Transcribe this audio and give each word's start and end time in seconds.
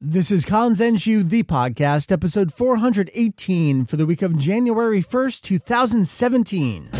This 0.00 0.30
is 0.30 0.46
Kanzenshuu, 0.46 1.28
the 1.28 1.42
podcast, 1.42 2.12
episode 2.12 2.52
418 2.52 3.84
for 3.84 3.96
the 3.96 4.06
week 4.06 4.22
of 4.22 4.38
January 4.38 5.02
1st, 5.02 5.42
2017. 5.42 6.97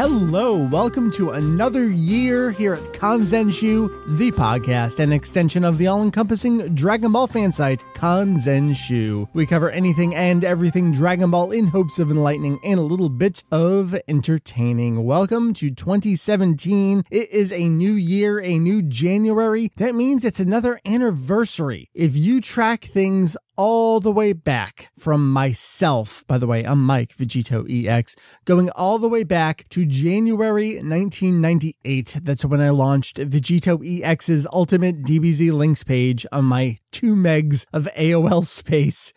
Hello, 0.00 0.56
welcome 0.56 1.10
to 1.10 1.32
another 1.32 1.90
year 1.90 2.52
here 2.52 2.72
at 2.72 2.94
Kanzenshuu, 2.94 4.16
the 4.16 4.30
podcast, 4.32 4.98
an 4.98 5.12
extension 5.12 5.62
of 5.62 5.76
the 5.76 5.88
all-encompassing 5.88 6.74
Dragon 6.74 7.12
Ball 7.12 7.26
fan 7.26 7.52
site, 7.52 7.84
Kanzenshuu. 7.92 9.28
We 9.34 9.44
cover 9.44 9.68
anything 9.68 10.14
and 10.14 10.42
everything 10.42 10.92
Dragon 10.92 11.30
Ball 11.30 11.52
in 11.52 11.66
hopes 11.66 11.98
of 11.98 12.10
enlightening 12.10 12.58
and 12.64 12.80
a 12.80 12.82
little 12.82 13.10
bit 13.10 13.44
of 13.52 13.94
entertaining. 14.08 15.04
Welcome 15.04 15.52
to 15.52 15.70
2017. 15.70 17.04
It 17.10 17.30
is 17.30 17.52
a 17.52 17.68
new 17.68 17.92
year, 17.92 18.40
a 18.40 18.58
new 18.58 18.80
January. 18.80 19.68
That 19.76 19.94
means 19.94 20.24
it's 20.24 20.40
another 20.40 20.80
anniversary. 20.86 21.90
If 21.92 22.16
you 22.16 22.40
track 22.40 22.84
things 22.84 23.36
all 23.62 24.00
the 24.00 24.10
way 24.10 24.32
back 24.32 24.90
from 24.98 25.30
myself. 25.30 26.24
By 26.26 26.38
the 26.38 26.46
way, 26.46 26.64
I'm 26.64 26.82
Mike 26.82 27.14
Vegito 27.14 27.66
EX, 27.68 28.16
going 28.46 28.70
all 28.70 28.98
the 28.98 29.06
way 29.06 29.22
back 29.22 29.68
to 29.68 29.84
January 29.84 30.76
1998. 30.76 32.20
That's 32.22 32.46
when 32.46 32.62
I 32.62 32.70
launched 32.70 33.18
Vegito 33.18 33.78
EX's 33.84 34.46
ultimate 34.50 35.02
DBZ 35.02 35.52
links 35.52 35.84
page 35.84 36.24
on 36.32 36.46
my 36.46 36.78
two 36.90 37.14
megs 37.14 37.66
of 37.70 37.86
AOL 37.98 38.46
space. 38.46 39.12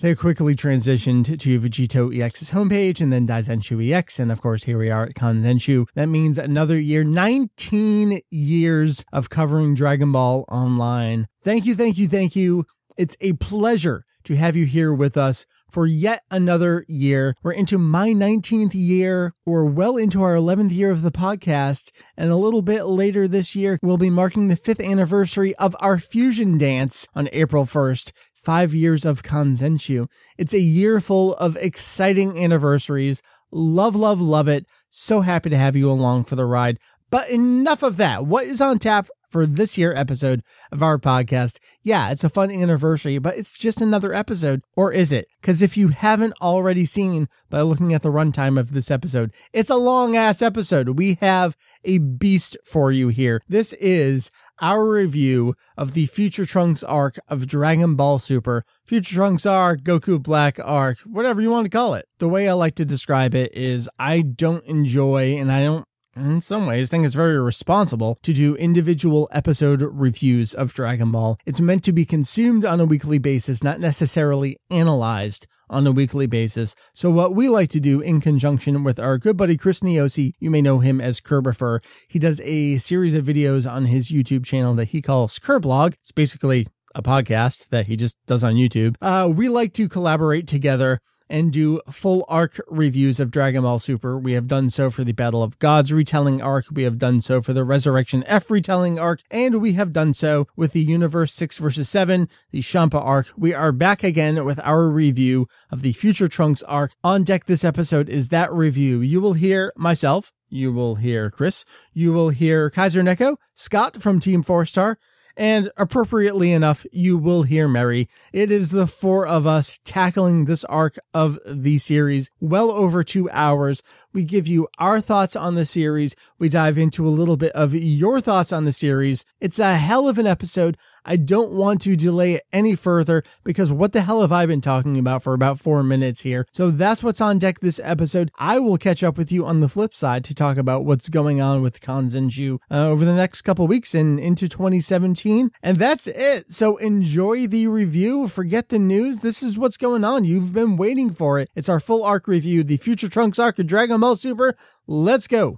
They 0.00 0.16
quickly 0.16 0.56
transitioned 0.56 1.38
to 1.38 1.60
Vegito 1.60 2.12
EX's 2.12 2.50
homepage 2.50 3.00
and 3.00 3.12
then 3.12 3.28
Daizenshuu 3.28 3.92
EX. 3.92 4.18
And 4.18 4.32
of 4.32 4.40
course, 4.40 4.64
here 4.64 4.76
we 4.76 4.90
are 4.90 5.04
at 5.04 5.14
Kanzenshuu. 5.14 5.86
That 5.94 6.08
means 6.08 6.36
another 6.36 6.80
year, 6.80 7.04
19 7.04 8.18
years 8.28 9.04
of 9.12 9.30
covering 9.30 9.76
Dragon 9.76 10.10
Ball 10.10 10.44
online. 10.48 11.28
Thank 11.44 11.64
you, 11.64 11.76
thank 11.76 11.96
you, 11.96 12.08
thank 12.08 12.34
you 12.34 12.64
it's 12.96 13.16
a 13.20 13.32
pleasure 13.34 14.04
to 14.24 14.36
have 14.36 14.56
you 14.56 14.64
here 14.64 14.92
with 14.92 15.16
us 15.16 15.46
for 15.70 15.86
yet 15.86 16.22
another 16.30 16.84
year. 16.88 17.34
We're 17.42 17.52
into 17.52 17.78
my 17.78 18.10
19th 18.10 18.72
year. 18.74 19.32
We're 19.44 19.64
well 19.64 19.96
into 19.96 20.22
our 20.22 20.34
11th 20.34 20.72
year 20.72 20.90
of 20.90 21.02
the 21.02 21.10
podcast. 21.10 21.90
And 22.16 22.30
a 22.30 22.36
little 22.36 22.62
bit 22.62 22.84
later 22.84 23.28
this 23.28 23.54
year, 23.54 23.78
we'll 23.82 23.98
be 23.98 24.10
marking 24.10 24.48
the 24.48 24.56
fifth 24.56 24.80
anniversary 24.80 25.54
of 25.56 25.76
our 25.80 25.98
fusion 25.98 26.58
dance 26.58 27.06
on 27.14 27.28
April 27.32 27.64
1st. 27.64 28.12
Five 28.34 28.74
years 28.74 29.06
of 29.06 29.22
Kanzenshuu. 29.22 30.06
It's 30.36 30.52
a 30.52 30.60
year 30.60 31.00
full 31.00 31.34
of 31.36 31.56
exciting 31.56 32.38
anniversaries. 32.38 33.22
Love, 33.50 33.96
love, 33.96 34.20
love 34.20 34.48
it. 34.48 34.66
So 34.90 35.22
happy 35.22 35.48
to 35.48 35.56
have 35.56 35.76
you 35.76 35.90
along 35.90 36.24
for 36.24 36.36
the 36.36 36.44
ride. 36.44 36.78
But 37.10 37.30
enough 37.30 37.82
of 37.82 37.96
that. 37.96 38.26
What 38.26 38.44
is 38.44 38.60
on 38.60 38.78
tap 38.78 39.08
for 39.34 39.46
this 39.46 39.76
year 39.76 39.92
episode 39.96 40.44
of 40.70 40.80
our 40.80 40.96
podcast. 40.96 41.58
Yeah, 41.82 42.12
it's 42.12 42.22
a 42.22 42.28
fun 42.28 42.52
anniversary, 42.52 43.18
but 43.18 43.36
it's 43.36 43.58
just 43.58 43.80
another 43.80 44.14
episode. 44.14 44.62
Or 44.76 44.92
is 44.92 45.10
it? 45.10 45.26
Because 45.40 45.60
if 45.60 45.76
you 45.76 45.88
haven't 45.88 46.34
already 46.40 46.84
seen 46.84 47.26
by 47.50 47.62
looking 47.62 47.92
at 47.92 48.02
the 48.02 48.12
runtime 48.12 48.60
of 48.60 48.70
this 48.70 48.92
episode, 48.92 49.34
it's 49.52 49.70
a 49.70 49.74
long 49.74 50.14
ass 50.14 50.40
episode. 50.40 50.90
We 50.90 51.18
have 51.20 51.56
a 51.82 51.98
beast 51.98 52.56
for 52.64 52.92
you 52.92 53.08
here. 53.08 53.42
This 53.48 53.72
is 53.72 54.30
our 54.60 54.88
review 54.88 55.56
of 55.76 55.94
the 55.94 56.06
Future 56.06 56.46
Trunks 56.46 56.84
arc 56.84 57.18
of 57.26 57.48
Dragon 57.48 57.96
Ball 57.96 58.20
Super, 58.20 58.64
Future 58.86 59.16
Trunks 59.16 59.44
arc, 59.44 59.80
Goku 59.80 60.22
Black 60.22 60.60
arc, 60.62 61.00
whatever 61.00 61.42
you 61.42 61.50
want 61.50 61.64
to 61.64 61.76
call 61.76 61.94
it. 61.94 62.06
The 62.20 62.28
way 62.28 62.48
I 62.48 62.52
like 62.52 62.76
to 62.76 62.84
describe 62.84 63.34
it 63.34 63.52
is 63.52 63.90
I 63.98 64.20
don't 64.20 64.64
enjoy 64.66 65.34
and 65.34 65.50
I 65.50 65.64
don't 65.64 65.88
in 66.16 66.40
some 66.40 66.66
ways, 66.66 66.88
I 66.88 66.90
think 66.90 67.06
it's 67.06 67.14
very 67.14 67.40
responsible 67.40 68.18
to 68.22 68.32
do 68.32 68.54
individual 68.56 69.28
episode 69.32 69.82
reviews 69.82 70.54
of 70.54 70.72
Dragon 70.72 71.10
Ball. 71.10 71.38
It's 71.44 71.60
meant 71.60 71.82
to 71.84 71.92
be 71.92 72.04
consumed 72.04 72.64
on 72.64 72.80
a 72.80 72.84
weekly 72.84 73.18
basis, 73.18 73.64
not 73.64 73.80
necessarily 73.80 74.58
analyzed 74.70 75.46
on 75.68 75.86
a 75.86 75.92
weekly 75.92 76.26
basis. 76.26 76.74
So 76.94 77.10
what 77.10 77.34
we 77.34 77.48
like 77.48 77.70
to 77.70 77.80
do 77.80 78.00
in 78.00 78.20
conjunction 78.20 78.84
with 78.84 78.98
our 78.98 79.18
good 79.18 79.36
buddy 79.36 79.56
Chris 79.56 79.80
Niosi, 79.80 80.32
you 80.38 80.50
may 80.50 80.62
know 80.62 80.78
him 80.78 81.00
as 81.00 81.20
Kirbopher, 81.20 81.80
he 82.08 82.18
does 82.18 82.40
a 82.42 82.78
series 82.78 83.14
of 83.14 83.24
videos 83.24 83.70
on 83.70 83.86
his 83.86 84.10
YouTube 84.10 84.44
channel 84.44 84.74
that 84.74 84.88
he 84.88 85.02
calls 85.02 85.38
Kirblog. 85.38 85.94
It's 85.94 86.12
basically 86.12 86.66
a 86.94 87.02
podcast 87.02 87.70
that 87.70 87.86
he 87.86 87.96
just 87.96 88.16
does 88.26 88.44
on 88.44 88.54
YouTube. 88.54 88.96
Uh, 89.02 89.28
we 89.34 89.48
like 89.48 89.72
to 89.74 89.88
collaborate 89.88 90.46
together 90.46 91.00
and 91.34 91.52
do 91.52 91.80
full 91.90 92.24
arc 92.28 92.60
reviews 92.68 93.18
of 93.18 93.32
Dragon 93.32 93.62
Ball 93.62 93.80
Super. 93.80 94.16
We 94.16 94.34
have 94.34 94.46
done 94.46 94.70
so 94.70 94.88
for 94.88 95.02
the 95.02 95.10
Battle 95.10 95.42
of 95.42 95.58
Gods 95.58 95.92
retelling 95.92 96.40
arc, 96.40 96.66
we 96.70 96.84
have 96.84 96.96
done 96.96 97.20
so 97.20 97.42
for 97.42 97.52
the 97.52 97.64
Resurrection 97.64 98.22
F 98.28 98.52
retelling 98.52 99.00
arc, 99.00 99.20
and 99.32 99.60
we 99.60 99.72
have 99.72 99.92
done 99.92 100.14
so 100.14 100.46
with 100.54 100.72
the 100.72 100.80
Universe 100.80 101.32
6 101.32 101.58
vs 101.58 101.88
7, 101.88 102.28
the 102.52 102.60
Shampa 102.60 103.04
arc. 103.04 103.32
We 103.36 103.52
are 103.52 103.72
back 103.72 104.04
again 104.04 104.44
with 104.44 104.60
our 104.62 104.88
review 104.88 105.48
of 105.72 105.82
the 105.82 105.92
Future 105.92 106.28
Trunks 106.28 106.62
arc. 106.62 106.92
On 107.02 107.24
deck 107.24 107.46
this 107.46 107.64
episode 107.64 108.08
is 108.08 108.28
that 108.28 108.52
review. 108.52 109.00
You 109.00 109.20
will 109.20 109.32
hear 109.32 109.72
myself, 109.76 110.32
you 110.48 110.72
will 110.72 110.94
hear 110.94 111.30
Chris, 111.30 111.64
you 111.92 112.12
will 112.12 112.28
hear 112.28 112.70
Kaiser 112.70 113.02
Neko, 113.02 113.38
Scott 113.56 114.00
from 114.00 114.20
Team 114.20 114.44
4 114.44 114.66
Star, 114.66 114.98
and 115.36 115.70
appropriately 115.76 116.52
enough, 116.52 116.86
you 116.92 117.18
will 117.18 117.42
hear 117.42 117.66
Mary. 117.66 118.08
It 118.32 118.50
is 118.50 118.70
the 118.70 118.86
four 118.86 119.26
of 119.26 119.46
us 119.46 119.80
tackling 119.84 120.44
this 120.44 120.64
arc 120.66 120.98
of 121.12 121.38
the 121.46 121.78
series, 121.78 122.30
well 122.40 122.70
over 122.70 123.02
two 123.02 123.28
hours. 123.30 123.82
We 124.12 124.24
give 124.24 124.46
you 124.46 124.68
our 124.78 125.00
thoughts 125.00 125.34
on 125.34 125.54
the 125.54 125.66
series. 125.66 126.14
We 126.38 126.48
dive 126.48 126.78
into 126.78 127.06
a 127.06 127.10
little 127.10 127.36
bit 127.36 127.52
of 127.52 127.74
your 127.74 128.20
thoughts 128.20 128.52
on 128.52 128.64
the 128.64 128.72
series. 128.72 129.24
It's 129.40 129.58
a 129.58 129.76
hell 129.76 130.08
of 130.08 130.18
an 130.18 130.26
episode. 130.26 130.76
I 131.04 131.16
don't 131.16 131.52
want 131.52 131.80
to 131.82 131.96
delay 131.96 132.34
it 132.34 132.42
any 132.52 132.76
further 132.76 133.22
because 133.42 133.72
what 133.72 133.92
the 133.92 134.02
hell 134.02 134.20
have 134.20 134.32
I 134.32 134.46
been 134.46 134.60
talking 134.60 134.98
about 134.98 135.22
for 135.22 135.34
about 135.34 135.58
four 135.58 135.82
minutes 135.82 136.20
here? 136.20 136.46
So 136.52 136.70
that's 136.70 137.02
what's 137.02 137.20
on 137.20 137.38
deck 137.38 137.60
this 137.60 137.80
episode. 137.82 138.30
I 138.38 138.58
will 138.58 138.76
catch 138.76 139.02
up 139.02 139.18
with 139.18 139.32
you 139.32 139.44
on 139.44 139.60
the 139.60 139.68
flip 139.68 139.94
side 139.94 140.24
to 140.24 140.34
talk 140.34 140.56
about 140.56 140.84
what's 140.84 141.08
going 141.08 141.40
on 141.40 141.62
with 141.62 141.80
Kanzenshuu 141.80 142.58
uh, 142.70 142.86
over 142.86 143.04
the 143.04 143.14
next 143.14 143.42
couple 143.42 143.66
weeks 143.66 143.94
and 143.94 144.20
into 144.20 144.48
2017. 144.48 145.23
And 145.24 145.78
that's 145.78 146.06
it. 146.06 146.52
So 146.52 146.76
enjoy 146.76 147.46
the 147.46 147.66
review. 147.66 148.28
Forget 148.28 148.68
the 148.68 148.78
news. 148.78 149.20
This 149.20 149.42
is 149.42 149.58
what's 149.58 149.76
going 149.76 150.04
on. 150.04 150.24
You've 150.24 150.52
been 150.52 150.76
waiting 150.76 151.12
for 151.12 151.38
it. 151.38 151.50
It's 151.54 151.68
our 151.68 151.80
full 151.80 152.04
arc 152.04 152.28
review, 152.28 152.62
the 152.62 152.76
Future 152.76 153.08
Trunks 153.08 153.38
arc 153.38 153.58
of 153.58 153.66
Dragon 153.66 154.00
Ball 154.00 154.16
Super. 154.16 154.54
Let's 154.86 155.26
go. 155.26 155.56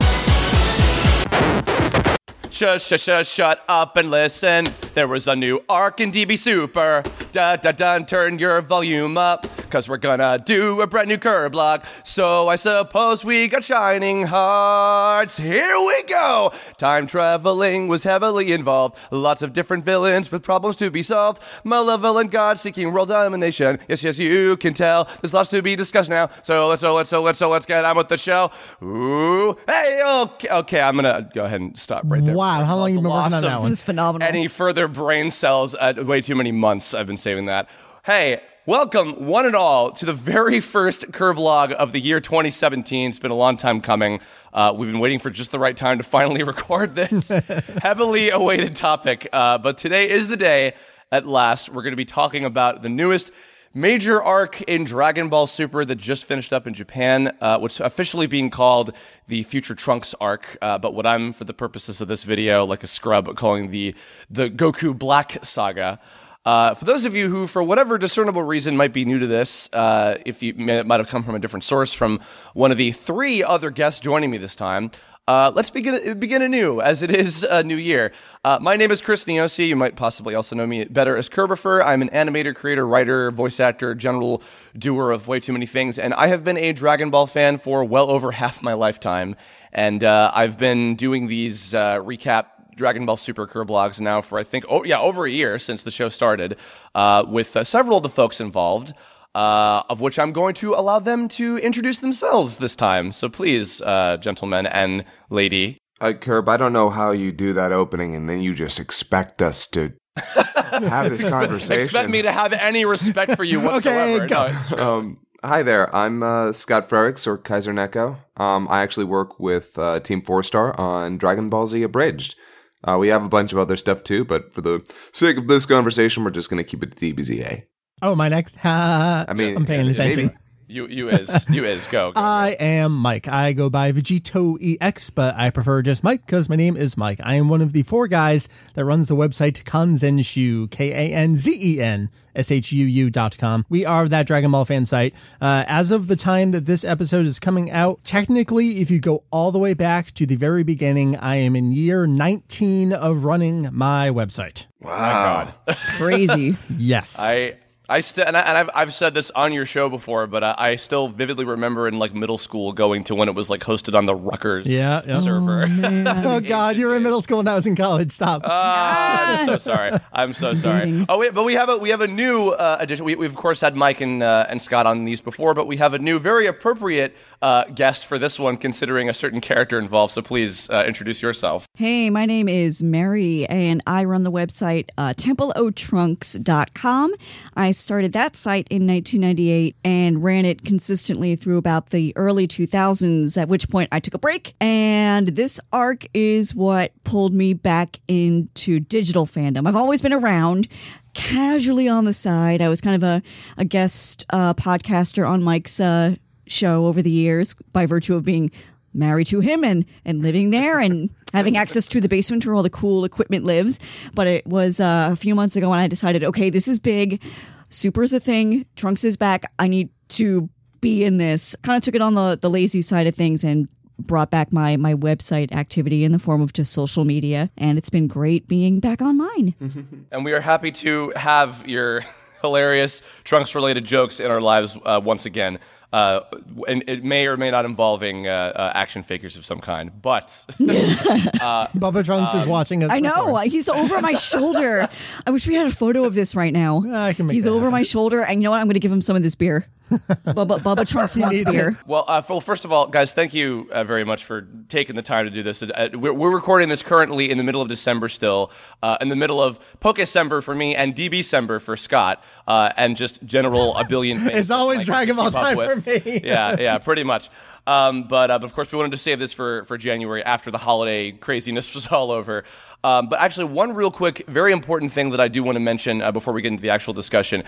Shut, 2.56 2.80
shut, 2.80 3.00
shut, 3.00 3.26
shut 3.26 3.64
up 3.68 3.98
and 3.98 4.08
listen. 4.08 4.66
There 4.94 5.06
was 5.06 5.28
a 5.28 5.36
new 5.36 5.62
arc 5.68 6.00
in 6.00 6.10
DB 6.10 6.38
Super. 6.38 7.02
Da 7.30 7.56
da 7.56 7.70
da, 7.70 7.98
turn 7.98 8.38
your 8.38 8.62
volume 8.62 9.18
up. 9.18 9.46
Cause 9.68 9.88
we're 9.90 9.98
gonna 9.98 10.38
do 10.38 10.80
a 10.80 10.86
brand 10.86 11.08
new 11.08 11.18
Kirblog. 11.18 11.84
So 12.06 12.48
I 12.48 12.56
suppose 12.56 13.24
we 13.26 13.48
got 13.48 13.64
shining 13.64 14.22
hearts. 14.22 15.36
Here 15.36 15.76
we 15.86 16.02
go! 16.04 16.52
Time 16.78 17.06
traveling 17.06 17.88
was 17.88 18.04
heavily 18.04 18.52
involved. 18.52 18.96
Lots 19.10 19.42
of 19.42 19.52
different 19.52 19.84
villains 19.84 20.32
with 20.32 20.42
problems 20.42 20.76
to 20.76 20.90
be 20.90 21.02
solved. 21.02 21.42
Malevolent 21.64 22.30
god 22.30 22.58
seeking 22.58 22.92
world 22.92 23.08
domination. 23.08 23.78
Yes, 23.88 24.02
yes, 24.02 24.18
you 24.18 24.56
can 24.56 24.72
tell. 24.72 25.08
There's 25.20 25.34
lots 25.34 25.50
to 25.50 25.60
be 25.60 25.76
discussed 25.76 26.08
now. 26.08 26.30
So 26.42 26.68
let's 26.68 26.80
so 26.80 26.94
let's 26.94 27.10
so 27.10 27.20
let's 27.20 27.38
so 27.38 27.50
let's 27.50 27.66
get 27.66 27.84
on 27.84 27.96
with 27.96 28.08
the 28.08 28.16
show. 28.16 28.50
Ooh. 28.82 29.56
Hey, 29.66 30.00
okay, 30.06 30.48
okay, 30.48 30.80
I'm 30.80 30.94
gonna 30.94 31.28
go 31.34 31.44
ahead 31.44 31.60
and 31.60 31.76
stop 31.76 32.02
right 32.06 32.24
there. 32.24 32.34
Wow, 32.36 32.45
how 32.54 32.76
long 32.76 32.90
you 32.90 32.96
been 32.96 33.04
working 33.04 33.16
on 33.16 33.30
Loss 33.32 33.42
that 33.42 33.60
one? 33.60 33.70
This 33.70 33.80
is 33.80 33.84
phenomenal. 33.84 34.26
Any 34.26 34.48
further 34.48 34.88
brain 34.88 35.30
cells 35.30 35.74
at 35.74 36.04
way 36.06 36.20
too 36.20 36.34
many 36.34 36.52
months. 36.52 36.94
I've 36.94 37.06
been 37.06 37.16
saving 37.16 37.46
that. 37.46 37.68
Hey, 38.04 38.40
welcome 38.66 39.26
one 39.26 39.46
and 39.46 39.56
all 39.56 39.90
to 39.92 40.06
the 40.06 40.12
very 40.12 40.60
first 40.60 41.10
Kirblog 41.10 41.72
of 41.72 41.92
the 41.92 42.00
year 42.00 42.20
2017. 42.20 43.10
It's 43.10 43.18
been 43.18 43.30
a 43.30 43.36
long 43.36 43.56
time 43.56 43.80
coming. 43.80 44.20
Uh, 44.52 44.72
we've 44.76 44.90
been 44.90 45.00
waiting 45.00 45.18
for 45.18 45.30
just 45.30 45.50
the 45.50 45.58
right 45.58 45.76
time 45.76 45.98
to 45.98 46.04
finally 46.04 46.42
record 46.44 46.94
this 46.94 47.28
heavily 47.82 48.30
awaited 48.30 48.76
topic. 48.76 49.28
Uh, 49.32 49.58
but 49.58 49.76
today 49.78 50.08
is 50.08 50.28
the 50.28 50.36
day 50.36 50.74
at 51.10 51.26
last. 51.26 51.68
We're 51.68 51.82
going 51.82 51.92
to 51.92 51.96
be 51.96 52.04
talking 52.04 52.44
about 52.44 52.82
the 52.82 52.88
newest 52.88 53.32
major 53.76 54.22
arc 54.22 54.62
in 54.62 54.84
Dragon 54.84 55.28
Ball 55.28 55.46
Super 55.46 55.84
that 55.84 55.96
just 55.96 56.24
finished 56.24 56.54
up 56.54 56.66
in 56.66 56.72
Japan, 56.72 57.36
uh, 57.42 57.60
is 57.62 57.78
officially 57.78 58.26
being 58.26 58.48
called 58.48 58.92
the 59.28 59.42
Future 59.42 59.74
Trunks 59.74 60.14
arc. 60.18 60.56
Uh, 60.62 60.78
but 60.78 60.94
what 60.94 61.06
I'm, 61.06 61.34
for 61.34 61.44
the 61.44 61.52
purposes 61.52 62.00
of 62.00 62.08
this 62.08 62.24
video, 62.24 62.64
like 62.64 62.82
a 62.82 62.86
scrub, 62.86 63.36
calling 63.36 63.70
the 63.70 63.94
the 64.30 64.48
Goku 64.48 64.98
Black 64.98 65.44
Saga. 65.44 66.00
Uh, 66.46 66.74
for 66.74 66.84
those 66.84 67.04
of 67.04 67.14
you 67.14 67.28
who, 67.28 67.46
for 67.46 67.62
whatever 67.62 67.98
discernible 67.98 68.42
reason, 68.42 68.76
might 68.76 68.92
be 68.92 69.04
new 69.04 69.18
to 69.18 69.26
this, 69.26 69.68
uh, 69.72 70.16
if 70.24 70.42
you 70.42 70.54
may, 70.54 70.82
might 70.82 71.00
have 71.00 71.08
come 71.08 71.22
from 71.22 71.34
a 71.34 71.38
different 71.38 71.64
source 71.64 71.92
from 71.92 72.20
one 72.54 72.70
of 72.70 72.78
the 72.78 72.92
three 72.92 73.42
other 73.42 73.68
guests 73.68 74.00
joining 74.00 74.30
me 74.30 74.38
this 74.38 74.54
time, 74.54 74.90
Uh, 75.28 75.50
let's 75.56 75.70
begin 75.70 76.20
begin 76.20 76.40
anew, 76.40 76.80
as 76.80 77.02
it 77.02 77.10
is 77.10 77.42
a 77.42 77.64
new 77.64 77.74
year. 77.74 78.12
Uh, 78.44 78.60
my 78.62 78.76
name 78.76 78.92
is 78.92 79.00
Chris 79.02 79.24
Niosi. 79.24 79.66
You 79.66 79.74
might 79.74 79.96
possibly 79.96 80.36
also 80.36 80.54
know 80.54 80.68
me 80.68 80.84
better 80.84 81.16
as 81.16 81.28
Kirbopher. 81.28 81.84
I'm 81.84 82.00
an 82.00 82.10
animator, 82.10 82.54
creator, 82.54 82.86
writer, 82.86 83.32
voice 83.32 83.58
actor, 83.58 83.92
general 83.96 84.40
doer 84.78 85.10
of 85.10 85.26
way 85.26 85.40
too 85.40 85.52
many 85.52 85.66
things, 85.66 85.98
and 85.98 86.14
I 86.14 86.28
have 86.28 86.44
been 86.44 86.56
a 86.56 86.72
Dragon 86.72 87.10
Ball 87.10 87.26
fan 87.26 87.58
for 87.58 87.84
well 87.84 88.08
over 88.08 88.30
half 88.42 88.62
my 88.62 88.74
lifetime. 88.74 89.34
And 89.72 90.04
uh, 90.04 90.30
I've 90.32 90.58
been 90.58 90.94
doing 90.94 91.26
these 91.26 91.74
uh, 91.74 91.98
recap 91.98 92.46
Dragon 92.76 93.04
Ball 93.04 93.16
Super 93.16 93.48
Kirblogs 93.48 94.00
now 94.00 94.20
for 94.20 94.38
I 94.38 94.44
think 94.44 94.64
oh 94.68 94.84
yeah 94.84 95.00
over 95.00 95.26
a 95.26 95.30
year 95.30 95.58
since 95.58 95.82
the 95.82 95.90
show 95.90 96.08
started, 96.08 96.56
uh, 96.94 97.24
with 97.26 97.56
uh, 97.56 97.64
several 97.64 97.96
of 97.96 98.04
the 98.04 98.08
folks 98.08 98.40
involved 98.40 98.94
uh, 99.36 99.82
of 99.90 100.00
which 100.00 100.18
I'm 100.18 100.32
going 100.32 100.54
to 100.54 100.72
allow 100.74 100.98
them 100.98 101.28
to 101.28 101.58
introduce 101.58 101.98
themselves 101.98 102.56
this 102.56 102.74
time. 102.74 103.12
So 103.12 103.28
please, 103.28 103.82
uh, 103.82 104.16
gentlemen 104.16 104.64
and 104.66 105.04
lady. 105.28 105.76
Uh, 106.00 106.14
Curb, 106.14 106.48
I 106.48 106.56
don't 106.56 106.72
know 106.72 106.88
how 106.90 107.10
you 107.10 107.32
do 107.32 107.52
that 107.52 107.70
opening 107.70 108.14
and 108.14 108.28
then 108.28 108.40
you 108.40 108.54
just 108.54 108.80
expect 108.80 109.42
us 109.42 109.66
to 109.68 109.92
have 110.34 111.10
this 111.10 111.28
conversation. 111.28 111.84
Expect 111.84 112.08
me 112.10 112.22
to 112.22 112.32
have 112.32 112.54
any 112.54 112.86
respect 112.86 113.36
for 113.36 113.44
you 113.44 113.60
whatsoever. 113.64 114.24
Okay, 114.24 114.26
go. 114.26 114.58
No, 114.76 114.96
Um, 114.96 115.18
hi 115.44 115.62
there. 115.62 115.94
I'm 115.94 116.22
uh, 116.22 116.52
Scott 116.52 116.88
Frerichs 116.88 117.26
or 117.26 117.36
Kaiser 117.36 117.74
Neko. 117.74 118.16
Um, 118.38 118.66
I 118.70 118.82
actually 118.82 119.04
work 119.06 119.38
with 119.38 119.78
uh, 119.78 120.00
Team 120.00 120.22
Four 120.22 120.42
Star 120.42 120.78
on 120.80 121.18
Dragon 121.18 121.50
Ball 121.50 121.66
Z 121.66 121.82
Abridged. 121.82 122.36
Uh, 122.84 122.96
we 122.98 123.08
have 123.08 123.24
a 123.24 123.28
bunch 123.28 123.52
of 123.52 123.58
other 123.58 123.76
stuff 123.76 124.02
too, 124.02 124.24
but 124.24 124.54
for 124.54 124.62
the 124.62 124.80
sake 125.12 125.36
of 125.36 125.48
this 125.48 125.66
conversation, 125.66 126.24
we're 126.24 126.30
just 126.30 126.48
going 126.48 126.58
to 126.62 126.64
keep 126.64 126.82
it 126.82 126.96
to 126.96 127.14
DBZA. 127.14 127.64
Oh, 128.02 128.14
my 128.14 128.28
next. 128.28 128.56
Ha, 128.56 129.24
I 129.26 129.32
mean, 129.32 129.56
I'm 129.56 129.64
paying 129.64 129.88
attention. 129.88 130.26
maybe. 130.26 130.36
you 130.68 130.86
you 130.86 131.08
is 131.08 131.46
you 131.48 131.64
is 131.64 131.88
go. 131.88 132.10
go, 132.10 132.12
go. 132.12 132.20
I 132.20 132.50
am 132.60 132.92
Mike. 132.92 133.26
I 133.26 133.54
go 133.54 133.70
by 133.70 133.90
Vegito 133.92 134.58
EX, 134.60 135.08
but 135.08 135.34
I 135.34 135.48
prefer 135.48 135.80
just 135.80 136.04
Mike 136.04 136.26
because 136.26 136.50
my 136.50 136.56
name 136.56 136.76
is 136.76 136.98
Mike. 136.98 137.20
I 137.22 137.36
am 137.36 137.48
one 137.48 137.62
of 137.62 137.72
the 137.72 137.84
four 137.84 138.06
guys 138.06 138.70
that 138.74 138.84
runs 138.84 139.08
the 139.08 139.16
website 139.16 139.62
Kanzenshuu, 139.64 140.70
K 140.70 140.90
A 140.92 141.14
N 141.14 141.36
Z 141.36 141.58
E 141.58 141.80
N 141.80 142.10
S 142.34 142.50
H 142.50 142.70
U 142.70 142.84
U 142.84 143.08
dot 143.08 143.38
com. 143.38 143.64
We 143.70 143.86
are 143.86 144.06
that 144.08 144.26
Dragon 144.26 144.50
Ball 144.50 144.66
fan 144.66 144.84
site. 144.84 145.14
Uh, 145.40 145.64
as 145.66 145.90
of 145.90 146.06
the 146.06 146.16
time 146.16 146.50
that 146.50 146.66
this 146.66 146.84
episode 146.84 147.24
is 147.24 147.38
coming 147.40 147.70
out, 147.70 148.04
technically, 148.04 148.80
if 148.82 148.90
you 148.90 149.00
go 149.00 149.24
all 149.30 149.52
the 149.52 149.58
way 149.58 149.72
back 149.72 150.12
to 150.12 150.26
the 150.26 150.36
very 150.36 150.64
beginning, 150.64 151.16
I 151.16 151.36
am 151.36 151.56
in 151.56 151.72
year 151.72 152.06
19 152.06 152.92
of 152.92 153.24
running 153.24 153.70
my 153.72 154.10
website. 154.10 154.66
Wow. 154.82 155.54
Crazy. 155.96 156.58
Yes. 156.76 157.16
I 157.18 157.54
I 157.88 158.00
still 158.00 158.24
and, 158.26 158.36
I, 158.36 158.40
and 158.40 158.58
I've 158.58 158.70
I've 158.74 158.94
said 158.94 159.14
this 159.14 159.30
on 159.30 159.52
your 159.52 159.64
show 159.64 159.88
before, 159.88 160.26
but 160.26 160.42
I, 160.42 160.54
I 160.58 160.76
still 160.76 161.08
vividly 161.08 161.44
remember 161.44 161.86
in 161.86 161.98
like 161.98 162.14
middle 162.14 162.38
school 162.38 162.72
going 162.72 163.04
to 163.04 163.14
when 163.14 163.28
it 163.28 163.34
was 163.34 163.48
like 163.48 163.60
hosted 163.60 163.96
on 163.96 164.06
the 164.06 164.14
Rutgers 164.14 164.66
Yeah, 164.66 165.02
yeah. 165.06 165.20
server. 165.20 165.66
oh, 165.68 166.40
God, 166.40 166.76
you 166.76 166.86
were 166.86 166.96
in 166.96 167.02
middle 167.04 167.22
school 167.22 167.38
and 167.40 167.48
I 167.48 167.54
was 167.54 167.66
in 167.66 167.76
college. 167.76 168.10
Stop. 168.10 168.42
Ah, 168.44 169.40
I'm 169.42 169.48
so 169.48 169.58
sorry. 169.70 169.92
I'm 170.12 170.32
so 170.32 170.54
sorry. 170.54 171.06
Oh 171.08 171.18
wait, 171.18 171.32
but 171.34 171.44
we 171.44 171.54
have 171.54 171.68
a 171.68 171.76
we 171.76 171.90
have 171.90 172.00
a 172.00 172.08
new 172.08 172.48
uh, 172.48 172.76
addition. 172.80 173.04
We, 173.04 173.14
we've 173.14 173.30
of 173.30 173.36
course 173.36 173.60
had 173.60 173.76
Mike 173.76 174.00
and 174.00 174.22
uh, 174.22 174.46
and 174.48 174.60
Scott 174.60 174.86
on 174.86 175.04
these 175.04 175.20
before, 175.20 175.54
but 175.54 175.66
we 175.66 175.76
have 175.76 175.94
a 175.94 175.98
new, 175.98 176.18
very 176.18 176.46
appropriate 176.46 177.14
uh, 177.46 177.64
guest 177.66 178.04
for 178.04 178.18
this 178.18 178.40
one, 178.40 178.56
considering 178.56 179.08
a 179.08 179.14
certain 179.14 179.40
character 179.40 179.78
involved. 179.78 180.12
So 180.12 180.20
please 180.20 180.68
uh, 180.68 180.82
introduce 180.84 181.22
yourself. 181.22 181.64
Hey, 181.74 182.10
my 182.10 182.26
name 182.26 182.48
is 182.48 182.82
Mary, 182.82 183.46
and 183.46 183.80
I 183.86 184.02
run 184.02 184.24
the 184.24 184.32
website 184.32 184.88
uh, 184.98 185.10
TempleOTrunks.com. 185.16 187.14
I 187.54 187.70
started 187.70 188.12
that 188.14 188.34
site 188.34 188.66
in 188.68 188.84
1998 188.88 189.76
and 189.84 190.24
ran 190.24 190.44
it 190.44 190.64
consistently 190.64 191.36
through 191.36 191.58
about 191.58 191.90
the 191.90 192.12
early 192.16 192.48
2000s, 192.48 193.40
at 193.40 193.48
which 193.48 193.68
point 193.68 193.90
I 193.92 194.00
took 194.00 194.14
a 194.14 194.18
break. 194.18 194.56
And 194.60 195.28
this 195.28 195.60
arc 195.72 196.04
is 196.14 196.52
what 196.52 196.90
pulled 197.04 197.32
me 197.32 197.54
back 197.54 198.00
into 198.08 198.80
digital 198.80 199.24
fandom. 199.24 199.68
I've 199.68 199.76
always 199.76 200.02
been 200.02 200.12
around. 200.12 200.66
Casually 201.14 201.88
on 201.88 202.06
the 202.06 202.12
side, 202.12 202.60
I 202.60 202.68
was 202.68 202.80
kind 202.82 203.02
of 203.02 203.02
a, 203.02 203.22
a 203.56 203.64
guest 203.64 204.26
uh, 204.30 204.52
podcaster 204.52 205.26
on 205.26 205.42
Mike's 205.42 205.80
uh, 205.80 206.16
show 206.46 206.86
over 206.86 207.02
the 207.02 207.10
years 207.10 207.54
by 207.72 207.86
virtue 207.86 208.14
of 208.16 208.24
being 208.24 208.50
married 208.94 209.26
to 209.26 209.40
him 209.40 209.62
and 209.62 209.84
and 210.04 210.22
living 210.22 210.50
there 210.50 210.78
and 210.78 211.10
having 211.32 211.56
access 211.56 211.86
to 211.88 212.00
the 212.00 212.08
basement 212.08 212.46
where 212.46 212.54
all 212.54 212.62
the 212.62 212.70
cool 212.70 213.04
equipment 213.04 213.44
lives. 213.44 213.78
But 214.14 214.26
it 214.26 214.46
was 214.46 214.80
uh, 214.80 215.10
a 215.12 215.16
few 215.16 215.34
months 215.34 215.56
ago 215.56 215.70
when 215.70 215.78
I 215.78 215.86
decided, 215.86 216.24
okay, 216.24 216.50
this 216.50 216.66
is 216.66 216.78
big. 216.78 217.22
Super's 217.68 218.12
a 218.12 218.20
thing. 218.20 218.64
Trunks 218.76 219.04
is 219.04 219.16
back. 219.16 219.44
I 219.58 219.68
need 219.68 219.90
to 220.10 220.48
be 220.80 221.04
in 221.04 221.18
this. 221.18 221.56
Kind 221.62 221.76
of 221.76 221.82
took 221.82 221.94
it 221.94 222.00
on 222.00 222.14
the 222.14 222.38
the 222.40 222.50
lazy 222.50 222.82
side 222.82 223.06
of 223.06 223.14
things 223.14 223.44
and 223.44 223.68
brought 223.98 224.30
back 224.30 224.52
my 224.52 224.76
my 224.76 224.94
website 224.94 225.52
activity 225.52 226.04
in 226.04 226.12
the 226.12 226.18
form 226.18 226.40
of 226.42 226.52
just 226.52 226.72
social 226.72 227.04
media 227.04 227.50
and 227.56 227.78
it's 227.78 227.88
been 227.88 228.06
great 228.06 228.46
being 228.46 228.78
back 228.78 229.00
online 229.00 229.54
And 230.12 230.22
we 230.22 230.34
are 230.34 230.40
happy 230.40 230.70
to 230.72 231.14
have 231.16 231.66
your 231.66 232.04
hilarious 232.42 233.00
Trunks 233.24 233.54
related 233.54 233.86
jokes 233.86 234.20
in 234.20 234.30
our 234.30 234.40
lives 234.40 234.76
uh, 234.84 235.00
once 235.02 235.24
again. 235.24 235.58
Uh, 235.92 236.20
and 236.68 236.84
it 236.88 237.04
may 237.04 237.26
or 237.26 237.36
may 237.36 237.50
not 237.50 237.64
involving 237.64 238.26
uh, 238.26 238.52
uh, 238.54 238.72
action 238.74 239.02
figures 239.02 239.36
of 239.36 239.46
some 239.46 239.60
kind, 239.60 240.02
but 240.02 240.44
Bubba 240.58 242.04
Trunks 242.04 242.34
is 242.34 242.46
watching 242.46 242.82
us. 242.82 242.90
I 242.90 243.00
know. 243.00 243.28
afar. 243.36 243.44
He's 243.44 243.68
over 243.68 244.00
my 244.00 244.14
shoulder. 244.30 244.88
I 245.26 245.30
wish 245.30 245.46
we 245.46 245.54
had 245.54 245.66
a 245.66 245.70
photo 245.70 246.04
of 246.04 246.14
this 246.14 246.34
right 246.34 246.52
now. 246.52 246.82
I 246.92 247.12
can 247.12 247.26
make 247.26 247.34
He's 247.34 247.46
over 247.46 247.60
happen. 247.60 247.72
my 247.72 247.82
shoulder, 247.82 248.22
and 248.22 248.40
you 248.40 248.44
know 248.44 248.50
what? 248.50 248.60
I'm 248.60 248.66
going 248.66 248.74
to 248.74 248.80
give 248.80 248.92
him 248.92 249.00
some 249.02 249.16
of 249.16 249.22
this 249.22 249.34
beer. 249.34 249.66
Bubba, 249.90 250.58
Bubba 250.60 250.88
Trunks 250.88 251.16
wants 251.16 251.36
needs 251.36 251.50
beer. 251.50 251.78
Well, 251.86 252.04
uh, 252.08 252.22
well, 252.28 252.40
first 252.40 252.64
of 252.64 252.72
all, 252.72 252.88
guys, 252.88 253.12
thank 253.12 253.34
you 253.34 253.68
uh, 253.72 253.84
very 253.84 254.04
much 254.04 254.24
for 254.24 254.48
taking 254.68 254.96
the 254.96 255.02
time 255.02 255.26
to 255.26 255.30
do 255.30 255.42
this. 255.42 255.62
Uh, 255.62 255.88
we're, 255.94 256.12
we're 256.12 256.34
recording 256.34 256.68
this 256.68 256.82
currently 256.82 257.30
in 257.30 257.38
the 257.38 257.44
middle 257.44 257.62
of 257.62 257.68
December 257.68 258.08
still, 258.08 258.50
uh, 258.82 258.96
in 259.00 259.08
the 259.08 259.16
middle 259.16 259.40
of 259.42 259.60
Pokecember 259.80 260.42
for 260.42 260.54
me 260.54 260.74
and 260.74 260.94
DBcember 260.94 261.60
for 261.60 261.76
Scott, 261.76 262.22
uh, 262.48 262.70
and 262.76 262.96
just 262.96 263.22
general 263.24 263.76
a 263.76 263.84
billion 263.84 264.18
things. 264.18 264.32
It's 264.36 264.50
always 264.50 264.78
like, 264.78 264.86
Dragon 264.86 265.16
Ball 265.16 265.30
time 265.30 265.56
with. 265.56 265.84
for 265.84 265.90
me. 265.90 266.20
yeah, 266.22 266.56
yeah, 266.60 266.78
pretty 266.78 267.04
much. 267.04 267.30
Um, 267.66 268.04
but, 268.04 268.30
uh, 268.30 268.38
but 268.38 268.44
of 268.44 268.54
course, 268.54 268.70
we 268.70 268.78
wanted 268.78 268.92
to 268.92 268.96
save 268.96 269.18
this 269.18 269.32
for, 269.32 269.64
for 269.64 269.76
January 269.76 270.22
after 270.22 270.50
the 270.50 270.58
holiday 270.58 271.12
craziness 271.12 271.74
was 271.74 271.86
all 271.88 272.10
over. 272.10 272.44
Um, 272.84 273.08
but 273.08 273.20
actually, 273.20 273.46
one 273.46 273.74
real 273.74 273.90
quick, 273.90 274.24
very 274.28 274.52
important 274.52 274.92
thing 274.92 275.10
that 275.10 275.20
I 275.20 275.28
do 275.28 275.42
want 275.42 275.56
to 275.56 275.60
mention 275.60 276.02
uh, 276.02 276.12
before 276.12 276.32
we 276.32 276.42
get 276.42 276.52
into 276.52 276.62
the 276.62 276.70
actual 276.70 276.94
discussion. 276.94 277.42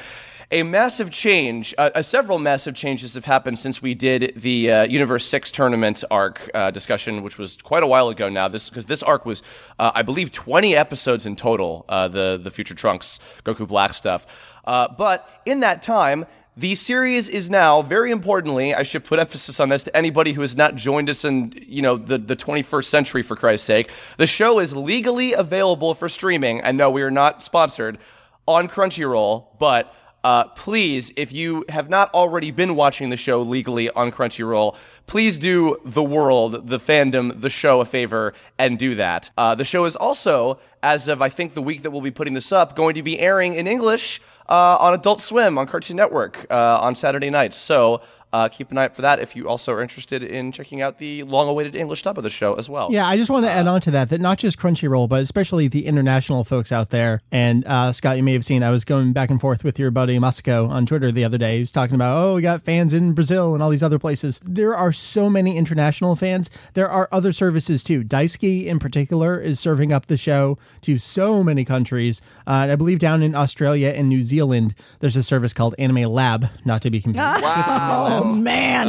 A 0.50 0.62
massive 0.62 1.10
change, 1.10 1.74
uh, 1.76 1.90
uh, 1.94 2.00
several 2.00 2.38
massive 2.38 2.74
changes 2.74 3.12
have 3.12 3.26
happened 3.26 3.58
since 3.58 3.82
we 3.82 3.92
did 3.92 4.32
the 4.34 4.72
uh, 4.72 4.84
Universe 4.84 5.26
6 5.26 5.50
tournament 5.50 6.02
arc 6.10 6.50
uh, 6.54 6.70
discussion, 6.70 7.22
which 7.22 7.36
was 7.36 7.58
quite 7.58 7.82
a 7.82 7.86
while 7.86 8.08
ago 8.08 8.30
now. 8.30 8.48
This 8.48 8.70
Because 8.70 8.86
this 8.86 9.02
arc 9.02 9.26
was, 9.26 9.42
uh, 9.78 9.92
I 9.94 10.00
believe, 10.00 10.32
20 10.32 10.74
episodes 10.74 11.26
in 11.26 11.36
total, 11.36 11.84
uh, 11.90 12.08
the, 12.08 12.40
the 12.42 12.50
Future 12.50 12.74
Trunks 12.74 13.20
Goku 13.44 13.68
Black 13.68 13.92
stuff. 13.92 14.26
But 14.64 15.28
in 15.44 15.60
that 15.60 15.82
time, 15.82 16.24
the 16.56 16.74
series 16.76 17.28
is 17.28 17.50
now, 17.50 17.82
very 17.82 18.10
importantly, 18.10 18.74
I 18.74 18.84
should 18.84 19.04
put 19.04 19.18
emphasis 19.18 19.60
on 19.60 19.68
this 19.68 19.82
to 19.84 19.94
anybody 19.94 20.32
who 20.32 20.40
has 20.40 20.56
not 20.56 20.76
joined 20.76 21.10
us 21.10 21.26
in, 21.26 21.52
you 21.66 21.82
know, 21.82 21.98
the, 21.98 22.16
the 22.16 22.34
21st 22.34 22.86
century, 22.86 23.22
for 23.22 23.36
Christ's 23.36 23.66
sake. 23.66 23.90
The 24.16 24.26
show 24.26 24.60
is 24.60 24.74
legally 24.74 25.34
available 25.34 25.93
for 25.94 26.08
streaming, 26.08 26.62
and 26.62 26.78
no, 26.78 26.90
we 26.90 27.02
are 27.02 27.10
not 27.10 27.43
sponsored, 27.43 27.98
on 28.46 28.67
Crunchyroll, 28.67 29.58
but 29.58 29.94
uh, 30.29 30.44
please, 30.49 31.11
if 31.17 31.32
you 31.32 31.65
have 31.70 31.89
not 31.89 32.13
already 32.13 32.51
been 32.51 32.77
watching 32.77 33.08
the 33.08 33.17
show 33.17 33.41
legally 33.41 33.89
on 33.89 34.13
Crunchyroll, 34.13 34.77
please 35.06 35.39
do 35.39 35.79
the 35.87 36.03
world, 36.03 36.69
the 36.69 36.79
fandom, 36.79 37.41
the 37.41 37.49
show 37.49 37.81
a 37.81 37.87
favor 37.87 38.35
and 38.58 38.79
do 38.79 38.94
that. 38.94 39.31
Uh, 39.39 39.55
the 39.55 39.65
show 39.65 39.87
is 39.87 39.97
also, 39.97 40.61
as 40.82 41.08
of 41.08 41.23
I 41.23 41.31
think 41.31 41.55
the 41.55 41.63
week 41.63 41.81
that 41.81 41.93
we'll 41.93 42.03
be 42.03 42.11
putting 42.11 42.35
this 42.35 42.53
up, 42.53 42.77
going 42.77 42.94
to 42.97 43.03
be 43.03 43.19
airing 43.19 43.55
in 43.55 43.67
English 43.67 44.20
uh, 44.51 44.77
on 44.79 44.93
Adult 44.93 45.23
Swim 45.23 45.56
on 45.56 45.67
Cartoon 45.67 45.97
Network 45.97 46.47
uh, 46.51 46.79
on 46.79 46.94
Saturday 46.94 47.31
nights. 47.31 47.56
So 47.56 48.03
uh, 48.32 48.49
keep 48.49 48.70
an 48.70 48.79
eye 48.79 48.85
out 48.85 48.97
for 48.97 49.03
that 49.03 49.20
if 49.20 49.35
you 49.35 49.49
also 49.49 49.73
are 49.73 49.82
interested 49.82 50.23
in 50.23 50.53
checking 50.53 50.82
out 50.82 50.99
the 50.99 51.23
long-awaited 51.23 51.75
English 51.75 52.03
dub 52.03 52.19
of 52.19 52.25
the 52.25 52.31
show 52.31 52.55
as 52.55 52.69
well. 52.69 52.89
Yeah, 52.91 53.06
I 53.06 53.17
just 53.17 53.31
want 53.31 53.47
to 53.47 53.51
add 53.51 53.67
on 53.67 53.81
to 53.82 53.91
that 53.93 54.11
that 54.11 54.20
not 54.20 54.39
just 54.39 54.58
Crunchyroll, 54.58 55.08
but 55.08 55.23
especially 55.23 55.69
the 55.69 55.87
international 55.87 56.44
folks 56.44 56.73
out 56.73 56.91
there. 56.91 57.23
And 57.32 57.65
uh, 57.67 57.93
Scott, 57.93 58.17
you 58.17 58.23
may 58.23 58.32
have 58.35 58.44
seen 58.44 58.63
I 58.63 58.70
was 58.70 58.85
going 58.85 59.13
back 59.13 59.31
and 59.31 59.41
forth 59.41 59.65
with 59.65 59.79
your 59.79 59.91
buddy 59.91 60.19
Masako 60.19 60.69
on 60.69 60.87
Twitter 60.87 61.11
the 61.11 61.25
other 61.25 61.39
day. 61.39 61.55
He 61.55 61.61
was 61.61 61.73
talking 61.73 61.94
about, 61.94 62.17
oh, 62.19 62.35
we 62.35 62.43
got 62.43 62.63
fans 62.63 62.93
in 62.93 63.13
Brazil 63.13 63.55
and 63.55 63.63
all 63.63 63.70
these 63.70 63.82
other 63.82 63.99
places. 63.99 64.41
There 64.44 64.75
are 64.75 64.93
so 64.93 65.31
many 65.31 65.56
international 65.56 66.17
fans. 66.17 66.51
There 66.75 66.89
are 66.89 67.08
other 67.13 67.32
services 67.32 67.82
too. 67.82 68.05
Daisuki 68.05 68.67
in 68.67 68.79
particular 68.79 69.41
is 69.41 69.58
serving 69.58 69.93
up 69.93 70.06
the 70.06 70.17
show 70.17 70.58
to 70.82 70.99
so 70.99 71.43
many 71.43 71.65
countries. 71.65 72.20
Uh, 72.47 72.61
and 72.63 72.73
I 72.73 72.77
believe 72.77 72.99
down 72.99 73.23
in 73.23 73.35
Australia 73.35 73.91
and 73.91 74.08
New 74.08 74.23
Zealand, 74.23 74.75
there's 75.01 75.17
a 75.17 75.23
service 75.23 75.53
called 75.53 75.75
Anime 75.79 76.11
Lab, 76.11 76.51
not 76.65 76.82
to 76.82 76.91
be 76.91 77.01
confused. 77.01 77.19
with 78.22 78.27
Anime 78.39 78.44
Lab. 78.44 78.89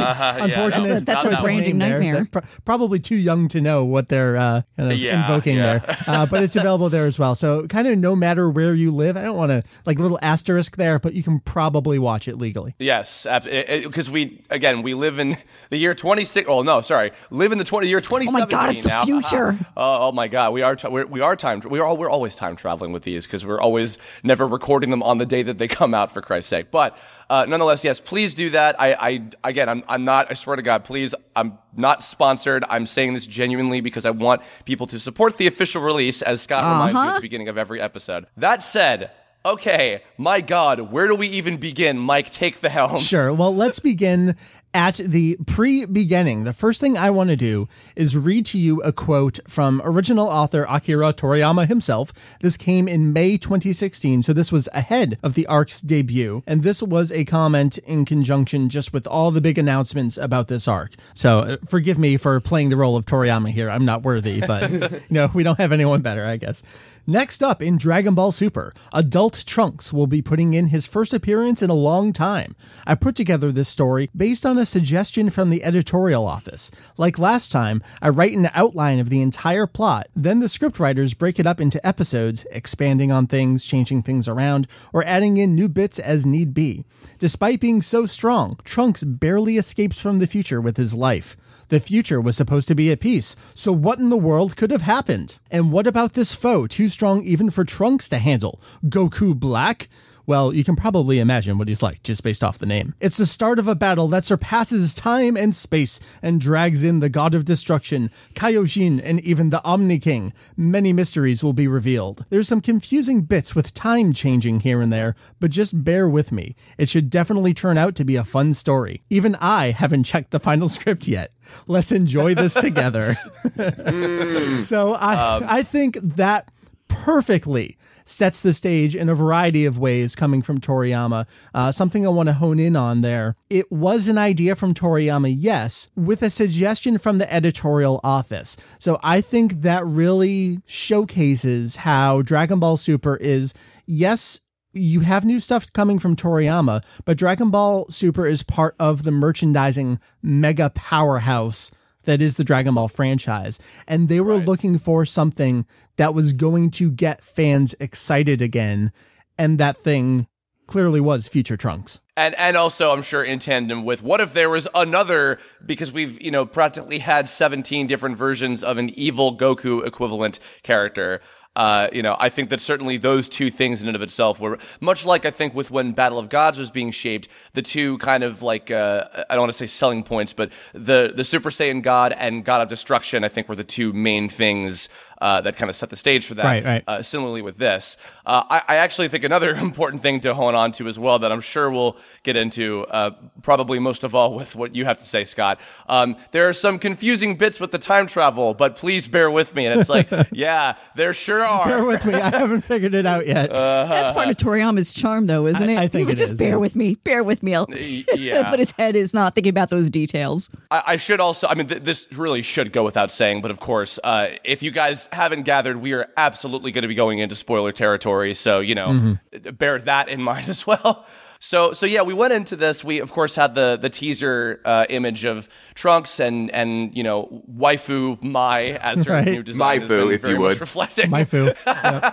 unfortunate. 0.50 1.04
that's 1.06 1.24
a- 1.24 1.28
that's 1.28 1.40
a 1.40 1.42
branding 1.44 1.78
name 1.78 1.88
there. 1.90 2.00
nightmare. 2.00 2.14
They're 2.14 2.24
pro- 2.26 2.42
probably 2.64 2.98
too 2.98 3.16
young 3.16 3.48
to 3.48 3.60
know 3.60 3.84
what 3.84 4.08
they're 4.08 4.36
uh, 4.36 4.62
kind 4.76 4.92
of 4.92 4.98
Yeah, 4.98 5.22
invoking 5.26 5.56
yeah. 5.56 5.78
there, 5.78 5.96
uh, 6.06 6.26
but 6.26 6.42
it's 6.42 6.56
available 6.56 6.88
there 6.88 7.06
as 7.06 7.18
well. 7.18 7.34
So 7.34 7.66
kind 7.66 7.86
of 7.88 7.98
no 7.98 8.14
matter 8.16 8.48
where 8.50 8.74
you 8.74 8.94
live, 8.94 9.16
I 9.16 9.22
don't 9.22 9.36
want 9.36 9.50
to 9.50 9.62
like 9.86 9.98
little 9.98 10.18
asterisk 10.22 10.76
there, 10.76 10.98
but 10.98 11.14
you 11.14 11.22
can 11.22 11.40
probably 11.40 11.98
watch 11.98 12.28
it 12.28 12.36
legally. 12.38 12.74
Yes, 12.78 13.26
because 13.44 14.10
we 14.10 14.42
again 14.50 14.82
we 14.82 14.94
live 14.94 15.18
in 15.18 15.36
the 15.70 15.76
year 15.76 15.94
26. 15.94 16.48
Oh 16.48 16.62
no, 16.62 16.80
sorry, 16.80 17.12
live 17.30 17.52
in 17.52 17.58
the 17.58 17.64
20 17.64 17.88
year 17.88 18.00
2017. 18.00 18.48
God, 18.58 18.70
it's 18.70 18.82
the 18.82 19.00
future. 19.04 19.58
Oh, 19.76 20.08
oh 20.08 20.12
my 20.12 20.28
God, 20.28 20.52
we 20.52 20.62
are 20.62 20.76
t- 20.76 20.88
we're, 20.88 21.06
we 21.06 21.20
are 21.20 21.36
time 21.36 21.60
we 21.68 21.78
are 21.78 21.84
all, 21.84 21.96
we're 21.96 22.10
always 22.10 22.34
time 22.34 22.56
traveling 22.56 22.92
with 22.92 23.02
these 23.02 23.26
because 23.26 23.44
we're 23.44 23.60
always 23.60 23.98
never 24.22 24.46
recording 24.46 24.90
them 24.90 25.02
on 25.02 25.18
the 25.18 25.26
day 25.26 25.42
that 25.42 25.58
they 25.58 25.68
come 25.68 25.94
out 25.94 26.12
for 26.12 26.20
Christ's 26.22 26.50
sake. 26.50 26.70
But 26.70 26.96
uh, 27.30 27.46
nonetheless, 27.46 27.84
yes, 27.84 28.00
please 28.00 28.34
do 28.34 28.50
that. 28.50 28.80
I, 28.80 28.92
I 28.94 29.22
again, 29.44 29.68
I'm 29.68 29.84
I'm 29.88 30.04
not. 30.04 30.26
I 30.30 30.34
swear 30.34 30.56
to 30.56 30.62
God, 30.62 30.84
please, 30.84 31.14
I'm 31.36 31.58
not 31.76 32.02
sponsored. 32.02 32.64
I'm 32.68 32.86
saying 32.86 33.14
this 33.14 33.24
genuinely 33.24 33.80
because 33.80 34.04
I 34.04 34.10
want 34.10 34.42
people 34.64 34.88
to 34.88 34.98
support 34.98 35.36
the 35.36 35.46
official 35.46 35.80
release, 35.80 36.22
as 36.22 36.42
Scott 36.42 36.64
reminds 36.64 36.94
you 36.94 37.08
at 37.08 37.14
the 37.14 37.20
beginning 37.20 37.48
of 37.48 37.56
every 37.56 37.80
episode. 37.80 38.26
That 38.36 38.64
said. 38.64 39.12
Okay, 39.42 40.02
my 40.18 40.42
God, 40.42 40.92
where 40.92 41.06
do 41.06 41.14
we 41.14 41.26
even 41.28 41.56
begin? 41.56 41.98
Mike, 41.98 42.30
take 42.30 42.60
the 42.60 42.68
helm. 42.68 42.98
Sure. 43.10 43.32
Well, 43.32 43.54
let's 43.54 43.80
begin 43.80 44.36
at 44.72 44.96
the 44.96 45.36
pre 45.46 45.84
beginning. 45.86 46.44
The 46.44 46.52
first 46.52 46.80
thing 46.80 46.96
I 46.96 47.10
want 47.10 47.30
to 47.30 47.36
do 47.36 47.66
is 47.96 48.16
read 48.16 48.46
to 48.46 48.58
you 48.58 48.82
a 48.82 48.92
quote 48.92 49.40
from 49.48 49.80
original 49.84 50.28
author 50.28 50.64
Akira 50.68 51.12
Toriyama 51.12 51.66
himself. 51.66 52.38
This 52.40 52.56
came 52.56 52.86
in 52.86 53.12
May 53.12 53.36
2016, 53.36 54.22
so 54.22 54.32
this 54.32 54.52
was 54.52 54.68
ahead 54.72 55.18
of 55.22 55.34
the 55.34 55.46
arc's 55.46 55.80
debut. 55.80 56.42
And 56.46 56.62
this 56.62 56.82
was 56.82 57.10
a 57.10 57.24
comment 57.24 57.78
in 57.78 58.04
conjunction 58.04 58.68
just 58.68 58.92
with 58.92 59.06
all 59.06 59.30
the 59.30 59.40
big 59.40 59.58
announcements 59.58 60.16
about 60.16 60.48
this 60.48 60.68
arc. 60.68 60.92
So 61.14 61.40
uh, 61.40 61.56
forgive 61.66 61.98
me 61.98 62.16
for 62.16 62.38
playing 62.40 62.68
the 62.68 62.76
role 62.76 62.96
of 62.96 63.06
Toriyama 63.06 63.50
here. 63.50 63.70
I'm 63.70 63.84
not 63.84 64.02
worthy, 64.02 64.40
but 64.40 64.70
you 64.70 65.00
know, 65.10 65.30
we 65.34 65.42
don't 65.42 65.58
have 65.58 65.72
anyone 65.72 66.02
better, 66.02 66.24
I 66.24 66.36
guess. 66.36 66.99
Next 67.10 67.42
up 67.42 67.60
in 67.60 67.76
Dragon 67.76 68.14
Ball 68.14 68.30
Super, 68.30 68.72
adult 68.92 69.44
Trunks 69.44 69.92
will 69.92 70.06
be 70.06 70.22
putting 70.22 70.54
in 70.54 70.68
his 70.68 70.86
first 70.86 71.12
appearance 71.12 71.60
in 71.60 71.68
a 71.68 71.74
long 71.74 72.12
time. 72.12 72.54
I 72.86 72.94
put 72.94 73.16
together 73.16 73.50
this 73.50 73.68
story 73.68 74.08
based 74.16 74.46
on 74.46 74.56
a 74.56 74.64
suggestion 74.64 75.28
from 75.28 75.50
the 75.50 75.64
editorial 75.64 76.24
office. 76.24 76.70
Like 76.96 77.18
last 77.18 77.50
time, 77.50 77.82
I 78.00 78.10
write 78.10 78.34
an 78.34 78.48
outline 78.54 79.00
of 79.00 79.08
the 79.08 79.22
entire 79.22 79.66
plot, 79.66 80.06
then 80.14 80.38
the 80.38 80.46
scriptwriters 80.46 81.18
break 81.18 81.40
it 81.40 81.48
up 81.48 81.60
into 81.60 81.84
episodes, 81.84 82.46
expanding 82.52 83.10
on 83.10 83.26
things, 83.26 83.66
changing 83.66 84.04
things 84.04 84.28
around, 84.28 84.68
or 84.92 85.04
adding 85.04 85.36
in 85.36 85.56
new 85.56 85.68
bits 85.68 85.98
as 85.98 86.24
need 86.24 86.54
be. 86.54 86.84
Despite 87.18 87.58
being 87.58 87.82
so 87.82 88.06
strong, 88.06 88.56
Trunks 88.62 89.02
barely 89.02 89.56
escapes 89.56 90.00
from 90.00 90.20
the 90.20 90.28
future 90.28 90.60
with 90.60 90.76
his 90.76 90.94
life. 90.94 91.36
The 91.70 91.78
future 91.78 92.20
was 92.20 92.36
supposed 92.36 92.66
to 92.66 92.74
be 92.74 92.90
at 92.90 92.98
peace, 92.98 93.36
so 93.54 93.70
what 93.70 94.00
in 94.00 94.10
the 94.10 94.16
world 94.16 94.56
could 94.56 94.72
have 94.72 94.82
happened? 94.82 95.38
And 95.52 95.70
what 95.70 95.86
about 95.86 96.14
this 96.14 96.34
foe, 96.34 96.66
too 96.66 96.88
strong 96.88 97.22
even 97.22 97.48
for 97.48 97.64
Trunks 97.64 98.08
to 98.08 98.18
handle? 98.18 98.60
Goku 98.84 99.38
Black? 99.38 99.88
Well, 100.26 100.54
you 100.54 100.64
can 100.64 100.76
probably 100.76 101.18
imagine 101.18 101.58
what 101.58 101.68
he's 101.68 101.82
like 101.82 102.02
just 102.02 102.22
based 102.22 102.44
off 102.44 102.58
the 102.58 102.66
name. 102.66 102.94
It's 103.00 103.16
the 103.16 103.26
start 103.26 103.58
of 103.58 103.68
a 103.68 103.74
battle 103.74 104.08
that 104.08 104.24
surpasses 104.24 104.94
time 104.94 105.36
and 105.36 105.54
space 105.54 106.00
and 106.22 106.40
drags 106.40 106.84
in 106.84 107.00
the 107.00 107.08
god 107.08 107.34
of 107.34 107.44
destruction, 107.44 108.10
Kaioshin, 108.34 109.00
and 109.02 109.20
even 109.20 109.50
the 109.50 109.62
Omni 109.64 109.98
King. 109.98 110.32
Many 110.56 110.92
mysteries 110.92 111.42
will 111.42 111.52
be 111.52 111.66
revealed. 111.66 112.24
There's 112.30 112.48
some 112.48 112.60
confusing 112.60 113.22
bits 113.22 113.54
with 113.54 113.74
time 113.74 114.12
changing 114.12 114.60
here 114.60 114.80
and 114.80 114.92
there, 114.92 115.14
but 115.40 115.50
just 115.50 115.84
bear 115.84 116.08
with 116.08 116.32
me. 116.32 116.54
It 116.78 116.88
should 116.88 117.10
definitely 117.10 117.54
turn 117.54 117.78
out 117.78 117.94
to 117.96 118.04
be 118.04 118.16
a 118.16 118.24
fun 118.24 118.54
story. 118.54 119.02
Even 119.10 119.36
I 119.40 119.70
haven't 119.70 120.04
checked 120.04 120.30
the 120.30 120.40
final 120.40 120.68
script 120.76 121.08
yet. 121.08 121.32
Let's 121.66 121.92
enjoy 121.92 122.34
this 122.34 122.54
together. 122.54 123.16
Hmm. 123.60 124.62
so 124.62 124.94
I 124.94 125.36
um, 125.36 125.44
I 125.46 125.62
think 125.62 125.98
that 126.00 126.50
perfectly 126.90 127.76
sets 128.04 128.42
the 128.42 128.52
stage 128.52 128.94
in 128.94 129.08
a 129.08 129.14
variety 129.14 129.64
of 129.64 129.78
ways 129.78 130.14
coming 130.14 130.42
from 130.42 130.60
Toriyama. 130.60 131.26
Uh, 131.54 131.72
something 131.72 132.04
I 132.04 132.10
want 132.10 132.28
to 132.28 132.34
hone 132.34 132.58
in 132.58 132.76
on 132.76 133.00
there. 133.00 133.36
It 133.48 133.70
was 133.72 134.08
an 134.08 134.18
idea 134.18 134.56
from 134.56 134.74
Toriyama, 134.74 135.34
yes, 135.36 135.88
with 135.96 136.22
a 136.22 136.28
suggestion 136.28 136.98
from 136.98 137.18
the 137.18 137.32
editorial 137.32 138.00
office. 138.04 138.56
So 138.78 138.98
I 139.02 139.20
think 139.20 139.62
that 139.62 139.86
really 139.86 140.60
showcases 140.66 141.76
how 141.76 142.22
Dragon 142.22 142.58
Ball 142.58 142.76
Super 142.76 143.16
is, 143.16 143.54
yes, 143.86 144.40
you 144.72 145.00
have 145.00 145.24
new 145.24 145.40
stuff 145.40 145.72
coming 145.72 145.98
from 145.98 146.16
Toriyama, 146.16 146.84
but 147.04 147.16
Dragon 147.16 147.50
Ball 147.50 147.88
Super 147.88 148.26
is 148.26 148.42
part 148.42 148.76
of 148.78 149.04
the 149.04 149.10
merchandising 149.10 149.98
mega 150.22 150.70
powerhouse 150.70 151.70
that 152.04 152.22
is 152.22 152.36
the 152.36 152.44
Dragon 152.44 152.74
Ball 152.74 152.88
franchise. 152.88 153.58
And 153.86 154.08
they 154.08 154.20
were 154.20 154.36
looking 154.36 154.78
for 154.78 155.04
something 155.04 155.66
that 155.96 156.14
was 156.14 156.32
going 156.32 156.70
to 156.72 156.90
get 156.90 157.20
fans 157.20 157.74
excited 157.80 158.40
again. 158.42 158.92
And 159.38 159.58
that 159.58 159.76
thing 159.76 160.26
clearly 160.66 161.00
was 161.00 161.28
Future 161.28 161.56
Trunks. 161.56 162.00
And 162.16 162.34
and 162.36 162.56
also 162.56 162.92
I'm 162.92 163.02
sure 163.02 163.24
in 163.24 163.38
tandem 163.38 163.84
with 163.84 164.02
what 164.02 164.20
if 164.20 164.32
there 164.32 164.48
was 164.48 164.68
another 164.74 165.38
because 165.64 165.90
we've, 165.90 166.20
you 166.22 166.30
know, 166.30 166.46
practically 166.46 166.98
had 166.98 167.28
17 167.28 167.86
different 167.86 168.16
versions 168.16 168.62
of 168.62 168.78
an 168.78 168.90
evil 168.90 169.36
Goku 169.36 169.86
equivalent 169.86 170.38
character. 170.62 171.20
Uh, 171.56 171.88
you 171.92 172.00
know, 172.00 172.16
I 172.20 172.28
think 172.28 172.48
that 172.50 172.60
certainly 172.60 172.96
those 172.96 173.28
two 173.28 173.50
things 173.50 173.82
in 173.82 173.88
and 173.88 173.96
of 173.96 174.02
itself 174.02 174.38
were 174.38 174.58
much 174.80 175.04
like 175.04 175.26
I 175.26 175.32
think 175.32 175.52
with 175.52 175.70
when 175.70 175.90
Battle 175.92 176.18
of 176.18 176.28
Gods 176.28 176.58
was 176.58 176.70
being 176.70 176.92
shaped, 176.92 177.28
the 177.54 177.62
two 177.62 177.98
kind 177.98 178.22
of 178.22 178.40
like 178.40 178.70
uh, 178.70 179.08
I 179.28 179.34
don't 179.34 179.42
want 179.42 179.52
to 179.52 179.58
say 179.58 179.66
selling 179.66 180.04
points, 180.04 180.32
but 180.32 180.52
the 180.74 181.12
the 181.14 181.24
Super 181.24 181.50
Saiyan 181.50 181.82
God 181.82 182.12
and 182.12 182.44
God 182.44 182.62
of 182.62 182.68
Destruction 182.68 183.24
I 183.24 183.28
think 183.28 183.48
were 183.48 183.56
the 183.56 183.64
two 183.64 183.92
main 183.92 184.28
things 184.28 184.88
uh, 185.20 185.40
that 185.42 185.56
kind 185.56 185.68
of 185.70 185.76
set 185.76 185.90
the 185.90 185.96
stage 185.96 186.26
for 186.26 186.34
that. 186.34 186.44
Right, 186.44 186.64
right. 186.64 186.84
Uh, 186.86 187.02
similarly 187.02 187.42
with 187.42 187.58
this, 187.58 187.96
uh, 188.26 188.42
I, 188.48 188.62
I 188.68 188.76
actually 188.76 189.08
think 189.08 189.24
another 189.24 189.54
important 189.56 190.02
thing 190.02 190.20
to 190.20 190.34
hone 190.34 190.54
on 190.54 190.72
to 190.72 190.88
as 190.88 190.98
well 190.98 191.18
that 191.18 191.30
I'm 191.32 191.40
sure 191.40 191.70
we'll 191.70 191.96
get 192.22 192.36
into, 192.36 192.86
uh, 192.90 193.10
probably 193.42 193.78
most 193.78 194.04
of 194.04 194.14
all 194.14 194.34
with 194.34 194.56
what 194.56 194.74
you 194.74 194.84
have 194.84 194.98
to 194.98 195.04
say, 195.04 195.24
Scott. 195.24 195.60
Um, 195.88 196.16
there 196.32 196.48
are 196.48 196.52
some 196.52 196.78
confusing 196.78 197.36
bits 197.36 197.60
with 197.60 197.70
the 197.70 197.78
time 197.78 198.06
travel, 198.06 198.54
but 198.54 198.76
please 198.76 199.08
bear 199.08 199.30
with 199.30 199.54
me. 199.54 199.66
And 199.66 199.80
it's 199.80 199.88
like, 199.90 200.08
yeah, 200.32 200.74
there 200.96 201.12
sure 201.12 201.42
are. 201.44 201.66
Bear 201.68 201.84
with 201.84 202.04
me. 202.06 202.14
I 202.14 202.30
haven't 202.38 202.62
figured 202.62 202.94
it 202.94 203.06
out 203.06 203.26
yet. 203.26 203.50
That's 203.52 204.10
part 204.10 204.28
of 204.28 204.36
Toriyama's 204.36 204.92
charm, 204.94 205.26
though, 205.26 205.46
isn't 205.46 205.68
it? 205.68 205.78
I 205.78 205.88
think 205.88 206.08
He's 206.08 206.12
it 206.14 206.16
just 206.16 206.32
is, 206.32 206.38
bear 206.38 206.50
yeah. 206.50 206.56
with 206.56 206.76
me, 206.76 206.94
bear 206.96 207.22
with 207.22 207.42
me. 207.42 207.54
I'll- 207.54 207.66
yeah. 207.70 208.50
but 208.50 208.58
his 208.58 208.72
head 208.72 208.96
is 208.96 209.12
not 209.14 209.34
thinking 209.34 209.50
about 209.50 209.70
those 209.70 209.90
details. 209.90 210.50
I, 210.70 210.82
I 210.88 210.96
should 210.96 211.20
also, 211.20 211.46
I 211.46 211.54
mean, 211.54 211.66
th- 211.66 211.82
this 211.82 212.06
really 212.12 212.42
should 212.42 212.72
go 212.72 212.84
without 212.84 213.10
saying, 213.10 213.42
but 213.42 213.50
of 213.50 213.60
course, 213.60 213.98
uh, 214.02 214.28
if 214.44 214.62
you 214.62 214.70
guys 214.70 215.08
haven't 215.12 215.42
gathered, 215.42 215.76
we 215.80 215.92
are 215.92 216.08
absolutely 216.16 216.70
going 216.72 216.82
to 216.82 216.88
be 216.88 216.94
going 216.94 217.18
into 217.18 217.34
spoiler 217.34 217.72
territory. 217.72 218.34
So, 218.34 218.60
you 218.60 218.74
know, 218.74 219.16
bear 219.52 219.78
that 219.78 220.08
in 220.08 220.22
mind 220.30 220.48
as 220.48 220.66
well. 220.66 221.06
So, 221.42 221.72
so 221.72 221.86
yeah, 221.86 222.02
we 222.02 222.12
went 222.12 222.34
into 222.34 222.54
this. 222.54 222.84
We, 222.84 223.00
of 223.00 223.12
course, 223.12 223.34
had 223.34 223.54
the 223.54 223.78
the 223.80 223.88
teaser 223.88 224.60
uh, 224.66 224.84
image 224.90 225.24
of 225.24 225.48
Trunks 225.74 226.20
and 226.20 226.50
and 226.50 226.94
you 226.94 227.02
know 227.02 227.42
waifu 227.50 228.22
Mai 228.22 228.72
as 228.82 229.06
her 229.06 229.12
Right. 229.14 229.26
new 229.26 229.42
design. 229.42 229.80
has 229.80 229.88
been 229.88 230.00
Maifu, 230.08 230.12
if 230.12 230.22
you 230.22 230.28
much 230.32 230.38
would. 230.40 230.60
reflecting 230.60 231.08
My 231.08 231.24
foo. 231.32 231.50
uh, 231.66 232.10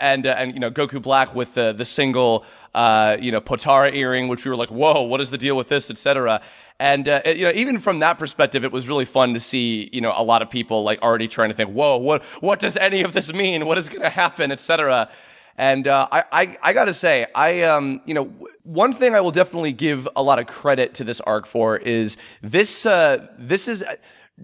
and 0.00 0.26
uh, 0.26 0.34
and 0.38 0.54
you 0.54 0.60
know 0.60 0.70
Goku 0.70 1.00
Black 1.02 1.34
with 1.34 1.52
the 1.54 1.72
the 1.72 1.84
single 1.84 2.46
uh, 2.74 3.16
you 3.20 3.32
know 3.32 3.40
Potara 3.40 3.94
earring, 3.94 4.28
which 4.28 4.44
we 4.44 4.50
were 4.50 4.56
like, 4.56 4.70
whoa, 4.70 5.02
what 5.02 5.20
is 5.20 5.30
the 5.30 5.38
deal 5.38 5.56
with 5.56 5.68
this, 5.68 5.90
etc. 5.90 6.40
And 6.78 7.08
uh, 7.08 7.22
you 7.26 7.42
know, 7.42 7.52
even 7.54 7.78
from 7.78 8.00
that 8.00 8.18
perspective, 8.18 8.64
it 8.64 8.72
was 8.72 8.88
really 8.88 9.04
fun 9.04 9.34
to 9.34 9.40
see 9.40 9.88
you 9.92 10.00
know 10.00 10.12
a 10.16 10.22
lot 10.22 10.42
of 10.42 10.50
people 10.50 10.82
like 10.82 11.00
already 11.02 11.28
trying 11.28 11.50
to 11.50 11.54
think, 11.54 11.70
whoa, 11.70 11.96
what 11.96 12.22
what 12.40 12.58
does 12.58 12.76
any 12.76 13.02
of 13.02 13.12
this 13.12 13.32
mean? 13.32 13.66
What 13.66 13.78
is 13.78 13.88
going 13.88 14.02
to 14.02 14.10
happen, 14.10 14.50
etc. 14.50 15.10
And 15.56 15.86
uh, 15.86 16.08
I, 16.10 16.24
I, 16.32 16.56
I 16.62 16.72
gotta 16.72 16.94
say, 16.94 17.26
I, 17.34 17.62
um, 17.62 18.00
you 18.06 18.14
know, 18.14 18.24
one 18.62 18.92
thing 18.92 19.14
I 19.14 19.20
will 19.20 19.30
definitely 19.30 19.72
give 19.72 20.08
a 20.16 20.22
lot 20.22 20.38
of 20.38 20.46
credit 20.46 20.94
to 20.94 21.04
this 21.04 21.20
arc 21.20 21.46
for 21.46 21.76
is 21.76 22.16
this. 22.40 22.86
Uh, 22.86 23.28
this 23.38 23.68
is 23.68 23.84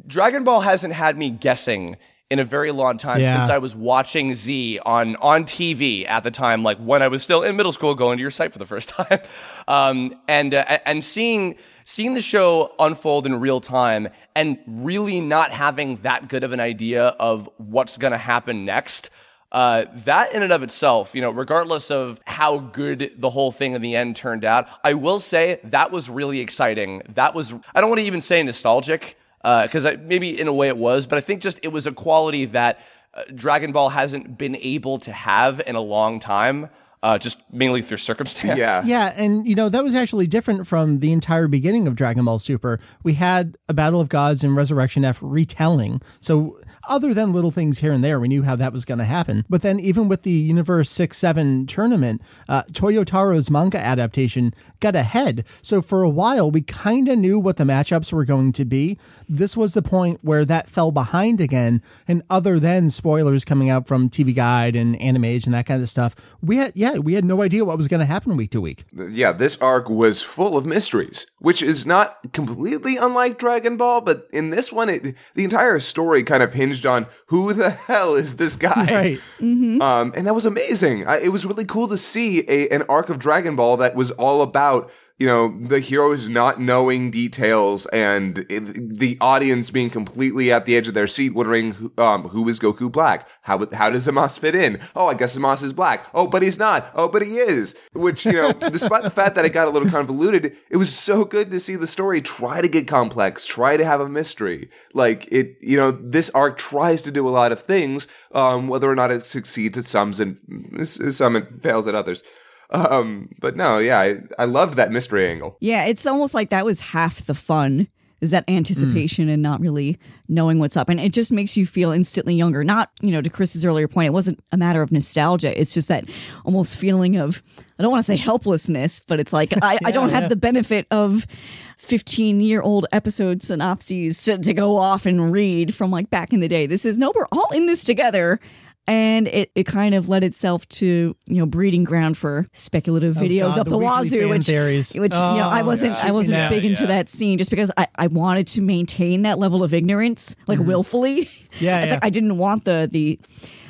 Dragon 0.07 0.45
Ball 0.45 0.61
hasn't 0.61 0.93
had 0.93 1.17
me 1.17 1.31
guessing 1.31 1.97
in 2.31 2.39
a 2.39 2.45
very 2.45 2.71
long 2.71 2.99
time 2.99 3.21
Yeah. 3.21 3.37
since 3.39 3.51
I 3.51 3.59
was 3.59 3.75
watching 3.75 4.35
Z 4.35 4.79
on 4.85 5.17
on 5.17 5.45
TV 5.45 6.07
at 6.07 6.25
the 6.25 6.31
time, 6.31 6.63
like 6.63 6.79
when 6.79 7.03
I 7.03 7.09
was 7.09 7.23
still 7.23 7.43
in 7.43 7.57
middle 7.57 7.73
school, 7.73 7.95
going 7.95 8.19
to 8.19 8.23
your 8.23 8.31
site 8.31 8.53
for 8.53 8.59
the 8.59 8.67
first 8.67 8.89
time, 8.99 9.21
um, 9.67 10.15
and 10.29 10.55
uh, 10.55 10.79
and 10.85 11.03
seeing 11.03 11.57
seeing 11.85 12.13
the 12.15 12.21
show 12.21 12.75
unfold 12.79 13.25
in 13.27 13.41
real 13.41 13.61
time, 13.61 14.09
and 14.37 14.59
really 14.67 15.21
not 15.21 15.51
having 15.53 15.97
that 15.97 16.29
good 16.29 16.45
of 16.45 16.53
an 16.53 16.61
idea 16.61 17.07
of 17.19 17.49
what's 17.57 17.97
going 17.97 18.13
to 18.13 18.19
happen 18.19 18.65
next. 18.65 19.11
Uh, 19.51 19.87
that 20.05 20.35
in 20.35 20.43
and 20.43 20.53
of 20.53 20.63
itself, 20.63 21.15
you 21.15 21.23
know, 21.23 21.31
regardless 21.31 21.91
of 21.91 22.21
how 22.27 22.59
good 22.59 23.11
the 23.17 23.31
whole 23.31 23.51
thing 23.51 23.73
in 23.73 23.81
the 23.81 23.97
end 23.97 24.15
turned 24.15 24.45
out, 24.45 24.69
I 24.85 24.93
will 24.93 25.19
say 25.21 25.59
that 25.65 25.91
was 25.91 26.11
really 26.11 26.41
exciting. 26.41 27.01
That 27.15 27.35
was, 27.35 27.55
I 27.75 27.81
don't 27.81 27.89
want 27.89 28.01
to 28.01 28.05
even 28.07 28.21
say 28.21 28.43
nostalgic, 28.43 29.17
because 29.43 29.87
I 29.87 29.97
maybe 29.97 30.39
in 30.39 30.49
a 30.49 30.53
way 30.53 30.69
it 30.69 30.77
was, 30.77 31.07
but 31.07 31.19
I 31.19 31.21
think 31.21 31.43
just 31.43 31.61
it 31.63 31.69
was 31.69 31.87
a 31.87 31.93
quality 31.93 32.45
that 32.47 32.81
uh, 33.15 33.23
Dragon 33.35 33.73
Ball 33.73 33.89
hasn't 33.91 34.37
been 34.39 34.57
able 34.57 34.99
to 34.99 35.13
have 35.13 35.61
in 35.67 35.77
a 35.77 35.81
long 35.81 36.21
time. 36.21 36.69
uh, 37.03 37.17
just 37.17 37.41
mainly 37.53 37.81
through 37.81 37.97
circumstance. 37.99 38.59
Yeah. 38.59 38.83
Yeah, 38.85 39.13
and 39.17 39.47
you 39.47 39.55
know 39.55 39.69
that 39.69 39.85
was 39.85 39.95
actually 39.95 40.27
different 40.27 40.67
from 40.67 40.99
the 40.99 41.13
entire 41.13 41.47
beginning 41.47 41.87
of 41.87 41.95
Dragon 41.95 42.25
Ball 42.25 42.41
Super. 42.41 42.81
We 43.05 43.15
had 43.15 43.57
a 43.69 43.75
Battle 43.75 44.01
of 44.01 44.09
Gods 44.09 44.43
and 44.43 44.57
Resurrection 44.57 45.05
F 45.05 45.21
retelling. 45.23 46.03
So 46.21 46.59
other 46.89 47.15
than 47.15 47.33
little 47.33 47.51
things 47.51 47.81
here 47.81 47.93
and 47.93 48.03
there, 48.03 48.21
we 48.21 48.29
knew 48.29 48.43
how 48.43 48.57
that 48.57 48.73
was 48.73 48.85
going 48.85 48.99
to 48.99 49.05
happen. 49.05 49.45
But 49.49 49.63
then 49.63 49.81
even 49.81 50.09
with 50.09 50.23
the 50.23 50.31
Universe 50.31 50.91
Six 50.91 51.19
Seven 51.19 51.67
tournament, 51.67 52.23
uh, 52.49 52.63
Toyotaro's 52.73 53.51
manga 53.51 53.79
adaptation 53.79 54.53
got 54.81 54.97
ahead. 54.97 55.45
So 55.63 55.83
for 55.83 56.03
a 56.03 56.11
while, 56.11 56.51
we 56.51 56.63
kind 56.63 57.09
of 57.09 57.19
knew 57.19 57.39
what 57.39 57.57
the 57.57 57.65
matchups 57.65 58.13
were 58.13 58.25
going 58.25 58.53
to 58.53 58.65
be. 58.65 58.99
This 59.29 59.57
was 59.57 59.75
the 59.75 59.83
point 59.83 60.21
where 60.23 60.45
that 60.45 60.69
fell 60.69 60.91
behind 60.91 61.41
again. 61.41 61.83
And 62.07 62.23
other 62.31 62.59
than 62.59 62.91
spoilers 62.91 63.45
coming 63.45 63.71
out 63.71 63.87
from 63.87 64.11
TV 64.11 64.35
Guide 64.35 64.77
and 64.77 64.99
Animage 64.99 65.47
and 65.47 65.55
that 65.55 65.67
kind 65.67 65.83
of 65.83 65.89
stuff, 65.89 66.37
we 66.43 66.57
had 66.57 66.73
yeah, 66.75 66.99
we 66.99 67.15
had 67.15 67.25
no 67.25 67.43
idea 67.43 67.65
what 67.65 67.77
was 67.77 67.89
going 67.89 68.01
to 68.01 68.07
happen 68.07 68.37
week 68.37 68.51
to 68.51 68.61
week. 68.61 68.85
yeah, 68.93 69.33
this 69.33 69.57
arc 69.61 69.89
was 69.89 70.23
full 70.23 70.57
of 70.57 70.67
mysteries, 70.67 71.27
which 71.39 71.63
is 71.63 71.87
not 71.87 72.33
completely 72.33 72.97
unlike 72.97 73.39
Dragon 73.39 73.77
Ball, 73.77 74.01
but 74.01 74.29
in 74.33 74.51
this 74.51 74.73
one, 74.73 74.89
it, 74.89 75.15
the 75.35 75.45
entire 75.45 75.81
story 75.81 76.23
kind 76.23 76.43
of 76.43 76.53
hinged 76.59 76.85
on 76.85 77.07
who 77.27 77.53
the 77.55 77.71
hell 77.71 78.15
is 78.15 78.37
this 78.37 78.57
guy, 78.57 78.85
Right. 78.99 79.21
Um, 79.41 80.13
and 80.17 80.27
that 80.27 80.35
was 80.35 80.45
amazing. 80.45 81.07
I, 81.07 81.19
it 81.21 81.29
was 81.29 81.47
really 81.47 81.65
cool 81.65 81.89
to 81.89 81.97
see 81.97 82.41
a, 82.49 82.69
an 82.69 82.83
arc 82.89 83.09
of 83.09 83.19
Dragon 83.19 83.57
Ball 83.57 83.77
that 83.79 83.95
was 83.95 84.11
all 84.13 84.43
about 84.43 84.91
you 85.19 85.27
know 85.27 85.57
the 85.59 85.81
heroes 85.81 86.29
not 86.29 86.61
knowing 86.61 87.11
details 87.11 87.87
and 87.87 88.39
it, 88.49 88.99
the 88.99 89.19
audience 89.21 89.71
being 89.71 89.91
completely 89.91 90.53
at 90.53 90.65
the 90.65 90.77
edge 90.77 90.87
of 90.87 90.95
their 90.95 91.09
seat, 91.09 91.35
wondering 91.35 91.73
who, 91.73 91.93
um, 91.99 92.29
who 92.29 92.49
is 92.49 92.61
Goku 92.61 92.91
Black? 92.91 93.29
How 93.43 93.67
how 93.73 93.91
does 93.91 94.07
Zamas 94.07 94.39
fit 94.39 94.55
in? 94.55 94.81
Oh, 94.95 95.09
I 95.09 95.15
guess 95.15 95.37
Zamas 95.37 95.65
is 95.65 95.73
black. 95.73 96.07
Oh, 96.15 96.29
but 96.29 96.43
he's 96.43 96.59
not. 96.59 96.91
Oh, 96.95 97.09
but 97.09 97.23
he 97.23 97.39
is. 97.39 97.77
Which 97.95 98.25
you 98.25 98.33
know, 98.33 98.53
despite 98.71 99.03
the 99.03 99.11
fact 99.11 99.35
that 99.35 99.45
it 99.45 99.53
got 99.53 99.67
a 99.67 99.71
little 99.71 99.91
convoluted, 99.91 100.57
it 100.71 100.77
was 100.77 100.95
so 100.95 101.25
good 101.25 101.51
to 101.51 101.59
see 101.59 101.75
the 101.75 101.89
story 101.89 102.23
try 102.23 102.61
to 102.61 102.69
get 102.69 102.87
complex, 102.87 103.45
try 103.45 103.77
to 103.77 103.85
have 103.85 104.01
a 104.01 104.09
mystery. 104.09 104.71
Like 104.95 105.27
it, 105.33 105.57
you 105.61 105.77
know, 105.77 105.91
this 105.91 106.31
arc 106.31 106.59
tries 106.59 107.03
to 107.03 107.11
do 107.11 107.27
a 107.27 107.31
lot 107.31 107.51
of 107.51 107.63
things. 107.63 108.07
Um, 108.33 108.69
whether 108.69 108.89
or 108.89 108.95
not 108.95 109.11
it 109.11 109.27
succeeds 109.27 109.77
at 109.77 109.85
some 109.85 110.13
and 110.19 110.89
some 110.89 111.35
it 111.37 111.63
fails 111.63 111.89
at 111.89 111.95
others. 111.95 112.23
Um, 112.71 113.31
but 113.41 113.57
no, 113.57 113.79
yeah, 113.79 113.99
I, 113.99 114.21
I 114.39 114.45
loved 114.45 114.75
that 114.75 114.91
mystery 114.91 115.29
angle. 115.29 115.57
Yeah, 115.61 115.87
it's 115.87 116.07
almost 116.07 116.35
like 116.35 116.51
that 116.51 116.65
was 116.65 116.81
half 116.81 117.25
the 117.25 117.35
fun. 117.35 117.89
Is 118.21 118.33
that 118.33 118.43
anticipation 118.49 119.29
and 119.29 119.41
not 119.41 119.61
really 119.61 119.97
knowing 120.29 120.59
what's 120.59 120.77
up. 120.77 120.89
And 120.89 120.99
it 120.99 121.13
just 121.13 121.31
makes 121.31 121.57
you 121.57 121.65
feel 121.65 121.93
instantly 121.93 122.35
younger. 122.35 122.65
Not, 122.65 122.91
you 123.01 123.13
know, 123.13 123.23
to 123.23 123.31
Chris's 123.31 123.65
earlier 123.65 123.87
point, 123.87 124.09
it 124.09 124.13
wasn't 124.13 124.43
a 124.51 124.57
matter 124.57 124.83
of 124.83 124.91
nostalgia. 124.91 125.59
It's 125.59 125.73
just 125.73 125.87
that 125.87 126.05
almost 126.45 126.77
feeling 126.77 127.17
of, 127.17 127.45
I 127.79 127.83
don't 127.85 127.93
want 127.93 128.05
to 128.05 128.07
say 128.13 128.17
helplessness, 128.17 129.03
but 129.07 129.21
it's 129.21 129.33
like, 129.33 129.53
I, 129.63 129.79
I 129.85 129.91
don't 129.93 130.09
have 130.09 130.29
the 130.29 130.35
benefit 130.37 130.89
of 130.91 131.29
15 131.77 132.41
year 132.41 132.61
old 132.61 132.87
episode 132.91 133.41
synopses 133.41 134.25
to, 134.25 134.37
to 134.37 134.53
go 134.53 134.79
off 134.79 135.07
and 135.07 135.31
read 135.33 135.73
from 135.73 135.93
like 135.93 136.11
back 136.11 136.33
in 136.33 136.41
the 136.41 136.49
day. 136.49 136.67
This 136.67 136.85
is, 136.85 136.99
no, 136.99 137.13
we're 137.15 137.29
all 137.31 137.53
in 137.53 137.67
this 137.67 137.85
together 137.85 138.41
and 138.89 139.29
it, 139.29 139.53
it 139.55 139.65
kind 139.65 139.95
of 139.95 140.09
led 140.09 140.25
itself 140.25 140.67
to 140.71 141.15
you 141.27 141.37
know 141.37 141.47
breeding 141.47 141.85
ground 141.85 142.17
for 142.19 142.47
speculative 142.53 143.15
videos 143.15 143.51
God, 143.51 143.59
up 143.61 143.65
the 143.67 143.71
the, 143.71 143.79
wazoo, 143.79 144.29
which 144.31 144.47
theories. 144.47 144.95
which 144.95 145.13
you 145.15 145.21
know 145.21 145.49
I 145.49 145.61
Oh, 145.63 145.67
wasn't 145.67 145.93
yeah. 145.93 146.07
I 146.09 146.11
wasn't 146.11 146.39
Yeah, 146.39 146.49
big 146.49 146.65
into 146.65 146.83
yeah. 146.83 146.89
that 146.89 147.09
scene 147.09 147.39
just 147.39 147.51
because 147.51 147.71
I, 147.77 147.87
I 147.97 148.07
wanted 148.09 148.47
to 148.49 148.63
maintain 148.63 149.23
that 149.23 149.39
level 149.39 149.63
of 149.63 149.73
ignorance 149.73 150.35
like 150.49 150.59
willfully. 150.59 151.27
Mm-hmm. 151.27 151.65
Yeah, 151.65 151.81
it's 151.83 151.89
yeah. 151.91 151.95
like 151.97 152.05
I 152.05 152.11
didn't 152.11 152.39
want 152.39 152.65
the 152.65 152.89
the 152.91 153.21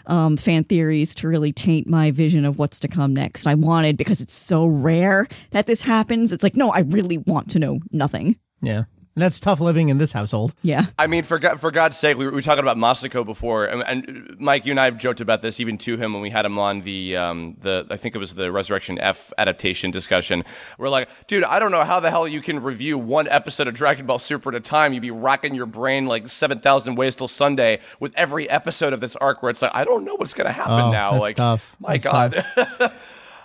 um, 0.07 0.39
fan 0.39 0.65
theories 0.65 1.15
to 1.17 1.29
really 1.29 1.53
taint 1.53 1.87
my 1.87 2.11
vision 2.13 2.47
of 2.47 2.59
what's 2.59 2.79
to 2.81 2.89
come 2.89 3.13
next. 3.13 3.47
I 3.47 3.55
wanted 3.55 3.97
because 3.99 4.23
it's 4.23 4.35
so 4.35 4.65
rare 4.67 5.27
that 5.51 5.67
this 5.67 5.83
happens. 5.83 6.33
It's 6.33 6.43
like 6.43 6.57
no, 6.57 6.71
I 6.71 6.81
really 6.81 7.19
want 7.19 7.51
to 7.51 7.59
know 7.59 7.81
nothing. 7.93 8.37
Yeah. 8.63 8.85
And 9.19 9.23
that's 9.25 9.41
tough 9.41 9.59
living 9.59 9.89
in 9.89 9.99
this 9.99 10.13
household. 10.13 10.55
Yeah. 10.63 10.87
I 10.97 11.09
mean, 11.09 11.25
for 11.25 11.41
God, 11.41 11.61
for 11.61 11.73
God's 11.73 11.97
sake, 11.97 12.17
we 12.17 12.25
were, 12.25 12.31
we 12.31 12.37
were 12.37 12.43
talking 12.43 12.63
about 12.63 12.77
Masako 12.77 13.27
before, 13.27 13.65
and, 13.65 13.83
and 13.83 14.37
Mike, 14.39 14.65
you 14.65 14.71
and 14.71 14.79
I 14.79 14.85
have 14.85 14.97
joked 14.97 15.21
about 15.21 15.43
this 15.43 15.59
even 15.59 15.77
to 15.79 15.97
him 15.97 16.13
when 16.13 16.23
we 16.23 16.31
had 16.31 16.45
him 16.45 16.57
on 16.57 16.83
the 16.83 17.17
um, 17.17 17.57
the 17.61 17.85
I 17.91 17.97
think 17.97 18.15
it 18.15 18.19
was 18.19 18.35
the 18.35 18.53
Resurrection 18.53 18.97
F 19.01 19.33
adaptation 19.39 19.91
discussion. 19.91 20.45
We're 20.79 20.89
like, 20.89 21.09
dude, 21.27 21.43
I 21.43 21.59
don't 21.59 21.73
know 21.73 21.83
how 21.83 21.99
the 21.99 22.11
hell 22.11 22.29
you 22.29 22.41
can 22.41 22.63
review 22.63 22.97
one 22.97 23.27
episode 23.27 23.67
of 23.67 23.75
Dragon 23.75 24.07
Ball 24.07 24.21
Super 24.21 24.51
at 24.51 24.55
a 24.55 24.61
time. 24.61 24.93
You'd 24.93 25.01
be 25.01 25.11
racking 25.11 25.57
your 25.57 25.67
brain 25.67 26.07
like 26.07 26.29
seven 26.29 26.61
thousand 26.61 26.95
ways 26.95 27.17
till 27.17 27.27
Sunday 27.27 27.81
with 27.99 28.13
every 28.15 28.49
episode 28.49 28.93
of 28.93 29.01
this 29.01 29.17
arc, 29.17 29.43
where 29.43 29.51
it's 29.51 29.63
like, 29.63 29.75
I 29.75 29.83
don't 29.83 30.05
know 30.05 30.15
what's 30.15 30.33
gonna 30.33 30.53
happen 30.53 30.75
Oh, 30.75 30.93
now. 30.93 31.11
that's 31.11 31.21
like, 31.23 31.37
tough. 31.37 31.77
my 31.81 31.99
That's 31.99 32.05
God. 32.05 32.93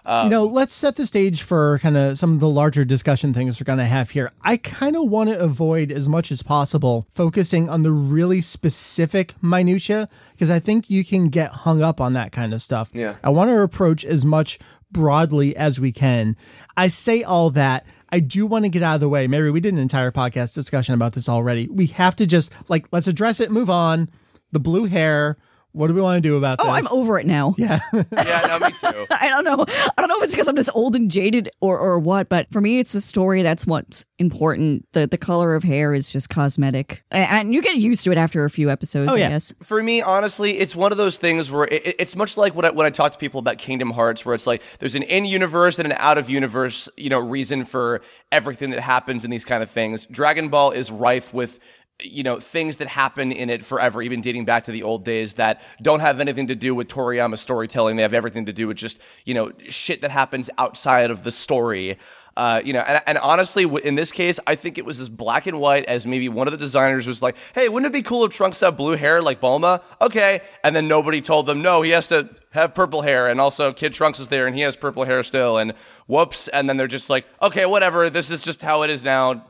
Um, 0.05 0.25
you 0.25 0.29
know, 0.31 0.45
let's 0.45 0.73
set 0.73 0.97
the 0.97 1.05
stage 1.05 1.41
for 1.41 1.79
kind 1.79 1.95
of 1.95 2.17
some 2.17 2.33
of 2.33 2.39
the 2.39 2.49
larger 2.49 2.83
discussion 2.83 3.33
things 3.33 3.59
we're 3.59 3.65
going 3.65 3.77
to 3.77 3.85
have 3.85 4.09
here. 4.09 4.31
I 4.41 4.57
kind 4.57 4.95
of 4.95 5.09
want 5.09 5.29
to 5.29 5.39
avoid 5.39 5.91
as 5.91 6.09
much 6.09 6.31
as 6.31 6.43
possible 6.43 7.07
focusing 7.11 7.69
on 7.69 7.83
the 7.83 7.91
really 7.91 8.41
specific 8.41 9.33
minutia 9.41 10.09
because 10.31 10.49
I 10.49 10.59
think 10.59 10.89
you 10.89 11.05
can 11.05 11.29
get 11.29 11.51
hung 11.51 11.81
up 11.81 12.01
on 12.01 12.13
that 12.13 12.31
kind 12.31 12.53
of 12.53 12.61
stuff. 12.61 12.91
Yeah. 12.93 13.15
I 13.23 13.29
want 13.29 13.49
to 13.49 13.61
approach 13.61 14.03
as 14.03 14.25
much 14.25 14.59
broadly 14.91 15.55
as 15.55 15.79
we 15.79 15.91
can. 15.91 16.35
I 16.75 16.87
say 16.89 17.23
all 17.23 17.49
that. 17.51 17.85
I 18.09 18.19
do 18.19 18.45
want 18.45 18.65
to 18.65 18.69
get 18.69 18.83
out 18.83 18.95
of 18.95 19.01
the 19.01 19.09
way. 19.09 19.25
Mary, 19.27 19.51
we 19.51 19.59
did 19.59 19.73
an 19.73 19.79
entire 19.79 20.11
podcast 20.11 20.53
discussion 20.53 20.93
about 20.93 21.13
this 21.13 21.29
already. 21.29 21.67
We 21.67 21.87
have 21.87 22.15
to 22.17 22.27
just 22.27 22.51
like 22.69 22.87
let's 22.91 23.07
address 23.07 23.39
it, 23.39 23.51
move 23.51 23.69
on. 23.69 24.09
The 24.51 24.59
blue 24.59 24.85
hair. 24.85 25.37
What 25.73 25.87
do 25.87 25.93
we 25.95 26.01
want 26.01 26.17
to 26.17 26.21
do 26.27 26.37
about 26.37 26.57
Oh, 26.59 26.73
this? 26.73 26.85
I'm 26.91 26.97
over 26.97 27.19
it 27.19 27.25
now. 27.25 27.55
yeah. 27.57 27.79
yeah, 27.93 28.45
no, 28.47 28.59
me 28.59 28.71
too. 28.73 29.05
I 29.11 29.27
don't 29.29 29.43
know. 29.43 29.65
I 29.67 30.01
don't 30.01 30.07
know 30.07 30.17
if 30.19 30.23
it's 30.23 30.33
because 30.33 30.47
I'm 30.47 30.55
just 30.55 30.69
old 30.75 30.95
and 30.95 31.09
jaded 31.11 31.49
or, 31.61 31.77
or 31.79 31.99
what, 31.99 32.29
but 32.29 32.47
for 32.51 32.61
me, 32.61 32.79
it's 32.79 32.93
a 32.95 33.01
story 33.01 33.41
that's 33.41 33.65
what's 33.65 34.05
important. 34.19 34.85
The 34.93 35.07
the 35.07 35.17
color 35.17 35.55
of 35.55 35.63
hair 35.63 35.93
is 35.93 36.11
just 36.11 36.29
cosmetic, 36.29 37.03
and, 37.11 37.27
and 37.31 37.53
you 37.53 37.61
get 37.61 37.75
used 37.75 38.03
to 38.03 38.11
it 38.11 38.17
after 38.17 38.45
a 38.45 38.49
few 38.49 38.69
episodes. 38.69 39.11
Oh, 39.11 39.15
I 39.15 39.19
yeah. 39.19 39.29
guess. 39.29 39.53
For 39.63 39.81
me, 39.81 40.01
honestly, 40.01 40.59
it's 40.59 40.75
one 40.75 40.91
of 40.91 40.97
those 40.97 41.17
things 41.17 41.49
where 41.51 41.65
it, 41.65 41.85
it- 41.87 41.95
it's 41.99 42.15
much 42.15 42.37
like 42.37 42.53
when 42.55 42.65
I, 42.65 42.69
when 42.69 42.85
I 42.85 42.89
talk 42.89 43.11
to 43.13 43.17
people 43.17 43.39
about 43.39 43.57
Kingdom 43.57 43.89
Hearts, 43.91 44.25
where 44.25 44.35
it's 44.35 44.45
like 44.47 44.61
there's 44.79 44.95
an 44.95 45.03
in-universe 45.03 45.79
and 45.79 45.85
an 45.91 45.97
out-of-universe, 45.97 46.89
you 46.97 47.09
know, 47.09 47.19
reason 47.19 47.65
for 47.65 48.01
everything 48.31 48.69
that 48.71 48.79
happens 48.79 49.23
in 49.25 49.31
these 49.31 49.45
kind 49.45 49.63
of 49.63 49.69
things. 49.69 50.05
Dragon 50.07 50.49
Ball 50.49 50.71
is 50.71 50.91
rife 50.91 51.33
with 51.33 51.59
you 52.01 52.23
know 52.23 52.39
things 52.39 52.77
that 52.77 52.87
happen 52.87 53.31
in 53.31 53.49
it 53.49 53.63
forever 53.63 54.01
even 54.01 54.21
dating 54.21 54.45
back 54.45 54.63
to 54.65 54.71
the 54.71 54.83
old 54.83 55.05
days 55.05 55.35
that 55.35 55.61
don't 55.81 55.99
have 55.99 56.19
anything 56.19 56.47
to 56.47 56.55
do 56.55 56.75
with 56.75 56.87
toriyama 56.87 57.37
storytelling. 57.37 57.95
They 57.95 58.01
have 58.01 58.13
everything 58.13 58.45
to 58.45 58.53
do 58.53 58.67
with 58.67 58.77
just 58.77 58.99
you 59.25 59.33
know 59.33 59.51
shit 59.69 60.01
that 60.01 60.11
happens 60.11 60.49
outside 60.57 61.11
of 61.11 61.23
the 61.23 61.31
story. 61.31 61.97
Uh, 62.35 62.59
you 62.65 62.73
know, 62.73 62.79
and, 62.79 62.99
and 63.05 63.17
honestly, 63.19 63.71
in 63.83 63.93
this 63.93 64.11
case, 64.11 64.39
I 64.47 64.55
think 64.55 64.79
it 64.79 64.85
was 64.85 64.99
as 64.99 65.07
black 65.07 65.45
and 65.45 65.59
white 65.59 65.85
as 65.85 66.07
maybe 66.07 66.29
one 66.29 66.47
of 66.47 66.51
the 66.51 66.57
designers 66.57 67.05
was 67.05 67.21
like, 67.21 67.37
"Hey, 67.53 67.69
wouldn't 67.69 67.93
it 67.93 67.95
be 67.95 68.01
cool 68.01 68.25
if 68.25 68.33
Trunks 68.33 68.59
had 68.59 68.75
blue 68.75 68.95
hair 68.95 69.21
like 69.21 69.39
Bulma?" 69.39 69.83
Okay, 70.01 70.41
and 70.63 70.75
then 70.75 70.87
nobody 70.87 71.21
told 71.21 71.45
them, 71.45 71.61
"No, 71.61 71.83
he 71.83 71.91
has 71.91 72.07
to 72.07 72.27
have 72.49 72.73
purple 72.73 73.03
hair," 73.03 73.27
and 73.27 73.39
also 73.39 73.71
Kid 73.71 73.93
Trunks 73.93 74.19
is 74.19 74.29
there 74.29 74.47
and 74.47 74.55
he 74.55 74.61
has 74.61 74.75
purple 74.75 75.05
hair 75.05 75.21
still, 75.21 75.59
and 75.59 75.73
whoops, 76.07 76.47
and 76.47 76.67
then 76.67 76.75
they're 76.75 76.87
just 76.87 77.07
like, 77.07 77.27
"Okay, 77.39 77.67
whatever, 77.67 78.09
this 78.09 78.31
is 78.31 78.41
just 78.41 78.63
how 78.63 78.81
it 78.81 78.89
is 78.89 79.03
now." 79.03 79.45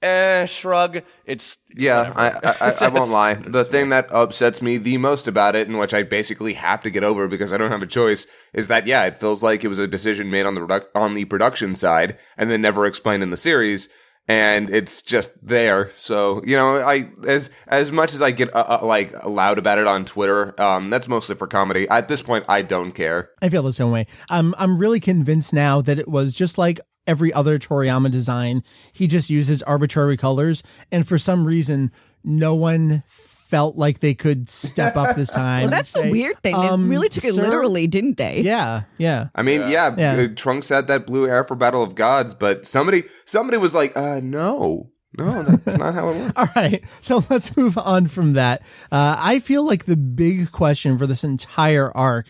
Eh, 0.00 0.46
shrug. 0.46 1.02
It's 1.24 1.58
Yeah, 1.74 2.12
I, 2.14 2.28
I, 2.28 2.56
I, 2.60 2.74
I 2.82 2.88
won't 2.88 3.10
lie. 3.10 3.34
The 3.48 3.64
thing 3.64 3.88
that 3.88 4.12
upsets 4.12 4.62
me 4.62 4.76
the 4.76 4.96
most 4.98 5.26
about 5.26 5.56
it, 5.56 5.66
and 5.66 5.78
which 5.78 5.94
I 5.94 6.02
basically 6.04 6.54
have 6.54 6.82
to 6.82 6.90
get 6.90 7.02
over 7.02 7.26
because 7.26 7.52
I 7.52 7.56
don't 7.56 7.72
have 7.72 7.82
a 7.82 7.86
choice, 7.86 8.26
is 8.52 8.68
that 8.68 8.86
yeah, 8.86 9.04
it 9.06 9.18
feels 9.18 9.42
like 9.42 9.64
it 9.64 9.68
was 9.68 9.78
a 9.78 9.88
decision 9.88 10.30
made 10.30 10.46
on 10.46 10.54
the 10.54 10.60
produc- 10.60 10.88
on 10.94 11.14
the 11.14 11.24
production 11.24 11.74
side 11.74 12.16
and 12.36 12.50
then 12.50 12.62
never 12.62 12.86
explained 12.86 13.24
in 13.24 13.30
the 13.30 13.36
series, 13.36 13.88
and 14.28 14.70
it's 14.70 15.02
just 15.02 15.32
there. 15.44 15.90
So 15.94 16.42
you 16.44 16.54
know, 16.54 16.76
I 16.76 17.10
as 17.26 17.50
as 17.66 17.90
much 17.90 18.14
as 18.14 18.22
I 18.22 18.30
get 18.30 18.54
uh, 18.54 18.78
uh, 18.80 18.86
like 18.86 19.24
loud 19.24 19.58
about 19.58 19.78
it 19.78 19.88
on 19.88 20.04
Twitter, 20.04 20.60
um, 20.60 20.90
that's 20.90 21.08
mostly 21.08 21.34
for 21.34 21.48
comedy. 21.48 21.88
At 21.88 22.06
this 22.06 22.22
point, 22.22 22.44
I 22.48 22.62
don't 22.62 22.92
care. 22.92 23.30
I 23.42 23.48
feel 23.48 23.64
the 23.64 23.72
same 23.72 23.90
way. 23.90 24.06
I'm 24.30 24.54
I'm 24.58 24.78
really 24.78 25.00
convinced 25.00 25.52
now 25.52 25.80
that 25.80 25.98
it 25.98 26.06
was 26.06 26.34
just 26.34 26.56
like 26.56 26.78
every 27.08 27.32
other 27.32 27.58
Toriyama 27.58 28.10
design. 28.12 28.62
He 28.92 29.08
just 29.08 29.30
uses 29.30 29.62
arbitrary 29.64 30.16
colors, 30.16 30.62
and 30.92 31.08
for 31.08 31.18
some 31.18 31.44
reason, 31.44 31.90
no 32.22 32.54
one 32.54 33.02
felt 33.06 33.76
like 33.76 34.00
they 34.00 34.12
could 34.14 34.48
step 34.48 34.94
up 34.94 35.16
this 35.16 35.32
time. 35.34 35.62
Well, 35.62 35.70
that's 35.70 35.96
and 35.96 36.08
the 36.08 36.12
weird 36.12 36.40
thing. 36.42 36.54
um, 36.54 36.84
they 36.84 36.90
really 36.90 37.08
took 37.08 37.24
it 37.24 37.34
literally, 37.34 37.86
didn't 37.86 38.18
they? 38.18 38.42
Yeah, 38.42 38.82
yeah. 38.98 39.28
I 39.34 39.42
mean, 39.42 39.62
yeah, 39.70 39.94
Yeah. 39.96 40.12
uh, 40.24 40.28
Trunks 40.36 40.68
had 40.68 40.86
that 40.88 41.06
blue 41.06 41.22
hair 41.24 41.42
for 41.44 41.54
Battle 41.56 41.82
of 41.82 41.94
Gods, 41.94 42.34
but 42.34 42.66
somebody 42.66 43.04
somebody 43.24 43.56
was 43.56 43.74
like, 43.74 43.96
uh, 43.96 44.20
no. 44.22 44.90
No, 45.18 45.42
that's 45.42 45.78
not 45.78 45.94
how 45.94 46.10
it 46.10 46.16
works. 46.16 46.32
All 46.36 46.48
right, 46.54 46.84
so 47.00 47.24
let's 47.30 47.56
move 47.56 47.78
on 47.78 48.06
from 48.08 48.34
that. 48.34 48.60
Uh, 48.92 49.16
I 49.18 49.40
feel 49.40 49.64
like 49.66 49.86
the 49.86 49.96
big 49.96 50.52
question 50.52 50.98
for 50.98 51.06
this 51.06 51.24
entire 51.24 51.90
arc 51.96 52.28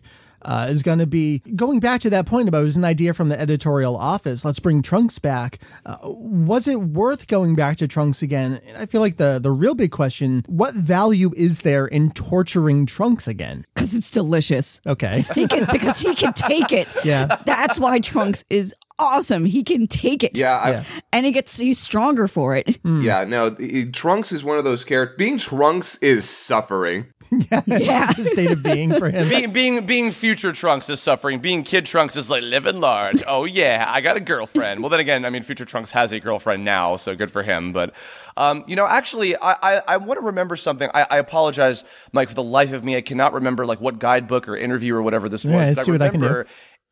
uh, 0.49 0.67
is 0.71 0.83
going 0.83 0.99
to 0.99 1.07
be 1.07 1.41
going 1.55 1.79
back 1.79 2.01
to 2.01 2.11
that 2.11 2.25
point 2.25 2.49
about 2.49 2.63
it 2.63 2.65
was 2.65 2.77
an 2.77 2.85
idea 2.85 3.13
from 3.13 3.29
the 3.29 3.39
editorial 3.39 3.97
office. 3.97 4.47
Let's 4.47 4.59
bring 4.59 4.81
Trunks 4.81 5.19
back. 5.19 5.59
Uh, 5.85 5.99
was 6.03 6.67
it 6.67 6.81
worth 6.81 7.29
going 7.29 7.55
back 7.55 7.77
to 7.77 7.87
Trunks 7.87 8.23
again? 8.23 8.61
I 8.77 8.87
feel 8.87 9.03
like 9.03 9.19
the 9.19 9.39
the 9.41 9.51
real 9.51 9.75
big 9.75 9.91
question: 9.91 10.43
what 10.47 10.75
value 10.75 11.33
is 11.37 11.61
there 11.61 11.87
in 11.87 12.11
torturing 12.13 12.87
Trunks 12.87 13.29
again? 13.29 13.67
Because 13.75 13.95
it's 13.95 14.11
delicious. 14.11 14.81
Okay. 14.87 15.27
He 15.35 15.47
can 15.47 15.67
because 15.71 16.01
he 16.01 16.15
can 16.15 16.33
take 16.33 16.73
it. 16.73 16.89
Yeah. 17.05 17.37
That's 17.47 17.79
why 17.79 18.01
Trunks 18.01 18.45
is 18.51 18.75
awesome. 18.99 19.45
He 19.45 19.63
can 19.63 19.87
take 19.87 20.23
it. 20.25 20.37
Yeah, 20.37 20.57
I, 20.57 20.71
Yeah. 20.71 20.85
And 21.13 21.27
he 21.27 21.33
gets 21.33 21.59
he's 21.59 21.79
stronger 21.79 22.29
for 22.29 22.55
it. 22.57 22.79
yeah. 22.85 23.25
No, 23.25 23.49
the- 23.51 23.91
Trunks 23.91 24.33
is 24.33 24.45
one 24.45 24.59
of 24.59 24.65
those 24.65 24.85
characters. 24.85 25.17
Being 25.17 25.39
Trunks 25.39 25.97
is 25.97 26.29
suffering. 26.29 27.07
yeah, 27.51 27.61
it's 28.09 28.19
a 28.19 28.25
state 28.25 28.51
of 28.51 28.63
being 28.63 28.95
for 28.95 29.11
him. 29.11 29.29
being 29.29 29.53
being 29.53 29.85
being 29.85 30.11
future 30.13 30.51
Trunks 30.51 30.89
is 30.89 30.99
suffering. 30.99 31.41
Being 31.41 31.63
kid 31.63 31.85
Trunks 31.85 32.17
is 32.17 32.31
like 32.31 32.43
living 32.43 32.81
large. 32.81 33.23
Oh 33.27 33.45
yeah, 33.45 33.85
I 33.87 34.01
got 34.01 34.17
a 34.17 34.21
girlfriend. 34.21 34.81
Well 34.81 34.89
then 34.89 35.01
again, 35.01 35.27
I 35.27 35.31
mean, 35.31 35.43
future 35.43 35.67
Trunks 35.67 35.91
has 35.91 36.11
a 36.13 36.21
girlfriend 36.21 36.65
now, 36.65 36.97
so 36.97 37.15
good 37.15 37.31
for 37.31 37.43
him. 37.43 37.73
But 37.73 37.93
um, 38.39 38.65
you 38.67 38.77
know, 38.77 38.87
actually, 38.87 39.37
I 39.37 39.53
I, 39.63 39.83
I 39.89 39.97
want 39.99 40.19
to 40.21 40.25
remember 40.27 40.57
something. 40.57 40.89
I, 40.95 41.07
I 41.11 41.19
apologize, 41.19 41.85
Mike, 42.13 42.31
for 42.31 42.35
the 42.35 42.43
life 42.43 42.73
of 42.73 42.83
me, 42.83 42.97
I 42.97 43.03
cannot 43.03 43.35
remember 43.35 43.67
like 43.67 43.81
what 43.81 43.99
guidebook 43.99 44.49
or 44.49 44.57
interview 44.57 44.95
or 44.95 45.03
whatever 45.03 45.29
this 45.29 45.45
was. 45.45 45.53
Yeah, 45.53 45.75
but 45.75 45.85
see 45.85 45.93
what 45.93 46.01
I 46.01 46.09
can 46.09 46.21
do. 46.21 46.27
remember 46.29 46.49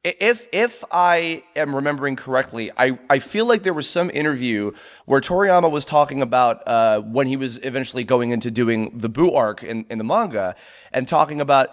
if 0.07 0.47
if 0.53 0.85
I 0.93 1.43
am 1.57 1.75
remembering 1.75 2.15
correctly, 2.15 2.71
I, 2.77 2.99
I 3.11 3.19
feel 3.19 3.45
like 3.45 3.65
there 3.65 3.75
was 3.75 3.89
some 3.89 4.09
interview 4.11 4.73
where 5.05 5.21
Toriyama 5.21 5.71
was 5.71 5.85
talking 5.85 6.23
about 6.23 6.67
uh, 6.67 7.01
when 7.01 7.27
he 7.27 7.37
was 7.37 7.59
eventually 7.65 8.05
going 8.05 8.31
into 8.31 8.51
doing 8.51 8.97
the 8.97 9.09
Boo 9.09 9.33
arc 9.33 9.65
in, 9.65 9.85
in 9.91 9.99
the 9.99 10.05
manga 10.05 10.55
and 10.93 11.09
talking 11.09 11.41
about 11.41 11.71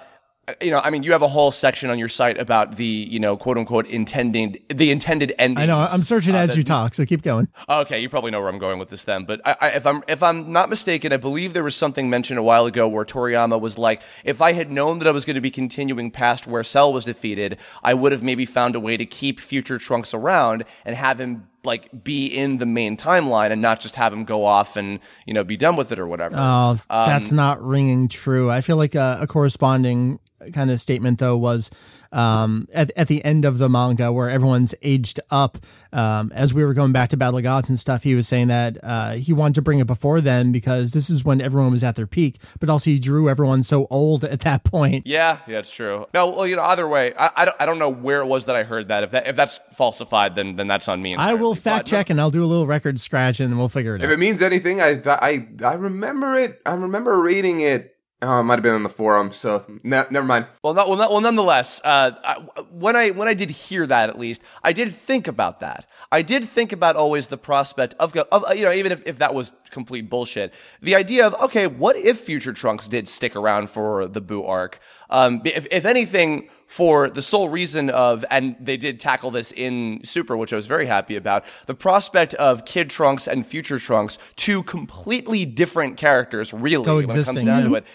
you 0.62 0.71
know 0.71 0.79
I 0.84 0.89
mean 0.89 1.03
you 1.03 1.13
have 1.13 1.21
a 1.21 1.27
whole 1.27 1.51
section 1.51 1.89
on 1.89 1.97
your 1.97 2.10
site 2.10 2.38
about 2.38 2.75
the 2.75 2.86
you 2.86 3.19
know 3.19 3.38
quote 3.38 3.58
unquote 3.58 3.88
intending 3.88 4.58
the 4.67 4.91
intended 4.91 5.34
ending. 5.39 5.63
I 5.63 5.65
know. 5.65 5.79
I'm 5.79 6.03
searching 6.03 6.36
uh, 6.36 6.39
as 6.39 6.58
you 6.58 6.63
talk, 6.63 6.93
so 6.93 7.06
keep 7.06 7.21
going. 7.21 7.47
Okay, 7.69 8.01
you 8.01 8.10
probably 8.10 8.32
know 8.32 8.41
where 8.41 8.49
I'm 8.49 8.60
going 8.60 8.77
with 8.77 8.89
this 8.89 9.06
then. 9.06 9.23
But 9.23 9.39
I, 9.45 9.56
I, 9.62 9.67
if 9.69 9.86
I'm 9.86 10.03
if 10.08 10.21
I'm 10.21 10.51
not 10.51 10.69
mistaken, 10.69 11.13
I 11.13 11.17
believe 11.17 11.53
there 11.53 11.63
was 11.63 11.75
something 11.75 12.10
mentioned 12.10 12.39
a 12.39 12.43
while 12.43 12.65
ago 12.65 12.88
where 12.88 13.06
Toriyama 13.06 13.60
was 13.60 13.77
like, 13.77 14.01
if 14.25 14.41
I 14.41 14.51
had 14.51 14.69
known 14.69 14.99
that 14.99 15.08
I 15.08 15.12
was 15.12 15.23
going 15.23 15.36
to 15.36 15.41
be 15.41 15.51
continuing 15.51 16.12
past 16.12 16.45
where 16.45 16.63
Cell 16.63 16.91
was 16.91 17.06
defeated, 17.06 17.58
I 17.82 17.93
would 17.93 18.12
have 18.12 18.23
maybe 18.23 18.45
found 18.45 18.75
a 18.75 18.79
way 18.82 18.97
to 18.97 19.06
keep 19.06 19.39
future 19.39 19.77
Trunks 19.77 20.13
around 20.13 20.65
and 20.84 20.95
have 20.95 21.21
him 21.21 21.47
like 21.63 22.03
be 22.03 22.25
in 22.25 22.58
the 22.58 22.65
main 22.65 22.97
timeline 22.97 23.51
and 23.51 23.62
not 23.62 23.79
just 23.79 23.95
have 23.95 24.12
him 24.12 24.25
go 24.25 24.43
off 24.43 24.75
and 24.75 24.99
you 25.25 25.34
know 25.34 25.45
be 25.45 25.56
done 25.56 25.77
with 25.77 25.91
it 25.93 25.99
or 25.99 26.08
whatever. 26.08 26.36
Oh, 26.38 26.77
that's 26.89 27.32
um, 27.32 27.38
not 27.38 27.62
ringing 27.62 28.10
true. 28.10 28.51
I 28.51 28.60
feel 28.62 28.75
like 28.75 28.95
a, 28.95 29.19
a 29.21 29.27
corresponding 29.27 30.19
kind 30.51 30.71
of 30.71 30.82
statement 30.82 31.19
though 31.19 31.38
was 31.38 31.69
um, 32.12 32.67
at 32.73 32.91
at 32.95 33.08
the 33.08 33.23
end 33.23 33.45
of 33.45 33.58
the 33.58 33.69
manga 33.69 34.12
where 34.12 34.29
everyone's 34.29 34.75
aged 34.82 35.19
up. 35.32 35.58
Um, 35.91 36.32
as 36.34 36.53
we 36.53 36.63
were 36.63 36.73
going 36.73 36.91
back 36.91 37.10
to 37.10 37.17
Battle 37.17 37.38
of 37.38 37.43
Gods 37.43 37.69
and 37.69 37.79
stuff, 37.79 38.03
he 38.03 38.15
was 38.15 38.27
saying 38.27 38.47
that 38.47 38.77
uh, 38.84 39.12
he 39.13 39.34
wanted 39.34 39.56
to 39.56 39.62
bring 39.62 39.79
it 39.79 39.88
before 39.88 40.21
then 40.21 40.51
because 40.51 40.91
this 40.91 41.10
is 41.10 41.23
when 41.23 41.41
everyone 41.41 41.71
was 41.71 41.84
at 41.84 41.95
their 41.95 42.08
peak. 42.08 42.38
But 42.60 42.69
also, 42.69 42.89
he 42.91 42.99
drew 42.99 43.29
everyone 43.29 43.63
so 43.63 43.88
old 43.89 44.23
at 44.23 44.41
that 44.41 44.63
point. 44.63 45.06
Yeah, 45.08 45.39
yeah, 45.47 45.60
it's 45.60 45.71
true. 45.71 46.08
No, 46.13 46.29
well, 46.29 46.47
you 46.47 46.56
know, 46.56 46.63
either 46.63 46.88
way, 46.88 47.13
I, 47.17 47.29
I, 47.38 47.45
don't, 47.45 47.58
I 47.62 47.65
don't 47.65 47.79
know 47.79 47.89
where 47.89 48.19
it 48.21 48.25
was 48.27 48.45
that 48.45 48.56
I 48.56 48.63
heard 48.63 48.88
that. 48.89 49.03
If 49.03 49.12
that 49.12 49.27
if 49.27 49.36
that's 49.36 49.60
falsified, 49.73 50.36
then 50.36 50.56
then 50.56 50.67
that's 50.67 50.88
on 50.88 51.01
me. 51.01 51.15
I 51.15 51.34
will 51.34 51.56
fact 51.56 51.86
But- 51.86 51.89
check 51.89 52.10
and 52.10 52.19
I'll 52.19 52.32
do 52.32 52.43
a 52.43 52.45
little 52.45 52.67
record 52.67 52.99
scratch 52.99 53.39
and 53.39 53.58
we'll 53.58 53.69
figure 53.69 53.95
it 53.95 54.01
out. 54.01 54.06
If 54.06 54.12
it 54.12 54.19
means 54.19 54.41
anything, 54.41 54.82
I 54.82 55.01
I 55.06 55.47
I 55.63 55.73
remember 55.73 56.36
it. 56.36 56.62
I 56.65 56.73
remember 56.73 57.19
reading 57.19 57.60
it. 57.62 57.92
Oh, 58.24 58.40
it 58.40 58.44
might 58.44 58.56
have 58.56 58.64
been 58.64 58.74
on 58.74 58.84
the 58.84 58.90
forum. 58.90 59.34
So 59.34 59.66
ne- 59.84 60.06
never 60.10 60.26
mind. 60.26 60.48
Well, 60.64 60.74
not, 60.74 60.88
well, 60.88 60.98
not, 60.98 61.12
well. 61.12 61.20
Nonetheless, 61.20 61.82
uh, 61.84 62.12
I, 62.24 62.40
when 62.72 62.96
I 62.96 63.10
when 63.10 63.28
I 63.28 63.34
did 63.34 63.50
hear 63.50 63.86
that, 63.86 64.10
at 64.10 64.18
least 64.18 64.42
I 64.64 64.72
did 64.72 64.96
think 64.96 65.28
about 65.28 65.60
that. 65.60 65.88
I 66.12 66.22
did 66.22 66.46
think 66.46 66.72
about 66.72 66.96
always 66.96 67.28
the 67.28 67.38
prospect 67.38 67.96
of, 68.00 68.16
of 68.16 68.56
you 68.56 68.64
know, 68.64 68.72
even 68.72 68.92
if, 68.92 69.06
if 69.06 69.20
that 69.20 69.34
was 69.34 69.52
complete 69.72 70.10
bullshit, 70.10 70.54
the 70.82 70.96
idea 70.96 71.28
of 71.28 71.34
okay, 71.42 71.68
what 71.68 71.98
if 71.98 72.20
future 72.22 72.54
Trunks 72.54 72.88
did 72.88 73.08
stick 73.10 73.36
around 73.36 73.70
for 73.70 74.08
the 74.08 74.22
Boo 74.22 74.44
arc? 74.44 74.80
Um, 75.10 75.42
if 75.44 75.68
if 75.70 75.86
anything, 75.86 76.50
for 76.66 77.10
the 77.10 77.22
sole 77.22 77.50
reason 77.50 77.90
of, 77.90 78.26
and 78.32 78.56
they 78.60 78.78
did 78.78 79.00
tackle 79.00 79.32
this 79.32 79.52
in 79.52 80.00
Super, 80.04 80.36
which 80.38 80.54
I 80.54 80.56
was 80.56 80.66
very 80.66 80.86
happy 80.86 81.16
about, 81.16 81.46
the 81.68 81.76
prospect 81.76 82.34
of 82.36 82.66
Kid 82.66 82.90
Trunks 82.90 83.28
and 83.28 83.46
Future 83.46 83.78
Trunks, 83.78 84.18
two 84.38 84.64
completely 84.64 85.46
different 85.46 85.98
characters, 85.98 86.52
really, 86.54 86.88
when 86.88 87.04
it 87.04 87.08
comes 87.08 87.14
Coexisting, 87.14 87.46
down 87.46 87.62
yeah. 87.64 87.68
to 87.68 87.76
it 87.76 87.86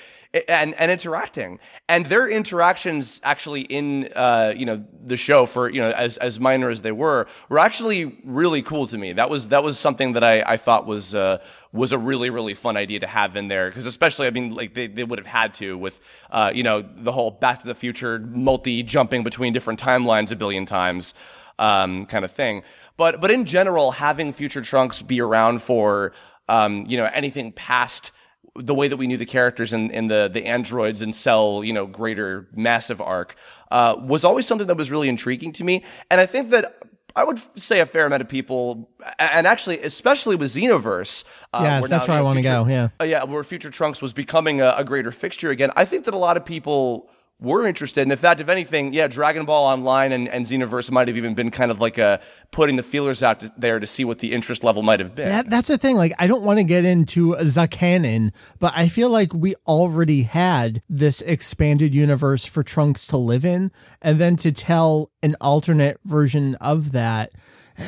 and 0.48 0.74
and 0.74 0.90
interacting. 0.90 1.58
And 1.88 2.06
their 2.06 2.28
interactions 2.28 3.20
actually 3.24 3.62
in 3.62 4.10
uh 4.14 4.52
you 4.56 4.66
know 4.66 4.84
the 5.04 5.16
show 5.16 5.46
for 5.46 5.70
you 5.70 5.80
know 5.80 5.90
as 5.90 6.16
as 6.18 6.38
minor 6.38 6.70
as 6.70 6.82
they 6.82 6.92
were 6.92 7.26
were 7.48 7.58
actually 7.58 8.18
really 8.24 8.62
cool 8.62 8.86
to 8.88 8.98
me. 8.98 9.12
That 9.12 9.30
was 9.30 9.48
that 9.48 9.62
was 9.62 9.78
something 9.78 10.12
that 10.12 10.24
i 10.24 10.42
i 10.42 10.56
thought 10.56 10.86
was 10.86 11.14
uh 11.14 11.38
was 11.72 11.92
a 11.92 11.98
really 11.98 12.30
really 12.30 12.54
fun 12.54 12.76
idea 12.76 13.00
to 13.00 13.06
have 13.06 13.36
in 13.36 13.48
there. 13.48 13.68
Because 13.68 13.86
especially 13.86 14.26
i 14.26 14.30
mean 14.30 14.54
like 14.54 14.74
they, 14.74 14.86
they 14.86 15.04
would 15.04 15.18
have 15.18 15.26
had 15.26 15.54
to 15.54 15.76
with 15.76 16.00
uh 16.30 16.50
you 16.54 16.62
know 16.62 16.84
the 16.96 17.12
whole 17.12 17.30
back 17.30 17.60
to 17.60 17.66
the 17.66 17.74
future 17.74 18.18
multi 18.18 18.82
jumping 18.82 19.22
between 19.22 19.52
different 19.52 19.80
timelines 19.80 20.30
a 20.30 20.36
billion 20.36 20.66
times 20.66 21.14
um 21.58 22.06
kind 22.06 22.24
of 22.24 22.30
thing. 22.30 22.62
But 22.96 23.20
but 23.20 23.30
in 23.30 23.44
general 23.44 23.92
having 23.92 24.32
future 24.32 24.62
trunks 24.62 25.02
be 25.02 25.20
around 25.20 25.62
for 25.62 26.12
um 26.48 26.84
you 26.86 26.96
know 26.96 27.08
anything 27.12 27.52
past 27.52 28.12
the 28.56 28.74
way 28.74 28.88
that 28.88 28.96
we 28.96 29.06
knew 29.06 29.16
the 29.16 29.26
characters 29.26 29.72
and, 29.72 29.90
in 29.90 30.06
the 30.08 30.28
the 30.32 30.46
androids 30.46 31.02
and 31.02 31.14
cell 31.14 31.62
you 31.64 31.72
know 31.72 31.86
greater 31.86 32.48
massive 32.54 33.00
arc 33.00 33.36
uh, 33.70 33.96
was 34.00 34.24
always 34.24 34.46
something 34.46 34.66
that 34.66 34.76
was 34.76 34.90
really 34.90 35.08
intriguing 35.08 35.52
to 35.52 35.64
me 35.64 35.84
and 36.10 36.20
i 36.20 36.26
think 36.26 36.50
that 36.50 36.82
I 37.16 37.24
would 37.24 37.40
say 37.58 37.80
a 37.80 37.86
fair 37.86 38.06
amount 38.06 38.20
of 38.22 38.28
people, 38.28 38.88
and 39.18 39.44
actually, 39.44 39.80
especially 39.80 40.36
with 40.36 40.52
Xenoverse, 40.52 41.24
uh, 41.52 41.60
Yeah, 41.62 41.80
that's 41.80 42.06
now, 42.06 42.14
where 42.14 42.22
you 42.22 42.24
I 42.24 42.28
wanna 42.28 42.42
go, 42.42 42.66
yeah. 42.68 42.88
uh, 43.00 43.04
yeah, 43.04 43.24
where 43.24 43.42
Future 43.42 43.70
Trunks 43.70 44.00
was 44.00 44.12
becoming 44.12 44.60
a, 44.60 44.74
a 44.76 44.84
greater 44.84 45.10
fixture 45.10 45.50
again. 45.50 45.72
I 45.74 45.84
think 45.84 46.04
that 46.04 46.14
a 46.14 46.18
lot 46.18 46.36
of 46.36 46.44
people 46.44 47.10
were 47.40 47.64
interested, 47.66 48.02
and 48.02 48.10
in 48.10 48.18
fact, 48.18 48.40
if 48.40 48.48
anything, 48.48 48.92
yeah, 48.92 49.06
Dragon 49.06 49.44
Ball 49.44 49.64
Online 49.64 50.10
and, 50.10 50.28
and 50.28 50.44
Xenoverse 50.44 50.90
might 50.90 51.06
have 51.06 51.16
even 51.16 51.34
been 51.34 51.50
kind 51.50 51.70
of 51.70 51.80
like 51.80 51.96
a 51.96 52.20
putting 52.50 52.74
the 52.74 52.82
feelers 52.82 53.22
out 53.22 53.38
to, 53.40 53.52
there 53.56 53.78
to 53.78 53.86
see 53.86 54.04
what 54.04 54.18
the 54.18 54.32
interest 54.32 54.64
level 54.64 54.82
might 54.82 54.98
have 54.98 55.14
been. 55.14 55.28
That, 55.28 55.48
that's 55.48 55.68
the 55.68 55.78
thing. 55.78 55.96
Like, 55.96 56.12
I 56.18 56.26
don't 56.26 56.42
want 56.42 56.58
to 56.58 56.64
get 56.64 56.84
into 56.84 57.34
Zakanin, 57.36 58.34
but 58.58 58.72
I 58.74 58.88
feel 58.88 59.08
like 59.08 59.32
we 59.32 59.54
already 59.68 60.22
had 60.22 60.82
this 60.88 61.20
expanded 61.22 61.94
universe 61.94 62.44
for 62.44 62.64
Trunks 62.64 63.06
to 63.08 63.16
live 63.16 63.44
in, 63.44 63.70
and 64.02 64.18
then 64.18 64.34
to 64.36 64.50
tell 64.50 65.12
an 65.22 65.36
alternate 65.40 66.00
version 66.04 66.56
of 66.56 66.90
that. 66.92 67.30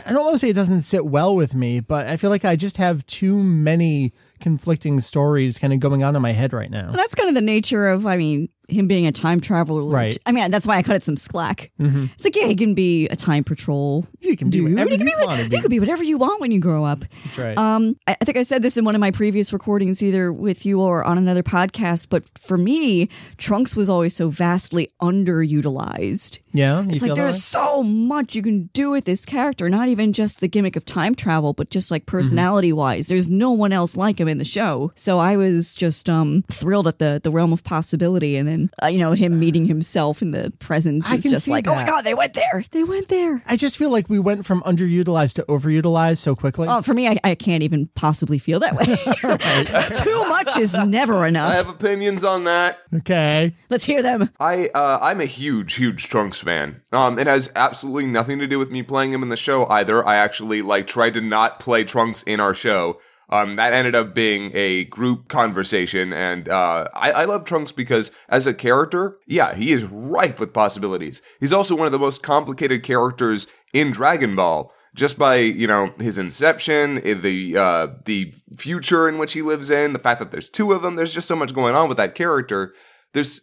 I 0.07 0.13
don't 0.13 0.25
want 0.25 0.35
to 0.35 0.39
say 0.39 0.51
it 0.51 0.55
doesn't 0.55 0.83
sit 0.83 1.05
well 1.05 1.35
with 1.35 1.53
me, 1.53 1.81
but 1.81 2.07
I 2.07 2.17
feel 2.17 2.31
like 2.31 2.45
I 2.45 2.55
just 2.55 2.77
have 2.77 3.05
too 3.07 3.43
many 3.43 4.13
conflicting 4.39 5.01
stories 5.01 5.59
kind 5.59 5.73
of 5.73 5.81
going 5.81 6.05
on 6.05 6.15
in 6.15 6.23
my 6.23 6.31
head 6.31 6.53
right 6.53 6.71
now. 6.71 6.91
Well, 6.91 6.97
that's 6.97 7.17
kind 7.17 7.29
of 7.29 7.35
the 7.35 7.41
nature 7.41 7.89
of, 7.89 8.07
I 8.07 8.17
mean, 8.17 8.51
him 8.71 8.87
being 8.87 9.07
a 9.07 9.13
time 9.13 9.41
traveler. 9.41 9.83
Right. 9.83 10.17
I 10.27 10.33
mean, 10.33 10.51
that's 10.51 10.67
why 10.67 10.77
I 10.77 10.83
cut 10.83 10.97
it 10.97 11.03
some 11.05 11.17
slack. 11.17 11.71
It's 11.79 12.25
like, 12.25 12.37
yeah, 12.37 12.47
he 12.47 12.55
can 12.55 12.75
be 12.75 13.09
a 13.09 13.17
time 13.17 13.45
patrol. 13.45 14.07
You 14.21 14.37
can 14.37 14.51
be 14.51 14.61
whatever 14.61 14.91
you 14.91 14.99
can 14.99 15.07
you 15.07 15.17
be, 15.17 15.49
be. 15.49 15.57
You 15.57 15.61
can 15.63 15.71
be 15.71 15.81
whatever 15.81 16.03
you 16.03 16.19
want 16.19 16.41
when 16.41 16.51
you 16.53 16.61
grow 16.61 16.85
up. 16.85 17.05
That's 17.25 17.39
right. 17.39 17.57
Um, 17.59 17.97
I, 18.07 18.17
I 18.21 18.25
think 18.25 18.37
I 18.39 18.43
said 18.43 18.63
this 18.63 18.77
in 18.77 18.85
one 18.85 18.95
of 18.95 19.01
my 19.01 19.11
previous 19.11 19.53
recordings, 19.53 20.03
either 20.03 20.33
with 20.33 20.65
you 20.67 20.81
or 20.81 21.03
on 21.05 21.19
another 21.19 21.43
podcast. 21.43 22.09
But 22.11 22.29
for 22.39 22.57
me, 22.59 23.09
Trunks 23.39 23.75
was 23.77 23.89
always 23.91 24.15
so 24.15 24.29
vastly 24.29 24.91
underutilized. 25.01 26.39
yeah, 26.53 26.85
It's 26.89 27.03
like 27.03 27.15
there's 27.15 27.43
so 27.43 27.83
much 27.83 28.35
you 28.35 28.43
can 28.43 28.69
do 28.73 28.91
with 28.91 29.05
this 29.05 29.25
character, 29.25 29.69
not 29.69 29.89
even 29.89 30.13
just 30.13 30.41
the 30.41 30.49
gimmick 30.49 30.77
of 30.77 30.85
time 30.85 31.15
travel, 31.15 31.53
but 31.53 31.71
just 31.71 31.91
like 31.91 32.07
personality 32.07 32.73
wise. 32.73 33.09
There's 33.09 33.29
no 33.29 33.53
one 33.53 33.73
else 33.73 33.97
like 33.97 34.19
him 34.21 34.29
in 34.29 34.39
the 34.39 34.45
show. 34.45 34.93
So 34.95 35.19
I 35.19 35.37
was 35.37 35.75
just 35.75 36.09
um 36.09 36.45
thrilled 36.51 36.89
at 36.89 36.99
the 36.99 37.21
the 37.23 37.31
realm 37.31 37.53
of 37.53 37.65
possibility, 37.65 38.37
and 38.37 38.49
then 38.49 38.60
uh, 38.83 38.89
you 38.89 38.99
know 38.99 39.13
him 39.13 39.39
meeting 39.39 39.65
himself 39.65 40.21
in 40.23 40.33
the 40.33 40.53
present 40.59 41.09
I 41.11 41.17
is 41.17 41.23
can 41.23 41.31
just 41.31 41.47
see 41.47 41.53
like, 41.53 41.67
oh 41.69 41.75
my 41.75 41.85
that. 41.85 41.89
god, 41.89 42.05
they 42.05 42.15
went 42.15 42.35
there, 42.35 42.65
they 42.71 42.85
went 42.85 43.09
there. 43.09 43.43
I 43.47 43.57
just 43.57 43.79
feel 43.79 43.91
like 43.91 44.09
we 44.09 44.19
went 44.19 44.45
from 44.45 44.61
underutilized 44.63 45.35
to 45.35 45.43
overutilized 45.45 46.19
so 46.19 46.35
quickly. 46.37 46.69
Oh, 46.69 46.83
for 46.83 46.95
me, 46.95 47.09
I, 47.09 47.19
I 47.25 47.35
can't 47.35 47.63
even 47.63 47.89
possibly 47.95 48.39
feel 48.39 48.61
that 48.61 48.75
way. 48.75 48.85
Too 50.05 50.29
much 50.29 50.57
is 50.59 50.77
never 50.79 51.27
enough. 51.27 51.53
I 51.53 51.57
have 51.57 51.69
opinions 51.69 52.25
on 52.25 52.45
that. 52.45 52.79
okay. 52.95 53.55
Let's 53.69 53.85
hear 53.85 54.03
them. 54.03 54.31
I 54.41 54.69
uh, 54.75 54.99
I'm 55.01 55.21
a 55.21 55.27
huge, 55.27 55.75
huge 55.75 56.09
Trunks 56.09 56.41
fan. 56.41 56.83
Um, 56.93 57.19
it 57.19 57.27
has 57.27 57.51
absolutely 57.55 58.07
nothing 58.07 58.39
to 58.41 58.47
do 58.47 58.59
with 58.59 58.71
me 58.71 58.83
playing 58.83 59.13
him 59.13 59.23
in 59.23 59.29
the 59.29 59.37
show 59.37 59.67
either. 59.67 60.07
I 60.07 60.17
actually 60.17 60.63
like 60.63 60.87
tried 60.87 61.15
to 61.15 61.21
not 61.21 61.61
play 61.61 61.85
Trunks 61.85 62.23
in 62.23 62.41
our 62.41 62.55
show. 62.55 63.01
Um, 63.31 63.57
that 63.57 63.73
ended 63.73 63.95
up 63.95 64.13
being 64.15 64.51
a 64.55 64.85
group 64.87 65.29
conversation, 65.29 66.13
and 66.13 66.49
uh, 66.49 66.89
I, 66.95 67.13
I 67.13 67.25
love 67.27 67.45
Trunks 67.45 67.71
because 67.73 68.11
as 68.29 68.47
a 68.47 68.53
character, 68.53 69.19
yeah, 69.27 69.55
he 69.55 69.73
is 69.73 69.85
rife 69.85 70.41
with 70.41 70.53
possibilities. 70.53 71.23
He's 71.39 71.53
also 71.53 71.77
one 71.77 71.87
of 71.87 71.93
the 71.93 71.99
most 71.99 72.23
complicated 72.23 72.83
characters 72.83 73.47
in 73.73 73.93
Dragon 73.93 74.35
Ball. 74.35 74.73
Just 74.97 75.17
by 75.17 75.37
you 75.37 75.69
know 75.69 75.95
his 76.01 76.19
inception, 76.19 76.97
the 77.23 77.57
uh, 77.57 77.87
the 78.05 78.35
future 78.57 79.09
in 79.09 79.19
which 79.19 79.35
he 79.35 79.43
lives 79.43 79.71
in, 79.71 79.93
the 79.93 80.01
fact 80.01 80.19
that 80.19 80.33
there's 80.33 80.49
two 80.49 80.73
of 80.73 80.83
them, 80.83 80.97
there's 80.97 81.15
just 81.15 81.29
so 81.29 81.37
much 81.37 81.55
going 81.55 81.77
on 81.77 81.89
with 81.89 81.97
that 81.99 82.17
character. 82.17 82.75
There's, 83.13 83.41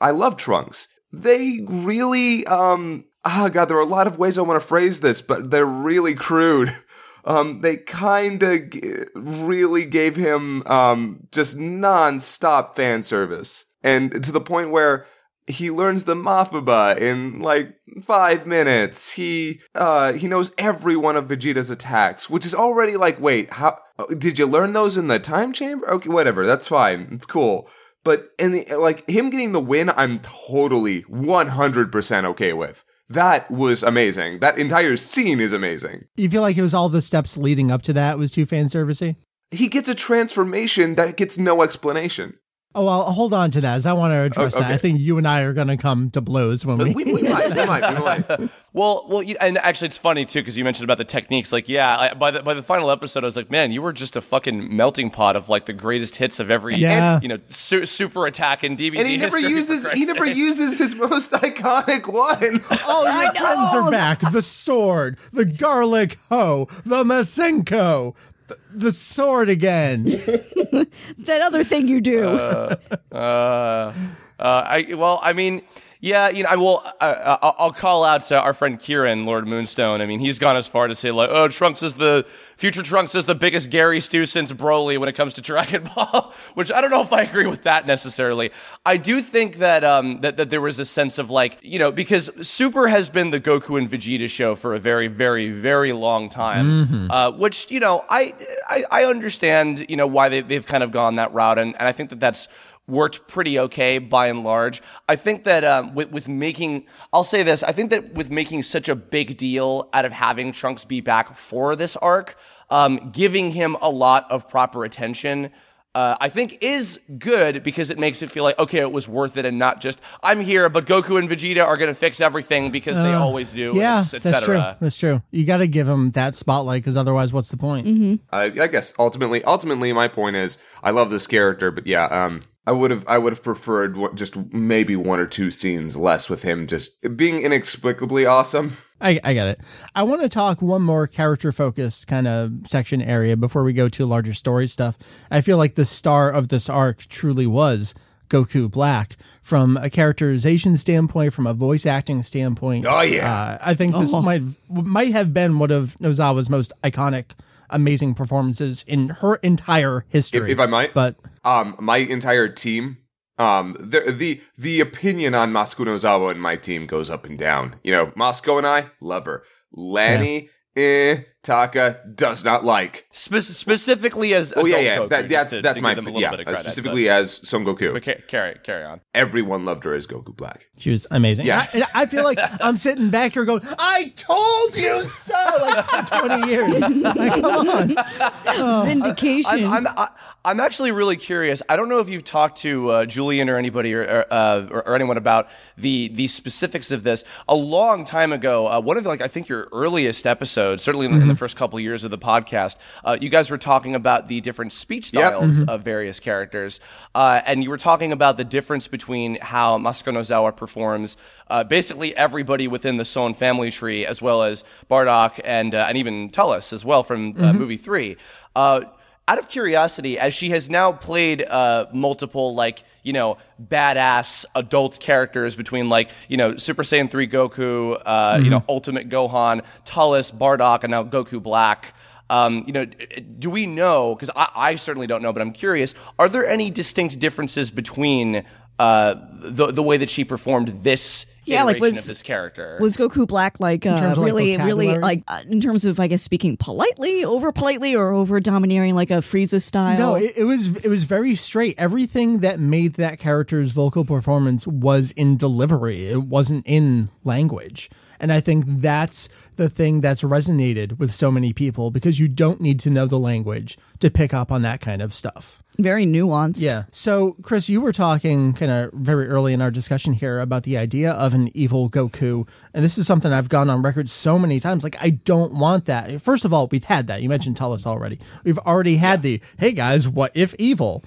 I 0.00 0.10
love 0.10 0.36
Trunks. 0.36 0.88
they 1.12 1.60
really 1.68 2.44
um 2.46 3.04
oh 3.24 3.48
god 3.48 3.66
there 3.66 3.76
are 3.76 3.80
a 3.80 3.84
lot 3.84 4.06
of 4.08 4.18
ways 4.18 4.36
i 4.36 4.42
want 4.42 4.60
to 4.60 4.66
phrase 4.66 5.00
this 5.00 5.20
but 5.22 5.50
they're 5.50 5.64
really 5.64 6.14
crude 6.14 6.74
um 7.24 7.60
they 7.60 7.76
kind 7.76 8.42
of 8.42 8.70
g- 8.70 8.82
really 9.14 9.84
gave 9.84 10.16
him 10.16 10.62
um 10.66 11.26
just 11.32 11.58
non-stop 11.58 12.76
fan 12.76 13.02
service 13.02 13.66
and 13.82 14.22
to 14.24 14.32
the 14.32 14.40
point 14.40 14.70
where 14.70 15.06
he 15.46 15.70
learns 15.70 16.04
the 16.04 16.14
Mafuba 16.14 16.96
in 16.96 17.40
like 17.40 17.74
five 18.02 18.46
minutes. 18.46 19.12
He 19.12 19.60
uh 19.74 20.14
he 20.14 20.26
knows 20.26 20.52
every 20.56 20.96
one 20.96 21.16
of 21.16 21.28
Vegeta's 21.28 21.70
attacks, 21.70 22.30
which 22.30 22.46
is 22.46 22.54
already 22.54 22.96
like, 22.96 23.20
wait, 23.20 23.52
how 23.52 23.78
did 24.16 24.38
you 24.38 24.46
learn 24.46 24.72
those 24.72 24.96
in 24.96 25.08
the 25.08 25.18
time 25.18 25.52
chamber? 25.52 25.88
Okay, 25.90 26.08
whatever, 26.08 26.46
that's 26.46 26.68
fine, 26.68 27.08
it's 27.12 27.26
cool. 27.26 27.68
But 28.04 28.28
in 28.38 28.52
the 28.52 28.76
like 28.76 29.08
him 29.08 29.30
getting 29.30 29.52
the 29.52 29.60
win, 29.60 29.90
I'm 29.90 30.20
totally 30.20 31.02
100% 31.04 32.24
okay 32.24 32.52
with. 32.52 32.84
That 33.14 33.48
was 33.48 33.84
amazing. 33.84 34.40
That 34.40 34.58
entire 34.58 34.96
scene 34.96 35.38
is 35.38 35.52
amazing. 35.52 36.06
You 36.16 36.28
feel 36.28 36.42
like 36.42 36.58
it 36.58 36.62
was 36.62 36.74
all 36.74 36.88
the 36.88 37.00
steps 37.00 37.36
leading 37.36 37.70
up 37.70 37.82
to 37.82 37.92
that 37.92 38.18
was 38.18 38.32
too 38.32 38.44
fan 38.44 38.66
servicey? 38.66 39.14
He 39.52 39.68
gets 39.68 39.88
a 39.88 39.94
transformation 39.94 40.96
that 40.96 41.16
gets 41.16 41.38
no 41.38 41.62
explanation. 41.62 42.38
Oh, 42.76 42.84
well, 42.86 43.02
hold 43.04 43.32
on 43.32 43.52
to 43.52 43.60
that 43.60 43.76
as 43.76 43.86
I 43.86 43.92
want 43.92 44.10
to 44.12 44.16
address 44.22 44.56
Oh, 44.56 44.60
that. 44.60 44.72
I 44.72 44.76
think 44.76 44.98
you 44.98 45.16
and 45.16 45.28
I 45.28 45.42
are 45.42 45.52
going 45.52 45.68
to 45.68 45.76
come 45.76 46.10
to 46.10 46.20
blows 46.20 46.66
when 46.66 46.78
we. 46.78 46.92
We, 46.92 47.04
we 47.04 47.22
might, 47.22 47.50
we 47.54 47.64
might, 47.66 47.98
we 47.98 48.04
might. 48.04 48.50
Well, 48.74 49.06
well, 49.08 49.22
you, 49.22 49.36
and 49.40 49.56
actually, 49.58 49.86
it's 49.86 49.98
funny 49.98 50.24
too 50.24 50.40
because 50.40 50.58
you 50.58 50.64
mentioned 50.64 50.82
about 50.82 50.98
the 50.98 51.04
techniques. 51.04 51.52
Like, 51.52 51.68
yeah, 51.68 51.96
I, 51.96 52.14
by 52.14 52.32
the 52.32 52.42
by 52.42 52.54
the 52.54 52.62
final 52.64 52.90
episode, 52.90 53.22
I 53.22 53.26
was 53.26 53.36
like, 53.36 53.48
man, 53.48 53.70
you 53.70 53.80
were 53.80 53.92
just 53.92 54.16
a 54.16 54.20
fucking 54.20 54.76
melting 54.76 55.10
pot 55.12 55.36
of 55.36 55.48
like 55.48 55.66
the 55.66 55.72
greatest 55.72 56.16
hits 56.16 56.40
of 56.40 56.50
every, 56.50 56.74
Yeah. 56.74 57.20
you 57.22 57.28
know, 57.28 57.38
su- 57.50 57.86
super 57.86 58.26
attack 58.26 58.64
and 58.64 58.76
DBZ 58.76 58.98
And 58.98 59.06
he 59.06 59.16
never 59.16 59.38
uses 59.38 59.84
he 59.84 59.90
Christ's 59.90 60.06
never 60.08 60.26
uses 60.26 60.78
his 60.78 60.96
most 60.96 61.30
iconic 61.30 62.12
one. 62.12 62.60
All 62.88 63.04
your 63.22 63.30
friends 63.32 63.74
are 63.74 63.90
back. 63.92 64.18
The 64.32 64.42
sword, 64.42 65.18
the 65.32 65.44
garlic 65.44 66.18
hoe, 66.28 66.66
the 66.84 67.04
Masenko, 67.04 68.16
the, 68.48 68.58
the 68.72 68.92
sword 68.92 69.48
again. 69.48 70.04
That 71.18 71.42
other 71.42 71.64
thing 71.64 71.88
you 71.88 72.00
do. 72.00 72.28
Uh, 72.28 73.92
I 74.38 74.94
well, 74.94 75.20
I 75.22 75.32
mean, 75.32 75.62
yeah, 76.04 76.28
you 76.28 76.42
know, 76.42 76.50
I 76.50 76.56
will. 76.56 76.82
Uh, 77.00 77.38
I'll, 77.58 77.70
call 77.70 78.04
out 78.04 78.24
to 78.24 78.38
our 78.38 78.52
friend 78.52 78.78
Kieran, 78.78 79.24
Lord 79.24 79.48
Moonstone. 79.48 80.02
I 80.02 80.06
mean, 80.06 80.20
he's 80.20 80.38
gone 80.38 80.54
as 80.54 80.68
far 80.68 80.86
to 80.86 80.94
say 80.94 81.10
like, 81.10 81.30
"Oh, 81.32 81.48
Trunks 81.48 81.82
is 81.82 81.94
the 81.94 82.26
future 82.58 82.82
Trunks 82.82 83.14
is 83.14 83.24
the 83.24 83.34
biggest 83.34 83.70
Gary 83.70 84.00
Stu 84.00 84.26
since 84.26 84.52
Broly 84.52 84.98
when 84.98 85.08
it 85.08 85.14
comes 85.14 85.32
to 85.34 85.40
Dragon 85.50 85.88
Ball," 85.96 86.34
which 86.52 86.70
I 86.70 86.82
don't 86.82 86.90
know 86.90 87.00
if 87.00 87.10
I 87.10 87.22
agree 87.22 87.46
with 87.46 87.62
that 87.62 87.86
necessarily. 87.86 88.50
I 88.84 88.98
do 88.98 89.22
think 89.22 89.56
that 89.56 89.82
um 89.82 90.20
that, 90.20 90.36
that 90.36 90.50
there 90.50 90.60
was 90.60 90.78
a 90.78 90.84
sense 90.84 91.16
of 91.16 91.30
like, 91.30 91.56
you 91.62 91.78
know, 91.78 91.90
because 91.90 92.30
Super 92.46 92.86
has 92.88 93.08
been 93.08 93.30
the 93.30 93.40
Goku 93.40 93.78
and 93.78 93.90
Vegeta 93.90 94.28
show 94.28 94.54
for 94.56 94.74
a 94.74 94.78
very, 94.78 95.08
very, 95.08 95.50
very 95.52 95.92
long 95.92 96.28
time, 96.28 97.10
uh, 97.10 97.30
which 97.32 97.70
you 97.70 97.80
know, 97.80 98.04
I, 98.10 98.34
I 98.68 98.84
I 98.90 99.04
understand, 99.06 99.86
you 99.88 99.96
know, 99.96 100.06
why 100.06 100.28
they 100.28 100.42
they've 100.42 100.66
kind 100.66 100.82
of 100.82 100.92
gone 100.92 101.16
that 101.16 101.32
route, 101.32 101.58
and, 101.58 101.74
and 101.78 101.88
I 101.88 101.92
think 101.92 102.10
that 102.10 102.20
that's 102.20 102.46
worked 102.86 103.26
pretty 103.28 103.58
okay 103.58 103.98
by 103.98 104.26
and 104.28 104.44
large. 104.44 104.82
I 105.08 105.16
think 105.16 105.44
that 105.44 105.64
um, 105.64 105.94
with, 105.94 106.10
with 106.10 106.28
making, 106.28 106.86
I'll 107.12 107.24
say 107.24 107.42
this, 107.42 107.62
I 107.62 107.72
think 107.72 107.90
that 107.90 108.14
with 108.14 108.30
making 108.30 108.62
such 108.62 108.88
a 108.88 108.94
big 108.94 109.36
deal 109.36 109.88
out 109.92 110.04
of 110.04 110.12
having 110.12 110.52
Trunks 110.52 110.84
be 110.84 111.00
back 111.00 111.36
for 111.36 111.76
this 111.76 111.96
arc, 111.96 112.36
um, 112.70 113.10
giving 113.10 113.52
him 113.52 113.76
a 113.80 113.90
lot 113.90 114.30
of 114.30 114.48
proper 114.48 114.84
attention. 114.84 115.50
Uh, 115.94 116.16
I 116.20 116.28
think 116.28 116.58
is 116.60 116.98
good 117.18 117.62
because 117.62 117.88
it 117.88 118.00
makes 118.00 118.20
it 118.20 118.28
feel 118.28 118.42
like 118.42 118.58
okay, 118.58 118.78
it 118.78 118.90
was 118.90 119.06
worth 119.06 119.36
it, 119.36 119.44
and 119.44 119.60
not 119.60 119.80
just 119.80 120.00
I'm 120.24 120.40
here, 120.40 120.68
but 120.68 120.86
Goku 120.86 121.20
and 121.20 121.28
Vegeta 121.28 121.64
are 121.64 121.76
going 121.76 121.88
to 121.88 121.94
fix 121.94 122.20
everything 122.20 122.72
because 122.72 122.96
they 122.96 123.12
always 123.12 123.52
do. 123.52 123.74
Yeah, 123.76 124.02
et 124.12 124.20
that's 124.20 124.44
true. 124.44 124.60
That's 124.80 124.96
true. 124.96 125.22
You 125.30 125.46
got 125.46 125.58
to 125.58 125.68
give 125.68 125.88
him 125.88 126.10
that 126.10 126.34
spotlight 126.34 126.82
because 126.82 126.96
otherwise, 126.96 127.32
what's 127.32 127.48
the 127.48 127.56
point? 127.56 128.20
I, 128.32 128.46
I 128.46 128.66
guess 128.66 128.92
ultimately, 128.98 129.44
ultimately, 129.44 129.92
my 129.92 130.08
point 130.08 130.34
is, 130.34 130.58
I 130.82 130.90
love 130.90 131.10
this 131.10 131.28
character, 131.28 131.70
but 131.70 131.86
yeah, 131.86 132.06
um, 132.06 132.42
I 132.66 132.72
would 132.72 132.90
have, 132.90 133.04
I 133.06 133.18
would 133.18 133.32
have 133.32 133.42
preferred 133.42 133.96
just 134.14 134.36
maybe 134.52 134.96
one 134.96 135.20
or 135.20 135.26
two 135.26 135.50
scenes 135.50 135.96
less 135.96 136.30
with 136.30 136.42
him 136.42 136.66
just 136.66 137.16
being 137.16 137.42
inexplicably 137.42 138.24
awesome. 138.24 138.78
I, 139.00 139.20
I 139.22 139.34
get 139.34 139.48
it. 139.48 139.60
I 139.94 140.02
want 140.04 140.22
to 140.22 140.30
talk 140.30 140.62
one 140.62 140.80
more 140.80 141.06
character 141.06 141.52
focused 141.52 142.06
kind 142.06 142.26
of 142.26 142.52
section 142.64 143.02
area 143.02 143.36
before 143.36 143.64
we 143.64 143.74
go 143.74 143.88
to 143.90 144.06
larger 144.06 144.32
story 144.32 144.66
stuff. 144.66 144.96
I 145.30 145.42
feel 145.42 145.58
like 145.58 145.74
the 145.74 145.84
star 145.84 146.30
of 146.30 146.48
this 146.48 146.70
arc 146.70 147.06
truly 147.06 147.46
was 147.46 147.94
Goku 148.34 148.70
Black 148.70 149.16
from 149.42 149.76
a 149.76 149.88
characterization 149.88 150.76
standpoint, 150.76 151.32
from 151.32 151.46
a 151.46 151.54
voice 151.54 151.86
acting 151.86 152.22
standpoint. 152.22 152.84
Oh, 152.86 153.00
yeah. 153.02 153.32
uh, 153.32 153.58
I 153.64 153.74
think 153.74 153.94
this 153.96 154.12
might 154.12 154.42
might 154.68 155.12
have 155.12 155.32
been 155.32 155.58
one 155.58 155.70
of 155.70 155.96
Nozawa's 155.98 156.50
most 156.50 156.72
iconic, 156.82 157.26
amazing 157.70 158.14
performances 158.14 158.84
in 158.88 159.10
her 159.20 159.36
entire 159.36 160.04
history. 160.08 160.50
If- 160.52 160.58
if 160.58 160.58
I 160.58 160.66
might. 160.66 160.94
but 160.94 161.16
Um, 161.44 161.76
my 161.78 161.98
entire 161.98 162.48
team, 162.48 162.98
um, 163.38 163.76
the 163.78 164.00
the 164.10 164.40
the 164.58 164.80
opinion 164.80 165.34
on 165.34 165.52
Masako 165.52 165.84
Nozawa 165.86 166.30
and 166.32 166.40
my 166.40 166.56
team 166.56 166.86
goes 166.86 167.08
up 167.10 167.26
and 167.26 167.38
down. 167.38 167.76
You 167.84 167.92
know, 167.92 168.12
Moscow 168.16 168.58
and 168.58 168.66
I 168.66 168.90
love 169.00 169.26
her. 169.26 169.42
Lanny, 169.72 170.48
eh, 170.76 171.18
Taka 171.44 172.00
does 172.14 172.44
not 172.44 172.64
like. 172.64 173.06
Spe- 173.12 173.36
specifically 173.36 174.34
as 174.34 174.52
Oh 174.56 174.64
yeah, 174.66 174.76
adult 174.76 174.84
yeah, 174.84 174.98
Goku, 174.98 175.08
that, 175.10 175.28
that's 175.28 175.54
to- 175.54 175.62
that's 175.62 175.76
to 175.78 175.82
my 175.82 175.94
give 175.94 176.04
them 176.04 176.06
a 176.06 176.16
little 176.16 176.20
yeah, 176.22 176.30
bit 176.30 176.40
of 176.40 176.46
credit, 176.46 176.60
specifically 176.60 177.08
as 177.08 177.46
Son 177.48 177.64
Goku. 177.64 177.92
But, 177.92 177.94
but 177.94 178.02
ca- 178.04 178.22
carry 178.26 178.54
carry 178.62 178.84
on. 178.84 179.00
Everyone 179.14 179.64
loved 179.64 179.84
her 179.84 179.94
as 179.94 180.06
Goku 180.06 180.34
Black. 180.36 180.66
She 180.78 180.90
was 180.90 181.06
amazing. 181.10 181.46
Yeah. 181.46 181.66
I, 181.72 181.84
I 182.02 182.06
feel 182.06 182.24
like 182.24 182.38
I'm 182.60 182.76
sitting 182.76 183.10
back 183.10 183.32
here 183.34 183.44
going, 183.44 183.62
I 183.78 184.12
told 184.16 184.76
you 184.76 185.06
so, 185.06 185.34
like 185.60 185.84
for 186.08 186.26
20 186.28 186.48
years. 186.50 186.80
Like, 186.80 187.40
come 187.42 187.68
on. 187.68 188.86
Vindication. 188.86 189.64
I'm, 189.66 189.86
I'm, 189.86 189.94
I- 189.98 190.08
I'm 190.46 190.60
actually 190.60 190.92
really 190.92 191.16
curious. 191.16 191.62
I 191.70 191.76
don't 191.76 191.88
know 191.88 192.00
if 192.00 192.10
you've 192.10 192.22
talked 192.22 192.58
to 192.58 192.90
uh, 192.90 193.06
Julian 193.06 193.48
or 193.48 193.56
anybody 193.56 193.94
or, 193.94 194.02
or, 194.02 194.26
uh, 194.30 194.66
or, 194.70 194.86
or 194.88 194.94
anyone 194.94 195.16
about 195.16 195.48
the 195.78 196.08
the 196.08 196.28
specifics 196.28 196.90
of 196.90 197.02
this. 197.02 197.24
A 197.48 197.54
long 197.54 198.04
time 198.04 198.30
ago, 198.30 198.66
uh, 198.70 198.78
one 198.78 198.98
of 198.98 199.04
the, 199.04 199.08
like 199.08 199.22
I 199.22 199.26
think 199.28 199.48
your 199.48 199.68
earliest 199.72 200.26
episodes, 200.26 200.82
certainly 200.82 201.06
in, 201.06 201.18
the- 201.18 201.22
in 201.22 201.33
the 201.34 201.38
first 201.38 201.56
couple 201.56 201.78
years 201.80 202.04
of 202.04 202.10
the 202.10 202.18
podcast, 202.18 202.76
uh, 203.04 203.16
you 203.20 203.28
guys 203.28 203.50
were 203.50 203.58
talking 203.58 203.94
about 203.94 204.28
the 204.28 204.40
different 204.40 204.72
speech 204.72 205.12
Yep. 205.12 205.32
styles 205.34 205.62
of 205.62 205.82
various 205.82 206.20
characters, 206.20 206.80
uh, 207.14 207.40
and 207.46 207.62
you 207.62 207.70
were 207.70 207.76
talking 207.78 208.12
about 208.12 208.36
the 208.36 208.44
difference 208.44 208.88
between 208.88 209.36
how 209.40 209.78
Masako 209.78 210.12
Nozawa 210.14 210.56
performs 210.56 211.16
uh, 211.50 211.62
basically 211.64 212.16
everybody 212.16 212.66
within 212.68 212.96
the 212.96 213.04
Son 213.04 213.34
family 213.34 213.70
tree, 213.70 214.06
as 214.06 214.22
well 214.22 214.42
as 214.42 214.64
Bardock 214.90 215.40
and 215.44 215.74
uh, 215.74 215.86
and 215.88 215.98
even 215.98 216.30
Turles 216.30 216.72
as 216.72 216.84
well 216.84 217.02
from 217.02 217.34
uh, 217.38 217.52
movie 217.52 217.76
three. 217.76 218.16
Uh, 218.56 218.80
out 219.26 219.38
of 219.38 219.48
curiosity, 219.48 220.18
as 220.18 220.34
she 220.34 220.50
has 220.50 220.68
now 220.68 220.92
played 220.92 221.42
uh, 221.42 221.86
multiple, 221.92 222.54
like, 222.54 222.84
you 223.04 223.12
know, 223.12 223.38
badass 223.62 224.44
adult 224.56 224.98
characters 224.98 225.54
between, 225.54 225.88
like, 225.88 226.10
you 226.28 226.36
know, 226.36 226.56
Super 226.56 226.82
Saiyan 226.82 227.08
3 227.08 227.28
Goku, 227.28 228.02
uh, 228.04 228.40
you 228.42 228.50
know, 228.50 228.64
Ultimate 228.68 229.08
Gohan, 229.08 229.64
Turles, 229.84 230.32
Bardock, 230.32 230.82
and 230.82 230.90
now 230.90 231.04
Goku 231.04 231.40
Black. 231.40 231.94
Um, 232.30 232.64
you 232.66 232.72
know, 232.72 232.86
do 232.86 233.50
we 233.50 233.66
know? 233.66 234.14
Because 234.14 234.30
I, 234.34 234.48
I 234.54 234.74
certainly 234.76 235.06
don't 235.06 235.22
know, 235.22 235.32
but 235.32 235.42
I'm 235.42 235.52
curious. 235.52 235.94
Are 236.18 236.28
there 236.28 236.46
any 236.46 236.70
distinct 236.70 237.18
differences 237.18 237.70
between 237.70 238.44
uh, 238.78 239.14
the 239.40 239.66
the 239.68 239.82
way 239.82 239.96
that 239.96 240.10
she 240.10 240.24
performed 240.24 240.68
this 240.82 241.26
Yeah, 241.44 241.62
like, 241.64 241.80
was- 241.80 241.98
of 241.98 242.06
this 242.08 242.22
character? 242.22 242.78
was 242.80 242.96
Goku 242.96 243.26
Black 243.26 243.60
like 243.60 243.86
uh, 243.86 243.96
terms 243.96 244.16
of, 244.16 244.24
like, 244.24 244.26
really, 244.26 244.56
really 244.56 244.98
like 244.98 245.22
uh, 245.28 245.42
in 245.48 245.60
terms 245.60 245.84
of 245.84 246.00
I 246.00 246.06
guess 246.08 246.22
speaking 246.22 246.56
politely, 246.56 247.24
over 247.24 247.52
politely, 247.52 247.94
or 247.94 248.10
over 248.12 248.40
domineering 248.40 248.94
like 248.94 249.10
a 249.10 249.18
Frieza 249.18 249.60
style? 249.60 249.98
No, 249.98 250.14
it, 250.16 250.32
it 250.36 250.44
was 250.44 250.76
it 250.84 250.88
was 250.88 251.04
very 251.04 251.34
straight. 251.34 251.74
Everything 251.78 252.40
that 252.40 252.58
made 252.58 252.94
that 252.94 253.18
character's 253.18 253.70
vocal 253.70 254.04
performance 254.04 254.66
was 254.66 255.10
in 255.12 255.36
delivery. 255.36 256.06
It 256.08 256.24
wasn't 256.24 256.66
in 256.66 257.10
language. 257.22 257.90
And 258.18 258.32
I 258.32 258.40
think 258.40 258.64
that's 258.66 259.28
the 259.56 259.68
thing 259.68 260.00
that's 260.00 260.22
resonated 260.22 260.98
with 260.98 261.12
so 261.12 261.30
many 261.30 261.52
people 261.52 261.90
because 261.90 262.18
you 262.18 262.26
don't 262.28 262.60
need 262.60 262.80
to 262.80 262.90
know 262.90 263.06
the 263.06 263.18
language 263.18 263.76
to 264.00 264.10
pick 264.10 264.32
up 264.32 264.50
on 264.50 264.62
that 264.62 264.80
kind 264.80 265.02
of 265.02 265.12
stuff. 265.12 265.60
Very 265.78 266.06
nuanced. 266.06 266.62
Yeah. 266.62 266.84
So, 266.92 267.32
Chris, 267.42 267.68
you 267.68 267.80
were 267.80 267.92
talking 267.92 268.52
kind 268.52 268.70
of 268.70 268.92
very 268.92 269.26
early 269.26 269.52
in 269.52 269.60
our 269.60 269.72
discussion 269.72 270.12
here 270.12 270.38
about 270.38 270.62
the 270.62 270.78
idea 270.78 271.10
of 271.10 271.34
an 271.34 271.50
evil 271.56 271.88
Goku. 271.88 272.48
And 272.72 272.84
this 272.84 272.96
is 272.96 273.06
something 273.06 273.32
I've 273.32 273.48
gone 273.48 273.68
on 273.68 273.82
record 273.82 274.08
so 274.08 274.38
many 274.38 274.60
times. 274.60 274.84
Like, 274.84 274.96
I 275.00 275.10
don't 275.10 275.54
want 275.54 275.86
that. 275.86 276.22
First 276.22 276.44
of 276.44 276.54
all, 276.54 276.68
we've 276.70 276.84
had 276.84 277.08
that. 277.08 277.22
You 277.22 277.28
mentioned 277.28 277.56
Turles 277.56 277.86
already. 277.86 278.20
We've 278.44 278.58
already 278.58 278.96
had 278.96 279.22
the, 279.22 279.40
hey 279.58 279.72
guys, 279.72 280.08
what 280.08 280.30
if 280.34 280.54
evil? 280.58 281.02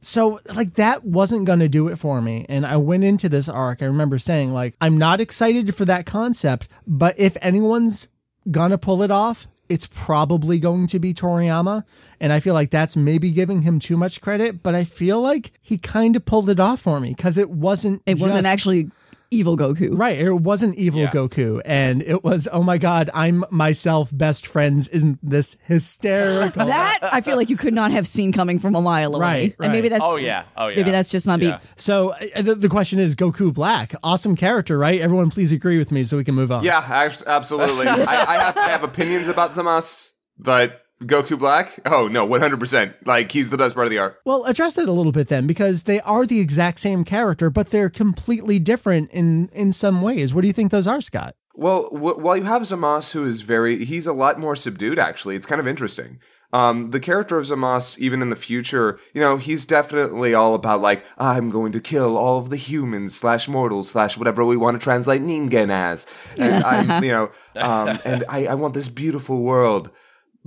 So, 0.00 0.40
like, 0.54 0.74
that 0.74 1.04
wasn't 1.04 1.44
going 1.44 1.60
to 1.60 1.68
do 1.68 1.88
it 1.88 1.96
for 1.96 2.22
me. 2.22 2.46
And 2.48 2.64
I 2.64 2.78
went 2.78 3.04
into 3.04 3.28
this 3.28 3.48
arc. 3.48 3.82
I 3.82 3.86
remember 3.86 4.18
saying, 4.18 4.54
like, 4.54 4.74
I'm 4.80 4.96
not 4.96 5.20
excited 5.20 5.74
for 5.74 5.84
that 5.84 6.06
concept, 6.06 6.68
but 6.86 7.18
if 7.18 7.36
anyone's 7.42 8.08
gonna 8.50 8.78
pull 8.78 9.02
it 9.02 9.10
off, 9.10 9.46
it's 9.68 9.86
probably 9.86 10.58
going 10.58 10.86
to 10.88 10.98
be 10.98 11.12
Toriyama. 11.14 11.84
And 12.20 12.32
I 12.32 12.40
feel 12.40 12.54
like 12.54 12.70
that's 12.70 12.96
maybe 12.96 13.30
giving 13.30 13.62
him 13.62 13.78
too 13.78 13.96
much 13.96 14.20
credit, 14.20 14.62
but 14.62 14.74
I 14.74 14.84
feel 14.84 15.20
like 15.20 15.52
he 15.62 15.78
kind 15.78 16.16
of 16.16 16.24
pulled 16.24 16.48
it 16.48 16.60
off 16.60 16.80
for 16.80 17.00
me 17.00 17.10
because 17.10 17.36
it 17.38 17.50
wasn't 17.50 18.02
It 18.06 18.18
wasn't 18.18 18.46
actually 18.46 18.90
evil 19.30 19.56
Goku. 19.56 19.90
Right. 19.92 20.18
It 20.18 20.32
wasn't 20.32 20.76
evil 20.76 21.00
Yeah. 21.02 21.10
Goku. 21.10 21.60
And 21.64 22.02
it 22.02 22.24
was, 22.24 22.48
oh 22.52 22.62
my 22.62 22.78
God, 22.78 23.10
I'm 23.14 23.44
myself 23.50 24.10
best 24.16 24.46
friends. 24.46 24.88
Isn't 24.88 25.18
this 25.22 25.56
hysterical? 25.64 26.66
That 26.66 26.98
I 27.02 27.20
feel 27.20 27.36
like 27.36 27.50
you 27.50 27.56
could 27.56 27.74
not 27.74 27.90
have 27.92 28.06
seen 28.06 28.32
coming 28.32 28.58
from 28.58 28.74
a 28.74 28.80
mile 28.80 29.14
away. 29.14 29.20
Right, 29.20 29.56
And 29.60 29.72
maybe 29.72 29.88
that's 29.88 30.04
Oh, 30.04 30.16
yeah. 30.16 30.44
Oh, 30.56 30.68
yeah. 30.68 30.76
Maybe 30.76 30.90
that's 30.90 31.10
just 31.10 31.26
not 31.26 31.40
Yeah. 31.40 31.58
be 31.58 31.64
so 31.76 32.12
uh, 32.36 32.42
the, 32.42 32.54
the 32.54 32.68
question 32.68 32.98
is 32.98 33.14
Goku 33.16 33.52
Black. 33.52 33.94
Awesome 34.02 34.36
character, 34.36 34.78
right? 34.78 35.00
Everyone 35.00 35.30
please 35.30 35.52
agree 35.52 35.78
with 35.78 35.92
me 35.92 36.04
so 36.04 36.16
we 36.16 36.24
can 36.24 36.34
move 36.34 36.50
on. 36.52 36.64
Yeah, 36.64 36.82
absolutely. 37.26 37.86
I, 37.88 37.94
I 37.94 38.36
have 38.44 38.56
I 38.58 38.68
have 38.68 38.82
opinions 38.84 39.28
about 39.28 39.54
Zamas, 39.54 40.12
but 40.38 40.82
Goku 41.04 41.38
Black? 41.38 41.78
Oh 41.86 42.08
no, 42.08 42.24
one 42.24 42.40
hundred 42.40 42.60
percent. 42.60 42.94
Like 43.06 43.30
he's 43.32 43.50
the 43.50 43.56
best 43.56 43.74
part 43.74 43.86
of 43.86 43.90
the 43.90 43.98
arc. 43.98 44.20
Well, 44.24 44.44
address 44.44 44.74
that 44.76 44.88
a 44.88 44.92
little 44.92 45.12
bit 45.12 45.28
then, 45.28 45.46
because 45.46 45.84
they 45.84 46.00
are 46.00 46.26
the 46.26 46.40
exact 46.40 46.80
same 46.80 47.04
character, 47.04 47.50
but 47.50 47.68
they're 47.68 47.90
completely 47.90 48.58
different 48.58 49.10
in 49.12 49.48
in 49.52 49.72
some 49.72 50.02
ways. 50.02 50.34
What 50.34 50.40
do 50.42 50.46
you 50.46 50.52
think 50.52 50.70
those 50.70 50.86
are, 50.86 51.00
Scott? 51.00 51.34
Well, 51.54 51.88
w- 51.90 52.18
while 52.18 52.36
you 52.36 52.44
have 52.44 52.62
Zamas, 52.62 53.12
who 53.12 53.24
is 53.26 53.42
very, 53.42 53.84
he's 53.84 54.06
a 54.06 54.12
lot 54.12 54.38
more 54.38 54.54
subdued. 54.54 54.98
Actually, 54.98 55.34
it's 55.34 55.46
kind 55.46 55.60
of 55.60 55.66
interesting. 55.66 56.20
Um, 56.52 56.92
the 56.92 57.00
character 57.00 57.36
of 57.36 57.44
Zamas, 57.46 57.98
even 57.98 58.22
in 58.22 58.30
the 58.30 58.36
future, 58.36 58.98
you 59.12 59.20
know, 59.20 59.36
he's 59.36 59.66
definitely 59.66 60.32
all 60.34 60.54
about 60.54 60.80
like, 60.80 61.04
I'm 61.18 61.50
going 61.50 61.72
to 61.72 61.80
kill 61.80 62.16
all 62.16 62.38
of 62.38 62.48
the 62.48 62.56
humans 62.56 63.14
slash 63.14 63.48
mortals 63.48 63.90
slash 63.90 64.16
whatever 64.16 64.44
we 64.44 64.56
want 64.56 64.80
to 64.80 64.82
translate 64.82 65.20
Ningen 65.20 65.68
as, 65.68 66.06
and 66.38 66.64
I'm, 66.72 67.04
you 67.04 67.12
know, 67.12 67.30
um, 67.56 67.98
and 68.04 68.24
I, 68.28 68.46
I 68.46 68.54
want 68.54 68.74
this 68.74 68.88
beautiful 68.88 69.42
world. 69.42 69.90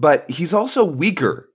But 0.02 0.30
he's 0.30 0.54
also 0.54 0.84
weaker 0.84 1.50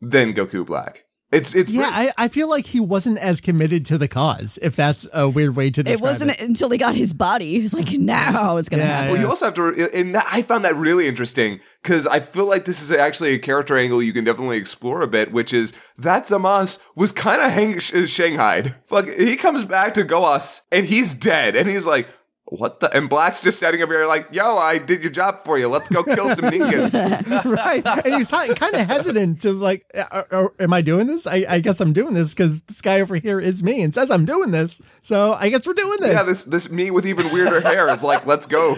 than 0.00 0.32
Goku 0.32 0.64
Black. 0.64 1.04
It's 1.32 1.54
it's 1.54 1.70
Yeah, 1.70 1.88
I, 1.92 2.10
I 2.18 2.26
feel 2.26 2.48
like 2.48 2.66
he 2.66 2.80
wasn't 2.80 3.18
as 3.18 3.40
committed 3.40 3.84
to 3.86 3.98
the 3.98 4.08
cause, 4.08 4.58
if 4.62 4.74
that's 4.74 5.06
a 5.12 5.28
weird 5.28 5.54
way 5.54 5.70
to 5.70 5.82
describe 5.82 6.00
it 6.00 6.02
wasn't 6.02 6.40
until 6.40 6.70
he 6.70 6.78
got 6.78 6.96
his 6.96 7.12
body. 7.12 7.52
He 7.52 7.60
was 7.60 7.72
like, 7.72 7.92
now 7.92 8.56
it's 8.56 8.68
gonna 8.68 8.82
Yeah, 8.82 8.88
happen. 8.88 9.12
Well, 9.12 9.20
you 9.20 9.28
also 9.28 9.44
have 9.44 9.54
to, 9.54 9.90
and 9.94 10.14
that, 10.16 10.26
I 10.28 10.42
found 10.42 10.64
that 10.64 10.74
really 10.74 11.06
interesting 11.06 11.60
because 11.82 12.04
I 12.06 12.18
feel 12.18 12.46
like 12.46 12.64
this 12.64 12.82
is 12.82 12.90
actually 12.90 13.32
a 13.34 13.38
character 13.38 13.76
angle 13.78 14.02
you 14.02 14.12
can 14.12 14.24
definitely 14.24 14.56
explore 14.56 15.02
a 15.02 15.06
bit, 15.06 15.30
which 15.30 15.52
is 15.52 15.72
that 15.98 16.24
Zamas 16.24 16.80
was 16.96 17.12
kind 17.12 17.40
of 17.40 17.52
hang- 17.52 17.78
sh- 17.78 18.10
shanghaied. 18.10 18.74
Fuck, 18.86 19.08
he 19.08 19.36
comes 19.36 19.62
back 19.64 19.94
to 19.94 20.02
Gowasu 20.02 20.62
and 20.72 20.84
he's 20.86 21.14
dead, 21.14 21.54
and 21.54 21.68
he's 21.68 21.86
like, 21.86 22.08
"What 22.50 22.80
the?" 22.80 22.94
And 22.94 23.08
Black's 23.08 23.42
just 23.42 23.56
standing 23.58 23.82
over 23.82 23.92
here 23.94 24.06
like, 24.06 24.28
"Yo, 24.32 24.56
I 24.58 24.78
did 24.78 25.02
your 25.02 25.10
job 25.12 25.44
for 25.44 25.58
you. 25.58 25.68
Let's 25.68 25.88
go 25.88 26.02
kill 26.04 26.34
some 26.36 26.44
Ninkins." 26.50 26.94
right. 27.44 27.86
And 28.04 28.14
he's 28.16 28.30
kind 28.30 28.74
of 28.74 28.86
hesitant 28.86 29.40
to 29.42 29.52
like, 29.52 29.86
am 29.94 30.72
I 30.72 30.82
doing 30.82 31.06
this? 31.06 31.26
I, 31.26 31.46
I 31.48 31.60
guess 31.60 31.80
I'm 31.80 31.92
doing 31.92 32.14
this 32.14 32.34
because 32.34 32.62
this 32.62 32.80
guy 32.82 33.00
over 33.00 33.16
here 33.16 33.40
is 33.40 33.62
me 33.62 33.82
and 33.82 33.94
says 33.94 34.10
I'm 34.10 34.24
doing 34.26 34.50
this. 34.50 34.82
So 35.02 35.34
I 35.34 35.48
guess 35.48 35.66
we're 35.66 35.72
doing 35.74 35.98
this. 36.00 36.12
yeah, 36.12 36.22
this 36.24 36.44
this 36.44 36.70
me 36.70 36.90
with 36.90 37.06
even 37.06 37.32
weirder 37.32 37.60
hair 37.62 37.88
is 37.88 38.02
like, 38.02 38.26
"Let's 38.26 38.46
go." 38.46 38.76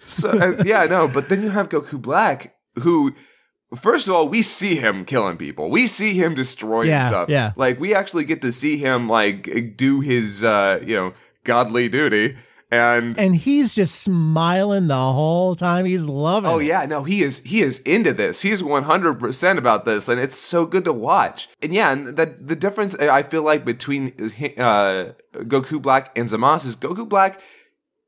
So 0.00 0.30
and, 0.30 0.64
yeah, 0.66 0.84
no, 0.86 1.08
but 1.08 1.28
then 1.28 1.42
you 1.42 1.50
have 1.50 1.68
Goku 1.68 2.00
Black 2.00 2.54
who. 2.80 3.14
First 3.74 4.06
of 4.06 4.12
all, 4.12 4.28
we 4.28 4.42
see 4.42 4.76
him 4.76 5.06
killing 5.06 5.38
people. 5.38 5.70
We 5.70 5.86
see 5.86 6.12
him 6.12 6.34
destroying 6.34 6.88
Yeah, 6.90 7.08
stuff. 7.08 7.30
yeah. 7.30 7.52
Like 7.56 7.80
we 7.80 7.94
actually 7.94 8.26
get 8.26 8.42
to 8.42 8.52
see 8.52 8.76
him 8.76 9.08
like 9.08 9.76
do 9.78 10.00
his 10.00 10.44
uh, 10.44 10.82
you 10.86 10.94
know, 10.94 11.14
godly 11.44 11.88
duty. 11.88 12.36
And 12.72 13.18
and 13.18 13.36
he's 13.36 13.74
just 13.74 13.96
smiling 14.00 14.86
the 14.86 14.94
whole 14.94 15.54
time. 15.54 15.84
He's 15.84 16.06
loving 16.06 16.50
oh 16.50 16.58
it. 16.58 16.64
yeah, 16.64 16.86
no, 16.86 17.04
he 17.04 17.22
is 17.22 17.40
he 17.40 17.60
is 17.60 17.80
into 17.80 18.14
this. 18.14 18.40
He's 18.40 18.62
100% 18.62 19.58
about 19.58 19.84
this 19.84 20.08
and 20.08 20.18
it's 20.18 20.36
so 20.36 20.64
good 20.64 20.84
to 20.84 20.92
watch. 20.92 21.48
And 21.60 21.74
yeah, 21.74 21.92
and 21.92 22.16
that 22.16 22.48
the 22.48 22.56
difference 22.56 22.94
I 22.94 23.22
feel 23.22 23.42
like 23.42 23.66
between 23.66 24.08
uh 24.56 25.12
Goku 25.34 25.82
Black 25.82 26.16
and 26.16 26.26
Zamas 26.28 26.64
is 26.64 26.74
Goku 26.74 27.06
Black 27.06 27.40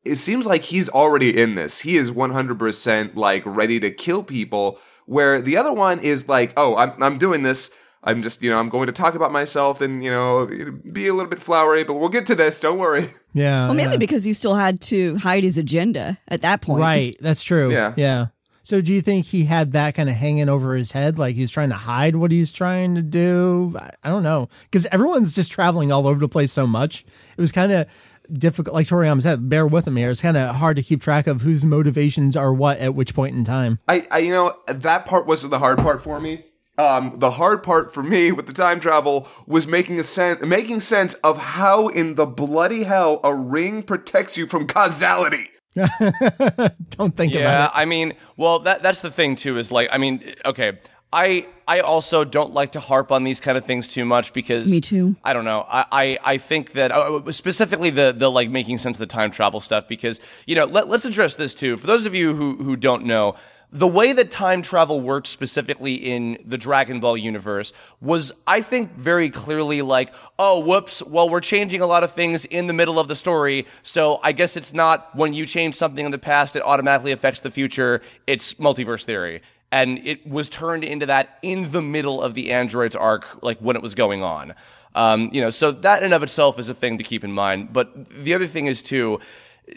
it 0.05 0.17
seems 0.17 0.47
like 0.47 0.63
he's 0.65 0.89
already 0.89 1.39
in 1.39 1.55
this. 1.55 1.81
He 1.81 1.97
is 1.97 2.11
100% 2.11 3.17
like 3.17 3.43
ready 3.47 3.81
to 3.81 3.91
kill 3.91 4.23
people 4.23 4.79
where 5.07 5.41
the 5.41 5.57
other 5.57 5.73
one 5.73 5.99
is 5.99 6.29
like, 6.29 6.53
"Oh, 6.57 6.77
I'm 6.77 7.03
I'm 7.03 7.19
doing 7.19 7.43
this. 7.43 7.71
I'm 8.05 8.23
just, 8.23 8.43
you 8.43 8.51
know, 8.51 8.59
I'm 8.59 8.69
going 8.69 8.87
to 8.87 8.93
talk 8.93 9.15
about 9.15 9.33
myself 9.33 9.81
and, 9.81 10.05
you 10.05 10.11
know, 10.11 10.47
be 10.93 11.09
a 11.09 11.15
little 11.15 11.31
bit 11.31 11.41
flowery, 11.41 11.85
but 11.85 11.95
we'll 11.95 12.11
get 12.11 12.27
to 12.27 12.35
this. 12.35 12.61
Don't 12.61 12.79
worry." 12.79 13.11
Yeah. 13.37 13.65
well, 13.65 13.75
mainly 13.75 13.95
yeah. 13.95 13.99
because 13.99 14.23
he 14.23 14.33
still 14.33 14.55
had 14.55 14.81
to 14.83 15.17
hide 15.17 15.43
his 15.43 15.59
agenda 15.59 16.19
at 16.29 16.43
that 16.43 16.61
point. 16.61 16.81
Right. 16.81 17.17
That's 17.19 17.43
true. 17.43 17.73
Yeah. 17.73 17.93
Yeah. 17.97 18.27
So 18.63 18.81
do 18.81 18.95
you 18.95 19.03
think 19.03 19.27
he 19.27 19.45
had 19.45 19.73
that 19.73 19.95
kind 19.95 20.09
of 20.09 20.15
hanging 20.15 20.49
over 20.49 20.75
his 20.75 20.93
head, 20.93 21.19
like 21.19 21.35
he's 21.35 21.51
trying 21.51 21.69
to 21.69 21.75
hide 21.75 22.15
what 22.15 22.31
he's 22.31 22.51
trying 22.51 22.95
to 22.95 23.03
do? 23.03 23.75
I, 23.77 23.91
I 24.05 24.09
don't 24.09 24.23
know, 24.23 24.49
because 24.63 24.87
everyone's 24.87 25.35
just 25.35 25.53
traveling 25.53 25.93
all 25.93 26.07
over 26.07 26.19
the 26.19 26.29
place 26.29 26.53
so 26.53 26.67
much. 26.67 27.05
It 27.37 27.41
was 27.41 27.53
kind 27.53 27.73
of 27.73 27.89
difficult. 28.33 28.75
Like 28.75 28.87
Toriyama 28.87 29.21
said, 29.21 29.49
bear 29.51 29.67
with 29.67 29.87
him 29.87 29.97
here. 29.97 30.11
It's 30.11 30.23
kind 30.23 30.39
of 30.39 30.55
hard 30.57 30.77
to 30.77 30.83
keep 30.83 31.03
track 31.03 31.27
of 31.27 31.43
whose 31.43 31.65
motivations 31.65 32.37
are 32.37 32.55
what 32.55 32.79
at 32.79 32.95
which 32.95 33.15
point 33.15 33.37
in 33.37 33.45
time. 33.45 33.81
I, 33.87 34.07
I 34.11 34.19
you 34.19 34.31
know 34.31 34.57
that 34.67 35.05
part 35.05 35.27
wasn't 35.27 35.51
the 35.51 35.59
hard 35.59 35.79
part 35.79 36.03
for 36.03 36.19
me. 36.19 36.45
Um, 36.77 37.13
the 37.19 37.31
hard 37.31 37.63
part 37.63 37.95
for 37.95 38.03
me 38.03 38.33
with 38.33 38.47
the 38.49 38.53
time 38.53 38.81
travel 38.81 39.29
was 39.47 39.67
making 39.67 40.01
a 40.01 40.03
sense, 40.03 40.43
making 40.43 40.81
sense 40.81 41.15
of 41.15 41.39
how 41.39 41.87
in 41.87 42.17
the 42.17 42.27
bloody 42.27 42.83
hell 42.83 43.21
a 43.23 43.33
ring 43.35 43.83
protects 43.85 44.37
you 44.37 44.47
from 44.49 44.67
causality. 44.67 45.51
Don't 46.91 47.17
think 47.17 47.33
Yeah, 47.33 47.41
about 47.41 47.55
it. 47.55 47.63
Yeah, 47.63 47.71
I 47.75 47.85
mean, 47.85 48.15
well, 48.37 48.59
that 48.61 48.83
that's 48.83 49.01
the 49.03 49.11
thing 49.11 49.37
too. 49.37 49.57
Is 49.59 49.71
like, 49.73 49.89
I 49.93 49.99
mean, 49.99 50.35
okay, 50.45 50.79
I 51.13 51.47
I 51.67 51.81
also 51.81 52.25
don't 52.25 52.53
like 52.53 52.73
to 52.73 52.81
harp 52.81 53.13
on 53.13 53.23
these 53.25 53.39
kind 53.41 53.57
of 53.57 53.65
things 53.65 53.87
too 53.89 54.05
much 54.05 54.33
because 54.33 54.69
Me 54.69 54.81
too. 54.81 55.15
I 55.25 55.33
don't 55.33 55.45
know. 55.45 55.65
I 55.69 55.85
I, 55.93 56.19
I 56.25 56.39
think 56.39 56.73
that 56.73 56.91
uh, 56.93 57.31
specifically 57.33 57.91
the 57.91 58.13
the 58.17 58.31
like 58.31 58.51
making 58.51 58.79
sense 58.79 58.97
of 58.97 59.01
the 59.01 59.07
time 59.07 59.31
travel 59.31 59.61
stuff 59.61 59.87
because 59.87 60.19
you 60.47 60.55
know 60.57 60.65
let, 60.65 60.89
let's 60.89 61.05
address 61.05 61.37
this 61.37 61.55
too. 61.55 61.77
For 61.77 61.87
those 61.87 62.05
of 62.07 62.15
you 62.15 62.35
who 62.35 62.57
who 62.57 62.77
don't 62.77 63.05
know. 63.05 63.37
The 63.75 63.89
way 63.89 64.13
that 64.13 64.31
time 64.31 64.63
travel 64.63 65.01
works 65.01 65.31
specifically 65.31 65.95
in 65.95 66.39
the 66.47 66.57
Dragon 66.57 67.01
Ball 67.01 67.17
universe 67.17 67.73
was, 68.01 68.31
I 68.47 68.61
think, 68.61 68.95
very 68.95 69.31
clearly 69.31 69.83
like, 69.83 70.15
oh, 70.39 70.61
whoops, 70.61 71.03
well, 71.03 71.29
we're 71.29 71.41
changing 71.41 71.81
a 71.81 71.87
lot 71.87 72.05
of 72.05 72.13
things 72.13 72.45
in 72.45 72.69
the 72.69 72.73
middle 72.73 73.01
of 73.01 73.09
the 73.09 73.17
story, 73.17 73.67
so 73.83 74.21
I 74.23 74.31
guess 74.31 74.57
it's 74.57 74.73
not 74.73 75.13
when 75.17 75.33
you 75.33 75.45
change 75.45 75.75
something 75.75 76.05
in 76.05 76.13
the 76.13 76.21
past, 76.21 76.55
it 76.55 76.63
automatically 76.63 77.11
affects 77.11 77.41
the 77.41 77.51
future. 77.51 78.01
It's 78.29 78.55
multiverse 78.55 79.05
theory. 79.05 79.43
And 79.73 79.99
it 80.07 80.25
was 80.25 80.49
turned 80.49 80.85
into 80.85 81.07
that 81.07 81.41
in 81.43 81.73
the 81.73 81.83
middle 81.83 82.23
of 82.23 82.35
the 82.35 82.53
androids 82.53 82.95
arc, 82.95 83.43
like 83.43 83.59
when 83.59 83.75
it 83.75 83.83
was 83.83 83.97
going 83.97 84.23
on. 84.23 84.55
Um, 84.95 85.31
you 85.33 85.41
know, 85.41 85.51
so 85.51 85.73
that 85.73 86.05
in 86.05 86.13
of 86.13 86.23
itself 86.23 86.61
is 86.61 86.69
a 86.69 86.75
thing 86.75 86.99
to 86.99 87.03
keep 87.03 87.25
in 87.25 87.33
mind. 87.33 87.73
But 87.73 88.09
the 88.09 88.35
other 88.35 88.47
thing 88.47 88.67
is 88.67 88.83
too, 88.83 89.19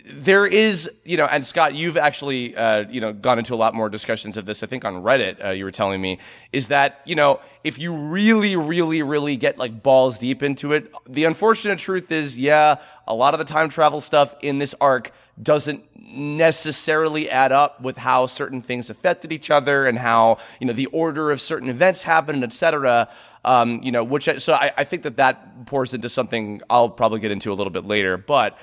there 0.06 0.46
is, 0.46 0.90
you 1.06 1.16
know, 1.16 1.26
and 1.26 1.46
Scott, 1.46 1.74
you've 1.74 1.96
actually, 1.96 2.56
uh, 2.56 2.86
you 2.90 3.00
know, 3.00 3.14
gone 3.14 3.40
into 3.40 3.54
a 3.54 3.56
lot 3.56 3.74
more 3.74 3.90
discussions 3.90 4.36
of 4.36 4.46
this. 4.46 4.62
I 4.62 4.68
think 4.68 4.84
on 4.84 4.96
Reddit, 4.96 5.44
uh, 5.44 5.50
you 5.52 5.64
were 5.64 5.72
telling 5.72 6.02
me 6.02 6.20
is 6.52 6.68
that 6.68 7.02
you 7.06 7.16
know, 7.16 7.40
if 7.64 7.80
you 7.80 7.96
really, 7.96 8.56
really, 8.58 9.02
really 9.02 9.38
get 9.38 9.58
like 9.58 9.82
balls 9.82 10.18
deep 10.18 10.44
into 10.44 10.74
it, 10.74 10.94
the 11.08 11.24
unfortunate 11.24 11.80
truth 11.80 12.12
is, 12.12 12.38
yeah, 12.38 12.76
a 13.08 13.16
lot 13.16 13.34
of 13.34 13.40
the 13.40 13.46
time 13.46 13.70
travel 13.70 14.02
stuff 14.02 14.36
in 14.42 14.60
this 14.60 14.76
arc 14.82 15.12
doesn't 15.42 15.86
necessarily 15.96 17.30
add 17.30 17.52
up 17.52 17.80
with 17.82 17.98
how 17.98 18.26
certain 18.26 18.62
things 18.62 18.90
affected 18.90 19.32
each 19.32 19.50
other 19.50 19.88
and 19.88 19.98
how 20.00 20.38
you 20.60 20.68
know 20.68 20.74
the 20.74 20.88
order 20.88 21.32
of 21.32 21.40
certain 21.40 21.70
events 21.70 22.04
happened, 22.04 22.44
etc. 22.44 23.08
Um, 23.46 23.82
you 23.82 23.94
know, 23.94 24.04
which 24.04 24.28
I, 24.28 24.38
so 24.38 24.52
I, 24.52 24.74
I 24.76 24.84
think 24.84 25.04
that 25.04 25.16
that 25.16 25.66
pours 25.66 25.94
into 25.94 26.10
something 26.10 26.62
I'll 26.70 26.90
probably 26.90 27.22
get 27.22 27.32
into 27.32 27.54
a 27.54 27.56
little 27.56 27.72
bit 27.72 27.86
later, 27.86 28.18
but. 28.18 28.58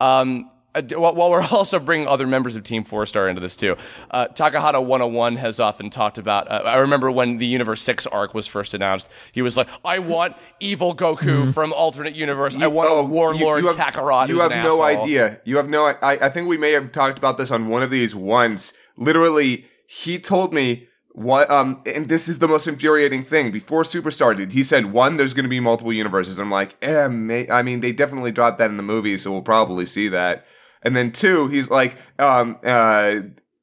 Um, 0.00 0.50
uh, 0.74 0.82
while 0.96 1.14
while 1.14 1.30
we're 1.30 1.42
also 1.50 1.78
bringing 1.78 2.06
other 2.06 2.26
members 2.26 2.56
of 2.56 2.62
Team 2.62 2.84
Four 2.84 3.06
Star 3.06 3.28
into 3.28 3.40
this 3.40 3.56
too, 3.56 3.76
uh, 4.10 4.26
Takahata 4.28 4.84
101 4.84 5.36
has 5.36 5.60
often 5.60 5.90
talked 5.90 6.18
about. 6.18 6.50
Uh, 6.50 6.62
I 6.64 6.78
remember 6.78 7.10
when 7.10 7.38
the 7.38 7.46
Universe 7.46 7.82
Six 7.82 8.06
arc 8.06 8.34
was 8.34 8.46
first 8.46 8.74
announced, 8.74 9.08
he 9.32 9.42
was 9.42 9.56
like, 9.56 9.68
"I 9.84 9.98
want 9.98 10.36
evil 10.60 10.94
Goku 10.94 11.52
from 11.52 11.72
alternate 11.72 12.14
universe. 12.14 12.56
I 12.56 12.66
want 12.66 12.90
a 12.90 13.02
warlord 13.02 13.34
Mm-hmm. 13.36 13.44
Oh, 13.44 13.56
you, 13.56 13.62
you 13.62 13.74
have, 13.74 13.94
Kakarot." 13.94 14.28
You 14.28 14.40
have 14.40 14.50
no 14.50 14.82
asshole." 14.82 15.02
idea. 15.04 15.40
You 15.44 15.56
have 15.56 15.68
no. 15.68 15.86
I, 15.86 15.96
I 16.02 16.28
think 16.28 16.48
we 16.48 16.56
may 16.56 16.72
have 16.72 16.92
talked 16.92 17.18
about 17.18 17.38
this 17.38 17.50
on 17.50 17.68
one 17.68 17.82
of 17.82 17.90
these 17.90 18.14
once. 18.14 18.72
Literally, 18.96 19.66
he 19.86 20.18
told 20.18 20.52
me 20.52 20.88
what. 21.12 21.50
Um, 21.50 21.82
and 21.86 22.08
this 22.08 22.28
is 22.28 22.38
the 22.40 22.48
most 22.48 22.66
infuriating 22.66 23.22
thing. 23.24 23.50
Before 23.52 23.84
Super 23.84 24.10
started, 24.10 24.52
he 24.52 24.62
said 24.62 24.86
one, 24.86 25.16
there's 25.16 25.34
going 25.34 25.44
to 25.44 25.50
be 25.50 25.60
multiple 25.60 25.92
universes. 25.92 26.38
I'm 26.38 26.50
like, 26.50 26.76
eh, 26.82 27.08
may, 27.08 27.48
I 27.48 27.62
mean, 27.62 27.80
they 27.80 27.92
definitely 27.92 28.32
dropped 28.32 28.58
that 28.58 28.70
in 28.70 28.76
the 28.76 28.82
movie, 28.82 29.16
so 29.18 29.30
we'll 29.32 29.42
probably 29.42 29.86
see 29.86 30.08
that. 30.08 30.46
And 30.84 30.94
then 30.94 31.12
two, 31.12 31.48
he's 31.48 31.70
like, 31.70 31.96
um, 32.18 32.58
uh. 32.64 33.20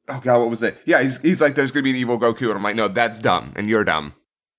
Oh 0.10 0.19
god, 0.19 0.39
what 0.39 0.49
was 0.49 0.63
it? 0.63 0.77
Yeah, 0.86 1.01
he's, 1.01 1.21
he's 1.21 1.39
like, 1.39 1.55
there's 1.55 1.71
gonna 1.71 1.84
be 1.84 1.91
an 1.91 1.95
evil 1.95 2.19
Goku, 2.19 2.47
and 2.47 2.55
I'm 2.55 2.63
like, 2.63 2.75
no, 2.75 2.88
that's 2.88 3.19
dumb, 3.19 3.53
and 3.55 3.69
you're 3.69 3.84
dumb. 3.84 4.13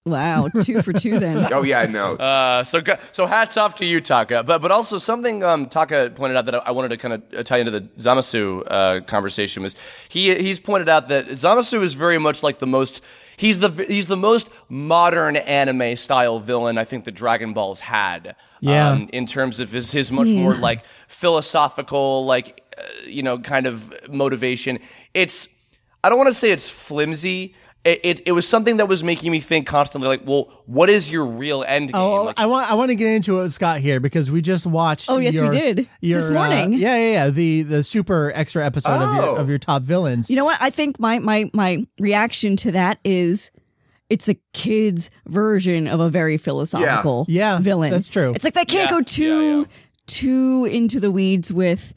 Wow, 0.04 0.48
two 0.64 0.82
for 0.82 0.92
two 0.92 1.20
then. 1.20 1.48
Oh 1.52 1.62
yeah, 1.62 1.86
no. 1.86 2.14
Uh, 2.14 2.64
so 2.64 2.82
so 3.12 3.26
hats 3.26 3.56
off 3.56 3.76
to 3.76 3.86
you, 3.86 4.00
Taka. 4.00 4.42
But 4.42 4.60
but 4.60 4.72
also 4.72 4.98
something 4.98 5.44
um, 5.44 5.66
Taka 5.66 6.10
pointed 6.14 6.36
out 6.36 6.46
that 6.46 6.66
I 6.66 6.72
wanted 6.72 6.88
to 6.88 6.96
kind 6.96 7.14
of 7.14 7.44
tie 7.44 7.58
into 7.58 7.70
the 7.70 7.82
Zamasu 7.98 8.64
uh, 8.66 9.00
conversation 9.02 9.62
was 9.62 9.76
he 10.08 10.34
he's 10.34 10.58
pointed 10.58 10.88
out 10.88 11.08
that 11.08 11.28
Zamasu 11.28 11.82
is 11.82 11.94
very 11.94 12.18
much 12.18 12.42
like 12.42 12.58
the 12.58 12.66
most 12.66 13.00
he's 13.36 13.60
the 13.60 13.70
he's 13.86 14.06
the 14.06 14.16
most 14.16 14.50
modern 14.68 15.36
anime 15.36 15.94
style 15.94 16.40
villain 16.40 16.78
I 16.78 16.84
think 16.84 17.04
the 17.04 17.12
Dragon 17.12 17.52
Ball's 17.52 17.78
had. 17.78 18.34
Yeah. 18.60 18.90
Um, 18.90 19.08
in 19.12 19.26
terms 19.26 19.60
of 19.60 19.70
his 19.70 19.92
his 19.92 20.10
much 20.10 20.30
more 20.30 20.54
like 20.54 20.82
philosophical 21.06 22.24
like 22.24 22.60
uh, 22.76 22.82
you 23.06 23.22
know 23.22 23.38
kind 23.38 23.66
of 23.66 23.92
motivation. 24.08 24.80
It's 25.14 25.48
I 26.02 26.08
don't 26.08 26.18
want 26.18 26.28
to 26.28 26.34
say 26.34 26.50
it's 26.50 26.68
flimsy. 26.68 27.54
It, 27.84 28.00
it, 28.04 28.20
it 28.26 28.32
was 28.32 28.46
something 28.46 28.76
that 28.76 28.86
was 28.86 29.02
making 29.02 29.32
me 29.32 29.40
think 29.40 29.66
constantly, 29.66 30.06
like, 30.06 30.22
well, 30.24 30.62
what 30.66 30.88
is 30.88 31.10
your 31.10 31.26
real 31.26 31.64
end 31.66 31.88
game? 31.92 32.00
Oh, 32.00 32.22
Like, 32.24 32.38
I 32.38 32.46
want 32.46 32.70
I 32.70 32.74
want 32.76 32.90
to 32.90 32.94
get 32.94 33.08
into 33.12 33.40
it 33.40 33.42
with 33.42 33.52
Scott 33.52 33.80
here 33.80 33.98
because 33.98 34.30
we 34.30 34.40
just 34.40 34.66
watched. 34.66 35.10
Oh, 35.10 35.18
yes, 35.18 35.40
we 35.40 35.48
did. 35.48 35.88
your, 36.00 36.20
This 36.20 36.30
uh, 36.30 36.34
morning. 36.34 36.74
yeah, 36.74 36.96
yeah, 36.96 37.12
yeah. 37.12 37.30
The 37.30 37.62
the 37.62 37.82
super 37.82 38.30
extra 38.36 38.64
episode 38.64 39.02
of 39.02 39.14
your 39.16 39.24
Oh. 39.24 39.34
of 39.34 39.48
your 39.48 39.58
top 39.58 39.82
villains. 39.82 40.30
You 40.30 40.36
know 40.36 40.44
what? 40.44 40.58
I 40.60 40.70
think 40.70 41.00
my 41.00 41.18
my 41.18 41.50
my 41.52 41.84
reaction 41.98 42.54
to 42.58 42.70
that 42.70 42.98
is 43.04 43.50
it's 44.08 44.28
a 44.28 44.36
kid's 44.52 45.10
version 45.26 45.88
of 45.88 45.98
a 45.98 46.08
very 46.08 46.36
philosophical 46.36 47.26
Yeah, 47.28 47.58
villain. 47.58 47.90
that's 47.90 48.08
true. 48.08 48.32
It's 48.32 48.44
like 48.44 48.54
they 48.54 48.64
can't 48.64 48.90
Yeah, 48.92 48.98
go 48.98 49.02
too 49.02 49.24
yeah, 49.50 49.56
yeah. 49.58 49.64
too 50.06 50.64
into 50.66 51.00
the 51.00 51.10
weeds 51.10 51.52
with 51.52 51.94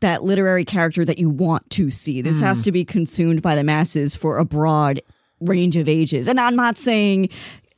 that 0.00 0.22
literary 0.24 0.64
character 0.64 1.04
that 1.04 1.18
you 1.18 1.28
want 1.28 1.68
to 1.70 1.90
see. 1.90 2.22
This 2.22 2.38
Hmm. 2.40 2.46
has 2.46 2.62
to 2.62 2.72
be 2.72 2.84
consumed 2.86 3.42
by 3.42 3.56
the 3.56 3.64
masses 3.64 4.14
for 4.14 4.38
a 4.38 4.44
broad 4.46 5.02
range 5.40 5.76
of 5.76 5.88
ages. 5.88 6.28
And 6.28 6.40
I'm 6.40 6.56
not 6.56 6.78
saying 6.78 7.28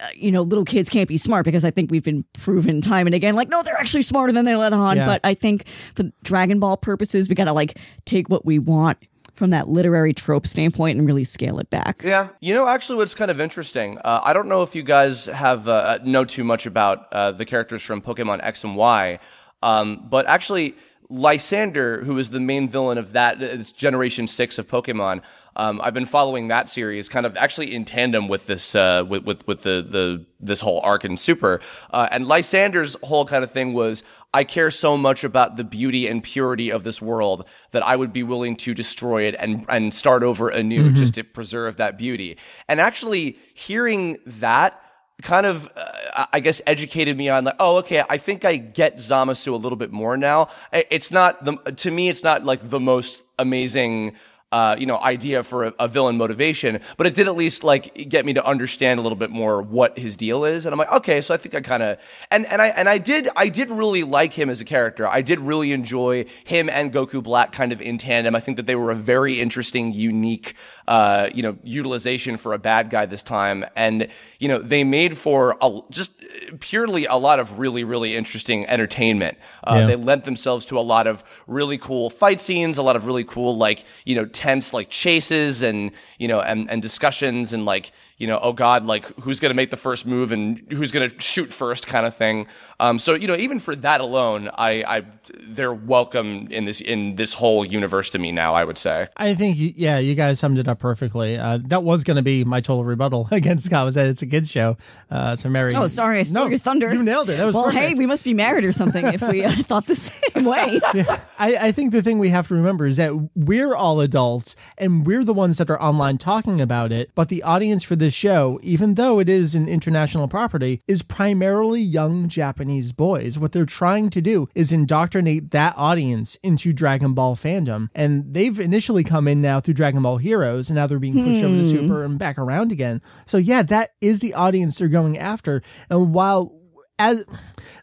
uh, 0.00 0.06
you 0.14 0.30
know, 0.30 0.42
little 0.42 0.64
kids 0.64 0.88
can't 0.88 1.08
be 1.08 1.18
smart 1.18 1.44
because 1.44 1.64
I 1.64 1.70
think 1.70 1.90
we've 1.90 2.04
been 2.04 2.24
proven 2.32 2.80
time 2.80 3.06
and 3.06 3.14
again, 3.14 3.36
like, 3.36 3.50
no, 3.50 3.62
they're 3.62 3.76
actually 3.76 4.02
smarter 4.02 4.32
than 4.32 4.46
they 4.46 4.56
let 4.56 4.72
on. 4.72 4.96
Yeah. 4.96 5.06
But 5.06 5.20
I 5.24 5.34
think 5.34 5.64
for 5.94 6.04
Dragon 6.24 6.58
Ball 6.58 6.78
purposes, 6.78 7.28
we 7.28 7.34
got 7.34 7.44
to 7.44 7.52
like 7.52 7.76
take 8.06 8.30
what 8.30 8.46
we 8.46 8.58
want 8.58 8.96
from 9.34 9.50
that 9.50 9.68
literary 9.68 10.12
trope 10.12 10.46
standpoint 10.46 10.98
and 10.98 11.06
really 11.06 11.24
scale 11.24 11.58
it 11.58 11.70
back. 11.70 12.02
yeah. 12.04 12.28
You 12.40 12.54
know, 12.54 12.68
actually, 12.68 12.96
what's 12.96 13.14
kind 13.14 13.30
of 13.30 13.40
interesting. 13.40 13.98
Uh, 13.98 14.20
I 14.22 14.32
don't 14.32 14.48
know 14.48 14.62
if 14.62 14.74
you 14.74 14.82
guys 14.82 15.26
have 15.26 15.66
uh, 15.66 15.98
know 16.04 16.24
too 16.24 16.44
much 16.44 16.66
about 16.66 17.10
uh, 17.12 17.32
the 17.32 17.44
characters 17.44 17.82
from 17.82 18.02
Pokemon 18.02 18.40
X 18.42 18.64
and 18.64 18.76
Y, 18.76 19.18
um, 19.62 20.06
but 20.08 20.26
actually, 20.26 20.76
Lysandre, 21.10 22.04
who 22.04 22.18
is 22.18 22.30
the 22.30 22.40
main 22.40 22.68
villain 22.68 22.98
of 22.98 23.12
that 23.12 23.42
it's 23.42 23.72
Generation 23.72 24.26
Six 24.28 24.58
of 24.58 24.68
Pokemon, 24.68 25.22
um, 25.56 25.80
I've 25.82 25.94
been 25.94 26.06
following 26.06 26.48
that 26.48 26.68
series 26.68 27.08
kind 27.08 27.26
of 27.26 27.36
actually 27.36 27.74
in 27.74 27.84
tandem 27.84 28.28
with 28.28 28.46
this 28.46 28.74
uh, 28.74 29.04
with 29.08 29.24
with 29.24 29.46
with 29.46 29.62
the 29.62 29.84
the 29.88 30.24
this 30.38 30.60
whole 30.60 30.80
arc 30.82 31.04
in 31.04 31.16
Super, 31.16 31.60
uh, 31.90 32.08
and 32.10 32.26
Lysandre's 32.26 32.96
whole 33.02 33.24
kind 33.24 33.44
of 33.44 33.50
thing 33.50 33.72
was. 33.72 34.02
I 34.32 34.44
care 34.44 34.70
so 34.70 34.96
much 34.96 35.24
about 35.24 35.56
the 35.56 35.64
beauty 35.64 36.06
and 36.06 36.22
purity 36.22 36.70
of 36.70 36.84
this 36.84 37.02
world 37.02 37.48
that 37.72 37.82
I 37.82 37.96
would 37.96 38.12
be 38.12 38.22
willing 38.22 38.54
to 38.58 38.74
destroy 38.74 39.24
it 39.24 39.34
and 39.40 39.66
and 39.68 39.92
start 39.92 40.22
over 40.22 40.48
anew 40.48 40.92
just 40.92 41.14
to 41.14 41.24
preserve 41.24 41.78
that 41.78 41.98
beauty. 41.98 42.38
And 42.68 42.80
actually 42.80 43.40
hearing 43.54 44.18
that 44.26 44.80
kind 45.22 45.46
of 45.46 45.68
uh, 45.76 46.26
I 46.32 46.40
guess 46.40 46.60
educated 46.66 47.16
me 47.16 47.28
on 47.28 47.44
like 47.44 47.56
oh 47.58 47.78
okay 47.78 48.04
I 48.08 48.18
think 48.18 48.44
I 48.44 48.56
get 48.56 48.96
Zamasu 48.98 49.52
a 49.52 49.56
little 49.56 49.76
bit 49.76 49.90
more 49.90 50.16
now. 50.16 50.48
It's 50.72 51.10
not 51.10 51.44
the 51.44 51.56
to 51.56 51.90
me 51.90 52.08
it's 52.08 52.22
not 52.22 52.44
like 52.44 52.70
the 52.70 52.80
most 52.80 53.24
amazing 53.38 54.16
uh, 54.52 54.74
you 54.78 54.86
know, 54.86 54.98
idea 54.98 55.42
for 55.42 55.66
a, 55.66 55.74
a 55.78 55.86
villain 55.88 56.16
motivation, 56.16 56.80
but 56.96 57.06
it 57.06 57.14
did 57.14 57.28
at 57.28 57.36
least 57.36 57.62
like 57.62 58.08
get 58.08 58.26
me 58.26 58.32
to 58.32 58.44
understand 58.44 58.98
a 58.98 59.02
little 59.02 59.16
bit 59.16 59.30
more 59.30 59.62
what 59.62 59.96
his 59.96 60.16
deal 60.16 60.44
is. 60.44 60.66
And 60.66 60.72
I'm 60.72 60.78
like, 60.78 60.92
okay, 60.92 61.20
so 61.20 61.32
I 61.34 61.36
think 61.36 61.54
I 61.54 61.60
kind 61.60 61.82
of 61.82 61.98
and 62.32 62.46
and 62.46 62.60
I 62.60 62.68
and 62.68 62.88
I 62.88 62.98
did 62.98 63.28
I 63.36 63.48
did 63.48 63.70
really 63.70 64.02
like 64.02 64.32
him 64.32 64.50
as 64.50 64.60
a 64.60 64.64
character. 64.64 65.06
I 65.06 65.22
did 65.22 65.38
really 65.38 65.72
enjoy 65.72 66.24
him 66.44 66.68
and 66.68 66.92
Goku 66.92 67.22
Black 67.22 67.52
kind 67.52 67.72
of 67.72 67.80
in 67.80 67.96
tandem. 67.96 68.34
I 68.34 68.40
think 68.40 68.56
that 68.56 68.66
they 68.66 68.74
were 68.74 68.90
a 68.90 68.96
very 68.96 69.40
interesting, 69.40 69.94
unique, 69.94 70.54
uh, 70.88 71.30
you 71.32 71.42
know, 71.42 71.56
utilization 71.62 72.36
for 72.36 72.52
a 72.52 72.58
bad 72.58 72.90
guy 72.90 73.06
this 73.06 73.22
time, 73.22 73.64
and 73.76 74.08
you 74.40 74.48
know, 74.48 74.58
they 74.58 74.82
made 74.82 75.16
for 75.16 75.56
a, 75.60 75.80
just 75.90 76.19
purely 76.60 77.06
a 77.06 77.16
lot 77.16 77.38
of 77.40 77.58
really 77.58 77.84
really 77.84 78.16
interesting 78.16 78.66
entertainment. 78.66 79.38
Uh, 79.64 79.76
Yeah. 79.80 79.86
They 79.86 79.96
lent 79.96 80.24
themselves 80.24 80.64
to 80.66 80.78
a 80.78 80.80
lot 80.80 81.06
of 81.06 81.24
really 81.46 81.78
cool 81.78 82.10
fight 82.10 82.40
scenes, 82.40 82.78
a 82.78 82.82
lot 82.82 82.96
of 82.96 83.06
really 83.06 83.24
cool 83.24 83.56
like 83.56 83.84
you 84.04 84.14
know 84.14 84.26
tense 84.26 84.72
like 84.72 84.90
chases 84.90 85.62
and 85.62 85.92
you 86.18 86.28
know 86.28 86.40
and 86.40 86.70
and 86.70 86.82
discussions 86.82 87.52
and 87.52 87.64
like 87.64 87.92
you 88.20 88.28
know 88.28 88.38
oh 88.40 88.52
god 88.52 88.86
like 88.86 89.06
who's 89.20 89.40
gonna 89.40 89.54
make 89.54 89.70
the 89.70 89.76
first 89.76 90.06
move 90.06 90.30
and 90.30 90.62
who's 90.70 90.92
gonna 90.92 91.10
shoot 91.20 91.52
first 91.52 91.88
kind 91.88 92.06
of 92.06 92.14
thing. 92.14 92.46
Um, 92.78 92.98
so 92.98 93.14
you 93.14 93.26
know 93.26 93.36
even 93.36 93.58
for 93.58 93.74
that 93.76 94.00
alone, 94.00 94.48
I, 94.56 94.84
I 94.86 95.02
they're 95.40 95.74
welcome 95.74 96.48
in 96.50 96.64
this 96.66 96.80
in 96.80 97.16
this 97.16 97.34
whole 97.34 97.64
universe 97.64 98.10
to 98.10 98.18
me 98.18 98.30
now. 98.32 98.54
I 98.54 98.64
would 98.64 98.78
say. 98.78 99.08
I 99.16 99.34
think, 99.34 99.56
you, 99.58 99.72
yeah, 99.76 99.98
you 99.98 100.14
guys 100.14 100.38
summed 100.38 100.58
it 100.58 100.68
up 100.68 100.78
perfectly. 100.78 101.36
Uh, 101.36 101.58
that 101.66 101.82
was 101.82 102.04
going 102.04 102.16
to 102.16 102.22
be 102.22 102.44
my 102.44 102.60
total 102.60 102.84
rebuttal 102.84 103.28
against 103.32 103.66
Scott 103.66 103.84
was 103.84 103.94
that 103.94 104.08
it's 104.08 104.22
a 104.22 104.26
kids 104.26 104.50
show. 104.50 104.76
Uh, 105.10 105.36
so 105.36 105.48
Mary. 105.48 105.72
Oh, 105.74 105.86
sorry, 105.86 106.18
I 106.20 106.22
stole 106.22 106.44
No, 106.44 106.50
your 106.50 106.58
thunder. 106.58 106.92
You 106.92 107.02
nailed 107.02 107.30
it. 107.30 107.36
That 107.36 107.46
was 107.46 107.54
well, 107.54 107.64
perfect. 107.64 107.82
hey, 107.84 107.94
we 107.94 108.06
must 108.06 108.24
be 108.24 108.34
married 108.34 108.64
or 108.64 108.72
something 108.72 109.04
if 109.06 109.22
we 109.22 109.44
uh, 109.44 109.50
thought 109.58 109.86
the 109.86 109.96
same 109.96 110.44
way. 110.44 110.80
I, 111.38 111.56
I 111.60 111.72
think 111.72 111.92
the 111.92 112.02
thing 112.02 112.18
we 112.18 112.30
have 112.30 112.48
to 112.48 112.54
remember 112.54 112.86
is 112.86 112.96
that 112.96 113.30
we're 113.34 113.74
all 113.74 114.00
adults 114.00 114.56
and 114.78 115.06
we're 115.06 115.24
the 115.24 115.34
ones 115.34 115.58
that 115.58 115.70
are 115.70 115.80
online 115.80 116.18
talking 116.18 116.60
about 116.60 116.92
it. 116.92 117.10
But 117.14 117.28
the 117.28 117.42
audience 117.42 117.84
for 117.84 117.96
this 117.96 118.09
show, 118.10 118.58
even 118.62 118.94
though 118.94 119.18
it 119.18 119.28
is 119.28 119.54
an 119.54 119.68
international 119.68 120.28
property, 120.28 120.82
is 120.86 121.02
primarily 121.02 121.80
young 121.80 122.28
Japanese 122.28 122.92
boys. 122.92 123.38
What 123.38 123.52
they're 123.52 123.66
trying 123.66 124.10
to 124.10 124.20
do 124.20 124.48
is 124.54 124.72
indoctrinate 124.72 125.50
that 125.50 125.74
audience 125.76 126.36
into 126.42 126.72
Dragon 126.72 127.14
Ball 127.14 127.36
fandom. 127.36 127.88
And 127.94 128.34
they've 128.34 128.58
initially 128.58 129.04
come 129.04 129.28
in 129.28 129.40
now 129.40 129.60
through 129.60 129.74
Dragon 129.74 130.02
Ball 130.02 130.18
Heroes 130.18 130.68
and 130.68 130.76
now 130.76 130.86
they're 130.86 130.98
being 130.98 131.14
pushed 131.14 131.44
over 131.44 131.54
to 131.54 131.62
hmm. 131.62 131.70
Super 131.70 132.04
and 132.04 132.18
back 132.18 132.38
around 132.38 132.72
again. 132.72 133.00
So, 133.26 133.38
yeah, 133.38 133.62
that 133.62 133.90
is 134.00 134.20
the 134.20 134.34
audience 134.34 134.78
they're 134.78 134.88
going 134.88 135.18
after. 135.18 135.62
And 135.88 136.14
while 136.14 136.59
as 137.00 137.24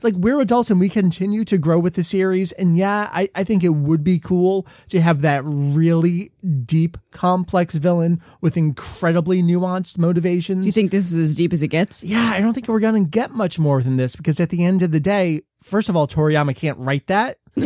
like 0.03 0.13
we're 0.15 0.39
adults 0.39 0.70
and 0.70 0.80
we 0.80 0.89
continue 0.89 1.43
to 1.43 1.57
grow 1.57 1.80
with 1.80 1.95
the 1.95 2.03
series 2.03 2.51
and 2.53 2.78
yeah 2.78 3.09
I, 3.11 3.30
I 3.36 3.43
think 3.43 3.63
it 3.63 3.70
would 3.70 4.03
be 4.03 4.20
cool 4.20 4.68
to 4.89 5.01
have 5.01 5.22
that 5.22 5.41
really 5.43 6.32
deep 6.65 6.97
complex 7.11 7.76
villain 7.76 8.22
with 8.41 8.55
incredibly 8.57 9.41
nuanced 9.41 9.97
motivations 9.97 10.65
You 10.65 10.72
think 10.72 10.91
this 10.91 11.11
is 11.11 11.18
as 11.18 11.34
deep 11.34 11.51
as 11.51 11.63
it 11.63 11.70
gets? 11.70 12.03
yeah 12.03 12.32
i 12.34 12.39
don't 12.39 12.53
think 12.53 12.68
we're 12.68 12.80
gonna 12.80 13.03
get 13.03 13.32
much 13.32 13.57
more 13.57 13.82
than 13.82 13.97
this 13.97 14.15
because 14.15 14.39
at 14.39 14.49
the 14.49 14.63
end 14.63 14.84
of 14.84 14.91
the 14.91 14.99
day 14.99 15.41
first 15.63 15.89
of 15.89 15.95
all 15.95 16.07
toriyama 16.07 16.55
can't 16.55 16.78
write 16.78 17.07
that 17.07 17.39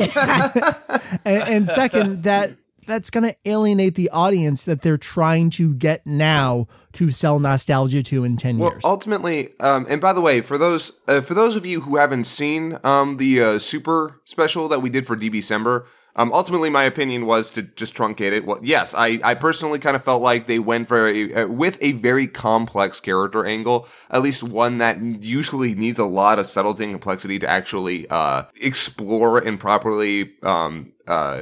and, 1.25 1.43
and 1.43 1.69
second 1.69 2.23
that 2.23 2.51
that's 2.85 3.09
going 3.09 3.23
to 3.23 3.35
alienate 3.45 3.95
the 3.95 4.09
audience 4.09 4.65
that 4.65 4.81
they're 4.81 4.97
trying 4.97 5.49
to 5.51 5.73
get 5.73 6.05
now 6.05 6.67
to 6.93 7.09
sell 7.09 7.39
nostalgia 7.39 8.03
to 8.03 8.23
in 8.23 8.37
10 8.37 8.57
Well, 8.57 8.71
years 8.71 8.85
ultimately, 8.85 9.49
um, 9.59 9.85
and 9.89 10.01
by 10.01 10.13
the 10.13 10.21
way, 10.21 10.41
for 10.41 10.57
those 10.57 10.99
uh, 11.07 11.21
for 11.21 11.33
those 11.33 11.55
of 11.55 11.65
you 11.65 11.81
who 11.81 11.97
haven't 11.97 12.23
seen 12.23 12.77
um, 12.83 13.17
the 13.17 13.41
uh, 13.41 13.59
super 13.59 14.19
special 14.25 14.67
that 14.69 14.81
we 14.81 14.89
did 14.89 15.05
for 15.05 15.15
DB 15.15 15.41
December, 15.41 15.87
um, 16.15 16.31
ultimately, 16.33 16.69
my 16.69 16.83
opinion 16.83 17.25
was 17.25 17.51
to 17.51 17.63
just 17.63 17.95
truncate 17.95 18.33
it. 18.33 18.45
Well, 18.45 18.59
yes, 18.61 18.93
I, 18.93 19.19
I 19.23 19.33
personally 19.33 19.79
kind 19.79 19.95
of 19.95 20.03
felt 20.03 20.21
like 20.21 20.45
they 20.45 20.59
went 20.59 20.87
for 20.87 21.07
a, 21.07 21.33
uh, 21.33 21.47
with 21.47 21.77
a 21.81 21.93
very 21.93 22.27
complex 22.27 22.99
character 22.99 23.45
angle, 23.45 23.87
at 24.09 24.21
least 24.21 24.43
one 24.43 24.79
that 24.79 25.01
usually 25.01 25.73
needs 25.73 25.99
a 25.99 26.05
lot 26.05 26.37
of 26.37 26.47
subtlety 26.47 26.83
and 26.83 26.93
complexity 26.93 27.39
to 27.39 27.49
actually 27.49 28.07
uh, 28.09 28.43
explore 28.61 29.39
and 29.39 29.59
properly, 29.59 30.33
um, 30.43 30.91
uh, 31.07 31.41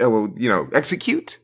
Uh, 0.00 0.28
you 0.36 0.48
know, 0.48 0.68
execute. 0.72 1.38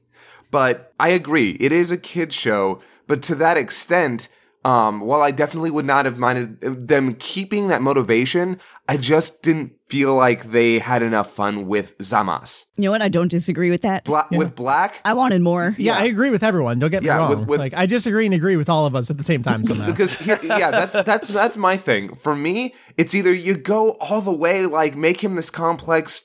But 0.51 0.93
I 0.99 1.11
agree, 1.11 1.51
it 1.61 1.73
is 1.73 1.91
a 1.91 1.97
kids 1.97 2.35
show. 2.35 2.81
But 3.07 3.23
to 3.25 3.35
that 3.37 3.57
extent, 3.57 4.29
um, 4.65 5.01
while 5.01 5.23
I 5.23 5.31
definitely 5.31 5.71
would 5.71 5.87
not 5.87 6.05
have 6.05 6.19
minded 6.19 6.61
them 6.61 7.15
keeping 7.15 7.69
that 7.69 7.81
motivation, 7.81 8.61
I 8.89 8.97
just 8.99 9.43
didn't 9.43 9.73
feel 9.89 10.15
like 10.15 10.45
they 10.45 10.79
had 10.79 11.03
enough 11.03 11.31
fun 11.33 11.67
with 11.67 11.97
Zamas. 11.99 12.67
You 12.77 12.85
know 12.85 12.91
what? 12.91 13.01
I 13.03 13.09
don't 13.09 13.29
disagree 13.31 13.71
with 13.71 13.83
that. 13.83 14.05
Bla- 14.05 14.27
With 14.31 14.55
Black, 14.55 15.01
I 15.05 15.15
wanted 15.15 15.41
more. 15.43 15.75
yeah, 15.79 15.97
I 15.97 16.05
agree 16.05 16.31
with 16.31 16.43
everyone. 16.43 16.79
Don't 16.79 16.91
get 16.91 17.03
me 17.03 17.07
Yeah, 17.09 17.17
wrong. 17.19 17.41
with- 17.41 17.49
with- 17.49 17.61
like 17.61 17.75
I 17.75 17.87
disagree 17.87 18.27
and 18.27 18.35
agree 18.35 18.57
with 18.57 18.69
all 18.69 18.85
of 18.87 18.95
us 18.95 19.11
at 19.11 19.17
the 19.17 19.25
same 19.25 19.43
time 19.43 19.65
somehow. 19.65 19.87
because 19.91 20.15
here, 20.15 20.39
yeah, 20.43 20.71
that's 20.71 21.03
that's 21.05 21.29
that's 21.29 21.57
my 21.57 21.77
thing. 21.77 22.15
For 22.15 22.37
me, 22.37 22.75
it's 22.99 23.15
either 23.15 23.33
you 23.33 23.57
go 23.57 23.93
all 24.01 24.21
the 24.21 24.31
way, 24.33 24.67
like 24.67 24.95
make 24.95 25.25
him 25.25 25.37
this 25.37 25.51
complex, 25.51 26.23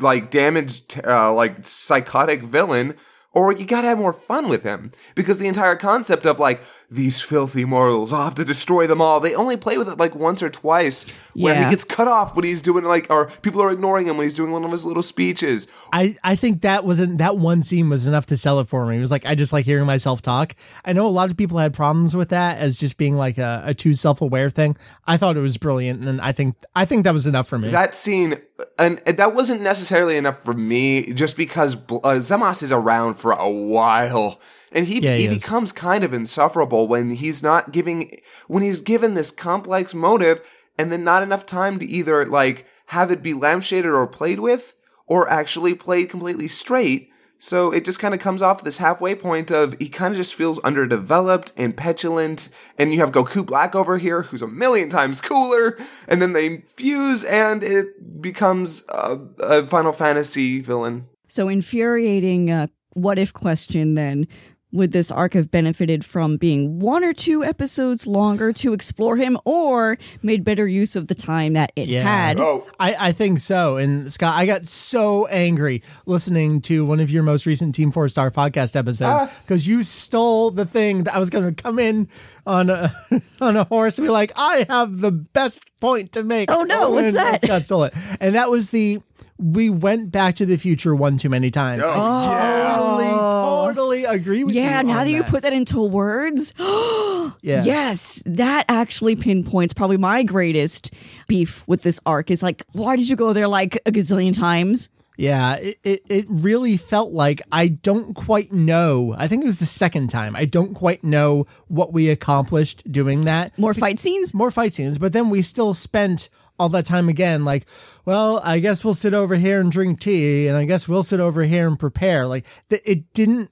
like 0.00 0.30
damaged, 0.30 1.00
uh, 1.06 1.32
like 1.32 1.64
psychotic 1.66 2.42
villain, 2.42 2.94
or 3.32 3.52
you 3.52 3.66
gotta 3.66 3.86
have 3.88 3.98
more 3.98 4.12
fun 4.14 4.48
with 4.48 4.62
him. 4.62 4.92
Because 5.14 5.38
the 5.38 5.46
entire 5.46 5.76
concept 5.76 6.24
of 6.26 6.38
like 6.38 6.62
these 6.90 7.20
filthy 7.20 7.64
mortals. 7.64 8.12
I'll 8.12 8.24
have 8.24 8.34
to 8.36 8.44
destroy 8.44 8.86
them 8.86 9.00
all. 9.00 9.18
They 9.18 9.34
only 9.34 9.56
play 9.56 9.76
with 9.76 9.88
it 9.88 9.98
like 9.98 10.14
once 10.14 10.42
or 10.42 10.48
twice 10.48 11.04
when 11.34 11.54
Yeah. 11.56 11.64
he 11.64 11.70
gets 11.70 11.82
cut 11.84 12.06
off 12.06 12.36
when 12.36 12.44
he's 12.44 12.62
doing 12.62 12.84
like, 12.84 13.08
or 13.10 13.26
people 13.42 13.60
are 13.60 13.70
ignoring 13.70 14.06
him 14.06 14.16
when 14.16 14.24
he's 14.24 14.34
doing 14.34 14.52
one 14.52 14.64
of 14.64 14.70
his 14.70 14.86
little 14.86 15.02
speeches. 15.02 15.66
I, 15.92 16.16
I 16.22 16.36
think 16.36 16.60
that 16.62 16.84
wasn't 16.84 17.18
that 17.18 17.38
one 17.38 17.62
scene 17.62 17.88
was 17.88 18.06
enough 18.06 18.26
to 18.26 18.36
sell 18.36 18.60
it 18.60 18.68
for 18.68 18.86
me. 18.86 18.96
It 18.98 19.00
was 19.00 19.10
like 19.10 19.26
I 19.26 19.34
just 19.34 19.52
like 19.52 19.64
hearing 19.64 19.86
myself 19.86 20.22
talk. 20.22 20.54
I 20.84 20.92
know 20.92 21.06
a 21.06 21.10
lot 21.10 21.28
of 21.30 21.36
people 21.36 21.58
had 21.58 21.74
problems 21.74 22.14
with 22.14 22.28
that 22.28 22.58
as 22.58 22.78
just 22.78 22.96
being 22.98 23.16
like 23.16 23.38
a, 23.38 23.62
a 23.66 23.74
too 23.74 23.94
self 23.94 24.20
aware 24.20 24.48
thing. 24.48 24.76
I 25.06 25.16
thought 25.16 25.36
it 25.36 25.40
was 25.40 25.56
brilliant, 25.56 26.06
and 26.06 26.20
I 26.20 26.32
think 26.32 26.54
I 26.74 26.84
think 26.84 27.04
that 27.04 27.14
was 27.14 27.26
enough 27.26 27.48
for 27.48 27.58
me. 27.58 27.68
That 27.70 27.96
scene, 27.96 28.36
and 28.78 28.98
that 28.98 29.34
wasn't 29.34 29.60
necessarily 29.60 30.16
enough 30.16 30.42
for 30.42 30.54
me, 30.54 31.12
just 31.12 31.36
because 31.36 31.76
uh, 32.04 32.10
is 32.10 32.72
around 32.72 33.14
for 33.14 33.32
a 33.32 33.50
while, 33.50 34.40
and 34.76 34.86
he 34.86 35.00
Yeah, 35.00 35.16
he 35.16 35.26
he, 35.26 35.34
becomes 35.34 35.72
kind 35.72 36.04
of 36.04 36.12
insufferable 36.12 36.86
when 36.86 37.10
he's 37.12 37.42
not 37.42 37.72
giving 37.72 38.20
when 38.46 38.62
he's 38.62 38.80
given 38.80 39.14
this 39.14 39.30
complex 39.30 39.94
motive, 39.94 40.42
and 40.78 40.92
then 40.92 41.02
not 41.02 41.22
enough 41.22 41.46
time 41.46 41.78
to 41.78 41.86
either 41.86 42.24
like 42.26 42.66
have 42.86 43.10
it 43.10 43.22
be 43.22 43.32
lampshaded 43.32 43.92
or 43.92 44.06
played 44.06 44.38
with, 44.38 44.76
or 45.06 45.28
actually 45.28 45.74
played 45.74 46.10
completely 46.10 46.46
straight. 46.46 47.10
So 47.38 47.70
it 47.70 47.84
just 47.84 47.98
kind 47.98 48.14
of 48.14 48.20
comes 48.20 48.40
off 48.40 48.64
this 48.64 48.78
halfway 48.78 49.14
point 49.14 49.50
of 49.50 49.74
he 49.78 49.88
kind 49.88 50.12
of 50.12 50.16
just 50.16 50.34
feels 50.34 50.58
underdeveloped 50.60 51.52
and 51.56 51.76
petulant, 51.76 52.50
and 52.78 52.92
you 52.92 53.00
have 53.00 53.12
Goku 53.12 53.44
Black 53.44 53.74
over 53.74 53.96
here 53.96 54.22
who's 54.22 54.42
a 54.42 54.46
million 54.46 54.90
times 54.90 55.20
cooler, 55.22 55.78
and 56.06 56.20
then 56.20 56.34
they 56.34 56.64
fuse 56.76 57.24
and 57.24 57.64
it 57.64 58.20
becomes 58.20 58.84
a, 58.90 59.18
a 59.40 59.66
Final 59.66 59.92
Fantasy 59.92 60.60
villain. 60.60 61.08
So 61.28 61.48
infuriating 61.48 62.50
uh, 62.50 62.66
what 62.92 63.18
if 63.18 63.32
question 63.32 63.94
then. 63.94 64.26
Would 64.72 64.90
this 64.92 65.12
arc 65.12 65.34
have 65.34 65.50
benefited 65.50 66.04
from 66.04 66.36
being 66.36 66.80
one 66.80 67.04
or 67.04 67.12
two 67.12 67.44
episodes 67.44 68.04
longer 68.06 68.52
to 68.54 68.72
explore 68.72 69.16
him 69.16 69.38
or 69.44 69.96
made 70.22 70.42
better 70.42 70.66
use 70.66 70.96
of 70.96 71.06
the 71.06 71.14
time 71.14 71.52
that 71.52 71.70
it 71.76 71.88
Yeah. 71.88 72.02
had? 72.02 72.40
Oh, 72.40 72.66
I, 72.78 72.96
I 73.08 73.12
think 73.12 73.38
so. 73.38 73.76
And 73.76 74.12
Scott, 74.12 74.34
I 74.36 74.44
got 74.44 74.66
so 74.66 75.26
angry 75.28 75.82
listening 76.04 76.60
to 76.62 76.84
one 76.84 76.98
of 76.98 77.10
your 77.12 77.22
most 77.22 77.46
recent 77.46 77.76
Team 77.76 77.92
Four 77.92 78.08
Star 78.08 78.30
podcast 78.32 78.74
episodes 78.74 79.02
ah. 79.32 79.40
because 79.46 79.68
you 79.68 79.84
stole 79.84 80.50
the 80.50 80.64
thing 80.66 81.04
that 81.04 81.14
I 81.14 81.20
was 81.20 81.30
going 81.30 81.44
to 81.54 81.62
come 81.62 81.78
in 81.78 82.08
on 82.44 82.68
a 82.68 82.92
on 83.40 83.56
a 83.56 83.64
horse 83.64 83.98
and 83.98 84.06
be 84.06 84.10
like, 84.10 84.32
I 84.34 84.66
have 84.68 84.98
the 84.98 85.12
best 85.12 85.70
point 85.80 86.12
to 86.12 86.24
make. 86.24 86.50
Oh, 86.50 86.64
no, 86.64 86.86
oh, 86.86 86.90
what's 86.90 87.12
that? 87.14 87.40
Scott 87.40 87.62
stole 87.62 87.84
it, 87.84 87.94
and 88.20 88.34
that 88.34 88.50
was 88.50 88.70
the 88.70 89.00
we 89.38 89.70
went 89.70 90.10
back 90.10 90.36
to 90.36 90.46
the 90.46 90.56
future 90.56 90.94
one 90.94 91.18
too 91.18 91.28
many 91.28 91.50
times. 91.50 91.82
Oh, 91.84 91.90
I 91.90 92.74
oh. 92.76 93.66
totally, 93.66 93.66
totally 93.66 94.04
agree 94.04 94.44
with 94.44 94.54
you. 94.54 94.62
Yeah, 94.62 94.82
now 94.82 95.00
on 95.00 95.04
that 95.06 95.10
you 95.10 95.22
put 95.24 95.42
that 95.42 95.52
into 95.52 95.82
words, 95.82 96.54
yeah. 96.58 97.62
yes, 97.64 98.22
that 98.26 98.64
actually 98.68 99.16
pinpoints 99.16 99.74
probably 99.74 99.96
my 99.96 100.22
greatest 100.22 100.94
beef 101.26 101.66
with 101.66 101.82
this 101.82 102.00
arc 102.06 102.30
is 102.30 102.42
like, 102.42 102.64
why 102.72 102.96
did 102.96 103.08
you 103.08 103.16
go 103.16 103.32
there 103.32 103.48
like 103.48 103.76
a 103.86 103.92
gazillion 103.92 104.36
times? 104.36 104.90
Yeah, 105.16 105.54
it, 105.54 105.78
it, 105.82 106.02
it 106.08 106.26
really 106.28 106.76
felt 106.76 107.12
like 107.12 107.40
I 107.50 107.68
don't 107.68 108.14
quite 108.14 108.52
know. 108.52 109.14
I 109.16 109.28
think 109.28 109.44
it 109.44 109.46
was 109.46 109.58
the 109.58 109.66
second 109.66 110.08
time. 110.08 110.36
I 110.36 110.44
don't 110.44 110.74
quite 110.74 111.02
know 111.02 111.46
what 111.68 111.92
we 111.92 112.10
accomplished 112.10 112.90
doing 112.90 113.24
that. 113.24 113.58
More 113.58 113.72
fight 113.72 113.98
scenes? 113.98 114.34
More 114.34 114.50
fight 114.50 114.74
scenes, 114.74 114.98
but 114.98 115.14
then 115.14 115.30
we 115.30 115.40
still 115.40 115.72
spent 115.72 116.28
all 116.58 116.68
that 116.70 116.86
time 116.86 117.08
again, 117.08 117.44
like, 117.44 117.66
well, 118.04 118.40
I 118.44 118.58
guess 118.58 118.84
we'll 118.84 118.94
sit 118.94 119.14
over 119.14 119.36
here 119.36 119.60
and 119.60 119.70
drink 119.70 120.00
tea, 120.00 120.48
and 120.48 120.56
I 120.56 120.64
guess 120.64 120.88
we'll 120.88 121.02
sit 121.02 121.20
over 121.20 121.42
here 121.44 121.66
and 121.66 121.78
prepare. 121.78 122.26
Like, 122.26 122.46
th- 122.70 122.82
it 122.84 123.12
didn't 123.12 123.50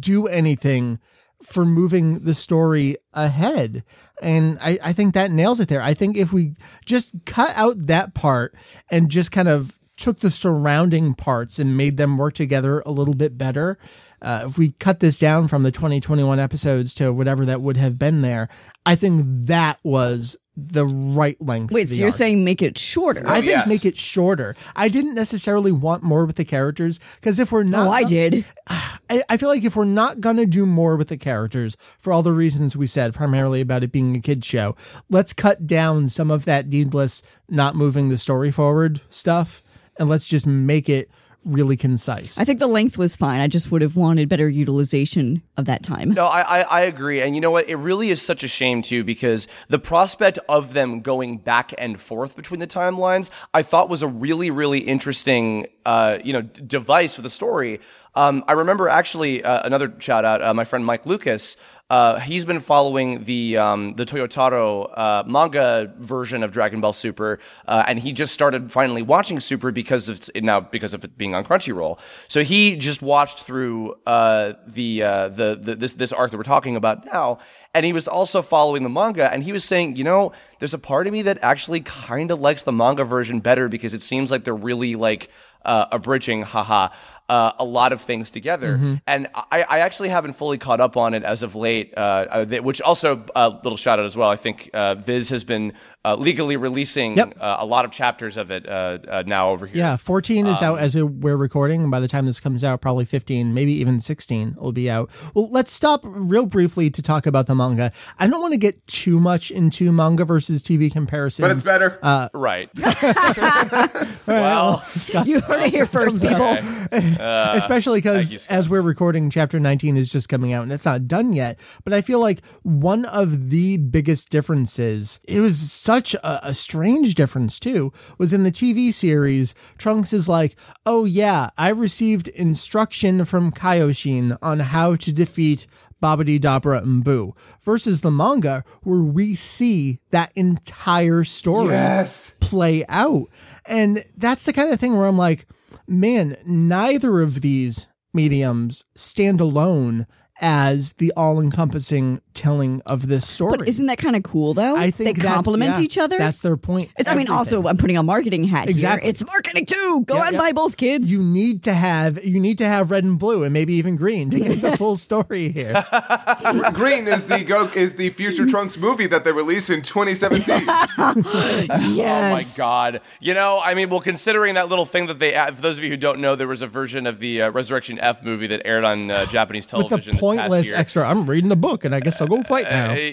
do 0.00 0.26
anything 0.26 0.98
for 1.42 1.64
moving 1.64 2.20
the 2.20 2.34
story 2.34 2.96
ahead. 3.12 3.84
And 4.22 4.58
I, 4.60 4.78
I 4.82 4.92
think 4.92 5.14
that 5.14 5.30
nails 5.30 5.60
it 5.60 5.68
there. 5.68 5.82
I 5.82 5.94
think 5.94 6.16
if 6.16 6.32
we 6.32 6.54
just 6.86 7.14
cut 7.26 7.54
out 7.56 7.86
that 7.86 8.14
part 8.14 8.54
and 8.90 9.10
just 9.10 9.30
kind 9.30 9.48
of 9.48 9.78
took 9.96 10.20
the 10.20 10.30
surrounding 10.30 11.14
parts 11.14 11.58
and 11.58 11.76
made 11.76 11.96
them 11.96 12.18
work 12.18 12.34
together 12.34 12.82
a 12.86 12.90
little 12.90 13.14
bit 13.14 13.38
better, 13.38 13.78
uh, 14.24 14.44
if 14.46 14.56
we 14.56 14.72
cut 14.72 15.00
this 15.00 15.18
down 15.18 15.48
from 15.48 15.62
the 15.62 15.70
2021 15.70 16.40
episodes 16.40 16.94
to 16.94 17.12
whatever 17.12 17.44
that 17.44 17.60
would 17.60 17.76
have 17.76 17.98
been 17.98 18.22
there, 18.22 18.48
I 18.86 18.96
think 18.96 19.22
that 19.24 19.78
was 19.84 20.36
the 20.56 20.86
right 20.86 21.40
length. 21.42 21.72
Wait, 21.72 21.88
so 21.88 21.96
you're 21.96 22.06
arc. 22.06 22.14
saying 22.14 22.44
make 22.44 22.62
it 22.62 22.78
shorter? 22.78 23.22
I 23.26 23.40
think 23.40 23.50
yes. 23.50 23.68
make 23.68 23.84
it 23.84 23.98
shorter. 23.98 24.56
I 24.74 24.88
didn't 24.88 25.14
necessarily 25.14 25.72
want 25.72 26.02
more 26.02 26.24
with 26.24 26.36
the 26.36 26.44
characters 26.44 27.00
because 27.16 27.38
if 27.38 27.52
we're 27.52 27.64
not, 27.64 27.88
oh, 27.88 27.90
I 27.90 28.04
did. 28.04 28.44
I, 29.10 29.22
I 29.28 29.36
feel 29.36 29.50
like 29.50 29.64
if 29.64 29.76
we're 29.76 29.84
not 29.84 30.20
gonna 30.20 30.46
do 30.46 30.64
more 30.64 30.96
with 30.96 31.08
the 31.08 31.18
characters 31.18 31.76
for 31.98 32.12
all 32.12 32.22
the 32.22 32.32
reasons 32.32 32.76
we 32.76 32.86
said, 32.86 33.12
primarily 33.12 33.60
about 33.60 33.82
it 33.82 33.92
being 33.92 34.16
a 34.16 34.20
kids 34.20 34.46
show, 34.46 34.76
let's 35.10 35.34
cut 35.34 35.66
down 35.66 36.08
some 36.08 36.30
of 36.30 36.46
that 36.46 36.68
needless 36.68 37.22
not 37.48 37.74
moving 37.74 38.08
the 38.08 38.16
story 38.16 38.50
forward 38.50 39.02
stuff, 39.10 39.62
and 39.98 40.08
let's 40.08 40.26
just 40.26 40.46
make 40.46 40.88
it 40.88 41.10
really 41.44 41.76
concise. 41.76 42.38
I 42.38 42.44
think 42.44 42.58
the 42.58 42.66
length 42.66 42.98
was 42.98 43.16
fine. 43.16 43.40
I 43.40 43.48
just 43.48 43.70
would 43.70 43.82
have 43.82 43.96
wanted 43.96 44.28
better 44.28 44.48
utilization 44.48 45.42
of 45.56 45.66
that 45.66 45.82
time. 45.82 46.10
No, 46.10 46.26
I, 46.26 46.40
I, 46.40 46.60
I 46.62 46.80
agree. 46.82 47.20
And 47.20 47.34
you 47.34 47.40
know 47.40 47.50
what? 47.50 47.68
It 47.68 47.76
really 47.76 48.10
is 48.10 48.22
such 48.22 48.42
a 48.42 48.48
shame, 48.48 48.82
too, 48.82 49.04
because 49.04 49.46
the 49.68 49.78
prospect 49.78 50.38
of 50.48 50.74
them 50.74 51.00
going 51.00 51.38
back 51.38 51.74
and 51.78 52.00
forth 52.00 52.36
between 52.36 52.60
the 52.60 52.66
timelines, 52.66 53.30
I 53.52 53.62
thought 53.62 53.88
was 53.88 54.02
a 54.02 54.08
really, 54.08 54.50
really 54.50 54.80
interesting, 54.80 55.66
uh, 55.84 56.18
you 56.24 56.32
know, 56.32 56.42
d- 56.42 56.62
device 56.66 57.16
for 57.16 57.22
the 57.22 57.30
story. 57.30 57.80
Um, 58.14 58.44
I 58.46 58.52
remember 58.52 58.88
actually 58.88 59.42
uh, 59.44 59.66
another 59.66 59.92
shout 59.98 60.24
out, 60.24 60.40
uh, 60.42 60.54
my 60.54 60.64
friend 60.64 60.84
Mike 60.84 61.04
Lucas. 61.04 61.56
Uh, 61.94 62.18
he's 62.18 62.44
been 62.44 62.58
following 62.58 63.22
the 63.22 63.56
um, 63.56 63.94
the 63.94 64.04
Toyotaro 64.04 64.90
uh, 64.98 65.22
manga 65.28 65.94
version 65.98 66.42
of 66.42 66.50
Dragon 66.50 66.80
Ball 66.80 66.92
Super, 66.92 67.38
uh, 67.68 67.84
and 67.86 68.00
he 68.00 68.12
just 68.12 68.34
started 68.34 68.72
finally 68.72 69.00
watching 69.00 69.38
Super 69.38 69.70
because 69.70 70.08
of 70.08 70.28
now 70.34 70.58
because 70.58 70.92
of 70.92 71.04
it 71.04 71.16
being 71.16 71.36
on 71.36 71.44
Crunchyroll. 71.44 72.00
So 72.26 72.42
he 72.42 72.74
just 72.74 73.00
watched 73.00 73.44
through 73.44 73.94
uh, 74.08 74.54
the, 74.66 75.04
uh, 75.04 75.28
the 75.28 75.54
the 75.54 75.76
this 75.76 75.94
this 75.94 76.10
arc 76.10 76.32
that 76.32 76.36
we're 76.36 76.42
talking 76.42 76.74
about 76.74 77.06
now, 77.06 77.38
and 77.74 77.86
he 77.86 77.92
was 77.92 78.08
also 78.08 78.42
following 78.42 78.82
the 78.82 78.90
manga, 78.90 79.32
and 79.32 79.44
he 79.44 79.52
was 79.52 79.62
saying, 79.62 79.94
you 79.94 80.02
know, 80.02 80.32
there's 80.58 80.74
a 80.74 80.78
part 80.78 81.06
of 81.06 81.12
me 81.12 81.22
that 81.22 81.38
actually 81.42 81.80
kind 81.80 82.32
of 82.32 82.40
likes 82.40 82.62
the 82.62 82.72
manga 82.72 83.04
version 83.04 83.38
better 83.38 83.68
because 83.68 83.94
it 83.94 84.02
seems 84.02 84.32
like 84.32 84.42
they're 84.42 84.56
really 84.56 84.96
like 84.96 85.30
uh, 85.64 85.86
abridging, 85.92 86.42
haha, 86.42 86.88
uh, 87.28 87.52
a 87.58 87.64
lot 87.64 87.92
of 87.92 88.00
things 88.00 88.30
together. 88.30 88.76
Mm-hmm. 88.76 88.94
And 89.06 89.28
I, 89.34 89.62
I 89.62 89.78
actually 89.80 90.10
haven't 90.10 90.34
fully 90.34 90.58
caught 90.58 90.80
up 90.80 90.96
on 90.96 91.14
it 91.14 91.22
as 91.22 91.42
of 91.42 91.54
late, 91.54 91.94
uh, 91.96 92.00
uh, 92.00 92.46
which 92.60 92.80
also 92.82 93.24
a 93.34 93.38
uh, 93.38 93.60
little 93.62 93.78
shout 93.78 93.98
out 93.98 94.04
as 94.04 94.16
well. 94.16 94.30
I 94.30 94.36
think 94.36 94.70
uh, 94.74 94.96
Viz 94.96 95.30
has 95.30 95.44
been 95.44 95.72
uh, 96.04 96.16
legally 96.16 96.56
releasing 96.56 97.16
Yep. 97.16 97.34
uh, 97.40 97.56
a 97.60 97.66
lot 97.66 97.84
of 97.84 97.90
chapters 97.90 98.36
of 98.36 98.50
it 98.50 98.68
uh, 98.68 98.98
uh, 99.08 99.22
now 99.26 99.50
over 99.50 99.66
here. 99.66 99.76
yeah, 99.76 99.96
14 99.96 100.46
is 100.46 100.60
Um, 100.60 100.64
out 100.74 100.78
as 100.80 100.96
we're 100.96 101.36
recording, 101.36 101.82
and 101.82 101.90
by 101.90 102.00
the 102.00 102.08
time 102.08 102.26
this 102.26 102.40
comes 102.40 102.62
out, 102.62 102.80
probably 102.80 103.04
15, 103.04 103.54
maybe 103.54 103.72
even 103.72 104.00
16 104.00 104.56
will 104.58 104.72
be 104.72 104.90
out. 104.90 105.10
Well, 105.34 105.48
let's 105.50 105.72
stop 105.72 106.00
real 106.04 106.46
briefly 106.46 106.90
to 106.90 107.02
talk 107.02 107.26
about 107.26 107.46
the 107.46 107.54
manga. 107.54 107.92
I 108.18 108.26
don't 108.26 108.40
want 108.40 108.52
to 108.52 108.58
get 108.58 108.86
too 108.86 109.18
much 109.20 109.50
into 109.50 109.90
manga 109.92 110.24
versus 110.24 110.62
TV 110.62 110.90
comparisons. 110.92 111.42
but 111.44 111.50
it's 111.56 111.64
better. 111.64 111.98
Uh, 112.02 112.28
Right. 112.34 112.68
well, 114.26 114.82
You 115.24 115.40
heard 115.40 115.62
it 115.62 115.70
here 115.72 115.86
first, 115.86 116.20
people. 116.22 116.56
especially 116.92 118.00
thank 118.00 118.30
you, 118.30 118.38
because 118.38 118.46
as 118.48 118.68
we're 118.68 118.80
recording 118.82 119.30
chapter 119.30 119.58
19 119.60 119.96
is 119.96 120.10
just 120.10 120.28
coming 120.28 120.52
out 120.52 120.62
and 120.62 120.72
it's 120.72 120.84
not 120.84 121.06
done 121.08 121.32
yet 121.32 121.58
but 121.84 121.92
i 121.92 122.00
feel 122.00 122.20
like 122.20 122.44
one 122.62 123.04
of 123.06 123.50
the 123.50 123.76
biggest 123.78 124.30
differences 124.30 125.20
it 125.28 125.40
was 125.40 125.58
such 125.72 125.93
a, 126.00 126.40
a 126.42 126.54
strange 126.54 127.14
difference 127.14 127.60
too 127.60 127.92
was 128.18 128.32
in 128.32 128.42
the 128.42 128.50
tv 128.50 128.92
series 128.92 129.54
trunks 129.78 130.12
is 130.12 130.28
like 130.28 130.56
oh 130.84 131.04
yeah 131.04 131.50
i 131.56 131.68
received 131.68 132.28
instruction 132.28 133.24
from 133.24 133.52
kaioshin 133.52 134.36
on 134.42 134.60
how 134.60 134.96
to 134.96 135.12
defeat 135.12 135.66
Babidi 136.02 136.38
Dabra 136.38 136.82
and 136.82 137.02
Boo 137.02 137.34
versus 137.62 138.02
the 138.02 138.10
manga 138.10 138.62
where 138.82 139.00
we 139.00 139.34
see 139.34 140.00
that 140.10 140.32
entire 140.34 141.24
story 141.24 141.68
Yes. 141.72 142.36
play 142.40 142.84
out. 142.90 143.28
And 143.64 144.04
that's 144.14 144.44
the 144.44 144.52
kind 144.52 144.70
of 144.70 144.78
thing 144.78 144.96
where 144.96 145.06
I'm 145.06 145.16
like, 145.16 145.46
man, 145.88 146.36
neither 146.46 147.22
of 147.22 147.40
these 147.40 147.86
mediums 148.12 148.84
stand 148.94 149.40
alone 149.40 150.06
as 150.40 150.94
the 150.94 151.12
all-encompassing 151.16 152.20
telling 152.34 152.82
of 152.86 153.06
this 153.06 153.26
story. 153.28 153.56
But 153.58 153.68
isn't 153.68 153.86
that 153.86 153.98
kind 153.98 154.16
of 154.16 154.22
cool 154.24 154.54
though? 154.54 154.74
I 154.76 154.90
think 154.90 155.16
they 155.18 155.22
complement 155.22 155.76
yeah, 155.76 155.82
each 155.82 155.98
other. 155.98 156.18
That's 156.18 156.40
their 156.40 156.56
point. 156.56 156.90
It's- 156.98 157.12
I 157.12 157.16
mean, 157.16 157.28
also 157.28 157.66
I'm 157.68 157.76
putting 157.76 157.96
a 157.96 158.02
marketing 158.02 158.44
hat 158.44 158.68
Exactly. 158.68 159.02
here. 159.06 159.10
It's 159.10 159.24
marketing 159.24 159.66
too. 159.66 160.04
Go 160.06 160.16
Yeah, 160.16 160.24
and 160.26 160.32
yeah. 160.34 160.38
buy 160.40 160.52
both 160.52 160.76
kids. 160.76 161.10
you 161.12 161.22
need 161.22 161.62
to 161.64 161.74
have 161.74 162.24
you 162.24 162.40
need 162.40 162.58
to 162.58 162.66
have 162.66 162.90
red 162.90 163.04
and 163.04 163.18
blue 163.18 163.44
and 163.44 163.52
maybe 163.52 163.74
even 163.74 163.94
green 163.96 164.30
to 164.30 164.40
get 164.40 164.60
the 164.60 164.76
full 164.76 164.96
story 164.96 165.50
here. 165.52 165.84
Green 166.74 167.06
is 167.06 167.24
the 167.24 167.44
go 167.44 167.70
is 167.74 167.94
the 167.96 168.10
Future 168.10 168.46
Trunks 168.46 168.76
movie 168.76 169.06
that 169.06 169.24
they 169.24 169.32
released 169.32 169.70
in 169.70 169.82
2017. 169.82 170.66
yes. 170.66 170.98
Oh 170.98 172.30
my 172.30 172.44
god! 172.56 173.00
You 173.20 173.34
know, 173.34 173.60
I 173.62 173.74
mean, 173.74 173.88
well, 173.90 174.00
considering 174.00 174.54
that 174.54 174.68
little 174.68 174.86
thing 174.86 175.06
that 175.06 175.18
they, 175.18 175.34
uh, 175.34 175.52
for 175.52 175.62
those 175.62 175.78
of 175.78 175.84
you 175.84 175.90
who 175.90 175.96
don't 175.96 176.18
know, 176.20 176.34
there 176.36 176.48
was 176.48 176.62
a 176.62 176.66
version 176.66 177.06
of 177.06 177.18
the 177.18 177.42
uh, 177.42 177.50
Resurrection 177.50 177.98
F 178.00 178.22
movie 178.22 178.46
that 178.48 178.62
aired 178.66 178.84
on 178.84 179.10
uh, 179.10 179.24
Japanese 179.26 179.64
With 179.72 179.82
the 179.82 179.88
television. 179.88 180.16
Pointless 180.24 180.72
extra. 180.72 181.08
I'm 181.08 181.26
reading 181.26 181.48
the 181.50 181.56
book, 181.56 181.84
and 181.84 181.94
I 181.94 182.00
guess 182.00 182.20
I'll 182.20 182.26
go 182.28 182.42
fight 182.42 182.64
now. 182.70 182.92
Uh, 182.92 183.10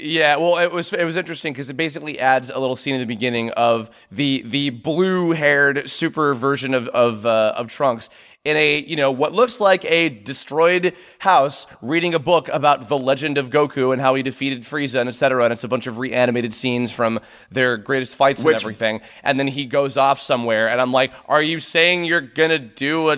Yeah, 0.00 0.36
well, 0.36 0.58
it 0.58 0.70
was 0.70 0.92
it 0.92 1.04
was 1.04 1.16
interesting 1.16 1.52
because 1.54 1.70
it 1.70 1.76
basically 1.78 2.20
adds 2.20 2.50
a 2.50 2.58
little 2.58 2.76
scene 2.76 2.94
in 2.94 3.00
the 3.00 3.06
beginning 3.06 3.50
of 3.52 3.88
the 4.10 4.42
the 4.44 4.68
blue 4.70 5.30
haired 5.32 5.88
super 5.88 6.34
version 6.34 6.74
of 6.74 6.88
of 6.88 7.24
uh, 7.24 7.54
of 7.56 7.68
Trunks 7.68 8.10
in 8.44 8.56
a 8.58 8.82
you 8.82 8.96
know 8.96 9.10
what 9.10 9.32
looks 9.32 9.60
like 9.60 9.82
a 9.86 10.10
destroyed 10.10 10.92
house 11.20 11.66
reading 11.80 12.12
a 12.12 12.18
book 12.18 12.50
about 12.52 12.88
the 12.90 12.98
legend 12.98 13.38
of 13.38 13.48
Goku 13.48 13.94
and 13.94 14.02
how 14.02 14.14
he 14.14 14.22
defeated 14.22 14.62
Frieza 14.62 15.00
and 15.00 15.08
etc. 15.08 15.44
And 15.44 15.52
it's 15.54 15.64
a 15.64 15.68
bunch 15.68 15.86
of 15.86 15.96
reanimated 15.96 16.52
scenes 16.52 16.92
from 16.92 17.18
their 17.50 17.78
greatest 17.78 18.14
fights 18.14 18.44
Which- 18.44 18.56
and 18.56 18.62
everything. 18.62 19.00
And 19.22 19.38
then 19.40 19.46
he 19.48 19.64
goes 19.64 19.96
off 19.96 20.20
somewhere, 20.20 20.68
and 20.68 20.82
I'm 20.82 20.92
like, 20.92 21.12
are 21.26 21.42
you 21.42 21.58
saying 21.60 22.04
you're 22.04 22.20
gonna 22.20 22.58
do 22.58 23.08
a 23.08 23.16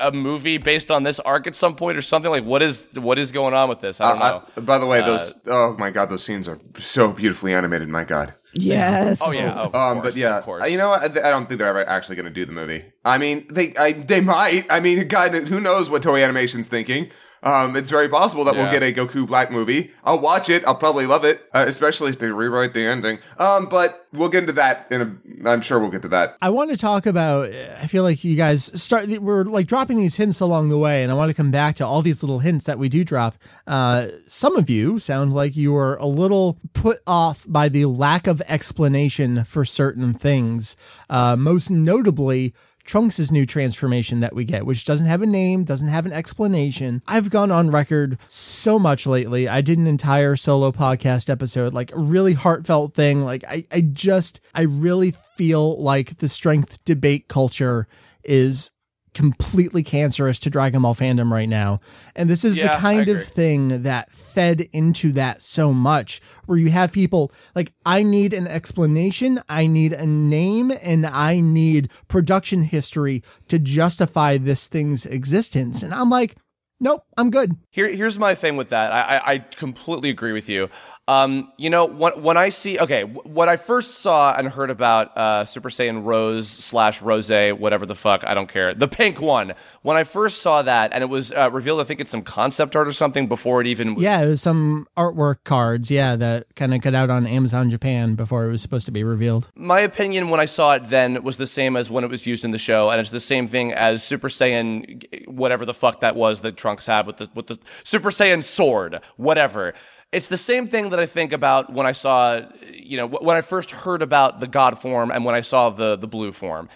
a 0.00 0.12
movie 0.12 0.58
based 0.58 0.90
on 0.90 1.02
this 1.02 1.18
arc 1.20 1.46
at 1.46 1.56
some 1.56 1.74
point 1.76 1.96
or 1.96 2.02
something 2.02 2.30
like 2.30 2.44
what 2.44 2.62
is 2.62 2.88
what 2.94 3.18
is 3.18 3.32
going 3.32 3.54
on 3.54 3.68
with 3.70 3.80
this 3.80 4.00
i 4.00 4.10
don't 4.10 4.20
uh, 4.20 4.30
know 4.30 4.42
I- 4.56 4.60
by 4.60 4.78
the 4.78 4.86
way, 4.86 5.00
uh, 5.00 5.06
those 5.06 5.40
oh 5.46 5.74
my 5.78 5.90
god, 5.90 6.10
those 6.10 6.22
scenes 6.24 6.48
are 6.48 6.58
so 6.78 7.12
beautifully 7.12 7.54
animated. 7.54 7.88
My 7.88 8.04
god. 8.04 8.34
Yes. 8.54 9.20
Oh 9.22 9.32
yeah, 9.32 9.52
of 9.52 9.74
Um, 9.74 10.00
course, 10.00 10.14
but 10.14 10.16
yeah, 10.16 10.38
of 10.38 10.44
course. 10.44 10.62
Uh, 10.62 10.66
you 10.66 10.78
know, 10.78 10.88
what? 10.88 11.02
I 11.18 11.28
I 11.28 11.30
don't 11.30 11.46
think 11.46 11.58
they're 11.58 11.68
ever 11.68 11.86
actually 11.86 12.16
going 12.16 12.24
to 12.26 12.32
do 12.32 12.46
the 12.46 12.52
movie. 12.52 12.84
I 13.04 13.18
mean, 13.18 13.46
they, 13.50 13.74
I, 13.76 13.92
they 13.92 14.22
might. 14.22 14.66
I 14.70 14.80
mean, 14.80 15.06
God, 15.08 15.34
who 15.34 15.60
knows 15.60 15.90
what 15.90 16.02
Toei 16.02 16.24
Animation's 16.24 16.66
thinking? 16.68 17.10
Um, 17.46 17.76
it's 17.76 17.90
very 17.90 18.08
possible 18.08 18.42
that 18.42 18.56
we'll 18.56 18.68
get 18.72 18.82
a 18.82 18.92
Goku 18.92 19.24
Black 19.24 19.52
movie. 19.52 19.92
I'll 20.02 20.18
watch 20.18 20.50
it. 20.50 20.64
I'll 20.66 20.74
probably 20.74 21.06
love 21.06 21.24
it, 21.24 21.48
uh, 21.54 21.64
especially 21.68 22.10
if 22.10 22.18
they 22.18 22.26
rewrite 22.26 22.74
the 22.74 22.84
ending. 22.84 23.20
Um, 23.38 23.66
but 23.66 24.04
we'll 24.12 24.30
get 24.30 24.40
into 24.42 24.52
that 24.54 24.88
in 24.90 25.00
a. 25.00 25.48
I'm 25.48 25.60
sure 25.60 25.78
we'll 25.78 25.92
get 25.92 26.02
to 26.02 26.08
that. 26.08 26.36
I 26.42 26.50
want 26.50 26.70
to 26.70 26.76
talk 26.76 27.06
about. 27.06 27.50
I 27.50 27.86
feel 27.86 28.02
like 28.02 28.24
you 28.24 28.34
guys 28.34 28.64
start. 28.82 29.06
We're 29.06 29.44
like 29.44 29.68
dropping 29.68 29.98
these 29.98 30.16
hints 30.16 30.40
along 30.40 30.70
the 30.70 30.78
way, 30.78 31.04
and 31.04 31.12
I 31.12 31.14
want 31.14 31.30
to 31.30 31.34
come 31.34 31.52
back 31.52 31.76
to 31.76 31.86
all 31.86 32.02
these 32.02 32.20
little 32.20 32.40
hints 32.40 32.64
that 32.64 32.80
we 32.80 32.88
do 32.88 33.04
drop. 33.04 33.36
Uh, 33.64 34.08
some 34.26 34.56
of 34.56 34.68
you 34.68 34.98
sound 34.98 35.32
like 35.32 35.54
you 35.54 35.76
are 35.76 35.94
a 35.98 36.06
little 36.06 36.58
put 36.72 36.98
off 37.06 37.46
by 37.48 37.68
the 37.68 37.86
lack 37.86 38.26
of 38.26 38.42
explanation 38.48 39.44
for 39.44 39.64
certain 39.64 40.14
things. 40.14 40.76
Uh, 41.08 41.36
most 41.36 41.70
notably. 41.70 42.54
Trunks' 42.86 43.30
new 43.32 43.44
transformation 43.44 44.20
that 44.20 44.34
we 44.34 44.44
get, 44.44 44.64
which 44.64 44.84
doesn't 44.84 45.06
have 45.06 45.20
a 45.20 45.26
name, 45.26 45.64
doesn't 45.64 45.88
have 45.88 46.06
an 46.06 46.12
explanation. 46.12 47.02
I've 47.06 47.30
gone 47.30 47.50
on 47.50 47.70
record 47.70 48.16
so 48.28 48.78
much 48.78 49.06
lately. 49.06 49.48
I 49.48 49.60
did 49.60 49.78
an 49.78 49.88
entire 49.88 50.36
solo 50.36 50.70
podcast 50.70 51.28
episode, 51.28 51.74
like 51.74 51.92
a 51.92 51.98
really 51.98 52.34
heartfelt 52.34 52.94
thing. 52.94 53.22
Like 53.22 53.44
I, 53.44 53.66
I 53.72 53.80
just, 53.80 54.40
I 54.54 54.62
really 54.62 55.10
feel 55.10 55.82
like 55.82 56.18
the 56.18 56.28
strength 56.28 56.84
debate 56.84 57.26
culture 57.28 57.88
is 58.22 58.70
completely 59.16 59.82
cancerous 59.82 60.38
to 60.38 60.50
Dragon 60.50 60.82
Ball 60.82 60.94
fandom 60.94 61.32
right 61.32 61.48
now. 61.48 61.80
And 62.14 62.28
this 62.28 62.44
is 62.44 62.58
Yeah, 62.58 62.76
the 62.76 62.80
kind 62.82 63.08
of 63.08 63.24
thing 63.24 63.82
that 63.82 64.10
fed 64.10 64.68
into 64.72 65.10
that 65.12 65.40
so 65.40 65.72
much, 65.72 66.20
where 66.44 66.58
you 66.58 66.70
have 66.70 66.92
people 66.92 67.32
like, 67.54 67.72
I 67.86 68.02
need 68.02 68.34
an 68.34 68.46
explanation, 68.46 69.40
I 69.48 69.66
need 69.66 69.94
a 69.94 70.06
name, 70.06 70.70
and 70.82 71.06
I 71.06 71.40
need 71.40 71.90
production 72.08 72.62
history 72.62 73.22
to 73.48 73.58
justify 73.58 74.36
this 74.36 74.68
thing's 74.68 75.06
existence. 75.06 75.82
And 75.82 75.94
I'm 75.94 76.10
like, 76.10 76.36
nope, 76.78 77.04
I'm 77.16 77.30
good. 77.30 77.56
Here, 77.70 77.88
here's 77.88 78.18
my 78.18 78.34
thing 78.34 78.58
with 78.58 78.68
that. 78.68 78.92
I, 78.92 79.16
I, 79.16 79.32
I 79.32 79.38
completely 79.38 80.10
agree 80.10 80.32
with 80.32 80.48
you. 80.48 80.68
Um, 81.08 81.52
you 81.56 81.70
know, 81.70 81.84
when, 81.84 82.20
when 82.20 82.36
I 82.36 82.48
see, 82.48 82.80
okay, 82.80 83.02
wh- 83.02 83.26
when 83.26 83.48
I 83.48 83.54
first 83.54 83.98
saw 83.98 84.34
and 84.36 84.48
heard 84.48 84.70
about 84.70 85.16
uh, 85.16 85.44
Super 85.44 85.68
Saiyan 85.68 86.04
Rose 86.04 86.48
slash 86.48 87.00
Rose, 87.00 87.30
whatever 87.30 87.86
the 87.86 87.94
fuck, 87.94 88.24
I 88.26 88.34
don't 88.34 88.48
care, 88.48 88.74
the 88.74 88.88
pink 88.88 89.20
one. 89.20 89.54
When 89.82 89.96
I 89.96 90.02
first 90.02 90.42
saw 90.42 90.62
that, 90.62 90.92
and 90.92 91.02
it 91.02 91.06
was 91.06 91.30
uh, 91.30 91.48
revealed, 91.52 91.80
I 91.80 91.84
think 91.84 92.00
it's 92.00 92.10
some 92.10 92.22
concept 92.22 92.74
art 92.74 92.88
or 92.88 92.92
something 92.92 93.28
before 93.28 93.60
it 93.60 93.68
even. 93.68 93.94
Yeah, 93.98 94.20
it 94.22 94.26
was 94.26 94.42
some 94.42 94.88
artwork 94.96 95.44
cards, 95.44 95.92
yeah, 95.92 96.16
that 96.16 96.52
kind 96.56 96.74
of 96.74 96.80
got 96.80 96.96
out 96.96 97.08
on 97.08 97.24
Amazon 97.24 97.70
Japan 97.70 98.16
before 98.16 98.44
it 98.44 98.50
was 98.50 98.60
supposed 98.60 98.86
to 98.86 98.92
be 98.92 99.04
revealed. 99.04 99.48
My 99.54 99.78
opinion 99.80 100.28
when 100.30 100.40
I 100.40 100.46
saw 100.46 100.72
it 100.72 100.88
then 100.88 101.22
was 101.22 101.36
the 101.36 101.46
same 101.46 101.76
as 101.76 101.88
when 101.88 102.02
it 102.02 102.10
was 102.10 102.26
used 102.26 102.44
in 102.44 102.50
the 102.50 102.58
show, 102.58 102.90
and 102.90 103.00
it's 103.00 103.10
the 103.10 103.20
same 103.20 103.46
thing 103.46 103.72
as 103.72 104.02
Super 104.02 104.28
Saiyan, 104.28 105.28
whatever 105.28 105.64
the 105.64 105.74
fuck 105.74 106.00
that 106.00 106.16
was 106.16 106.40
that 106.40 106.56
Trunks 106.56 106.86
had 106.86 107.06
with 107.06 107.18
the 107.18 107.30
with 107.32 107.46
the 107.46 107.58
Super 107.84 108.10
Saiyan 108.10 108.42
sword, 108.42 109.00
whatever. 109.16 109.72
It's 110.16 110.28
the 110.28 110.38
same 110.38 110.66
thing 110.66 110.88
that 110.90 110.98
I 110.98 111.04
think 111.04 111.34
about 111.34 111.70
when 111.70 111.86
I 111.86 111.92
saw, 111.92 112.40
you 112.72 112.96
know, 112.96 113.06
when 113.06 113.36
I 113.36 113.42
first 113.42 113.70
heard 113.70 114.00
about 114.00 114.40
the 114.40 114.46
God 114.46 114.80
form 114.80 115.10
and 115.10 115.26
when 115.26 115.34
I 115.34 115.42
saw 115.42 115.68
the 115.68 115.94
the 115.96 116.06
blue 116.06 116.32
form. 116.32 116.70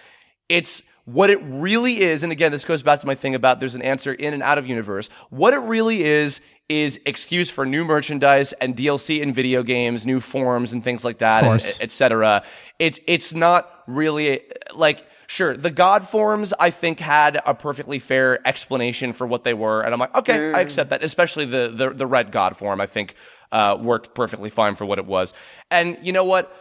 It's 0.50 0.82
what 1.06 1.30
it 1.30 1.40
really 1.42 2.00
is, 2.00 2.22
and 2.22 2.32
again, 2.32 2.52
this 2.52 2.66
goes 2.66 2.82
back 2.82 3.00
to 3.00 3.06
my 3.06 3.14
thing 3.14 3.34
about 3.34 3.58
there's 3.58 3.74
an 3.74 3.80
answer 3.80 4.12
in 4.12 4.34
and 4.34 4.42
out 4.42 4.58
of 4.58 4.66
universe. 4.66 5.08
What 5.30 5.54
it 5.54 5.60
really 5.60 6.04
is 6.04 6.42
is 6.68 7.00
excuse 7.06 7.48
for 7.48 7.64
new 7.64 7.82
merchandise 7.82 8.52
and 8.60 8.76
DLC 8.76 9.20
in 9.22 9.32
video 9.32 9.62
games, 9.62 10.04
new 10.04 10.20
forms 10.20 10.74
and 10.74 10.84
things 10.84 11.02
like 11.02 11.18
that, 11.18 11.42
etc. 11.80 12.42
It's 12.78 13.00
it's 13.06 13.32
not 13.32 13.84
really 13.86 14.42
like 14.74 15.06
sure 15.30 15.56
the 15.56 15.70
god 15.70 16.08
forms 16.08 16.52
I 16.58 16.70
think 16.70 16.98
had 16.98 17.40
a 17.46 17.54
perfectly 17.54 18.00
fair 18.00 18.46
explanation 18.46 19.12
for 19.12 19.26
what 19.26 19.44
they 19.44 19.54
were, 19.54 19.82
and 19.82 19.94
I'm 19.94 20.00
like 20.00 20.14
okay, 20.16 20.52
I 20.52 20.60
accept 20.60 20.90
that. 20.90 21.02
Especially 21.02 21.44
the 21.44 21.72
the, 21.74 21.90
the 21.90 22.06
red 22.06 22.32
god 22.32 22.56
form, 22.56 22.80
I 22.80 22.86
think 22.86 23.14
uh, 23.52 23.78
worked 23.80 24.14
perfectly 24.14 24.50
fine 24.50 24.74
for 24.74 24.84
what 24.84 24.98
it 24.98 25.06
was. 25.06 25.32
And 25.70 25.98
you 26.02 26.12
know 26.12 26.24
what? 26.24 26.56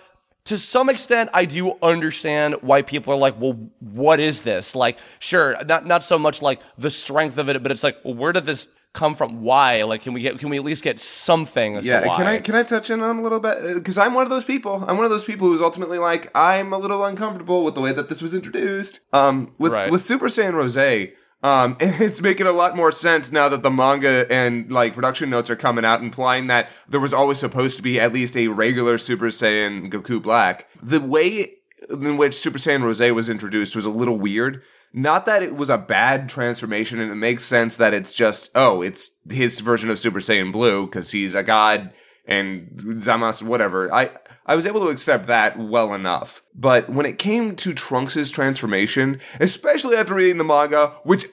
To 0.45 0.57
some 0.57 0.89
extent, 0.89 1.29
I 1.33 1.45
do 1.45 1.77
understand 1.81 2.55
why 2.61 2.81
people 2.81 3.13
are 3.13 3.17
like, 3.17 3.39
well, 3.39 3.69
what 3.79 4.19
is 4.19 4.41
this? 4.41 4.75
Like, 4.75 4.97
sure, 5.19 5.55
not 5.65 5.85
not 5.85 6.03
so 6.03 6.17
much 6.17 6.41
like 6.41 6.59
the 6.77 6.91
strength 6.91 7.37
of 7.37 7.49
it, 7.49 7.61
but 7.61 7.71
it's 7.71 7.83
like, 7.83 7.97
well, 8.03 8.15
where 8.15 8.33
did 8.33 8.45
this 8.45 8.69
come 8.93 9.15
from? 9.15 9.41
Why? 9.41 9.83
Like, 9.83 10.01
can 10.03 10.13
we 10.13 10.21
get 10.21 10.39
can 10.39 10.49
we 10.49 10.57
at 10.57 10.63
least 10.63 10.83
get 10.83 10.99
something? 10.99 11.77
As 11.77 11.85
Yeah, 11.85 12.01
can 12.15 12.27
I 12.27 12.39
can 12.39 12.55
I 12.55 12.63
touch 12.63 12.89
in 12.89 13.01
on 13.01 13.17
a 13.17 13.21
little 13.21 13.39
bit 13.39 13.75
because 13.75 13.97
I'm 13.97 14.13
one 14.13 14.23
of 14.23 14.29
those 14.29 14.45
people. 14.45 14.83
I'm 14.87 14.97
one 14.97 15.05
of 15.05 15.11
those 15.11 15.23
people 15.23 15.47
who's 15.47 15.61
ultimately 15.61 15.99
like 15.99 16.31
I'm 16.35 16.73
a 16.73 16.77
little 16.77 17.05
uncomfortable 17.05 17.63
with 17.63 17.75
the 17.75 17.81
way 17.81 17.93
that 17.93 18.09
this 18.09 18.21
was 18.21 18.33
introduced. 18.33 18.99
Um, 19.13 19.53
with 19.57 19.71
Right. 19.71 19.91
with 19.91 20.01
Super 20.01 20.27
Saiyan 20.27 20.53
Rose. 20.53 21.09
Um, 21.41 21.77
it's 21.79 22.21
making 22.21 22.47
a 22.47 22.51
lot 22.51 22.75
more 22.75 22.91
sense 22.91 23.31
now 23.31 23.47
that 23.49 23.63
the 23.63 23.71
manga 23.71 24.25
and 24.29 24.71
like 24.71 24.93
production 24.93 25.29
notes 25.29 25.49
are 25.49 25.55
coming 25.55 25.85
out, 25.85 26.01
implying 26.01 26.47
that 26.47 26.69
there 26.87 26.99
was 26.99 27.13
always 27.13 27.37
supposed 27.37 27.77
to 27.77 27.83
be 27.83 27.99
at 27.99 28.13
least 28.13 28.35
a 28.35 28.47
regular 28.47 28.97
Super 28.97 29.27
Saiyan 29.27 29.89
Goku 29.91 30.21
Black. 30.21 30.67
The 30.81 30.99
way 30.99 31.53
in 31.89 32.17
which 32.17 32.35
Super 32.35 32.57
Saiyan 32.57 32.83
Rose 32.83 32.99
was 33.11 33.29
introduced 33.29 33.75
was 33.75 33.85
a 33.85 33.89
little 33.89 34.17
weird. 34.17 34.61
Not 34.93 35.25
that 35.25 35.43
it 35.43 35.55
was 35.55 35.69
a 35.69 35.77
bad 35.77 36.29
transformation, 36.29 36.99
and 36.99 37.11
it 37.11 37.15
makes 37.15 37.43
sense 37.45 37.77
that 37.77 37.93
it's 37.93 38.13
just 38.13 38.49
oh, 38.55 38.81
it's 38.81 39.19
his 39.29 39.59
version 39.59 39.89
of 39.89 39.99
Super 39.99 40.19
Saiyan 40.19 40.51
Blue 40.51 40.85
because 40.85 41.11
he's 41.11 41.35
a 41.35 41.43
god 41.43 41.91
and 42.29 42.69
Zamas, 42.75 43.41
whatever. 43.41 43.93
I 43.93 44.11
I 44.45 44.55
was 44.55 44.65
able 44.65 44.81
to 44.81 44.87
accept 44.87 45.27
that 45.27 45.59
well 45.59 45.93
enough. 45.93 46.43
But 46.55 46.89
when 46.89 47.05
it 47.05 47.17
came 47.17 47.55
to 47.57 47.73
Trunks' 47.73 48.31
transformation, 48.31 49.19
especially 49.39 49.95
after 49.95 50.15
reading 50.15 50.37
the 50.37 50.43
manga, 50.43 50.87
which 51.03 51.25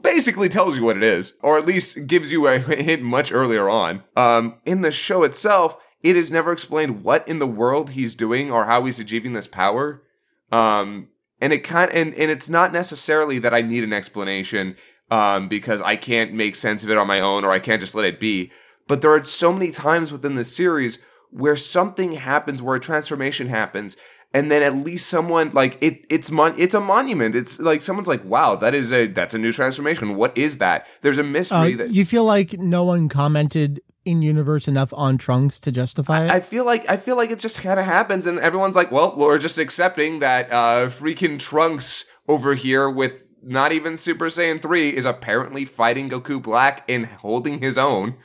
basically 0.00 0.48
tells 0.48 0.76
you 0.76 0.84
what 0.84 0.96
it 0.96 1.02
is, 1.02 1.34
or 1.42 1.58
at 1.58 1.66
least 1.66 2.06
gives 2.06 2.30
you 2.30 2.46
a 2.46 2.58
hint 2.58 3.02
much 3.02 3.32
earlier 3.32 3.68
on, 3.68 4.02
um, 4.16 4.60
in 4.64 4.82
the 4.82 4.90
show 4.90 5.22
itself, 5.22 5.76
it 6.02 6.16
is 6.16 6.30
never 6.30 6.52
explained 6.52 7.04
what 7.04 7.26
in 7.26 7.38
the 7.38 7.46
world 7.46 7.90
he's 7.90 8.14
doing 8.14 8.50
or 8.50 8.66
how 8.66 8.84
he's 8.84 9.00
achieving 9.00 9.32
this 9.32 9.46
power. 9.46 10.02
Um, 10.50 11.08
and 11.42 11.52
it 11.52 11.58
kind 11.58 11.92
and, 11.92 12.14
and 12.14 12.30
it's 12.30 12.48
not 12.48 12.72
necessarily 12.72 13.38
that 13.40 13.52
I 13.52 13.60
need 13.60 13.84
an 13.84 13.92
explanation 13.92 14.76
um, 15.10 15.48
because 15.48 15.82
I 15.82 15.96
can't 15.96 16.32
make 16.32 16.56
sense 16.56 16.82
of 16.82 16.90
it 16.90 16.96
on 16.96 17.06
my 17.06 17.20
own 17.20 17.44
or 17.44 17.50
I 17.50 17.58
can't 17.58 17.80
just 17.80 17.94
let 17.94 18.06
it 18.06 18.18
be. 18.18 18.50
But 18.88 19.02
there 19.02 19.10
are 19.10 19.22
so 19.24 19.52
many 19.52 19.70
times 19.70 20.10
within 20.10 20.36
the 20.36 20.44
series 20.44 20.98
where 21.30 21.56
something 21.56 22.12
happens, 22.12 22.62
where 22.62 22.76
a 22.76 22.80
transformation 22.80 23.48
happens, 23.48 23.96
and 24.32 24.50
then 24.50 24.62
at 24.62 24.76
least 24.76 25.08
someone 25.08 25.50
like 25.52 25.76
it 25.82 26.04
it's 26.08 26.30
mon- 26.30 26.54
it's 26.56 26.74
a 26.74 26.80
monument. 26.80 27.34
It's 27.34 27.58
like 27.58 27.82
someone's 27.82 28.08
like, 28.08 28.24
wow, 28.24 28.56
that 28.56 28.74
is 28.74 28.92
a 28.92 29.08
that's 29.08 29.34
a 29.34 29.38
new 29.38 29.52
transformation. 29.52 30.14
What 30.14 30.36
is 30.38 30.58
that? 30.58 30.86
There's 31.02 31.18
a 31.18 31.22
Uh, 31.22 31.24
mystery 31.24 31.74
that 31.74 31.90
you 31.90 32.04
feel 32.04 32.24
like 32.24 32.58
no 32.58 32.84
one 32.84 33.08
commented 33.08 33.82
in 34.04 34.22
universe 34.22 34.66
enough 34.68 34.92
on 34.96 35.18
Trunks 35.18 35.60
to 35.60 35.72
justify 35.72 36.24
it? 36.24 36.30
I 36.30 36.40
feel 36.40 36.64
like 36.64 36.88
I 36.90 36.96
feel 36.96 37.16
like 37.16 37.30
it 37.30 37.38
just 37.38 37.60
kind 37.62 37.78
of 37.78 37.86
happens, 37.86 38.26
and 38.26 38.38
everyone's 38.38 38.76
like, 38.76 38.90
"Well, 38.90 39.14
we're 39.16 39.38
just 39.38 39.58
accepting 39.58 40.18
that 40.20 40.50
uh, 40.52 40.88
freaking 40.88 41.38
Trunks 41.38 42.04
over 42.28 42.54
here 42.54 42.88
with 42.90 43.24
not 43.42 43.72
even 43.72 43.96
Super 43.96 44.26
Saiyan 44.26 44.60
three 44.62 44.90
is 44.90 45.04
apparently 45.04 45.64
fighting 45.64 46.08
Goku 46.10 46.40
Black 46.42 46.84
and 46.88 47.06
holding 47.06 47.60
his 47.60 47.76
own." 47.78 48.16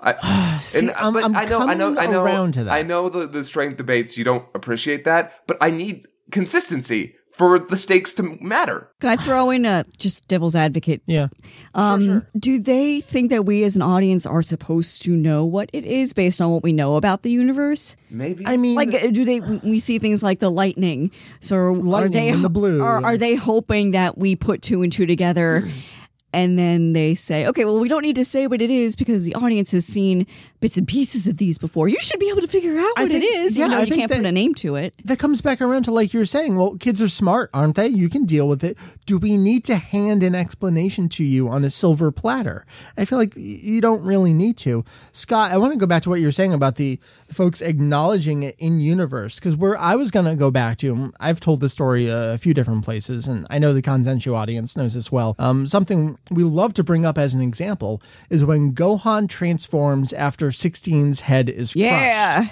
I, 0.00 0.14
See, 0.60 0.80
and- 0.88 0.90
I'm- 0.96 1.16
I'm 1.16 1.34
I 1.36 1.44
know, 1.46 1.60
I 1.60 1.74
know, 1.74 1.98
I 1.98 2.06
know, 2.06 2.22
around 2.24 2.54
to 2.54 2.64
that. 2.64 2.72
I 2.72 2.82
know 2.82 3.08
the 3.08 3.26
the 3.26 3.44
strength 3.44 3.76
debates. 3.78 4.16
You 4.18 4.24
don't 4.24 4.44
appreciate 4.54 5.04
that, 5.04 5.46
but 5.46 5.56
I 5.60 5.70
need 5.70 6.06
consistency 6.30 7.16
for 7.34 7.58
the 7.58 7.76
stakes 7.76 8.14
to 8.14 8.22
matter. 8.40 8.88
Can 9.00 9.10
I 9.10 9.16
throw 9.16 9.50
in 9.50 9.66
a 9.66 9.84
just 9.98 10.28
devil's 10.28 10.54
advocate? 10.54 11.02
yeah. 11.06 11.26
Um, 11.74 12.24
Do 12.38 12.60
they 12.60 13.00
think 13.00 13.30
that 13.30 13.44
we 13.44 13.64
as 13.64 13.74
an 13.76 13.82
audience 13.82 14.24
are 14.24 14.40
supposed 14.42 15.02
to 15.02 15.10
know 15.10 15.44
what 15.44 15.68
it 15.72 15.84
is 15.84 16.12
based 16.12 16.40
on 16.40 16.50
what 16.52 16.62
we 16.62 16.72
know 16.72 16.94
about 16.96 17.22
the 17.22 17.30
universe? 17.32 17.96
Maybe 18.08 18.46
I 18.46 18.56
mean, 18.56 18.76
Like, 18.76 18.94
uh, 18.94 19.08
do 19.08 19.24
they? 19.24 19.40
We 19.40 19.80
see 19.80 19.98
things 19.98 20.22
like 20.22 20.38
the 20.38 20.50
lightning. 20.50 21.10
So 21.40 21.56
are 21.56 21.72
Lightning 21.74 22.12
they 22.12 22.28
and 22.28 22.44
the 22.44 22.50
blue 22.50 22.80
Are, 22.80 22.98
and- 22.98 23.06
are 23.06 23.16
they 23.16 23.34
hoping 23.34 23.90
that 23.90 24.16
we 24.16 24.36
put 24.36 24.62
two 24.62 24.82
and 24.82 24.92
two 24.92 25.04
together? 25.06 25.68
and 26.32 26.58
then 26.58 26.92
they 26.94 27.14
say, 27.14 27.46
okay, 27.46 27.64
well, 27.64 27.78
we 27.80 27.88
don't 27.88 28.02
need 28.02 28.16
to 28.16 28.24
say 28.24 28.46
what 28.48 28.60
it 28.60 28.70
is 28.70 28.96
because 28.96 29.24
the 29.24 29.34
audience 29.36 29.70
has 29.72 29.84
seen 29.86 30.26
bits 30.64 30.78
and 30.78 30.88
pieces 30.88 31.26
of 31.26 31.36
these 31.36 31.58
before. 31.58 31.88
You 31.88 32.00
should 32.00 32.18
be 32.18 32.30
able 32.30 32.40
to 32.40 32.48
figure 32.48 32.78
out 32.78 32.92
what 32.96 33.10
think- 33.10 33.22
it 33.22 33.26
is. 33.26 33.54
yeah, 33.54 33.66
even 33.66 33.76
though 33.76 33.82
I 33.82 33.84
you 33.84 33.94
can't 33.94 34.10
put 34.10 34.24
a 34.24 34.32
name 34.32 34.54
to 34.54 34.76
it. 34.76 34.94
that 35.04 35.18
comes 35.18 35.42
back 35.42 35.60
around 35.60 35.82
to 35.82 35.92
like 35.92 36.14
you 36.14 36.20
were 36.20 36.24
saying 36.24 36.56
well 36.56 36.76
kids 36.78 37.02
are 37.02 37.08
smart 37.08 37.50
aren't 37.52 37.76
they 37.76 37.88
you 37.88 38.08
can 38.08 38.24
deal 38.24 38.48
with 38.48 38.64
it 38.64 38.78
do 39.04 39.18
we 39.18 39.36
need 39.36 39.64
to 39.66 39.76
hand 39.76 40.22
an 40.22 40.34
explanation 40.34 41.10
to 41.10 41.22
you 41.22 41.48
on 41.50 41.64
a 41.64 41.70
silver 41.70 42.10
platter 42.10 42.64
i 42.96 43.04
feel 43.04 43.18
like 43.18 43.34
you 43.36 43.82
don't 43.82 44.02
really 44.02 44.32
need 44.32 44.56
to 44.56 44.84
scott 45.12 45.50
i 45.52 45.58
want 45.58 45.72
to 45.72 45.78
go 45.78 45.86
back 45.86 46.02
to 46.02 46.08
what 46.08 46.20
you 46.20 46.26
were 46.26 46.32
saying 46.32 46.54
about 46.54 46.76
the 46.76 46.98
folks 47.30 47.60
acknowledging 47.60 48.42
it 48.42 48.54
in 48.58 48.80
universe 48.80 49.38
because 49.38 49.56
where 49.56 49.76
i 49.78 49.94
was 49.94 50.10
going 50.10 50.24
to 50.24 50.36
go 50.36 50.50
back 50.50 50.78
to 50.78 51.12
i've 51.20 51.40
told 51.40 51.60
this 51.60 51.72
story 51.72 52.08
a 52.08 52.38
few 52.38 52.54
different 52.54 52.84
places 52.84 53.26
and 53.26 53.46
i 53.50 53.58
know 53.58 53.74
the 53.74 53.82
Kanzenshuu 53.82 54.34
audience 54.34 54.76
knows 54.76 54.96
as 54.96 55.12
well 55.12 55.34
um, 55.38 55.66
something 55.66 56.16
we 56.30 56.42
love 56.42 56.72
to 56.74 56.82
bring 56.82 57.04
up 57.04 57.18
as 57.18 57.34
an 57.34 57.42
example 57.42 58.00
is 58.30 58.44
when 58.44 58.72
gohan 58.72 59.28
transforms 59.28 60.12
after 60.14 60.50
16's 60.54 61.20
head 61.22 61.48
is 61.48 61.72
crushed 61.72 61.76
Yeah. 61.76 62.48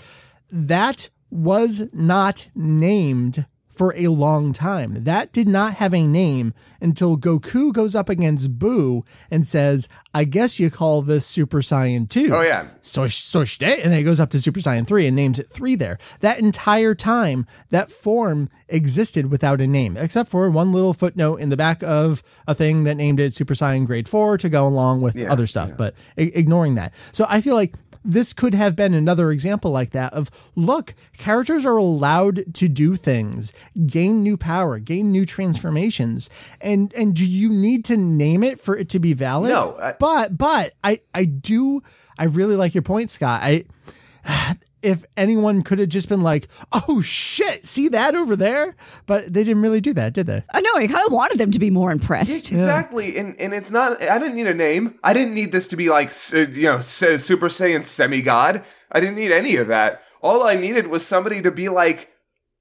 that 0.51 1.11
was 1.31 1.89
not 1.93 2.49
named 2.55 3.47
for 3.75 3.95
a 3.97 4.09
long 4.09 4.53
time. 4.53 5.03
That 5.05 5.33
did 5.33 5.49
not 5.49 5.75
have 5.77 5.95
a 5.95 6.07
name 6.07 6.53
until 6.83 7.17
Goku 7.17 7.73
goes 7.73 7.95
up 7.95 8.11
against 8.11 8.59
Boo 8.59 9.03
and 9.31 9.47
says, 9.47 9.89
I 10.13 10.25
guess 10.25 10.61
you 10.61 10.69
call 10.71 11.01
this 11.01 11.25
Super 11.25 11.63
Saiyan 11.63 12.07
2. 12.11 12.29
Oh, 12.35 12.43
yeah. 12.43 12.67
So, 12.83 13.07
so 13.07 13.41
and 13.41 13.91
then 13.91 13.93
he 13.97 14.03
goes 14.05 14.21
up 14.21 14.29
to 14.31 14.43
Super 14.43 14.61
Saiyan 14.61 14.87
3 14.87 15.07
and 15.07 15.17
names 15.17 15.39
it 15.39 15.49
3 15.49 15.75
there. 15.77 15.97
That 16.21 16.39
entire 16.39 16.95
time, 16.95 17.47
that 17.71 17.91
form 17.91 18.51
existed 18.69 19.31
without 19.31 19.63
a 19.63 19.67
name, 19.67 19.97
except 19.97 20.29
for 20.29 20.51
one 20.51 20.71
little 20.71 20.93
footnote 20.93 21.37
in 21.37 21.49
the 21.49 21.57
back 21.57 21.83
of 21.83 22.23
a 22.47 22.55
thing 22.55 22.85
that 22.85 22.97
named 22.99 23.21
it 23.21 23.33
Super 23.33 23.55
Saiyan 23.55 23.87
Grade 23.87 24.07
4 24.07 24.37
to 24.37 24.51
go 24.51 24.67
along 24.69 25.01
with 25.01 25.17
Yeah, 25.17 25.33
other 25.33 25.47
stuff, 25.47 25.79
but 25.79 25.95
i- 26.19 26.31
ignoring 26.35 26.75
that. 26.75 26.95
So 27.13 27.25
I 27.27 27.41
feel 27.41 27.55
like 27.55 27.75
this 28.05 28.33
could 28.33 28.55
have 28.55 28.75
been 28.77 28.95
another 28.95 29.31
example 29.31 29.71
like 29.71 29.91
that 29.91 30.13
of 30.13 30.31
look, 30.57 30.95
characters 31.19 31.65
are 31.65 31.77
allowed 31.77 32.55
to 32.55 32.69
do 32.69 32.97
things, 32.97 33.53
gain 33.87 34.23
new 34.23 34.37
power, 34.37 34.79
gain 34.79 35.13
new 35.13 35.25
transformations. 35.25 36.29
And 36.61 36.93
and 36.95 37.15
do 37.15 37.25
you 37.27 37.49
need 37.49 37.85
to 37.87 37.97
name 37.97 38.43
it 38.43 38.61
for 38.61 38.77
it 38.77 38.89
to 38.91 38.99
be 38.99 39.13
valid? 39.13 39.51
No, 39.51 39.77
I- 39.81 39.95
but 39.99 40.37
but 40.37 40.75
I 40.83 41.01
I 41.15 41.25
do 41.27 41.83
I 42.19 42.25
really 42.25 42.57
like 42.57 42.75
your 42.75 42.83
point, 42.83 43.11
Scott. 43.11 43.41
I 43.43 43.65
if 44.83 45.05
anyone 45.17 45.63
could 45.63 45.79
have 45.79 45.89
just 45.89 46.09
been 46.09 46.23
like, 46.23 46.49
"Oh 46.73 47.01
shit, 47.01 47.65
see 47.65 47.89
that 47.89 48.15
over 48.15 48.37
there?" 48.37 48.75
But 49.07 49.33
they 49.33 49.45
didn't 49.45 49.63
really 49.63 49.81
do 49.81 49.93
that, 49.95 50.13
did 50.13 50.27
they? 50.27 50.45
I 50.53 50.61
know. 50.61 50.75
I 50.77 50.87
kind 50.87 51.07
of 51.07 51.13
wanted 51.13 51.39
them 51.39 51.51
to 51.53 51.59
be 51.59 51.71
more 51.71 51.91
impressed. 51.91 52.53
Exactly, 52.53 53.17
and 53.17 53.41
and 53.41 53.55
it's 53.55 53.71
not. 53.71 54.03
I 54.03 54.19
didn't 54.19 54.35
need 54.35 54.47
a 54.47 54.55
name. 54.55 54.99
I 55.03 55.13
didn't 55.13 55.35
need 55.35 55.53
this 55.53 55.69
to 55.69 55.77
be 55.77 55.89
like 55.89 56.11
you 56.33 56.63
know 56.65 56.81
Super 56.81 57.49
Saiyan 57.49 57.85
semi 57.85 58.23
god. 58.23 58.65
I 58.91 59.01
didn't 59.01 59.17
need 59.17 59.33
any 59.33 59.57
of 59.57 59.69
that. 59.69 60.03
All 60.21 60.43
I 60.43 60.55
needed 60.55 60.87
was 60.87 61.05
somebody 61.05 61.43
to 61.43 61.51
be 61.51 61.69
like, 61.69 62.11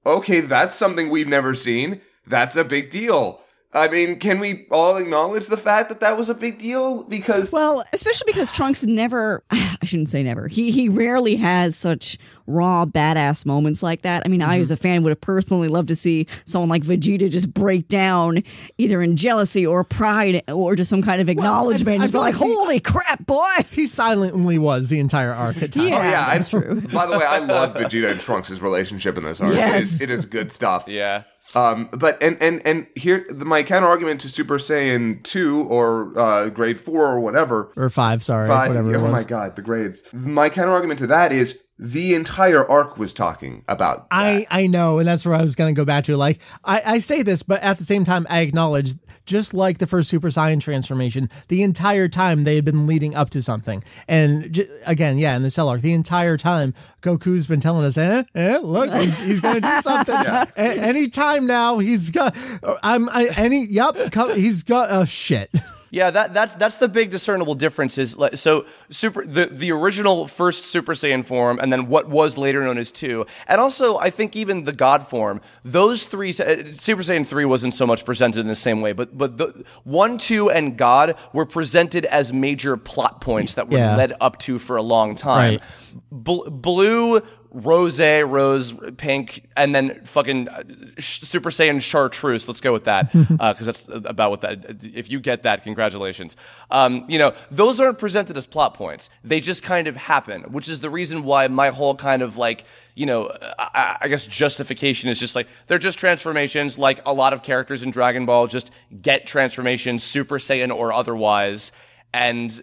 okay, 0.05 0.39
that's 0.39 0.75
something 0.75 1.09
we've 1.09 1.27
never 1.27 1.53
seen. 1.53 2.01
That's 2.25 2.55
a 2.55 2.63
big 2.63 2.89
deal. 2.89 3.41
I 3.73 3.87
mean, 3.87 4.19
can 4.19 4.39
we 4.39 4.67
all 4.69 4.97
acknowledge 4.97 5.47
the 5.47 5.55
fact 5.55 5.87
that 5.89 6.01
that 6.01 6.17
was 6.17 6.27
a 6.27 6.33
big 6.33 6.57
deal? 6.57 7.03
Because 7.03 7.53
Well, 7.53 7.85
especially 7.93 8.31
because 8.33 8.51
Trunks 8.51 8.85
never, 8.85 9.43
I 9.51 9.77
shouldn't 9.85 10.09
say 10.09 10.23
never, 10.23 10.49
he, 10.49 10.71
he 10.71 10.89
rarely 10.89 11.37
has 11.37 11.77
such 11.77 12.17
raw, 12.47 12.85
badass 12.85 13.45
moments 13.45 13.81
like 13.81 14.01
that. 14.01 14.23
I 14.25 14.27
mean, 14.27 14.41
I, 14.41 14.55
mm-hmm. 14.55 14.61
as 14.61 14.71
a 14.71 14.77
fan, 14.77 15.03
would 15.03 15.11
have 15.11 15.21
personally 15.21 15.69
loved 15.69 15.87
to 15.87 15.95
see 15.95 16.27
someone 16.43 16.67
like 16.67 16.83
Vegeta 16.83 17.29
just 17.29 17.53
break 17.53 17.87
down 17.87 18.43
either 18.77 19.01
in 19.01 19.15
jealousy 19.15 19.65
or 19.65 19.85
pride 19.85 20.43
or 20.49 20.75
just 20.75 20.89
some 20.89 21.01
kind 21.01 21.21
of 21.21 21.29
acknowledgement. 21.29 22.01
I 22.01 22.03
just 22.03 22.13
be 22.13 22.19
like, 22.19 22.33
like 22.33 22.43
he- 22.43 22.53
holy 22.53 22.79
crap, 22.81 23.25
boy. 23.25 23.47
He 23.71 23.85
silently 23.85 24.57
was 24.57 24.89
the 24.89 24.99
entire 24.99 25.31
arc 25.31 25.61
at 25.61 25.71
times. 25.71 25.89
Yeah. 25.89 25.97
Oh 25.97 26.03
yeah, 26.03 26.33
that's 26.33 26.53
I, 26.53 26.59
true. 26.59 26.81
By 26.81 27.05
the 27.05 27.17
way, 27.17 27.25
I 27.25 27.39
love 27.39 27.75
Vegeta 27.75 28.11
and 28.11 28.19
Trunks' 28.19 28.59
relationship 28.59 29.17
in 29.17 29.23
this 29.23 29.39
arc. 29.39 29.55
Yes. 29.55 29.83
is, 29.83 30.01
it 30.01 30.09
is 30.09 30.25
good 30.25 30.51
stuff. 30.51 30.89
Yeah. 30.89 31.23
Um, 31.55 31.89
but 31.91 32.21
and 32.21 32.41
and 32.41 32.65
and 32.65 32.87
here 32.95 33.25
the, 33.29 33.45
my 33.45 33.63
counter 33.63 33.87
argument 33.87 34.21
to 34.21 34.29
Super 34.29 34.57
Saiyan 34.57 35.21
two 35.23 35.61
or 35.63 36.17
uh, 36.17 36.49
Grade 36.49 36.79
four 36.79 37.05
or 37.05 37.19
whatever. 37.19 37.71
Or 37.75 37.89
five, 37.89 38.23
sorry, 38.23 38.47
Five, 38.47 38.69
whatever 38.69 38.95
oh 38.95 39.11
my 39.11 39.23
god, 39.23 39.55
the 39.55 39.61
grades. 39.61 40.03
My 40.13 40.49
counter 40.49 40.71
argument 40.71 40.99
to 40.99 41.07
that 41.07 41.31
is 41.31 41.59
the 41.81 42.13
entire 42.13 42.69
arc 42.69 42.97
was 42.97 43.11
talking 43.11 43.65
about. 43.67 44.05
I, 44.11 44.45
I 44.51 44.67
know, 44.67 44.99
and 44.99 45.07
that's 45.07 45.25
where 45.25 45.33
I 45.33 45.41
was 45.41 45.55
going 45.55 45.73
to 45.73 45.79
go 45.79 45.83
back 45.83 46.03
to. 46.05 46.15
Like, 46.15 46.39
I, 46.63 46.81
I 46.85 46.99
say 46.99 47.23
this, 47.23 47.41
but 47.41 47.61
at 47.63 47.79
the 47.79 47.83
same 47.83 48.05
time, 48.05 48.27
I 48.29 48.41
acknowledge, 48.41 48.93
just 49.25 49.53
like 49.53 49.77
the 49.77 49.87
first 49.87 50.09
Super 50.09 50.29
Saiyan 50.29 50.61
transformation, 50.61 51.29
the 51.47 51.63
entire 51.63 52.07
time 52.07 52.43
they 52.43 52.55
had 52.55 52.65
been 52.65 52.87
leading 52.87 53.15
up 53.15 53.29
to 53.31 53.41
something. 53.41 53.83
And 54.07 54.51
j- 54.53 54.67
again, 54.85 55.17
yeah, 55.17 55.35
in 55.35 55.43
the 55.43 55.51
Cell 55.51 55.69
arc, 55.69 55.81
the 55.81 55.93
entire 55.93 56.37
time, 56.37 56.73
Goku's 57.01 57.47
been 57.47 57.59
telling 57.61 57.85
us, 57.85 57.97
eh, 57.97 58.23
eh, 58.35 58.57
look, 58.61 58.91
he's, 58.93 59.17
he's 59.23 59.41
going 59.41 59.55
to 59.55 59.61
do 59.61 59.81
something. 59.81 60.15
A- 60.15 60.47
anytime 60.57 61.47
now, 61.47 61.79
he's 61.79 62.11
got, 62.11 62.35
I'm, 62.83 63.09
I, 63.09 63.29
any, 63.35 63.65
yep, 63.65 64.11
come, 64.11 64.35
he's 64.35 64.63
got, 64.63 64.89
oh, 64.91 65.05
shit. 65.05 65.49
Yeah, 65.93 66.09
that 66.09 66.33
that's 66.33 66.53
that's 66.55 66.77
the 66.77 66.87
big 66.87 67.09
discernible 67.11 67.53
difference. 67.53 67.97
Is 67.97 68.15
like, 68.15 68.37
so 68.37 68.65
super 68.89 69.25
the 69.25 69.47
the 69.47 69.73
original 69.73 70.25
first 70.25 70.63
Super 70.63 70.93
Saiyan 70.93 71.25
form, 71.25 71.59
and 71.59 71.71
then 71.71 71.87
what 71.87 72.07
was 72.07 72.37
later 72.37 72.63
known 72.63 72.77
as 72.77 72.93
two, 72.93 73.25
and 73.45 73.59
also 73.59 73.97
I 73.97 74.09
think 74.09 74.37
even 74.37 74.63
the 74.63 74.71
God 74.71 75.05
form. 75.05 75.41
Those 75.63 76.05
three, 76.05 76.29
uh, 76.29 76.63
Super 76.71 77.01
Saiyan 77.03 77.27
three 77.27 77.43
wasn't 77.43 77.73
so 77.73 77.85
much 77.85 78.05
presented 78.05 78.39
in 78.39 78.47
the 78.47 78.55
same 78.55 78.79
way, 78.79 78.93
but 78.93 79.17
but 79.17 79.37
the 79.37 79.65
one, 79.83 80.17
two, 80.17 80.49
and 80.49 80.77
God 80.77 81.15
were 81.33 81.45
presented 81.45 82.05
as 82.05 82.31
major 82.31 82.77
plot 82.77 83.19
points 83.19 83.55
that 83.55 83.69
were 83.69 83.77
Yeah. 83.77 83.97
led 83.97 84.13
up 84.21 84.39
to 84.39 84.59
for 84.59 84.77
a 84.77 84.81
long 84.81 85.15
time. 85.17 85.55
Right. 85.55 85.61
Bl- 86.09 86.49
blue. 86.49 87.21
Rose, 87.53 87.99
rose, 87.99 88.73
pink, 88.95 89.49
and 89.57 89.75
then 89.75 90.01
fucking 90.05 90.47
uh, 90.47 90.63
Super 90.99 91.49
Saiyan 91.49 91.81
Chartreuse. 91.81 92.47
Let's 92.47 92.61
go 92.61 92.71
with 92.71 92.85
that 92.85 93.11
because 93.13 93.65
that's 93.65 93.89
about 93.89 94.31
what 94.31 94.41
that. 94.41 94.81
If 94.81 95.11
you 95.11 95.19
get 95.19 95.43
that, 95.43 95.63
congratulations. 95.63 96.37
Um, 96.69 97.03
you 97.09 97.19
know, 97.19 97.33
those 97.49 97.81
aren't 97.81 97.97
presented 97.97 98.37
as 98.37 98.47
plot 98.47 98.73
points. 98.73 99.09
They 99.23 99.41
just 99.41 99.63
kind 99.63 99.87
of 99.87 99.97
happen, 99.97 100.43
which 100.43 100.69
is 100.69 100.79
the 100.79 100.89
reason 100.89 101.23
why 101.23 101.49
my 101.49 101.69
whole 101.69 101.93
kind 101.93 102.21
of 102.21 102.37
like, 102.37 102.63
you 102.95 103.05
know, 103.05 103.29
I, 103.59 103.97
I 104.01 104.07
guess 104.07 104.25
justification 104.25 105.09
is 105.09 105.19
just 105.19 105.35
like 105.35 105.47
they're 105.67 105.77
just 105.77 105.99
transformations. 105.99 106.77
Like 106.77 107.01
a 107.05 107.13
lot 107.13 107.33
of 107.33 107.43
characters 107.43 107.83
in 107.83 107.91
Dragon 107.91 108.25
Ball 108.25 108.47
just 108.47 108.71
get 109.01 109.27
transformations, 109.27 110.03
Super 110.03 110.39
Saiyan 110.39 110.73
or 110.73 110.93
otherwise, 110.93 111.73
and 112.13 112.61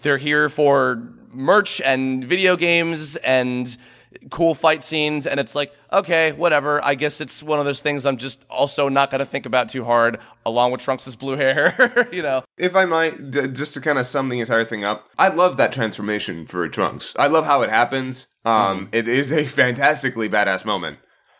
they're 0.00 0.18
here 0.18 0.48
for 0.48 1.12
merch 1.32 1.80
and 1.82 2.24
video 2.24 2.56
games 2.56 3.16
and 3.16 3.76
cool 4.30 4.54
fight 4.54 4.82
scenes 4.82 5.26
and 5.26 5.38
it's 5.38 5.54
like 5.54 5.72
okay 5.92 6.32
whatever 6.32 6.84
i 6.84 6.96
guess 6.96 7.20
it's 7.20 7.44
one 7.44 7.60
of 7.60 7.64
those 7.64 7.80
things 7.80 8.04
i'm 8.04 8.16
just 8.16 8.44
also 8.50 8.88
not 8.88 9.08
going 9.08 9.20
to 9.20 9.24
think 9.24 9.46
about 9.46 9.68
too 9.68 9.84
hard 9.84 10.18
along 10.44 10.72
with 10.72 10.80
trunks's 10.80 11.14
blue 11.14 11.36
hair 11.36 12.08
you 12.12 12.20
know 12.20 12.42
If 12.58 12.74
I 12.74 12.84
might, 12.86 13.30
d- 13.30 13.46
just 13.48 13.72
to 13.74 13.80
kind 13.80 13.98
of 13.98 14.06
sum 14.06 14.28
the 14.28 14.40
entire 14.40 14.64
thing 14.64 14.84
up, 14.84 15.08
I 15.18 15.28
love 15.28 15.56
that 15.56 15.72
transformation 15.72 16.46
for 16.46 16.68
Trunks. 16.68 17.14
I 17.18 17.26
love 17.26 17.46
how 17.46 17.62
it 17.62 17.70
happens. 17.70 18.26
Um, 18.44 18.88
it 18.92 19.08
is 19.08 19.32
a 19.32 19.44
fantastically 19.60 20.28
badass 20.28 20.64
moment. 20.66 20.98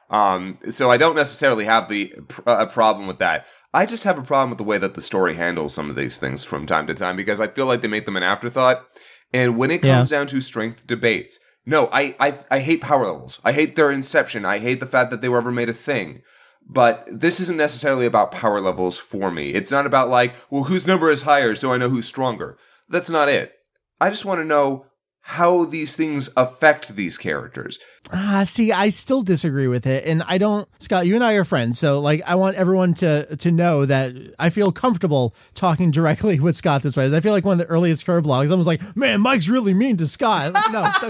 Um, 0.09 0.59
so 0.71 0.91
I 0.91 0.97
don't 0.97 1.14
necessarily 1.16 1.66
have 1.66 1.89
the 1.89 2.14
pr- 2.29 2.41
a 2.47 2.66
problem 2.66 3.07
with 3.07 3.18
that. 3.18 3.45
I 3.75 3.85
just 3.85 4.05
have 4.05 4.18
a 4.18 4.23
problem 4.23 4.49
with 4.51 4.59
the 4.59 4.64
way 4.64 4.79
that 4.79 4.95
the 4.95 5.01
story 5.03 5.35
handles 5.35 5.75
some 5.75 5.91
of 5.91 5.97
these 5.97 6.16
things 6.18 6.43
from 6.43 6.64
time 6.66 6.87
to 6.87 6.95
time 6.95 7.16
because 7.16 7.39
I 7.41 7.49
feel 7.49 7.66
like 7.66 7.83
they 7.83 7.89
make 7.89 8.07
them 8.07 8.16
an 8.16 8.23
afterthought. 8.23 8.85
And 9.33 9.59
when 9.59 9.71
it 9.71 9.83
comes 9.83 10.09
down 10.09 10.27
to 10.29 10.41
strength 10.41 10.87
debates, 10.87 11.39
no, 11.66 11.88
I, 11.92 12.14
I 12.18 12.38
I 12.50 12.58
hate 12.61 12.80
power 12.80 13.06
levels. 13.06 13.40
I 13.44 13.52
hate 13.52 13.76
their 13.76 13.90
inception. 13.90 14.44
I 14.44 14.58
hate 14.58 14.80
the 14.80 14.86
fact 14.86 15.11
that 15.11 15.20
they 15.20 15.28
were 15.28 15.38
ever 15.38 15.52
made 15.52 15.68
a 15.68 15.74
thing. 15.74 16.22
But 16.66 17.06
this 17.11 17.40
isn't 17.40 17.56
necessarily 17.56 18.06
about 18.06 18.30
power 18.30 18.61
levels 18.61 18.98
for 18.98 19.30
me. 19.30 19.50
It's 19.50 19.72
not 19.72 19.86
about 19.86 20.08
like, 20.08 20.34
well, 20.50 20.64
whose 20.64 20.86
number 20.86 21.11
is 21.11 21.22
higher 21.22 21.54
so 21.54 21.72
I 21.72 21.78
know 21.78 21.88
who's 21.88 22.06
stronger. 22.06 22.56
That's 22.88 23.11
not 23.11 23.28
it. 23.28 23.52
I 24.00 24.08
just 24.08 24.24
want 24.24 24.38
to 24.38 24.44
know 24.44 24.86
how 25.23 25.64
these 25.64 25.95
things 25.97 26.31
affect 26.37 26.97
these 26.97 27.16
characters. 27.18 27.79
Ah, 28.12 28.43
see, 28.45 28.73
I 28.73 28.89
still 28.89 29.23
disagree 29.23 29.68
with 29.68 29.87
it, 29.87 30.05
and 30.07 30.23
I 30.25 30.39
don't. 30.39 30.68
Scott, 30.81 31.07
you 31.07 31.14
and 31.14 31.23
I 31.23 31.35
are 31.35 31.45
friends, 31.45 31.79
so 31.79 32.01
like, 32.01 32.23
I 32.27 32.35
want 32.35 32.57
everyone 32.57 32.95
to 32.95 33.37
to 33.37 33.51
know 33.53 33.85
that 33.85 34.14
I 34.39 34.49
feel 34.51 34.73
comfortable 34.73 35.35
talking 35.55 35.91
directly 35.91 36.41
with 36.41 36.57
Scott 36.57 36.83
this 36.83 36.97
way. 36.97 37.14
I 37.14 37.21
feel 37.21 37.33
like 37.33 37.45
one 37.45 37.61
of 37.61 37.66
the 37.66 37.73
earliest 37.73 38.07
Kirblogs. 38.07 38.51
I 38.51 38.55
was 38.55 38.66
like, 38.66 38.81
"Man, 38.97 39.21
Mike's 39.21 39.49
really 39.49 39.75
mean 39.75 39.99
to 39.99 40.07
Scott." 40.07 40.55
Like, 40.55 40.73
no, 40.73 40.85
it's 40.87 41.05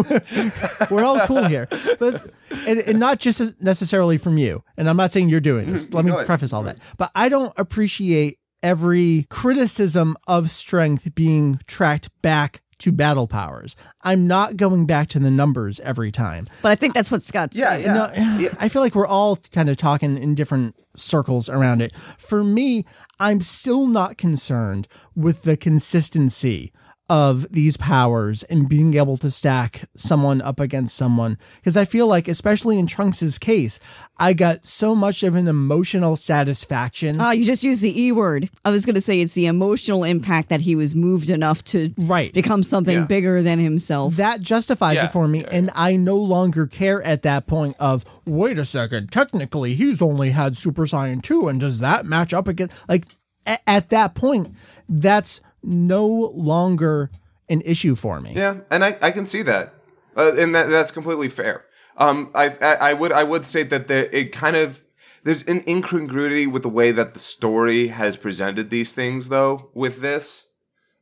okay. 0.00 0.86
We're 0.90 1.04
all 1.04 1.20
cool 1.26 1.44
here, 1.44 1.68
but 2.00 2.26
and, 2.66 2.80
and 2.80 2.98
not 2.98 3.20
just 3.20 3.60
necessarily 3.62 4.16
from 4.16 4.38
you. 4.38 4.64
And 4.76 4.88
I'm 4.88 4.96
not 4.96 5.10
saying 5.10 5.28
you're 5.28 5.40
doing 5.40 5.70
this. 5.70 5.92
Let 5.92 6.04
me 6.04 6.10
ahead. 6.10 6.26
preface 6.26 6.52
all 6.52 6.62
that, 6.64 6.78
but 6.96 7.10
I 7.14 7.28
don't 7.28 7.52
appreciate 7.58 8.38
every 8.62 9.26
criticism 9.30 10.16
of 10.26 10.50
strength 10.50 11.14
being 11.14 11.60
tracked 11.66 12.10
back 12.22 12.60
to 12.78 12.90
battle 12.90 13.28
powers. 13.28 13.76
I'm 14.02 14.26
not 14.26 14.56
going 14.56 14.86
back 14.86 15.06
to 15.08 15.20
the 15.20 15.30
numbers 15.30 15.78
every 15.80 16.10
time. 16.10 16.46
But 16.62 16.72
I 16.72 16.74
think 16.74 16.94
that's 16.94 17.12
what 17.12 17.22
Scott's 17.22 17.56
Yeah, 17.56 17.70
saying. 17.70 17.84
yeah. 17.84 17.94
No, 17.94 18.48
I 18.58 18.68
feel 18.68 18.82
like 18.82 18.96
we're 18.96 19.06
all 19.06 19.36
kind 19.36 19.68
of 19.68 19.76
talking 19.76 20.18
in 20.18 20.34
different 20.34 20.74
circles 20.96 21.48
around 21.48 21.80
it. 21.80 21.94
For 21.94 22.42
me, 22.42 22.84
I'm 23.20 23.40
still 23.40 23.86
not 23.86 24.16
concerned 24.18 24.88
with 25.14 25.42
the 25.42 25.56
consistency 25.56 26.72
of 27.12 27.46
these 27.52 27.76
powers 27.76 28.42
and 28.44 28.70
being 28.70 28.94
able 28.94 29.18
to 29.18 29.30
stack 29.30 29.82
someone 29.94 30.40
up 30.40 30.58
against 30.58 30.96
someone 30.96 31.36
because 31.56 31.76
I 31.76 31.84
feel 31.84 32.06
like 32.06 32.26
especially 32.26 32.78
in 32.78 32.86
Trunks's 32.86 33.38
case, 33.38 33.78
I 34.16 34.32
got 34.32 34.64
so 34.64 34.94
much 34.94 35.22
of 35.22 35.34
an 35.34 35.46
emotional 35.46 36.16
satisfaction. 36.16 37.20
Ah, 37.20 37.32
you 37.32 37.44
just 37.44 37.64
used 37.64 37.82
the 37.82 38.00
E 38.00 38.12
word. 38.12 38.48
I 38.64 38.70
was 38.70 38.86
going 38.86 38.94
to 38.94 39.00
say 39.02 39.20
it's 39.20 39.34
the 39.34 39.44
emotional 39.44 40.04
impact 40.04 40.48
that 40.48 40.62
he 40.62 40.74
was 40.74 40.94
moved 40.94 41.28
enough 41.28 41.62
to 41.64 41.92
Right. 41.98 42.32
become 42.32 42.62
something 42.62 43.00
Yeah. 43.00 43.04
bigger 43.04 43.42
than 43.42 43.58
himself. 43.58 44.16
that 44.16 44.40
justifies 44.40 44.94
Yeah, 44.96 45.04
it 45.06 45.12
for 45.12 45.28
me 45.28 45.44
and 45.50 45.70
i 45.74 45.96
no 45.96 46.16
longer 46.16 46.66
care 46.66 47.02
at 47.02 47.22
that 47.22 47.46
point 47.46 47.76
of 47.78 48.04
wait 48.26 48.58
a 48.58 48.64
second 48.64 49.10
technically 49.12 49.74
he's 49.74 50.00
only 50.00 50.30
had 50.30 50.56
super 50.56 50.86
saiyan 50.86 51.20
2 51.22 51.48
and 51.48 51.60
does 51.60 51.78
that 51.80 52.06
match 52.06 52.32
up 52.32 52.48
against 52.48 52.88
like 52.88 53.04
a- 53.46 53.68
at 53.68 53.90
that 53.90 54.14
point 54.14 54.48
that's 54.88 55.40
no 55.62 56.06
longer 56.06 57.10
an 57.48 57.60
issue 57.62 57.94
for 57.94 58.20
me 58.20 58.32
Yeah, 58.34 58.60
and 58.70 58.84
I, 58.84 58.96
I 59.02 59.10
can 59.10 59.26
see 59.26 59.42
that, 59.42 59.74
uh, 60.16 60.32
and 60.38 60.54
that 60.54 60.68
that's 60.70 60.90
completely 60.90 61.28
fair. 61.28 61.64
Um, 61.96 62.30
I, 62.34 62.48
I 62.60 62.74
I 62.74 62.92
would 62.94 63.12
I 63.12 63.24
would 63.24 63.46
state 63.46 63.70
that 63.70 63.88
there 63.88 64.08
it 64.12 64.32
kind 64.32 64.56
of 64.56 64.82
there's 65.24 65.42
an 65.42 65.62
incongruity 65.68 66.46
with 66.46 66.62
the 66.62 66.68
way 66.68 66.90
that 66.92 67.14
the 67.14 67.20
story 67.20 67.88
has 67.88 68.16
presented 68.16 68.70
these 68.70 68.92
things 68.92 69.28
though 69.28 69.70
with 69.74 70.00
this. 70.00 70.46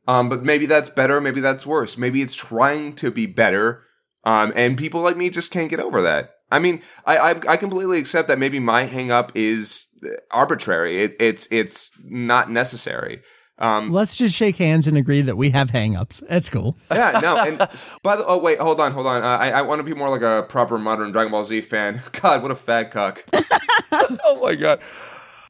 Um, 0.07 0.29
but 0.29 0.43
maybe 0.43 0.65
that's 0.65 0.89
better, 0.89 1.21
maybe 1.21 1.41
that's 1.41 1.65
worse. 1.65 1.97
Maybe 1.97 2.21
it's 2.21 2.35
trying 2.35 2.93
to 2.95 3.11
be 3.11 3.27
better, 3.27 3.83
um, 4.23 4.51
and 4.55 4.77
people 4.77 5.01
like 5.01 5.15
me 5.15 5.29
just 5.29 5.51
can't 5.51 5.69
get 5.69 5.79
over 5.79 6.01
that. 6.01 6.35
I 6.51 6.59
mean, 6.59 6.81
I 7.05 7.17
I, 7.17 7.29
I 7.47 7.57
completely 7.57 7.99
accept 7.99 8.27
that 8.27 8.39
maybe 8.39 8.59
my 8.59 8.83
hang 8.85 9.11
up 9.11 9.31
is 9.35 9.87
arbitrary. 10.31 11.03
It, 11.03 11.15
it's 11.19 11.47
it's 11.51 11.93
not 12.03 12.51
necessary. 12.51 13.21
Um, 13.61 13.91
let's 13.91 14.17
just 14.17 14.35
shake 14.35 14.57
hands 14.57 14.87
and 14.87 14.97
agree 14.97 15.21
that 15.21 15.37
we 15.37 15.51
have 15.51 15.69
hangups 15.71 16.27
that's 16.27 16.49
cool 16.49 16.75
yeah, 16.91 17.19
no. 17.21 17.37
And 17.45 17.57
by 18.03 18.15
the 18.15 18.25
oh 18.25 18.37
wait, 18.37 18.59
hold 18.59 18.79
on, 18.79 18.91
hold 18.91 19.07
on. 19.07 19.23
Uh, 19.23 19.25
I 19.25 19.51
I 19.51 19.61
want 19.61 19.79
to 19.79 19.83
be 19.83 19.93
more 19.93 20.09
like 20.09 20.21
a 20.21 20.45
proper 20.49 20.77
modern 20.77 21.11
Dragon 21.11 21.31
Ball 21.31 21.43
Z 21.43 21.61
fan. 21.61 22.01
God, 22.21 22.41
what 22.41 22.51
a 22.51 22.55
fat 22.55 22.91
cuck. 22.91 23.23
oh 23.91 24.39
my 24.41 24.55
god. 24.55 24.79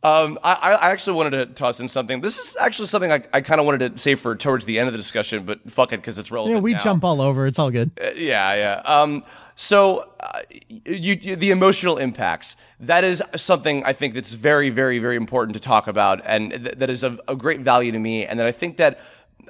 Um, 0.04 0.40
I, 0.44 0.54
I 0.54 0.90
actually 0.90 1.16
wanted 1.16 1.32
to 1.32 1.46
toss 1.54 1.80
in 1.80 1.88
something. 1.88 2.22
This 2.22 2.40
is 2.40 2.58
actually 2.60 2.88
something 2.88 3.12
I, 3.12 3.22
I 3.34 3.42
kind 3.42 3.60
of 3.60 3.68
wanted 3.68 3.94
to 3.94 4.00
say 4.00 4.16
for 4.16 4.36
towards 4.36 4.66
the 4.66 4.80
end 4.80 4.88
of 4.88 4.94
the 4.94 4.98
discussion, 4.98 5.44
but 5.46 5.70
fuck 5.70 5.94
it 5.94 5.98
because 5.98 6.18
it's 6.18 6.32
relevant. 6.32 6.56
yeah 6.56 6.62
we 6.62 6.74
now. 6.74 6.80
jump 6.80 7.04
all 7.04 7.22
over 7.22 7.46
it's 7.46 7.60
all 7.60 7.70
good 7.70 7.92
Yeah, 8.16 8.56
yeah. 8.56 8.82
Um, 8.86 9.24
so 9.56 10.10
uh, 10.20 10.42
you, 10.70 11.18
you, 11.22 11.36
the 11.36 11.52
emotional 11.52 11.98
impacts. 11.98 12.56
That 12.80 13.04
is 13.04 13.22
something 13.36 13.84
I 13.84 13.94
think 13.94 14.14
that's 14.14 14.34
very, 14.34 14.70
very, 14.70 15.00
very 15.00 15.16
important 15.16 15.54
to 15.56 15.60
talk 15.60 15.88
about, 15.88 16.22
and 16.26 16.52
th- 16.52 16.76
that 16.78 16.90
is 16.90 17.04
of, 17.04 17.22
of 17.28 17.38
great 17.38 17.62
value 17.62 17.92
to 17.92 18.00
me, 18.00 18.26
and 18.26 18.40
that 18.40 18.48
I 18.48 18.52
think 18.52 18.78
that 18.78 19.00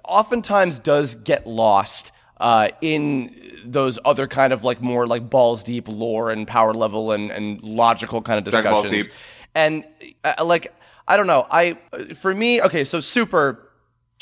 oftentimes 0.03 0.79
does 0.79 1.15
get 1.15 1.47
lost 1.47 2.11
uh, 2.39 2.69
in 2.81 3.61
those 3.63 3.99
other 4.03 4.27
kind 4.27 4.51
of 4.51 4.63
like 4.63 4.81
more 4.81 5.05
like 5.05 5.29
balls 5.29 5.63
deep 5.63 5.87
lore 5.87 6.31
and 6.31 6.47
power 6.47 6.73
level 6.73 7.11
and, 7.11 7.29
and 7.31 7.61
logical 7.63 8.21
kind 8.21 8.39
of 8.39 8.43
discussions. 8.43 9.07
And 9.53 9.85
uh, 10.23 10.43
like 10.43 10.73
I 11.07 11.17
don't 11.17 11.27
know, 11.27 11.47
I 11.49 11.77
for 12.15 12.33
me, 12.33 12.61
okay, 12.61 12.83
so 12.83 12.99
super. 12.99 13.67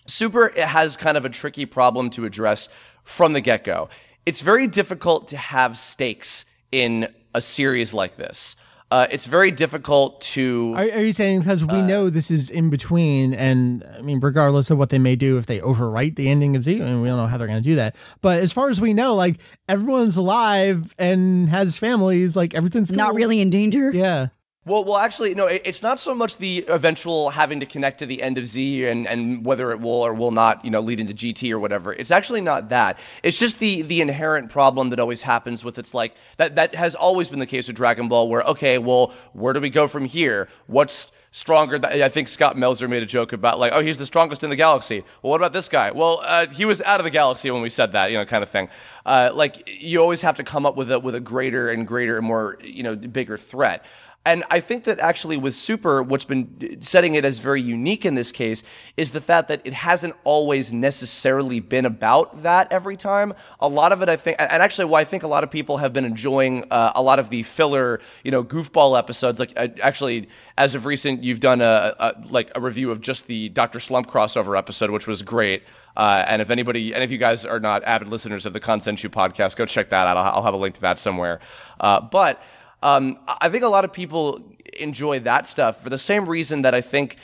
Super 0.05 0.47
it 0.47 0.57
has 0.57 0.97
kind 0.97 1.17
of 1.17 1.25
a 1.25 1.30
tricky 1.30 1.67
problem 1.67 2.09
to 2.11 2.25
address 2.25 2.67
from 3.03 3.34
the 3.34 3.41
get 3.41 3.63
go. 3.63 3.89
It's 4.30 4.41
very 4.41 4.67
difficult 4.67 5.30
to 5.30 5.38
have 5.38 5.75
stakes 5.75 6.45
in 6.71 7.07
a 7.34 7.41
series 7.41 7.95
like 7.95 8.15
this. 8.15 8.55
Uh, 8.91 9.07
it's 9.09 9.25
very 9.25 9.49
difficult 9.49 10.21
to. 10.21 10.71
are, 10.75 10.84
are 10.84 11.01
you 11.01 11.13
saying 11.13 11.39
because 11.39 11.65
we 11.65 11.82
know 11.82 12.11
this 12.11 12.30
is 12.30 12.51
in 12.51 12.69
between 12.69 13.34
and 13.34 13.84
i 13.97 14.01
mean 14.01 14.19
regardless 14.19 14.69
of 14.69 14.77
what 14.77 14.89
they 14.91 14.99
may 14.99 15.15
do 15.15 15.39
if 15.39 15.47
they 15.47 15.59
overwrite 15.61 16.15
the 16.15 16.30
ending 16.30 16.55
of 16.55 16.63
z 16.63 16.80
I 16.80 16.86
mean, 16.86 17.01
we 17.01 17.07
don't 17.07 17.17
know 17.17 17.25
how 17.25 17.38
they're 17.38 17.47
going 17.47 17.61
to 17.61 17.69
do 17.69 17.75
that 17.75 17.95
but 18.21 18.39
as 18.39 18.51
far 18.53 18.69
as 18.69 18.80
we 18.80 18.93
know 18.93 19.15
like 19.15 19.39
everyone's 19.67 20.15
alive 20.17 20.93
and 20.99 21.49
has 21.49 21.77
families 21.77 22.36
like 22.36 22.53
everything's 22.53 22.91
Not 22.91 23.15
really 23.15 23.41
in 23.41 23.49
danger. 23.49 23.91
yeah 23.91 24.27
Well, 24.66 24.84
well, 24.84 24.97
actually, 24.97 25.34
no. 25.36 25.47
It, 25.47 25.62
it's 25.64 25.82
not 25.82 25.99
so 25.99 26.14
much 26.14 26.38
the 26.38 26.66
eventual 26.68 27.30
having 27.30 27.62
to 27.62 27.66
connect 27.66 27.99
to 27.99 28.05
the 28.05 28.22
end 28.22 28.38
of 28.38 28.45
Z 28.45 28.86
and, 28.86 29.07
and 29.07 29.45
whether 29.45 29.72
it 29.72 29.80
will 29.80 30.01
or 30.05 30.14
will 30.14 30.32
not, 30.32 30.64
you 30.66 30.70
know, 30.70 30.82
lead 30.82 30.99
into 30.99 31.14
GT 31.14 31.49
or 31.51 31.60
whatever. 31.60 31.93
It's 31.93 32.12
actually 32.12 32.41
not 32.41 32.70
that. 32.70 32.99
It's 33.24 33.39
just 33.39 33.60
the 33.60 33.84
the 33.84 34.01
inherent 34.01 34.49
problem 34.49 34.89
that 34.89 34.99
always 34.99 35.22
happens 35.22 35.64
with 35.64 35.80
it's 35.80 35.93
like 35.93 36.14
that. 36.38 36.55
That 36.55 36.76
has 36.76 36.93
always 36.93 37.30
been 37.30 37.39
the 37.39 37.47
case 37.47 37.68
with 37.68 37.78
Dragon 37.78 38.10
Ball, 38.10 38.28
where 38.28 38.41
okay, 38.41 38.78
well, 38.78 39.14
where 39.32 39.53
do 39.53 39.62
we 39.62 39.70
go 39.70 39.88
from 39.88 40.03
here? 40.03 40.49
What's 40.68 41.10
stronger? 41.32 41.80
Th- 41.80 42.01
I 42.01 42.10
think 42.10 42.28
Scott 42.28 42.57
Melzer 42.57 42.89
made 42.89 43.01
a 43.01 43.07
joke 43.07 43.32
about 43.32 43.60
like, 43.60 43.72
oh, 43.74 43.80
he's 43.80 43.97
the 43.97 44.05
strongest 44.05 44.43
in 44.43 44.49
the 44.49 44.57
galaxy. 44.57 45.03
Well, 45.22 45.32
what 45.32 45.38
about 45.38 45.53
this 45.53 45.70
guy? 45.70 45.91
Well, 45.91 46.22
uh, 46.24 46.47
he 46.47 46.66
was 46.66 46.82
out 46.82 46.99
of 46.99 47.05
the 47.05 47.12
galaxy 47.12 47.49
when 47.49 47.62
we 47.62 47.70
said 47.70 47.93
that, 47.93 48.12
you 48.12 48.18
know, 48.18 48.26
kind 48.26 48.43
of 48.43 48.49
thing. 48.49 48.68
Uh, 49.05 49.32
like 49.34 49.70
you 49.82 50.01
always 50.01 50.22
have 50.22 50.36
to 50.36 50.43
come 50.43 50.66
up 50.66 50.76
with 50.76 50.91
a 50.91 50.99
with 50.99 51.16
a 51.16 51.22
greater 51.22 51.70
and 51.70 51.88
greater 51.88 52.18
and 52.18 52.28
more, 52.28 52.57
you 52.62 52.84
know, 52.84 52.95
bigger 52.95 53.38
threat. 53.38 53.86
And 54.26 54.43
I 54.51 54.59
think 54.59 54.84
that 54.84 54.99
actually 54.99 55.38
with 55.38 55.55
Super, 55.55 56.03
what's 56.03 56.26
been 56.26 56.78
setting 56.82 57.15
it 57.15 57.24
as 57.24 57.39
very 57.39 57.61
unique 57.61 58.05
in 58.05 58.15
this 58.15 58.32
case 58.34 58.63
is 58.97 59.11
the 59.11 59.22
fact 59.22 59.47
that 59.47 59.61
it 59.63 59.74
hasn't 59.74 60.13
always 60.26 60.74
necessarily 60.74 61.61
been 61.61 61.86
about 61.86 62.43
that 62.43 62.72
every 62.72 62.97
time. 62.97 63.34
A 63.61 63.70
lot 63.70 63.93
of 63.93 64.01
it, 64.01 64.09
I 64.09 64.17
think, 64.17 64.36
and 64.38 64.61
actually, 64.61 64.86
why 64.86 65.01
I 65.01 65.03
think 65.05 65.24
a 65.24 65.28
lot 65.28 65.45
of 65.45 65.49
people 65.49 65.78
have 65.78 65.93
been 65.93 66.03
enjoying 66.03 66.65
uh, 66.70 66.91
a 66.95 67.01
lot 67.01 67.17
of 67.17 67.30
the 67.30 67.43
filler, 67.43 68.01
you 68.24 68.30
know, 68.30 68.43
goofball 68.43 68.99
episodes. 68.99 69.39
Like, 69.39 69.53
uh, 69.55 69.70
actually, 69.82 70.28
as 70.57 70.76
of 70.76 70.86
recent, 70.86 71.24
you've 71.24 71.39
done 71.39 71.61
a, 71.61 71.95
a 71.97 72.13
like 72.30 72.51
a 72.55 72.61
review 72.61 72.91
of 72.91 72.99
just 72.99 73.26
the 73.28 73.49
Doctor 73.49 73.80
Slump 73.80 74.07
crossover 74.07 74.57
episode, 74.57 74.89
which 74.91 75.07
was 75.07 75.22
great. 75.22 75.63
Uh, 75.95 76.24
and 76.28 76.41
if 76.41 76.49
anybody, 76.49 76.93
any 76.93 77.05
of 77.05 77.11
you 77.11 77.17
guys 77.17 77.45
are 77.45 77.59
not 77.59 77.84
avid 77.84 78.09
listeners 78.09 78.45
of 78.45 78.53
the 78.53 78.59
Kanzenshuu 78.59 79.09
podcast, 79.09 79.55
go 79.55 79.65
check 79.65 79.89
that 79.89 80.07
out. 80.07 80.17
I'll, 80.17 80.36
I'll 80.36 80.43
have 80.43 80.53
a 80.53 80.57
link 80.57 80.76
to 80.76 80.82
that 80.82 80.99
somewhere. 80.99 81.39
Uh, 81.80 81.99
but 82.01 82.41
um, 82.82 83.19
I 83.27 83.49
think 83.49 83.63
a 83.63 83.67
lot 83.67 83.86
of 83.86 83.93
people 83.93 84.41
enjoy 84.80 85.19
that 85.21 85.47
stuff 85.47 85.84
for 85.84 85.89
the 85.89 85.97
same 85.97 86.27
reason 86.27 86.61
that 86.61 86.73
I 86.73 86.82
think 86.82 87.17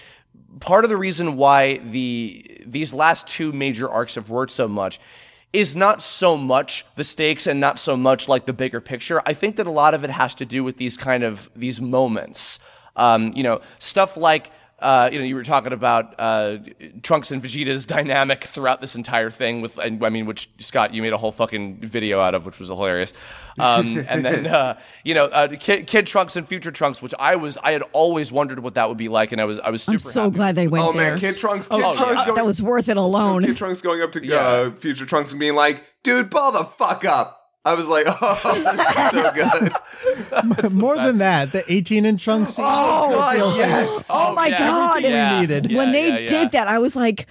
part 0.59 0.83
of 0.83 0.89
the 0.89 0.97
reason 0.97 1.35
why 1.37 1.77
the 1.77 2.61
these 2.65 2.93
last 2.93 3.27
two 3.27 3.51
major 3.51 3.89
arcs 3.89 4.15
have 4.15 4.29
worked 4.29 4.51
so 4.51 4.67
much 4.67 4.99
is 5.53 5.75
not 5.75 6.01
so 6.01 6.35
much 6.35 6.85
the 6.95 7.03
stakes 7.03 7.47
and 7.47 7.59
not 7.59 7.79
so 7.79 7.95
much 7.95 8.27
like 8.27 8.45
the 8.45 8.53
bigger 8.53 8.81
picture. 8.81 9.21
I 9.25 9.33
think 9.33 9.55
that 9.55 9.67
a 9.67 9.71
lot 9.71 9.93
of 9.93 10.03
it 10.03 10.09
has 10.09 10.35
to 10.35 10.45
do 10.45 10.63
with 10.63 10.77
these 10.77 10.97
kind 10.97 11.23
of 11.23 11.49
these 11.55 11.79
moments. 11.79 12.59
Um, 12.97 13.31
you 13.35 13.43
know, 13.43 13.61
stuff 13.79 14.17
like 14.17 14.51
uh, 14.79 15.09
you 15.11 15.19
know, 15.19 15.23
you 15.25 15.35
were 15.35 15.43
talking 15.43 15.71
about 15.73 16.15
uh, 16.19 16.57
Trunks 17.01 17.31
and 17.31 17.41
Vegeta's 17.41 17.85
dynamic 17.97 18.43
throughout 18.43 18.81
this 18.81 18.95
entire 18.95 19.31
thing. 19.31 19.61
With, 19.61 19.77
and, 19.77 20.03
I 20.05 20.09
mean, 20.09 20.25
which 20.25 20.49
Scott, 20.59 20.93
you 20.93 21.01
made 21.01 21.13
a 21.13 21.17
whole 21.17 21.31
fucking 21.31 21.77
video 21.79 22.19
out 22.19 22.35
of, 22.35 22.45
which 22.45 22.59
was 22.59 22.67
hilarious. 22.67 23.13
Um, 23.57 23.97
and 24.09 24.25
then, 24.25 24.47
uh, 24.47 24.77
you 25.05 25.13
know, 25.13 25.25
uh, 25.25 25.47
Kid, 25.57 25.87
Kid 25.87 26.05
Trunks 26.07 26.35
and 26.35 26.45
Future 26.47 26.71
Trunks, 26.71 27.01
which 27.01 27.13
I 27.17 27.37
was, 27.37 27.57
I 27.63 27.71
had 27.71 27.83
always 27.93 28.31
wondered 28.31 28.59
what 28.59 28.75
that 28.75 28.89
would 28.89 28.97
be 28.97 29.07
like, 29.07 29.31
and 29.31 29.39
I 29.39 29.45
was, 29.45 29.59
I 29.59 29.69
was 29.69 29.81
super. 29.81 29.93
I'm 29.95 29.99
so 29.99 30.23
happy. 30.23 30.35
glad 30.35 30.55
they 30.55 30.67
went 30.67 30.83
Oh 30.83 30.91
there. 30.91 31.11
man, 31.11 31.19
Kid 31.19 31.37
Trunks, 31.37 31.67
Kid 31.69 31.75
Oh, 31.81 31.95
Trunks 31.95 32.19
yeah. 32.19 32.25
going, 32.25 32.35
that 32.35 32.45
was 32.45 32.61
worth 32.61 32.89
it 32.89 32.97
alone. 32.97 33.43
Kid 33.45 33.55
Trunks 33.57 33.81
going 33.81 34.01
up 34.01 34.11
to 34.11 34.25
Yeah. 34.25 34.35
uh, 34.35 34.71
Future 34.71 35.05
Trunks 35.05 35.31
and 35.31 35.39
being 35.39 35.55
like, 35.55 35.83
"Dude, 36.03 36.29
ball 36.29 36.51
the 36.51 36.65
fuck 36.65 37.05
up." 37.05 37.44
I 37.65 37.73
was 37.73 37.89
like, 37.89 38.05
"Oh, 38.09 38.39
this 38.53 38.79
is 38.87 40.31
so 40.31 40.51
good." 40.61 40.71
More 40.71 40.95
than 40.97 41.17
that, 41.17 41.51
the 41.51 41.69
18 41.71 42.05
inch 42.05 42.23
trunk 42.23 42.47
oh, 42.47 42.51
scene. 42.51 42.65
Oh 42.65 43.11
God, 43.11 43.35
feels- 43.35 43.57
yes. 43.57 44.07
Oh 44.09 44.33
my 44.33 44.47
yeah, 44.47 44.57
God. 44.57 45.03
everything 45.03 45.33
we 45.33 45.39
needed. 45.39 45.71
Yeah, 45.71 45.77
when 45.77 45.91
they 45.91 46.07
yeah, 46.07 46.17
yeah. 46.19 46.27
did 46.27 46.51
that, 46.51 46.67
I 46.67 46.77
was 46.77 46.95
like, 46.95 47.27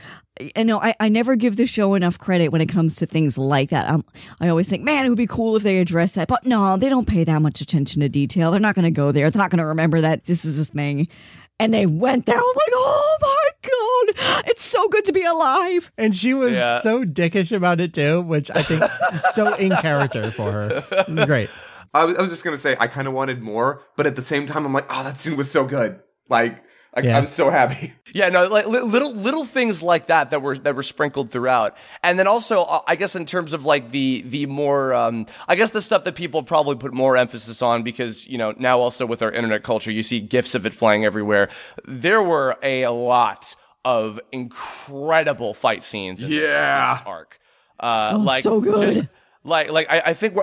you 0.56 0.64
know, 0.64 0.80
I, 0.80 0.94
I 0.98 1.08
never 1.08 1.36
give 1.36 1.56
the 1.56 1.66
show 1.66 1.94
enough 1.94 2.18
credit 2.18 2.48
when 2.48 2.60
it 2.60 2.66
comes 2.66 2.96
to 2.96 3.06
things 3.06 3.38
like 3.38 3.70
that. 3.70 3.88
i 3.88 3.98
I 4.40 4.48
always 4.48 4.68
think, 4.68 4.82
man, 4.82 5.06
it 5.06 5.08
would 5.08 5.18
be 5.18 5.28
cool 5.28 5.54
if 5.54 5.62
they 5.62 5.78
address 5.78 6.16
that. 6.16 6.26
But 6.26 6.44
no, 6.44 6.76
they 6.76 6.88
don't 6.88 7.06
pay 7.06 7.22
that 7.22 7.40
much 7.40 7.60
attention 7.60 8.00
to 8.00 8.08
detail. 8.08 8.50
They're 8.50 8.58
not 8.58 8.74
going 8.74 8.84
to 8.84 8.90
go 8.90 9.12
there. 9.12 9.30
They're 9.30 9.40
not 9.40 9.50
going 9.50 9.58
to 9.58 9.66
remember 9.66 10.00
that 10.00 10.24
this 10.24 10.44
is 10.44 10.60
a 10.60 10.64
thing. 10.64 11.06
And 11.60 11.72
they 11.72 11.86
went 11.86 12.26
there. 12.26 12.36
I'm 12.36 12.42
like, 12.42 12.72
oh 12.72 13.18
my 13.22 13.50
God, 13.62 14.44
it's 14.48 14.62
so 14.64 14.88
good 14.88 15.04
to 15.06 15.12
be 15.12 15.22
alive. 15.24 15.92
And 15.96 16.14
she 16.14 16.34
was 16.34 16.52
Yeah. 16.54 16.78
so 16.80 17.04
dickish 17.04 17.54
about 17.56 17.80
it 17.80 17.94
too, 17.94 18.22
which 18.22 18.50
I 18.50 18.62
think 18.62 18.82
is 19.12 19.22
so 19.34 19.54
in 19.54 19.70
character 19.76 20.30
for 20.32 20.50
her. 20.50 20.82
It 20.90 21.08
was 21.08 21.24
great. 21.26 21.50
I 21.94 22.04
was, 22.04 22.16
I 22.16 22.22
was 22.22 22.30
just 22.32 22.44
gonna 22.44 22.56
say 22.56 22.76
I 22.80 22.88
kind 22.88 23.06
of 23.06 23.14
wanted 23.14 23.40
more, 23.40 23.82
but 23.96 24.04
at 24.06 24.16
the 24.16 24.22
same 24.22 24.46
time, 24.46 24.66
I'm 24.66 24.72
like, 24.72 24.86
"Oh, 24.90 25.04
that 25.04 25.16
scene 25.18 25.36
was 25.36 25.48
so 25.48 25.64
good." 25.64 26.00
Like, 26.28 26.63
I, 26.96 27.00
Yeah. 27.00 27.18
I 27.18 27.20
was 27.20 27.30
so 27.32 27.50
happy. 27.50 27.92
Yeah, 28.14 28.28
no, 28.28 28.46
like 28.46 28.68
li- 28.68 28.78
little 28.78 29.12
little 29.12 29.44
things 29.44 29.82
like 29.82 30.06
that 30.06 30.30
that 30.30 30.40
were 30.40 30.56
that 30.58 30.76
were 30.76 30.84
sprinkled 30.84 31.32
throughout, 31.32 31.76
and 32.04 32.16
then 32.16 32.28
also 32.28 32.62
uh, 32.62 32.80
I 32.86 32.94
guess 32.94 33.16
in 33.16 33.26
terms 33.26 33.52
of 33.52 33.64
like 33.64 33.90
the 33.90 34.22
the 34.24 34.46
more 34.46 34.94
um, 34.94 35.26
I 35.48 35.56
guess 35.56 35.70
the 35.72 35.82
stuff 35.82 36.04
that 36.04 36.14
people 36.14 36.44
probably 36.44 36.76
put 36.76 36.92
more 36.94 37.16
emphasis 37.16 37.60
on 37.60 37.82
because 37.82 38.28
you 38.28 38.38
know 38.38 38.54
now 38.56 38.78
also 38.78 39.04
with 39.04 39.20
our 39.20 39.32
internet 39.32 39.64
culture 39.64 39.90
you 39.90 40.04
see 40.04 40.20
gifs 40.20 40.54
of 40.54 40.64
it 40.64 40.72
flying 40.72 41.04
everywhere. 41.04 41.48
There 41.86 42.22
were 42.22 42.54
a 42.62 42.86
lot 42.86 43.56
of 43.84 44.20
incredible 44.30 45.54
fight 45.54 45.84
scenes 45.84 46.22
in 46.22 46.30
Yeah. 46.30 46.94
this, 46.94 47.02
arc. 47.06 47.40
Uh, 47.80 48.12
Oh, 48.14 48.18
like 48.18 48.42
so 48.42 48.60
good. 48.60 48.94
just- 48.94 49.08
like 49.46 49.70
like 49.70 49.90
I, 49.90 50.00
I 50.06 50.14
think 50.14 50.38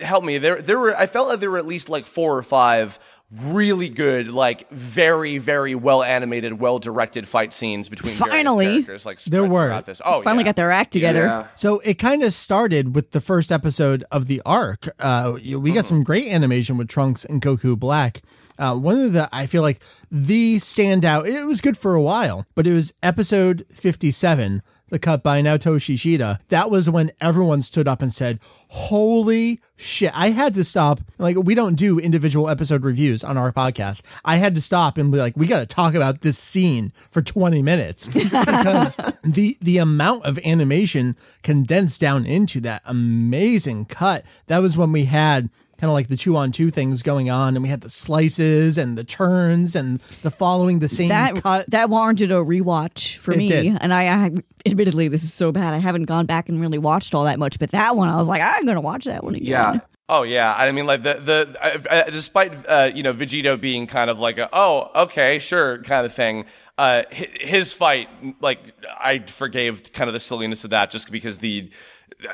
help 0.00 0.24
me 0.24 0.38
there 0.38 0.60
there 0.60 0.76
were 0.78 0.96
I 0.96 1.06
felt 1.06 1.28
like 1.28 1.38
there 1.38 1.50
were 1.52 1.58
at 1.58 1.66
least 1.66 1.88
like 1.88 2.04
four 2.04 2.36
or 2.36 2.42
five 2.42 2.98
really 3.42 3.88
good 3.88 4.30
like 4.30 4.68
very 4.70 5.38
very 5.38 5.74
well 5.74 6.02
animated 6.02 6.60
well 6.60 6.78
directed 6.78 7.26
fight 7.26 7.52
scenes 7.52 7.88
between 7.88 8.12
Finally. 8.14 8.66
characters 8.84 9.04
like 9.06 9.20
There 9.24 9.44
were. 9.46 9.80
this. 9.82 10.00
oh 10.04 10.20
Finally 10.22 10.42
yeah. 10.42 10.48
got 10.48 10.56
their 10.56 10.70
act 10.70 10.92
together. 10.92 11.22
Yeah. 11.24 11.46
So 11.56 11.80
it 11.80 11.94
kind 11.94 12.22
of 12.22 12.32
started 12.32 12.94
with 12.94 13.10
the 13.10 13.20
first 13.20 13.50
episode 13.50 14.04
of 14.10 14.26
the 14.26 14.40
arc. 14.46 14.88
Uh, 15.00 15.36
we 15.58 15.72
got 15.72 15.84
some 15.84 16.04
great 16.04 16.30
animation 16.32 16.76
with 16.76 16.88
Trunks 16.88 17.24
and 17.24 17.40
Goku 17.42 17.78
Black. 17.78 18.22
Uh, 18.58 18.76
one 18.76 18.98
of 18.98 19.12
the, 19.12 19.28
I 19.32 19.46
feel 19.46 19.62
like 19.62 19.82
the 20.10 20.56
standout, 20.56 21.26
it 21.26 21.44
was 21.44 21.60
good 21.60 21.76
for 21.76 21.94
a 21.94 22.02
while, 22.02 22.46
but 22.54 22.66
it 22.66 22.72
was 22.72 22.94
episode 23.02 23.66
57, 23.70 24.62
the 24.88 24.98
cut 24.98 25.22
by 25.22 25.42
Naotoshi 25.42 25.96
Shida. 25.96 26.38
That 26.48 26.70
was 26.70 26.88
when 26.88 27.10
everyone 27.20 27.62
stood 27.62 27.88
up 27.88 28.00
and 28.00 28.12
said, 28.12 28.38
Holy 28.68 29.60
shit. 29.76 30.12
I 30.16 30.30
had 30.30 30.54
to 30.54 30.64
stop. 30.64 31.00
Like, 31.18 31.36
we 31.36 31.54
don't 31.54 31.74
do 31.74 31.98
individual 31.98 32.48
episode 32.48 32.84
reviews 32.84 33.24
on 33.24 33.36
our 33.36 33.52
podcast. 33.52 34.02
I 34.24 34.36
had 34.36 34.54
to 34.54 34.62
stop 34.62 34.98
and 34.98 35.10
be 35.10 35.18
like, 35.18 35.36
we 35.36 35.46
got 35.46 35.60
to 35.60 35.66
talk 35.66 35.94
about 35.94 36.20
this 36.20 36.38
scene 36.38 36.90
for 36.94 37.22
20 37.22 37.62
minutes 37.62 38.08
because 38.08 38.96
the 39.24 39.56
the 39.60 39.78
amount 39.78 40.24
of 40.24 40.38
animation 40.44 41.16
condensed 41.42 42.00
down 42.00 42.24
into 42.24 42.60
that 42.60 42.82
amazing 42.84 43.86
cut. 43.86 44.24
That 44.46 44.58
was 44.58 44.76
when 44.76 44.92
we 44.92 45.06
had 45.06 45.50
kind 45.84 45.90
of 45.90 45.94
like 45.94 46.08
the 46.08 46.16
two 46.16 46.34
on 46.34 46.50
two 46.50 46.70
things 46.70 47.02
going 47.02 47.28
on, 47.28 47.54
and 47.56 47.62
we 47.62 47.68
had 47.68 47.82
the 47.82 47.90
slices 47.90 48.78
and 48.78 48.96
the 48.96 49.04
turns 49.04 49.76
and 49.76 50.00
the 50.22 50.30
following 50.30 50.78
the 50.78 50.88
same 50.88 51.10
That 51.10 51.42
cut. 51.42 51.68
that 51.70 51.90
warranted 51.90 52.32
a 52.32 52.36
rewatch 52.36 53.18
for 53.18 53.32
It 53.32 53.36
me, 53.38 53.48
did. 53.48 53.76
and 53.82 53.92
I, 53.92 54.06
I 54.08 54.30
admittedly 54.64 55.08
this 55.08 55.22
is 55.24 55.34
so 55.34 55.52
bad. 55.52 55.74
I 55.74 55.78
haven't 55.78 56.04
gone 56.04 56.24
back 56.24 56.48
and 56.48 56.58
really 56.58 56.78
watched 56.78 57.14
all 57.14 57.24
that 57.24 57.38
much, 57.38 57.58
but 57.58 57.70
that 57.72 57.96
one 57.96 58.08
I 58.08 58.16
was 58.16 58.28
like, 58.28 58.40
I'm 58.42 58.64
gonna 58.64 58.80
watch 58.80 59.04
that 59.04 59.22
one 59.24 59.34
again. 59.34 59.46
Yeah. 59.46 59.74
Oh 60.08 60.22
yeah, 60.22 60.54
I 60.54 60.72
mean 60.72 60.86
like 60.86 61.02
the 61.02 61.14
the 61.14 61.56
uh, 61.62 61.94
uh, 61.94 62.10
despite 62.10 62.66
uh, 62.66 62.90
you 62.94 63.02
know 63.02 63.12
Vegito 63.12 63.60
being 63.60 63.86
kind 63.86 64.08
of 64.08 64.18
like 64.18 64.38
a 64.38 64.48
oh 64.54 64.90
okay 65.02 65.38
sure 65.38 65.82
kind 65.82 66.06
of 66.06 66.14
thing. 66.14 66.46
Uh, 66.78 67.02
his 67.10 67.74
fight 67.74 68.08
like 68.40 68.58
I 68.98 69.18
forgave 69.18 69.92
kind 69.92 70.08
of 70.08 70.14
the 70.14 70.20
silliness 70.20 70.64
of 70.64 70.70
that 70.70 70.90
just 70.90 71.10
because 71.10 71.38
the 71.38 71.70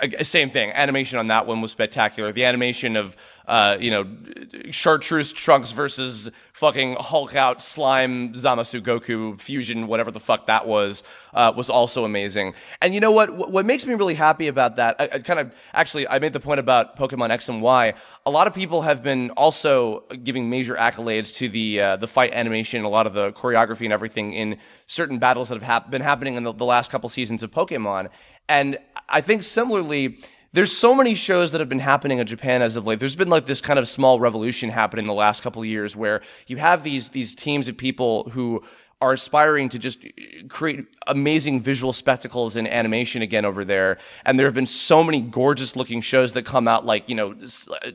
uh, 0.03 0.23
same 0.25 0.51
thing 0.51 0.71
animation 0.73 1.19
on 1.19 1.27
that 1.29 1.47
one 1.47 1.61
was 1.61 1.73
spectacular. 1.73 2.33
The 2.33 2.45
animation 2.45 2.97
of 2.97 3.17
uh, 3.51 3.77
you 3.81 3.91
know 3.91 4.07
chartreuse 4.71 5.33
trunks 5.33 5.73
versus 5.73 6.31
fucking 6.53 6.95
Hulk 6.95 7.35
out 7.35 7.61
slime 7.61 8.33
Zamasu 8.33 8.81
Goku 8.81 9.41
fusion 9.41 9.89
whatever 9.89 10.13
the 10.13 10.21
fuck 10.21 10.47
that 10.47 10.69
was 10.69 11.03
uh, 11.35 11.53
was 11.57 11.69
also 11.69 12.05
amazing. 12.05 12.55
And 12.81 12.95
you 12.95 13.01
know 13.01 13.11
what? 13.11 13.51
What 13.51 13.67
makes 13.67 13.85
me 13.87 13.95
really 13.95 14.15
happy 14.15 14.47
about 14.47 14.77
that? 14.77 14.97
I, 15.01 15.05
I 15.15 15.19
kind 15.19 15.41
of 15.41 15.53
actually 15.73 16.07
I 16.07 16.21
made 16.21 16.33
the 16.33 16.41
point 16.41 16.61
about 16.61 16.97
Pokemon 16.97 17.31
X 17.31 17.49
and 17.49 17.61
Y. 17.61 17.95
A 18.25 18.31
lot 18.31 18.47
of 18.47 18.55
people 18.55 18.83
have 18.83 19.03
been 19.03 19.31
also 19.31 20.05
giving 20.23 20.49
major 20.49 20.77
accolades 20.77 21.35
to 21.37 21.49
the 21.49 21.81
uh, 21.81 21.97
the 21.97 22.07
fight 22.07 22.33
animation, 22.33 22.85
a 22.85 22.89
lot 22.89 23.09
of 23.09 23.15
the 23.15 23.33
choreography 23.33 23.85
and 23.85 23.93
everything 23.93 24.33
in 24.33 24.59
certain 24.87 25.19
battles 25.19 25.49
that 25.49 25.57
have 25.57 25.63
hap- 25.65 25.91
been 25.91 26.03
happening 26.03 26.37
in 26.37 26.45
the, 26.45 26.53
the 26.53 26.65
last 26.65 26.89
couple 26.89 27.09
seasons 27.09 27.43
of 27.43 27.51
Pokemon. 27.51 28.11
And 28.49 28.79
I 29.09 29.21
think 29.21 29.43
similarly. 29.43 30.23
There's 30.53 30.77
so 30.77 30.95
many 30.97 31.15
shows 31.15 31.53
that 31.53 31.61
have 31.61 31.69
been 31.69 31.79
happening 31.79 32.19
in 32.19 32.27
Japan 32.27 32.61
as 32.61 32.77
of 32.77 32.85
late. 32.85 32.99
There's 32.99 33.15
been 33.15 33.29
like 33.29 33.47
this 33.47 33.61
kind 33.61 33.79
of 33.79 33.89
small 33.89 34.19
revolution 34.19 34.69
happening 34.69 35.05
in 35.05 35.09
the 35.09 35.15
last 35.15 35.43
couple 35.43 35.63
of 35.63 35.69
years 35.69 35.95
where 35.95 36.23
you 36.49 36.57
have 36.57 36.83
these 36.83 37.11
these 37.11 37.37
teams 37.37 37.69
of 37.69 37.77
people 37.77 38.29
who 38.31 38.65
are 39.01 39.13
aspiring 39.13 39.69
to 39.71 39.79
just 39.79 40.05
eh, 40.05 40.43
create 40.49 40.87
amazing 41.07 41.61
visual 41.61 41.93
spectacles 41.93 42.57
in 42.57 42.67
animation 42.67 43.23
again 43.23 43.45
over 43.45 43.65
there. 43.65 43.99
And 44.25 44.39
there 44.39 44.47
have 44.47 44.55
been 44.55 44.67
so 44.67 45.03
many 45.03 45.21
gorgeous 45.21 45.77
looking 45.77 46.01
shows 46.01 46.33
that 46.35 46.45
come 46.45 46.69
out 46.69 46.85
like, 46.85 47.09
you 47.09 47.15
know, 47.15 47.35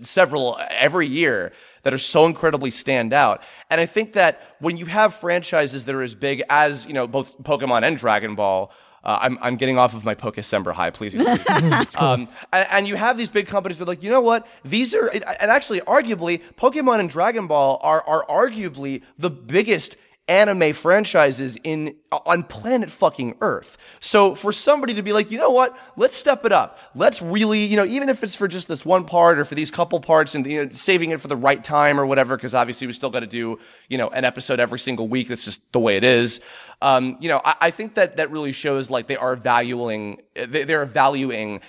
several 0.01 0.59
every 0.69 1.07
year 1.07 1.51
that 1.83 1.93
are 1.93 1.99
so 1.99 2.25
incredibly 2.25 2.71
stand 2.71 3.13
out. 3.13 3.43
And 3.69 3.79
I 3.79 3.85
think 3.85 4.13
that 4.13 4.55
when 4.59 4.77
you 4.77 4.85
have 4.85 5.13
franchises 5.13 5.85
that 5.85 5.93
are 5.93 6.01
as 6.01 6.15
big 6.15 6.41
as, 6.49 6.85
you 6.87 6.93
know, 6.93 7.05
both 7.05 7.37
Pokemon 7.43 7.83
and 7.83 7.97
Dragon 7.97 8.33
Ball, 8.33 8.71
uh, 9.05 9.19
I'm, 9.21 9.37
I'm 9.41 9.55
getting 9.55 9.77
off 9.77 9.93
of 9.93 10.03
my 10.03 10.15
Pokecember 10.15 10.73
high, 10.73 10.89
please. 10.89 11.13
me. 11.13 11.25
um, 11.99 12.27
and, 12.51 12.67
and 12.71 12.87
you 12.87 12.95
have 12.95 13.17
these 13.17 13.29
big 13.29 13.47
companies 13.47 13.77
that 13.77 13.85
are 13.85 13.87
like, 13.87 14.01
you 14.01 14.09
know 14.09 14.21
what? 14.21 14.47
These 14.63 14.95
are, 14.95 15.07
and 15.07 15.23
actually, 15.23 15.81
arguably, 15.81 16.41
Pokemon 16.57 16.99
and 16.99 17.09
Dragon 17.09 17.45
Ball 17.45 17.79
are, 17.83 18.03
are 18.07 18.25
arguably 18.25 19.03
the 19.17 19.29
biggest 19.29 19.95
anime 20.27 20.73
franchises 20.73 21.57
in 21.63 21.95
on 22.11 22.43
planet 22.43 22.89
fucking 22.89 23.35
Earth. 23.41 23.77
So 23.99 24.33
for 24.33 24.51
somebody 24.51 24.95
to 24.95 25.03
be 25.03 25.13
like, 25.13 25.29
you 25.29 25.37
know 25.37 25.51
what? 25.51 25.77
Let's 25.95 26.15
step 26.15 26.45
it 26.45 26.51
up. 26.51 26.79
Let's 26.95 27.21
really, 27.21 27.65
you 27.65 27.75
know, 27.75 27.85
even 27.85 28.09
if 28.09 28.23
it's 28.23 28.35
for 28.35 28.47
just 28.47 28.67
this 28.67 28.85
one 28.85 29.05
part 29.05 29.37
or 29.37 29.45
for 29.45 29.55
these 29.55 29.69
couple 29.69 29.99
parts 29.99 30.33
and 30.33 30.45
you 30.45 30.65
know, 30.65 30.71
saving 30.71 31.11
it 31.11 31.21
for 31.21 31.27
the 31.27 31.37
right 31.37 31.63
time 31.63 31.99
or 31.99 32.05
whatever, 32.05 32.35
because 32.35 32.55
obviously 32.55 32.87
we 32.87 32.93
still 32.93 33.11
got 33.11 33.19
to 33.19 33.27
do, 33.27 33.59
you 33.87 33.97
know, 33.97 34.09
an 34.09 34.25
episode 34.25 34.59
every 34.59 34.79
single 34.79 35.07
week. 35.07 35.27
That's 35.27 35.45
just 35.45 35.71
the 35.71 35.79
way 35.79 35.97
it 35.97 36.03
is. 36.03 36.41
Um, 36.81 37.17
you 37.19 37.29
know, 37.29 37.41
I, 37.45 37.55
I 37.61 37.71
think 37.71 37.95
that 37.95 38.15
that 38.15 38.31
really 38.31 38.51
shows 38.51 38.89
like 38.89 39.07
they 39.07 39.17
are 39.17 39.35
valuing, 39.35 40.21
they, 40.33 40.63
they're 40.63 40.85
valuing 40.85 41.61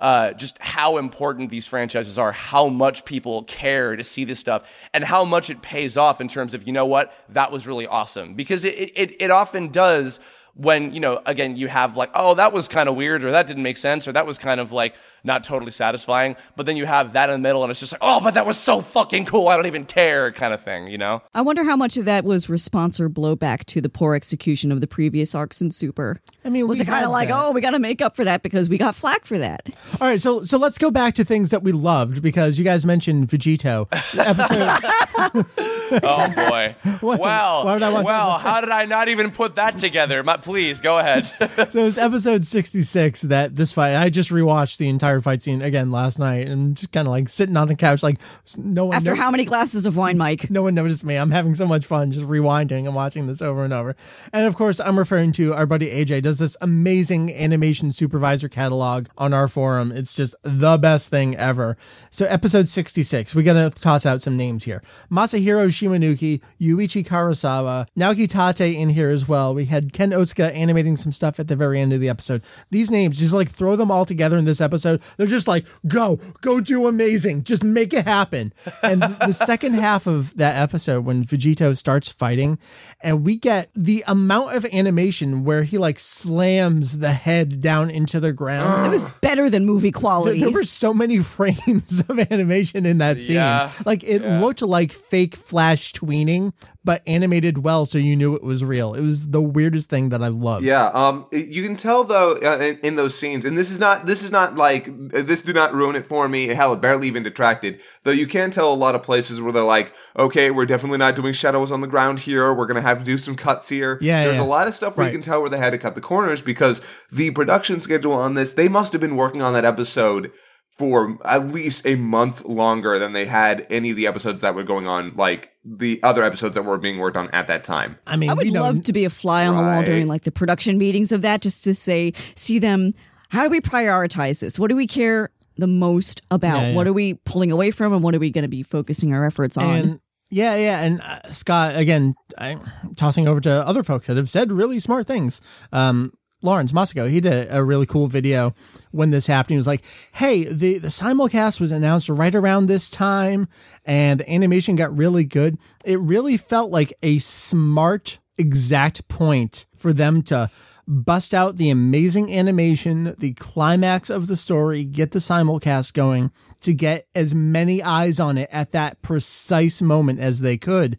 uh, 0.00 0.32
just 0.32 0.58
how 0.58 0.98
important 0.98 1.50
these 1.50 1.66
franchises 1.66 2.18
are, 2.18 2.32
how 2.32 2.68
much 2.68 3.04
people 3.04 3.42
care 3.44 3.96
to 3.96 4.04
see 4.04 4.24
this 4.24 4.38
stuff, 4.38 4.62
and 4.94 5.04
how 5.04 5.24
much 5.24 5.50
it 5.50 5.60
pays 5.62 5.96
off 5.96 6.20
in 6.20 6.28
terms 6.28 6.54
of, 6.54 6.66
you 6.66 6.72
know 6.72 6.86
what, 6.86 7.12
that 7.30 7.50
was 7.50 7.66
really 7.66 7.86
awesome. 7.86 8.34
Because 8.34 8.64
it, 8.64 8.92
it, 8.94 9.20
it 9.20 9.30
often 9.30 9.68
does 9.68 10.20
when, 10.54 10.92
you 10.92 10.98
know, 10.98 11.20
again, 11.24 11.56
you 11.56 11.68
have 11.68 11.96
like, 11.96 12.10
oh, 12.14 12.34
that 12.34 12.52
was 12.52 12.66
kind 12.66 12.88
of 12.88 12.96
weird, 12.96 13.24
or 13.24 13.30
that 13.30 13.46
didn't 13.46 13.62
make 13.62 13.76
sense, 13.76 14.08
or 14.08 14.12
that 14.12 14.26
was 14.26 14.38
kind 14.38 14.60
of 14.60 14.72
like 14.72 14.94
not 15.24 15.44
totally 15.44 15.70
satisfying. 15.70 16.36
But 16.56 16.66
then 16.66 16.76
you 16.76 16.86
have 16.86 17.12
that 17.14 17.30
in 17.30 17.34
the 17.40 17.48
middle, 17.48 17.62
and 17.64 17.70
it's 17.70 17.80
just 17.80 17.92
like, 17.92 18.00
oh, 18.02 18.20
but 18.20 18.34
that 18.34 18.46
was 18.46 18.56
so 18.56 18.80
fucking 18.80 19.26
cool, 19.26 19.48
I 19.48 19.56
don't 19.56 19.66
even 19.66 19.84
care, 19.84 20.32
kind 20.32 20.52
of 20.54 20.60
thing, 20.62 20.88
you 20.88 20.98
know? 20.98 21.22
I 21.34 21.42
wonder 21.42 21.64
how 21.64 21.76
much 21.76 21.96
of 21.96 22.04
that 22.06 22.24
was 22.24 22.48
response 22.48 23.00
or 23.00 23.08
blowback 23.08 23.64
to 23.66 23.80
the 23.80 23.88
poor 23.88 24.14
execution 24.14 24.70
of 24.72 24.80
the 24.80 24.86
previous 24.86 25.34
arcs 25.34 25.60
in 25.60 25.70
Super. 25.70 26.20
I 26.44 26.48
mean, 26.50 26.66
was 26.68 26.80
it 26.80 26.86
kind 26.86 27.04
of 27.04 27.10
like, 27.10 27.28
that. 27.28 27.38
oh, 27.46 27.50
we 27.52 27.60
got 27.60 27.70
to 27.70 27.78
make 27.78 28.00
up 28.02 28.16
for 28.16 28.24
that 28.24 28.42
because 28.42 28.68
we 28.68 28.78
got 28.78 28.94
flack 28.94 29.24
for 29.24 29.38
that? 29.38 29.62
All 30.00 30.06
right, 30.08 30.20
so 30.20 30.42
so 30.42 30.58
let's 30.58 30.78
go 30.78 30.90
back 30.90 31.14
to 31.14 31.24
things 31.24 31.50
that 31.50 31.62
we 31.62 31.72
loved 31.72 32.22
because 32.22 32.58
you 32.58 32.64
guys 32.64 32.84
mentioned 32.86 33.28
Vegito. 33.28 33.86
Episode 34.18 35.44
Oh 36.02 36.32
boy. 36.34 36.74
What- 37.00 37.20
well, 37.20 37.64
why 37.64 37.74
would 37.74 37.82
I 37.82 37.90
want 37.92 38.02
to- 38.02 38.06
well, 38.06 38.38
how 38.38 38.60
did 38.60 38.70
I 38.70 38.84
not 38.84 39.08
even 39.08 39.30
put 39.30 39.54
that 39.56 39.78
together? 39.78 40.22
My, 40.22 40.36
please 40.36 40.80
go 40.80 40.98
ahead. 40.98 41.26
so 41.48 41.86
it's 41.86 41.96
episode 41.96 42.44
66 42.44 43.22
that 43.22 43.54
this 43.54 43.72
fight 43.72 43.94
I 43.94 44.10
just 44.10 44.30
rewatched 44.30 44.78
the 44.78 44.88
entire 44.88 45.07
fight 45.22 45.42
scene 45.42 45.62
again 45.62 45.90
last 45.90 46.18
night 46.18 46.46
and 46.48 46.76
just 46.76 46.92
kind 46.92 47.06
of 47.08 47.10
like 47.12 47.28
sitting 47.28 47.56
on 47.56 47.68
the 47.68 47.74
couch 47.74 48.02
like 48.02 48.18
no 48.56 48.86
one 48.86 48.96
After 48.96 49.10
no- 49.10 49.16
how 49.16 49.30
many 49.30 49.44
glasses 49.44 49.86
of 49.86 49.96
wine, 49.96 50.18
Mike? 50.18 50.50
no 50.50 50.62
one 50.62 50.74
noticed 50.74 51.04
me. 51.04 51.16
I'm 51.16 51.30
having 51.30 51.54
so 51.54 51.66
much 51.66 51.86
fun 51.86 52.10
just 52.12 52.26
rewinding 52.26 52.84
and 52.86 52.94
watching 52.94 53.26
this 53.26 53.40
over 53.42 53.64
and 53.64 53.72
over. 53.72 53.96
And 54.32 54.46
of 54.46 54.56
course, 54.56 54.80
I'm 54.80 54.98
referring 54.98 55.32
to 55.32 55.54
our 55.54 55.66
buddy 55.66 55.90
AJ 55.90 56.22
does 56.22 56.38
this 56.38 56.56
amazing 56.60 57.32
animation 57.32 57.92
supervisor 57.92 58.48
catalog 58.48 59.06
on 59.16 59.32
our 59.32 59.48
forum. 59.48 59.92
It's 59.92 60.14
just 60.14 60.34
the 60.42 60.76
best 60.78 61.08
thing 61.10 61.36
ever. 61.36 61.76
So 62.10 62.26
episode 62.26 62.68
66, 62.68 63.34
we 63.34 63.42
got 63.42 63.54
to 63.54 63.70
toss 63.80 64.04
out 64.06 64.22
some 64.22 64.36
names 64.36 64.64
here. 64.64 64.82
Masahiro 65.10 65.68
Shimanuki, 65.68 66.40
Yuichi 66.60 67.06
Karasawa, 67.06 67.86
Naoki 67.98 68.28
Tate 68.28 68.76
in 68.76 68.90
here 68.90 69.10
as 69.10 69.28
well. 69.28 69.54
We 69.54 69.66
had 69.66 69.92
Ken 69.92 70.10
Otsuka 70.10 70.54
animating 70.54 70.96
some 70.96 71.12
stuff 71.12 71.38
at 71.40 71.48
the 71.48 71.56
very 71.56 71.80
end 71.80 71.92
of 71.92 72.00
the 72.00 72.08
episode. 72.08 72.42
These 72.70 72.90
names, 72.90 73.18
just 73.18 73.32
like 73.34 73.48
throw 73.48 73.76
them 73.76 73.90
all 73.90 74.04
together 74.04 74.36
in 74.36 74.44
this 74.44 74.60
episode. 74.60 74.97
They're 75.16 75.26
just 75.26 75.48
like, 75.48 75.66
go, 75.86 76.18
go 76.40 76.60
do 76.60 76.86
amazing. 76.86 77.44
Just 77.44 77.64
make 77.64 77.92
it 77.92 78.04
happen. 78.04 78.52
And 78.82 79.02
the 79.02 79.32
second 79.32 79.74
half 79.74 80.06
of 80.06 80.36
that 80.36 80.56
episode, 80.56 81.04
when 81.04 81.24
Vegito 81.24 81.76
starts 81.76 82.10
fighting, 82.10 82.58
and 83.00 83.24
we 83.24 83.36
get 83.36 83.70
the 83.74 84.04
amount 84.06 84.56
of 84.56 84.64
animation 84.66 85.44
where 85.44 85.62
he 85.62 85.78
like 85.78 85.98
slams 85.98 86.98
the 86.98 87.12
head 87.12 87.60
down 87.60 87.90
into 87.90 88.20
the 88.20 88.32
ground. 88.32 88.86
It 88.86 88.90
was 88.90 89.04
better 89.20 89.48
than 89.50 89.64
movie 89.64 89.92
quality. 89.92 90.40
there 90.40 90.50
were 90.50 90.64
so 90.64 90.92
many 90.94 91.18
frames 91.22 92.00
of 92.08 92.18
animation 92.18 92.86
in 92.86 92.98
that 92.98 93.20
scene. 93.20 93.36
Yeah. 93.36 93.70
Like 93.84 94.02
it 94.04 94.22
looked 94.22 94.62
like 94.62 94.92
fake 94.92 95.36
flash 95.36 95.92
tweening, 95.92 96.52
but 96.88 97.02
animated 97.06 97.58
well, 97.58 97.84
so 97.84 97.98
you 97.98 98.16
knew 98.16 98.34
it 98.34 98.42
was 98.42 98.64
real. 98.64 98.94
It 98.94 99.02
was 99.02 99.28
the 99.28 99.42
weirdest 99.42 99.90
thing 99.90 100.08
that 100.08 100.22
I 100.22 100.28
loved. 100.28 100.64
Yeah, 100.64 100.86
um, 100.86 101.26
you 101.30 101.62
can 101.62 101.76
tell 101.76 102.02
though 102.02 102.36
uh, 102.36 102.56
in, 102.62 102.78
in 102.78 102.96
those 102.96 103.14
scenes, 103.14 103.44
and 103.44 103.58
this 103.58 103.70
is 103.70 103.78
not 103.78 104.06
this 104.06 104.22
is 104.22 104.32
not 104.32 104.56
like 104.56 104.88
this 105.10 105.42
did 105.42 105.54
not 105.54 105.74
ruin 105.74 105.96
it 105.96 106.06
for 106.06 106.30
me. 106.30 106.46
Hell, 106.46 106.72
it 106.72 106.80
barely 106.80 107.06
even 107.06 107.22
detracted. 107.22 107.82
Though 108.04 108.12
you 108.12 108.26
can 108.26 108.50
tell 108.50 108.72
a 108.72 108.74
lot 108.74 108.94
of 108.94 109.02
places 109.02 109.38
where 109.38 109.52
they're 109.52 109.62
like, 109.62 109.92
okay, 110.18 110.50
we're 110.50 110.64
definitely 110.64 110.96
not 110.96 111.14
doing 111.14 111.34
shadows 111.34 111.70
on 111.70 111.82
the 111.82 111.86
ground 111.86 112.20
here. 112.20 112.54
We're 112.54 112.64
gonna 112.64 112.80
have 112.80 113.00
to 113.00 113.04
do 113.04 113.18
some 113.18 113.36
cuts 113.36 113.68
here. 113.68 113.98
Yeah, 114.00 114.24
there's 114.24 114.38
yeah. 114.38 114.44
a 114.44 114.46
lot 114.46 114.66
of 114.66 114.72
stuff 114.72 114.96
where 114.96 115.04
Right. 115.04 115.12
you 115.12 115.18
can 115.18 115.22
tell 115.22 115.42
where 115.42 115.50
they 115.50 115.58
had 115.58 115.72
to 115.72 115.78
cut 115.78 115.94
the 115.94 116.00
corners 116.00 116.40
because 116.40 116.80
the 117.12 117.32
production 117.32 117.82
schedule 117.82 118.14
on 118.14 118.32
this, 118.32 118.54
they 118.54 118.68
must 118.68 118.92
have 118.92 119.00
been 119.02 119.16
working 119.16 119.42
on 119.42 119.52
that 119.52 119.66
episode 119.66 120.32
for 120.78 121.18
at 121.24 121.48
least 121.48 121.84
a 121.84 121.96
month 121.96 122.44
longer 122.44 122.98
than 122.98 123.12
they 123.12 123.26
had 123.26 123.66
any 123.68 123.90
of 123.90 123.96
the 123.96 124.06
episodes 124.06 124.40
that 124.40 124.54
were 124.54 124.62
going 124.62 124.86
on, 124.86 125.12
like 125.16 125.52
the 125.64 126.00
other 126.02 126.22
episodes 126.22 126.54
that 126.54 126.62
were 126.62 126.78
being 126.78 126.98
worked 126.98 127.16
on 127.16 127.28
at 127.30 127.48
that 127.48 127.64
time. 127.64 127.98
I 128.06 128.16
mean, 128.16 128.30
I 128.30 128.34
would 128.34 128.46
you 128.46 128.52
know, 128.52 128.62
love 128.62 128.84
to 128.84 128.92
be 128.92 129.04
a 129.04 129.10
fly 129.10 129.46
on 129.46 129.56
the 129.56 129.62
wall 129.62 129.82
during 129.82 130.06
like 130.06 130.22
the 130.22 130.30
production 130.30 130.78
meetings 130.78 131.10
of 131.10 131.22
that, 131.22 131.42
just 131.42 131.64
to 131.64 131.74
say, 131.74 132.12
see 132.34 132.58
them 132.58 132.94
how 133.28 133.42
do 133.42 133.50
we 133.50 133.60
prioritize 133.60 134.40
this? 134.40 134.58
What 134.58 134.68
do 134.68 134.76
we 134.76 134.86
care 134.86 135.30
the 135.56 135.66
most 135.66 136.22
about? 136.30 136.62
Yeah, 136.62 136.68
yeah. 136.68 136.74
What 136.74 136.86
are 136.86 136.92
we 136.92 137.14
pulling 137.14 137.50
away 137.50 137.70
from, 137.70 137.92
and 137.92 138.02
what 138.02 138.14
are 138.14 138.18
we 138.18 138.30
going 138.30 138.42
to 138.42 138.48
be 138.48 138.62
focusing 138.62 139.12
our 139.12 139.24
efforts 139.24 139.56
on? 139.56 139.76
And 139.76 140.00
yeah, 140.30 140.56
yeah, 140.56 140.80
and 140.80 141.00
uh, 141.00 141.22
Scott 141.24 141.76
again, 141.76 142.14
I'm 142.38 142.60
tossing 142.96 143.28
over 143.28 143.40
to 143.40 143.66
other 143.66 143.82
folks 143.82 144.06
that 144.06 144.16
have 144.16 144.30
said 144.30 144.50
really 144.50 144.80
smart 144.80 145.06
things. 145.06 145.40
Um, 145.72 146.12
Lawrence 146.40 146.72
Moscow, 146.72 147.06
he 147.06 147.20
did 147.20 147.48
a 147.50 147.64
really 147.64 147.86
cool 147.86 148.06
video 148.06 148.54
when 148.92 149.10
this 149.10 149.26
happened. 149.26 149.54
He 149.54 149.56
was 149.56 149.66
like, 149.66 149.84
"Hey, 150.12 150.44
the 150.44 150.78
the 150.78 150.88
simulcast 150.88 151.60
was 151.60 151.72
announced 151.72 152.08
right 152.08 152.34
around 152.34 152.66
this 152.66 152.88
time, 152.88 153.48
and 153.84 154.20
the 154.20 154.32
animation 154.32 154.76
got 154.76 154.96
really 154.96 155.24
good. 155.24 155.58
It 155.84 156.00
really 156.00 156.36
felt 156.36 156.70
like 156.70 156.92
a 157.02 157.18
smart, 157.18 158.20
exact 158.36 159.08
point 159.08 159.66
for 159.76 159.92
them 159.92 160.22
to." 160.22 160.50
Bust 160.90 161.34
out 161.34 161.56
the 161.56 161.68
amazing 161.68 162.32
animation, 162.34 163.14
the 163.18 163.34
climax 163.34 164.08
of 164.08 164.26
the 164.26 164.38
story, 164.38 164.84
get 164.84 165.10
the 165.10 165.18
simulcast 165.18 165.92
going 165.92 166.30
to 166.62 166.72
get 166.72 167.06
as 167.14 167.34
many 167.34 167.82
eyes 167.82 168.18
on 168.18 168.38
it 168.38 168.48
at 168.50 168.72
that 168.72 169.02
precise 169.02 169.82
moment 169.82 170.18
as 170.18 170.40
they 170.40 170.56
could. 170.56 170.96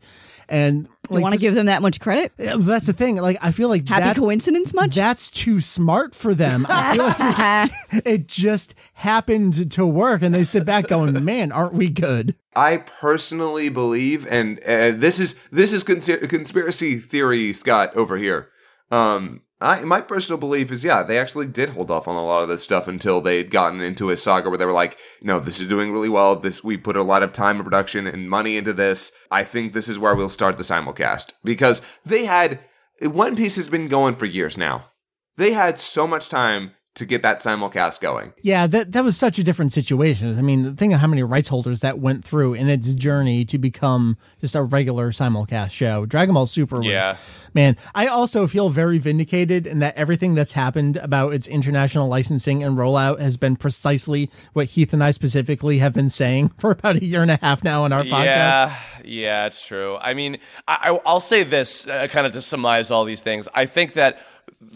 And 0.50 0.88
do 1.08 1.16
you 1.16 1.22
want 1.22 1.36
to 1.36 1.40
give 1.40 1.54
them 1.54 1.68
that 1.68 1.84
much 1.84 2.00
credit? 2.00 2.34
That's 2.38 2.88
the 2.88 2.94
thing. 2.94 3.18
Like 3.18 3.38
I 3.42 3.52
feel 3.52 3.70
like 3.70 3.88
Happy 3.88 4.02
that, 4.02 4.16
coincidence 4.16 4.74
much? 4.74 4.96
That's 4.96 5.30
too 5.30 5.62
smart 5.62 6.16
for 6.16 6.34
them. 6.34 6.66
I 6.68 6.96
feel 6.96 7.06
like 7.06 7.72
it 8.06 8.28
just 8.28 8.74
happened 8.94 9.72
to 9.72 9.86
work, 9.86 10.24
and 10.24 10.34
they 10.34 10.44
sit 10.44 10.66
back 10.66 10.88
going, 10.88 11.24
"Man, 11.24 11.52
aren't 11.52 11.76
we 11.76 11.90
good?" 11.90 12.36
I 12.56 12.78
personally 12.78 13.70
believe, 13.70 14.26
and 14.28 14.60
uh, 14.62 14.92
this 14.92 15.20
is 15.20 15.36
this 15.52 15.72
is 15.72 15.84
consi- 15.84 16.28
conspiracy 16.28 16.98
theory, 16.98 17.54
Scott 17.54 17.96
over 17.96 18.18
here. 18.18 18.50
Um, 18.92 19.42
I 19.62 19.82
my 19.84 20.02
personal 20.02 20.40
belief 20.40 20.72
is, 20.72 20.84
yeah, 20.84 21.04
they 21.04 21.18
actually 21.20 21.48
did 21.48 21.70
hold 21.70 21.92
off 21.92 22.08
on 22.08 22.16
a 22.16 22.26
lot 22.26 22.44
of 22.44 22.50
this 22.50 22.64
stuff 22.64 22.88
until 22.88 23.20
they 23.20 23.38
had 23.38 23.52
gotten 23.52 23.82
into 23.82 24.10
a 24.10 24.18
saga 24.18 24.50
where 24.50 24.58
they 24.58 24.66
were 24.66 24.72
like, 24.72 24.98
no, 25.22 25.40
this 25.40 25.60
is 25.60 25.68
doing 25.68 25.92
really 25.92 26.10
well. 26.10 26.36
This 26.36 26.64
we 26.64 26.78
put 26.78 26.96
a 26.96 27.04
lot 27.04 27.24
of 27.24 27.34
time 27.34 27.58
and 27.58 27.66
production 27.66 28.08
and 28.08 28.30
money 28.30 28.58
into 28.58 28.74
this. 28.74 29.12
I 29.30 29.44
think 29.44 29.74
this 29.74 29.90
is 29.90 30.00
where 30.00 30.16
we'll 30.16 30.30
start 30.30 30.58
the 30.58 30.64
simulcast 30.64 31.34
because 31.44 31.82
they 32.06 32.26
had 32.26 32.60
One 33.02 33.36
Piece 33.36 33.58
has 33.58 33.70
been 33.70 33.88
going 33.88 34.16
for 34.16 34.26
years 34.26 34.58
now. 34.58 34.88
They 35.36 35.52
had 35.52 35.80
so 35.80 36.08
much 36.08 36.30
time 36.30 36.72
to 37.00 37.06
get 37.06 37.22
that 37.24 37.40
simulcast 37.40 38.00
going. 38.00 38.32
Yeah, 38.42 38.68
that 38.68 38.92
that 38.94 39.04
was 39.04 39.18
such 39.18 39.40
a 39.40 39.44
different 39.44 39.74
situation. 39.74 40.38
I 40.38 40.42
mean, 40.42 40.64
the 40.64 40.72
think 40.74 40.94
of 40.94 41.00
how 41.00 41.08
many 41.08 41.24
rights 41.24 41.50
holders 41.50 41.82
that 41.82 42.00
went 42.00 42.24
through 42.24 42.54
in 42.54 42.70
its 42.70 42.94
journey 42.96 43.44
to 43.46 43.58
become 43.58 44.16
just 44.40 44.56
a 44.56 44.62
regular 44.62 45.12
simulcast 45.12 45.72
show. 45.72 46.06
Dragon 46.06 46.34
Ball 46.36 46.46
Super 46.46 46.78
was 46.78 46.86
Yeah. 46.88 47.18
man. 47.54 47.76
I 47.96 48.08
also 48.08 48.48
feel 48.48 48.70
very 48.70 48.98
vindicated 49.00 49.66
in 49.68 49.80
that 49.80 49.96
everything 49.98 50.36
that's 50.36 50.54
happened 50.54 50.98
about 50.98 51.34
its 51.34 51.48
international 51.48 52.08
licensing 52.08 52.64
and 52.64 52.78
rollout 52.78 53.20
has 53.20 53.36
been 53.38 53.56
precisely 53.56 54.30
what 54.54 54.68
Heath 54.68 54.94
and 54.94 55.04
I 55.04 55.12
specifically 55.12 55.80
have 55.80 55.94
been 55.94 56.10
saying 56.10 56.50
for 56.60 56.72
about 56.72 56.98
a 56.98 57.04
year 57.06 57.22
and 57.22 57.32
a 57.32 57.40
half 57.42 57.64
now 57.64 57.84
on 57.84 57.92
our 57.92 58.04
podcast. 58.04 58.26
Yeah, 58.26 58.76
yeah, 59.06 59.46
it's 59.48 59.66
true. 59.66 59.98
I 60.00 60.14
mean, 60.14 60.38
I, 60.68 60.92
I- 60.92 61.00
I'll 61.06 61.20
say 61.20 61.44
this 61.44 61.88
uh, 61.88 62.08
kind 62.10 62.28
of 62.28 62.34
to 62.34 62.42
summarize 62.42 62.92
all 62.92 63.06
these 63.06 63.22
things. 63.22 63.48
I 63.54 63.66
think 63.66 63.94
that 63.94 64.20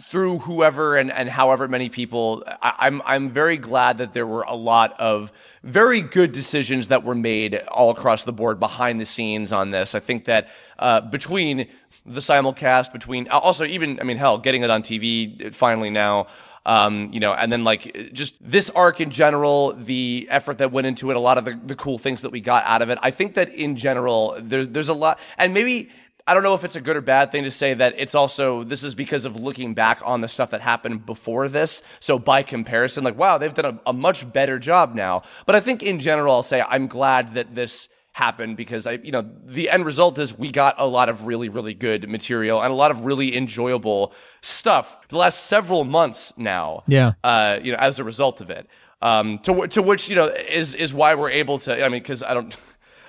through 0.03 0.39
whoever 0.39 0.95
and, 0.95 1.11
and 1.11 1.27
however 1.27 1.67
many 1.67 1.89
people, 1.89 2.43
I, 2.61 2.73
I'm 2.79 3.01
I'm 3.05 3.29
very 3.29 3.57
glad 3.57 3.97
that 3.97 4.13
there 4.13 4.25
were 4.25 4.43
a 4.43 4.55
lot 4.55 4.97
of 4.99 5.31
very 5.63 5.99
good 5.99 6.31
decisions 6.31 6.87
that 6.87 7.03
were 7.03 7.15
made 7.15 7.55
all 7.67 7.89
across 7.89 8.23
the 8.23 8.31
board 8.31 8.59
behind 8.59 9.01
the 9.01 9.05
scenes 9.05 9.51
on 9.51 9.71
this. 9.71 9.93
I 9.93 9.99
think 9.99 10.25
that 10.25 10.49
uh, 10.79 11.01
between 11.01 11.67
the 12.05 12.21
simulcast, 12.21 12.93
between 12.93 13.27
also 13.27 13.65
even 13.65 13.99
I 13.99 14.03
mean 14.03 14.17
hell, 14.17 14.37
getting 14.37 14.63
it 14.63 14.69
on 14.69 14.83
TV 14.83 15.53
finally 15.53 15.89
now. 15.89 16.27
Um, 16.65 17.09
you 17.11 17.19
know, 17.19 17.33
and 17.33 17.51
then 17.51 17.65
like 17.65 18.13
just 18.13 18.35
this 18.39 18.69
arc 18.69 19.01
in 19.01 19.11
general, 19.11 19.73
the 19.75 20.27
effort 20.29 20.59
that 20.59 20.71
went 20.71 20.87
into 20.87 21.11
it, 21.11 21.17
a 21.17 21.19
lot 21.19 21.37
of 21.37 21.43
the, 21.43 21.59
the 21.61 21.75
cool 21.75 21.97
things 21.97 22.21
that 22.21 22.31
we 22.31 22.39
got 22.39 22.63
out 22.63 22.81
of 22.81 22.89
it. 22.89 22.97
I 23.01 23.11
think 23.11 23.33
that 23.33 23.49
in 23.49 23.75
general, 23.75 24.37
there's 24.39 24.69
there's 24.69 24.87
a 24.87 24.93
lot, 24.93 25.19
and 25.37 25.53
maybe 25.53 25.89
I 26.25 26.33
don't 26.33 26.43
know 26.43 26.53
if 26.53 26.63
it's 26.63 26.75
a 26.75 26.81
good 26.81 26.95
or 26.95 27.01
bad 27.01 27.31
thing 27.31 27.43
to 27.43 27.51
say 27.51 27.73
that 27.73 27.95
it's 27.97 28.15
also 28.15 28.63
this 28.63 28.83
is 28.83 28.95
because 28.95 29.25
of 29.25 29.35
looking 29.35 29.73
back 29.73 30.01
on 30.05 30.21
the 30.21 30.27
stuff 30.27 30.51
that 30.51 30.61
happened 30.61 31.05
before 31.05 31.49
this. 31.49 31.81
So 31.99 32.17
by 32.17 32.43
comparison, 32.43 33.03
like 33.03 33.17
wow, 33.17 33.37
they've 33.37 33.53
done 33.53 33.79
a, 33.85 33.89
a 33.89 33.93
much 33.93 34.31
better 34.31 34.57
job 34.57 34.95
now. 34.95 35.23
But 35.45 35.55
I 35.55 35.59
think 35.59 35.83
in 35.83 35.99
general, 35.99 36.35
I'll 36.35 36.43
say 36.43 36.63
I'm 36.67 36.87
glad 36.87 37.33
that 37.33 37.55
this 37.55 37.89
happened 38.13 38.55
because 38.55 38.87
I, 38.87 38.93
you 39.03 39.11
know, 39.11 39.27
the 39.45 39.69
end 39.69 39.85
result 39.85 40.17
is 40.19 40.37
we 40.37 40.51
got 40.51 40.75
a 40.77 40.85
lot 40.85 41.09
of 41.09 41.25
really, 41.25 41.49
really 41.49 41.73
good 41.73 42.07
material 42.09 42.61
and 42.61 42.71
a 42.71 42.75
lot 42.75 42.91
of 42.91 43.01
really 43.01 43.35
enjoyable 43.35 44.13
stuff 44.41 44.99
the 45.09 45.17
last 45.17 45.45
several 45.45 45.83
months 45.83 46.31
now. 46.37 46.83
Yeah. 46.87 47.13
Uh, 47.23 47.59
you 47.61 47.71
know, 47.71 47.77
as 47.79 47.99
a 47.99 48.03
result 48.03 48.39
of 48.39 48.49
it. 48.49 48.67
Um, 49.01 49.39
to 49.39 49.67
to 49.67 49.81
which 49.81 50.07
you 50.07 50.15
know 50.15 50.27
is 50.27 50.75
is 50.75 50.93
why 50.93 51.15
we're 51.15 51.31
able 51.31 51.59
to. 51.59 51.85
I 51.85 51.89
mean, 51.89 52.01
because 52.01 52.23
I 52.23 52.33
don't. 52.33 52.55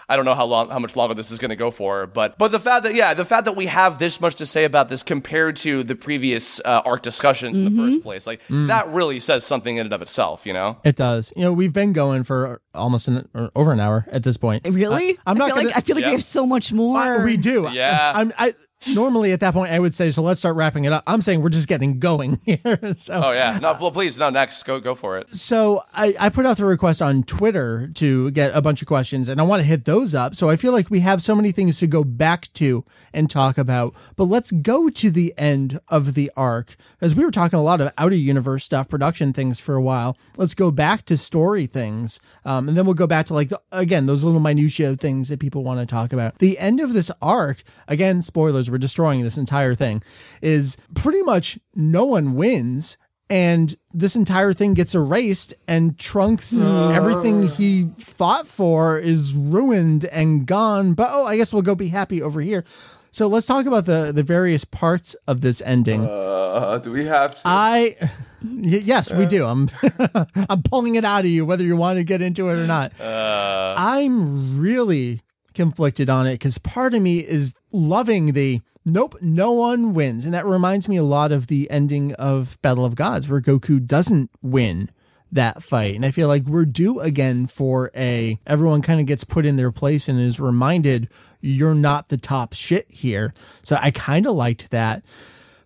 I 0.08 0.16
don't 0.16 0.24
know 0.24 0.34
how 0.34 0.44
long, 0.44 0.70
how 0.70 0.78
much 0.78 0.96
longer 0.96 1.14
this 1.14 1.30
is 1.30 1.38
going 1.38 1.48
to 1.50 1.56
go 1.56 1.70
for, 1.70 2.06
but 2.06 2.36
but 2.38 2.52
the 2.52 2.60
fact 2.60 2.84
that 2.84 2.94
yeah, 2.94 3.14
the 3.14 3.24
fact 3.24 3.44
that 3.46 3.56
we 3.56 3.66
have 3.66 3.98
this 3.98 4.20
much 4.20 4.34
to 4.36 4.46
say 4.46 4.64
about 4.64 4.88
this 4.88 5.02
compared 5.02 5.56
to 5.56 5.82
the 5.82 5.94
previous 5.94 6.60
uh, 6.64 6.82
arc 6.84 7.02
discussions 7.02 7.58
in 7.58 7.64
the 7.64 7.70
first 7.70 8.02
place, 8.02 8.26
like 8.26 8.40
that 8.50 8.88
really 8.88 9.20
says 9.20 9.44
something 9.44 9.76
in 9.76 9.86
and 9.86 9.92
of 9.94 10.02
itself, 10.02 10.44
you 10.46 10.52
know. 10.52 10.76
It 10.84 10.96
does. 10.96 11.32
You 11.36 11.42
know, 11.44 11.52
we've 11.52 11.72
been 11.72 11.92
going 11.92 12.24
for 12.24 12.60
almost 12.74 13.08
an, 13.08 13.28
or 13.34 13.50
over 13.56 13.72
an 13.72 13.80
hour 13.80 14.04
at 14.12 14.22
this 14.22 14.36
point. 14.36 14.66
Really? 14.68 15.18
I, 15.26 15.30
am 15.30 15.38
not 15.38 15.44
I 15.44 15.46
feel 15.48 15.56
gonna. 15.56 15.66
like 15.68 15.76
I 15.76 15.80
feel 15.80 15.96
like 15.96 16.02
Yeah. 16.02 16.08
we 16.08 16.14
have 16.14 16.24
so 16.24 16.46
much 16.46 16.72
more. 16.72 16.98
Uh, 16.98 17.24
we 17.24 17.36
do. 17.36 17.68
Yeah. 17.72 18.12
I'm, 18.14 18.32
I 18.38 18.54
normally 18.92 19.32
at 19.32 19.40
that 19.40 19.54
point 19.54 19.72
I 19.72 19.78
would 19.78 19.94
say 19.94 20.10
so. 20.10 20.22
Let's 20.22 20.40
start 20.40 20.56
wrapping 20.56 20.84
it 20.84 20.92
up. 20.92 21.02
I'm 21.06 21.22
saying 21.22 21.42
we're 21.42 21.48
just 21.48 21.68
getting 21.68 21.98
going 21.98 22.40
here. 22.46 22.94
so 22.96 23.20
Oh 23.24 23.32
yeah, 23.32 23.58
no, 23.60 23.74
please, 23.90 24.18
no, 24.18 24.30
next, 24.30 24.62
go 24.64 24.80
go 24.80 24.94
for 24.94 25.18
it. 25.18 25.28
So 25.34 25.82
I, 25.92 26.14
I 26.20 26.28
put 26.28 26.46
out 26.46 26.56
the 26.56 26.64
request 26.64 27.00
on 27.00 27.22
Twitter 27.22 27.88
to 27.94 28.30
get 28.32 28.54
a 28.54 28.62
bunch 28.62 28.82
of 28.82 28.88
questions, 28.88 29.28
and 29.28 29.40
I 29.40 29.44
want 29.44 29.60
to 29.60 29.66
hit 29.66 29.84
those 29.84 30.14
up. 30.14 30.34
So 30.34 30.50
I 30.50 30.56
feel 30.56 30.72
like 30.72 30.90
we 30.90 31.00
have 31.00 31.22
so 31.22 31.34
many 31.34 31.52
things 31.52 31.78
to 31.78 31.86
go 31.86 32.04
back 32.04 32.52
to 32.54 32.84
and 33.12 33.30
talk 33.30 33.58
about. 33.58 33.94
But 34.16 34.24
let's 34.24 34.50
go 34.50 34.88
to 34.90 35.10
the 35.10 35.34
end 35.38 35.80
of 35.88 36.14
the 36.14 36.30
arc, 36.36 36.76
as 37.00 37.14
we 37.14 37.24
were 37.24 37.30
talking 37.30 37.58
a 37.58 37.62
lot 37.62 37.80
of 37.80 37.92
out 37.98 38.12
of 38.12 38.18
universe 38.18 38.64
stuff, 38.64 38.88
production 38.88 39.32
things 39.32 39.60
for 39.60 39.74
a 39.74 39.82
while. 39.82 40.16
Let's 40.36 40.54
go 40.54 40.70
back 40.70 41.04
to 41.06 41.16
story 41.16 41.66
things, 41.66 42.20
um, 42.44 42.68
and 42.68 42.76
then 42.76 42.84
we'll 42.84 42.94
go 42.94 43.06
back 43.06 43.26
to 43.26 43.34
like 43.34 43.48
the, 43.48 43.60
again 43.72 44.06
those 44.06 44.24
little 44.24 44.40
minutia 44.40 44.96
things 44.96 45.28
that 45.28 45.40
people 45.40 45.62
want 45.62 45.80
to 45.80 45.86
talk 45.86 46.12
about. 46.12 46.38
The 46.38 46.58
end 46.58 46.80
of 46.80 46.92
this 46.92 47.10
arc, 47.22 47.62
again, 47.88 48.22
spoilers. 48.22 48.70
We're 48.74 48.78
destroying 48.78 49.22
this 49.22 49.38
entire 49.38 49.76
thing. 49.76 50.02
Is 50.42 50.76
pretty 50.96 51.22
much 51.22 51.60
no 51.76 52.04
one 52.04 52.34
wins 52.34 52.98
and 53.30 53.76
this 53.92 54.16
entire 54.16 54.52
thing 54.52 54.74
gets 54.74 54.96
erased 54.96 55.54
and 55.68 55.96
trunks 55.96 56.58
everything 56.58 57.46
he 57.46 57.90
fought 57.98 58.48
for 58.48 58.98
is 58.98 59.32
ruined 59.32 60.06
and 60.06 60.44
gone. 60.44 60.94
But 60.94 61.10
oh 61.12 61.24
i 61.24 61.36
guess 61.36 61.52
we'll 61.52 61.62
go 61.62 61.76
be 61.76 61.86
happy 61.88 62.20
over 62.20 62.40
here. 62.40 62.64
So 63.12 63.28
let's 63.28 63.46
talk 63.46 63.66
about 63.66 63.86
the 63.86 64.10
the 64.12 64.24
various 64.24 64.64
parts 64.64 65.14
of 65.28 65.40
this 65.40 65.62
ending. 65.64 66.04
Uh, 66.04 66.78
do 66.78 66.90
we 66.90 67.04
have 67.04 67.36
to? 67.36 67.42
i 67.44 67.94
y- 68.42 68.82
yes 68.84 69.12
we 69.12 69.24
do. 69.24 69.46
I'm 69.46 69.70
i'm 70.48 70.62
pulling 70.64 70.96
it 70.96 71.04
out 71.04 71.20
of 71.20 71.30
you 71.30 71.46
whether 71.46 71.62
you 71.62 71.76
want 71.76 71.98
to 71.98 72.04
get 72.04 72.20
into 72.20 72.48
it 72.48 72.54
or 72.54 72.66
not. 72.66 72.92
I'm 73.00 74.58
really 74.60 75.20
conflicted 75.54 76.10
on 76.10 76.26
it 76.26 76.34
because 76.34 76.58
part 76.58 76.94
of 76.94 77.02
me 77.02 77.20
is 77.20 77.54
loving 77.72 78.32
the 78.32 78.60
nope 78.84 79.16
no 79.20 79.52
one 79.52 79.94
wins. 79.94 80.24
And 80.24 80.34
that 80.34 80.46
reminds 80.46 80.88
me 80.88 80.96
a 80.96 81.02
lot 81.02 81.32
of 81.32 81.46
the 81.46 81.70
ending 81.70 82.12
of 82.14 82.60
battle 82.62 82.84
of 82.84 82.94
gods 82.94 83.28
where 83.28 83.40
goku 83.40 83.84
doesn't 83.84 84.30
win 84.42 84.90
that 85.32 85.62
fight. 85.62 85.94
And 85.94 86.04
i 86.04 86.10
feel 86.10 86.28
like 86.28 86.44
we're 86.44 86.64
due 86.64 87.00
again 87.00 87.46
for 87.46 87.90
a 87.96 88.38
everyone 88.46 88.82
kind 88.82 89.00
of 89.00 89.06
gets 89.06 89.24
put 89.24 89.46
in 89.46 89.56
their 89.56 89.72
place 89.72 90.08
and 90.08 90.20
is 90.20 90.38
reminded 90.38 91.08
you're 91.40 91.74
not 91.74 92.08
the 92.08 92.18
top 92.18 92.52
shit 92.52 92.90
here. 92.90 93.32
So 93.62 93.78
i 93.80 93.90
kind 93.90 94.26
of 94.26 94.34
liked 94.34 94.70
that. 94.70 95.04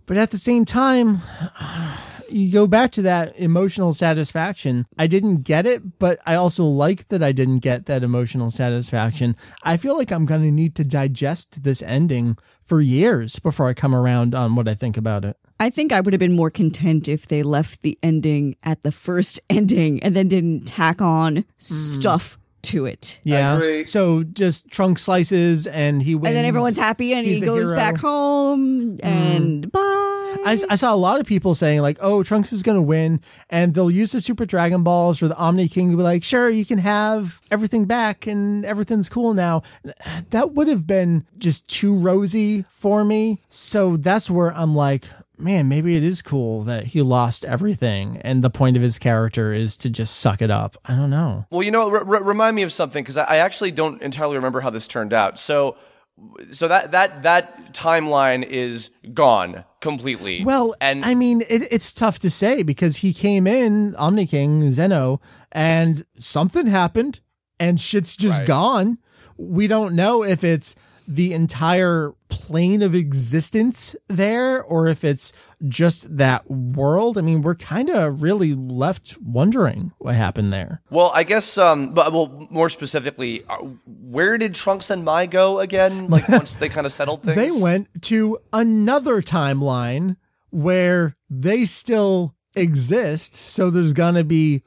But 0.06 0.16
at 0.16 0.30
the 0.30 0.38
same 0.38 0.64
time 0.64 1.20
you 2.30 2.52
go 2.52 2.66
back 2.66 2.92
to 2.92 3.02
that 3.02 3.38
emotional 3.38 3.92
satisfaction. 3.92 4.86
I 4.98 5.06
didn't 5.06 5.44
get 5.44 5.66
it, 5.66 5.98
but 5.98 6.18
I 6.26 6.34
also 6.34 6.64
like 6.64 7.08
that 7.08 7.22
I 7.22 7.32
didn't 7.32 7.58
get 7.58 7.86
that 7.86 8.02
emotional 8.02 8.50
satisfaction. 8.50 9.36
I 9.62 9.76
feel 9.76 9.96
like 9.96 10.10
I'm 10.10 10.26
going 10.26 10.42
to 10.42 10.50
need 10.50 10.74
to 10.76 10.84
digest 10.84 11.62
this 11.62 11.82
ending 11.82 12.36
for 12.62 12.80
years 12.80 13.38
before 13.38 13.68
I 13.68 13.74
come 13.74 13.94
around 13.94 14.34
on 14.34 14.54
what 14.54 14.68
I 14.68 14.74
think 14.74 14.96
about 14.96 15.24
it. 15.24 15.36
I 15.60 15.70
think 15.70 15.92
I 15.92 16.00
would 16.00 16.12
have 16.12 16.20
been 16.20 16.36
more 16.36 16.50
content 16.50 17.08
if 17.08 17.26
they 17.26 17.42
left 17.42 17.82
the 17.82 17.98
ending 18.02 18.56
at 18.62 18.82
the 18.82 18.92
first 18.92 19.40
ending 19.50 20.02
and 20.02 20.14
then 20.14 20.28
didn't 20.28 20.66
tack 20.66 21.00
on 21.00 21.36
hmm. 21.36 21.44
stuff 21.58 22.38
to 22.62 22.86
it. 22.86 23.20
Yeah. 23.24 23.84
So 23.84 24.22
just 24.24 24.70
trunk 24.70 24.98
slices 24.98 25.66
and 25.66 26.02
he 26.02 26.14
wins. 26.14 26.28
And 26.28 26.36
then 26.36 26.44
everyone's 26.44 26.78
happy 26.78 27.12
and 27.14 27.26
He's 27.26 27.40
he 27.40 27.46
goes 27.46 27.68
hero. 27.68 27.76
back 27.78 27.98
home 27.98 28.98
mm. 28.98 29.04
and 29.04 29.70
bye. 29.72 30.08
I, 30.44 30.58
I 30.70 30.76
saw 30.76 30.94
a 30.94 30.96
lot 30.96 31.20
of 31.20 31.26
people 31.26 31.54
saying 31.54 31.80
like, 31.80 31.98
"Oh, 32.00 32.22
Trunks 32.22 32.52
is 32.52 32.62
going 32.62 32.76
to 32.76 32.82
win," 32.82 33.20
and 33.50 33.74
they'll 33.74 33.90
use 33.90 34.12
the 34.12 34.20
Super 34.20 34.44
Dragon 34.44 34.82
Balls 34.82 35.22
or 35.22 35.28
the 35.28 35.36
Omni 35.36 35.68
King 35.68 35.90
to 35.90 35.96
be 35.96 36.02
like, 36.02 36.22
"Sure, 36.22 36.48
you 36.48 36.64
can 36.64 36.78
have 36.78 37.40
everything 37.50 37.86
back 37.86 38.26
and 38.26 38.64
everything's 38.64 39.08
cool 39.08 39.34
now." 39.34 39.62
That 40.30 40.52
would 40.52 40.68
have 40.68 40.86
been 40.86 41.26
just 41.38 41.68
too 41.68 41.96
rosy 41.96 42.64
for 42.70 43.04
me. 43.04 43.40
So 43.48 43.96
that's 43.96 44.30
where 44.30 44.52
I'm 44.52 44.74
like, 44.74 45.04
man, 45.38 45.68
maybe 45.68 45.96
it 45.96 46.02
is 46.02 46.22
cool 46.22 46.62
that 46.62 46.88
he 46.88 47.02
lost 47.02 47.44
everything, 47.44 48.18
and 48.22 48.42
the 48.42 48.50
point 48.50 48.76
of 48.76 48.82
his 48.82 48.98
character 48.98 49.52
is 49.52 49.76
to 49.78 49.90
just 49.90 50.16
suck 50.18 50.42
it 50.42 50.50
up. 50.50 50.76
I 50.84 50.94
don't 50.94 51.10
know. 51.10 51.46
Well, 51.50 51.62
you 51.62 51.70
know, 51.70 51.88
r- 51.90 51.98
r- 51.98 52.22
remind 52.22 52.56
me 52.56 52.62
of 52.62 52.72
something 52.72 53.02
because 53.02 53.16
I, 53.16 53.24
I 53.24 53.36
actually 53.36 53.70
don't 53.70 54.00
entirely 54.02 54.36
remember 54.36 54.60
how 54.60 54.70
this 54.70 54.86
turned 54.88 55.12
out. 55.12 55.38
So, 55.38 55.76
so 56.50 56.66
that 56.68 56.90
that 56.92 57.22
that 57.22 57.72
timeline 57.74 58.44
is 58.44 58.90
gone 59.14 59.64
completely. 59.80 60.44
Well, 60.44 60.74
and 60.80 61.04
I 61.04 61.14
mean, 61.14 61.42
it, 61.42 61.68
it's 61.70 61.92
tough 61.92 62.18
to 62.20 62.30
say 62.30 62.62
because 62.62 62.98
he 62.98 63.12
came 63.12 63.46
in, 63.46 63.94
Omni 63.96 64.26
King 64.26 64.70
Zeno, 64.72 65.20
and 65.52 66.04
something 66.18 66.66
happened, 66.66 67.20
and 67.60 67.80
shit's 67.80 68.16
just 68.16 68.40
Right. 68.40 68.48
gone. 68.48 68.98
We 69.36 69.68
don't 69.68 69.94
know 69.94 70.24
if 70.24 70.42
it's 70.42 70.74
the 71.10 71.32
entire 71.32 72.12
plane 72.28 72.82
of 72.82 72.94
existence 72.94 73.96
there 74.08 74.62
or 74.62 74.86
if 74.86 75.02
it's 75.02 75.32
just 75.66 76.18
that 76.18 76.50
world. 76.50 77.16
I 77.16 77.22
mean, 77.22 77.40
we're 77.40 77.54
kind 77.54 77.88
of 77.88 78.22
really 78.22 78.54
left 78.54 79.16
wondering 79.22 79.92
what 79.96 80.14
happened 80.14 80.52
there. 80.52 80.82
well, 80.90 81.10
I 81.14 81.24
guess, 81.24 81.56
um, 81.56 81.94
but 81.94 82.12
well, 82.12 82.46
more 82.50 82.68
specifically, 82.68 83.42
uh, 83.48 83.56
where 83.86 84.36
did 84.36 84.54
Trunks 84.54 84.90
and 84.90 85.02
Mai 85.02 85.24
go 85.26 85.60
again? 85.60 86.08
Like 86.18 86.28
once 86.28 86.54
they 86.54 86.68
kind 86.68 86.86
of 86.86 86.92
settled 86.92 87.22
things, 87.22 87.36
They 87.36 87.50
went 87.50 87.88
to 88.02 88.38
another 88.52 89.22
timeline 89.22 90.16
where 90.50 91.16
they 91.30 91.64
still 91.64 92.34
exist. 92.54 93.34
So 93.34 93.70
there's 93.70 93.92
going 93.92 94.14
to 94.16 94.24
be 94.24 94.62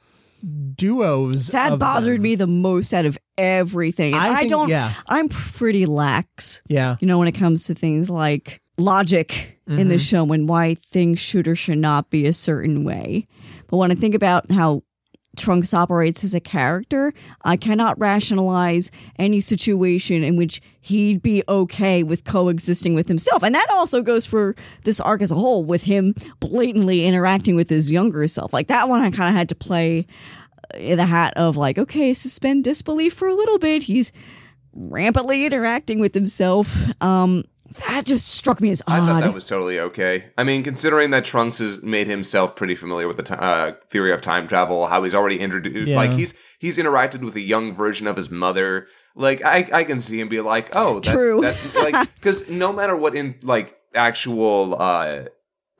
duos. 0.74 1.48
That 1.48 1.78
bothered 1.78 2.16
them. 2.16 2.22
me 2.22 2.34
the 2.34 2.46
most 2.46 2.92
out 2.92 3.06
of 3.06 3.18
everything. 3.38 4.14
I 4.14 4.28
I, 4.28 4.36
think- 4.40 4.50
don't. 4.50 4.68
yeah. 4.68 4.92
I'm 5.06 5.28
pretty 5.28 5.86
lax. 5.86 6.62
Yeah. 6.68 6.96
You 7.00 7.06
know, 7.06 7.18
when 7.18 7.28
it 7.28 7.32
comes 7.32 7.66
to 7.66 7.74
things 7.74 8.10
like 8.10 8.60
logic 8.78 9.60
in 9.68 9.88
the 9.88 9.94
mm-hmm. 9.94 9.98
show 9.98 10.32
and 10.32 10.48
why 10.48 10.74
things 10.74 11.18
should 11.18 11.46
or 11.46 11.54
should 11.54 11.78
not 11.78 12.10
be 12.10 12.26
a 12.26 12.32
certain 12.32 12.84
way. 12.84 13.26
But 13.68 13.76
when 13.76 13.90
I 13.90 13.94
think 13.94 14.14
about 14.14 14.50
how 14.50 14.82
Trunks 15.36 15.72
operates 15.72 16.24
as 16.24 16.34
a 16.34 16.40
character, 16.40 17.14
I 17.42 17.56
cannot 17.56 17.98
rationalize 17.98 18.90
any 19.18 19.40
situation 19.40 20.22
in 20.22 20.36
which 20.36 20.60
he'd 20.80 21.22
be 21.22 21.42
okay 21.48 22.02
with 22.02 22.24
coexisting 22.24 22.94
with 22.94 23.08
himself. 23.08 23.42
And 23.42 23.54
that 23.54 23.68
also 23.70 24.02
goes 24.02 24.26
for 24.26 24.54
this 24.84 25.00
arc 25.00 25.22
as 25.22 25.30
a 25.30 25.36
whole, 25.36 25.64
with 25.64 25.84
him 25.84 26.14
blatantly 26.40 27.06
interacting 27.06 27.56
with 27.56 27.70
his 27.70 27.90
younger 27.90 28.26
self. 28.28 28.52
Like 28.52 28.66
that 28.68 28.88
one, 28.88 29.00
I 29.00 29.10
kind 29.10 29.28
of 29.28 29.34
had 29.34 29.48
to 29.48 29.54
play 29.54 30.06
in 30.74 30.96
the 30.98 31.06
hat 31.06 31.32
of 31.36 31.56
like, 31.56 31.78
okay, 31.78 32.12
suspend 32.12 32.64
disbelief 32.64 33.14
for 33.14 33.28
a 33.28 33.34
little 33.34 33.58
bit. 33.58 33.84
He's 33.84 34.12
rampantly 34.74 35.44
interacting 35.44 36.00
with 36.00 36.14
himself. 36.14 36.76
Um, 37.02 37.44
that 37.88 38.04
just 38.04 38.28
struck 38.28 38.60
me 38.60 38.70
as 38.70 38.82
odd. 38.86 39.00
I 39.00 39.06
thought 39.06 39.20
that 39.22 39.34
was 39.34 39.46
totally 39.46 39.78
okay. 39.80 40.30
I 40.38 40.44
mean, 40.44 40.62
considering 40.62 41.10
that 41.10 41.24
Trunks 41.24 41.58
has 41.58 41.82
made 41.82 42.06
himself 42.06 42.56
pretty 42.56 42.74
familiar 42.74 43.06
with 43.08 43.16
the 43.16 43.22
ti 43.22 43.34
uh, 43.34 43.72
theory 43.88 44.12
of 44.12 44.20
time 44.22 44.46
travel, 44.46 44.86
how 44.86 45.02
he's 45.02 45.14
already 45.14 45.38
introduced, 45.40 45.88
Yeah. 45.88 45.96
like 45.96 46.12
he's 46.12 46.34
he's 46.58 46.78
interacted 46.78 47.20
with 47.22 47.34
a 47.36 47.40
young 47.40 47.72
version 47.74 48.06
of 48.06 48.16
his 48.16 48.30
mother. 48.30 48.86
Like 49.14 49.44
I, 49.44 49.68
I 49.72 49.84
can 49.84 50.00
see 50.00 50.20
him 50.20 50.28
be 50.28 50.40
like, 50.40 50.70
oh, 50.74 50.94
that's, 50.94 51.10
True. 51.10 51.40
That's 51.42 51.74
like 51.76 52.14
because 52.14 52.48
no 52.50 52.72
matter 52.72 52.96
what 52.96 53.14
in 53.14 53.34
like 53.42 53.76
actual 53.94 54.80
uh, 54.80 55.24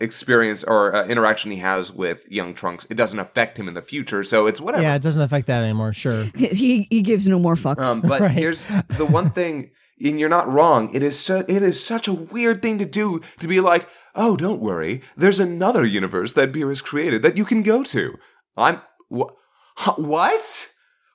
experience 0.00 0.64
or 0.64 0.94
uh, 0.94 1.06
interaction 1.06 1.50
he 1.50 1.58
has 1.58 1.92
with 1.92 2.30
young 2.30 2.54
Trunks, 2.54 2.86
it 2.90 2.94
doesn't 2.96 3.18
affect 3.18 3.58
him 3.58 3.68
in 3.68 3.74
the 3.74 3.82
future. 3.82 4.22
So 4.22 4.46
it's 4.46 4.60
whatever. 4.60 4.82
Yeah, 4.82 4.94
it 4.96 5.02
doesn't 5.02 5.22
affect 5.22 5.46
that 5.46 5.62
anymore. 5.62 5.92
Sure. 5.92 6.24
he 6.34 6.86
he 6.90 7.02
gives 7.02 7.28
no 7.28 7.38
more 7.38 7.54
fucks. 7.54 7.84
Um, 7.86 8.00
but 8.00 8.20
Right. 8.22 8.30
here's 8.30 8.66
the 8.68 9.06
one 9.08 9.30
thing, 9.30 9.70
and 10.02 10.18
you're 10.18 10.28
not 10.28 10.48
wrong. 10.48 10.92
It 10.94 11.02
is 11.02 11.18
su- 11.18 11.44
it 11.48 11.62
is 11.62 11.84
such 11.84 12.08
a 12.08 12.12
weird 12.12 12.62
thing 12.62 12.78
to 12.78 12.86
do 12.86 13.20
to 13.40 13.48
be 13.48 13.60
like, 13.60 13.88
oh, 14.14 14.36
don't 14.36 14.60
worry, 14.60 15.02
there's 15.16 15.40
another 15.40 15.84
universe 15.84 16.32
that 16.34 16.52
beer 16.52 16.68
has 16.68 16.82
created 16.82 17.22
that 17.22 17.36
you 17.36 17.44
can 17.44 17.62
go 17.62 17.82
to. 17.84 18.18
I'm 18.56 18.80
wh- 19.10 19.32
what? 19.96 20.68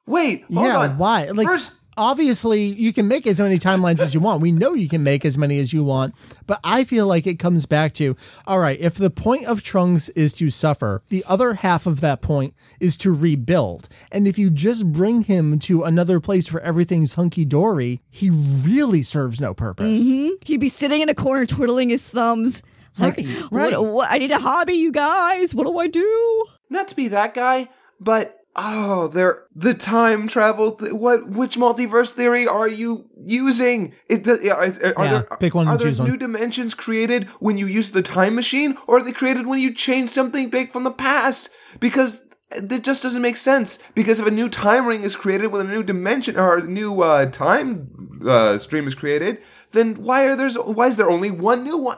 Wait, 0.05 0.45
hold 0.53 0.67
yeah, 0.67 0.77
on. 0.77 0.97
why? 0.97 1.25
Like, 1.25 1.47
First, 1.47 1.73
obviously, 1.97 2.63
you 2.65 2.93
can 2.93 3.07
make 3.07 3.27
as 3.27 3.39
many 3.39 3.57
timelines 3.57 3.99
as 3.99 4.13
you 4.13 4.19
want. 4.19 4.41
We 4.41 4.51
know 4.51 4.73
you 4.73 4.87
can 4.87 5.03
make 5.03 5.25
as 5.25 5.37
many 5.37 5.59
as 5.59 5.73
you 5.73 5.83
want, 5.83 6.15
but 6.45 6.59
I 6.63 6.83
feel 6.83 7.07
like 7.07 7.27
it 7.27 7.39
comes 7.39 7.65
back 7.65 7.93
to 7.95 8.15
all 8.45 8.59
right, 8.59 8.79
if 8.79 8.95
the 8.95 9.09
point 9.09 9.45
of 9.45 9.63
Trunks 9.63 10.09
is 10.09 10.33
to 10.35 10.49
suffer, 10.49 11.01
the 11.09 11.23
other 11.27 11.55
half 11.55 11.85
of 11.87 12.01
that 12.01 12.21
point 12.21 12.53
is 12.79 12.97
to 12.97 13.11
rebuild. 13.13 13.89
And 14.11 14.27
if 14.27 14.37
you 14.37 14.49
just 14.49 14.91
bring 14.91 15.23
him 15.23 15.59
to 15.59 15.83
another 15.83 16.19
place 16.19 16.51
where 16.53 16.61
everything's 16.63 17.15
hunky 17.15 17.45
dory, 17.45 18.01
he 18.09 18.29
really 18.29 19.01
serves 19.03 19.41
no 19.41 19.53
purpose. 19.53 19.99
Mm-hmm. 19.99 20.35
He'd 20.45 20.59
be 20.59 20.69
sitting 20.69 21.01
in 21.01 21.09
a 21.09 21.15
corner 21.15 21.45
twiddling 21.45 21.89
his 21.89 22.09
thumbs. 22.09 22.63
Like, 22.99 23.17
Right, 23.51 23.73
what, 23.73 23.85
what- 23.93 24.11
I 24.11 24.17
need 24.17 24.31
a 24.31 24.39
hobby, 24.39 24.73
you 24.73 24.91
guys. 24.91 25.53
What 25.53 25.65
do 25.65 25.77
I 25.77 25.87
do? 25.87 26.45
not 26.69 26.87
to 26.89 26.95
be 26.95 27.07
that 27.09 27.33
guy, 27.33 27.69
but 27.99 28.36
oh, 28.57 29.07
there 29.07 29.45
the 29.55 29.73
time 29.73 30.27
travel. 30.27 30.73
Th- 30.73 30.91
what? 30.93 31.29
Which 31.29 31.55
multiverse 31.57 32.11
theory 32.11 32.47
are 32.47 32.67
you 32.67 33.05
using? 33.23 33.93
It, 34.09 34.27
are, 34.27 34.37
are 34.37 34.71
Yeah, 34.71 34.93
there, 34.95 35.27
pick 35.39 35.55
one 35.55 35.67
Are 35.67 35.77
there 35.77 35.87
choose 35.87 35.99
one. 35.99 36.09
new 36.09 36.17
dimensions 36.17 36.73
created 36.73 37.25
when 37.39 37.57
you 37.57 37.67
use 37.67 37.91
the 37.91 38.01
time 38.01 38.35
machine, 38.35 38.77
or 38.87 38.97
are 38.97 39.03
they 39.03 39.11
created 39.11 39.45
when 39.47 39.59
you 39.59 39.73
change 39.73 40.09
something 40.09 40.49
big 40.49 40.71
from 40.71 40.83
the 40.83 40.91
past? 40.91 41.49
Because 41.79 42.21
it 42.51 42.83
just 42.83 43.03
doesn't 43.03 43.21
make 43.21 43.37
sense. 43.37 43.79
Because 43.93 44.19
if 44.19 44.25
a 44.25 44.31
new 44.31 44.49
time 44.49 44.87
ring 44.87 45.03
is 45.03 45.15
created 45.15 45.47
when 45.47 45.65
a 45.67 45.69
new 45.71 45.83
dimension 45.83 46.37
or 46.37 46.57
a 46.57 46.63
new 46.63 47.01
uh, 47.01 47.25
time 47.27 48.19
uh, 48.27 48.57
stream 48.57 48.87
is 48.87 48.95
created, 48.95 49.39
then 49.71 49.95
why 49.95 50.25
are 50.25 50.35
there's 50.35 50.55
why 50.57 50.87
is 50.87 50.97
there 50.97 51.09
only 51.09 51.29
one 51.31 51.63
new 51.63 51.77
one? 51.77 51.97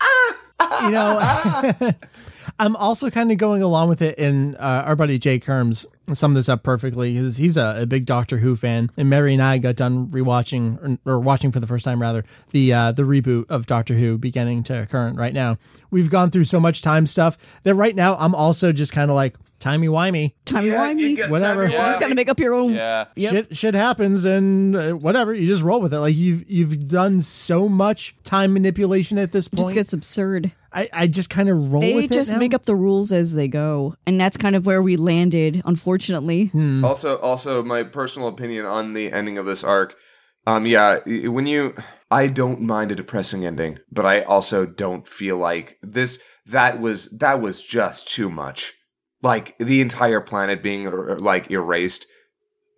Ah, 0.00 0.84
you 0.86 0.90
know 0.92 1.92
i'm 2.58 2.76
also 2.76 3.10
kind 3.10 3.30
of 3.30 3.38
going 3.38 3.62
along 3.62 3.88
with 3.88 4.02
it 4.02 4.18
in 4.18 4.54
uh, 4.56 4.84
our 4.86 4.96
buddy 4.96 5.18
jay 5.18 5.38
kerms 5.38 5.86
summed 6.14 6.36
this 6.36 6.48
up 6.48 6.62
perfectly 6.62 7.14
because 7.14 7.36
he's 7.36 7.56
a, 7.56 7.82
a 7.82 7.86
big 7.86 8.06
doctor 8.06 8.38
who 8.38 8.56
fan 8.56 8.90
and 8.96 9.10
mary 9.10 9.32
and 9.34 9.42
i 9.42 9.58
got 9.58 9.76
done 9.76 10.06
rewatching 10.08 10.98
or, 11.06 11.12
or 11.14 11.20
watching 11.20 11.50
for 11.52 11.60
the 11.60 11.66
first 11.66 11.84
time 11.84 12.00
rather 12.00 12.24
the 12.50 12.72
uh, 12.72 12.92
the 12.92 13.02
reboot 13.02 13.44
of 13.48 13.66
doctor 13.66 13.94
who 13.94 14.18
beginning 14.18 14.62
to 14.62 14.86
current 14.90 15.18
right 15.18 15.34
now 15.34 15.56
we've 15.90 16.10
gone 16.10 16.30
through 16.30 16.44
so 16.44 16.58
much 16.60 16.82
time 16.82 17.06
stuff 17.06 17.60
that 17.62 17.74
right 17.74 17.94
now 17.94 18.16
i'm 18.16 18.34
also 18.34 18.72
just 18.72 18.92
kind 18.92 19.10
of 19.10 19.14
like 19.14 19.36
timey-wimey 19.60 20.32
Timey 20.44 20.70
wimey. 20.70 21.30
Whatever. 21.30 21.64
You 21.66 21.72
just 21.72 22.00
got 22.00 22.08
to 22.08 22.14
make 22.14 22.28
up 22.28 22.38
your 22.38 22.54
own. 22.54 22.74
yeah. 22.74 23.06
Yep. 23.16 23.32
shit 23.32 23.56
shit 23.56 23.74
happens 23.74 24.24
and 24.24 24.76
uh, 24.76 24.92
whatever 24.92 25.34
you 25.34 25.46
just 25.46 25.62
roll 25.62 25.80
with 25.80 25.92
it 25.92 25.98
like 25.98 26.14
you've 26.14 26.48
you've 26.48 26.86
done 26.88 27.20
so 27.20 27.68
much 27.68 28.14
time 28.24 28.52
manipulation 28.52 29.18
at 29.18 29.32
this 29.32 29.48
point. 29.48 29.54
It 29.54 29.56
just 29.58 29.66
point 29.68 29.74
gets 29.74 29.92
absurd. 29.92 30.52
I, 30.72 30.88
I 30.92 31.06
just 31.06 31.30
kind 31.30 31.48
of 31.48 31.72
roll 31.72 31.80
They 31.80 31.94
with 31.94 32.12
just 32.12 32.30
it 32.30 32.34
now. 32.34 32.38
make 32.40 32.52
up 32.54 32.66
the 32.66 32.76
rules 32.76 33.10
as 33.10 33.34
they 33.34 33.48
go, 33.48 33.94
and 34.06 34.20
that's 34.20 34.36
kind 34.36 34.54
of 34.54 34.66
where 34.66 34.82
we 34.82 34.96
landed, 34.96 35.62
unfortunately. 35.64 35.97
Also, 36.84 37.18
also, 37.18 37.62
my 37.62 37.82
personal 37.82 38.28
opinion 38.28 38.66
on 38.66 38.92
the 38.92 39.12
ending 39.12 39.38
of 39.38 39.46
this 39.46 39.64
arc. 39.64 39.96
Um, 40.46 40.64
yeah, 40.64 41.00
when 41.28 41.46
you, 41.46 41.74
I 42.10 42.26
don't 42.26 42.62
mind 42.62 42.90
a 42.90 42.94
depressing 42.94 43.44
ending, 43.44 43.80
but 43.92 44.06
I 44.06 44.22
also 44.22 44.64
don't 44.64 45.06
feel 45.06 45.36
like 45.36 45.78
this. 45.82 46.18
That 46.46 46.80
was 46.80 47.10
that 47.10 47.42
was 47.42 47.62
just 47.62 48.08
too 48.08 48.30
much. 48.30 48.72
Like 49.22 49.58
the 49.58 49.80
entire 49.80 50.20
planet 50.20 50.62
being 50.62 50.86
er- 50.86 51.10
er, 51.10 51.18
like 51.18 51.50
erased. 51.50 52.06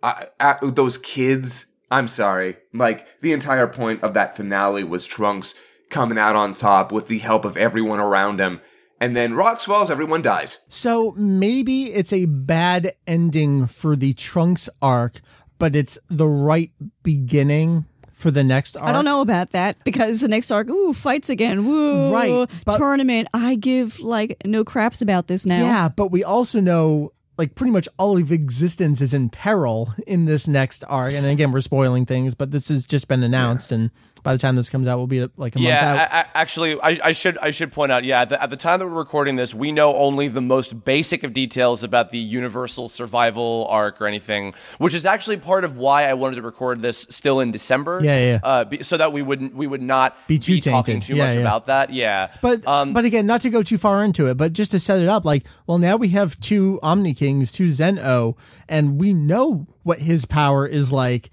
I, 0.03 0.27
I, 0.41 0.57
those 0.63 0.99
kids. 0.99 1.67
I'm 1.93 2.09
sorry. 2.09 2.57
Like 2.73 3.07
the 3.21 3.33
entire 3.33 3.69
point 3.69 4.03
of 4.03 4.15
that 4.15 4.37
finale 4.37 4.83
was 4.85 5.07
Trunks 5.07 5.55
coming 5.91 6.19
out 6.19 6.37
on 6.37 6.55
top 6.55 6.93
with 6.93 7.09
the 7.09 7.19
help 7.19 7.45
of 7.45 7.57
everyone 7.57 8.01
around 8.01 8.41
him, 8.41 8.61
and 9.01 9.17
then 9.17 9.35
rocks 9.35 9.65
falls, 9.65 9.91
everyone 9.91 10.23
dies. 10.23 10.59
So 10.69 11.13
maybe 11.17 11.85
it's 11.85 12.13
a 12.13 12.27
bad 12.27 12.93
ending 13.07 13.67
for 13.67 13.97
the 13.97 14.13
Trunks 14.13 14.69
arc, 14.83 15.21
but 15.59 15.75
it's 15.75 15.99
the 16.09 16.29
right 16.29 16.71
beginning 17.03 17.87
for 18.13 18.31
the 18.31 18.45
next 18.45 18.77
arc. 18.77 18.85
I 18.87 18.93
don't 18.93 19.07
know 19.07 19.23
about 19.23 19.51
that 19.53 19.83
because 19.85 20.21
the 20.21 20.29
next 20.29 20.51
arc, 20.51 20.69
ooh, 20.69 20.93
fights 20.93 21.31
again, 21.31 21.67
woo, 21.67 22.13
Right, 22.13 22.49
but- 22.67 22.77
tournament. 22.77 23.29
I 23.33 23.55
give 23.55 23.99
like 24.01 24.37
no 24.45 24.63
craps 24.65 25.01
about 25.01 25.27
this 25.27 25.47
now. 25.47 25.61
Yeah, 25.63 25.89
but 25.89 26.11
we 26.11 26.23
also 26.23 26.61
know 26.61 27.13
like 27.39 27.55
pretty 27.55 27.73
much 27.73 27.89
all 27.99 28.19
of 28.19 28.31
existence 28.31 29.01
is 29.01 29.15
in 29.15 29.31
peril 29.31 29.95
in 30.07 30.27
this 30.27 30.47
next 30.47 30.85
arc. 30.87 31.15
And 31.15 31.25
again, 31.25 31.53
we're 31.53 31.63
spoiling 31.63 32.05
things, 32.05 32.35
but 32.35 32.51
this 32.51 32.69
has 32.69 32.85
just 32.85 33.09
been 33.09 33.23
announced, 33.23 33.73
and 33.73 33.91
by 34.23 34.33
the 34.33 34.39
time 34.39 34.57
this 34.57 34.69
comes 34.71 34.87
out, 34.87 34.99
we'll 34.99 35.07
be 35.07 35.21
like 35.37 35.57
a 35.57 35.59
month 35.59 35.69
Yeah, 35.69 35.93
out. 35.93 36.13
I, 36.13 36.21
I, 36.21 36.27
actually, 36.35 36.81
I, 36.81 36.99
I 37.05 37.13
should 37.13 37.39
I 37.39 37.51
should 37.51 37.73
point 37.73 37.91
out. 37.93 38.05
Yeah, 38.05 38.23
at 38.23 38.29
the, 38.31 38.43
at 38.43 38.51
the 38.51 38.57
time 38.57 38.79
that 38.81 38.87
we're 38.87 38.93
recording 38.99 39.37
this, 39.37 39.55
we 39.55 39.73
know 39.73 39.95
only 39.95 40.29
the 40.29 40.41
most 40.41 40.85
basic 40.85 41.23
of 41.23 41.33
details 41.33 41.83
about 41.83 42.11
the 42.11 42.19
Universal 42.19 42.89
Survival 42.89 43.67
arc 43.71 44.01
or 44.01 44.07
anything, 44.07 44.55
which 44.79 44.95
is 44.95 45.05
actually 45.07 45.37
part 45.39 45.65
of 45.65 45.77
why 45.77 46.05
I 46.05 46.15
wanted 46.15 46.37
to 46.37 46.43
record 46.43 46.83
this 46.83 47.07
still 47.11 47.41
in 47.41 47.51
December. 47.53 48.01
Yeah, 48.03 48.19
yeah. 48.19 48.39
Uh, 48.43 48.65
be, 48.65 48.83
so 48.83 48.97
that 48.97 49.13
we 49.13 49.23
wouldn't 49.23 49.55
we 49.55 49.67
would 49.67 49.83
not 49.83 50.17
Be 50.29 50.39
too 50.39 50.61
talking 50.61 50.95
tainted. 51.01 51.09
too 51.09 51.17
Yeah, 51.17 51.27
much 51.27 51.35
yeah. 51.37 51.41
about 51.41 51.67
that. 51.67 51.93
Yeah, 51.93 52.31
But 52.43 52.67
um, 52.67 52.93
but 52.93 53.05
again, 53.05 53.27
not 53.27 53.41
to 53.43 53.51
go 53.51 53.63
too 53.63 53.79
far 53.79 54.05
into 54.05 54.27
it, 54.29 54.37
but 54.37 54.53
just 54.53 54.71
to 54.73 54.81
set 54.81 55.03
it 55.03 55.09
up, 55.09 55.25
like, 55.25 55.47
well, 55.67 55.79
now 55.79 55.97
we 55.97 56.09
have 56.11 56.39
two 56.41 56.79
Omni 56.83 57.15
Kings, 57.15 57.51
two 57.53 57.71
Zeno, 57.71 58.37
and 58.69 59.01
we 59.01 59.13
know 59.13 59.67
what 59.83 60.01
his 60.01 60.25
power 60.27 60.67
is 60.67 60.93
like. 60.93 61.31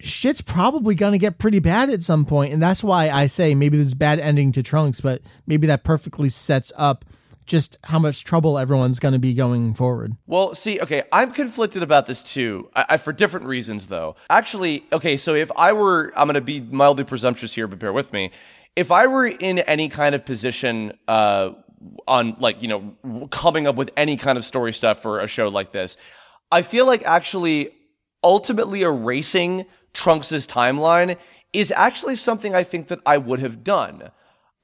Shit's 0.00 0.40
probably 0.40 0.94
going 0.94 1.12
to 1.12 1.18
get 1.18 1.38
pretty 1.38 1.60
bad 1.60 1.90
at 1.90 2.02
some 2.02 2.24
point, 2.24 2.52
and 2.52 2.62
that's 2.62 2.84
why 2.84 3.10
I 3.10 3.26
say 3.26 3.54
maybe 3.54 3.76
this 3.76 3.88
is 3.88 3.94
bad 3.94 4.18
ending 4.18 4.52
to 4.52 4.62
Trunks, 4.62 5.00
but 5.00 5.22
maybe 5.46 5.66
that 5.66 5.84
perfectly 5.84 6.28
sets 6.28 6.72
up 6.76 7.04
just 7.46 7.76
how 7.84 7.98
much 7.98 8.24
trouble 8.24 8.58
everyone's 8.58 8.98
going 8.98 9.12
to 9.12 9.18
be 9.18 9.34
going 9.34 9.74
forward. 9.74 10.16
Well, 10.26 10.54
see, 10.54 10.80
okay, 10.80 11.02
I'm 11.12 11.30
conflicted 11.30 11.82
about 11.82 12.06
this 12.06 12.22
too, 12.22 12.70
I, 12.74 12.86
I, 12.90 12.96
for 12.96 13.12
different 13.12 13.46
reasons, 13.46 13.88
though. 13.88 14.16
Actually, 14.30 14.84
okay, 14.92 15.16
so 15.16 15.34
if 15.34 15.52
I 15.56 15.72
were, 15.72 16.12
I'm 16.16 16.26
going 16.26 16.34
to 16.34 16.40
be 16.40 16.60
mildly 16.60 17.04
presumptuous 17.04 17.54
here, 17.54 17.66
but 17.66 17.78
bear 17.78 17.92
with 17.92 18.12
me. 18.12 18.30
If 18.76 18.90
I 18.90 19.06
were 19.06 19.26
in 19.26 19.58
any 19.60 19.88
kind 19.88 20.14
of 20.14 20.24
position, 20.24 20.98
uh, 21.06 21.50
on 22.08 22.36
like, 22.38 22.62
you 22.62 22.68
know, 22.68 23.28
coming 23.30 23.66
up 23.66 23.76
with 23.76 23.90
any 23.96 24.16
kind 24.16 24.38
of 24.38 24.44
story 24.44 24.72
stuff 24.72 25.02
for 25.02 25.20
a 25.20 25.26
show 25.26 25.48
like 25.48 25.72
this, 25.72 25.96
I 26.50 26.62
feel 26.62 26.86
like 26.86 27.04
actually 27.04 27.70
ultimately 28.22 28.82
erasing 28.82 29.66
Trunks' 29.94 30.46
timeline 30.46 31.16
is 31.52 31.72
actually 31.74 32.16
something 32.16 32.54
I 32.54 32.64
think 32.64 32.88
that 32.88 33.00
I 33.06 33.16
would 33.16 33.40
have 33.40 33.64
done. 33.64 34.10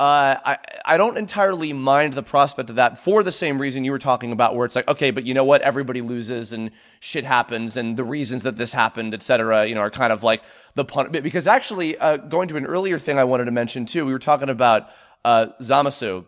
Uh, 0.01 0.37
I 0.45 0.59
I 0.87 0.97
don't 0.97 1.19
entirely 1.19 1.75
mind 1.75 2.15
the 2.15 2.23
prospect 2.23 2.71
of 2.71 2.77
that 2.77 2.99
for 2.99 3.23
the 3.23 3.31
same 3.31 3.61
reason 3.61 3.85
you 3.85 3.93
were 3.93 3.99
talking 3.99 4.33
about, 4.33 4.57
where 4.57 4.65
it's 4.65 4.75
like, 4.75 4.89
okay, 4.89 5.11
but 5.11 5.25
you 5.25 5.35
know 5.35 5.45
what? 5.45 5.61
Everybody 5.61 6.01
loses 6.01 6.55
and 6.55 6.71
shit 7.01 7.25
happens, 7.25 7.77
and 7.77 7.99
the 7.99 8.05
reasons 8.05 8.43
that 8.45 8.57
this 8.57 8.73
happened, 8.73 9.13
etc., 9.13 9.67
you 9.67 9.75
know, 9.75 9.83
are 9.83 9.91
kind 9.91 10.11
of 10.11 10.23
like 10.23 10.43
the 10.75 10.87
pun. 10.87 11.11
Because 11.11 11.47
actually, 11.47 11.99
uh, 11.99 12.17
going 12.17 12.49
to 12.49 12.57
an 12.57 12.65
earlier 12.65 12.99
thing 12.99 13.19
I 13.19 13.25
wanted 13.25 13.45
to 13.45 13.51
mention 13.51 13.85
too, 13.85 14.07
we 14.07 14.13
were 14.13 14.19
talking 14.19 14.49
about 14.49 14.89
uh, 15.25 15.49
Zamasu. 15.61 16.25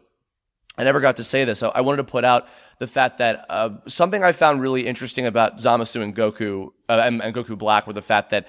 I 0.76 0.84
never 0.84 1.00
got 1.00 1.16
to 1.16 1.24
say 1.24 1.44
this. 1.44 1.58
So 1.58 1.70
I 1.70 1.80
wanted 1.80 1.98
to 1.98 2.04
put 2.04 2.24
out 2.24 2.48
the 2.78 2.86
fact 2.86 3.18
that 3.18 3.46
uh, 3.48 3.70
something 3.86 4.22
I 4.22 4.32
found 4.32 4.60
really 4.60 4.86
interesting 4.86 5.26
about 5.26 5.58
Zamasu 5.58 6.02
and 6.02 6.14
Goku 6.14 6.72
uh, 6.88 7.02
and, 7.04 7.22
and 7.22 7.34
Goku 7.34 7.56
Black 7.56 7.86
were 7.86 7.92
the 7.92 8.02
fact 8.02 8.30
that 8.30 8.46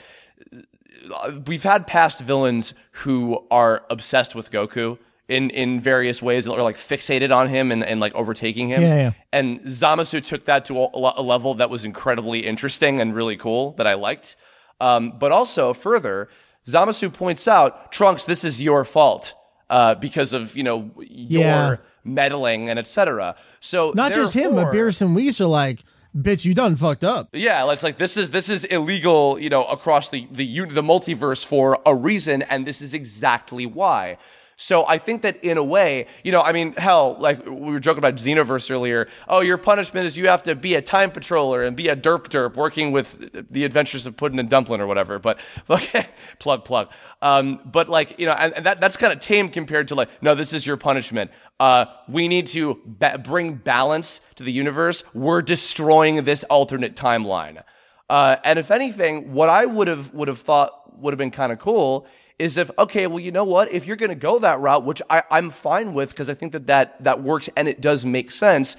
we've 1.47 1.63
had 1.63 1.87
past 1.87 2.19
villains 2.19 2.73
who 2.91 3.45
are 3.51 3.83
obsessed 3.89 4.35
with 4.35 4.51
Goku 4.51 4.97
in 5.27 5.49
in 5.51 5.79
various 5.79 6.21
ways 6.21 6.47
or 6.47 6.61
like 6.61 6.75
fixated 6.75 7.35
on 7.35 7.49
him 7.49 7.71
and, 7.71 7.83
and 7.83 7.99
like 7.99 8.13
overtaking 8.15 8.69
him. 8.69 8.81
Yeah, 8.81 8.95
yeah. 8.95 9.11
And 9.31 9.61
Zamasu 9.61 10.23
took 10.23 10.45
that 10.45 10.65
to 10.65 10.77
a, 10.79 10.89
a 11.17 11.21
level 11.21 11.53
that 11.55 11.69
was 11.69 11.85
incredibly 11.85 12.45
interesting 12.45 12.99
and 12.99 13.15
really 13.15 13.37
cool 13.37 13.71
that 13.73 13.87
I 13.87 13.93
liked. 13.93 14.35
Um, 14.81 15.17
but 15.17 15.31
also 15.31 15.73
further, 15.73 16.29
Zamasu 16.67 17.11
points 17.11 17.47
out, 17.47 17.91
Trunks, 17.91 18.25
this 18.25 18.43
is 18.43 18.61
your 18.61 18.83
fault 18.83 19.33
uh, 19.69 19.95
because 19.95 20.33
of 20.33 20.55
you 20.57 20.63
know 20.63 20.91
your 20.97 21.41
Yeah. 21.41 21.75
meddling 22.03 22.69
and 22.69 22.77
etc. 22.77 23.35
So 23.61 23.93
Not 23.95 24.11
just 24.13 24.33
him, 24.33 24.55
but 24.55 24.73
Beerus 24.73 25.01
and 25.01 25.15
Whis 25.15 25.39
are 25.39 25.45
like, 25.45 25.83
bitch, 26.15 26.45
you 26.45 26.53
done 26.53 26.75
fucked 26.75 27.03
up. 27.03 27.29
yeah, 27.33 27.69
it's 27.71 27.83
like 27.83 27.97
this 27.97 28.17
is 28.17 28.29
this 28.29 28.49
is 28.49 28.63
illegal, 28.65 29.39
you 29.39 29.49
know, 29.49 29.63
across 29.65 30.09
the 30.09 30.27
the 30.31 30.65
the 30.65 30.81
multiverse 30.81 31.45
for 31.45 31.79
a 31.85 31.95
reason, 31.95 32.41
and 32.43 32.65
this 32.65 32.81
is 32.81 32.93
exactly 32.93 33.65
why. 33.65 34.17
So 34.63 34.87
I 34.87 34.97
think 34.97 35.23
that 35.23 35.43
in 35.43 35.57
a 35.57 35.63
way, 35.63 36.07
you 36.23 36.31
know, 36.31 36.39
I 36.39 36.53
mean, 36.53 36.71
hell, 36.77 37.17
like 37.19 37.45
we 37.45 37.73
were 37.73 37.81
joking 37.81 37.97
about 37.97 38.15
Xenoverse 38.15 38.71
earlier. 38.71 39.09
Oh, 39.27 39.41
your 39.41 39.57
punishment 39.57 40.05
is 40.05 40.17
you 40.17 40.29
have 40.29 40.41
to 40.43 40.55
be 40.55 40.75
a 40.75 40.81
time 40.81 41.11
patroller 41.11 41.67
and 41.67 41.75
be 41.75 41.89
a 41.89 41.97
derp 41.97 42.29
derp 42.29 42.55
working 42.55 42.93
with 42.93 43.51
the 43.51 43.65
adventures 43.65 44.05
of 44.05 44.15
Puddin 44.15 44.39
and 44.39 44.49
Dumplin 44.49 44.79
or 44.79 44.87
whatever. 44.87 45.19
But 45.19 45.41
okay, 45.69 46.05
plug 46.39 46.63
plug. 46.63 46.89
Um, 47.21 47.59
but 47.65 47.89
like 47.89 48.17
you 48.17 48.25
know, 48.25 48.31
and, 48.31 48.53
and 48.53 48.65
that 48.65 48.79
that's 48.79 48.95
kind 48.95 49.11
of 49.11 49.19
tame 49.19 49.49
compared 49.49 49.89
to 49.89 49.95
like, 49.95 50.07
no, 50.21 50.33
this 50.33 50.53
is 50.53 50.65
your 50.65 50.77
punishment. 50.77 51.29
Uh, 51.59 51.83
we 52.07 52.29
need 52.29 52.47
to 52.47 52.79
ba- 52.85 53.17
bring 53.21 53.55
balance 53.55 54.21
to 54.35 54.45
the 54.45 54.51
universe. 54.53 55.03
We're 55.13 55.41
destroying 55.41 56.23
this 56.23 56.45
alternate 56.45 56.95
timeline. 56.95 57.61
Uh, 58.09 58.37
and 58.45 58.57
if 58.57 58.71
anything, 58.71 59.33
what 59.33 59.49
I 59.49 59.65
would 59.65 59.89
have 59.89 60.13
would 60.13 60.29
have 60.29 60.39
thought 60.39 60.97
would 61.01 61.11
have 61.11 61.17
been 61.17 61.31
kind 61.31 61.51
of 61.51 61.59
cool 61.59 62.07
is 62.39 62.57
if 62.57 62.69
okay, 62.77 63.07
well, 63.07 63.19
you 63.19 63.31
know 63.31 63.43
what? 63.43 63.71
If 63.71 63.85
you're 63.85 63.95
going 63.95 64.09
to 64.09 64.15
go 64.15 64.39
that 64.39 64.59
route, 64.59 64.83
which 64.83 65.01
I, 65.09 65.23
I'm 65.31 65.49
fine 65.49 65.93
with 65.93 66.09
because 66.09 66.29
I 66.29 66.33
think 66.33 66.51
that, 66.53 66.67
that 66.67 67.03
that 67.03 67.21
works 67.23 67.49
and 67.55 67.67
it 67.67 67.81
does 67.81 68.05
make 68.05 68.31
sense. 68.31 68.75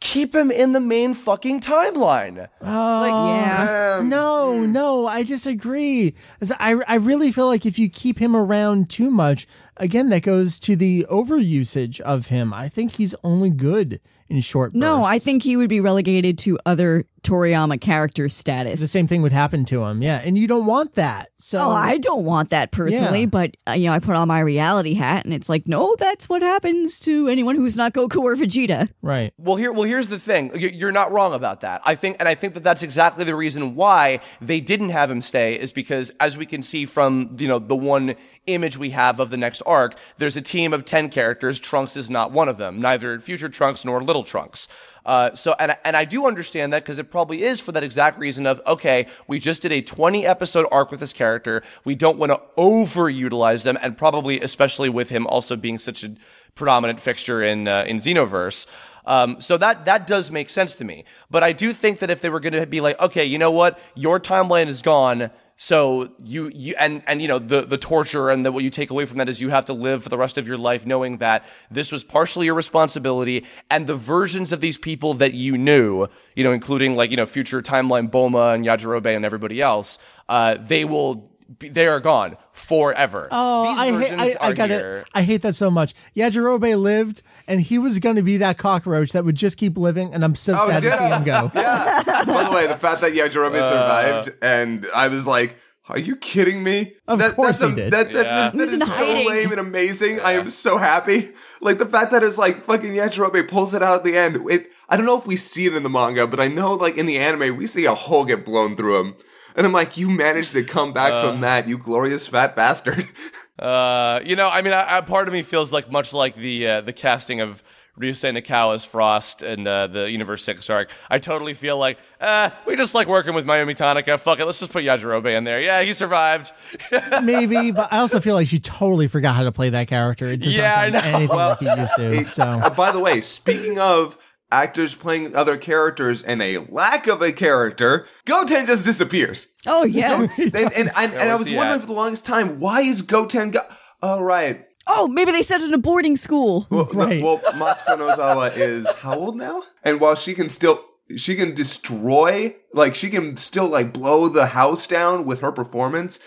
Keep 0.00 0.34
him 0.34 0.50
in 0.50 0.72
the 0.72 0.80
main 0.80 1.14
fucking 1.14 1.60
timeline. 1.60 2.48
Oh 2.60 3.00
like, 3.00 3.36
yeah. 3.38 4.00
No, 4.02 4.52
mm. 4.58 4.68
no, 4.68 5.06
I 5.06 5.22
disagree. 5.22 6.14
I, 6.58 6.82
I 6.86 6.96
really 6.96 7.32
feel 7.32 7.46
like 7.46 7.64
if 7.64 7.78
you 7.78 7.88
keep 7.88 8.18
him 8.18 8.36
around 8.36 8.90
too 8.90 9.10
much, 9.10 9.46
again, 9.78 10.10
that 10.10 10.22
goes 10.22 10.58
to 10.60 10.76
the 10.76 11.06
overusage 11.10 12.00
of 12.00 12.26
him. 12.26 12.52
I 12.52 12.68
think 12.68 12.96
he's 12.96 13.14
only 13.24 13.50
good 13.50 14.00
in 14.28 14.40
short 14.42 14.72
bursts. 14.72 14.80
No, 14.80 15.04
I 15.04 15.18
think 15.18 15.42
he 15.42 15.56
would 15.56 15.70
be 15.70 15.80
relegated 15.80 16.38
to 16.40 16.58
other 16.66 17.06
Toriyama 17.24 17.80
character 17.80 18.28
status. 18.28 18.80
the 18.80 18.86
same 18.86 19.06
thing 19.06 19.22
would 19.22 19.32
happen 19.32 19.64
to 19.66 19.84
him. 19.84 20.02
Yeah, 20.02 20.20
and 20.24 20.38
you 20.38 20.46
don't 20.46 20.66
want 20.66 20.94
that. 20.94 21.30
So 21.38 21.58
Oh, 21.58 21.70
I 21.70 21.98
don't 21.98 22.24
want 22.24 22.50
that 22.50 22.70
personally, 22.70 23.20
Yeah. 23.22 23.26
but 23.26 23.56
uh, 23.68 23.72
you 23.72 23.86
know, 23.86 23.92
I 23.92 23.98
put 23.98 24.14
on 24.14 24.28
my 24.28 24.40
reality 24.40 24.94
hat, 24.94 25.24
and 25.24 25.34
it's 25.34 25.48
like, 25.48 25.66
no, 25.66 25.94
that's 25.98 26.28
what 26.28 26.42
happens 26.42 26.98
to 27.00 27.28
anyone 27.28 27.56
who's 27.56 27.76
not 27.76 27.92
Goku 27.92 28.18
or 28.22 28.34
Vegeta. 28.36 28.88
right. 29.02 29.32
Well, 29.38 29.56
here, 29.56 29.72
well, 29.72 29.82
here's 29.84 30.08
the 30.08 30.18
thing. 30.18 30.52
You- 30.54 30.68
You're 30.68 30.92
not 30.92 31.10
wrong 31.12 31.34
about 31.34 31.60
that. 31.62 31.80
I 31.84 31.94
think, 31.96 32.16
and 32.20 32.28
I 32.28 32.34
think 32.34 32.54
that 32.54 32.62
that's 32.62 32.82
exactly 32.82 33.24
the 33.24 33.34
reason 33.34 33.74
why 33.74 34.20
they 34.40 34.60
didn't 34.60 34.90
have 34.90 35.10
him 35.10 35.20
stay 35.20 35.54
is 35.58 35.72
because, 35.72 36.10
as 36.20 36.36
we 36.36 36.46
can 36.46 36.62
see 36.62 36.86
from 36.86 37.34
you 37.38 37.48
know 37.48 37.58
the 37.58 37.76
one 37.76 38.14
image 38.46 38.76
we 38.76 38.90
have 38.90 39.20
of 39.20 39.30
the 39.30 39.36
next 39.38 39.62
arc, 39.66 39.94
there's 40.18 40.36
a 40.36 40.42
team 40.42 40.72
of 40.72 40.84
ten 40.84 41.08
characters. 41.08 41.58
Trunks 41.58 41.96
is 41.96 42.08
not 42.10 42.30
one 42.32 42.48
of 42.48 42.58
them. 42.58 42.80
Neither 42.80 43.18
Future 43.20 43.48
Trunks 43.48 43.84
nor 43.84 44.02
Little 44.02 44.24
Trunks. 44.24 44.68
Uh, 45.04 45.34
so, 45.34 45.54
and 45.58 45.76
and 45.84 45.96
I 45.96 46.04
do 46.04 46.26
understand 46.26 46.72
that 46.72 46.82
because 46.82 46.98
it 46.98 47.10
probably 47.10 47.42
is 47.42 47.60
for 47.60 47.72
that 47.72 47.82
exact 47.82 48.18
reason 48.18 48.46
of 48.46 48.60
okay, 48.66 49.06
we 49.26 49.38
just 49.38 49.62
did 49.62 49.72
a 49.72 49.82
20 49.82 50.26
episode 50.26 50.66
arc 50.72 50.90
with 50.90 51.00
this 51.00 51.12
character. 51.12 51.62
We 51.84 51.94
don't 51.94 52.18
want 52.18 52.32
to 52.32 52.40
overutilize 52.56 53.64
them, 53.64 53.78
and 53.82 53.98
probably 53.98 54.40
especially 54.40 54.88
with 54.88 55.10
him 55.10 55.26
also 55.26 55.56
being 55.56 55.78
such 55.78 56.04
a 56.04 56.14
predominant 56.54 57.00
fixture 57.00 57.42
in 57.42 57.68
uh, 57.68 57.84
in 57.86 57.98
Xenoverse. 57.98 58.66
Um, 59.06 59.40
so 59.40 59.58
that 59.58 59.84
that 59.84 60.06
does 60.06 60.30
make 60.30 60.48
sense 60.48 60.74
to 60.76 60.84
me. 60.84 61.04
But 61.30 61.42
I 61.42 61.52
do 61.52 61.72
think 61.72 61.98
that 61.98 62.10
if 62.10 62.20
they 62.20 62.30
were 62.30 62.40
going 62.40 62.54
to 62.54 62.66
be 62.66 62.80
like, 62.80 62.98
okay, 63.00 63.24
you 63.24 63.38
know 63.38 63.50
what, 63.50 63.78
your 63.94 64.18
timeline 64.18 64.68
is 64.68 64.80
gone. 64.80 65.30
So 65.56 66.12
you 66.18 66.50
you 66.52 66.74
and 66.80 67.02
and 67.06 67.22
you 67.22 67.28
know 67.28 67.38
the 67.38 67.62
the 67.62 67.78
torture 67.78 68.28
and 68.30 68.44
the, 68.44 68.50
what 68.50 68.64
you 68.64 68.70
take 68.70 68.90
away 68.90 69.06
from 69.06 69.18
that 69.18 69.28
is 69.28 69.40
you 69.40 69.50
have 69.50 69.64
to 69.66 69.72
live 69.72 70.02
for 70.02 70.08
the 70.08 70.18
rest 70.18 70.36
of 70.36 70.48
your 70.48 70.58
life 70.58 70.84
knowing 70.84 71.18
that 71.18 71.44
this 71.70 71.92
was 71.92 72.02
partially 72.02 72.46
your 72.46 72.56
responsibility 72.56 73.44
and 73.70 73.86
the 73.86 73.94
versions 73.94 74.52
of 74.52 74.60
these 74.60 74.78
people 74.78 75.14
that 75.14 75.32
you 75.32 75.56
knew, 75.56 76.08
you 76.34 76.42
know, 76.42 76.52
including 76.52 76.96
like 76.96 77.10
you 77.12 77.16
know 77.16 77.26
future 77.26 77.62
timeline 77.62 78.10
Bulma 78.10 78.54
and 78.54 78.64
Yajirobe 78.64 79.14
and 79.14 79.24
everybody 79.24 79.62
else, 79.62 79.96
uh, 80.28 80.56
they 80.56 80.84
will 80.84 81.30
they 81.60 81.86
are 81.86 82.00
gone 82.00 82.36
forever. 82.52 83.28
Oh, 83.30 83.68
These 83.68 83.78
I 83.78 84.00
hate. 84.24 84.36
I, 84.40 84.48
I 84.48 84.52
got 84.52 84.70
it. 84.70 85.04
I 85.14 85.22
hate 85.22 85.42
that 85.42 85.54
so 85.54 85.70
much. 85.70 85.94
Yajirobe 86.16 86.80
lived, 86.80 87.22
and 87.46 87.60
he 87.60 87.78
was 87.78 87.98
going 87.98 88.16
to 88.16 88.22
be 88.22 88.38
that 88.38 88.58
cockroach 88.58 89.12
that 89.12 89.24
would 89.24 89.36
just 89.36 89.56
keep 89.58 89.76
living. 89.76 90.14
And 90.14 90.24
I'm 90.24 90.34
so 90.34 90.54
Oh, 90.56 90.68
sad 90.68 90.82
to 90.82 90.96
see 90.96 91.04
him 91.04 91.24
go. 91.24 91.50
Yeah. 91.54 92.02
By 92.26 92.44
the 92.44 92.50
way, 92.50 92.66
the 92.66 92.78
fact 92.78 93.00
that 93.02 93.12
Yajirobe 93.12 93.54
Uh. 93.60 93.68
survived, 93.68 94.30
and 94.42 94.86
I 94.94 95.08
was 95.08 95.26
like, 95.26 95.56
"Are 95.88 95.98
you 95.98 96.16
kidding 96.16 96.62
me?" 96.62 96.92
Of 97.06 97.18
that, 97.18 97.34
course 97.34 97.58
that's 97.60 97.70
he 97.70 97.76
did. 97.76 97.92
That, 97.92 98.12
that, 98.12 98.26
Yeah. 98.26 98.34
that 98.50 98.52
He 98.54 98.58
was 98.60 98.72
is 98.72 98.80
so 98.94 99.04
hiding. 99.06 99.28
lame 99.28 99.50
and 99.50 99.60
amazing. 99.60 100.20
I 100.20 100.32
am 100.32 100.48
so 100.50 100.78
happy. 100.78 101.30
Like 101.60 101.78
the 101.78 101.86
fact 101.86 102.10
that 102.12 102.22
it's 102.22 102.38
like 102.38 102.62
fucking 102.64 102.92
Yajirobe 102.92 103.48
pulls 103.48 103.74
it 103.74 103.82
out 103.82 103.96
at 103.96 104.04
the 104.04 104.16
end. 104.16 104.36
It. 104.50 104.70
I 104.88 104.96
don't 104.96 105.06
know 105.06 105.18
if 105.18 105.26
we 105.26 105.36
see 105.36 105.66
it 105.66 105.74
in 105.74 105.82
the 105.82 105.90
manga, 105.90 106.26
but 106.26 106.40
I 106.40 106.48
know 106.48 106.72
like 106.74 106.96
in 106.96 107.06
the 107.06 107.18
anime 107.18 107.56
we 107.56 107.66
see 107.66 107.84
a 107.86 107.94
hole 107.94 108.24
get 108.24 108.44
blown 108.44 108.76
through 108.76 109.00
him. 109.00 109.14
And 109.56 109.66
I'm 109.66 109.72
like, 109.72 109.96
you 109.96 110.10
managed 110.10 110.52
to 110.52 110.64
come 110.64 110.92
back 110.92 111.12
Uh. 111.12 111.20
from 111.30 111.40
that, 111.42 111.68
you 111.68 111.78
glorious 111.78 112.26
fat 112.26 112.54
bastard. 112.56 113.06
Uh, 113.56 114.18
you 114.24 114.34
know, 114.34 114.48
I 114.48 114.62
mean, 114.62 114.72
I, 114.72 114.96
I, 114.96 115.00
part 115.02 115.28
of 115.28 115.32
me 115.32 115.42
feels 115.42 115.72
like 115.72 115.88
much 115.88 116.12
like 116.12 116.34
the 116.34 116.66
uh, 116.66 116.80
the 116.80 116.92
casting 116.92 117.40
of 117.40 117.62
Ryusei 117.96 118.36
Nakao's 118.36 118.84
Frost 118.84 119.42
and 119.42 119.68
uh, 119.68 119.86
the 119.86 120.10
Universe 120.10 120.42
Six 120.42 120.68
arc. 120.68 120.90
I 121.08 121.20
totally 121.20 121.54
feel 121.54 121.78
like, 121.78 121.98
uh, 122.20 122.50
we 122.66 122.74
just 122.74 122.96
like 122.96 123.06
working 123.06 123.32
with 123.32 123.46
Mayumi 123.46 123.76
Tanaka. 123.76 124.18
Fuck 124.18 124.40
it, 124.40 124.46
let's 124.46 124.58
just 124.58 124.72
put 124.72 124.82
Yajirobe 124.82 125.32
in 125.38 125.44
there. 125.44 125.60
Yeah, 125.60 125.82
he 125.82 125.92
survived. 125.92 126.50
Maybe, 127.22 127.70
but 127.70 127.92
I 127.92 127.98
also 127.98 128.18
feel 128.18 128.34
like 128.34 128.48
she 128.48 128.58
totally 128.58 129.06
forgot 129.06 129.36
how 129.36 129.44
to 129.44 129.52
play 129.52 129.70
that 129.70 129.86
character. 129.86 130.26
It 130.26 130.38
does 130.40 130.56
Yeah, 130.56 130.74
I 130.76 130.90
not 130.90 131.02
sound 131.04 131.12
know. 131.12 131.18
anything 131.18 131.36
like 131.36 131.58
he 131.60 131.66
used 131.80 131.94
to. 131.96 132.20
It- 132.22 132.26
So 132.26 132.42
uh, 132.64 132.70
by 132.70 132.90
the 132.90 132.98
way, 132.98 133.20
speaking 133.20 133.78
of 133.78 134.18
actors 134.62 134.94
playing 134.94 135.34
other 135.34 135.56
characters 135.56 136.22
and 136.22 136.40
a 136.40 136.58
lack 136.58 137.06
of 137.06 137.20
a 137.22 137.32
character, 137.32 138.06
Goten 138.24 138.66
just 138.66 138.84
disappears. 138.84 139.52
Oh 139.66 139.84
yes. 139.84 140.38
and 140.40 140.54
and, 140.54 140.90
and, 140.96 141.12
and 141.12 141.30
I 141.30 141.34
was 141.34 141.50
wondering 141.50 141.76
at? 141.76 141.80
for 141.80 141.86
the 141.86 141.92
longest 141.92 142.24
time, 142.24 142.58
why 142.60 142.82
is 142.82 143.02
Goten 143.02 143.50
go- 143.50 143.66
Oh, 144.02 144.22
right. 144.22 144.64
oh, 144.86 145.08
maybe 145.08 145.32
they 145.32 145.40
sent 145.42 145.62
it 145.62 145.68
in 145.68 145.74
a 145.74 145.78
boarding 145.78 146.16
school. 146.16 146.66
Well, 146.70 146.88
no, 146.92 146.98
Right. 147.06 147.22
well, 147.22 147.38
Masako 147.38 147.96
Nozawa 147.98 148.54
is 148.56 148.90
how 148.96 149.14
old 149.18 149.36
now? 149.36 149.62
And 149.82 149.98
while 149.98 150.14
she 150.14 150.34
can 150.34 150.48
still, 150.50 150.84
she 151.16 151.36
can 151.36 151.54
destroy, 151.54 152.54
like, 152.74 152.94
she 152.94 153.08
can 153.08 153.36
still, 153.36 153.66
like, 153.66 153.92
blow 153.94 154.28
the 154.28 154.48
house 154.48 154.86
down 154.86 155.24
with 155.24 155.40
her 155.40 155.52
performance. 155.52 156.18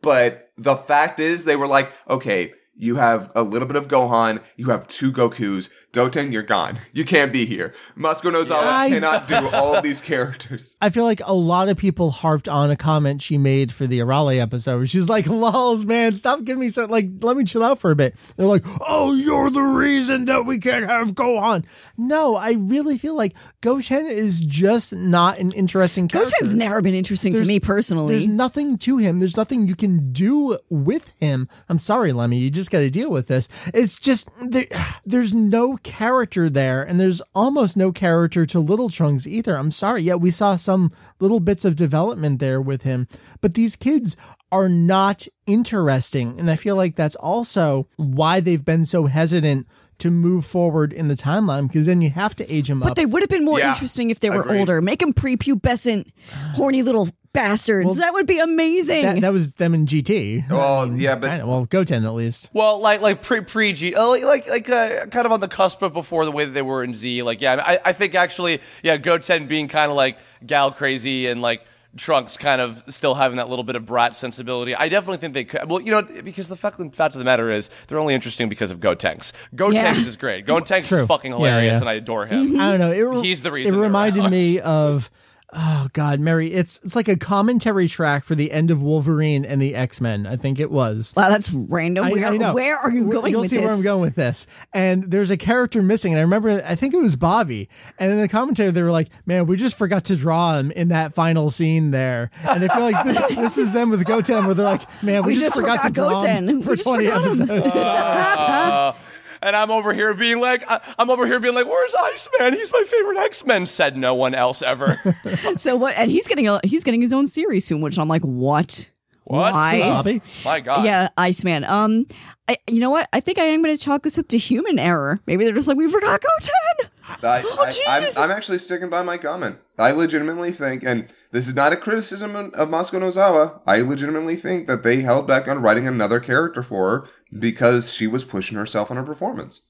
But 0.00 0.50
the 0.56 0.76
fact 0.76 1.18
is, 1.18 1.44
they 1.44 1.56
were 1.56 1.66
like, 1.66 1.90
okay, 2.08 2.52
you 2.76 2.96
have 2.96 3.32
a 3.34 3.42
little 3.42 3.66
bit 3.66 3.76
of 3.76 3.88
Gohan, 3.88 4.40
you 4.56 4.66
have 4.70 4.86
two 4.86 5.10
Gokus. 5.12 5.70
Goten, 5.94 6.32
you're 6.32 6.42
gone. 6.42 6.78
You 6.92 7.04
can't 7.04 7.32
be 7.32 7.46
here. 7.46 7.72
Masako 7.96 8.32
Nozawa 8.32 8.62
I- 8.64 8.88
cannot 8.88 9.28
do 9.28 9.48
all 9.52 9.80
these 9.80 10.00
characters. 10.00 10.76
I 10.82 10.90
feel 10.90 11.04
like 11.04 11.20
a 11.24 11.32
lot 11.32 11.68
of 11.68 11.76
people 11.78 12.10
harped 12.10 12.48
on 12.48 12.70
a 12.72 12.76
comment 12.76 13.22
she 13.22 13.38
made 13.38 13.70
for 13.72 13.86
the 13.86 14.00
Arale 14.00 14.40
episode. 14.40 14.88
She's 14.88 15.08
like, 15.08 15.28
"Lols, 15.28 15.84
man, 15.84 16.16
stop 16.16 16.42
giving 16.42 16.60
me 16.60 16.68
some. 16.70 16.90
like, 16.90 17.06
let 17.22 17.36
me 17.36 17.44
chill 17.44 17.62
out 17.62 17.78
for 17.78 17.92
a 17.92 17.96
bit." 17.96 18.16
They're 18.36 18.46
like, 18.46 18.64
"Oh, 18.86 19.14
you're 19.14 19.50
the 19.50 19.60
reason 19.62 20.24
that 20.24 20.44
we 20.46 20.58
can't 20.58 20.84
have 20.84 21.12
Gohan." 21.12 21.64
No, 21.96 22.34
I 22.34 22.52
really 22.52 22.98
feel 22.98 23.14
like 23.14 23.36
Goten 23.60 24.06
is 24.06 24.40
just 24.40 24.92
not 24.92 25.38
an 25.38 25.52
interesting 25.52 26.08
character. 26.08 26.34
Goten's 26.40 26.56
never 26.56 26.82
been 26.82 26.94
interesting 26.94 27.34
to 27.34 27.44
me 27.44 27.60
personally. 27.60 28.14
There's 28.16 28.26
nothing 28.26 28.78
to 28.78 28.98
him. 28.98 29.20
There's 29.20 29.36
nothing 29.36 29.68
you 29.68 29.76
can 29.76 30.12
do 30.12 30.58
with 30.68 31.14
him. 31.20 31.48
I'm 31.68 31.78
sorry, 31.78 32.12
Lemmy. 32.12 32.38
You 32.38 32.50
just 32.50 32.72
got 32.72 32.80
to 32.80 32.90
deal 32.90 33.10
with 33.12 33.28
this. 33.28 33.48
It's 33.72 34.00
just 34.00 34.28
there, 34.50 34.66
there's 35.06 35.32
no 35.32 35.76
character 35.84 36.50
there, 36.50 36.82
and 36.82 36.98
there's 36.98 37.20
almost 37.34 37.76
no 37.76 37.92
character 37.92 38.44
to 38.46 38.58
Little 38.58 38.88
Trunks 38.88 39.26
either. 39.26 39.56
I'm 39.56 39.70
sorry. 39.70 40.02
Yeah, 40.02 40.14
we 40.16 40.30
saw 40.32 40.56
some 40.56 40.90
little 41.20 41.38
bits 41.40 41.64
of 41.64 41.76
development 41.76 42.40
there 42.40 42.60
with 42.60 42.82
him, 42.82 43.06
but 43.40 43.54
these 43.54 43.76
kids 43.76 44.16
are 44.50 44.68
not 44.68 45.26
interesting, 45.46 46.38
and 46.40 46.50
I 46.50 46.56
feel 46.56 46.74
like 46.76 46.96
that's 46.96 47.16
also 47.16 47.88
why 47.96 48.40
they've 48.40 48.64
been 48.64 48.84
so 48.86 49.06
hesitant 49.06 49.66
to 49.98 50.10
move 50.10 50.44
forward 50.44 50.92
in 50.92 51.08
the 51.08 51.14
timeline 51.14 51.68
because 51.68 51.86
then 51.86 52.02
you 52.02 52.10
have 52.10 52.34
to 52.36 52.52
age 52.52 52.68
them 52.68 52.80
but 52.80 52.86
up. 52.86 52.90
But 52.90 52.96
they 52.96 53.06
would 53.06 53.22
have 53.22 53.30
been 53.30 53.44
more 53.44 53.58
Yeah, 53.60 53.68
interesting 53.70 54.10
if 54.10 54.20
they 54.20 54.30
were 54.30 54.42
agreed. 54.42 54.60
older. 54.60 54.80
Make 54.82 54.98
them 55.00 55.12
prepubescent, 55.12 56.10
horny 56.54 56.82
little 56.82 57.08
bastards. 57.34 57.98
that 57.98 58.14
would 58.14 58.26
be 58.26 58.38
amazing. 58.38 59.02
that, 59.02 59.20
that 59.20 59.32
was 59.32 59.56
them 59.56 59.74
in 59.74 59.84
GT. 59.86 60.48
Well, 60.50 60.90
yeah, 60.92 61.16
but 61.16 61.28
Kinda- 61.30 61.46
well, 61.46 61.66
Goten 61.66 62.06
at 62.06 62.14
least. 62.14 62.48
Well, 62.54 62.80
like 62.80 63.02
like 63.02 63.22
pre 63.22 63.42
pre 63.42 63.74
G, 63.74 63.94
uh, 63.94 64.06
like 64.08 64.24
like, 64.24 64.48
like 64.48 64.70
uh, 64.70 65.06
kind 65.06 65.26
of 65.26 65.32
on 65.32 65.40
the 65.40 65.48
cusp 65.48 65.82
of 65.82 65.92
before 65.92 66.24
the 66.24 66.32
way 66.32 66.46
that 66.46 66.52
they 66.52 66.62
were 66.62 66.82
in 66.82 66.94
Z. 66.94 67.22
Like 67.22 67.42
yeah, 67.42 67.62
I 67.64 67.78
I 67.84 67.92
think 67.92 68.14
actually 68.14 68.60
yeah, 68.82 68.96
Goten 68.96 69.46
being 69.46 69.68
kind 69.68 69.90
of 69.90 69.96
like 69.96 70.16
gal 70.46 70.70
crazy 70.72 71.26
and 71.26 71.42
like 71.42 71.62
Trunks 71.96 72.36
kind 72.36 72.60
of 72.60 72.82
still 72.88 73.14
having 73.14 73.36
that 73.36 73.48
little 73.48 73.62
bit 73.62 73.76
of 73.76 73.86
brat 73.86 74.16
sensibility. 74.16 74.74
I 74.74 74.88
definitely 74.88 75.18
think 75.18 75.32
they 75.32 75.44
could. 75.44 75.70
Well, 75.70 75.80
you 75.80 75.92
know, 75.92 76.02
because 76.02 76.48
the 76.48 76.56
fact, 76.56 76.78
fact 76.96 77.14
of 77.14 77.20
the 77.20 77.24
matter 77.24 77.50
is 77.50 77.70
they're 77.86 78.00
only 78.00 78.14
interesting 78.14 78.48
because 78.48 78.72
of 78.72 78.80
Gotenks. 78.80 79.30
Gotenks 79.54 79.74
Yeah. 79.74 79.94
is 80.06 80.16
great. 80.16 80.44
Gotenks 80.44 80.88
True. 80.88 81.02
is 81.02 81.06
fucking 81.06 81.30
hilarious, 81.30 81.74
yeah. 81.74 81.78
and 81.78 81.88
I 81.88 81.92
adore 81.92 82.26
him. 82.26 82.58
I 82.60 82.72
don't 82.72 82.80
know. 82.80 82.90
It, 82.90 83.00
re- 83.00 83.22
He's 83.22 83.42
the 83.42 83.52
reason 83.52 83.74
It 83.74 83.78
reminded 83.78 84.28
me 84.28 84.58
of. 84.58 85.08
Oh 85.56 85.88
God, 85.92 86.18
Mary! 86.18 86.52
It's 86.52 86.80
it's 86.82 86.96
like 86.96 87.06
a 87.06 87.16
commentary 87.16 87.86
track 87.86 88.24
for 88.24 88.34
the 88.34 88.50
end 88.50 88.70
of 88.72 88.82
Wolverine 88.82 89.44
and 89.44 89.62
the 89.62 89.74
X 89.74 90.00
Men. 90.00 90.26
I 90.26 90.34
think 90.36 90.58
it 90.58 90.70
was. 90.70 91.12
wow, 91.16 91.28
that's 91.28 91.52
random. 91.52 92.04
I, 92.04 92.10
where, 92.10 92.26
I 92.26 92.36
know. 92.36 92.54
where 92.54 92.76
are 92.76 92.90
you 92.90 93.04
We're- 93.06 93.20
going 93.20 93.30
You'll 93.30 93.40
with 93.42 93.50
see 93.50 93.56
this? 93.58 93.64
where 93.66 93.74
I'm 93.74 93.82
going 93.82 94.00
with 94.00 94.16
this. 94.16 94.46
And 94.72 95.04
there's 95.12 95.30
a 95.30 95.36
character 95.36 95.80
missing, 95.80 96.12
and 96.12 96.18
I 96.18 96.22
remember 96.22 96.60
I 96.66 96.74
think 96.74 96.92
it 96.92 97.00
was 97.00 97.14
Bobby. 97.14 97.68
And 97.98 98.10
in 98.12 98.18
the 98.20 98.28
commentary, 98.28 98.70
they 98.72 98.82
were 98.82 98.90
like, 98.90 99.08
"Man, 99.26 99.46
we 99.46 99.56
just 99.56 99.78
forgot 99.78 100.04
to 100.06 100.16
draw 100.16 100.58
him 100.58 100.72
in 100.72 100.88
that 100.88 101.14
final 101.14 101.50
scene 101.50 101.92
there." 101.92 102.30
And 102.42 102.64
I 102.64 102.68
feel 102.74 102.90
like 102.90 103.04
this, 103.06 103.28
this 103.36 103.58
is 103.58 103.72
them 103.72 103.90
with 103.90 104.04
Goten, 104.04 104.46
where 104.46 104.54
they're 104.54 104.66
like, 104.66 105.02
"Man, 105.04 105.22
we, 105.22 105.28
We 105.28 105.34
just, 105.34 105.46
just 105.46 105.56
forgot, 105.56 105.82
to 105.82 105.90
draw 105.90 106.08
Goten. 106.22 106.48
him 106.48 106.62
for 106.62 106.74
just 106.74 106.88
20 106.88 107.06
episodes 107.06 107.40
him." 107.48 107.62
episodes." 109.44 109.54
And 109.54 109.56
I'm 109.56 109.70
over 109.70 109.92
here 109.92 110.14
being 110.14 110.40
like, 110.40 110.64
I'm 110.98 111.10
over 111.10 111.26
here 111.26 111.38
being 111.38 111.54
like, 111.54 111.66
where's 111.66 111.94
Iceman? 111.94 112.54
He's 112.54 112.72
my 112.72 112.82
favorite 112.86 113.18
X 113.18 113.44
Men. 113.44 113.66
Said 113.66 113.96
no 113.96 114.14
one 114.14 114.34
else 114.34 114.62
ever. 114.62 115.00
So 115.56 115.76
what? 115.76 115.94
And 115.96 116.10
he's 116.10 116.26
getting 116.26 116.48
a 116.48 116.60
he's 116.64 116.84
getting 116.84 117.00
his 117.00 117.12
own 117.12 117.26
series 117.26 117.64
soon, 117.64 117.80
which 117.80 117.98
I'm 117.98 118.08
like, 118.08 118.22
what? 118.22 118.90
What? 119.24 119.52
Why? 119.52 120.20
My 120.44 120.60
God. 120.60 120.84
Yeah, 120.84 121.08
Iceman. 121.16 121.64
Um, 121.64 122.06
I, 122.46 122.56
you 122.68 122.80
know 122.80 122.90
what? 122.90 123.08
I 123.12 123.20
think 123.20 123.38
I 123.38 123.44
am 123.44 123.62
going 123.62 123.74
to 123.76 123.82
chalk 123.82 124.02
this 124.02 124.18
up 124.18 124.28
to 124.28 124.38
human 124.38 124.78
error. 124.78 125.18
Maybe 125.26 125.44
they're 125.44 125.54
just 125.54 125.66
like, 125.66 125.78
we 125.78 125.90
forgot 125.90 126.20
Goten. 126.20 126.90
I, 127.22 127.42
Oh, 127.46 127.56
I, 127.62 127.96
I'm, 127.96 128.02
jeez. 128.02 128.18
I'm 128.18 128.30
actually 128.30 128.58
sticking 128.58 128.90
by 128.90 129.02
my 129.02 129.16
comment. 129.16 129.56
I 129.78 129.92
legitimately 129.92 130.52
think, 130.52 130.82
and 130.84 131.12
this 131.32 131.48
is 131.48 131.54
not 131.54 131.72
a 131.72 131.76
criticism 131.76 132.36
of 132.36 132.52
of 132.54 132.68
Masako 132.68 133.00
Nozawa, 133.00 133.60
I 133.66 133.80
legitimately 133.80 134.36
think 134.36 134.66
that 134.66 134.82
they 134.82 135.00
held 135.00 135.26
back 135.26 135.48
on 135.48 135.62
writing 135.62 135.86
another 135.88 136.20
character 136.20 136.62
for 136.62 136.90
her 136.90 137.08
because 137.38 137.92
she 137.92 138.06
was 138.06 138.24
pushing 138.24 138.56
herself 138.58 138.90
on 138.90 138.96
her 138.96 139.02
performance. 139.02 139.62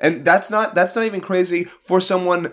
And 0.00 0.24
that's 0.24 0.50
not 0.50 0.74
that's 0.74 0.96
not 0.96 1.04
even 1.04 1.20
crazy 1.20 1.64
for 1.64 2.00
someone 2.00 2.52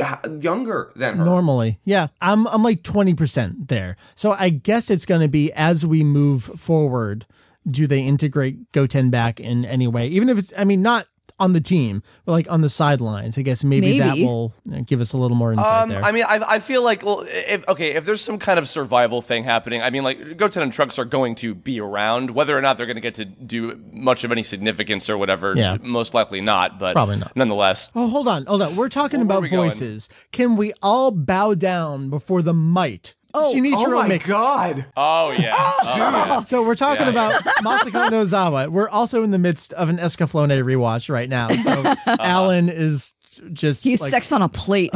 uh, 0.00 0.16
younger 0.40 0.92
than 0.94 1.16
her. 1.16 1.24
Normally, 1.24 1.80
yeah, 1.84 2.08
I'm 2.20 2.46
I'm 2.48 2.62
like 2.62 2.82
twenty 2.82 3.14
percent 3.14 3.68
there. 3.68 3.96
So 4.14 4.32
I 4.32 4.50
guess 4.50 4.90
it's 4.90 5.06
going 5.06 5.22
to 5.22 5.28
be 5.28 5.50
as 5.54 5.86
we 5.86 6.04
move 6.04 6.44
forward. 6.44 7.24
Do 7.70 7.86
they 7.86 8.00
integrate 8.00 8.72
Goten 8.72 9.10
back 9.10 9.38
in 9.40 9.64
any 9.64 9.86
way? 9.86 10.08
Even 10.08 10.28
if 10.28 10.38
it's, 10.38 10.52
I 10.58 10.64
mean, 10.64 10.82
not 10.82 11.06
on 11.40 11.52
the 11.54 11.60
team, 11.60 12.02
but 12.24 12.32
like 12.32 12.50
on 12.50 12.60
the 12.60 12.68
sidelines. 12.68 13.36
I 13.36 13.42
guess 13.42 13.64
maybe, 13.64 13.98
that 13.98 14.16
will 14.18 14.54
give 14.86 15.00
us 15.00 15.12
a 15.12 15.16
little 15.18 15.36
more 15.36 15.52
insight 15.52 15.82
Um, 15.82 15.88
there. 15.88 16.02
I 16.04 16.12
mean, 16.12 16.24
I, 16.28 16.40
I 16.46 16.58
feel 16.60 16.84
like, 16.84 17.04
well, 17.04 17.24
if 17.26 17.66
okay, 17.68 17.94
if 17.94 18.04
there's 18.04 18.20
some 18.20 18.38
kind 18.38 18.58
of 18.60 18.68
survival 18.68 19.20
thing 19.22 19.42
happening, 19.42 19.82
I 19.82 19.90
mean, 19.90 20.04
like 20.04 20.36
Goten 20.36 20.62
and 20.62 20.72
Trunks 20.72 20.98
are 21.00 21.04
going 21.04 21.34
to 21.36 21.54
be 21.54 21.80
around, 21.80 22.30
whether 22.30 22.56
or 22.56 22.60
not 22.60 22.76
they're 22.76 22.86
going 22.86 22.96
to 22.96 23.00
get 23.00 23.14
to 23.14 23.24
do 23.24 23.80
much 23.92 24.22
of 24.22 24.30
any 24.30 24.44
significance 24.44 25.10
or 25.10 25.18
whatever. 25.18 25.54
Yeah. 25.56 25.78
most 25.82 26.14
likely 26.14 26.40
not, 26.40 26.78
but 26.78 26.92
Probably 26.94 27.16
not. 27.16 27.34
Nonetheless, 27.36 27.90
oh, 27.96 28.08
hold 28.08 28.28
on, 28.28 28.46
hold 28.46 28.62
on. 28.62 28.76
We're 28.76 28.88
talking 28.88 29.18
Where 29.20 29.24
about 29.26 29.42
we 29.42 29.48
going? 29.48 29.70
voices. 29.70 30.08
Can 30.30 30.56
we 30.56 30.72
all 30.80 31.10
bow 31.10 31.54
down 31.54 32.08
before 32.08 32.42
the 32.42 32.54
might? 32.54 33.16
Oh, 33.34 33.52
Shinichiro 33.54 33.74
Oh 33.86 34.02
my 34.02 34.08
Miki. 34.08 34.28
god. 34.28 34.84
oh 34.96 35.30
yeah, 35.32 35.54
Oh, 35.56 35.76
yeah. 35.96 36.42
So 36.44 36.62
we're 36.64 36.74
talking 36.74 37.06
Yeah. 37.06 37.10
about 37.10 37.42
Masako 37.62 38.08
Nozawa. 38.10 38.68
We're 38.68 38.88
also 38.88 39.22
in 39.22 39.30
the 39.30 39.38
midst 39.38 39.72
of 39.74 39.88
an 39.88 39.98
Escaflowne 39.98 40.50
rewatch 40.62 41.08
right 41.10 41.28
now. 41.28 41.48
So 41.50 41.94
Alan 42.20 42.68
is 42.68 43.14
just 43.54 43.82
He's 43.84 44.00
like, 44.02 44.10
sex 44.10 44.30
on 44.32 44.42
a 44.42 44.48
plate. 44.50 44.90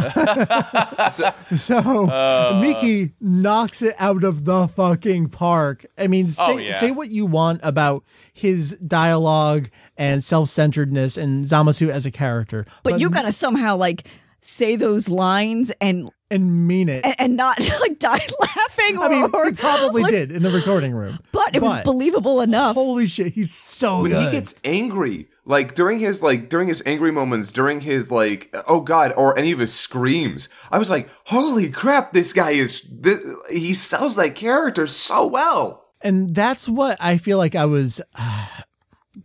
So 1.57 2.09
Uh. 2.11 2.59
Miki 2.61 3.13
knocks 3.21 3.83
it 3.83 3.95
out 3.99 4.25
of 4.25 4.45
the 4.45 4.69
fucking 4.69 5.29
park. 5.31 5.87
I 5.97 6.07
mean, 6.07 6.29
say, 6.29 6.43
Oh, 6.47 6.59
yeah. 6.59 6.73
say 6.75 6.91
what 6.91 7.11
you 7.11 7.27
want 7.27 7.61
about 7.63 8.05
his 8.35 8.77
dialogue 8.87 9.71
and 9.97 10.23
self-centeredness 10.23 11.17
and 11.17 11.47
Zamasu 11.47 11.89
as 11.89 12.07
a 12.07 12.11
character, 12.11 12.67
but 12.83 13.01
you 13.01 13.09
got 13.11 13.23
to 13.23 13.33
somehow 13.33 13.77
like 13.77 14.07
say 14.47 14.77
those 14.77 15.09
lines 15.09 15.73
and 15.81 16.11
and 16.31 16.67
mean 16.67 16.89
it. 16.89 17.05
and, 17.05 17.15
and 17.19 17.37
not 17.37 17.59
like 17.81 17.99
die 17.99 18.21
laughing. 18.41 18.99
Or, 18.99 19.05
I 19.05 19.09
mean, 19.09 19.55
he 19.55 19.61
probably 19.61 20.03
like, 20.03 20.13
did 20.13 20.33
in 20.33 20.43
the 20.43 20.51
recording 20.51 20.95
room, 20.95 21.19
but 21.33 21.55
it 21.55 21.63
was 21.63 21.79
believable 21.79 22.41
enough. 22.41 22.75
Holy 22.75 23.07
shit, 23.07 23.33
he's 23.33 23.53
so 23.53 24.03
when 24.03 24.11
good. 24.11 24.25
he 24.25 24.31
gets 24.31 24.55
angry 24.65 25.29
like 25.45 25.75
during 25.75 25.99
his 25.99 26.23
like 26.23 26.49
during 26.49 26.69
his 26.69 26.83
angry 26.85 27.13
moments 27.13 27.53
during 27.53 27.81
his 27.81 28.11
like 28.11 28.55
oh 28.67 28.81
god 28.81 29.13
or 29.17 29.39
any 29.39 29.53
of 29.53 29.61
his 29.61 29.73
screams 29.73 30.49
i 30.73 30.79
was 30.79 30.91
like 30.91 31.09
holy 31.27 31.71
crap 31.71 32.13
this 32.13 32.33
guy 32.33 32.51
is 32.51 32.81
th- 32.81 33.21
he 33.49 33.73
sells 33.73 34.17
that 34.17 34.35
character 34.35 34.89
so 34.89 35.25
well 35.25 35.87
and 36.03 36.35
that's 36.35 36.69
what 36.69 36.99
I 37.01 37.17
feel 37.17 37.39
like 37.39 37.55
I 37.55 37.65
was 37.65 38.01
uh, 38.19 38.47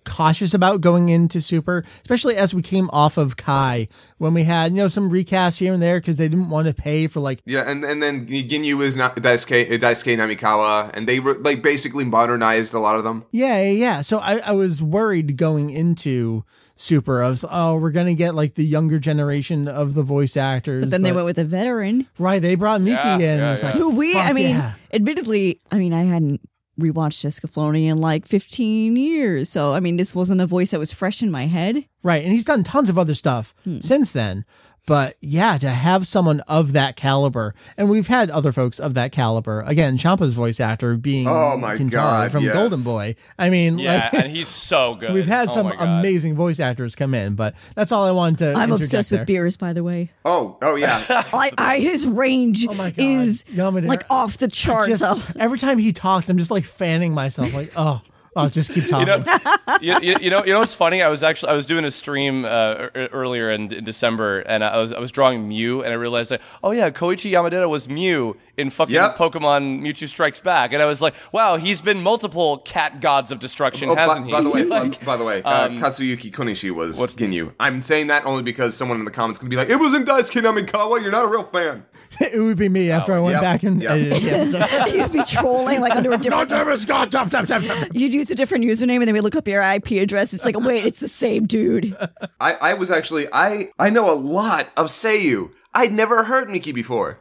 cautious 0.05 0.53
about 0.53 0.81
going 0.81 1.09
into 1.09 1.41
Super, 1.41 1.83
especially 2.01 2.35
as 2.35 2.53
we 2.53 2.61
came 2.61 2.89
off 2.91 3.17
of 3.17 3.37
Kai 3.37 3.87
when 4.17 4.33
we 4.33 4.43
had 4.43 4.71
you 4.71 4.77
know 4.77 4.87
some 4.87 5.09
recasts 5.09 5.59
here 5.59 5.73
and 5.73 5.81
there 5.81 5.99
because 5.99 6.17
they 6.17 6.27
didn't 6.27 6.49
want 6.49 6.67
to 6.67 6.73
pay 6.73 7.07
for 7.07 7.19
like 7.19 7.41
yeah 7.45 7.69
and 7.69 7.83
and 7.83 8.01
then 8.01 8.25
ginyu 8.27 8.81
is 8.81 8.95
not 8.95 9.15
daisuke, 9.15 9.67
daisuke 9.79 10.15
namikawa 10.17 10.89
and 10.93 11.07
they 11.07 11.19
were 11.19 11.33
like 11.35 11.61
basically 11.61 12.03
modernized 12.05 12.73
a 12.73 12.79
lot 12.79 12.95
of 12.95 13.03
them 13.03 13.25
Yeah, 13.31 13.61
yeah, 13.61 13.71
yeah. 13.71 14.01
So 14.01 14.19
I, 14.19 14.39
I 14.45 14.51
was 14.53 14.81
worried 14.81 15.37
going 15.37 15.69
into 15.71 16.43
Super. 16.75 17.21
I 17.21 17.29
was, 17.29 17.45
oh, 17.47 17.77
we're 17.77 17.91
gonna 17.91 18.15
get 18.15 18.33
like 18.33 18.55
the 18.55 18.65
younger 18.65 18.97
generation 18.97 19.67
of 19.67 19.93
the 19.93 20.01
voice 20.01 20.35
actors. 20.35 20.81
But 20.83 20.89
then 20.89 21.03
they 21.03 21.11
went 21.11 21.25
with 21.25 21.37
a 21.37 21.43
veteran 21.43 22.07
right. 22.17 22.41
They 22.41 22.55
brought 22.55 22.81
Miki 22.81 22.95
Yeah, 22.95 23.15
in. 23.15 23.21
yeah, 23.39 23.53
it's 23.53 23.61
yeah. 23.61 23.69
like, 23.69 23.77
who 23.77 23.95
we, 23.95 24.13
fuck 24.13 24.25
I 24.29 24.33
mean, 24.33 24.49
yeah. 24.55 24.73
admittedly, 24.91 25.61
I 25.71 25.77
mean, 25.77 25.93
I 25.93 26.03
hadn't 26.05 26.41
rewatched 26.79 27.25
Escaflowne 27.25 27.85
in 27.87 27.99
like 27.99 28.25
15 28.25 28.95
years. 28.95 29.49
So, 29.49 29.73
I 29.73 29.79
mean, 29.79 29.97
this 29.97 30.15
wasn't 30.15 30.41
a 30.41 30.47
voice 30.47 30.71
that 30.71 30.79
was 30.79 30.91
fresh 30.91 31.21
in 31.21 31.29
my 31.31 31.45
head. 31.47 31.85
right, 32.03 32.23
and 32.23 32.31
he's 32.31 32.45
done 32.45 32.63
tons 32.63 32.89
of 32.89 32.97
other 32.97 33.13
stuff 33.13 33.53
Hmm. 33.63 33.79
since 33.79 34.11
then. 34.11 34.43
But 34.87 35.15
yeah, 35.21 35.59
to 35.59 35.69
have 35.69 36.07
someone 36.07 36.39
of 36.41 36.73
that 36.73 36.95
caliber, 36.95 37.53
and 37.77 37.87
we've 37.89 38.07
had 38.07 38.31
other 38.31 38.51
folks 38.51 38.79
of 38.79 38.95
that 38.95 39.11
caliber. 39.11 39.61
Again, 39.61 39.95
Champa's 39.95 40.33
voice 40.33 40.59
actor 40.59 40.97
being 40.97 41.27
Oh 41.27 41.55
my 41.55 41.75
Kintaro 41.75 41.91
God, 41.91 42.31
from 42.31 42.43
yes. 42.45 42.53
Golden 42.55 42.81
Boy. 42.83 43.15
I 43.37 43.51
mean, 43.51 43.77
yeah, 43.77 44.09
like, 44.11 44.23
and 44.25 44.35
he's 44.35 44.47
so 44.47 44.95
good. 44.99 45.13
we've 45.13 45.27
had 45.27 45.49
Oh 45.49 45.53
some 45.53 45.67
amazing 45.71 46.35
voice 46.35 46.59
actors 46.59 46.95
come 46.95 47.13
in, 47.13 47.35
but 47.35 47.53
that's 47.75 47.91
all 47.91 48.05
I 48.05 48.11
wanted 48.11 48.39
to. 48.39 48.53
I'm 48.59 48.71
obsessed 48.71 49.11
there. 49.11 49.19
with 49.19 49.27
Beerus, 49.29 49.57
by 49.59 49.71
the 49.73 49.83
way. 49.83 50.09
oh 50.25 50.57
oh 50.63 50.75
yeah 50.75 51.03
I, 51.31 51.51
I 51.57 51.79
his 51.79 52.07
range 52.07 52.65
Oh 52.67 52.73
is 52.97 53.43
Yamada- 53.53 53.85
like 53.87 54.03
off 54.09 54.39
the 54.39 54.47
charts. 54.47 54.87
just 54.87 55.35
every 55.39 55.59
time 55.59 55.77
he 55.77 55.93
talks, 55.93 56.27
I'm 56.27 56.39
just 56.39 56.51
like 56.51 56.63
fanning 56.63 57.13
myself, 57.13 57.53
like, 57.53 57.71
oh, 57.77 58.01
I'll 58.35 58.49
just 58.49 58.73
keep 58.73 58.87
talking. 58.87 59.07
You 59.07 59.19
know, 59.19 59.77
you, 59.81 59.99
you, 60.01 60.15
you 60.21 60.29
know, 60.29 60.45
you 60.45 60.53
know 60.53 60.59
what's 60.59 60.73
funny? 60.73 61.01
I 61.01 61.09
was 61.09 61.21
actually 61.21 61.49
I 61.51 61.53
was 61.55 61.65
doing 61.65 61.83
a 61.83 61.91
stream 61.91 62.45
uh, 62.45 62.87
er- 62.95 63.09
earlier 63.11 63.51
in, 63.51 63.73
in 63.73 63.83
December, 63.83 64.39
and 64.41 64.63
I 64.63 64.77
was 64.77 64.93
I 64.93 64.99
was 64.99 65.11
drawing 65.11 65.49
Mew, 65.49 65.81
and 65.83 65.91
I 65.91 65.95
realized 65.95 66.31
like, 66.31 66.41
oh 66.63 66.71
yeah, 66.71 66.89
Koichi 66.91 67.31
Yamadera 67.31 67.67
was 67.69 67.89
Mew 67.89 68.37
in 68.57 68.69
fucking 68.69 68.93
Yep. 68.95 69.17
Pokemon 69.17 69.81
Mewtwo 69.81 70.07
Strikes 70.07 70.39
Back, 70.39 70.71
and 70.71 70.81
I 70.81 70.85
was 70.85 71.01
like, 71.01 71.13
wow, 71.33 71.57
he's 71.57 71.81
been 71.81 72.01
multiple 72.01 72.59
cat 72.59 73.01
gods 73.01 73.31
of 73.31 73.39
destruction, 73.39 73.89
Oh, 73.89 73.95
by, 73.95 74.01
hasn't 74.01 74.27
he? 74.27 74.31
by 74.31 74.41
the 74.41 74.49
way, 74.49 74.63
Like, 74.65 75.03
by 75.03 75.17
the 75.17 75.23
way, 75.25 75.41
uh, 75.43 75.67
um, 75.67 75.77
Katsuyuki 75.77 76.31
Konishi 76.31 76.71
was 76.71 76.97
what's 76.97 77.15
Ginyu. 77.15 77.53
I'm 77.59 77.81
saying 77.81 78.07
that 78.07 78.25
only 78.25 78.43
because 78.43 78.77
someone 78.77 78.99
in 78.99 79.05
the 79.05 79.11
comments 79.11 79.39
gonna 79.39 79.49
be 79.49 79.55
like, 79.57 79.69
"It 79.69 79.77
wasn't 79.77 80.07
Daisuke 80.07 80.41
Namikawa. 80.41 81.01
You're 81.01 81.11
not 81.11 81.25
a 81.25 81.27
real 81.27 81.43
fan." 81.43 81.85
it 82.21 82.39
would 82.39 82.57
be 82.57 82.69
me 82.69 82.91
after 82.91 83.13
I 83.13 83.19
went 83.19 83.33
Yep, 83.33 83.41
back 83.41 83.63
and 83.63 83.81
yep. 83.81 83.91
edited 83.91 84.21
the 84.21 84.31
episode. 84.31 84.95
You'd 84.97 85.11
be 85.11 85.23
trolling 85.25 85.81
like 85.81 85.95
under 85.95 86.13
a 86.13 86.17
different. 86.17 86.49
Scott, 86.79 87.09
stop, 87.09 87.27
stop, 87.29 87.45
stop, 87.45 87.63
stop. 87.63 87.87
You'd 87.93 88.13
use 88.21 88.31
a 88.31 88.35
different 88.35 88.63
username, 88.63 88.97
and 88.97 89.07
then 89.07 89.13
we 89.13 89.19
look 89.19 89.35
up 89.35 89.47
your 89.47 89.61
IP 89.61 89.91
address. 89.91 90.33
It's 90.33 90.45
like, 90.45 90.59
wait, 90.59 90.85
it's 90.85 90.99
the 90.99 91.07
same 91.07 91.45
dude. 91.45 91.97
I, 92.39 92.53
I 92.53 92.73
was 92.75 92.89
actually 92.89 93.27
I 93.33 93.69
I 93.77 93.89
know 93.89 94.09
a 94.09 94.15
lot 94.15 94.69
of 94.77 94.87
Seiyu. 94.87 95.51
I'd 95.73 95.91
never 95.91 96.25
heard 96.25 96.49
Miki 96.49 96.71
before. 96.71 97.19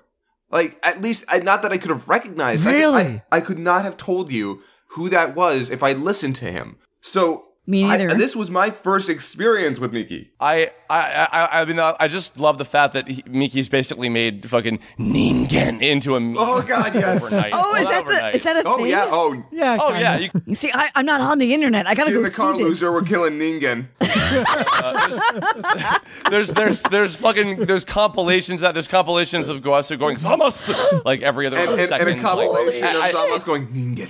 Like 0.50 0.78
at 0.82 1.00
least 1.00 1.24
I, 1.28 1.38
not 1.38 1.62
that 1.62 1.72
I 1.72 1.78
could 1.78 1.90
have 1.90 2.08
recognized. 2.08 2.66
I 2.66 2.72
Really? 2.72 3.22
I, 3.32 3.38
I 3.38 3.40
could 3.40 3.58
not 3.58 3.84
have 3.84 3.96
told 3.96 4.30
you 4.30 4.62
who 4.88 5.08
that 5.08 5.34
was 5.34 5.70
if 5.70 5.82
I 5.82 5.92
listened 5.92 6.36
to 6.36 6.50
him. 6.50 6.76
So 7.00 7.49
Me 7.70 7.84
I- 7.84 7.96
neither. 7.96 8.14
this 8.14 8.34
was 8.34 8.50
my 8.50 8.70
first 8.70 9.08
experience 9.08 9.78
with 9.78 9.92
Miki. 9.92 10.30
I, 10.40 10.70
I, 10.90 11.28
I, 11.32 11.60
I 11.60 11.64
mean, 11.64 11.78
I 11.78 12.08
just 12.08 12.36
love 12.38 12.58
the 12.58 12.64
fact 12.64 12.94
that 12.94 13.06
he, 13.06 13.22
Miki's 13.28 13.68
basically 13.68 14.08
made 14.08 14.48
fucking 14.50 14.80
Ningen 14.98 15.80
into 15.80 16.16
a 16.16 16.20
meme. 16.20 16.36
Oh 16.38 16.60
God, 16.62 16.92
yes. 16.94 17.22
overnight. 17.24 17.52
Oh, 17.54 17.76
is 17.76 17.86
Well, 17.88 18.04
that 18.04 18.32
the? 18.32 18.36
Is 18.36 18.42
that 18.44 18.56
a 18.56 18.62
Oh 18.68 18.76
thing? 18.78 18.86
yeah. 18.88 19.06
Oh, 19.08 19.40
Yeah. 19.52 19.78
Oh 19.80 19.96
yeah, 19.96 20.18
you, 20.18 20.30
You 20.46 20.54
See, 20.56 20.70
I, 20.74 20.90
I'm 20.96 21.06
not 21.06 21.20
on 21.20 21.38
the 21.38 21.54
internet. 21.54 21.86
I 21.86 21.94
gotta 21.94 22.10
in 22.10 22.16
go 22.16 22.22
the 22.22 22.28
see 22.28 22.42
car 22.42 22.52
this. 22.54 22.62
loser, 22.62 22.92
we're 22.92 23.02
killing 23.02 23.38
Ningen. 23.38 23.86
there's 26.30 26.50
there's 26.50 26.82
there's 26.84 27.14
fucking 27.16 27.56
there's 27.66 27.84
compilations 27.84 28.60
that 28.62 28.74
there's 28.74 28.88
compilations 28.88 29.48
of 29.48 29.60
Gowasu 29.62 29.96
going 29.98 30.16
Zamas 30.16 31.04
like 31.04 31.22
every 31.22 31.46
other 31.46 31.56
And, 31.58 31.70
and, 31.70 31.88
second. 31.88 32.08
and 32.08 32.18
a 32.18 32.22
compilation 32.22 32.82
like, 32.82 33.14
of 33.14 33.20
I- 33.20 33.34
I- 33.34 33.38
going 33.44 33.68
Ningen, 33.68 34.08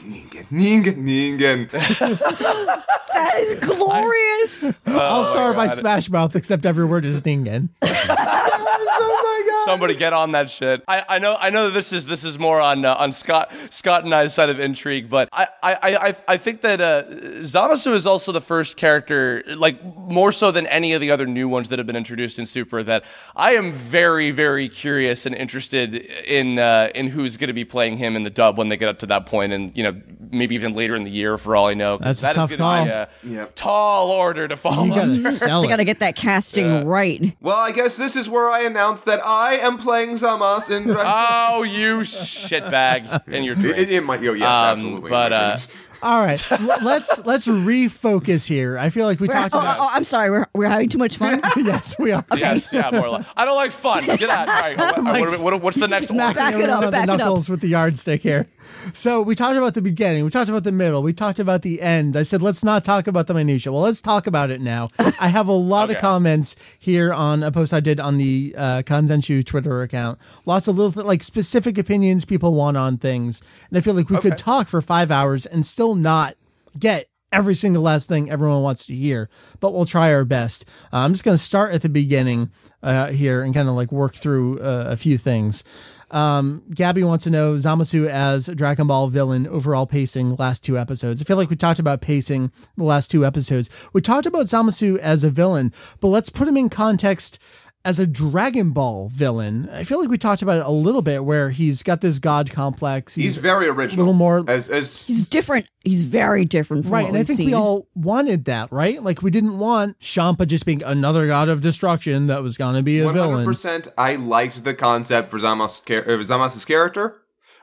Ningen, 0.51 0.51
Ningen, 0.51 1.69
Ningen. 1.69 1.70
That 3.20 3.39
is 3.39 3.49
glorious. 3.60 4.64
I'll 4.86 5.24
start 5.24 5.56
by 5.56 5.66
God. 5.66 5.77
Smash 5.77 6.10
Mouth, 6.10 6.36
except 6.36 6.66
every 6.66 6.85
word 6.85 7.05
is 7.05 7.22
Ningen. 7.22 7.68
oh 7.82 9.20
my 9.22 9.51
God. 9.51 9.64
Somebody 9.64 9.94
get 9.94 10.12
on 10.12 10.32
that 10.32 10.51
shit. 10.51 10.82
I, 10.89 11.05
I 11.09 11.18
know 11.18 11.36
I 11.39 11.51
know 11.51 11.66
that 11.66 11.74
this 11.74 11.93
is 11.93 12.06
this 12.06 12.24
is 12.24 12.39
more 12.39 12.60
on 12.60 12.85
uh, 12.85 12.94
on 12.94 13.12
Scott 13.12 13.52
Scott 13.70 14.05
and 14.05 14.14
I's 14.14 14.35
side 14.35 14.48
of 14.48 14.59
intrigue, 14.59 15.09
but 15.10 15.28
I 15.32 15.48
I, 15.62 15.77
I, 15.82 16.16
I 16.28 16.36
think 16.36 16.62
that 16.62 16.81
uh, 16.81 17.05
Zamasu 17.43 17.93
is 17.93 18.06
also 18.06 18.32
the 18.32 18.40
first 18.40 18.77
character, 18.77 19.43
like 19.56 19.82
more 19.97 20.32
so 20.32 20.51
than 20.51 20.66
any 20.66 20.93
of 20.93 21.01
the 21.01 21.10
other 21.10 21.27
new 21.27 21.48
ones 21.48 21.68
that 21.68 21.78
have 21.78 21.86
been 21.86 21.97
introduced 21.97 22.39
in 22.39 22.47
Super, 22.47 22.82
that 22.82 23.05
I 23.36 23.52
am 23.52 23.72
very 23.72 24.31
very 24.31 24.68
curious 24.68 25.27
and 25.27 25.35
interested 25.35 25.94
in 25.94 26.59
uh, 26.59 26.89
in 26.94 27.09
who's 27.09 27.36
going 27.36 27.48
to 27.48 27.55
be 27.55 27.64
playing 27.64 27.98
him 27.98 28.16
in 28.16 28.24
the 28.24 28.31
dub 28.31 28.56
when 28.59 28.68
they 28.68 28.77
get 28.77 28.89
up 28.89 28.98
to 29.01 29.06
that 29.06 29.27
point, 29.27 29.52
and 29.52 29.77
you 29.77 29.82
know 29.82 30.01
maybe 30.31 30.55
even 30.55 30.72
later 30.72 30.94
in 30.94 31.05
the 31.05 31.10
year 31.10 31.36
for 31.39 31.56
all 31.56 31.66
I 31.66 31.74
know. 31.74 31.98
That's 31.98 32.20
a 32.20 32.22
that 32.22 32.31
is 32.31 32.36
tough 32.36 32.51
gonna 32.56 32.85
be 32.85 33.27
call. 33.28 33.30
A 33.35 33.40
Yep. 33.40 33.55
tall 33.55 34.11
order 34.11 34.47
to 34.48 34.57
follow. 34.57 34.85
You 34.85 34.94
gotta 34.94 35.15
sell 35.32 35.62
They 35.62 35.69
gotta 35.69 35.85
get 35.85 36.01
that 36.01 36.16
casting 36.16 36.86
right. 36.86 37.36
Well, 37.40 37.57
I 37.57 37.73
guess 37.73 37.97
this 37.97 38.16
is 38.16 38.28
where 38.28 38.51
I 38.51 38.61
announce 38.62 39.02
that 39.02 39.20
I 39.27 39.55
am 39.55 39.78
playing 39.78 40.11
Zamas 40.12 40.70
in 40.70 40.85
Dragon. 40.85 41.05
Oh, 41.07 41.62
you 41.62 41.98
shitbag! 42.01 43.28
In 43.28 43.44
your 43.44 43.55
drink. 43.57 43.78
it, 43.78 43.90
it 43.90 44.05
might, 44.05 44.23
yo, 44.23 44.32
yes, 44.32 44.43
Um, 44.48 44.78
absolutely. 44.78 45.11
but, 45.11 45.31
my 45.32 45.36
uh, 45.36 45.48
dreams. 45.52 45.69
All 46.02 46.20
right, 46.22 46.43
let's 46.82 47.24
let's 47.27 47.47
refocus 47.47 48.47
here. 48.47 48.78
I 48.78 48.89
feel 48.90 49.05
like 49.06 49.20
we 49.20 49.28
We're- 49.28 49.39
talked 49.40 49.55
oh, 49.55 49.59
about. 49.59 49.78
oh, 49.81 49.89
I'm 49.93 50.05
sorry. 50.05 50.31
We're, 50.31 50.47
we're 50.55 50.68
having 50.68 50.89
too 50.89 50.97
much 50.98 51.16
fun. 51.18 51.40
yes, 51.56 51.94
we 51.98 52.12
are. 52.12 52.24
Yes, 52.36 52.72
yeah, 52.72 52.90
more 52.90 53.05
or 53.06 53.09
less. 53.10 53.27
I 53.36 53.44
don't 53.44 53.56
like 53.56 53.72
fun. 53.72 54.05
Get 54.06 54.22
out. 54.31 54.48
All 54.48 54.55
right, 54.55 54.77
what- 54.78 55.02
what- 55.05 55.43
what- 55.43 55.62
what's 55.62 55.77
the 55.77 55.89
next 55.89 56.10
one? 56.10 56.18
Smacking 56.32 56.35
Back 56.36 56.55
it 56.55 56.56
everyone 56.62 56.70
up, 56.70 56.85
on 56.86 56.90
back 56.93 57.06
the 57.06 57.12
up. 57.12 57.18
knuckles 57.18 57.48
with 57.51 57.60
the 57.60 57.68
yardstick 57.68 58.22
here. 58.22 58.47
So 58.60 59.20
we 59.22 59.35
talked 59.35 59.56
about 59.59 59.74
the 59.74 59.82
beginning. 59.82 60.24
We 60.24 60.31
talked 60.31 60.48
about 60.48 60.64
the 60.64 60.72
middle. 60.72 61.02
We 61.02 61.12
talked 61.12 61.39
about 61.39 61.62
the 61.62 61.82
end. 61.82 62.16
I 62.16 62.22
said 62.22 62.43
let's 62.43 62.64
not 62.64 62.82
talk 62.85 63.06
about 63.06 63.27
the 63.27 63.35
minutia. 63.35 63.70
Well, 63.72 63.82
let's 63.82 64.01
talk 64.01 64.27
about 64.27 64.51
it 64.51 64.60
now. 64.60 64.89
I 64.98 65.28
have 65.28 65.48
a 65.48 65.52
lot 65.52 65.90
of 65.90 65.98
comments 65.98 66.56
here 66.78 67.12
on 67.12 67.43
a 67.43 67.52
post 67.52 67.74
I 67.74 67.81
did 67.81 68.01
on 68.01 68.16
the 68.16 68.55
uh, 68.56 68.82
Kanzenshuu 68.82 69.44
Twitter 69.44 69.82
account. 69.82 70.18
Lots 70.47 70.66
of 70.66 70.78
little 70.78 71.05
like 71.05 71.22
specific 71.22 71.77
opinions 71.78 72.24
people 72.24 72.55
want 72.55 72.77
on 72.78 72.97
things, 72.97 73.43
and 73.68 73.77
I 73.77 73.81
feel 73.82 73.94
like 73.94 74.09
we 74.09 74.18
could 74.18 74.39
talk 74.39 74.68
for 74.68 74.81
five 74.81 75.10
hours 75.10 75.44
and 75.47 75.64
still 75.66 75.90
not 75.95 76.35
get 76.79 77.07
every 77.33 77.55
single 77.55 77.83
last 77.83 78.09
thing 78.09 78.31
everyone 78.31 78.62
wants 78.62 78.87
to 78.87 78.95
hear, 78.95 79.29
but 79.61 79.73
we'll 79.73 79.85
try 79.85 80.12
our 80.12 80.25
best. 80.25 80.65
Uh, 80.93 80.99
I'm 80.99 81.12
just 81.12 81.25
going 81.25 81.37
to 81.37 81.43
start 81.43 81.73
at 81.73 81.83
the 81.83 81.89
beginning 81.89 82.51
uh, 82.83 83.12
here 83.12 83.43
and 83.43 83.55
kind 83.55 83.69
of 83.69 83.75
like 83.75 83.93
work 83.93 84.15
through 84.15 84.59
uh, 84.61 84.87
a 84.89 84.97
few 84.97 85.19
things. 85.19 85.65
Um, 86.11 86.65
Gabby 86.75 87.05
wants 87.05 87.25
to 87.25 87.31
know 87.31 87.55
Zamasu 87.55 88.09
as 88.09 88.47
Dragon 88.49 88.89
Ball 88.89 89.07
villain, 89.09 89.47
overall 89.47 89.87
pacing, 89.87 90.35
last 90.37 90.65
two 90.65 90.77
episodes. 90.77 91.23
I 91.23 91.25
feel 91.25 91.37
like 91.37 91.51
we 91.51 91.57
talked 91.57 91.79
about 91.79 92.01
pacing 92.01 92.51
the 92.77 92.85
last 92.85 93.11
two 93.11 93.25
episodes. 93.25 93.71
We 93.93 94.01
talked 94.01 94.27
about 94.27 94.47
Zamasu 94.47 94.99
as 94.99 95.23
a 95.23 95.31
villain, 95.31 95.73
but 96.01 96.09
let's 96.09 96.31
put 96.31 96.49
him 96.49 96.57
in 96.57 96.69
context 96.69 97.39
as 97.85 97.98
a 97.98 98.07
Dragon 98.07 98.70
Ball 98.73 99.09
villain. 99.09 99.69
I 99.73 99.85
feel 99.85 100.01
like 100.01 100.09
we 100.11 100.19
talked 100.19 100.43
about 100.43 100.59
it 100.59 100.66
a 100.66 100.70
little 100.70 101.01
bit 101.02 101.24
where 101.24 101.51
he's 101.51 101.82
got 101.82 102.01
this 102.02 102.19
god 102.19 102.51
complex. 102.51 103.15
He's 103.15 103.39
very 103.39 103.69
original. 103.69 104.01
A 104.01 104.05
little 104.05 104.12
more- 104.19 104.44
as 104.48 104.69
as 104.69 105.07
He's 105.07 105.27
different. 105.27 105.66
He's 105.82 106.02
very 106.02 106.44
different 106.44 106.85
from 106.85 106.93
Right, 106.93 107.02
what 107.05 107.09
and 107.09 107.16
I 107.16 107.20
we've 107.20 107.27
think 107.27 107.36
seen. 107.39 107.47
we 107.47 107.55
all 107.55 107.89
wanted 107.94 108.44
that, 108.44 108.70
right? 108.70 109.02
Like 109.02 109.23
we 109.23 109.31
didn't 109.31 109.59
want 109.59 109.98
Champa 110.01 110.44
just 110.47 110.66
being 110.66 110.82
another 110.82 111.27
god 111.27 111.48
of 111.48 111.62
destruction 111.62 112.27
that 112.27 112.43
was 112.43 112.59
gonna 112.59 112.82
be 112.82 113.01
a 113.01 113.07
one 113.07 113.15
hundred 113.15 113.28
villain. 113.28 113.44
percent. 113.47 113.89
I 113.97 114.16
liked 114.16 114.65
the 114.65 114.74
concept 114.74 115.31
for 115.31 115.39
Zamas 115.39 115.82
char- 115.85 116.02
uh, 116.05 116.19
Zamas's 116.23 116.65
character. 116.66 117.16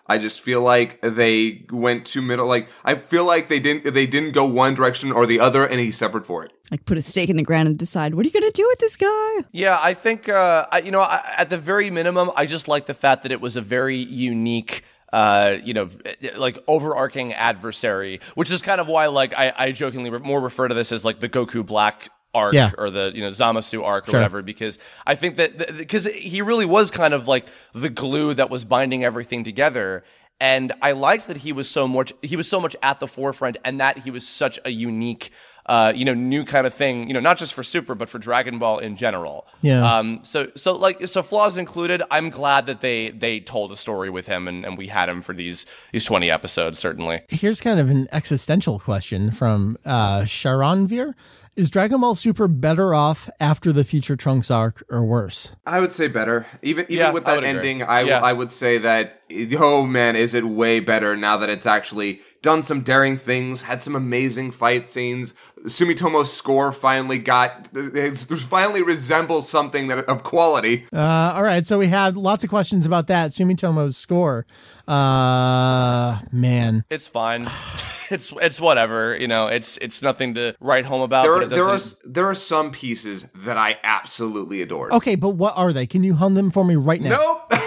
I 0.10 0.18
just 0.18 0.42
feel 0.42 0.62
like 0.62 1.02
they 1.02 1.66
went 1.72 2.06
too 2.06 2.22
middle. 2.22 2.48
Like 2.48 2.68
I 2.84 2.96
feel 2.96 3.26
like 3.26 3.48
they 3.48 3.60
didn't 3.60 3.94
they 3.94 4.08
didn't 4.08 4.32
go 4.32 4.46
one 4.46 4.74
direction 4.74 5.12
or 5.12 5.26
the 5.26 5.40
other, 5.40 5.66
and 5.66 5.80
he 5.80 5.92
suffered 5.92 6.26
for 6.26 6.44
it. 6.46 6.52
like 6.72 6.86
put 6.86 6.98
a 6.98 7.02
stake 7.02 7.30
in 7.30 7.36
the 7.38 7.44
ground 7.44 7.68
and 7.68 7.78
decide 7.78 8.14
what 8.14 8.26
are 8.26 8.30
you 8.30 8.34
gonna 8.34 8.52
do 8.52 8.68
with 8.68 8.80
this 8.80 8.96
guy. 8.96 9.46
Yeah, 9.52 9.80
I 9.82 9.94
think 9.94 10.30
uh, 10.30 10.68
I, 10.72 10.80
you 10.80 10.92
know 10.92 11.02
I, 11.02 11.22
at 11.38 11.50
the 11.50 11.58
very 11.58 11.90
minimum, 11.90 12.32
I 12.36 12.46
just 12.46 12.68
like 12.68 12.86
the 12.86 12.94
fact 12.94 13.24
that 13.24 13.32
it 13.32 13.42
was 13.42 13.56
a 13.56 13.62
very 13.62 13.98
unique. 13.98 14.84
Uh, 15.14 15.58
you 15.64 15.74
know, 15.74 15.90
like 16.36 16.62
overarching 16.68 17.32
adversary, 17.32 18.20
which 18.36 18.52
is 18.52 18.62
kind 18.62 18.82
of 18.82 18.90
why, 18.90 19.06
like, 19.08 19.34
I, 19.38 19.54
I 19.58 19.72
jokingly 19.72 20.10
re- 20.10 20.20
more 20.20 20.42
refer 20.42 20.68
to 20.68 20.76
this 20.76 20.92
as 20.92 21.06
like 21.06 21.22
the 21.22 21.30
Goku 21.30 21.66
Black 21.66 22.10
arc 22.38 22.54
Yeah. 22.54 22.72
or 22.78 22.90
the 22.90 23.12
you 23.16 23.22
know 23.22 23.30
Zamasu 23.30 23.84
arc 23.84 24.08
or 24.08 24.12
Sure. 24.12 24.20
whatever, 24.20 24.42
because 24.42 24.80
I 25.06 25.16
think 25.16 25.36
that 25.38 25.78
because 25.78 26.06
he 26.06 26.42
really 26.42 26.66
was 26.78 26.92
kind 26.92 27.14
of 27.14 27.28
like 27.28 27.46
the 27.74 27.90
glue 27.90 28.34
that 28.36 28.50
was 28.50 28.64
binding 28.66 29.04
everything 29.04 29.44
together. 29.44 30.04
And 30.40 30.72
I 30.84 30.92
liked 30.92 31.26
that 31.30 31.38
he 31.38 31.52
was 31.52 31.68
so 31.68 31.88
much 31.88 32.14
he 32.22 32.36
was 32.36 32.48
so 32.48 32.60
much 32.60 32.76
at 32.84 33.00
the 33.00 33.08
forefront, 33.08 33.58
and 33.66 33.80
that 33.80 33.98
he 34.00 34.12
was 34.12 34.28
such 34.28 34.60
a 34.66 34.70
unique 34.70 35.32
uh, 35.70 35.92
you 35.94 36.06
know, 36.06 36.14
new 36.14 36.46
kind 36.46 36.66
of 36.66 36.74
thing, 36.74 37.10
you 37.10 37.14
know, 37.14 37.20
not 37.20 37.38
just 37.38 37.54
for 37.54 37.62
Super, 37.62 37.94
but 37.94 38.08
for 38.08 38.20
Dragon 38.20 38.58
Ball 38.58 38.78
in 38.80 38.96
general. 38.96 39.46
Yeah. 39.62 39.98
Um, 39.98 40.22
so, 40.24 40.50
so 40.56 40.72
like, 40.72 41.06
so 41.10 41.22
flaws 41.22 41.58
included, 41.58 42.02
I'm 42.10 42.30
glad 42.30 42.68
that 42.68 42.80
they, 42.80 43.10
they 43.10 43.42
told 43.42 43.74
a 43.74 43.76
story 43.76 44.10
with 44.10 44.28
him 44.28 44.48
and, 44.48 44.64
and 44.66 44.78
we 44.78 44.88
had 44.88 45.10
him 45.10 45.22
for 45.22 45.34
these, 45.34 45.66
these 45.92 46.06
20 46.06 46.32
episodes, 46.32 46.80
certainly. 46.80 47.20
Here's 47.28 47.60
kind 47.60 47.82
of 47.82 47.90
an 47.90 48.08
existential 48.14 48.80
question 48.80 49.30
from 49.30 49.76
uh, 49.84 50.22
Sharonvir. 50.22 51.16
Is 51.58 51.72
Dragon 51.72 52.02
Ball 52.02 52.14
Super 52.14 52.48
better 52.48 52.94
off 52.94 53.32
after 53.40 53.74
the 53.74 53.84
Future 53.84 54.16
Trunks 54.16 54.52
arc 54.52 54.84
or 54.92 55.04
worse? 55.04 55.56
I 55.66 55.80
would 55.80 55.92
say 55.92 56.08
better. 56.08 56.46
Even 56.62 56.86
even 56.88 56.98
Yeah, 56.98 57.12
with 57.12 57.24
I 57.26 57.32
that 57.32 57.36
would 57.38 57.44
agree. 57.46 57.58
ending, 57.58 57.82
I 57.82 58.02
Yeah. 58.02 58.20
I 58.22 58.32
would 58.32 58.52
say 58.52 58.78
that 58.78 59.22
oh 59.58 59.84
man, 59.84 60.16
is 60.16 60.36
it 60.36 60.46
way 60.46 60.80
better 60.80 61.18
now 61.18 61.36
that 61.38 61.50
it's 61.50 61.66
actually 61.66 62.22
done 62.44 62.62
some 62.62 62.82
daring 62.82 63.18
things, 63.18 63.64
had 63.64 63.82
some 63.82 63.96
amazing 63.96 64.52
fight 64.52 64.88
scenes. 64.88 65.34
Sumitomo's 65.66 66.32
score 66.32 66.72
finally 66.72 67.18
got 67.18 67.70
it 67.74 68.18
finally 68.20 68.84
resembles 68.84 69.50
something 69.50 69.88
that 69.88 70.06
of 70.06 70.22
quality. 70.22 70.86
Uh, 70.94 71.34
all 71.36 71.44
right, 71.44 71.66
so 71.66 71.80
we 71.80 71.88
had 71.88 72.16
lots 72.16 72.44
of 72.44 72.52
questions 72.52 72.86
about 72.86 73.08
that. 73.08 73.32
Sumitomo's 73.32 73.98
score. 73.98 74.46
Uh, 74.88 76.18
man. 76.32 76.84
It's 76.90 77.08
fine. 77.08 77.46
it's, 78.10 78.34
it's 78.42 78.60
whatever, 78.60 79.18
you 79.20 79.28
know, 79.28 79.48
it's, 79.48 79.78
it's 79.78 80.02
nothing 80.02 80.34
to 80.36 80.56
write 80.60 80.86
home 80.86 81.02
about, 81.02 81.24
There 81.24 81.34
but 81.34 81.40
are, 81.40 81.46
it 81.46 81.50
there 81.50 81.70
are 81.70 81.80
there 82.06 82.30
are 82.30 82.36
some 82.36 82.72
pieces 82.72 83.26
that 83.36 83.58
I 83.58 83.78
absolutely 83.84 84.62
adore. 84.62 84.94
Okay, 84.96 85.16
but 85.16 85.32
what 85.32 85.58
are 85.58 85.74
they? 85.74 85.86
Can 85.86 86.04
you 86.04 86.16
hum 86.16 86.36
them 86.36 86.52
for 86.52 86.64
me 86.64 86.76
right 86.76 87.02
now? 87.02 87.46
Nope. 87.50 87.60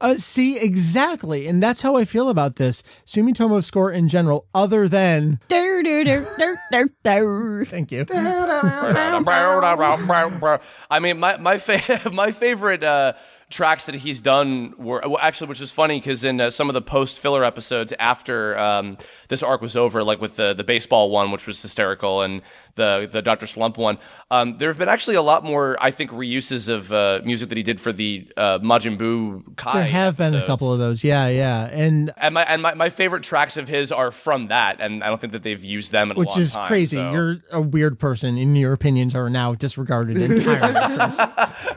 Uh, 0.00 0.14
see, 0.16 0.58
exactly. 0.58 1.48
And 1.48 1.62
that's 1.62 1.82
how 1.82 1.96
I 1.96 2.04
feel 2.04 2.28
about 2.28 2.56
this. 2.56 2.82
Sumitomo's 3.04 3.66
score 3.66 3.90
in 3.90 4.08
general, 4.08 4.46
other 4.54 4.88
than. 4.88 5.40
Thank 7.64 7.90
you. 7.90 8.04
I 10.90 11.00
mean, 11.00 11.18
my 11.18 11.36
my 11.38 11.58
fa- 11.58 12.10
my 12.12 12.30
favorite 12.30 12.82
uh, 12.82 13.14
tracks 13.50 13.86
that 13.86 13.94
he's 13.94 14.20
done 14.20 14.74
were 14.78 15.00
well, 15.04 15.18
actually, 15.20 15.48
which 15.48 15.60
is 15.60 15.72
funny 15.72 15.98
because 16.00 16.22
in 16.24 16.40
uh, 16.40 16.50
some 16.50 16.68
of 16.68 16.74
the 16.74 16.82
post 16.82 17.18
filler 17.18 17.44
episodes 17.44 17.92
after 17.98 18.56
um, 18.58 18.98
this 19.28 19.42
arc 19.42 19.60
was 19.62 19.76
over, 19.76 20.04
like 20.04 20.20
with 20.20 20.36
the 20.36 20.52
the 20.54 20.64
baseball 20.64 21.10
one, 21.10 21.30
which 21.30 21.46
was 21.46 21.60
hysterical, 21.62 22.22
and 22.22 22.42
the 22.74 23.08
the 23.10 23.22
Doctor 23.22 23.46
Slump 23.46 23.78
one, 23.78 23.98
um, 24.30 24.58
there 24.58 24.68
have 24.68 24.78
been 24.78 24.88
actually 24.88 25.16
a 25.16 25.22
lot 25.22 25.44
more, 25.44 25.76
I 25.80 25.90
think, 25.90 26.10
reuses 26.10 26.68
of 26.68 26.92
uh, 26.92 27.20
music 27.24 27.48
that 27.48 27.56
he 27.56 27.62
did 27.64 27.80
for 27.80 27.92
the 27.92 28.28
uh, 28.36 28.58
Majin 28.60 28.98
Buu 28.98 29.56
Kai. 29.56 29.72
There 29.80 29.84
have 29.90 30.18
been 30.18 30.34
a 30.34 30.46
couple 30.46 30.72
of 30.72 30.78
those. 30.78 31.02
Yeah, 31.02 31.28
yeah. 31.28 31.68
And 31.72 32.10
And 32.18 32.34
my 32.34 32.42
and 32.42 32.60
my, 32.62 32.74
my 32.74 32.90
favorite 32.90 33.22
tracks 33.22 33.56
of 33.56 33.66
his 33.68 33.90
are 33.92 34.10
from 34.10 34.48
that, 34.48 34.76
and 34.80 35.02
I 35.02 35.08
don't 35.08 35.20
think 35.20 35.32
that 35.32 35.42
they've 35.42 35.62
used 35.64 35.90
them 35.92 36.10
in 36.10 36.16
a 36.16 36.20
which 36.20 36.36
is 36.36 36.52
time, 36.52 36.66
crazy. 36.66 36.96
so- 36.98 37.12
You're 37.12 37.36
a 37.50 37.60
weird 37.62 37.98
person, 37.98 38.36
and 38.36 38.56
your 38.58 38.72
opinions 38.74 39.14
are 39.14 39.30
now 39.30 39.54
disregarded 39.54 40.18
entirely. 40.18 40.74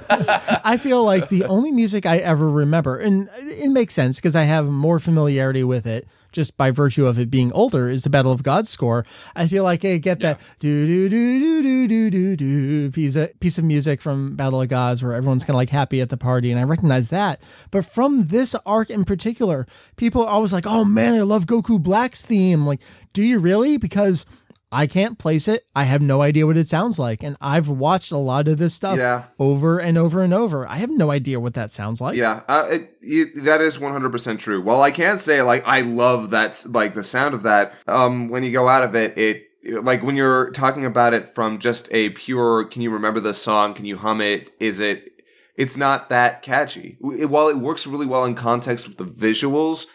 I 0.09 0.77
feel 0.77 1.03
like 1.05 1.29
the 1.29 1.45
only 1.45 1.60
music 1.69 2.07
I 2.07 2.17
ever 2.17 2.49
remember, 2.49 2.97
and 2.97 3.29
it 3.37 3.69
makes 3.69 3.93
sense 3.93 4.15
because 4.17 4.35
I 4.35 4.43
have 4.43 4.69
more 4.69 4.97
familiarity 4.97 5.63
with 5.63 5.85
it 5.85 6.07
just 6.31 6.57
by 6.57 6.71
virtue 6.71 7.05
of 7.05 7.19
it 7.19 7.29
being 7.29 7.51
older, 7.51 7.89
is 7.89 8.03
the 8.03 8.09
Battle 8.09 8.31
of 8.31 8.41
Gods 8.41 8.69
score. 8.69 9.05
I 9.35 9.47
feel 9.47 9.63
like 9.63 9.83
I 9.83 9.97
get 9.97 10.21
that 10.21 10.39
do 10.59 10.85
do 10.85 11.09
do 11.09 11.39
do 11.39 11.61
do 11.61 11.87
do 11.87 12.09
do 12.09 12.35
do 12.37 12.91
piece 12.91 13.15
of, 13.15 13.37
piece 13.39 13.57
of 13.57 13.65
music 13.65 14.01
from 14.01 14.35
Battle 14.35 14.61
of 14.61 14.69
Gods 14.69 15.03
where 15.03 15.13
everyone's 15.13 15.43
kind 15.43 15.51
of 15.51 15.57
like 15.57 15.69
happy 15.69 16.01
at 16.01 16.09
the 16.09 16.17
party, 16.17 16.51
and 16.51 16.59
I 16.59 16.63
recognize 16.63 17.09
that. 17.09 17.41
But 17.69 17.85
from 17.85 18.27
this 18.27 18.55
arc 18.65 18.89
in 18.89 19.03
particular, 19.03 19.67
people 19.97 20.23
are 20.23 20.29
always 20.29 20.53
like, 20.53 20.65
"Oh 20.65 20.85
man, 20.85 21.15
I 21.15 21.21
love 21.21 21.45
Goku 21.45 21.81
Black's 21.81 22.25
theme." 22.25 22.65
Like, 22.65 22.81
do 23.13 23.21
you 23.21 23.39
really? 23.39 23.77
Because 23.77 24.25
I 24.71 24.87
can't 24.87 25.19
place 25.19 25.47
it. 25.47 25.65
I 25.75 25.83
have 25.83 26.01
no 26.01 26.21
idea 26.21 26.47
what 26.47 26.55
it 26.57 26.67
sounds 26.67 26.97
like. 26.97 27.23
And 27.23 27.35
I've 27.41 27.67
watched 27.69 28.11
a 28.11 28.17
lot 28.17 28.47
of 28.47 28.57
this 28.57 28.73
stuff 28.73 28.97
Yeah. 28.97 29.25
over 29.37 29.79
and 29.79 29.97
over 29.97 30.21
and 30.21 30.33
over. 30.33 30.67
I 30.67 30.75
have 30.77 30.89
no 30.89 31.11
idea 31.11 31.39
what 31.39 31.55
that 31.55 31.71
sounds 31.71 31.99
like. 31.99 32.15
Yeah, 32.15 32.43
uh, 32.47 32.67
it, 32.71 32.95
it, 33.01 33.43
that 33.43 33.59
is 33.61 33.77
100% 33.77 34.39
true. 34.39 34.61
Well, 34.61 34.81
I 34.81 34.91
can 34.91 35.17
say, 35.17 35.41
like, 35.41 35.63
I 35.67 35.81
love 35.81 36.29
that, 36.29 36.63
like, 36.69 36.93
the 36.93 37.03
sound 37.03 37.33
of 37.33 37.43
that. 37.43 37.73
Um, 37.87 38.27
when 38.29 38.43
you 38.43 38.51
go 38.51 38.67
out 38.69 38.83
of 38.83 38.95
it, 38.95 39.17
it, 39.17 39.43
like, 39.83 40.03
when 40.03 40.15
you're 40.15 40.51
talking 40.51 40.85
about 40.85 41.13
it 41.13 41.35
from 41.35 41.59
just 41.59 41.89
a 41.91 42.09
pure, 42.11 42.63
can 42.65 42.81
you 42.81 42.91
remember 42.91 43.19
the 43.19 43.33
song? 43.33 43.73
Can 43.73 43.85
you 43.85 43.97
hum 43.97 44.21
it? 44.21 44.51
Is 44.61 44.79
it, 44.79 45.09
it's 45.57 45.75
not 45.75 46.07
that 46.09 46.41
catchy. 46.43 46.97
It- 47.01 47.29
while 47.29 47.49
it 47.49 47.57
works 47.57 47.85
really 47.85 48.05
well 48.07 48.23
in 48.25 48.35
context 48.35 48.87
with 48.87 48.97
the 48.97 49.03
visuals, 49.03 49.87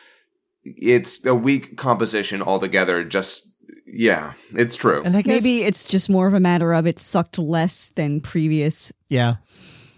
it's 0.64 1.24
a 1.24 1.34
weak 1.34 1.76
composition 1.76 2.42
altogether. 2.42 3.04
Just, 3.04 3.48
yeah, 3.98 4.32
it's 4.54 4.76
true. 4.76 5.02
And 5.04 5.16
I 5.16 5.22
guess, 5.22 5.42
Maybe 5.42 5.64
it's 5.64 5.88
just 5.88 6.08
more 6.10 6.26
of 6.26 6.34
a 6.34 6.40
matter 6.40 6.72
of 6.72 6.86
it 6.86 6.98
sucked 6.98 7.38
less 7.38 7.90
than 7.90 8.20
previous. 8.20 8.92
yeah, 9.08 9.36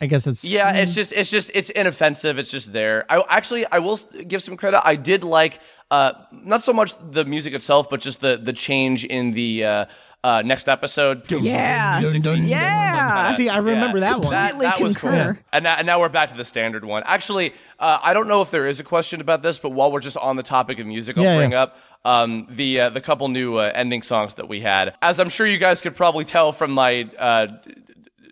I 0.01 0.07
guess 0.07 0.27
it's, 0.27 0.45
Yeah, 0.45 0.73
it's 0.75 0.95
just 0.95 1.13
it's 1.13 1.31
just 1.31 1.51
it's 1.55 1.71
inoffensive. 1.71 2.39
It's 2.39 2.51
just 2.51 2.73
there. 2.73 3.05
I 3.11 3.23
actually 3.29 3.67
I 3.67 3.79
will 3.81 3.99
give 4.27 4.43
some 4.43 4.57
credit. 4.57 4.81
I 4.87 4.95
did 4.97 5.25
like 5.25 5.61
uh 5.91 6.13
not 6.33 6.63
so 6.63 6.73
much 6.73 6.95
the 7.11 7.25
music 7.25 7.53
itself, 7.55 7.91
but 7.91 8.01
just 8.01 8.21
the 8.21 8.37
the 8.37 8.53
change 8.53 9.05
in 9.05 9.33
the 9.33 9.65
uh, 9.65 9.85
uh 10.23 10.43
next 10.43 10.69
episode. 10.69 11.29
Yeah. 11.31 12.01
Dun, 12.01 12.13
dun, 12.13 12.21
dun, 12.23 12.49
Yeah. 12.49 13.33
See, 13.33 13.49
I 13.49 13.59
remember 13.59 14.01
that 14.01 14.21
one. 14.21 14.31
That, 14.31 14.59
that 14.59 14.81
was 14.81 14.97
cool. 14.97 15.11
concur. 15.11 15.39
And, 15.53 15.63
now, 15.65 15.75
and 15.77 15.87
now 15.87 15.99
we're 16.01 16.09
back 16.09 16.31
to 16.31 16.37
the 16.37 16.45
standard 16.45 16.85
one. 16.85 17.03
Actually, 17.07 17.53
uh, 17.79 17.99
I 18.03 18.15
don't 18.15 18.29
know 18.29 18.43
if 18.43 18.51
there 18.51 18.67
is 18.69 18.79
a 18.81 18.85
question 18.85 19.21
about 19.21 19.43
this, 19.43 19.59
but 19.59 19.71
while 19.71 19.91
we're 19.91 20.01
just 20.01 20.17
on 20.17 20.37
the 20.37 20.43
topic 20.43 20.79
of 20.79 20.87
music, 20.87 21.17
I'll 21.19 21.25
Yeah, 21.25 21.37
bring 21.39 21.53
yeah. 21.53 21.63
up 21.63 21.77
um, 22.05 22.47
the 22.51 22.81
uh, 22.81 22.91
the 22.91 23.01
couple 23.01 23.29
new 23.29 23.57
uh, 23.57 23.71
ending 23.75 24.03
songs 24.03 24.35
that 24.35 24.49
we 24.49 24.61
had. 24.61 24.95
As 25.03 25.19
I'm 25.19 25.29
sure 25.29 25.47
you 25.47 25.59
guys 25.59 25.81
could 25.81 25.97
probably 25.97 26.25
tell 26.25 26.53
from 26.53 26.71
my 26.71 27.09
uh, 27.19 27.49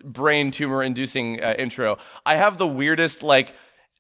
brain 0.04 0.50
tumor 0.50 0.82
inducing 0.82 1.42
uh, 1.42 1.54
intro, 1.58 1.98
I 2.24 2.36
have 2.36 2.58
the 2.58 2.66
weirdest 2.66 3.22
like 3.22 3.54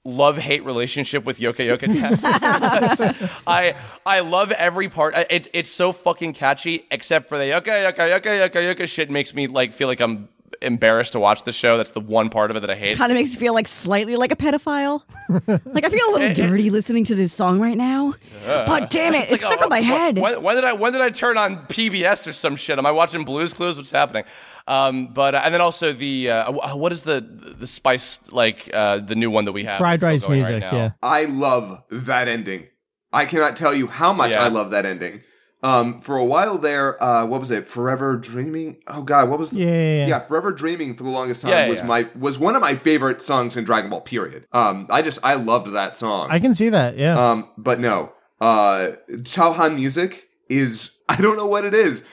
love 0.04 0.38
hate 0.38 0.64
relationship 0.64 1.24
with 1.24 1.40
Yoka 1.40 1.64
Yoka. 1.64 1.86
I 3.46 3.74
I 4.06 4.20
love 4.20 4.52
every 4.52 4.88
part. 4.88 5.14
It's 5.30 5.48
it's 5.52 5.70
so 5.70 5.92
fucking 5.92 6.34
catchy, 6.34 6.86
except 6.90 7.28
for 7.28 7.36
the 7.36 7.46
Yoka 7.48 7.82
Yoka 7.82 8.08
Yoka 8.08 8.36
Yoka 8.36 8.62
Yoka 8.62 8.86
shit 8.86 9.10
makes 9.10 9.34
me 9.34 9.46
like 9.46 9.72
feel 9.72 9.88
like 9.88 10.00
I'm 10.00 10.28
embarrassed 10.62 11.12
to 11.12 11.20
watch 11.20 11.44
the 11.44 11.52
show. 11.52 11.76
That's 11.76 11.90
the 11.90 12.00
one 12.00 12.28
part 12.28 12.50
of 12.50 12.56
it 12.56 12.60
that 12.60 12.70
I 12.70 12.74
hate. 12.74 12.96
Kind 12.96 13.12
of 13.12 13.16
makes 13.16 13.34
you 13.34 13.40
feel 13.40 13.54
like 13.54 13.68
slightly 13.68 14.16
like 14.16 14.32
a 14.32 14.36
pedophile. 14.36 15.04
like 15.48 15.84
I 15.84 15.88
feel 15.88 16.08
a 16.08 16.12
little 16.12 16.34
dirty 16.34 16.70
listening 16.70 17.04
to 17.04 17.14
this 17.14 17.32
song 17.32 17.60
right 17.60 17.76
now. 17.76 18.14
But 18.44 18.90
damn 18.90 19.14
it, 19.14 19.22
it's, 19.22 19.32
like, 19.32 19.40
stuck 19.40 19.60
oh, 19.60 19.64
on 19.64 19.70
my 19.70 19.80
head. 19.80 20.18
When, 20.18 20.42
when 20.42 20.54
did 20.54 20.64
I 20.64 20.72
when 20.72 20.92
did 20.92 21.02
I 21.02 21.10
turn 21.10 21.38
on 21.38 21.66
PBS 21.66 22.26
or 22.26 22.32
some 22.32 22.56
shit? 22.56 22.78
Am 22.78 22.86
I 22.86 22.90
watching 22.90 23.24
Blues 23.24 23.52
Clues? 23.52 23.76
What's 23.76 23.90
happening? 23.90 24.24
Um, 24.68 25.08
but 25.08 25.34
uh, 25.34 25.42
and 25.44 25.54
then 25.54 25.60
also 25.60 25.92
the 25.92 26.30
uh, 26.30 26.76
what 26.76 26.92
is 26.92 27.02
the 27.02 27.20
the 27.20 27.66
spice 27.66 28.20
like 28.30 28.68
uh, 28.74 28.98
the 28.98 29.14
new 29.14 29.30
one 29.30 29.44
that 29.44 29.52
we 29.52 29.64
have 29.64 29.78
fried 29.78 30.02
rice 30.02 30.26
going 30.26 30.42
right 30.42 30.50
music. 30.50 30.72
yeah. 30.72 30.90
I 31.02 31.24
love 31.24 31.82
that 31.90 32.28
ending. 32.28 32.66
I 33.12 33.24
cannot 33.26 33.56
tell 33.56 33.74
you 33.74 33.86
how 33.86 34.12
much 34.12 34.32
Yeah. 34.32 34.42
I 34.42 34.48
love 34.48 34.70
that 34.72 34.84
ending. 34.84 35.22
Um, 35.66 36.00
for 36.00 36.16
a 36.16 36.24
while 36.24 36.58
there, 36.58 37.02
uh, 37.02 37.26
what 37.26 37.40
was 37.40 37.50
it? 37.50 37.66
Forever 37.66 38.16
Dreaming. 38.16 38.76
Oh 38.86 39.02
God, 39.02 39.28
what 39.28 39.38
was? 39.38 39.50
The, 39.50 39.58
Yeah, 39.58 39.66
yeah, 39.66 40.06
yeah. 40.06 40.20
Forever 40.20 40.52
Dreaming 40.52 40.94
for 40.94 41.02
the 41.02 41.10
longest 41.10 41.42
time 41.42 41.50
Yeah, 41.50 41.64
yeah, 41.64 41.70
was 41.70 41.80
yeah. 41.80 41.86
my 41.86 42.08
was 42.16 42.38
one 42.38 42.54
of 42.54 42.62
my 42.62 42.76
favorite 42.76 43.20
songs 43.20 43.56
in 43.56 43.64
Dragon 43.64 43.90
Ball. 43.90 44.00
Period. 44.00 44.46
Um, 44.52 44.86
I 44.90 45.02
just 45.02 45.18
I 45.24 45.34
loved 45.34 45.72
that 45.72 45.96
song. 45.96 46.28
I 46.30 46.38
can 46.38 46.54
see 46.54 46.68
that. 46.68 46.96
Yeah. 46.96 47.18
Um, 47.18 47.48
but 47.58 47.80
no, 47.80 48.12
uh, 48.40 48.92
Chahan 49.10 49.74
music 49.74 50.28
is 50.48 50.98
I 51.08 51.16
don't 51.20 51.36
know 51.36 51.46
what 51.46 51.64
it 51.64 51.74
is. 51.74 52.04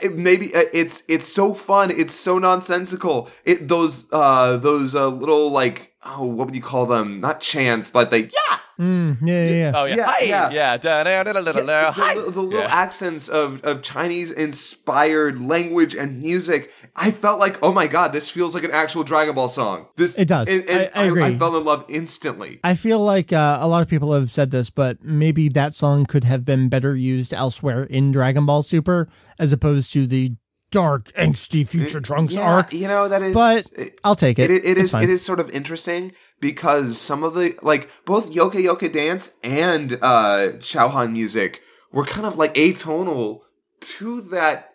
It, 0.00 0.16
maybe 0.16 0.54
uh, 0.54 0.64
it's 0.72 1.02
it's 1.08 1.26
so 1.26 1.52
fun. 1.52 1.90
It's 1.90 2.14
so 2.14 2.38
nonsensical. 2.38 3.28
It 3.44 3.66
those 3.66 4.06
uh 4.12 4.56
those 4.58 4.94
uh, 4.94 5.08
little 5.08 5.50
like 5.50 5.89
oh 6.04 6.24
what 6.24 6.46
would 6.46 6.54
you 6.54 6.62
call 6.62 6.86
them? 6.86 7.20
Not 7.20 7.40
chants, 7.40 7.94
like 7.94 8.10
they 8.10 8.22
yeah. 8.24 8.58
Mm, 8.78 9.18
yeah, 9.20 9.44
yeah, 9.44 9.50
yeah. 9.52 9.72
Oh 9.74 9.84
yeah, 9.84 9.96
Yeah, 9.96 10.06
Hi! 10.06 10.18
yeah. 10.24 10.50
yeah. 10.50 10.76
Da, 10.78 11.04
da, 11.04 11.22
da, 11.22 11.32
da, 11.34 11.42
da, 11.42 11.52
da, 11.52 11.62
the, 11.62 11.90
hi. 11.92 12.14
the- 12.14 12.30
the 12.30 12.40
little 12.42 12.60
Yeah. 12.60 12.74
accents 12.74 13.28
of, 13.28 13.62
of 13.62 13.82
Chinese 13.82 14.30
inspired 14.30 15.38
language 15.38 15.94
and 15.94 16.18
music. 16.18 16.72
I 16.96 17.10
felt 17.10 17.38
like, 17.38 17.62
oh 17.62 17.72
my 17.72 17.86
god, 17.86 18.14
this 18.14 18.30
feels 18.30 18.54
like 18.54 18.64
an 18.64 18.70
actual 18.70 19.04
Dragon 19.04 19.34
Ball 19.34 19.50
song. 19.50 19.86
This 19.96 20.18
It 20.18 20.28
does. 20.28 20.48
and- 20.48 20.64
and 20.66 20.90
I- 20.94 21.02
I 21.02 21.04
agree. 21.04 21.22
I 21.24 21.36
fell 21.36 21.56
in 21.58 21.64
love 21.66 21.84
instantly. 21.90 22.60
I 22.64 22.72
feel 22.74 23.00
like 23.00 23.34
uh, 23.34 23.58
a 23.60 23.68
lot 23.68 23.82
of 23.82 23.88
people 23.88 24.14
have 24.14 24.30
said 24.30 24.50
this, 24.50 24.70
but 24.70 25.04
maybe 25.04 25.50
that 25.50 25.74
song 25.74 26.06
could 26.06 26.24
have 26.24 26.46
been 26.46 26.70
better 26.70 26.96
used 26.96 27.34
elsewhere 27.34 27.82
in 27.84 28.12
Dragon 28.12 28.46
Ball 28.46 28.62
Super 28.62 29.08
as 29.38 29.52
opposed 29.52 29.92
to 29.92 30.06
the 30.06 30.32
dark, 30.70 31.06
angsty 31.12 31.66
Future 31.66 32.00
Trunks 32.00 32.34
Yeah, 32.34 32.42
arc. 32.52 32.72
you 32.72 32.88
know 32.88 33.08
that 33.08 33.22
is. 33.22 33.34
But 33.34 33.70
it- 33.76 33.98
I'll 34.04 34.16
take 34.16 34.38
it. 34.38 34.50
It, 34.50 34.64
it 34.64 34.78
is 34.78 34.92
fine. 34.92 35.04
it 35.04 35.10
is 35.10 35.24
sort 35.24 35.40
of 35.40 35.50
interesting 35.50 36.12
because 36.40 36.98
some 36.98 37.22
of 37.22 37.34
the 37.34 37.54
like 37.62 37.88
both 38.04 38.30
Yoka 38.30 38.60
Yoka 38.60 38.88
Dance 38.88 39.32
and 39.42 39.94
uh 40.02 40.52
Chahan 40.58 41.12
music 41.12 41.60
were 41.92 42.04
kind 42.04 42.26
of 42.26 42.36
like 42.36 42.54
atonal 42.54 43.40
to 43.80 44.20
that 44.22 44.66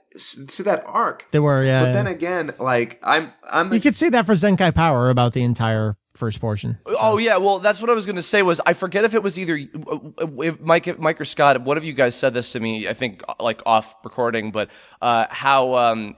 to 0.47 0.63
that 0.63 0.83
arc. 0.85 1.27
They 1.31 1.39
were, 1.39 1.63
yeah. 1.63 1.81
But 1.81 1.85
yeah. 1.87 1.91
then 1.93 2.07
again, 2.07 2.53
like 2.59 2.99
I'm 3.03 3.33
I'm 3.49 3.73
you 3.73 3.81
could 3.81 3.95
say 3.95 4.09
that 4.09 4.25
for 4.25 4.33
Zenkai 4.33 4.73
Power 4.73 5.09
about 5.09 5.33
the 5.33 5.43
entire 5.43 5.97
first 6.15 6.39
portion. 6.39 6.77
Oh 6.85 7.17
yeah, 7.17 7.37
well 7.37 7.59
that's 7.59 7.81
what 7.81 7.89
I 7.89 7.93
was 7.93 8.05
going 8.05 8.15
to 8.15 8.23
say. 8.23 8.41
Was 8.41 8.61
I 8.65 8.73
forget 8.73 9.03
if 9.03 9.13
it 9.13 9.23
was 9.23 9.37
either 9.37 9.57
if 9.57 10.59
Mike, 10.61 10.99
Mike 10.99 11.19
or 11.19 11.25
Scott? 11.25 11.61
One 11.61 11.77
of 11.77 11.83
you 11.83 11.93
guys 11.93 12.15
said 12.15 12.33
this 12.33 12.51
to 12.53 12.59
me. 12.59 12.87
I 12.87 12.93
think 12.93 13.21
like 13.39 13.61
off 13.65 13.95
recording, 14.03 14.51
but 14.51 14.69
uh, 15.01 15.25
how 15.29 15.75
um, 15.75 16.15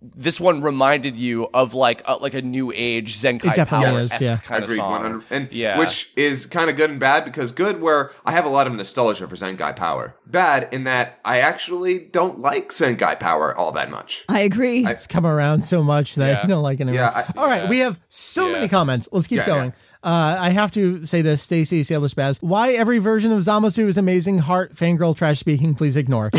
this 0.00 0.40
one 0.40 0.60
reminded 0.62 1.16
you 1.16 1.48
of 1.54 1.74
like 1.74 2.02
a, 2.06 2.14
like 2.16 2.34
a 2.34 2.42
new 2.42 2.72
age 2.74 3.16
Zenkai 3.18 3.46
It 3.52 3.54
definitely 3.56 3.86
Power 3.86 3.98
is, 4.00 4.20
yeah. 4.20 4.36
kind 4.38 4.64
of 4.64 4.70
song. 4.70 5.24
And 5.30 5.50
yeah, 5.52 5.78
which 5.78 6.12
is 6.16 6.46
kind 6.46 6.68
of 6.70 6.76
good 6.76 6.90
and 6.90 7.00
bad 7.00 7.24
because 7.24 7.52
good 7.52 7.80
where 7.80 8.10
I 8.24 8.32
have 8.32 8.44
a 8.44 8.48
lot 8.48 8.66
of 8.66 8.72
nostalgia 8.74 9.26
for 9.28 9.36
Zenkai 9.36 9.74
Power. 9.76 10.14
Bad 10.26 10.68
in 10.72 10.84
that 10.84 11.18
I 11.24 11.38
actually 11.38 11.98
don't 11.98 12.40
like 12.40 12.70
Zenkai 12.70 13.18
Power 13.18 13.56
all 13.56 13.72
that 13.72 13.90
much. 13.90 14.24
I 14.28 14.40
agree. 14.40 14.84
It's 14.86 15.06
come 15.06 15.26
around 15.26 15.62
so 15.62 15.82
much 15.82 16.14
that 16.16 16.28
Yeah. 16.28 16.42
you 16.42 16.48
don't 16.48 16.62
like 16.62 16.80
it 16.80 16.82
anymore. 16.82 17.00
Yeah, 17.02 17.24
I- 17.34 17.38
All 17.40 17.46
right, 17.46 17.62
yeah. 17.64 17.68
we 17.70 17.78
have 17.80 17.98
so 18.08 18.46
Yeah. 18.46 18.52
many 18.52 18.68
comments. 18.68 19.08
Let's 19.12 19.26
keep 19.26 19.38
Yeah, 19.38 19.46
going. 19.46 19.72
Uh, 20.02 20.36
I 20.38 20.50
have 20.50 20.70
to 20.72 21.04
say 21.04 21.22
this, 21.22 21.42
Stacy 21.42 21.82
Sailor 21.82 22.06
Spaz. 22.06 22.40
Why 22.40 22.72
every 22.72 22.98
version 22.98 23.32
of 23.32 23.42
Zamasu 23.42 23.86
is 23.88 23.96
amazing? 23.98 24.38
Heart, 24.38 24.74
fangirl, 24.74 25.16
trash 25.16 25.40
speaking. 25.40 25.74
Please 25.74 25.96
ignore. 25.96 26.30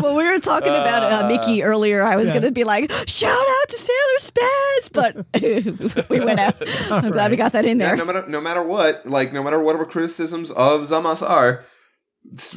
when 0.00 0.16
we 0.16 0.24
were 0.24 0.40
talking 0.40 0.68
about 0.72 1.04
uh, 1.04 1.28
Miki 1.28 1.62
earlier, 1.62 2.02
I 2.02 2.16
was 2.16 2.26
yeah. 2.28 2.32
going 2.34 2.44
to 2.44 2.50
be 2.50 2.64
like, 2.64 2.90
shout 3.06 3.30
out 3.38 3.68
to 3.68 3.76
Sailor 3.76 4.18
Spaz, 4.18 4.92
but 4.92 6.08
we 6.10 6.18
went 6.20 6.40
out. 6.40 6.56
I'm 6.90 7.12
glad 7.12 7.30
we 7.30 7.36
got 7.36 7.52
that 7.52 7.64
in 7.64 7.78
Yeah, 7.78 7.88
there. 7.94 7.96
no 7.98 8.04
matter 8.04 8.26
no 8.28 8.40
matter 8.40 8.62
what, 8.62 9.06
like 9.06 9.32
no 9.32 9.42
matter 9.44 9.62
whatever 9.62 9.84
criticisms 9.86 10.50
of 10.50 10.82
Zamas 10.82 11.22
are, 11.28 11.64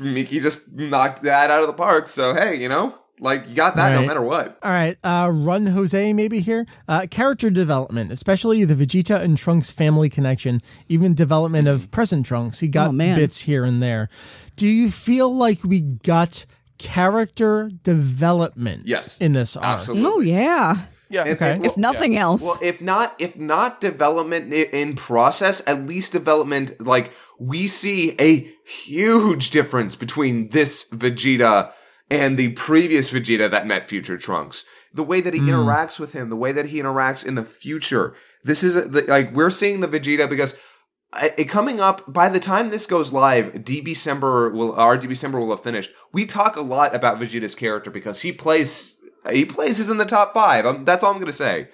Miki 0.01 0.39
just 0.39 0.73
knocked 0.73 1.21
that 1.23 1.51
out 1.51 1.61
of 1.61 1.67
the 1.67 1.73
park. 1.73 2.09
So 2.09 2.33
hey, 2.33 2.55
you 2.55 2.67
know, 2.69 2.97
like 3.19 3.47
you 3.47 3.55
got 3.55 3.75
that 3.77 3.93
no 3.99 4.05
matter 4.05 4.21
what. 4.21 4.57
All 4.61 4.71
right, 4.71 4.97
uh, 5.03 5.29
Run 5.33 5.67
Jose 5.67 6.13
maybe 6.13 6.39
here. 6.41 6.65
Uh, 6.87 7.05
character 7.09 7.49
development, 7.49 8.11
especially 8.11 8.63
the 8.65 8.75
Vegeta 8.75 9.21
and 9.21 9.37
Trunks 9.37 9.71
family 9.71 10.09
connection, 10.09 10.61
even 10.89 11.13
development 11.15 11.67
of 11.67 11.89
present 11.91 12.25
Trunks. 12.25 12.59
He 12.59 12.67
got 12.67 12.89
Oh, 12.89 12.93
bits 12.97 13.41
here 13.41 13.63
and 13.63 13.81
there. 13.81 14.09
Do 14.55 14.67
you 14.67 14.91
feel 14.91 15.33
like 15.35 15.63
we 15.63 15.81
got 15.81 16.45
character 16.77 17.71
development 17.83 18.83
Yes. 18.85 19.17
in 19.19 19.33
this 19.33 19.55
arc? 19.55 19.65
Absolutely. 19.65 20.05
Oh, 20.05 20.19
yeah. 20.19 20.77
Yeah. 21.09 21.21
And- 21.23 21.29
Okay. 21.35 21.51
and- 21.53 21.65
if 21.65 21.77
nothing 21.77 22.17
else. 22.17 22.43
Well, 22.43 22.57
if 22.61 22.81
not, 22.81 23.15
if 23.19 23.37
not 23.37 23.79
development 23.79 24.51
in 24.53 24.95
process, 24.95 25.61
at 25.67 25.85
least 25.87 26.11
development. 26.11 26.73
Like 26.85 27.11
we 27.39 27.67
see 27.67 28.15
a 28.19 28.49
huge 28.65 29.51
difference 29.51 29.95
between 29.95 30.49
this 30.49 30.85
Vegeta 30.91 31.69
and 32.10 32.38
the 32.38 32.52
previous 32.53 33.11
Vegeta 33.11 33.49
that 33.49 33.68
met 33.68 33.88
Future 33.88 34.18
Trunks. 34.18 34.65
The 34.94 35.03
way 35.03 35.19
that 35.22 35.34
he 35.34 35.41
interacts 35.41 35.99
with 35.99 36.14
him, 36.14 36.30
the 36.30 36.38
way 36.38 36.53
that 36.53 36.68
he 36.68 36.80
interacts 36.80 37.26
in 37.26 37.36
the 37.36 37.44
future. 37.44 38.15
This 38.44 38.64
is 38.64 38.77
a, 38.77 38.86
like 38.86 39.34
we're 39.34 39.49
seeing 39.49 39.82
the 39.82 39.88
Vegeta 39.88 40.30
because. 40.30 40.57
It, 41.22 41.48
coming 41.48 41.80
up 41.80 42.11
by 42.11 42.27
the 42.27 42.41
time 42.41 42.72
this 42.72 42.88
goes 42.88 43.14
live, 43.14 43.53
DB 43.53 43.86
December 43.86 44.49
will 44.49 44.73
our 44.76 44.98
DB 44.98 45.10
December 45.10 45.40
will 45.40 45.52
have 45.52 45.64
finished. 45.64 45.91
We 46.11 46.26
talk 46.26 46.57
a 46.57 46.61
lot 46.61 46.94
about 46.94 47.19
Vegeta's 47.19 47.56
character 47.56 47.90
because 47.90 48.22
he 48.22 48.34
plays 48.34 48.98
he 49.32 49.45
plays 49.45 49.80
is 49.80 49.90
in 49.90 49.98
the 49.98 50.03
top 50.03 50.34
five. 50.34 50.65
Um, 50.65 50.84
that's 50.84 51.03
all 51.03 51.14
I'm 51.14 51.19
gonna 51.19 51.32
say. 51.32 51.69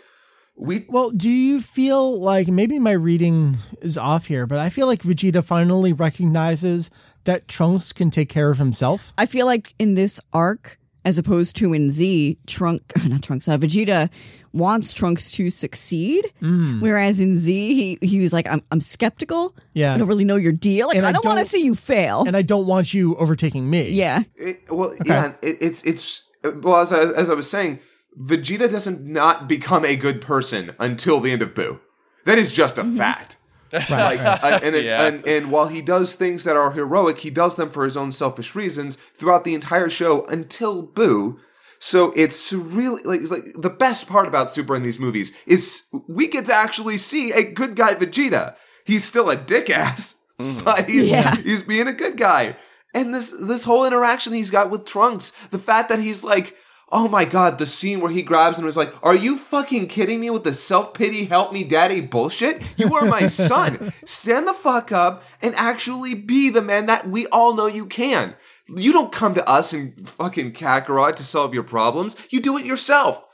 We 0.55 0.85
Well, 0.89 1.09
do 1.11 1.29
you 1.29 1.59
feel 1.61 2.19
like 2.19 2.47
maybe 2.47 2.77
my 2.79 2.91
reading 2.91 3.57
is 3.81 3.97
off 3.97 4.25
here, 4.27 4.45
but 4.45 4.59
I 4.59 4.69
feel 4.69 4.87
like 4.87 5.01
Vegeta 5.01 5.43
finally 5.43 5.93
recognizes 5.93 6.91
that 7.23 7.47
Trunks 7.47 7.91
can 7.93 8.11
take 8.11 8.29
care 8.29 8.51
of 8.51 8.57
himself? 8.57 9.13
I 9.17 9.25
feel 9.25 9.45
like 9.45 9.73
in 9.79 9.95
this 9.95 10.19
arc, 10.33 10.77
as 11.03 11.17
opposed 11.17 11.55
to 11.57 11.73
in 11.73 11.89
Z, 11.89 12.37
Trunk, 12.45 12.93
not 13.05 13.23
Trunks, 13.23 13.47
uh, 13.47 13.57
Vegeta 13.57 14.09
wants 14.53 14.93
Trunks 14.93 15.31
to 15.31 15.49
succeed. 15.49 16.31
Mm. 16.41 16.81
Whereas 16.81 17.21
in 17.21 17.33
Z, 17.33 17.73
he, 17.73 18.05
he 18.05 18.19
was 18.19 18.33
like, 18.33 18.47
I'm, 18.47 18.61
I'm 18.69 18.81
skeptical. 18.81 19.55
Yeah. 19.73 19.95
I 19.95 19.97
don't 19.97 20.07
really 20.07 20.25
know 20.25 20.35
your 20.35 20.51
deal. 20.51 20.87
Like, 20.87 20.97
And 20.97 21.05
I 21.05 21.09
I 21.09 21.11
don't, 21.13 21.25
want 21.25 21.39
to 21.39 21.45
see 21.45 21.63
you 21.63 21.73
fail. 21.73 22.23
And 22.27 22.35
I 22.37 22.41
don't 22.43 22.67
want 22.67 22.93
you 22.93 23.15
overtaking 23.15 23.69
me. 23.69 23.89
yeah. 23.91 24.23
It, 24.35 24.63
well, 24.69 24.93
yeah, 25.05 25.33
it, 25.41 25.57
it's 25.61 25.81
it's 25.83 26.29
well 26.43 26.81
as 26.81 26.91
I, 26.93 27.01
as 27.13 27.29
I 27.29 27.33
was 27.33 27.49
saying, 27.49 27.79
Vegeta 28.19 28.69
doesn't 28.69 29.01
not 29.01 29.47
become 29.47 29.85
a 29.85 29.95
good 29.95 30.21
person 30.21 30.75
until 30.79 31.19
the 31.19 31.31
end 31.31 31.41
of 31.41 31.53
Boo. 31.53 31.79
That 32.25 32.37
is 32.37 32.53
just 32.53 32.77
a 32.77 32.83
fact. 32.83 33.37
like, 33.73 34.19
uh, 34.19 34.59
and, 34.61 34.75
it, 34.75 34.83
Yeah. 34.85 35.03
and 35.05 35.25
and 35.25 35.49
while 35.51 35.67
he 35.69 35.81
does 35.81 36.15
things 36.15 36.43
that 36.43 36.57
are 36.57 36.71
heroic, 36.73 37.19
he 37.19 37.29
does 37.29 37.55
them 37.55 37.69
for 37.69 37.85
his 37.85 37.95
own 37.95 38.11
selfish 38.11 38.53
reasons 38.53 38.97
throughout 39.15 39.43
the 39.45 39.53
entire 39.55 39.89
show 39.89 40.25
until 40.25 40.81
Boo. 40.81 41.39
So 41.79 42.11
it's 42.15 42.51
really 42.51 43.01
like 43.03 43.21
like 43.31 43.45
the 43.55 43.69
best 43.69 44.09
part 44.09 44.27
about 44.27 44.51
Super 44.51 44.75
in 44.75 44.83
these 44.83 44.99
movies 44.99 45.31
is 45.47 45.85
we 46.07 46.27
get 46.27 46.45
to 46.47 46.53
actually 46.53 46.97
see 46.97 47.31
a 47.31 47.43
good 47.49 47.75
guy 47.75 47.95
Vegeta. 47.95 48.55
He's 48.85 49.05
still 49.05 49.29
a 49.29 49.35
dick 49.37 49.69
ass, 49.69 50.15
but 50.37 50.89
he's 50.89 51.05
Yeah. 51.09 51.35
he's 51.37 51.63
being 51.63 51.87
a 51.87 51.93
good 51.93 52.17
guy. 52.17 52.57
And 52.93 53.13
this 53.13 53.31
this 53.31 53.63
whole 53.63 53.85
interaction 53.85 54.33
he's 54.33 54.51
got 54.51 54.69
with 54.69 54.85
Trunks, 54.85 55.31
the 55.49 55.57
fact 55.59 55.87
that 55.89 55.99
he's 55.99 56.25
like, 56.25 56.57
oh 56.91 57.07
my 57.07 57.25
god, 57.25 57.57
the 57.57 57.65
scene 57.65 58.01
where 58.01 58.11
he 58.11 58.21
grabs 58.21 58.57
him 58.57 58.65
and 58.65 58.69
is 58.69 58.77
like, 58.77 58.93
are 59.01 59.15
you 59.15 59.37
fucking 59.37 59.87
kidding 59.87 60.19
me 60.19 60.29
with 60.29 60.43
the 60.43 60.53
self 60.53 60.93
pity 60.93 61.25
help 61.25 61.53
me 61.53 61.63
daddy 61.63 62.01
bullshit? 62.01 62.77
You 62.77 62.93
are 62.95 63.05
my 63.05 63.27
son. 63.27 63.93
Stand 64.05 64.47
the 64.47 64.53
fuck 64.53 64.91
up 64.91 65.23
and 65.41 65.55
actually 65.55 66.13
be 66.13 66.49
the 66.49 66.61
man 66.61 66.87
that 66.87 67.07
we 67.07 67.27
all 67.27 67.55
know 67.55 67.67
you 67.67 67.85
can. 67.85 68.35
You 68.67 68.91
don't 68.91 69.11
come 69.11 69.33
to 69.35 69.49
us 69.49 69.73
and 69.73 70.07
fucking 70.07 70.53
Kakarot 70.53 71.15
to 71.15 71.23
solve 71.23 71.53
your 71.53 71.63
problems. 71.63 72.15
You 72.29 72.41
do 72.41 72.57
it 72.57 72.65
yourself. 72.65 73.25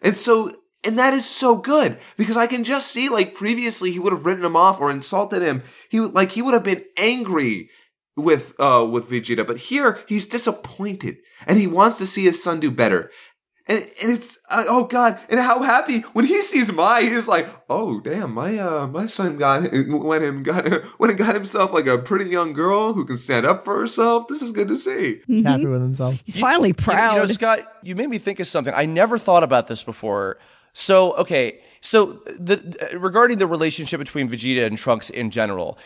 And 0.00 0.16
so, 0.16 0.50
and 0.84 0.98
that 0.98 1.12
is 1.12 1.26
so 1.28 1.56
good 1.56 1.98
because 2.16 2.36
I 2.36 2.46
can 2.46 2.64
just 2.64 2.90
see 2.90 3.08
like 3.08 3.34
previously 3.34 3.90
he 3.90 3.98
would 3.98 4.12
have 4.12 4.24
written 4.24 4.44
him 4.44 4.56
off 4.56 4.80
or 4.80 4.90
insulted 4.90 5.42
him. 5.42 5.62
He 5.88 6.00
would 6.00 6.14
like 6.14 6.32
he 6.32 6.42
would 6.42 6.54
have 6.54 6.62
been 6.62 6.84
angry 6.96 7.70
with 8.18 8.54
uh 8.58 8.86
with 8.90 9.08
Vegeta, 9.08 9.46
but 9.46 9.56
here 9.58 9.98
he's 10.08 10.26
disappointed 10.26 11.18
and 11.46 11.58
he 11.58 11.66
wants 11.66 11.98
to 11.98 12.06
see 12.06 12.24
his 12.24 12.42
son 12.42 12.60
do 12.60 12.70
better. 12.70 13.10
And, 13.70 13.82
and 14.02 14.10
it's 14.10 14.38
uh, 14.50 14.64
oh 14.66 14.84
god, 14.86 15.20
and 15.28 15.38
how 15.38 15.62
happy 15.62 15.98
when 16.14 16.24
he 16.24 16.40
sees 16.40 16.72
Mai, 16.72 17.02
he's 17.02 17.28
like, 17.28 17.46
oh 17.68 18.00
damn, 18.00 18.32
my 18.32 18.56
uh 18.58 18.86
my 18.86 19.06
son 19.06 19.36
got 19.36 19.70
went 19.88 20.24
and 20.24 20.42
got 20.44 20.64
went 20.98 21.10
and 21.10 21.18
got 21.18 21.34
himself 21.34 21.72
like 21.74 21.86
a 21.86 21.98
pretty 21.98 22.30
young 22.30 22.54
girl 22.54 22.94
who 22.94 23.04
can 23.04 23.18
stand 23.18 23.44
up 23.44 23.64
for 23.66 23.78
herself. 23.78 24.26
This 24.26 24.40
is 24.40 24.52
good 24.52 24.68
to 24.68 24.76
see. 24.76 25.20
He's 25.26 25.44
happy 25.44 25.66
with 25.66 25.82
himself. 25.82 26.18
He's 26.24 26.38
finally 26.38 26.70
You- 26.70 26.74
proud. 26.74 27.14
You, 27.14 27.20
know, 27.20 27.26
Scott, 27.26 27.60
you 27.82 27.94
made 27.94 28.08
me 28.08 28.16
think 28.16 28.40
of 28.40 28.46
something. 28.46 28.72
I 28.74 28.86
never 28.86 29.18
thought 29.18 29.42
about 29.42 29.66
this 29.66 29.82
before. 29.82 30.38
So, 30.72 31.12
okay, 31.16 31.60
so 31.80 32.22
the 32.38 32.88
regarding 32.98 33.36
the 33.38 33.46
relationship 33.46 33.98
between 33.98 34.28
Vegeta 34.30 34.66
and 34.66 34.78
Trunks 34.78 35.10
in 35.10 35.30
general, 35.30 35.78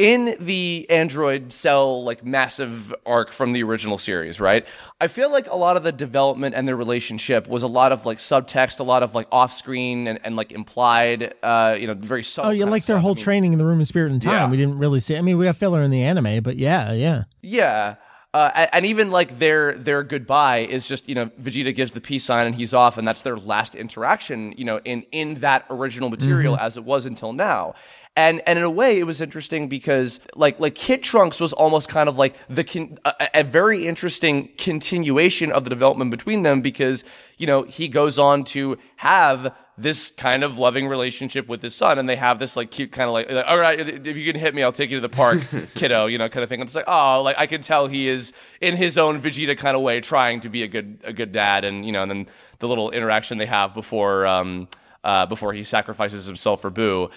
in 0.00 0.34
the 0.40 0.86
Android 0.88 1.52
Cell 1.52 2.02
like 2.02 2.24
massive 2.24 2.94
arc 3.04 3.30
from 3.30 3.52
the 3.52 3.62
original 3.62 3.98
series, 3.98 4.40
right? 4.40 4.66
I 4.98 5.08
feel 5.08 5.30
like 5.30 5.46
a 5.46 5.56
lot 5.56 5.76
of 5.76 5.82
the 5.82 5.92
development 5.92 6.54
and 6.54 6.66
their 6.66 6.74
relationship 6.74 7.46
was 7.46 7.62
a 7.62 7.66
lot 7.66 7.92
of 7.92 8.06
like 8.06 8.16
subtext, 8.16 8.80
a 8.80 8.82
lot 8.82 9.02
of 9.02 9.14
like 9.14 9.28
off-screen 9.30 10.06
and, 10.08 10.18
and 10.24 10.36
like 10.36 10.52
implied, 10.52 11.34
uh, 11.42 11.76
you 11.78 11.86
know, 11.86 11.92
very 11.92 12.22
subtle. 12.22 12.50
Oh, 12.50 12.62
of 12.62 12.70
like 12.70 12.86
their 12.86 12.98
whole 12.98 13.10
I 13.10 13.14
mean, 13.14 13.24
training 13.24 13.52
in 13.52 13.58
the 13.58 13.66
room 13.66 13.78
of 13.78 13.86
spirit 13.86 14.10
and 14.10 14.22
time. 14.22 14.32
Yeah. 14.32 14.50
We 14.50 14.56
didn't 14.56 14.78
really 14.78 15.00
see. 15.00 15.18
I 15.18 15.20
mean, 15.20 15.36
we 15.36 15.44
got 15.44 15.56
filler 15.56 15.82
in 15.82 15.90
the 15.90 16.02
anime, 16.02 16.42
but 16.42 16.56
yeah, 16.56 16.92
yeah. 16.94 17.24
Yeah. 17.42 17.96
Uh, 18.32 18.68
and 18.72 18.86
even 18.86 19.10
like 19.10 19.38
their 19.38 19.74
their 19.74 20.04
goodbye 20.04 20.58
is 20.58 20.86
just 20.86 21.08
you 21.08 21.16
know 21.16 21.26
Vegeta 21.42 21.74
gives 21.74 21.90
the 21.90 22.00
peace 22.00 22.24
sign 22.24 22.46
and 22.46 22.54
he's 22.54 22.72
off 22.72 22.96
and 22.96 23.06
that's 23.06 23.22
their 23.22 23.36
last 23.36 23.74
interaction 23.74 24.54
you 24.56 24.64
know 24.64 24.78
in 24.84 25.02
in 25.10 25.34
that 25.40 25.66
original 25.68 26.08
material 26.10 26.56
as 26.56 26.76
it 26.76 26.84
was 26.84 27.06
until 27.06 27.32
now 27.32 27.74
and 28.16 28.42
and 28.46 28.58
in 28.58 28.64
a 28.64 28.70
way 28.70 28.98
it 28.98 29.04
was 29.04 29.20
interesting 29.20 29.68
because 29.68 30.20
like 30.34 30.58
like 30.60 30.74
Kid 30.74 31.02
Trunks 31.02 31.40
was 31.40 31.52
almost 31.52 31.88
kind 31.88 32.08
of 32.08 32.16
like 32.16 32.34
the 32.48 32.64
con- 32.64 32.98
a, 33.04 33.40
a 33.40 33.44
very 33.44 33.86
interesting 33.86 34.50
continuation 34.58 35.52
of 35.52 35.64
the 35.64 35.70
development 35.70 36.10
between 36.10 36.42
them 36.42 36.60
because 36.60 37.04
you 37.38 37.46
know 37.46 37.62
he 37.62 37.88
goes 37.88 38.18
on 38.18 38.44
to 38.44 38.78
have 38.96 39.54
this 39.80 40.10
kind 40.10 40.44
of 40.44 40.58
loving 40.58 40.86
relationship 40.86 41.48
with 41.48 41.62
his 41.62 41.74
son, 41.74 41.98
and 41.98 42.08
they 42.08 42.16
have 42.16 42.38
this 42.38 42.56
like 42.56 42.70
cute 42.70 42.92
kind 42.92 43.08
of 43.08 43.14
like, 43.14 43.30
like, 43.30 43.46
all 43.46 43.58
right, 43.58 43.80
if 43.80 44.16
you 44.16 44.30
can 44.30 44.38
hit 44.38 44.54
me, 44.54 44.62
I'll 44.62 44.72
take 44.72 44.90
you 44.90 44.98
to 44.98 45.00
the 45.00 45.08
park, 45.08 45.38
kiddo, 45.74 46.06
you 46.06 46.18
know, 46.18 46.28
kind 46.28 46.42
of 46.42 46.50
thing. 46.50 46.60
And 46.60 46.68
it's 46.68 46.74
like, 46.74 46.84
oh, 46.86 47.22
like 47.22 47.36
I 47.38 47.46
can 47.46 47.62
tell 47.62 47.86
he 47.86 48.06
is 48.06 48.32
in 48.60 48.76
his 48.76 48.98
own 48.98 49.20
Vegeta 49.20 49.56
kind 49.56 49.76
of 49.76 49.82
way 49.82 50.00
trying 50.00 50.40
to 50.40 50.48
be 50.48 50.62
a 50.62 50.68
good 50.68 51.00
a 51.04 51.12
good 51.12 51.32
dad, 51.32 51.64
and 51.64 51.86
you 51.86 51.92
know, 51.92 52.02
and 52.02 52.10
then 52.10 52.26
the 52.58 52.68
little 52.68 52.90
interaction 52.90 53.38
they 53.38 53.46
have 53.46 53.72
before 53.74 54.26
um 54.26 54.68
uh 55.02 55.24
before 55.24 55.54
he 55.54 55.64
sacrifices 55.64 56.26
himself 56.26 56.60
for 56.60 56.70
Boo, 56.70 57.10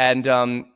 and 0.00 0.26
um. 0.26 0.66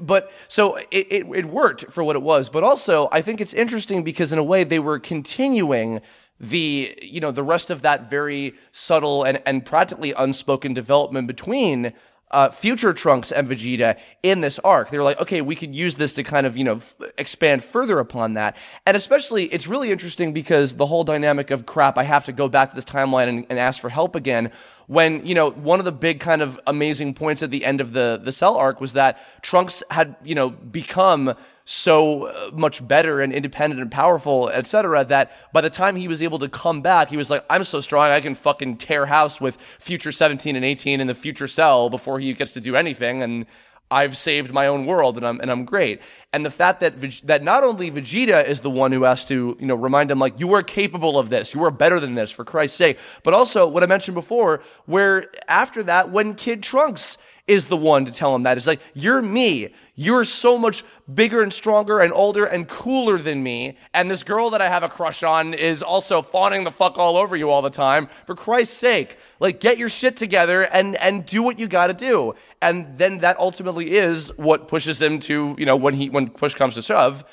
But 0.00 0.30
so 0.46 0.76
it, 0.76 0.86
it, 0.92 1.26
it 1.34 1.46
worked 1.46 1.90
for 1.90 2.04
what 2.04 2.14
it 2.14 2.22
was, 2.22 2.48
but 2.48 2.62
also 2.62 3.08
I 3.10 3.20
think 3.20 3.40
it's 3.40 3.52
interesting 3.52 4.04
because 4.04 4.32
in 4.32 4.38
a 4.38 4.44
way 4.44 4.62
they 4.62 4.78
were 4.78 5.00
continuing 5.00 6.00
the 6.38 6.96
you 7.02 7.20
know 7.20 7.32
the 7.32 7.42
rest 7.42 7.70
of 7.70 7.82
that 7.82 8.08
very 8.08 8.54
subtle 8.70 9.24
and, 9.24 9.42
and 9.44 9.66
practically 9.66 10.12
unspoken 10.12 10.72
development 10.72 11.26
between 11.26 11.94
uh, 12.30 12.50
future 12.50 12.92
Trunks 12.92 13.30
and 13.30 13.48
Vegeta 13.48 13.96
in 14.22 14.40
this 14.40 14.58
arc. 14.60 14.90
They 14.90 14.98
were 14.98 15.04
like, 15.04 15.20
okay, 15.20 15.40
we 15.40 15.54
could 15.54 15.74
use 15.74 15.96
this 15.96 16.12
to 16.14 16.22
kind 16.22 16.46
of 16.46 16.56
you 16.56 16.64
know 16.64 16.76
f- 16.76 16.96
expand 17.18 17.64
further 17.64 17.98
upon 17.98 18.34
that, 18.34 18.56
and 18.84 18.96
especially 18.96 19.44
it's 19.46 19.66
really 19.66 19.90
interesting 19.90 20.32
because 20.32 20.76
the 20.76 20.86
whole 20.86 21.04
dynamic 21.04 21.50
of 21.50 21.66
crap. 21.66 21.98
I 21.98 22.04
have 22.04 22.24
to 22.26 22.32
go 22.32 22.48
back 22.48 22.70
to 22.70 22.76
this 22.76 22.84
timeline 22.84 23.28
and, 23.28 23.46
and 23.50 23.58
ask 23.58 23.80
for 23.80 23.88
help 23.88 24.14
again. 24.14 24.52
When 24.86 25.26
you 25.26 25.34
know 25.34 25.50
one 25.50 25.78
of 25.78 25.84
the 25.84 25.92
big 25.92 26.20
kind 26.20 26.42
of 26.42 26.60
amazing 26.66 27.14
points 27.14 27.42
at 27.42 27.50
the 27.50 27.64
end 27.64 27.80
of 27.80 27.92
the 27.92 28.20
the 28.22 28.32
Cell 28.32 28.56
arc 28.56 28.80
was 28.80 28.92
that 28.92 29.18
Trunks 29.42 29.82
had 29.90 30.16
you 30.24 30.34
know 30.34 30.50
become 30.50 31.34
so 31.64 32.26
uh, 32.26 32.50
much 32.52 32.86
better 32.86 33.20
and 33.20 33.32
independent 33.32 33.82
and 33.82 33.90
powerful, 33.90 34.48
etc. 34.50 35.04
That 35.04 35.32
by 35.52 35.60
the 35.60 35.70
time 35.70 35.96
he 35.96 36.06
was 36.06 36.22
able 36.22 36.38
to 36.38 36.48
come 36.48 36.80
back, 36.82 37.10
he 37.10 37.16
was 37.16 37.30
like, 37.30 37.44
"I'm 37.50 37.64
so 37.64 37.80
strong, 37.80 38.10
I 38.10 38.20
can 38.20 38.36
fucking 38.36 38.76
tear 38.76 39.06
house 39.06 39.40
with 39.40 39.58
future 39.78 40.12
17 40.12 40.54
and 40.54 40.64
18 40.64 41.00
in 41.00 41.08
the 41.08 41.14
future 41.14 41.48
cell 41.48 41.90
before 41.90 42.20
he 42.20 42.32
gets 42.32 42.52
to 42.52 42.60
do 42.60 42.76
anything." 42.76 43.22
And 43.22 43.46
I've 43.90 44.16
saved 44.16 44.52
my 44.52 44.66
own 44.66 44.86
world, 44.86 45.16
and 45.16 45.26
I'm 45.26 45.40
and 45.40 45.50
I'm 45.50 45.64
great. 45.64 46.00
And 46.32 46.44
the 46.44 46.50
fact 46.50 46.80
that 46.80 47.00
that 47.24 47.42
not 47.42 47.62
only 47.62 47.90
Vegeta 47.90 48.46
is 48.46 48.60
the 48.60 48.70
one 48.70 48.92
who 48.92 49.04
has 49.04 49.24
to 49.26 49.56
you 49.60 49.66
know 49.66 49.76
remind 49.76 50.10
him 50.10 50.18
like 50.18 50.40
you 50.40 50.54
are 50.54 50.62
capable 50.62 51.18
of 51.18 51.30
this, 51.30 51.54
you 51.54 51.62
are 51.64 51.70
better 51.70 52.00
than 52.00 52.14
this 52.14 52.30
for 52.30 52.44
Christ's 52.44 52.76
sake, 52.76 52.98
but 53.22 53.34
also 53.34 53.66
what 53.66 53.82
I 53.82 53.86
mentioned 53.86 54.16
before, 54.16 54.62
where 54.86 55.28
after 55.48 55.82
that 55.84 56.10
when 56.10 56.34
Kid 56.34 56.62
Trunks 56.62 57.18
is 57.46 57.66
the 57.66 57.76
one 57.76 58.04
to 58.04 58.12
tell 58.12 58.34
him 58.34 58.42
that. 58.42 58.56
It's 58.56 58.66
like, 58.66 58.80
you're 58.94 59.22
me. 59.22 59.72
You're 59.94 60.24
so 60.24 60.58
much 60.58 60.84
bigger 61.12 61.42
and 61.42 61.52
stronger 61.52 62.00
and 62.00 62.12
older 62.12 62.44
and 62.44 62.68
cooler 62.68 63.18
than 63.18 63.42
me. 63.42 63.78
And 63.94 64.10
this 64.10 64.24
girl 64.24 64.50
that 64.50 64.60
I 64.60 64.68
have 64.68 64.82
a 64.82 64.88
crush 64.88 65.22
on 65.22 65.54
is 65.54 65.82
also 65.82 66.22
fawning 66.22 66.64
the 66.64 66.72
fuck 66.72 66.98
all 66.98 67.16
over 67.16 67.36
you 67.36 67.48
all 67.48 67.62
the 67.62 67.70
time. 67.70 68.08
For 68.26 68.34
Christ's 68.34 68.76
sake, 68.76 69.16
like 69.38 69.60
get 69.60 69.78
your 69.78 69.88
shit 69.88 70.16
together 70.16 70.62
and, 70.62 70.96
and 70.96 71.24
do 71.24 71.42
what 71.42 71.58
you 71.58 71.68
gotta 71.68 71.94
do. 71.94 72.34
And 72.66 72.98
then 72.98 73.18
that 73.18 73.38
ultimately 73.38 73.92
is 73.92 74.36
what 74.36 74.66
pushes 74.66 75.00
him 75.00 75.20
to, 75.20 75.54
you 75.56 75.64
know, 75.64 75.76
when 75.76 75.94
he, 75.94 76.10
when 76.10 76.28
push 76.28 76.54
comes 76.54 76.74
to 76.74 76.82
shove, 76.82 77.24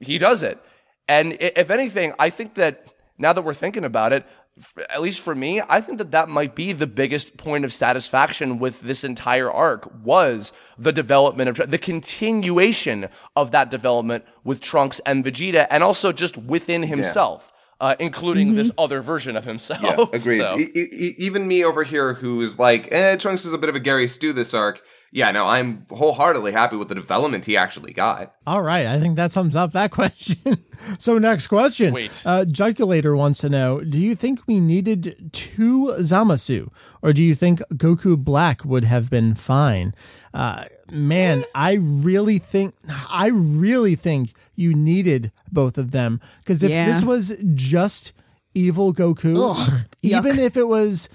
he 0.00 0.16
does 0.16 0.42
it. 0.42 0.58
And 1.06 1.36
if 1.40 1.68
anything, 1.68 2.14
I 2.18 2.30
think 2.30 2.54
that 2.54 2.86
now 3.18 3.34
that 3.34 3.42
we're 3.42 3.52
thinking 3.52 3.84
about 3.84 4.14
it, 4.14 4.24
at 4.90 5.02
least 5.02 5.20
for 5.20 5.34
me, 5.34 5.60
I 5.68 5.82
think 5.82 5.98
that 5.98 6.10
that 6.12 6.30
might 6.30 6.54
be 6.54 6.72
the 6.72 6.86
biggest 6.86 7.36
point 7.36 7.66
of 7.66 7.72
satisfaction 7.72 8.58
with 8.58 8.80
this 8.80 9.04
entire 9.04 9.50
arc 9.50 9.88
was 10.02 10.52
the 10.78 10.92
development 10.92 11.60
of 11.60 11.70
the 11.70 11.78
continuation 11.78 13.08
of 13.36 13.50
that 13.50 13.70
development 13.70 14.24
with 14.42 14.60
Trunks 14.60 15.00
and 15.04 15.22
Vegeta, 15.22 15.66
and 15.70 15.84
also 15.84 16.12
just 16.12 16.36
within 16.38 16.82
himself. 16.82 17.52
Uh, 17.80 17.94
including 17.98 18.54
this 18.54 18.70
other 18.78 19.00
version 19.00 19.36
of 19.36 19.44
himself. 19.44 19.82
Yeah, 19.82 20.04
agreed. 20.12 20.38
So- 20.38 20.58
E- 20.58 20.70
e- 20.74 21.14
even 21.18 21.46
me 21.46 21.64
over 21.64 21.84
here, 21.84 22.14
who 22.14 22.40
is 22.42 22.58
like, 22.58 22.88
eh, 22.92 23.16
Trunks 23.16 23.44
was 23.44 23.52
a 23.52 23.58
bit 23.58 23.68
of 23.68 23.76
a 23.76 23.80
Gary 23.80 24.08
Stu 24.08 24.32
this 24.32 24.52
arc. 24.54 24.82
Yeah, 25.10 25.30
no, 25.30 25.46
I'm 25.46 25.86
wholeheartedly 25.90 26.52
happy 26.52 26.76
with 26.76 26.88
the 26.90 26.94
development 26.94 27.46
he 27.46 27.56
actually 27.56 27.94
got. 27.94 28.34
All 28.46 28.60
right, 28.60 28.86
I 28.86 29.00
think 29.00 29.16
that 29.16 29.32
sums 29.32 29.56
up 29.56 29.72
that 29.72 29.90
question. 30.00 30.58
so, 30.98 31.16
next 31.16 31.46
question. 31.46 31.92
Sweet. 31.92 32.22
Uh, 32.26 32.44
Jugulator 32.44 33.16
wants 33.16 33.38
to 33.40 33.48
know 33.48 33.80
Do 33.80 33.98
you 33.98 34.14
think 34.14 34.40
we 34.46 34.60
needed 34.60 35.30
two 35.32 35.94
Zamasu, 36.00 36.68
or 37.00 37.14
do 37.14 37.22
you 37.22 37.34
think 37.34 37.60
Goku 37.72 38.18
Black 38.22 38.66
would 38.66 38.84
have 38.84 39.08
been 39.08 39.34
fine? 39.34 39.94
Uh, 40.34 40.64
man, 40.90 41.44
I 41.54 41.74
really 41.74 42.38
think, 42.38 42.74
I 43.10 43.28
really 43.28 43.94
think 43.94 44.32
you 44.54 44.74
needed 44.74 45.32
both 45.50 45.78
of 45.78 45.90
them. 45.90 46.20
Because 46.38 46.62
if 46.62 46.70
Yeah. 46.70 46.86
this 46.86 47.02
was 47.04 47.36
just 47.54 48.12
evil 48.54 48.92
Goku, 48.92 49.54
even 50.02 50.38
if 50.38 50.56
it 50.56 50.68
was 50.68 51.08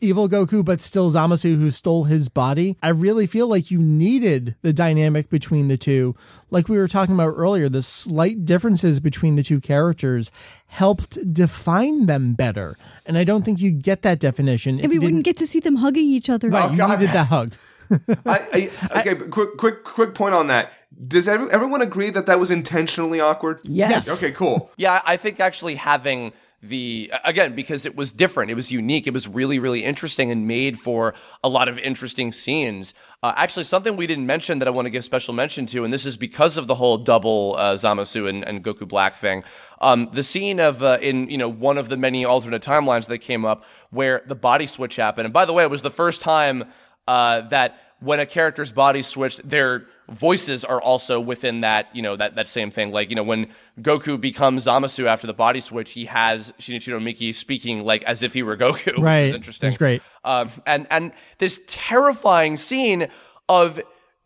evil 0.00 0.28
Goku, 0.28 0.64
but 0.64 0.80
still 0.80 1.10
Zamasu 1.10 1.56
who 1.56 1.70
stole 1.70 2.04
his 2.04 2.28
body, 2.30 2.76
I 2.82 2.88
really 2.88 3.26
feel 3.26 3.46
like 3.48 3.70
you 3.70 3.78
needed 3.78 4.54
the 4.62 4.72
dynamic 4.72 5.28
between 5.28 5.68
the 5.68 5.76
two. 5.76 6.14
Like 6.50 6.68
we 6.68 6.78
were 6.78 6.88
talking 6.88 7.14
about 7.14 7.34
earlier, 7.36 7.68
the 7.68 7.82
slight 7.82 8.44
differences 8.46 9.00
between 9.00 9.36
the 9.36 9.42
two 9.42 9.60
characters 9.60 10.30
helped 10.66 11.32
define 11.34 12.06
them 12.06 12.32
better. 12.34 12.76
And 13.04 13.18
I 13.18 13.24
don't 13.24 13.44
think 13.44 13.60
you 13.60 13.70
get 13.72 14.02
that 14.02 14.18
definition 14.18 14.78
if 14.78 14.84
And 14.84 14.92
we 14.92 14.98
wouldn't 14.98 15.24
get 15.24 15.36
to 15.38 15.46
see 15.46 15.60
them 15.60 15.76
hugging 15.76 16.06
each 16.06 16.30
other. 16.30 16.48
Right, 16.48 16.70
you 16.70 16.82
oh, 16.82 16.86
God. 16.88 17.00
needed 17.00 17.12
that 17.14 17.26
hug. 17.26 17.54
I, 18.26 18.48
I, 18.52 19.00
okay, 19.00 19.14
but 19.14 19.30
quick, 19.30 19.56
quick, 19.56 19.84
quick 19.84 20.14
point 20.14 20.34
on 20.34 20.48
that. 20.48 20.72
Does 21.06 21.28
every, 21.28 21.50
everyone 21.50 21.82
agree 21.82 22.10
that 22.10 22.26
that 22.26 22.38
was 22.38 22.50
intentionally 22.50 23.20
awkward? 23.20 23.60
Yes. 23.64 24.22
Okay, 24.22 24.32
cool. 24.32 24.70
Yeah, 24.76 25.02
I 25.04 25.16
think 25.16 25.40
actually 25.40 25.74
having 25.74 26.32
the 26.62 27.12
again 27.24 27.54
because 27.54 27.84
it 27.84 27.96
was 27.96 28.12
different, 28.12 28.50
it 28.50 28.54
was 28.54 28.72
unique, 28.72 29.06
it 29.06 29.12
was 29.12 29.28
really 29.28 29.58
really 29.58 29.84
interesting 29.84 30.30
and 30.30 30.46
made 30.46 30.78
for 30.78 31.14
a 31.44 31.48
lot 31.48 31.68
of 31.68 31.78
interesting 31.78 32.32
scenes. 32.32 32.94
Uh, 33.22 33.32
actually, 33.36 33.64
something 33.64 33.96
we 33.96 34.06
didn't 34.06 34.26
mention 34.26 34.58
that 34.58 34.68
I 34.68 34.70
want 34.70 34.86
to 34.86 34.90
give 34.90 35.04
special 35.04 35.34
mention 35.34 35.66
to, 35.66 35.84
and 35.84 35.92
this 35.92 36.06
is 36.06 36.16
because 36.16 36.56
of 36.56 36.66
the 36.66 36.74
whole 36.74 36.98
double 36.98 37.56
uh, 37.58 37.74
Zamasu 37.74 38.28
and, 38.28 38.42
and 38.46 38.64
Goku 38.64 38.88
Black 38.88 39.14
thing. 39.14 39.44
Um, 39.80 40.08
the 40.12 40.22
scene 40.22 40.60
of 40.60 40.82
uh, 40.82 40.98
in 41.00 41.28
you 41.28 41.38
know 41.38 41.48
one 41.48 41.78
of 41.78 41.88
the 41.88 41.96
many 41.96 42.24
alternate 42.24 42.62
timelines 42.62 43.06
that 43.08 43.18
came 43.18 43.44
up 43.44 43.64
where 43.90 44.22
the 44.26 44.34
body 44.34 44.66
switch 44.66 44.96
happened, 44.96 45.26
and 45.26 45.34
by 45.34 45.44
the 45.44 45.52
way, 45.52 45.62
it 45.62 45.70
was 45.70 45.82
the 45.82 45.90
first 45.90 46.22
time 46.22 46.64
uh, 47.08 47.42
that 47.42 47.78
when 48.00 48.20
a 48.20 48.26
character's 48.26 48.72
body 48.72 49.02
switched, 49.02 49.48
their 49.48 49.86
voices 50.08 50.64
are 50.64 50.80
also 50.80 51.18
within 51.18 51.62
that, 51.62 51.88
you 51.94 52.02
know, 52.02 52.16
that, 52.16 52.36
that 52.36 52.46
same 52.46 52.70
thing. 52.70 52.92
Like, 52.92 53.10
you 53.10 53.16
know, 53.16 53.22
when 53.22 53.48
Goku 53.80 54.20
becomes 54.20 54.66
Zamasu 54.66 55.06
after 55.06 55.26
the 55.26 55.34
body 55.34 55.60
switch, 55.60 55.92
he 55.92 56.04
has 56.04 56.52
Shinichiro 56.60 57.02
Miki 57.02 57.32
speaking 57.32 57.82
like 57.82 58.02
as 58.04 58.22
if 58.22 58.34
he 58.34 58.42
were 58.42 58.56
Goku. 58.56 58.98
Right. 59.06 59.34
interesting. 59.34 59.68
It's 59.68 59.78
great. 59.78 60.02
Um, 60.24 60.50
and, 60.66 60.86
and 60.90 61.12
this 61.38 61.60
terrifying 61.66 62.56
scene 62.56 63.08
of 63.48 63.80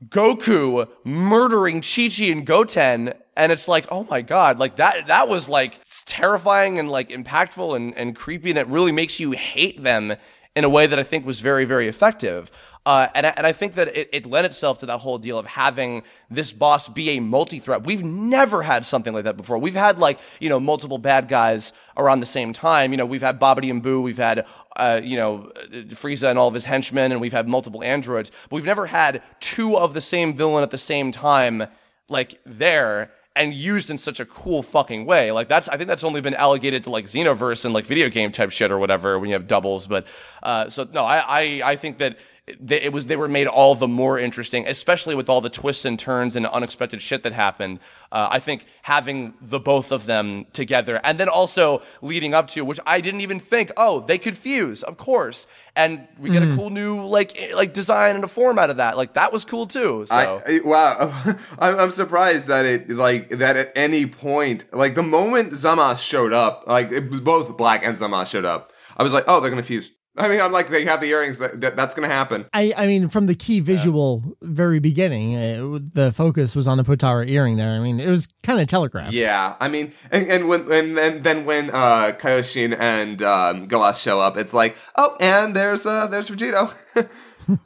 Goku 0.08 0.88
murdering 1.04 1.82
Chi 1.82 2.08
Chi 2.08 2.24
and 2.26 2.46
Goten. 2.46 3.12
And 3.36 3.52
it's 3.52 3.68
like, 3.68 3.86
oh 3.90 4.04
my 4.04 4.22
God, 4.22 4.58
like 4.58 4.76
that, 4.76 5.06
that 5.06 5.28
was 5.28 5.48
like 5.48 5.80
terrifying 6.06 6.78
and 6.78 6.90
like 6.90 7.10
impactful 7.10 7.76
and, 7.76 7.96
and 7.96 8.16
creepy. 8.16 8.50
And 8.50 8.58
it 8.58 8.66
really 8.66 8.92
makes 8.92 9.20
you 9.20 9.32
hate 9.32 9.82
them 9.82 10.16
in 10.56 10.64
a 10.64 10.68
way 10.68 10.86
that 10.86 10.98
I 10.98 11.02
think 11.02 11.24
was 11.24 11.40
very, 11.40 11.64
very 11.64 11.88
effective. 11.88 12.50
Uh, 12.86 13.08
and, 13.14 13.26
I, 13.26 13.34
and 13.36 13.46
I 13.46 13.52
think 13.52 13.74
that 13.74 13.88
it, 13.88 14.08
it 14.12 14.26
lent 14.26 14.46
itself 14.46 14.78
to 14.78 14.86
that 14.86 14.98
whole 14.98 15.18
deal 15.18 15.38
of 15.38 15.46
having 15.46 16.02
this 16.30 16.52
boss 16.52 16.88
be 16.88 17.10
a 17.10 17.20
multi-threat. 17.20 17.84
We've 17.84 18.02
never 18.02 18.62
had 18.62 18.86
something 18.86 19.12
like 19.12 19.24
that 19.24 19.36
before. 19.36 19.58
We've 19.58 19.74
had 19.74 19.98
like, 19.98 20.18
you 20.40 20.48
know, 20.48 20.58
multiple 20.58 20.96
bad 20.96 21.28
guys 21.28 21.74
around 21.96 22.20
the 22.20 22.26
same 22.26 22.54
time. 22.54 22.92
You 22.92 22.96
know, 22.96 23.04
we've 23.06 23.20
had 23.20 23.38
Babidi 23.38 23.70
and 23.70 23.82
Boo, 23.82 24.00
we've 24.00 24.16
had, 24.16 24.46
uh, 24.76 25.00
you 25.02 25.16
know, 25.16 25.52
Frieza 25.90 26.30
and 26.30 26.38
all 26.38 26.48
of 26.48 26.54
his 26.54 26.64
henchmen, 26.64 27.12
and 27.12 27.20
we've 27.20 27.34
had 27.34 27.46
multiple 27.46 27.84
androids. 27.84 28.30
But 28.48 28.56
we've 28.56 28.64
never 28.64 28.86
had 28.86 29.22
two 29.40 29.76
of 29.76 29.92
the 29.92 30.00
same 30.00 30.34
villain 30.34 30.62
at 30.62 30.70
the 30.70 30.78
same 30.78 31.12
time, 31.12 31.66
like 32.08 32.40
there 32.46 33.12
and 33.36 33.54
used 33.54 33.90
in 33.90 33.98
such 33.98 34.20
a 34.20 34.24
cool 34.24 34.62
fucking 34.62 35.06
way. 35.06 35.32
Like 35.32 35.48
that's 35.48 35.68
I 35.68 35.76
think 35.76 35.88
that's 35.88 36.04
only 36.04 36.20
been 36.20 36.34
allocated 36.34 36.84
to 36.84 36.90
like 36.90 37.06
Xenoverse 37.06 37.64
and 37.64 37.72
like 37.72 37.84
video 37.84 38.08
game 38.08 38.32
type 38.32 38.50
shit 38.50 38.70
or 38.70 38.78
whatever 38.78 39.18
when 39.18 39.28
you 39.28 39.34
have 39.34 39.46
doubles. 39.46 39.86
But 39.86 40.06
uh, 40.42 40.68
so 40.68 40.88
no, 40.92 41.04
I 41.04 41.18
I, 41.18 41.40
I 41.64 41.76
think 41.76 41.98
that 41.98 42.18
they, 42.60 42.80
it 42.80 42.92
was 42.92 43.06
they 43.06 43.16
were 43.16 43.28
made 43.28 43.46
all 43.46 43.74
the 43.74 43.88
more 43.88 44.18
interesting, 44.18 44.66
especially 44.66 45.14
with 45.14 45.28
all 45.28 45.40
the 45.40 45.50
twists 45.50 45.84
and 45.84 45.98
turns 45.98 46.36
and 46.36 46.46
unexpected 46.46 47.02
shit 47.02 47.22
that 47.22 47.32
happened. 47.32 47.80
Uh, 48.12 48.28
I 48.30 48.38
think 48.38 48.64
having 48.82 49.34
the 49.40 49.60
both 49.60 49.92
of 49.92 50.06
them 50.06 50.46
together, 50.52 51.00
and 51.04 51.18
then 51.18 51.28
also 51.28 51.82
leading 52.02 52.34
up 52.34 52.48
to, 52.48 52.64
which 52.64 52.80
I 52.86 53.00
didn't 53.00 53.20
even 53.20 53.38
think, 53.38 53.70
oh, 53.76 54.00
they 54.00 54.18
could 54.18 54.36
fuse, 54.36 54.82
of 54.82 54.96
course, 54.96 55.46
and 55.76 56.08
we 56.18 56.30
get 56.30 56.42
a 56.42 56.54
cool 56.56 56.70
new 56.70 57.04
like 57.04 57.40
eh, 57.40 57.54
like 57.54 57.72
design 57.72 58.14
and 58.14 58.24
a 58.24 58.28
form 58.28 58.58
out 58.58 58.70
of 58.70 58.78
that. 58.78 58.96
Like 58.96 59.14
that 59.14 59.32
was 59.32 59.44
cool 59.44 59.66
too. 59.66 60.04
So. 60.06 60.14
I, 60.14 60.40
I 60.46 60.60
wow, 60.64 61.36
I'm, 61.58 61.78
I'm 61.78 61.90
surprised 61.90 62.48
that 62.48 62.64
it 62.64 62.90
like 62.90 63.30
that 63.30 63.56
at 63.56 63.72
any 63.76 64.06
point, 64.06 64.72
like 64.72 64.94
the 64.94 65.02
moment 65.02 65.52
Zamas 65.52 65.98
showed 65.98 66.32
up, 66.32 66.64
like 66.66 66.90
it 66.90 67.10
was 67.10 67.20
both 67.20 67.56
Black 67.56 67.84
and 67.84 67.96
Zamas 67.96 68.30
showed 68.30 68.44
up. 68.44 68.72
I 68.96 69.02
was 69.02 69.12
like, 69.12 69.24
oh, 69.28 69.40
they're 69.40 69.50
gonna 69.50 69.62
fuse. 69.62 69.92
I 70.20 70.28
mean, 70.28 70.40
I'm 70.40 70.52
like, 70.52 70.68
they 70.68 70.84
have 70.84 71.00
the 71.00 71.08
earrings. 71.08 71.38
That, 71.38 71.60
that 71.62 71.76
that's 71.76 71.94
gonna 71.94 72.08
happen. 72.08 72.46
I, 72.52 72.72
I 72.76 72.86
mean, 72.86 73.08
from 73.08 73.26
the 73.26 73.34
key 73.34 73.60
visual 73.60 74.36
very 74.42 74.78
beginning, 74.78 75.36
uh, 75.36 75.78
the 75.92 76.12
focus 76.12 76.54
was 76.54 76.68
on 76.68 76.76
the 76.76 76.84
Potara 76.84 77.28
earring 77.28 77.56
there. 77.56 77.70
I 77.70 77.78
mean, 77.80 77.98
it 78.00 78.08
was 78.08 78.28
kind 78.42 78.60
of 78.60 78.66
telegraphed. 78.68 79.12
Yeah, 79.12 79.56
I 79.58 79.68
mean, 79.68 79.92
and, 80.10 80.28
and 80.30 80.48
when 80.48 80.70
and 80.70 80.96
then 80.96 81.22
then 81.22 81.44
when 81.44 81.70
uh, 81.70 82.12
Kaioshin 82.18 82.76
and 82.78 83.22
um, 83.22 83.66
Gowasu 83.68 84.02
show 84.02 84.20
up, 84.20 84.36
it's 84.36 84.52
like, 84.54 84.76
oh, 84.96 85.16
and 85.20 85.56
there's 85.56 85.86
uh, 85.86 86.06
there's 86.06 86.28
Vegito. 86.30 86.72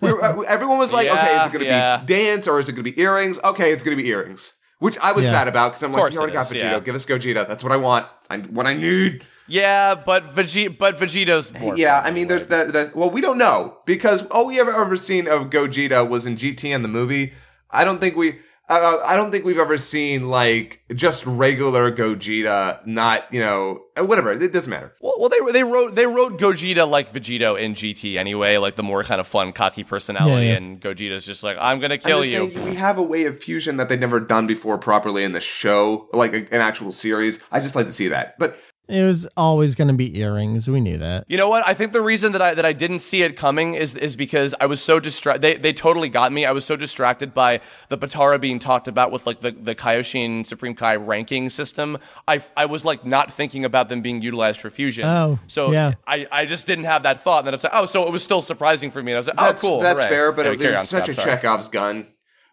We're, 0.00 0.20
uh, 0.20 0.40
everyone 0.42 0.78
was 0.78 0.92
like, 0.92 1.08
okay, 1.08 1.40
is 1.40 1.46
it 1.46 1.52
gonna 1.52 1.64
Yeah, 1.66 1.70
yeah. 1.70 1.96
be 1.98 2.06
dance 2.06 2.48
or 2.48 2.58
is 2.58 2.68
it 2.68 2.72
gonna 2.72 2.84
be 2.84 2.98
earrings? 3.00 3.38
Okay, 3.44 3.72
it's 3.72 3.82
gonna 3.82 3.96
be 3.96 4.08
earrings. 4.08 4.52
Which 4.78 4.98
I 4.98 5.12
was 5.12 5.24
Yeah. 5.24 5.30
sad 5.32 5.48
about 5.48 5.72
because 5.72 5.82
I'm 5.82 5.92
like, 5.92 6.00
course 6.00 6.14
you 6.14 6.20
already 6.20 6.32
got 6.34 6.46
is, 6.46 6.52
Vegito. 6.52 6.62
yeah. 6.72 6.80
Give 6.80 6.94
us 6.94 7.06
Gogeta. 7.06 7.46
That's 7.46 7.62
what 7.62 7.72
I 7.72 7.76
want. 7.76 8.06
I, 8.30 8.38
what 8.38 8.66
I 8.66 8.74
need. 8.74 9.24
Yeah, 9.46 9.94
but 9.94 10.24
Vegeta, 10.34 10.76
but 10.78 10.98
Vegeto's 10.98 11.52
more. 11.58 11.76
Yeah, 11.76 12.00
I 12.04 12.10
mean, 12.10 12.28
there's 12.28 12.46
that. 12.48 12.72
There's, 12.72 12.94
well, 12.94 13.10
we 13.10 13.20
don't 13.20 13.38
know 13.38 13.78
because 13.84 14.26
all 14.26 14.46
we 14.46 14.58
ever 14.58 14.72
ever 14.72 14.96
seen 14.96 15.28
of 15.28 15.50
Gogeta 15.50 16.08
was 16.08 16.26
in 16.26 16.36
GT 16.36 16.74
and 16.74 16.82
the 16.84 16.88
movie. 16.88 17.32
I 17.70 17.84
don't 17.84 18.00
think 18.00 18.16
we. 18.16 18.38
Uh, 18.66 18.98
I 19.04 19.14
don't 19.14 19.30
think 19.30 19.44
we've 19.44 19.58
ever 19.58 19.76
seen 19.76 20.30
like 20.30 20.80
just 20.94 21.26
regular 21.26 21.92
Gogeta. 21.92 22.86
Not 22.86 23.30
you 23.30 23.38
know 23.40 23.82
uh, 23.98 24.06
whatever. 24.06 24.32
It 24.32 24.52
doesn't 24.54 24.70
matter. 24.70 24.94
Well, 25.02 25.16
well, 25.18 25.28
they 25.28 25.38
they 25.52 25.64
wrote 25.64 25.94
they 25.94 26.06
wrote 26.06 26.38
Gogeta 26.38 26.88
like 26.88 27.12
Vegito 27.12 27.60
in 27.60 27.74
GT 27.74 28.16
anyway, 28.16 28.56
like 28.56 28.76
the 28.76 28.82
more 28.82 29.04
kind 29.04 29.20
of 29.20 29.26
fun, 29.26 29.52
cocky 29.52 29.84
personality, 29.84 30.46
Yeah, 30.46 30.52
yeah. 30.52 30.56
and 30.56 30.80
Gogeta's 30.80 31.26
just 31.26 31.42
like, 31.42 31.58
I'm 31.60 31.78
gonna 31.78 31.94
I'm 31.94 32.00
kill 32.00 32.24
you. 32.24 32.50
saying, 32.50 32.64
we 32.64 32.74
have 32.76 32.96
a 32.96 33.02
way 33.02 33.24
of 33.26 33.38
fusion 33.38 33.76
that 33.76 33.90
they've 33.90 34.00
never 34.00 34.18
done 34.20 34.46
before 34.46 34.78
properly 34.78 35.24
in 35.24 35.32
the 35.32 35.40
show, 35.42 36.08
like 36.14 36.32
a, 36.32 36.38
an 36.54 36.62
actual 36.62 36.90
series. 36.92 37.40
I 37.52 37.60
just 37.60 37.76
like 37.76 37.84
to 37.84 37.92
see 37.92 38.08
that. 38.08 38.38
But 38.38 38.56
It 38.86 39.02
was 39.02 39.26
always 39.34 39.74
going 39.74 39.88
to 39.88 39.94
be 39.94 40.18
earrings. 40.18 40.68
We 40.68 40.78
knew 40.78 40.98
that. 40.98 41.24
You 41.26 41.38
know 41.38 41.48
what? 41.48 41.66
I 41.66 41.72
think 41.72 41.92
the 41.92 42.02
reason 42.02 42.32
that 42.32 42.42
I 42.42 42.54
that 42.54 42.66
I 42.66 42.74
didn't 42.74 42.98
see 42.98 43.22
it 43.22 43.34
coming 43.34 43.74
is 43.74 43.94
is 43.94 44.14
because 44.14 44.54
I 44.60 44.66
was 44.66 44.82
so 44.82 45.00
distracted. 45.00 45.40
They 45.40 45.54
they 45.56 45.72
totally 45.72 46.10
got 46.10 46.32
me. 46.32 46.44
I 46.44 46.52
was 46.52 46.66
so 46.66 46.76
distracted 46.76 47.32
by 47.32 47.62
the 47.88 47.96
Potara 47.96 48.38
being 48.38 48.58
talked 48.58 48.86
about 48.86 49.10
with 49.10 49.26
like 49.26 49.40
the 49.40 49.52
the 49.52 49.74
Kaioshin 49.74 50.46
Supreme 50.46 50.74
Kai 50.74 50.96
ranking 50.96 51.48
system. 51.48 51.96
I 52.28 52.42
I 52.58 52.66
was 52.66 52.84
like 52.84 53.06
not 53.06 53.32
thinking 53.32 53.64
about 53.64 53.88
them 53.88 54.02
being 54.02 54.20
utilized 54.20 54.60
for 54.60 54.68
fusion. 54.68 55.06
Oh, 55.06 55.38
so 55.46 55.72
yeah. 55.72 55.92
I 56.06 56.26
I 56.30 56.44
just 56.44 56.66
didn't 56.66 56.84
have 56.84 57.04
that 57.04 57.20
thought. 57.20 57.38
And 57.38 57.46
then 57.46 57.54
it's 57.54 57.64
like, 57.64 57.74
oh, 57.74 57.86
so 57.86 58.06
it 58.06 58.12
was 58.12 58.22
still 58.22 58.42
surprising 58.42 58.90
for 58.90 59.02
me. 59.02 59.12
And 59.12 59.16
I 59.16 59.20
was 59.20 59.28
like, 59.28 59.36
that's 59.36 59.64
oh, 59.64 59.66
cool. 59.66 59.80
that's 59.80 60.02
hooray. 60.02 60.10
fair. 60.10 60.32
But 60.32 60.46
Anyway, 60.46 60.64
it 60.64 60.70
was 60.72 60.88
such 60.90 61.04
Scott, 61.04 61.08
a 61.08 61.14
sorry. 61.14 61.36
Chekhov's 61.36 61.68
gun. 61.68 62.06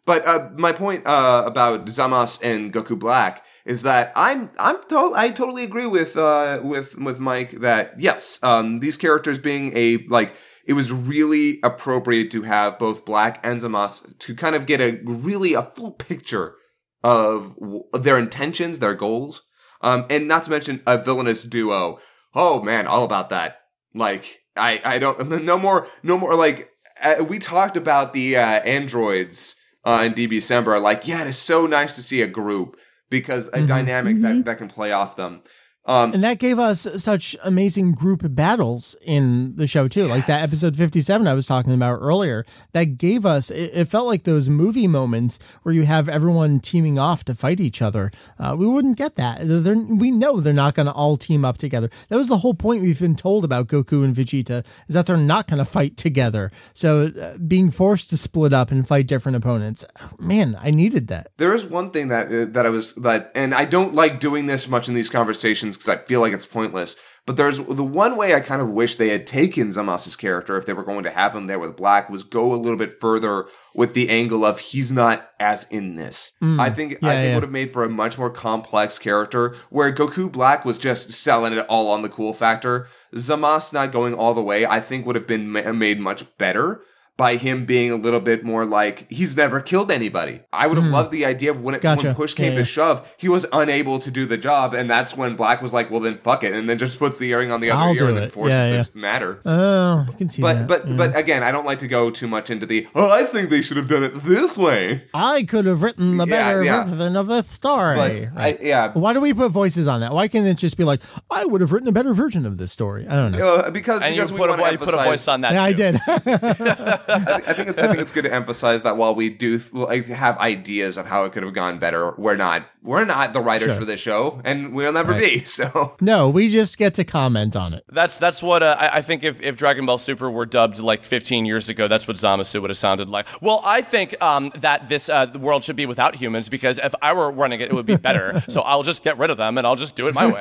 But 0.06 0.26
uh, 0.26 0.49
my 0.56 0.72
point 0.72 1.06
uh, 1.06 1.44
about 1.45 1.86
Zamas 1.88 2.41
and 2.41 2.74
Goku 2.74 2.98
Black 2.98 3.45
is 3.66 3.84
that 3.84 4.12
I'm 4.16 4.50
I'm 4.58 4.82
to- 4.90 5.14
I 5.16 5.30
totally 5.30 5.64
agree 5.64 5.86
with 5.86 6.18
uh, 6.18 6.60
with 6.64 6.98
with 6.98 7.20
Mike 7.20 7.52
that 7.62 8.00
yes, 8.00 8.40
um, 8.44 8.80
these 8.80 8.98
characters 8.98 9.40
being 9.40 9.76
a 9.76 9.98
like 10.10 10.34
it 10.66 10.74
was 10.74 10.92
really 10.92 11.60
appropriate 11.64 12.32
to 12.32 12.44
have 12.44 12.80
both 12.80 13.06
Black 13.06 13.40
and 13.44 13.60
Zamas 13.60 14.18
to 14.20 14.36
kind 14.36 14.56
of 14.56 14.66
get 14.66 14.80
a 14.80 15.00
really 15.06 15.54
a 15.54 15.64
full 15.64 15.92
picture 15.92 16.56
of 17.04 17.56
w- 17.60 17.84
their 17.94 18.18
intentions, 18.18 18.80
their 18.80 18.94
goals, 18.94 19.44
um, 19.82 20.06
and 20.10 20.28
not 20.28 20.44
to 20.44 20.52
mention 20.52 20.82
a 20.86 20.98
villainous 20.98 21.44
duo. 21.44 22.00
Oh 22.34 22.62
man, 22.62 22.88
all 22.88 23.04
about 23.04 23.30
that. 23.30 23.58
Like 23.94 24.40
I 24.56 24.82
I 24.84 25.00
don't 25.00 25.44
no 25.44 25.58
more 25.58 25.88
no 26.04 26.18
more 26.18 26.36
like 26.36 26.70
uh, 27.02 27.24
we 27.28 27.40
talked 27.40 27.78
about 27.78 28.14
the 28.14 28.38
uh, 28.38 28.62
androids 28.62 29.56
uh, 29.84 30.04
in 30.06 30.14
DB 30.14 30.30
December. 30.32 30.80
Like 30.80 31.08
yeah, 31.08 31.22
it 31.22 31.28
is 31.28 31.38
so 31.38 31.66
nice 31.66 31.96
to 31.96 32.04
see 32.04 32.22
a 32.22 32.28
group 32.28 32.78
because 33.12 33.48
a 33.50 33.52
mm-hmm. 33.52 33.68
dynamic 33.68 34.16
that 34.22 34.34
mm-hmm. 34.34 34.42
that 34.44 34.58
can 34.58 34.68
play 34.68 34.92
off 34.92 35.16
them. 35.16 35.42
Um, 35.86 36.14
And 36.14 36.24
that 36.24 36.38
gave 36.38 36.60
us 36.60 36.88
such 36.98 37.36
amazing 37.44 37.94
group 37.94 38.22
battles 38.36 38.95
in 39.02 39.56
the 39.56 39.66
show 39.66 39.88
too. 39.88 40.06
Like 40.06 40.28
that 40.28 40.44
episode 40.44 40.76
57 40.76 41.28
I 41.28 41.34
was 41.34 41.48
talking 41.48 41.74
about 41.74 41.99
earlier. 42.02 42.45
That 42.74 42.98
gave 42.98 43.26
us 43.26 43.49
it, 43.49 43.72
it 43.74 43.86
felt 43.88 44.06
like 44.06 44.24
those 44.24 44.48
movie 44.48 44.88
moments 44.88 45.40
where 45.64 45.74
you 45.74 45.84
have 45.84 46.08
everyone 46.08 46.60
teaming 46.60 46.99
off 46.99 47.24
to 47.26 47.34
fight 47.36 47.60
each 47.60 47.82
other. 47.82 48.12
Uh, 48.38 48.56
we 48.58 48.68
wouldn't 48.68 48.98
get 48.98 49.16
that. 49.16 49.40
They're, 49.41 49.76
we 49.76 50.12
know 50.12 50.40
they're 50.40 50.53
not 50.53 50.76
going 50.76 50.86
to 50.86 50.91
all 50.91 51.18
team 51.18 51.44
up 51.44 51.58
together. 51.58 51.90
That 52.10 52.18
was 52.18 52.28
the 52.28 52.38
whole 52.38 52.53
point 52.53 52.84
we've 52.84 52.99
been 52.99 53.16
told 53.16 53.44
about 53.44 53.68
Goku 53.68 54.03
and 54.03 54.16
Vegeta 54.16 54.64
is 54.88 54.94
that 54.94 55.08
they're 55.08 55.18
not 55.18 55.48
going 55.48 55.58
to 55.58 55.66
fight 55.66 55.98
together. 55.98 56.52
So 56.76 57.08
uh, 57.08 57.38
being 57.40 57.72
forced 57.72 58.12
to 58.12 58.18
split 58.18 58.53
up 58.53 58.70
and 58.70 58.88
fight 58.88 59.08
different 59.08 59.36
opponents, 59.36 59.84
man, 60.20 60.58
I 60.62 60.70
needed 60.70 61.08
that. 61.08 61.32
There 61.38 61.56
is 61.56 61.66
one 61.66 61.90
thing 61.90 62.10
that 62.10 62.28
uh, 62.32 62.45
that 62.52 62.68
I 62.68 62.70
was 62.70 62.94
that, 62.95 63.32
and 63.34 63.56
I 63.56 63.66
don't 63.66 63.95
like 63.95 64.20
doing 64.20 64.45
this 64.45 64.68
much 64.68 64.88
in 64.88 64.94
these 64.94 65.10
conversations 65.10 65.70
because 65.77 65.89
I 65.89 65.98
feel 65.98 66.22
like 66.22 66.34
it's 66.34 66.45
pointless. 66.45 66.95
But 67.27 67.38
there's 67.38 67.57
the 67.57 67.84
one 67.84 68.18
way 68.18 68.34
I 68.34 68.39
kind 68.39 68.61
of 68.61 68.69
wish 68.69 68.95
they 68.95 69.10
had 69.10 69.27
taken 69.27 69.69
Zamas's 69.69 70.15
character 70.15 70.57
if 70.57 70.65
they 70.65 70.73
were 70.73 70.84
going 70.84 71.03
to 71.03 71.11
have 71.11 71.35
him 71.35 71.45
there 71.45 71.60
with 71.60 71.77
Black 71.77 72.10
was 72.10 72.23
go 72.23 72.52
a 72.52 72.56
little 72.56 72.77
bit 72.77 72.99
further 72.99 73.45
with 73.76 73.93
the 73.93 74.10
angle 74.10 74.43
of 74.43 74.60
he's 74.60 74.91
not 74.91 75.30
as 75.39 75.65
in 75.69 75.98
this. 75.98 76.31
Mm. 76.41 76.60
I 76.60 76.72
think 76.72 76.93
I 77.03 77.14
think 77.14 77.27
yeah. 77.27 77.35
would 77.35 77.43
have 77.43 77.52
made 77.52 77.72
for 77.72 77.84
a 77.84 77.89
much 77.89 78.18
more 78.18 78.31
complex 78.31 78.98
character 78.98 79.56
where 79.69 79.93
Goku 79.93 80.31
Black 80.31 80.65
was 80.65 80.80
just 80.80 81.14
selling 81.14 81.53
it 81.53 81.65
all 81.68 81.91
on 81.91 82.02
the 82.02 82.10
cool 82.10 82.34
factor. 82.34 82.88
Zamas 83.14 83.72
not 83.72 83.91
going 83.91 84.15
all 84.15 84.34
the 84.34 84.41
way, 84.41 84.65
I 84.65 84.80
think 84.80 85.06
would 85.06 85.15
have 85.15 85.27
been 85.27 85.52
ma- 85.52 85.72
made 85.73 85.99
much 85.99 86.26
better 86.39 86.81
by 87.22 87.35
him 87.35 87.65
being 87.65 87.91
a 87.91 87.95
little 87.95 88.19
bit 88.19 88.43
more 88.43 88.65
like 88.65 89.06
he's 89.11 89.38
never 89.38 89.61
killed 89.61 89.91
anybody. 89.91 90.39
I 90.52 90.65
would 90.65 90.77
have 90.80 90.88
loved 90.88 91.11
the 91.11 91.23
idea 91.23 91.52
of 91.52 91.61
when 91.64 91.76
it 91.76 91.81
Gotcha. 91.81 92.07
when 92.07 92.15
push 92.15 92.34
came 92.34 92.45
Yeah, 92.48 92.52
to 92.53 92.57
yeah. 92.61 92.77
shove, 92.77 92.98
he 93.18 93.30
was 93.30 93.45
unable 93.53 93.99
to 93.99 94.10
do 94.10 94.26
the 94.26 94.38
job, 94.38 94.73
and 94.73 94.89
that's 94.89 95.15
when 95.15 95.35
Black 95.35 95.61
was 95.61 95.72
like, 95.72 95.91
"Well, 95.91 95.99
then 95.99 96.18
fuck 96.23 96.43
it," 96.43 96.52
and 96.53 96.68
then 96.68 96.80
just 96.80 96.98
puts 96.98 97.19
the 97.19 97.30
earring 97.30 97.52
on 97.52 97.61
the 97.61 97.69
other 97.69 97.81
I'll 97.84 97.93
ear 97.93 97.99
do 97.99 98.07
and 98.07 98.18
then 98.18 98.23
it. 98.23 98.31
forces 98.31 98.53
Yeah, 98.56 98.81
the 98.91 98.99
matter. 98.99 99.39
Oh, 99.45 100.06
I 100.10 100.14
can 100.18 100.30
see 100.30 100.41
but 100.41 100.68
that. 100.68 100.68
but 100.68 100.98
but 100.98 101.15
again, 101.15 101.43
I 101.43 101.52
don't 101.52 101.65
like 101.65 101.77
to 101.80 101.88
go 101.88 102.10
too 102.10 102.27
much 102.27 102.49
into 102.49 102.65
the. 102.65 102.88
Oh, 102.95 103.10
I 103.11 103.23
think 103.23 103.49
they 103.52 103.61
should 103.61 103.77
have 103.77 103.88
done 103.88 104.03
it 104.03 104.15
this 104.15 104.57
way. 104.57 105.03
I 105.14 105.43
could 105.43 105.65
have 105.68 105.84
written 105.84 106.18
the 106.18 106.26
better 106.26 106.64
yeah. 106.64 106.85
version 106.85 107.15
of 107.15 107.27
the 107.27 107.43
story. 107.43 108.30
But 108.34 108.41
I, 108.41 108.57
yeah, 108.61 108.91
Why 108.93 109.14
do 109.14 109.22
we 109.22 109.31
put 109.34 109.52
voices 109.52 109.85
on 109.88 109.99
that? 110.02 110.11
Why 110.11 110.27
can't 110.27 110.48
it 110.48 110.57
just 110.57 110.76
be 110.76 110.84
like, 110.85 111.02
I 111.30 111.45
would 111.45 111.61
have 111.61 111.72
written 111.72 111.88
a 111.88 111.91
better 111.91 112.14
version 112.15 112.45
of 112.48 112.57
this 112.57 112.72
story? 112.72 113.07
I 113.07 113.15
don't 113.15 113.31
know. 113.34 113.45
uh, 113.57 113.69
because 113.69 114.02
And 114.02 114.15
you 114.15 114.22
because 114.22 114.31
we 114.31 114.39
put, 114.39 114.49
a, 114.60 114.72
you 114.72 114.77
put 114.80 114.93
a 114.95 115.03
voice 115.03 115.27
on 115.27 115.41
that. 115.41 115.53
yeah, 115.53 115.64
I 115.64 115.73
did. 115.73 115.99
I, 117.12 117.36
I 117.36 117.54
think 117.54 117.70
it's, 117.70 117.78
I 117.80 117.88
think 117.88 118.00
it's 118.00 118.12
good 118.12 118.24
to 118.24 118.34
emphasize 118.34 118.84
that 118.84 118.98
while 118.98 119.14
we 119.16 119.30
do 119.30 119.60
like 119.74 120.06
have 120.08 120.38
ideas 120.40 120.98
of 120.98 121.06
how 121.06 121.24
it 121.26 121.32
could 121.34 121.44
have 121.44 121.54
gone 121.54 121.80
better, 121.80 122.14
we're 122.18 122.36
not 122.36 122.66
we're 122.84 123.06
not 123.06 123.34
the 123.34 123.42
writers 123.42 123.68
Sure. 123.70 123.76
for 123.76 123.86
this 123.86 124.00
show, 124.00 124.42
and 124.44 124.74
we'll 124.74 124.94
never 124.94 125.14
be. 125.20 125.44
So 125.52 125.96
no, 126.00 126.30
we 126.30 126.50
just 126.50 126.78
get 126.78 126.94
to 126.96 127.04
comment 127.04 127.56
on 127.56 127.74
it. 127.74 127.84
That's 127.92 128.18
that's 128.18 128.42
what 128.42 128.64
uh, 128.64 128.78
I, 128.80 128.98
I 128.98 129.02
think. 129.02 129.24
If, 129.24 129.42
if 129.42 129.58
Dragon 129.58 129.86
Ball 129.86 129.98
Super 129.98 130.32
were 130.32 130.46
dubbed 130.46 130.80
like 130.80 131.04
15 131.04 131.46
years 131.46 131.68
ago, 131.70 131.88
that's 131.88 132.08
what 132.08 132.16
Zamasu 132.18 132.62
would 132.62 132.70
have 132.70 132.78
sounded 132.78 133.10
like. 133.10 133.28
Well, 133.42 133.62
I 133.66 133.82
think 133.82 134.22
um, 134.24 134.52
that 134.58 134.88
this 134.90 135.10
uh, 135.10 135.26
the 135.26 135.40
world 135.40 135.64
should 135.64 135.76
be 135.76 135.86
without 135.86 136.16
humans 136.16 136.48
because 136.50 136.78
if 136.80 136.96
I 137.02 137.14
were 137.14 137.30
running 137.32 137.60
it, 137.60 137.70
it 137.70 137.74
would 137.74 137.86
be 137.86 137.98
better. 137.98 138.44
so 138.48 138.62
I'll 138.62 138.84
just 138.84 139.04
get 139.04 139.18
rid 139.18 139.30
of 139.30 139.38
them 139.38 139.58
and 139.58 139.68
I'll 139.68 139.76
just 139.76 139.96
do 139.96 140.08
it 140.08 140.16
my 140.16 140.26
way. 140.32 140.40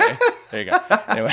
There 0.51 0.63
you 0.65 0.71
go. 0.71 0.79
Anyway, 1.09 1.33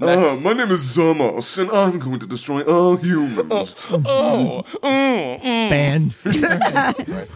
Uh, 0.00 0.36
my 0.42 0.52
name 0.52 0.70
is 0.70 0.80
Zamos, 0.94 1.58
and 1.58 1.70
I'm 1.70 1.98
going 1.98 2.20
to 2.20 2.26
destroy 2.26 2.60
all 2.62 2.96
humans. 2.96 3.74
oh, 3.90 4.62
mm, 4.82 5.40
mm. 5.40 5.70
Banned. 5.70 6.16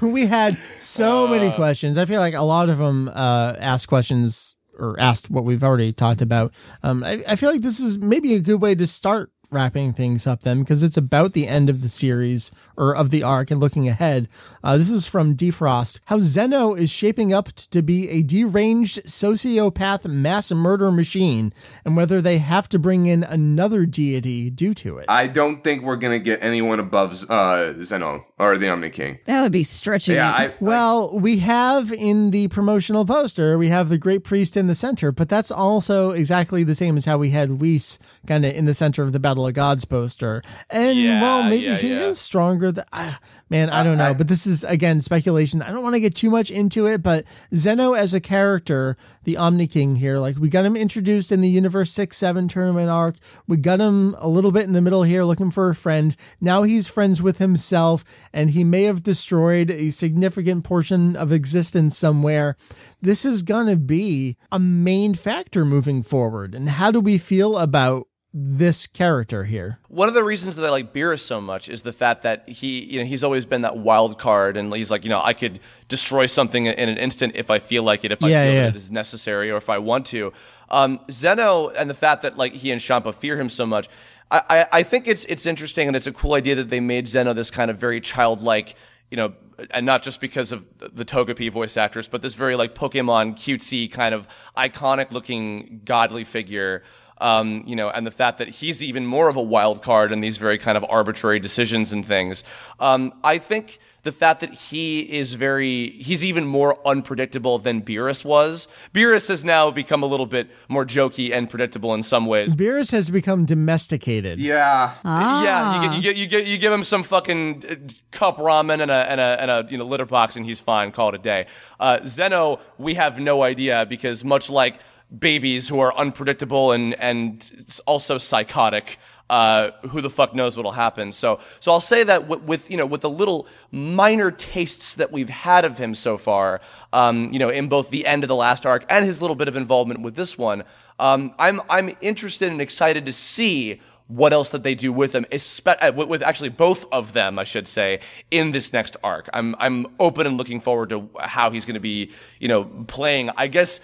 we 0.13 0.27
had 0.27 0.59
so 0.77 1.27
Uh. 1.27 1.31
many 1.31 1.51
questions. 1.53 1.97
I 1.97 2.05
feel 2.05 2.21
like 2.21 2.35
a 2.35 2.43
lot 2.43 2.69
of 2.69 2.77
them 2.77 3.09
uh, 3.09 3.55
asked 3.59 3.89
questions 3.89 4.57
or 4.79 4.95
asked 5.01 5.31
what 5.31 5.45
we've 5.45 5.65
already 5.65 5.91
talked 5.93 6.21
about. 6.21 6.53
Um, 6.83 7.03
I, 7.03 7.25
I 7.27 7.37
feel 7.37 7.51
like 7.51 7.63
this 7.63 7.81
is 7.81 7.99
maybe 7.99 8.35
a 8.35 8.41
good 8.41 8.61
way 8.61 8.75
to 8.75 8.87
start 8.87 9.33
wrapping 9.51 9.93
things 9.93 10.27
up 10.27 10.41
then 10.43 10.61
because 10.61 10.83
it's 10.83 10.97
about 10.97 11.33
the 11.33 11.49
end 11.49 11.69
of 11.69 11.83
the 11.83 11.89
series 11.89 12.51
or 12.77 12.95
of 12.95 13.11
the 13.11 13.23
arc 13.23 13.51
and 13.51 13.61
looking 13.61 13.89
ahead. 13.89 14.29
Uh, 14.63 14.77
this 14.77 14.91
is 14.91 15.07
from 15.07 15.37
Defrost. 15.37 16.01
How 16.07 16.19
Zeno 16.21 16.75
is 16.75 16.91
shaping 16.91 17.33
up 17.33 17.53
to 17.55 17.83
be 17.83 18.09
a 18.09 18.23
deranged 18.23 19.05
sociopath 19.05 20.07
mass 20.07 20.51
murder 20.53 20.91
machine 20.91 21.53
and 21.85 21.97
whether 21.97 22.21
they 22.21 22.39
have 22.39 22.69
to 22.71 22.79
bring 22.79 23.07
in 23.07 23.25
another 23.25 23.87
deity 23.87 24.51
due 24.51 24.75
to 24.75 24.99
it. 24.99 25.07
I 25.09 25.27
don't 25.27 25.65
think 25.65 25.83
we're 25.83 25.97
gonna 25.97 26.19
get 26.19 26.43
anyone 26.43 26.81
above 26.81 27.31
uh, 27.31 27.81
Zeno 27.83 28.27
or 28.41 28.57
the 28.57 28.69
Omni 28.69 28.89
King. 28.91 29.19
That 29.27 29.43
would 29.43 29.53
be 29.53 29.63
stretching 29.63 30.15
Yeah, 30.15 30.43
it. 30.43 30.51
I, 30.53 30.55
Well, 30.61 31.19
we 31.19 31.41
have 31.41 31.93
in 31.93 32.31
the 32.31 32.49
promotional 32.49 33.05
poster, 33.05 33.59
we 33.59 33.69
have 33.69 33.89
the 33.91 33.99
great 33.99 34.25
priest 34.25 34.57
in 34.57 34.67
the 34.67 34.75
center, 34.75 35.13
but 35.13 35.29
that's 35.29 35.51
also 35.51 36.13
exactly 36.13 36.65
the 36.65 36.75
same 36.75 36.97
as 36.97 37.05
how 37.05 37.19
we 37.19 37.31
had 37.31 37.61
Whis 37.61 37.99
kind 38.27 38.47
of 38.47 38.55
in 38.55 38.65
the 38.65 38.73
center 38.75 39.03
of 39.03 39.13
the 39.13 39.21
Battle 39.21 39.47
of 39.47 39.53
Gods 39.55 39.85
poster. 39.85 40.43
And 40.71 40.99
Yeah, 40.99 41.21
well, 41.21 41.43
maybe 41.43 41.67
yeah, 41.67 41.77
he 41.77 41.91
yeah. 41.91 42.07
is 42.07 42.19
stronger. 42.19 42.73
Than, 42.73 42.85
ah, 42.93 43.19
man, 43.51 43.69
I 43.69 43.83
don't 43.83 43.99
know. 43.99 44.11
I- 44.11 44.15
but 44.15 44.29
this 44.29 44.47
is, 44.47 44.65
again, 44.65 45.01
speculation. 45.03 45.61
I 45.63 45.71
don't 45.71 45.83
want 45.83 45.95
to 45.95 46.01
get 46.01 46.15
too 46.15 46.31
much 46.31 46.51
into 46.51 46.87
it, 46.87 47.03
but 47.03 47.25
Zeno 47.55 47.93
as 47.93 48.15
a 48.15 48.21
character, 48.21 48.97
the 49.25 49.37
Omni 49.37 49.67
King 49.67 49.97
here, 49.97 50.19
like 50.19 50.37
we 50.39 50.49
got 50.49 50.65
him 50.65 50.77
introduced 50.77 51.31
in 51.31 51.43
the 51.43 51.49
Universe 51.51 51.91
6 51.93 52.17
7 52.17 52.49
tournament 52.49 52.89
arc. 52.89 53.17
We 53.47 53.59
got 53.59 53.81
him 53.81 54.17
a 54.19 54.29
little 54.29 54.51
bit 54.53 54.65
in 54.65 54.73
the 54.73 54.81
middle 54.81 55.03
here 55.03 55.25
looking 55.25 55.51
for 55.51 55.69
a 55.69 55.75
friend. 55.75 56.17
Now 56.41 56.63
he's 56.63 56.89
friends 56.89 57.21
with 57.21 57.39
himself, 57.39 58.05
and 58.33 58.51
he 58.51 58.65
may 58.65 58.85
have 58.85 59.03
destroyed 59.03 59.71
a 59.71 59.91
significant 59.91 60.65
portion 60.65 61.17
of 61.17 61.33
existence 61.33 61.97
somewhere. 61.99 62.57
This 63.01 63.25
is 63.25 63.43
going 63.43 63.67
to 63.67 63.77
be 63.77 64.37
a 64.53 64.59
main 64.59 65.15
factor 65.15 65.65
moving 65.65 66.03
forward. 66.03 66.55
And 66.55 66.69
how 66.69 66.91
do 66.91 67.01
we 67.01 67.19
feel 67.19 67.59
about 67.59 68.07
this 68.33 68.87
character 68.87 69.43
here? 69.43 69.81
One 69.89 70.07
of 70.07 70.15
the 70.15 70.23
reasons 70.23 70.55
that 70.55 70.65
I 70.65 70.71
like 70.71 70.95
Beerus 70.95 71.19
so 71.19 71.41
much 71.41 71.69
is 71.69 71.83
the 71.83 71.93
fact 71.93 72.23
that 72.23 72.49
he, 72.49 72.85
you 72.85 73.01
know, 73.01 73.05
he's 73.05 73.25
always 73.25 73.45
been 73.45 73.63
that 73.63 73.77
wild 73.79 74.19
card, 74.21 74.57
and 74.57 74.73
he's 74.73 74.89
like, 74.91 75.03
you 75.03 75.11
know, 75.11 75.21
I 75.21 75.33
could 75.33 75.59
destroy 75.89 76.27
something 76.27 76.67
in 76.67 76.89
an 76.89 76.97
instant 76.97 77.33
if 77.35 77.51
I 77.51 77.59
feel 77.59 77.83
like 77.83 78.05
it, 78.05 78.13
if 78.13 78.23
I 78.23 78.29
Yeah, 78.29 78.45
feel 78.45 78.55
yeah. 78.55 78.63
that 78.67 78.69
it 78.69 78.77
is 78.77 78.91
necessary, 78.93 79.51
or 79.51 79.57
if 79.57 79.69
I 79.69 79.79
want 79.79 80.07
to. 80.07 80.33
Um, 80.69 81.01
Zeno 81.11 81.71
and 81.71 81.91
the 81.91 81.95
fact 81.95 82.23
that 82.23 82.39
like 82.39 82.53
he 82.53 82.71
and 82.71 82.81
Champa 82.81 83.13
fear 83.13 83.37
him 83.37 83.49
so 83.49 83.67
much, 83.67 83.89
I, 84.31 84.67
I, 84.73 84.83
think 84.85 85.09
it's 85.09 85.25
it's 85.25 85.45
interesting 85.45 85.89
and 85.89 85.97
it's 85.97 86.07
a 86.07 86.13
cool 86.13 86.35
idea 86.35 86.55
that 86.55 86.71
they 86.71 86.79
made 86.79 87.09
Zeno 87.09 87.33
this 87.33 87.51
kind 87.51 87.71
of 87.71 87.79
very 87.79 88.01
childlike, 88.01 88.77
you 89.11 89.17
know, 89.17 89.33
and 89.71 89.85
not 89.85 90.03
just 90.03 90.21
because 90.21 90.53
of 90.53 90.65
the 90.79 91.05
Togepi 91.05 91.51
voice 91.51 91.77
actress, 91.77 92.07
but 92.07 92.23
this 92.23 92.35
very 92.35 92.55
like 92.55 92.75
Pokemon 92.75 93.35
cutesy 93.35 93.91
kind 93.91 94.15
of 94.15 94.29
iconic 94.57 95.11
looking 95.11 95.81
godly 95.85 96.25
figure 96.25 96.85
um, 97.21 97.65
you 97.67 97.77
know, 97.77 97.91
and 97.91 98.07
the 98.07 98.11
fact 98.11 98.39
that 98.39 98.49
he's 98.49 98.83
even 98.83 99.07
more 99.07 99.29
of 99.29 99.37
a 99.37 99.43
wild 99.43 99.83
card 99.83 100.11
in 100.11 100.21
these 100.21 100.39
very 100.39 100.59
kind 100.59 100.77
of 100.77 100.85
arbitrary 100.89 101.39
decisions 101.39 101.93
and 101.93 102.05
things. 102.05 102.43
Um, 102.79 103.13
I 103.23 103.39
think 103.39 103.79
the 104.03 104.13
fact 104.13 104.41
that 104.41 104.53
he 104.53 105.01
is 105.01 105.35
very, 105.35 105.91
he's 105.91 106.25
even 106.25 106.47
more 106.47 106.77
unpredictable 106.87 107.59
than 107.59 107.83
Beerus 107.83 108.25
was. 108.25 108.67
Beerus 108.95 109.29
has 109.29 109.45
now 109.45 109.71
become 109.71 110.03
a 110.03 110.07
little 110.07 110.27
bit 110.27 110.49
more 110.69 110.85
jokey 110.87 111.33
and 111.35 111.51
predictable 111.51 111.93
in 111.95 112.03
some 112.03 112.27
ways. 112.27 112.55
Beerus 112.55 112.91
has 112.93 113.11
become 113.11 113.45
domesticated. 113.45 114.39
yeah, 114.39 114.95
Yeah, 115.05 115.75
you 115.75 115.89
get, 115.89 115.97
you 115.97 116.03
get 116.03 116.17
you 116.17 116.27
get 116.27 116.47
you 116.47 116.59
give 116.59 116.73
him 116.73 116.85
some 116.85 117.03
fucking 117.03 117.65
uh, 117.69 117.75
cup 118.11 118.37
ramen 118.39 118.81
and 118.81 118.91
a 118.91 119.11
and 119.11 119.21
a 119.21 119.37
and 119.41 119.51
a 119.51 119.67
you 119.71 119.79
know 119.79 119.85
litter 119.85 120.07
box 120.07 120.37
and 120.37 120.47
he's 120.47 120.61
fine. 120.61 120.93
Call 120.93 121.11
it 121.11 121.15
a 121.17 121.19
day. 121.19 121.47
Uh, 121.79 122.01
Zeno, 122.07 122.61
we 122.79 122.95
have 122.95 123.21
no 123.21 123.43
idea 123.43 123.87
because 123.87 124.25
much 124.25 124.49
like 124.49 124.79
babies 125.17 125.69
who 125.69 125.79
are 125.81 125.95
unpredictable 125.97 126.73
and 126.73 126.95
and 126.95 127.79
also 127.87 128.19
psychotic. 128.19 128.99
Uh, 129.31 129.71
who 129.91 130.01
the 130.01 130.11
fuck 130.11 130.35
knows 130.35 130.57
what'll 130.57 130.73
happen? 130.73 131.13
So, 131.13 131.39
so 131.61 131.71
I'll 131.71 131.81
say 131.81 132.03
that 132.03 132.27
with, 132.27 132.43
with 132.43 132.69
you 132.69 132.77
know 132.77 132.85
with 132.85 133.03
the 133.03 133.09
little 133.09 133.47
minor 133.71 134.33
tastes 134.33 134.95
that 134.95 135.13
we've 135.13 135.31
had 135.31 135.65
of 135.65 135.79
him 135.79 135.95
so 135.95 136.19
far, 136.19 136.61
um, 136.93 137.33
you 137.33 137.39
know, 137.39 137.49
in 137.49 137.69
both 137.69 137.91
the 137.91 138.07
end 138.07 138.25
of 138.25 138.29
the 138.29 138.35
last 138.35 138.67
arc 138.67 138.85
and 138.89 139.05
his 139.05 139.23
little 139.23 139.37
bit 139.37 139.47
of 139.47 139.55
involvement 139.55 140.03
with 140.03 140.17
this 140.17 140.37
one, 140.37 140.65
um, 140.99 141.33
I'm 141.39 141.61
I'm 141.71 141.97
interested 142.01 142.51
and 142.51 142.61
excited 142.61 143.07
to 143.07 143.13
see 143.13 143.81
what 144.09 144.33
else 144.33 144.51
that 144.51 144.65
they 144.65 144.75
do 144.75 144.93
with 144.93 145.13
them, 145.13 145.25
espe- 145.31 145.79
uh, 145.81 145.93
with, 145.95 146.09
with 146.09 146.23
actually 146.23 146.49
both 146.49 146.85
of 146.91 147.13
them, 147.13 147.39
I 147.39 147.45
should 147.45 147.69
say, 147.69 148.01
in 148.33 148.51
this 148.51 148.73
next 148.73 148.97
arc. 149.05 149.31
I'm 149.33 149.55
I'm 149.61 149.87
open 150.01 150.27
and 150.27 150.37
looking 150.39 150.61
forward 150.61 150.89
to 150.89 151.09
how 151.21 151.53
he's 151.53 151.65
going 151.65 151.75
to 151.75 151.87
be, 151.95 152.11
you 152.41 152.49
know, 152.49 152.65
playing. 152.89 153.31
I 153.37 153.47
guess 153.47 153.81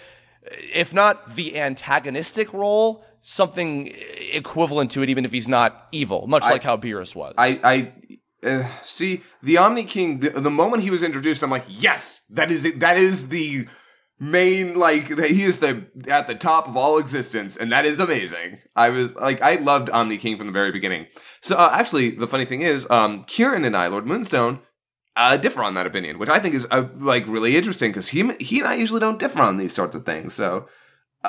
if 0.75 0.93
not 0.93 1.37
the 1.37 1.57
antagonistic 1.57 2.53
role, 2.53 3.06
something 3.27 3.93
equivalent 4.33 4.93
to 4.93 5.03
it, 5.03 5.11
even 5.11 5.25
if 5.25 5.33
he's 5.33 5.49
not 5.49 5.89
evil, 5.91 6.29
much 6.29 6.45
like 6.45 6.63
how 6.63 6.77
Beerus 6.77 7.15
was. 7.15 7.35
I, 7.37 7.61
I 7.65 8.47
uh, 8.47 8.69
see 8.83 9.23
the 9.43 9.59
Omni 9.59 9.85
King. 9.85 10.21
The, 10.21 10.31
the 10.31 10.51
moment 10.51 10.85
he 10.85 10.91
was 10.91 11.03
introduced, 11.03 11.43
I'm 11.43 11.51
like, 11.51 11.65
yes, 11.69 12.23
that 12.31 12.53
is 12.53 12.65
it. 12.65 12.79
That 12.79 12.97
is 12.97 13.29
the 13.29 13.67
main 14.19 14.79
like 14.79 15.09
that 15.09 15.31
he 15.31 15.43
is 15.43 15.59
the 15.59 15.87
at 16.09 16.29
the 16.29 16.37
top 16.37 16.69
of 16.69 16.77
all 16.77 16.99
existence, 16.99 17.57
and 17.57 17.73
that 17.73 17.85
is 17.85 17.99
amazing. 17.99 18.61
I 18.77 18.91
was 18.91 19.17
like, 19.17 19.43
I 19.43 19.57
loved 19.57 19.91
Omni 19.91 20.19
King 20.19 20.37
from 20.37 20.47
the 20.47 20.53
very 20.53 20.71
beginning. 20.71 21.07
So 21.41 21.57
uh, 21.57 21.71
actually, 21.73 22.11
the 22.11 22.29
funny 22.29 22.45
thing 22.45 22.61
is, 22.61 22.89
um, 22.91 23.25
Kieran 23.25 23.65
and 23.65 23.77
I, 23.77 23.89
Lord 23.89 24.07
Moonstone. 24.07 24.61
Uh, 25.19 25.39
differ 25.39 25.63
on 25.63 25.73
that 25.73 25.87
opinion, 25.87 26.19
which 26.19 26.29
I 26.29 26.39
think 26.39 26.55
is 26.55 26.69
uh, 26.71 26.89
like 26.97 27.27
really 27.27 27.57
interesting 27.57 27.91
because 27.91 28.09
he 28.09 28.35
he 28.39 28.59
and 28.59 28.69
I 28.69 28.75
usually 28.75 29.01
don't 29.01 29.19
differ 29.19 29.41
on 29.41 29.57
these 29.57 29.73
sorts 29.73 29.97
of 29.97 30.05
things. 30.05 30.35
So 30.35 30.69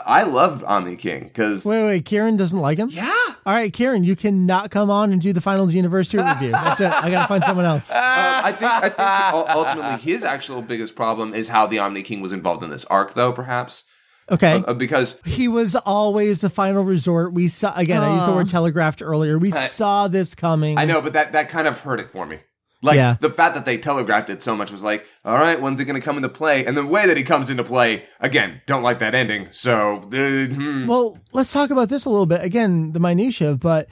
I 0.06 0.24
love 0.24 0.64
Omni 0.66 0.96
King 0.96 1.24
because 1.26 1.66
Wait, 1.66 1.84
wait, 1.84 2.06
Kieran 2.06 2.38
doesn't 2.38 2.60
like 2.60 2.78
him? 2.78 2.90
yeah, 2.92 3.06
All 3.46 3.54
right, 3.54 3.72
Kieran, 3.74 4.04
you 4.04 4.16
cannot 4.16 4.72
come 4.72 4.90
on 4.90 5.12
and 5.12 5.22
do 5.22 5.34
the 5.34 5.42
finals 5.42 5.74
universe 5.74 6.10
tour 6.10 6.24
review. 6.24 6.52
That's 6.52 6.80
it. 6.82 6.92
I 6.92 7.10
gotta 7.10 7.28
find 7.28 7.44
someone 7.44 7.66
else. 7.66 7.90
Um, 7.98 8.46
I 8.46 8.52
think 8.52 8.72
I 8.72 8.90
think 8.90 9.56
ultimately 9.56 9.98
his 10.12 10.24
actual 10.24 10.62
biggest 10.62 10.96
problem 10.96 11.34
is 11.34 11.50
how 11.50 11.66
the 11.68 11.80
Omni 11.80 12.02
King 12.04 12.22
was 12.22 12.32
involved 12.34 12.64
in 12.64 12.70
this 12.70 12.86
arc, 12.86 13.14
though 13.14 13.32
perhaps 13.32 13.84
Okay. 14.30 14.62
uh, 14.68 14.74
because 14.74 15.22
He 15.26 15.48
was 15.48 15.76
always 15.76 16.42
the 16.42 16.50
final 16.50 16.84
resort. 16.84 17.34
We 17.34 17.48
saw 17.48 17.74
again. 17.76 18.04
I 18.04 18.14
used 18.16 18.28
the 18.28 18.34
word 18.34 18.50
telegraphed 18.50 19.02
earlier. 19.02 19.38
We 19.40 19.52
saw 19.52 20.08
this 20.10 20.36
coming. 20.36 20.78
I 20.78 20.86
know, 20.86 21.02
but 21.02 21.14
that 21.14 21.32
that 21.32 21.48
kind 21.50 21.68
of 21.68 21.80
hurt 21.80 22.00
it 22.00 22.10
for 22.10 22.26
me. 22.26 22.40
Like 22.84 22.96
Yeah. 22.98 23.16
the 23.20 23.30
fact 23.32 23.56
that 23.56 23.66
they 23.66 23.78
telegraphed 23.78 24.30
it 24.30 24.42
so 24.42 24.56
much 24.56 24.72
was 24.72 24.84
like, 24.84 25.06
all 25.26 25.34
right, 25.38 25.60
when's 25.60 25.80
it 25.80 25.86
going 25.86 26.00
to 26.00 26.06
come 26.06 26.16
into 26.18 26.30
play? 26.30 26.64
And 26.66 26.78
the 26.78 26.86
way 26.86 27.08
that 27.08 27.18
he 27.18 27.24
comes 27.24 27.50
into 27.50 27.64
play, 27.64 28.06
again, 28.20 28.62
don't 28.68 28.84
like 28.84 29.00
that 29.00 29.16
ending. 29.16 29.48
So, 29.52 29.98
uh, 30.14 30.46
hmm. 30.54 30.86
Well, 30.88 31.18
let's 31.34 31.52
talk 31.52 31.72
about 31.72 31.90
this 31.90 32.06
a 32.06 32.10
little 32.10 32.28
bit. 32.28 32.44
Again, 32.44 32.92
the 32.92 33.00
minutia, 33.00 33.58
but 33.58 33.88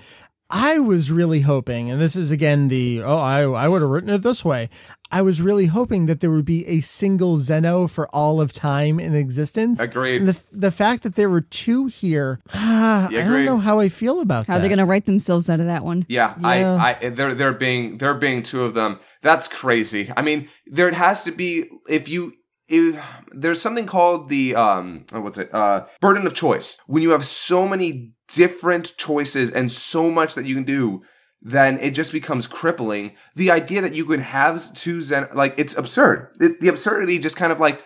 I 0.50 0.80
was 0.80 1.12
really 1.12 1.42
hoping, 1.42 1.90
and 1.90 2.00
this 2.00 2.16
is 2.16 2.30
again 2.30 2.68
the 2.68 3.02
oh, 3.04 3.18
I 3.18 3.42
I 3.42 3.68
would 3.68 3.82
have 3.82 3.90
written 3.90 4.12
it 4.12 4.22
this 4.22 4.46
way. 4.46 4.70
I 5.12 5.22
was 5.22 5.42
really 5.42 5.68
hoping 5.68 6.06
that 6.06 6.20
there 6.20 6.30
would 6.30 6.46
be 6.46 6.66
a 6.68 6.82
single 6.82 7.38
Zeno 7.38 7.88
for 7.88 8.08
all 8.10 8.40
of 8.40 8.54
time 8.54 9.00
in 9.00 9.16
existence. 9.16 9.80
Agreed. 9.80 10.22
And 10.22 10.30
the 10.30 10.42
the 10.52 10.72
fact 10.72 11.04
that 11.04 11.16
there 11.16 11.30
were 11.30 11.42
two 11.42 11.88
here, 11.88 12.42
ah, 12.54 13.10
Yeah, 13.10 13.22
I 13.22 13.24
don't 13.24 13.46
know 13.46 13.58
how 13.58 13.80
I 13.80 13.90
feel 13.90 14.22
about 14.22 14.46
that. 14.46 14.52
How 14.52 14.54
that. 14.54 14.60
are 14.60 14.62
they 14.64 14.68
going 14.68 14.80
to 14.80 14.86
write 14.86 15.06
themselves 15.06 15.50
out 15.50 15.60
of 15.60 15.66
that 15.66 15.84
one? 15.84 16.06
yeah, 16.10 16.36
Yeah. 16.40 16.48
I, 16.48 16.98
I, 17.02 17.10
there, 17.10 17.34
there 17.34 17.54
being, 17.54 17.98
there 17.98 18.14
being 18.14 18.44
two 18.44 18.64
of 18.64 18.74
them, 18.74 19.00
that's 19.22 19.48
crazy. 19.48 20.12
I 20.16 20.22
mean, 20.22 20.48
there 20.68 20.92
has 20.92 21.24
to 21.24 21.32
be 21.32 21.66
if 21.90 22.08
you. 22.08 22.34
If, 22.68 23.00
there's 23.32 23.62
something 23.62 23.86
called 23.86 24.28
the 24.28 24.56
um 24.56 25.06
what's 25.12 25.38
it 25.38 25.54
uh 25.54 25.86
burden 26.02 26.26
of 26.26 26.34
choice 26.34 26.80
when 26.88 27.04
you 27.04 27.12
have 27.12 27.24
so 27.24 27.68
many 27.68 28.15
different 28.34 28.95
choices 28.97 29.52
and 29.52 29.72
so 29.72 30.10
much 30.10 30.35
that 30.35 30.45
you 30.45 30.56
can 30.56 30.64
do 30.64 31.03
then 31.45 31.77
it 31.80 31.91
just 31.91 32.11
becomes 32.11 32.47
crippling. 32.47 33.11
The 33.35 33.52
idea 33.52 33.80
that 33.81 33.93
you 33.93 34.03
could 34.03 34.19
have 34.19 34.73
two 34.73 34.99
Zen, 35.02 35.27
like, 35.31 35.53
it's 35.60 35.77
absurd. 35.77 36.35
It, 36.39 36.60
the 36.60 36.69
absurdity 36.69 37.19
just 37.19 37.38
kind 37.38 37.52
of 37.52 37.60
like, 37.60 37.84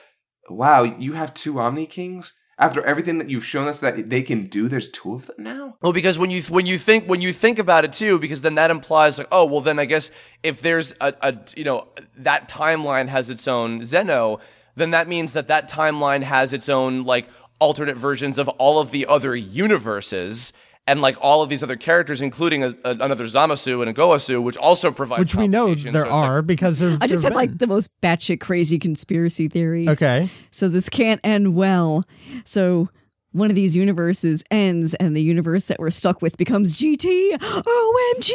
wow, 0.49 0.83
you 0.83 1.13
have 1.13 1.33
two 1.33 1.59
Omni 1.59 1.85
Kings? 1.85 2.33
After 2.57 2.83
everything 2.83 3.19
that 3.19 3.29
you've 3.29 3.45
shown 3.45 3.69
us 3.69 3.79
that 3.79 4.09
they 4.09 4.21
can 4.21 4.47
do, 4.47 4.67
there's 4.67 4.89
two 4.89 5.13
of 5.13 5.27
them 5.27 5.37
now? 5.39 5.77
Well, 5.81 5.93
because 5.93 6.19
when 6.19 6.29
you 6.29 6.41
when 6.43 6.65
you 6.65 6.77
think 6.77 7.05
when 7.05 7.21
you 7.21 7.31
think 7.31 7.57
about 7.57 7.85
it 7.85 7.93
too, 7.93 8.19
because 8.19 8.41
then 8.41 8.55
that 8.55 8.69
implies 8.69 9.17
like, 9.17 9.29
oh, 9.31 9.45
well, 9.45 9.61
then 9.61 9.79
I 9.79 9.85
guess 9.85 10.11
if 10.43 10.61
there's 10.61 10.93
a, 10.99 11.13
a 11.21 11.37
you 11.55 11.63
know 11.63 11.87
that 12.17 12.49
timeline 12.49 13.07
has 13.07 13.29
its 13.29 13.47
own 13.47 13.85
Zeno, 13.85 14.41
then 14.75 14.91
that 14.91 15.07
means 15.07 15.31
that 15.33 15.47
that 15.47 15.69
timeline 15.69 16.21
has 16.21 16.51
its 16.51 16.67
own 16.67 17.03
like 17.03 17.29
alternate 17.60 17.98
versions 17.98 18.38
of 18.40 18.48
all 18.49 18.80
of 18.80 18.91
the 18.91 19.06
other 19.06 19.36
universes 19.36 20.53
and 20.88 21.02
like 21.02 21.15
all 21.22 21.44
of 21.44 21.49
these 21.49 21.61
other 21.61 21.76
characters, 21.76 22.19
including 22.22 22.64
a, 22.64 22.69
a, 22.84 22.91
another 22.91 23.26
Zamasu 23.26 23.81
and 23.81 23.90
a 23.90 23.94
Gowasu, 23.94 24.41
which 24.41 24.57
also 24.57 24.91
provides 24.91 25.19
Which 25.19 25.36
we 25.36 25.48
know 25.48 25.76
there 25.76 25.77
So 25.94 25.99
it's 25.99 26.10
like- 26.10 26.11
are 26.11 26.41
because 26.41 26.81
of 26.81 27.02
I 27.02 27.07
just 27.07 27.22
there 27.22 27.30
had 27.31 27.36
like 27.36 27.57
the 27.57 27.68
most 27.68 27.99
batshit 28.02 28.40
crazy 28.40 28.80
conspiracy 28.80 29.48
theory. 29.48 29.88
okay. 29.88 30.30
So 30.52 30.68
this 30.68 30.90
can't 30.90 31.22
end 31.23 31.53
well. 31.53 32.06
So 32.44 32.90
one 33.34 33.52
of 33.52 33.56
these 33.56 33.76
universes 33.76 34.44
ends 34.49 34.95
and 34.95 35.15
the 35.15 35.22
universe 35.22 35.68
that 35.68 35.77
we're 35.80 35.91
stuck 35.91 36.22
with 36.23 36.38
becomes 36.38 36.80
GT. 36.80 37.34
OMG. 37.38 38.31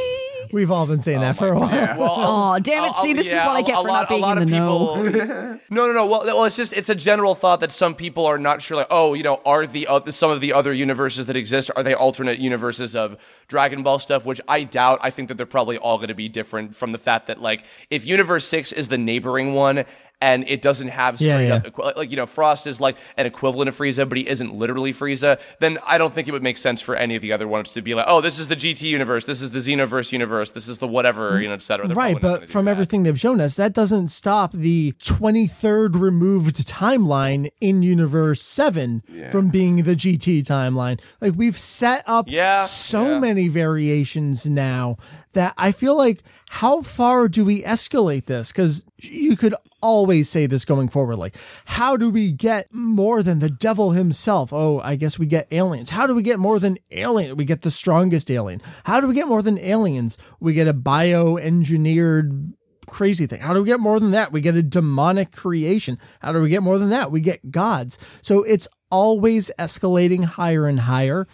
We've 0.54 0.70
all 0.70 0.86
been 0.86 1.00
saying 1.00 1.20
that 1.20 1.36
for 1.36 1.48
a 1.48 1.58
while. 1.58 1.98
Well, 1.98 2.10
Aw, 2.10 2.58
damn 2.60 2.84
it. 2.84 2.92
I'll- 2.94 3.02
See, 3.02 3.12
this 3.12 3.26
is 3.26 3.34
what 3.34 3.48
I 3.48 3.62
get 3.62 3.76
for 3.76 3.88
lot- 3.88 4.02
not 4.02 4.08
being 4.08 4.22
a 4.22 4.26
lot 4.26 4.36
in 4.38 4.42
of 4.44 4.50
the 4.50 4.56
know. 4.56 5.02
people- 5.02 5.60
no, 5.70 5.86
no, 5.88 5.92
no. 5.92 6.06
Well, 6.06 6.22
well, 6.24 6.44
it's 6.44 6.56
just 6.56 6.72
it's 6.72 6.88
a 6.88 6.94
general 6.94 7.34
thought 7.34 7.60
that 7.60 7.72
some 7.72 7.94
people 7.94 8.24
are 8.24 8.38
not 8.38 8.62
sure. 8.62 8.76
Like, 8.76 8.86
oh, 8.90 9.14
you 9.14 9.22
know, 9.24 9.40
are 9.44 9.66
the 9.66 9.86
uh, 9.88 10.10
some 10.12 10.30
of 10.30 10.40
the 10.40 10.52
other 10.52 10.72
universes 10.72 11.26
that 11.26 11.36
exist 11.36 11.70
are 11.76 11.82
they 11.82 11.92
alternate 11.94 12.38
universes 12.38 12.94
of 12.94 13.16
Dragon 13.48 13.82
Ball 13.82 13.98
stuff? 13.98 14.24
Which 14.24 14.40
I 14.48 14.62
doubt. 14.62 15.00
I 15.02 15.10
think 15.10 15.26
that 15.28 15.36
they're 15.36 15.44
probably 15.46 15.76
all 15.76 15.96
going 15.98 16.08
to 16.08 16.14
be 16.14 16.28
different 16.28 16.76
from 16.76 16.92
the 16.92 16.98
fact 16.98 17.26
that 17.26 17.42
like 17.42 17.64
if 17.90 18.06
Universe 18.06 18.46
Six 18.46 18.70
is 18.72 18.88
the 18.88 18.98
neighboring 18.98 19.54
one. 19.54 19.84
And 20.24 20.44
it 20.48 20.62
doesn't 20.62 20.88
have 20.88 21.16
straight 21.16 21.48
yeah. 21.48 21.56
up 21.56 21.66
equi- 21.66 21.92
like 21.96 22.10
you 22.10 22.16
know 22.16 22.24
Frost 22.26 22.66
is 22.66 22.80
like 22.80 22.96
an 23.18 23.26
equivalent 23.26 23.68
of 23.68 23.76
Frieza, 23.76 24.08
but 24.08 24.16
he 24.16 24.26
isn't 24.34 24.54
literally 24.54 24.92
Frieza. 24.92 25.38
Then 25.60 25.78
I 25.86 25.98
don't 25.98 26.14
think 26.14 26.28
it 26.28 26.32
would 26.32 26.42
make 26.42 26.56
sense 26.56 26.80
for 26.80 26.94
any 26.96 27.14
of 27.16 27.22
the 27.22 27.32
other 27.32 27.46
ones 27.46 27.68
to 27.70 27.82
be 27.82 27.94
like, 27.94 28.06
oh, 28.08 28.20
this 28.22 28.38
is 28.38 28.48
the 28.48 28.56
GT 28.56 28.82
universe, 28.82 29.26
this 29.26 29.42
is 29.42 29.50
the 29.50 29.58
Xenoverse 29.58 30.12
universe, 30.12 30.50
this 30.50 30.66
is 30.66 30.78
the 30.78 30.88
whatever, 30.88 31.40
you 31.42 31.48
know, 31.48 31.54
et 31.54 31.62
cetera. 31.62 31.86
They're 31.86 31.94
Right, 31.96 32.12
probably 32.18 32.28
not 32.28 32.34
gonna 32.36 32.46
but 32.46 32.50
from 32.50 32.64
that. 32.64 32.70
everything 32.70 33.02
they've 33.02 33.20
shown 33.20 33.40
us, 33.40 33.56
that 33.56 33.72
doesn't 33.74 34.08
stop 34.08 34.52
the 34.52 34.92
23rd 35.02 36.00
removed 36.00 36.56
timeline 36.66 37.50
in 37.60 37.82
Universe 37.82 38.40
7 38.42 39.02
from 39.30 39.48
being 39.50 39.82
the 39.82 39.94
GT 39.96 40.42
timeline. 40.44 41.00
Like, 41.20 41.34
we've 41.36 41.56
set 41.58 42.02
up 42.06 42.26
Yeah, 42.28 42.64
so 42.66 43.12
yeah. 43.12 43.18
many 43.18 43.48
variations 43.48 44.46
now 44.46 44.96
that 45.32 45.54
I 45.58 45.72
feel 45.72 45.96
like, 45.96 46.22
how 46.54 46.82
far 46.82 47.26
do 47.26 47.44
we 47.44 47.64
escalate 47.64 48.26
this? 48.26 48.52
Because 48.52 48.86
you 48.98 49.36
could 49.36 49.56
always 49.82 50.28
say 50.28 50.46
this 50.46 50.64
going 50.64 50.88
forward. 50.88 51.16
Like, 51.16 51.36
how 51.64 51.96
do 51.96 52.10
we 52.10 52.30
get 52.30 52.72
more 52.72 53.24
than 53.24 53.40
the 53.40 53.50
devil 53.50 53.90
himself? 53.90 54.52
Oh, 54.52 54.78
I 54.78 54.94
guess 54.94 55.18
we 55.18 55.26
get 55.26 55.48
aliens. 55.50 55.90
How 55.90 56.06
do 56.06 56.14
we 56.14 56.22
get 56.22 56.38
more 56.38 56.60
than 56.60 56.78
alien? 56.92 57.36
We 57.36 57.44
get 57.44 57.62
the 57.62 57.72
strongest 57.72 58.30
alien. 58.30 58.62
How 58.84 59.00
do 59.00 59.08
we 59.08 59.14
get 59.14 59.26
more 59.26 59.42
than 59.42 59.58
aliens? 59.58 60.16
We 60.38 60.54
get 60.54 60.68
a 60.68 60.72
bioengineered 60.72 62.52
crazy 62.86 63.26
thing. 63.26 63.40
How 63.40 63.52
do 63.52 63.60
we 63.60 63.66
get 63.66 63.80
more 63.80 63.98
than 63.98 64.12
that? 64.12 64.30
We 64.30 64.40
get 64.40 64.54
a 64.54 64.62
demonic 64.62 65.32
creation. 65.32 65.98
How 66.20 66.32
do 66.32 66.40
we 66.40 66.50
get 66.50 66.62
more 66.62 66.78
than 66.78 66.90
that? 66.90 67.10
We 67.10 67.20
get 67.20 67.50
gods. 67.50 67.98
So 68.22 68.44
it's 68.44 68.68
always 68.92 69.50
escalating 69.58 70.24
higher 70.24 70.68
and 70.68 70.78
higher. 70.78 71.26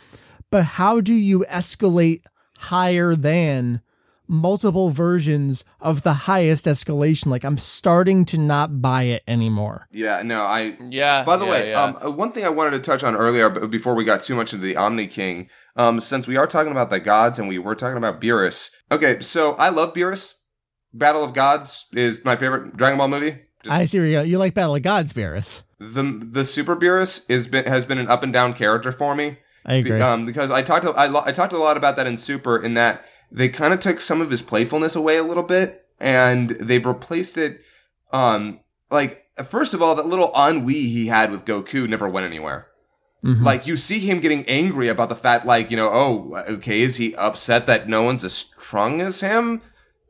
But 0.51 0.64
how 0.64 1.02
do 1.02 1.12
you 1.12 1.44
escalate 1.51 2.22
higher 2.56 3.14
than 3.14 3.82
multiple 4.31 4.90
versions 4.90 5.65
of 5.81 6.02
the 6.02 6.12
highest 6.12 6.65
escalation? 6.66 7.27
Like 7.27 7.44
I'm 7.44 7.59
starting 7.59 8.24
to 8.27 8.39
not 8.39 8.81
buy 8.81 9.02
it 9.02 9.23
anymore. 9.27 9.86
Yeah, 9.90 10.23
no, 10.23 10.43
I. 10.44 10.77
Yeah, 10.89 11.24
By 11.24 11.36
the 11.36 11.44
yeah, 11.44 11.51
way, 11.51 11.70
yeah. 11.70 11.82
um, 11.82 11.98
uh, 12.02 12.11
one 12.11 12.32
thing 12.32 12.44
I 12.44 12.51
wanted 12.51 12.70
to 12.70 12.78
touch 12.81 13.02
on 13.05 13.16
earlier, 13.16 13.51
b- 13.51 13.66
before 13.66 13.94
we 13.94 14.05
got 14.05 14.23
too 14.23 14.35
much 14.36 14.52
into 14.55 14.65
the 14.65 14.77
Omni 14.77 15.09
King, 15.09 15.51
um, 15.77 16.01
since 16.01 16.27
we 16.27 16.36
are 16.36 16.47
talking 16.47 16.73
about 16.73 16.89
the 16.90 17.01
gods 17.01 17.39
and 17.39 17.48
we 17.48 17.59
were 17.59 17.74
talking 17.74 17.98
about 17.98 18.20
Beerus. 18.20 18.70
Okay, 18.90 19.20
so 19.20 19.52
I 19.55 19.69
love 19.69 19.93
Beerus. 19.93 20.35
Battle 20.93 21.23
of 21.24 21.35
Gods 21.35 21.86
is 21.94 22.24
my 22.24 22.36
favorite 22.36 22.77
Dragon 22.77 22.98
Ball 22.98 23.09
movie. 23.09 23.39
Just 23.62 23.73
I 23.74 23.85
see 23.85 23.98
where 23.98 24.07
you 24.09 24.12
go. 24.15 24.23
You 24.23 24.39
like 24.39 24.55
Battle 24.55 24.74
of 24.77 24.82
Gods, 24.82 25.12
Beerus. 25.12 25.62
the 25.78 26.02
the 26.02 26.44
Super 26.44 26.74
Beerus 26.77 27.24
is 27.28 27.47
been 27.47 27.65
has 27.66 27.85
been 27.85 27.98
an 27.98 28.09
up 28.09 28.23
and 28.23 28.32
down 28.32 28.55
character 28.55 28.90
for 28.90 29.15
me. 29.15 29.39
I 29.65 29.74
agree. 29.74 30.01
Um, 30.01 30.24
because 30.24 30.51
I 30.51 30.62
talked 30.62 30.86
I, 30.86 31.07
lo- 31.07 31.23
I 31.24 31.32
talked 31.32 31.52
a 31.52 31.59
lot 31.59 31.77
about 31.77 31.97
that 31.97 32.07
in 32.07 32.16
Super 32.16 32.61
in 32.61 32.74
that 32.74 33.05
they 33.31 33.48
kind 33.48 33.73
of 33.73 33.81
took 33.81 34.01
some 34.01 34.20
of 34.20 34.31
his 34.31 34.43
playfulness 34.43 34.97
away 34.97 35.16
a 35.16 35.23
little 35.23 35.43
bit 35.43 35.86
and 35.98 36.51
they've 36.51 36.86
replaced 36.86 37.36
it 37.36 37.61
um 38.12 38.61
like 38.90 39.27
first 39.44 39.74
of 39.74 39.81
all 39.82 39.94
that 39.94 40.07
little 40.07 40.32
ennui 40.36 40.74
he 40.89 41.07
had 41.07 41.31
with 41.31 41.44
Goku 41.44 41.89
never 41.89 42.09
went 42.09 42.27
anywhere. 42.27 42.66
Mhm. 43.24 43.43
Like 43.44 43.66
you 43.66 43.77
see 43.77 43.98
him 44.01 44.20
getting 44.20 44.44
angry 44.48 44.89
about 44.89 45.11
the 45.11 45.16
fact 45.16 45.44
like, 45.44 45.70
you 45.70 45.77
know, 45.77 45.90
oh, 45.93 46.43
okay, 46.48 46.81
is 46.81 46.97
he 46.97 47.15
upset 47.16 47.66
that 47.66 47.89
no 47.89 48.02
one's 48.02 48.24
as 48.24 48.32
strong 48.32 49.01
as 49.02 49.20
him? 49.20 49.61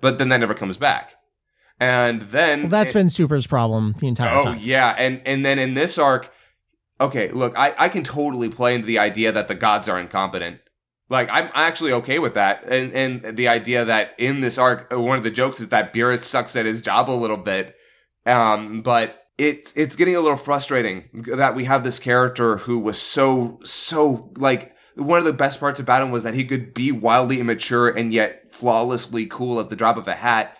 But 0.00 0.18
then 0.18 0.28
that 0.28 0.38
never 0.38 0.54
comes 0.54 0.76
back. 0.76 1.16
And 1.80 2.22
then 2.22 2.62
well, 2.62 2.68
that's 2.70 2.92
been 2.92 3.10
Super's 3.10 3.46
problem 3.46 3.94
the 3.98 4.06
entire 4.06 4.36
Oh 4.38 4.44
time. 4.44 4.54
Oh 4.54 4.58
yeah, 4.60 4.94
and 4.98 5.20
and 5.26 5.44
then 5.44 5.58
in 5.58 5.74
this 5.74 5.98
arc, 5.98 6.32
okay, 7.00 7.30
look, 7.32 7.58
I 7.58 7.74
I 7.78 7.88
can 7.88 8.04
totally 8.04 8.48
play 8.48 8.74
into 8.74 8.86
the 8.86 8.98
idea 8.98 9.32
that 9.32 9.48
the 9.48 9.54
gods 9.54 9.88
are 9.88 9.98
incompetent. 9.98 10.60
Like 11.10 11.28
I'm 11.30 11.50
actually 11.54 11.92
okay 11.92 12.18
with 12.18 12.34
that, 12.34 12.64
and 12.64 12.92
and 12.94 13.36
the 13.36 13.48
idea 13.48 13.84
that 13.84 14.14
in 14.16 14.40
this 14.40 14.56
arc, 14.56 14.92
uh, 14.92 15.00
one 15.00 15.18
of 15.18 15.24
the 15.24 15.30
jokes 15.30 15.60
is 15.60 15.68
that 15.70 15.92
Beerus 15.92 16.20
sucks 16.20 16.56
at 16.56 16.66
his 16.66 16.80
job 16.80 17.10
a 17.10 17.12
little 17.12 17.36
bit, 17.36 17.74
um, 18.24 18.80
but 18.80 19.26
it's 19.36 19.72
it's 19.72 19.96
getting 19.96 20.14
a 20.14 20.20
little 20.20 20.36
frustrating 20.36 21.08
that 21.34 21.54
we 21.54 21.64
have 21.64 21.82
this 21.82 21.98
character 21.98 22.58
who 22.58 22.78
was 22.78 23.00
so 23.00 23.58
so 23.64 24.30
like 24.36 24.74
one 24.96 25.18
of 25.18 25.24
the 25.24 25.32
best 25.32 25.58
parts 25.58 25.80
about 25.80 26.02
him 26.02 26.10
was 26.10 26.22
that 26.22 26.34
he 26.34 26.44
could 26.44 26.74
be 26.74 26.92
wildly 26.92 27.40
immature 27.40 27.88
and 27.88 28.12
yet 28.12 28.54
flawlessly 28.54 29.26
cool 29.26 29.58
at 29.58 29.70
the 29.70 29.76
drop 29.76 29.96
of 29.96 30.06
a 30.06 30.14
hat 30.14 30.56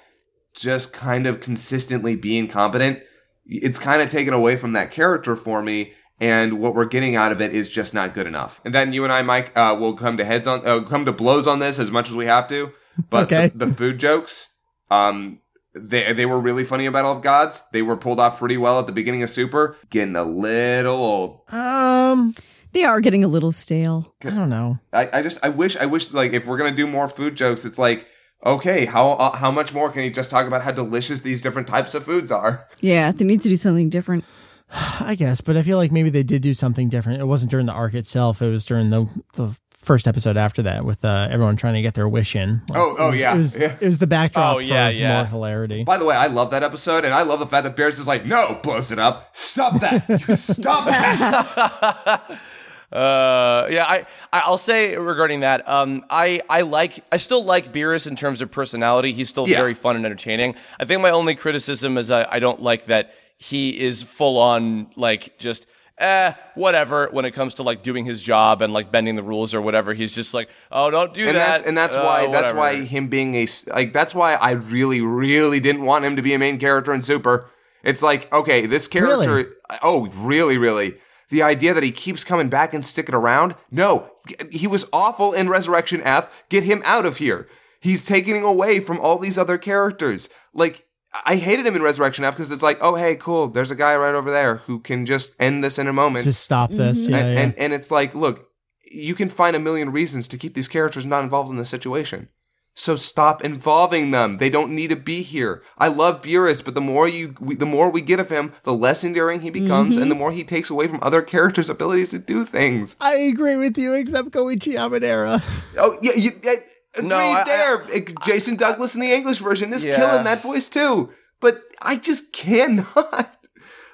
just 0.55 0.93
kind 0.93 1.27
of 1.27 1.41
consistently 1.41 2.17
being 2.17 2.49
competent. 2.49 3.01
It's 3.47 3.79
kind 3.79 4.03
of 4.03 4.11
taken 4.11 4.33
away 4.33 4.57
from 4.57 4.73
that 4.73 4.91
character 4.91 5.37
for 5.37 5.63
me, 5.63 5.93
and 6.21 6.61
what 6.61 6.75
we're 6.75 6.85
getting 6.85 7.17
out 7.17 7.33
of 7.33 7.41
it 7.41 7.55
is 7.55 7.69
just 7.71 7.95
not 7.95 8.15
good 8.15 8.27
enough. 8.27 8.61
And 8.65 8.75
then 8.75 8.93
you 8.93 9.05
and 9.05 9.13
I, 9.13 9.23
Mike, 9.23 9.53
uh, 9.57 9.77
will 9.81 9.95
come 9.95 10.17
to 10.19 10.25
heads 10.25 10.47
on, 10.47 10.67
uh, 10.67 10.83
come 10.83 11.05
to 11.07 11.13
blows 11.13 11.47
on 11.47 11.59
this 11.59 11.79
as 11.79 11.91
much 11.91 12.09
as 12.11 12.15
we 12.15 12.27
have 12.27 12.47
to. 12.49 12.73
But 13.09 13.25
Okay. 13.25 13.49
the, 13.55 13.67
the 13.67 13.75
food 13.75 13.99
jokes, 13.99 14.49
um, 14.91 15.41
they 15.75 16.13
they 16.13 16.27
were 16.27 16.41
really 16.41 16.65
funny 16.65 16.85
in 16.85 16.93
Battle 16.93 17.13
of 17.13 17.23
Gods. 17.23 17.63
They 17.73 17.81
were 17.83 17.97
pulled 17.97 18.19
off 18.21 18.39
pretty 18.39 18.57
well 18.57 18.79
at 18.81 18.87
the 18.87 18.93
beginning 18.93 19.23
of 19.23 19.31
Super. 19.31 19.77
Getting 19.89 20.17
a 20.17 20.25
little 20.25 20.97
old. 20.97 21.41
Um, 21.53 22.35
They 22.73 22.85
are 22.85 23.01
getting 23.01 23.25
a 23.25 23.29
little 23.29 23.53
stale. 23.53 24.15
I 24.25 24.31
don't 24.31 24.49
know. 24.51 24.79
I, 24.93 25.09
I 25.13 25.23
just 25.23 25.39
I 25.45 25.49
wish 25.49 25.77
I 25.77 25.87
wish 25.87 26.13
like 26.13 26.33
if 26.33 26.47
we're 26.47 26.59
gonna 26.59 26.75
do 26.75 26.87
more 26.87 27.09
food 27.09 27.37
jokes, 27.37 27.65
it's 27.65 27.79
like 27.79 28.07
okay, 28.45 28.85
how 28.87 29.11
uh, 29.13 29.37
how 29.37 29.51
much 29.51 29.73
more 29.73 29.91
can 29.91 30.03
you 30.03 30.11
just 30.11 30.31
talk 30.31 30.47
about 30.47 30.63
how 30.63 30.71
delicious 30.73 31.21
these 31.21 31.41
different 31.43 31.69
types 31.69 31.95
of 31.95 32.05
foods 32.05 32.31
are? 32.33 32.67
Yeah, 32.81 33.13
they 33.13 33.25
need 33.25 33.41
to 33.43 33.49
do 33.49 33.57
something 33.57 33.89
different. 33.91 34.25
I 35.01 35.15
guess, 35.19 35.41
but 35.41 35.57
I 35.57 35.63
feel 35.63 35.77
like 35.77 35.91
maybe 35.93 36.11
they 36.11 36.23
did 36.23 36.43
do 36.43 36.55
something 36.55 36.89
different. 36.89 37.21
It 37.21 37.25
wasn't 37.27 37.51
during 37.51 37.67
the 37.67 37.73
arc 37.73 37.95
itself. 37.95 38.41
It 38.43 38.49
was 38.51 38.65
during 38.65 38.91
the 38.91 39.07
the 39.35 39.57
first 39.75 40.07
episode 40.07 40.37
after 40.37 40.61
that 40.63 40.85
with 40.85 41.05
uh, 41.07 41.27
everyone 41.31 41.57
trying 41.57 41.73
to 41.73 41.81
get 41.83 41.95
their 41.95 42.07
wish 42.09 42.37
in. 42.37 42.61
Like, 42.69 42.79
Oh, 42.79 42.97
oh, 42.99 43.09
it 43.09 43.11
was, 43.13 43.21
yeah, 43.21 43.35
It 43.35 43.39
was, 43.39 43.59
yeah. 43.59 43.77
it 43.81 43.87
was 43.87 43.99
the 43.99 44.07
backdrop 44.07 44.57
Oh, 44.57 44.59
yeah, 44.59 44.89
for 44.91 44.95
yeah. 44.95 45.17
more 45.17 45.25
hilarity. 45.25 45.85
By 45.85 45.97
the 45.97 46.05
way, 46.05 46.15
I 46.15 46.27
love 46.27 46.51
that 46.51 46.63
episode, 46.63 47.07
and 47.07 47.15
I 47.15 47.23
love 47.23 47.39
the 47.41 47.47
fact 47.47 47.65
that 47.65 47.77
Beerus 47.77 47.99
is 47.99 48.07
like, 48.07 48.27
no, 48.27 48.61
blows 48.63 48.93
it 48.93 48.99
up. 48.99 49.35
Stop 49.35 49.81
that. 49.81 50.39
Stop 50.39 50.85
that. 50.87 52.41
Uh, 52.93 53.69
yeah, 53.71 53.85
I, 53.87 53.99
I 54.33 54.41
I'll 54.41 54.59
say 54.59 54.97
regarding 54.97 55.41
that, 55.41 55.69
um, 55.69 56.05
I 56.11 56.41
I 56.51 56.63
like 56.63 57.05
I 57.13 57.19
still 57.19 57.45
like 57.45 57.73
Beerus 57.73 58.09
in 58.09 58.17
terms 58.17 58.41
of 58.43 58.51
personality. 58.51 59.13
He's 59.13 59.29
still 59.29 59.49
Yeah. 59.49 59.59
very 59.59 59.75
fun 59.75 59.95
and 59.95 60.05
entertaining. 60.05 60.57
I 60.81 60.85
think 60.87 61.01
my 61.01 61.11
only 61.11 61.37
criticism 61.37 61.97
is 61.97 62.11
I, 62.11 62.27
I 62.29 62.41
don't 62.41 62.61
like 62.61 62.87
that 62.87 63.15
he 63.41 63.71
is 63.81 64.03
full 64.05 64.39
on 64.39 64.89
like 64.97 65.37
just 65.39 65.67
eh 65.99 66.33
whatever 66.55 67.09
when 67.11 67.25
it 67.25 67.33
comes 67.33 67.55
to 67.55 67.63
like 67.63 67.83
doing 67.83 68.05
his 68.05 68.23
job 68.23 68.63
and 68.63 68.73
like 68.73 68.93
bending 68.93 69.17
the 69.17 69.23
rules 69.23 69.53
or 69.55 69.61
whatever. 69.61 69.93
He's 69.95 70.15
just 70.15 70.33
like 70.33 70.49
oh 70.71 70.91
don't 70.91 71.13
do 71.13 71.27
and 71.27 71.37
that. 71.37 71.47
that's 71.49 71.63
and 71.65 71.77
that's 71.77 71.97
Uh, 71.97 72.03
why 72.03 72.21
that's 72.29 72.53
whatever. 72.53 72.59
why 72.59 72.85
him 72.85 73.09
being 73.09 73.35
a 73.35 73.47
like 73.75 73.93
that's 73.93 74.15
why 74.15 74.35
I 74.35 74.53
really 74.53 75.01
really 75.01 75.59
didn't 75.59 75.83
want 75.83 76.05
him 76.05 76.15
to 76.17 76.23
be 76.23 76.33
a 76.35 76.39
main 76.39 76.59
character 76.59 76.93
in 76.95 77.03
Super. 77.03 77.51
It's 77.83 78.03
like 78.03 78.31
okay, 78.33 78.67
this 78.67 78.87
character. 78.89 79.35
Really? 79.35 79.47
Oh, 79.83 80.07
really, 80.17 80.59
really. 80.59 80.97
The 81.31 81.43
idea 81.43 81.73
that 81.75 81.83
he 81.83 81.93
keeps 81.93 82.25
coming 82.25 82.49
back 82.49 82.75
and 82.75 82.85
sticking 82.85 83.15
around. 83.15 83.55
No, 83.71 84.11
he 84.51 84.67
was 84.67 84.87
awful 84.93 85.33
in 85.33 85.49
Resurrection 85.49 86.03
F. 86.03 86.45
Get 86.51 86.65
him 86.65 86.83
out 86.85 87.07
of 87.07 87.19
here. 87.19 87.47
He's 87.81 88.05
taking 88.05 88.43
away 88.43 88.81
from 88.81 88.99
all 89.01 89.17
these 89.19 89.39
other 89.39 89.57
characters. 89.57 90.29
Like 90.53 90.85
I 91.25 91.37
hated 91.37 91.67
him 91.67 91.75
in 91.75 91.83
Resurrection 91.83 92.25
F 92.25 92.35
because 92.35 92.51
it's 92.51 92.63
like, 92.63 92.79
oh 92.81 92.95
hey, 92.95 93.17
cool. 93.17 93.49
There's 93.49 93.71
a 93.71 93.77
guy 93.77 93.97
right 93.97 94.15
over 94.15 94.31
there 94.31 94.57
who 94.57 94.81
can 94.81 95.07
just 95.07 95.35
end 95.41 95.65
this 95.65 95.79
in 95.79 95.89
a 95.89 95.93
moment. 95.93 96.25
Just 96.25 96.43
stop 96.43 96.71
this. 96.71 97.03
Mm-hmm. 97.03 97.13
Yeah, 97.13 97.19
and, 97.19 97.35
yeah. 97.35 97.43
and 97.43 97.59
and 97.59 97.73
it's 97.73 97.91
like, 97.91 98.15
look, 98.15 98.49
you 98.91 99.15
can 99.15 99.29
find 99.29 99.57
a 99.57 99.61
million 99.61 99.91
reasons 99.91 100.29
to 100.29 100.39
keep 100.39 100.55
these 100.55 100.69
characters 100.69 101.07
not 101.07 101.25
involved 101.25 101.51
in 101.51 101.57
the 101.57 101.65
situation. 101.65 102.29
So 102.75 102.97
stop 102.97 103.45
involving 103.45 104.11
them. 104.11 104.39
They 104.39 104.49
don't 104.49 104.71
need 104.75 104.89
to 104.89 104.97
be 104.97 105.23
here. 105.23 105.63
I 105.77 105.89
love 105.89 106.23
Beerus, 106.23 106.65
but 106.65 106.75
the 106.75 106.81
more 106.81 107.09
you, 107.09 107.35
we, 107.41 107.57
the 107.57 107.67
more 107.67 107.91
we 107.91 108.01
get 108.01 108.21
of 108.21 108.31
him, 108.31 108.53
the 108.63 108.73
less 108.73 109.03
endearing 109.03 109.41
he 109.41 109.51
becomes, 109.51 109.97
mm-hmm. 109.97 110.03
and 110.03 110.11
the 110.11 110.15
more 110.15 110.31
he 110.33 110.45
takes 110.45 110.71
away 110.71 110.87
from 110.87 111.01
other 111.03 111.21
characters' 111.21 111.69
abilities 111.69 112.11
to 112.11 112.19
do 112.19 112.45
things. 112.45 112.97
I 113.01 113.15
agree 113.17 113.57
with 113.57 113.77
you, 113.77 113.93
except 113.95 114.31
Koichi 114.31 114.75
Yamadera. 114.75 115.43
Oh 115.79 115.99
yeah, 116.01 116.13
you, 116.15 116.41
yeah 116.43 116.55
agreed 116.97 117.09
No, 117.09 117.17
I- 117.17 117.41
I- 117.41 117.45
there. 117.45 117.83
It- 117.93 118.21
Jason 118.25 118.57
Douglas 118.57 118.95
in 118.95 119.01
the 119.01 119.13
English 119.13 119.39
version 119.39 119.73
is 119.73 119.85
Yeah. 119.85 119.97
killing 119.97 120.25
that 120.25 120.43
voice 120.43 120.69
too. 120.69 121.11
But 121.41 121.63
I 121.83 121.97
just 121.97 122.33
cannot. 122.33 123.37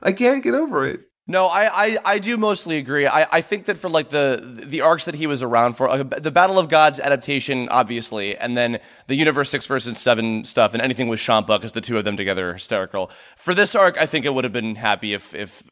I 0.03 0.13
can't 0.13 0.43
get 0.43 0.55
over 0.55 0.87
it. 0.87 1.01
No, 1.29 1.47
I, 1.47 1.87
I, 1.87 1.99
I 2.05 2.19
do 2.21 2.37
mostly 2.37 2.77
agree. 2.79 3.05
I, 3.09 3.27
I 3.33 3.41
think 3.41 3.65
that 3.65 3.77
for 3.77 3.89
like 3.89 4.11
the 4.11 4.41
the 4.65 4.83
arcs 4.83 5.07
that 5.07 5.17
he 5.17 5.27
was 5.27 5.43
around 5.43 5.73
for, 5.73 5.89
uh, 5.91 6.05
the 6.05 6.31
Battle 6.31 6.57
of 6.57 6.69
Gods 6.69 7.01
adaptation, 7.01 7.69
obviously, 7.69 8.37
and 8.37 8.57
then 8.57 8.79
the 9.09 9.17
Universe 9.17 9.51
six 9.51 9.67
versus 9.67 9.99
seven 9.99 10.45
stuff, 10.45 10.73
and 10.73 10.81
anything 10.81 11.09
with 11.09 11.19
Champa, 11.19 11.59
because 11.59 11.73
the 11.73 11.81
two 11.81 11.99
of 11.99 12.05
them 12.05 12.17
together 12.17 12.51
are 12.51 12.55
hysterical. 12.55 13.11
For 13.37 13.55
this 13.55 13.75
arc, 13.75 13.99
I 13.99 14.07
think 14.07 14.25
it 14.25 14.35
would 14.35 14.45
have 14.45 14.53
been 14.53 14.77
happy 14.77 15.15
if 15.15 15.35
if 15.35 15.69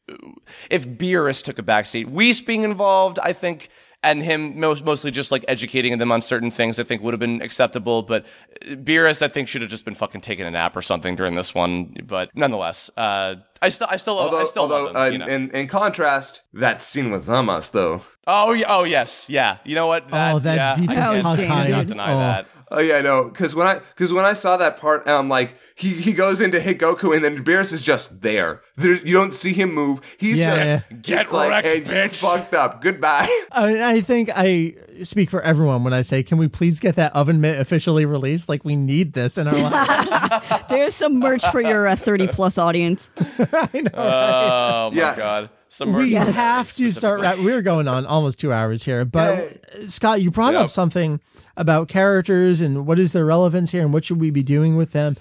if 0.71 0.89
Beerus 0.89 1.41
took 1.41 1.61
a 1.61 1.63
backseat. 1.63 2.07
Whis 2.09 2.41
being 2.41 2.65
involved, 2.65 3.21
I 3.21 3.33
think, 3.33 3.69
and 4.05 4.23
him 4.23 4.61
most, 4.61 4.85
mostly 4.85 5.11
just 5.11 5.33
like 5.33 5.45
educating 5.49 5.99
them 5.99 6.13
on 6.13 6.23
certain 6.23 6.51
things, 6.51 6.79
I 6.79 6.85
think 6.85 7.03
would 7.03 7.13
have 7.15 7.19
been 7.21 7.43
acceptable. 7.43 8.03
But 8.03 8.25
uh, 8.71 8.75
Beerus, 8.77 9.23
I 9.23 9.29
think, 9.29 9.49
should 9.49 9.63
have 9.63 9.71
just 9.71 9.85
been 9.85 9.95
fucking 9.97 10.21
taking 10.21 10.47
a 10.47 10.51
nap 10.51 10.77
or 10.77 10.83
something 10.83 11.17
during 11.17 11.35
this 11.35 11.55
one. 11.55 11.95
But 12.07 12.31
nonetheless, 12.35 12.91
uh, 12.97 13.37
I 13.63 13.69
still 13.71 13.89
I 13.91 13.97
still 13.97 14.19
Although, 14.19 14.39
I 14.39 14.45
still 14.45 14.63
although 14.63 14.85
love 14.85 14.97
uh, 14.97 15.05
him. 15.07 15.13
you 15.15 15.19
know. 15.19 15.27
in, 15.27 15.51
in 15.51 15.67
contrast, 15.67 16.43
that 16.53 16.83
scene 16.83 17.11
with 17.11 17.27
Zamas 17.27 17.73
though. 17.73 18.03
Oh, 18.27 18.53
yeah, 18.53 18.67
oh 18.69 18.85
yes, 18.85 19.29
yeah. 19.29 19.59
You 19.65 19.75
know 19.75 19.87
what? 19.87 20.05
Oh, 20.13 20.39
that 20.39 20.55
yeah, 20.57 20.75
deepest 20.75 20.99
I 20.99 21.15
can't- 21.15 21.27
Hakai. 21.27 21.51
I 21.51 21.67
cannot 21.67 21.87
deny 21.87 22.13
Oh. 22.13 22.19
that. 22.19 22.47
Oh 22.71 22.81
yeah, 22.81 22.97
I 22.97 23.03
know. 23.03 23.25
Because 23.25 23.55
when 23.55 23.67
I 23.67 23.75
because 23.79 24.13
when 24.13 24.25
I 24.25 24.33
saw 24.33 24.57
that 24.57 24.77
part, 24.79 25.07
um, 25.07 25.29
like 25.29 25.55
he 25.77 25.89
he 25.91 26.13
goes 26.13 26.41
in 26.41 26.51
to 26.53 26.61
hit 26.61 26.79
Goku, 26.79 27.15
and 27.15 27.23
then 27.25 27.45
Beerus 27.45 27.73
is 27.73 27.83
just 27.83 28.23
there. 28.23 28.63
There's, 28.77 29.05
you 29.05 29.13
don't 29.13 29.33
see 29.33 29.53
him 29.53 29.73
move. 29.75 30.01
He's 30.19 30.39
Yeah, 30.39 30.57
just 30.57 30.67
yeah. 30.91 30.97
Get 31.03 31.21
it's 31.23 31.33
like, 31.33 31.51
wrecked, 31.51 31.67
"Hey, 31.67 31.77
you 31.79 31.83
bitch." 31.83 32.17
fucked 32.17 32.55
up. 32.55 32.81
Goodbye. 32.81 33.27
I, 33.53 33.95
I 33.95 34.01
think 34.01 34.31
I 34.35 34.75
speak 35.03 35.31
for 35.31 35.43
everyone 35.43 35.83
when 35.85 35.93
I 35.93 36.03
say, 36.03 36.23
can 36.23 36.39
we 36.39 36.47
please 36.49 36.79
get 36.81 36.95
that 36.97 37.15
oven 37.17 37.41
mitt 37.41 37.59
officially 37.61 38.07
released? 38.07 38.49
Like, 38.49 38.65
we 38.65 38.77
need 38.77 39.13
this 39.13 39.37
in 39.39 39.49
our 39.49 39.55
lives. 39.71 40.63
There's 40.69 40.95
some 40.95 41.19
merch 41.19 41.45
for 41.49 41.61
your 41.61 41.89
uh, 41.89 41.97
30 41.97 42.29
plus 42.29 42.59
audience. 42.59 43.11
I 43.39 43.81
know. 43.81 43.91
Oh 43.95 44.91
my 44.93 44.97
Yeah. 44.97 45.17
god. 45.17 45.51
Some 45.75 45.93
we 45.93 46.13
have 46.13 46.73
to 46.75 46.93
start. 46.93 47.21
Wrap- 47.21 47.39
we're 47.39 47.61
going 47.61 47.89
on 47.89 48.07
almost 48.07 48.39
two 48.39 48.53
hours 48.53 48.85
here, 48.85 49.05
but 49.05 49.59
Scott, 49.89 50.23
you 50.23 50.31
brought 50.31 50.55
up 50.55 50.71
something 50.71 51.21
about 51.57 51.89
characters 51.89 52.61
and 52.61 52.87
what 52.87 53.01
is 53.01 53.13
their 53.13 53.25
relevance 53.25 53.73
here 53.73 53.83
and 53.83 53.93
what 53.93 54.05
should 54.05 54.21
we 54.21 54.31
be 54.31 54.45
doing 54.45 54.77
with 54.77 54.93
them. 54.93 55.17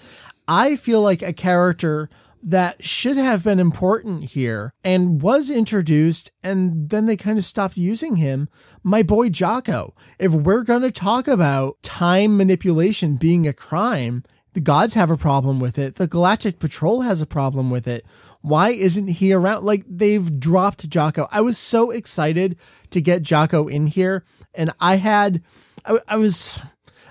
I 0.48 0.76
feel 0.76 1.02
like 1.02 1.24
a 1.24 1.34
character 1.34 2.08
that 2.44 2.84
should 2.84 3.18
have 3.18 3.44
been 3.44 3.60
important 3.60 4.26
here 4.26 4.76
and 4.84 5.24
was 5.24 5.50
introduced 5.50 6.30
and 6.44 6.88
then 6.88 7.08
they 7.08 7.18
kind 7.18 7.40
of 7.40 7.46
stopped 7.46 7.76
using 7.76 8.18
him. 8.18 8.48
My 8.84 9.02
boy 9.02 9.30
Jaco. 9.30 9.94
If 10.20 10.34
we're 10.34 10.64
going 10.64 10.84
to 10.84 10.92
talk 10.92 11.28
about 11.28 11.82
time 11.82 12.38
manipulation 12.38 13.16
being 13.16 13.48
a 13.48 13.54
crime, 13.54 14.24
the 14.54 14.62
gods 14.62 14.94
have 14.94 15.10
a 15.10 15.18
problem 15.18 15.60
with 15.60 15.78
it. 15.78 15.96
The 15.96 16.08
Galactic 16.08 16.60
Patrol 16.60 17.02
has 17.02 17.22
a 17.22 17.26
problem 17.26 17.70
with 17.70 17.88
it. 17.88 18.06
Why 18.42 18.70
isn't 18.70 19.08
he 19.08 19.34
around? 19.34 19.64
Like 19.64 19.84
they've 19.88 20.40
dropped 20.40 20.90
Jaco. 20.90 21.28
I 21.32 21.42
was 21.42 21.58
so 21.58 21.92
excited 21.92 22.58
to 22.92 23.02
get 23.02 23.24
Jaco 23.24 23.70
in 23.70 23.88
here, 23.88 24.24
and 24.54 24.72
I 24.80 24.98
had, 24.98 25.42
I, 25.86 25.98
I 26.08 26.18
was, 26.18 26.60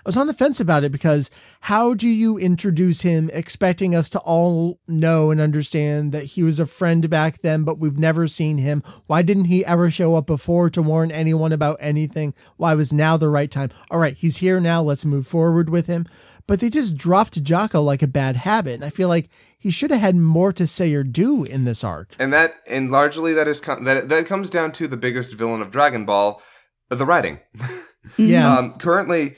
was 0.07 0.17
on 0.17 0.27
the 0.27 0.35
fence 0.35 0.61
about 0.61 0.85
it 0.85 0.93
because 0.93 1.31
how 1.63 1.95
do 1.95 2.09
you 2.09 2.39
introduce 2.39 3.03
him 3.03 3.31
expecting 3.33 3.95
us 3.95 4.09
to 4.11 4.19
all 4.21 4.81
know 4.89 5.31
and 5.31 5.41
understand 5.41 6.13
that 6.13 6.25
he 6.25 6.43
was 6.43 6.59
a 6.59 6.67
friend 6.67 7.09
back 7.09 7.41
then, 7.43 7.63
but 7.65 7.79
we've 7.79 7.99
never 7.99 8.27
seen 8.29 8.59
him? 8.59 8.83
Why 9.07 9.23
didn't 9.23 9.45
he 9.45 9.65
ever 9.65 9.91
show 9.91 10.17
up 10.17 10.27
before 10.27 10.71
to 10.71 10.83
warn 10.83 11.11
anyone 11.13 11.53
about 11.53 11.77
anything? 11.81 12.35
Why 12.57 12.75
was 12.75 12.93
now 12.93 13.17
the 13.17 13.29
right 13.29 13.51
time? 13.51 13.71
All 13.91 13.99
right, 13.99 14.17
he's 14.17 14.39
here 14.39 14.61
now. 14.61 14.83
Let's 14.83 15.05
move 15.05 15.27
forward 15.27 15.69
with 15.71 15.87
him. 15.87 16.07
But 16.47 16.61
they 16.61 16.71
just 16.71 16.97
dropped 16.97 17.43
Jaco 17.45 17.85
like 17.85 18.03
a 18.03 18.09
bad 18.09 18.37
habit. 18.37 18.75
And 18.75 18.85
I 18.85 18.91
feel 18.91 19.09
like 19.09 19.31
he 19.57 19.71
should 19.71 19.91
have 19.93 20.01
had 20.01 20.17
more 20.17 20.53
to 20.53 20.67
say 20.67 20.93
or 20.95 21.05
do 21.05 21.45
in 21.45 21.65
this 21.65 21.85
arc. 21.85 22.17
and 22.19 22.33
that 22.33 22.55
and 22.69 22.91
largely 22.91 23.33
that 23.35 23.47
is 23.47 23.61
com- 23.61 23.85
that 23.85 24.09
that 24.09 24.27
comes 24.27 24.51
down 24.51 24.73
to 24.73 24.89
the 24.89 24.97
biggest 24.97 25.35
villain 25.35 25.63
of 25.63 25.71
Dragon 25.71 26.05
Ball, 26.05 26.43
the 26.89 27.07
writing. 27.07 27.39
Yeah. 28.17 28.59
Um, 28.59 28.73
currently, 28.75 29.37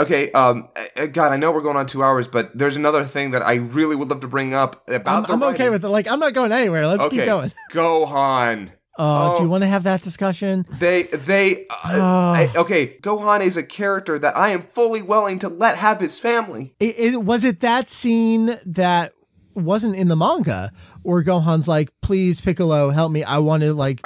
okay. 0.00 0.30
Um, 0.32 0.68
uh, 0.96 1.06
God, 1.06 1.32
I 1.32 1.36
know 1.36 1.52
we're 1.52 1.62
going 1.62 1.76
on 1.76 1.86
two 1.86 2.02
hours, 2.02 2.28
but 2.28 2.56
there's 2.56 2.76
another 2.76 3.04
thing 3.04 3.30
that 3.32 3.42
I 3.42 3.54
really 3.54 3.96
would 3.96 4.08
love 4.08 4.20
to 4.20 4.28
bring 4.28 4.54
up 4.54 4.88
about 4.88 5.30
I'm, 5.30 5.40
the 5.40 5.46
I'm 5.46 5.54
okay 5.54 5.70
with 5.70 5.84
it. 5.84 5.88
Like, 5.88 6.08
I'm 6.08 6.18
not 6.20 6.34
going 6.34 6.52
anywhere. 6.52 6.86
Let's 6.86 7.02
Okay, 7.02 7.16
keep 7.18 7.24
going. 7.26 7.52
Gohan. 7.72 8.70
Oh, 8.98 9.34
do 9.36 9.42
you 9.42 9.48
Oh. 9.48 9.50
want 9.50 9.62
to 9.64 9.68
have 9.68 9.82
that 9.84 10.02
discussion? 10.02 10.64
They 10.78 11.04
they 11.04 11.66
uh, 11.68 11.74
Oh. 11.86 11.98
I- 12.34 12.52
okay. 12.56 12.98
Gohan 13.00 13.40
is 13.40 13.56
a 13.56 13.62
character 13.62 14.18
that 14.18 14.36
I 14.36 14.50
am 14.50 14.62
fully 14.72 15.02
willing 15.02 15.38
to 15.40 15.48
let 15.48 15.76
have 15.78 16.00
his 16.00 16.18
family. 16.18 16.74
It, 16.80 16.98
it, 16.98 17.22
was 17.24 17.44
it 17.44 17.60
that 17.60 17.88
scene 17.88 18.56
that 18.66 19.12
wasn't 19.54 19.94
in 19.96 20.08
the 20.08 20.16
manga 20.16 20.72
where 21.02 21.22
Gohan's 21.22 21.68
like, 21.68 21.90
"Please, 22.02 22.40
Piccolo, 22.40 22.90
help 22.90 23.12
me. 23.12 23.22
I 23.22 23.38
want 23.38 23.62
to 23.62 23.72
like 23.74 24.00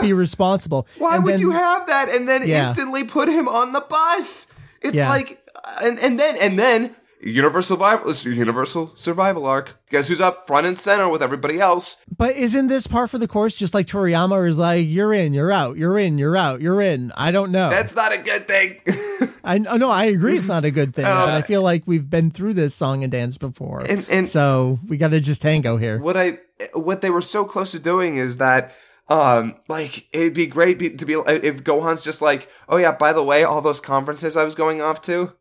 be 0.00 0.12
responsible." 0.12 0.86
Why 0.98 1.16
And 1.16 1.24
would 1.24 1.34
then- 1.34 1.40
you 1.40 1.50
have 1.50 1.86
that 1.86 2.08
and 2.08 2.28
then 2.28 2.46
Yeah. 2.46 2.66
instantly 2.68 3.04
put 3.04 3.28
him 3.28 3.48
on 3.48 3.72
the 3.72 3.80
bus? 3.80 4.46
It's 4.82 4.94
Yeah. 4.94 5.08
like 5.08 5.40
and 5.82 5.98
and 5.98 6.18
then 6.18 6.36
and 6.40 6.58
then 6.58 6.96
Universal 7.22 7.76
Survival 7.76 8.12
Universal 8.32 8.92
Survival 8.94 9.44
Arc. 9.46 9.76
Guess 9.90 10.08
who's 10.08 10.22
up 10.22 10.46
front 10.46 10.66
and 10.66 10.78
center 10.78 11.06
with 11.08 11.22
everybody 11.22 11.60
else? 11.60 11.98
But 12.16 12.34
isn't 12.34 12.68
this 12.68 12.86
par 12.86 13.06
for 13.08 13.18
the 13.18 13.28
course? 13.28 13.54
Just 13.54 13.74
like 13.74 13.86
Toriyama 13.86 14.48
is 14.48 14.56
like, 14.58 14.86
"You're 14.88 15.12
in, 15.12 15.34
you're 15.34 15.52
out, 15.52 15.76
you're 15.76 15.98
in, 15.98 16.16
you're 16.16 16.36
out, 16.36 16.62
you're 16.62 16.80
in." 16.80 17.12
I 17.18 17.30
don't 17.30 17.52
know. 17.52 17.68
That's 17.68 17.94
not 17.94 18.12
a 18.14 18.18
good 18.18 18.48
thing. 18.48 18.80
I 19.44 19.58
no, 19.58 19.90
I 19.90 20.04
agree. 20.04 20.38
It's 20.38 20.48
not 20.48 20.64
a 20.64 20.70
good 20.70 20.94
thing, 20.94 21.04
but 21.04 21.28
I 21.28 21.36
um, 21.36 21.42
feel 21.42 21.60
like 21.62 21.82
we've 21.86 22.08
been 22.08 22.30
through 22.30 22.54
this 22.54 22.74
song 22.74 23.02
and 23.02 23.12
dance 23.12 23.36
before, 23.36 23.82
And- 23.86 24.06
and- 24.10 24.26
so 24.26 24.78
we 24.88 24.96
got 24.96 25.08
to 25.10 25.20
just 25.20 25.42
tango 25.42 25.76
here. 25.76 25.98
what 25.98 26.16
I 26.16 26.38
what 26.72 27.00
they 27.02 27.10
were 27.10 27.22
so 27.22 27.44
close 27.44 27.72
to 27.72 27.78
doing 27.78 28.16
is 28.16 28.36
that 28.38 28.72
um 29.10 29.56
like 29.68 30.08
it'd 30.14 30.34
be 30.34 30.46
great 30.46 30.78
be, 30.78 30.90
to 30.90 31.04
be 31.04 31.14
if 31.14 31.64
Gohan's 31.64 32.04
just 32.04 32.22
like, 32.22 32.48
"Oh 32.68 32.76
yeah, 32.76 32.92
by 32.92 33.12
the 33.12 33.22
way, 33.22 33.44
all 33.44 33.60
those 33.60 33.80
conferences 33.80 34.36
I 34.36 34.44
was 34.44 34.54
going 34.54 34.80
off 34.80 35.02
to, 35.02 35.32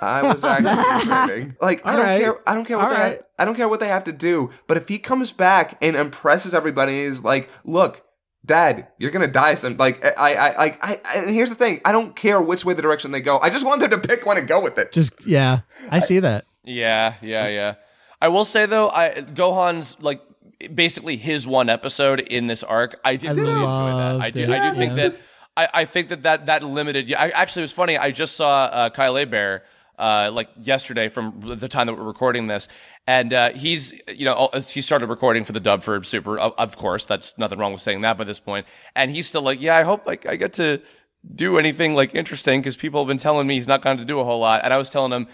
I 0.00 0.22
was 0.22 0.44
actually 0.44 1.06
training." 1.06 1.56
Like 1.60 1.84
I 1.84 1.96
don't 1.96 2.04
right. 2.04 2.20
care 2.20 2.48
I 2.48 2.54
don't 2.54 2.64
care 2.64 2.78
what 2.78 2.84
All 2.84 2.90
they 2.90 2.96
right. 2.96 3.12
have, 3.12 3.24
I 3.38 3.44
don't 3.44 3.56
care 3.56 3.68
what 3.68 3.80
they 3.80 3.88
have 3.88 4.04
to 4.04 4.12
do, 4.12 4.50
but 4.66 4.76
if 4.76 4.88
he 4.88 4.98
comes 4.98 5.32
back 5.32 5.76
and 5.82 5.96
impresses 5.96 6.54
everybody 6.54 6.98
and 7.00 7.08
is 7.08 7.24
like, 7.24 7.50
"Look, 7.64 8.04
Dad, 8.46 8.88
you're 8.98 9.10
gonna 9.10 9.26
die 9.26 9.54
some 9.54 9.76
like 9.76 10.04
I 10.04 10.34
I 10.34 10.56
like 10.56 10.84
I, 10.84 11.00
I 11.04 11.18
and 11.18 11.30
here's 11.30 11.50
the 11.50 11.56
thing, 11.56 11.80
I 11.84 11.92
don't 11.92 12.14
care 12.14 12.40
which 12.40 12.64
way 12.64 12.74
the 12.74 12.82
direction 12.82 13.10
they 13.10 13.20
go. 13.20 13.38
I 13.40 13.50
just 13.50 13.66
want 13.66 13.80
them 13.80 13.90
to 13.90 13.98
pick 13.98 14.24
one 14.26 14.38
and 14.38 14.46
go 14.46 14.60
with 14.60 14.78
it. 14.78 14.92
Just 14.92 15.26
yeah, 15.26 15.60
I 15.90 15.98
see 15.98 16.20
that. 16.20 16.44
Yeah, 16.64 17.14
yeah, 17.20 17.48
yeah. 17.48 17.74
I 18.20 18.28
will 18.28 18.44
say 18.44 18.66
though, 18.66 18.90
I 18.90 19.10
Gohan's 19.10 19.96
like 20.00 20.20
basically 20.74 21.16
his 21.16 21.46
one 21.46 21.68
episode 21.68 22.20
in 22.20 22.46
this 22.46 22.62
arc. 22.62 22.98
I 23.04 23.16
did 23.16 23.30
I 23.30 23.32
really 23.34 23.52
enjoy 23.52 23.64
that. 23.64 24.20
I 24.20 24.30
do. 24.30 24.42
it. 24.42 24.50
I 24.50 24.70
do 24.70 24.76
think 24.76 24.96
Yeah. 24.96 25.08
that. 25.08 25.16
I, 25.56 25.68
I 25.74 25.84
think 25.84 26.08
that 26.08 26.22
that 26.22 26.46
that 26.46 26.62
limited. 26.62 27.12
I 27.14 27.30
actually 27.30 27.62
it 27.62 27.64
was 27.64 27.72
funny. 27.72 27.98
I 27.98 28.10
just 28.10 28.36
saw 28.36 28.64
uh, 28.64 28.90
Kyle 28.90 29.16
Hebert 29.16 29.64
uh, 29.98 30.30
like 30.32 30.48
yesterday 30.60 31.08
from 31.08 31.40
the 31.58 31.68
time 31.68 31.88
that 31.88 31.94
we're 31.94 32.04
recording 32.04 32.46
this, 32.46 32.68
and 33.08 33.32
uh, 33.34 33.50
he's 33.50 33.92
you 34.14 34.24
know 34.24 34.50
he 34.68 34.80
started 34.80 35.08
recording 35.08 35.44
for 35.44 35.52
the 35.52 35.60
dub 35.60 35.82
for 35.82 36.02
Super. 36.04 36.38
Of, 36.38 36.52
of 36.58 36.76
course, 36.76 37.06
that's 37.06 37.36
nothing 37.38 37.58
wrong 37.58 37.72
with 37.72 37.82
saying 37.82 38.02
that 38.02 38.16
by 38.16 38.24
this 38.24 38.38
point. 38.38 38.66
And 38.94 39.10
he's 39.10 39.26
still 39.26 39.42
like, 39.42 39.60
yeah, 39.60 39.76
I 39.76 39.82
hope 39.82 40.06
like 40.06 40.26
I 40.26 40.36
get 40.36 40.52
to 40.54 40.80
do 41.34 41.58
anything 41.58 41.94
like 41.94 42.14
interesting 42.14 42.60
because 42.60 42.76
people 42.76 43.00
have 43.00 43.08
been 43.08 43.18
telling 43.18 43.48
me 43.48 43.54
he's 43.54 43.66
not 43.66 43.82
going 43.82 43.98
to 43.98 44.04
do 44.04 44.20
a 44.20 44.24
whole 44.24 44.38
lot. 44.38 44.60
And 44.62 44.72
I 44.72 44.78
was 44.78 44.88
telling 44.88 45.10
him, 45.10 45.26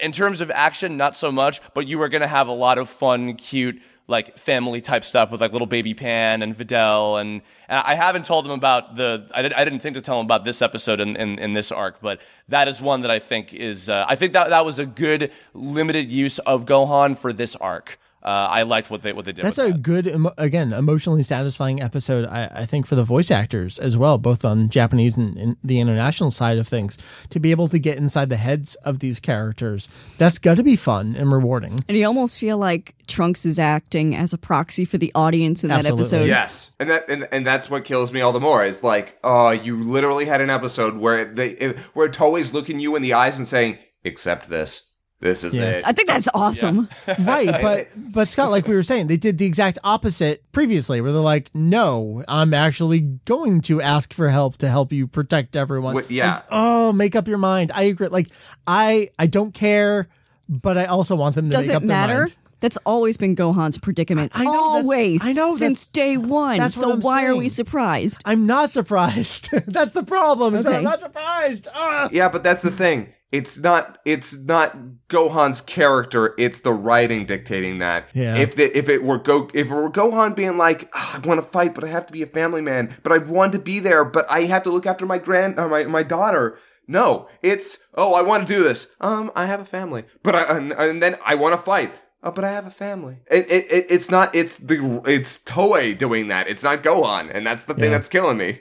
in 0.00 0.10
terms 0.10 0.40
of 0.40 0.50
action, 0.50 0.96
not 0.96 1.16
so 1.16 1.30
much, 1.30 1.60
but 1.74 1.86
you 1.86 2.02
are 2.02 2.08
going 2.08 2.22
to 2.22 2.26
have 2.26 2.48
a 2.48 2.52
lot 2.52 2.76
of 2.78 2.88
fun, 2.88 3.34
cute, 3.36 3.80
like 4.08 4.38
family 4.38 4.80
type 4.80 5.04
stuff 5.04 5.30
with 5.30 5.40
like 5.40 5.52
little 5.52 5.66
baby 5.66 5.94
Pan 5.94 6.42
and 6.42 6.56
Videl. 6.56 7.20
And, 7.20 7.42
and 7.68 7.78
I 7.86 7.94
haven't 7.94 8.24
told 8.24 8.46
him 8.46 8.52
about 8.52 8.96
the, 8.96 9.28
I, 9.34 9.42
did, 9.42 9.52
I 9.52 9.64
didn't 9.64 9.80
think 9.80 9.94
to 9.94 10.00
tell 10.00 10.18
him 10.18 10.24
about 10.24 10.44
this 10.44 10.62
episode 10.62 10.98
in, 10.98 11.14
in, 11.14 11.38
in 11.38 11.52
this 11.52 11.70
arc, 11.70 12.00
but 12.00 12.20
that 12.48 12.68
is 12.68 12.80
one 12.80 13.02
that 13.02 13.10
I 13.10 13.18
think 13.18 13.52
is, 13.52 13.88
uh, 13.88 14.06
I 14.08 14.16
think 14.16 14.32
that 14.32 14.48
that 14.48 14.64
was 14.64 14.78
a 14.78 14.86
good 14.86 15.30
limited 15.52 16.10
use 16.10 16.38
of 16.40 16.64
Gohan 16.64 17.16
for 17.16 17.34
this 17.34 17.54
arc. 17.56 17.98
Uh, 18.28 18.46
I 18.50 18.64
liked 18.64 18.90
what 18.90 19.00
they 19.00 19.14
what 19.14 19.24
they 19.24 19.32
did. 19.32 19.42
That's 19.42 19.56
with 19.56 19.70
a 19.70 19.72
that. 19.72 19.80
good, 19.80 20.06
emo- 20.06 20.34
again, 20.36 20.74
emotionally 20.74 21.22
satisfying 21.22 21.80
episode. 21.80 22.26
I, 22.26 22.50
I 22.56 22.66
think 22.66 22.86
for 22.86 22.94
the 22.94 23.02
voice 23.02 23.30
actors 23.30 23.78
as 23.78 23.96
well, 23.96 24.18
both 24.18 24.44
on 24.44 24.68
Japanese 24.68 25.16
and, 25.16 25.38
and 25.38 25.56
the 25.64 25.80
international 25.80 26.30
side 26.30 26.58
of 26.58 26.68
things, 26.68 26.98
to 27.30 27.40
be 27.40 27.52
able 27.52 27.68
to 27.68 27.78
get 27.78 27.96
inside 27.96 28.28
the 28.28 28.36
heads 28.36 28.74
of 28.84 28.98
these 28.98 29.18
characters. 29.18 29.88
That's 30.18 30.38
got 30.38 30.58
to 30.58 30.62
be 30.62 30.76
fun 30.76 31.16
and 31.16 31.32
rewarding. 31.32 31.80
And 31.88 31.96
you 31.96 32.04
almost 32.04 32.38
feel 32.38 32.58
like 32.58 32.94
Trunks 33.06 33.46
is 33.46 33.58
acting 33.58 34.14
as 34.14 34.34
a 34.34 34.38
proxy 34.38 34.84
for 34.84 34.98
the 34.98 35.10
audience 35.14 35.64
in 35.64 35.70
that 35.70 35.86
episode. 35.86 36.26
Yes, 36.26 36.72
and 36.78 36.90
that 36.90 37.08
and, 37.08 37.26
and 37.32 37.46
that's 37.46 37.70
what 37.70 37.86
kills 37.86 38.12
me 38.12 38.20
all 38.20 38.32
the 38.32 38.40
more. 38.40 38.62
It's 38.62 38.82
like, 38.82 39.18
oh, 39.24 39.52
you 39.52 39.82
literally 39.82 40.26
had 40.26 40.42
an 40.42 40.50
episode 40.50 40.98
where 40.98 41.24
they 41.24 41.52
it, 41.52 41.78
where 41.94 42.10
Toei's 42.10 42.52
looking 42.52 42.78
you 42.78 42.94
in 42.94 43.00
the 43.00 43.14
eyes 43.14 43.38
and 43.38 43.46
saying, 43.46 43.78
"Accept 44.04 44.50
this. 44.50 44.87
This 45.20 45.42
is 45.44 45.52
Yeah. 45.54 45.62
it." 45.70 45.84
I 45.86 45.92
think 45.92 46.08
that's 46.08 46.28
awesome. 46.34 46.88
right 47.20 47.50
but 47.62 47.86
but 48.12 48.28
scott 48.28 48.50
like 48.50 48.66
we 48.68 48.74
were 48.74 48.82
saying 48.82 49.06
they 49.08 49.16
did 49.16 49.38
the 49.38 49.46
exact 49.46 49.78
opposite 49.82 50.42
previously 50.52 51.00
where 51.00 51.10
they're 51.12 51.20
like 51.20 51.50
no 51.54 52.22
i'm 52.28 52.54
actually 52.54 53.00
going 53.24 53.60
to 53.62 53.80
ask 53.82 54.12
for 54.14 54.28
help 54.28 54.56
to 54.58 54.68
help 54.68 54.92
you 54.92 55.06
protect 55.08 55.56
everyone 55.56 55.96
Wh- 55.96 56.10
yeah. 56.10 56.34
Like, 56.34 56.44
oh 56.50 56.92
make 56.92 57.16
up 57.16 57.26
your 57.26 57.38
mind 57.38 57.72
i 57.74 57.82
agree 57.84 58.08
like 58.08 58.28
i 58.66 59.10
i 59.18 59.26
don't 59.26 59.52
care 59.52 60.08
but 60.48 60.78
i 60.78 60.84
also 60.86 61.16
want 61.16 61.34
them 61.34 61.46
to 61.46 61.56
Does 61.56 61.66
make 61.68 61.74
it 61.74 61.76
up 61.76 61.82
their 61.82 61.88
matter? 61.88 62.18
mind. 62.20 62.36
That's 62.60 62.76
always 62.84 63.16
been 63.16 63.36
Gohan's 63.36 63.78
predicament. 63.78 64.32
I 64.34 64.42
know, 64.42 64.50
always. 64.52 65.24
I 65.24 65.30
know, 65.32 65.52
Since 65.52 65.86
day 65.90 66.16
one. 66.16 66.58
that's 66.58 66.76
what 66.76 66.82
so 66.82 66.92
I'm 66.94 67.00
why 67.00 67.26
are 67.26 67.36
we 67.36 67.48
surprised? 67.48 68.20
i'm 68.24 68.46
not 68.46 68.70
surprised 68.70 69.50
that's 69.68 69.92
the 69.92 70.02
problem 70.02 70.56
is 70.56 70.64
that 70.64 70.74
i'm 70.74 70.82
not 70.84 70.98
surprised 71.00 71.68
Ah. 71.74 72.08
Yeah, 72.10 72.28
but 72.28 72.42
that's 72.42 72.62
the 72.62 72.72
thing. 72.72 73.12
It's 73.30 73.58
not. 73.58 73.98
It's 74.06 74.36
not 74.38 74.76
Gohan's 75.08 75.60
character. 75.60 76.34
It's 76.38 76.60
the 76.60 76.72
writing 76.72 77.26
dictating 77.26 77.78
that. 77.78 78.08
Yeah. 78.14 78.36
If 78.36 78.56
the, 78.56 78.76
if 78.76 78.88
it 78.88 79.02
were 79.02 79.18
Go 79.18 79.50
if 79.52 79.68
it 79.70 79.74
were 79.74 79.90
Gohan 79.90 80.34
being 80.34 80.56
like, 80.56 80.88
"Ah, 80.94 81.16
I 81.22 81.26
want 81.26 81.38
to 81.38 81.46
fight, 81.46 81.74
but 81.74 81.84
I 81.84 81.88
have 81.88 82.06
to 82.06 82.12
be 82.12 82.22
a 82.22 82.26
family 82.26 82.62
man, 82.62 82.96
but 83.02 83.12
I 83.12 83.18
want 83.18 83.52
to 83.52 83.58
be 83.58 83.80
there, 83.80 84.04
but 84.04 84.24
I 84.30 84.42
have 84.42 84.62
to 84.62 84.70
look 84.70 84.86
after 84.86 85.04
my 85.04 85.18
grand 85.18 85.58
or 85.58 85.68
my 85.68 85.84
my 85.84 86.02
daughter. 86.02 86.58
No, 86.86 87.28
it's 87.42 87.80
oh, 87.94 88.14
I 88.14 88.22
want 88.22 88.48
to 88.48 88.54
do 88.54 88.62
this. 88.62 88.94
Um, 88.98 89.30
I 89.36 89.44
have 89.44 89.60
a 89.60 89.64
family, 89.66 90.04
but 90.22 90.34
I 90.34 90.56
and, 90.56 90.72
and 90.72 91.02
then 91.02 91.16
I 91.22 91.34
want 91.34 91.54
to 91.54 91.60
fight. 91.62 91.92
Oh, 92.22 92.30
but 92.32 92.44
I 92.44 92.50
have 92.52 92.66
a 92.66 92.70
family. 92.70 93.18
It, 93.30 93.46
it, 93.50 93.70
it 93.70 93.86
it's 93.90 94.10
not. 94.10 94.34
It's 94.34 94.56
the 94.56 95.02
it's 95.06 95.36
Toei 95.38 95.96
doing 95.96 96.28
that. 96.28 96.48
It's 96.48 96.64
not 96.64 96.82
Gohan, 96.82 97.30
and 97.32 97.46
that's 97.46 97.66
the 97.66 97.74
thing 97.74 97.84
Yeah. 97.84 97.90
that's 97.90 98.08
killing 98.08 98.38
me. 98.38 98.60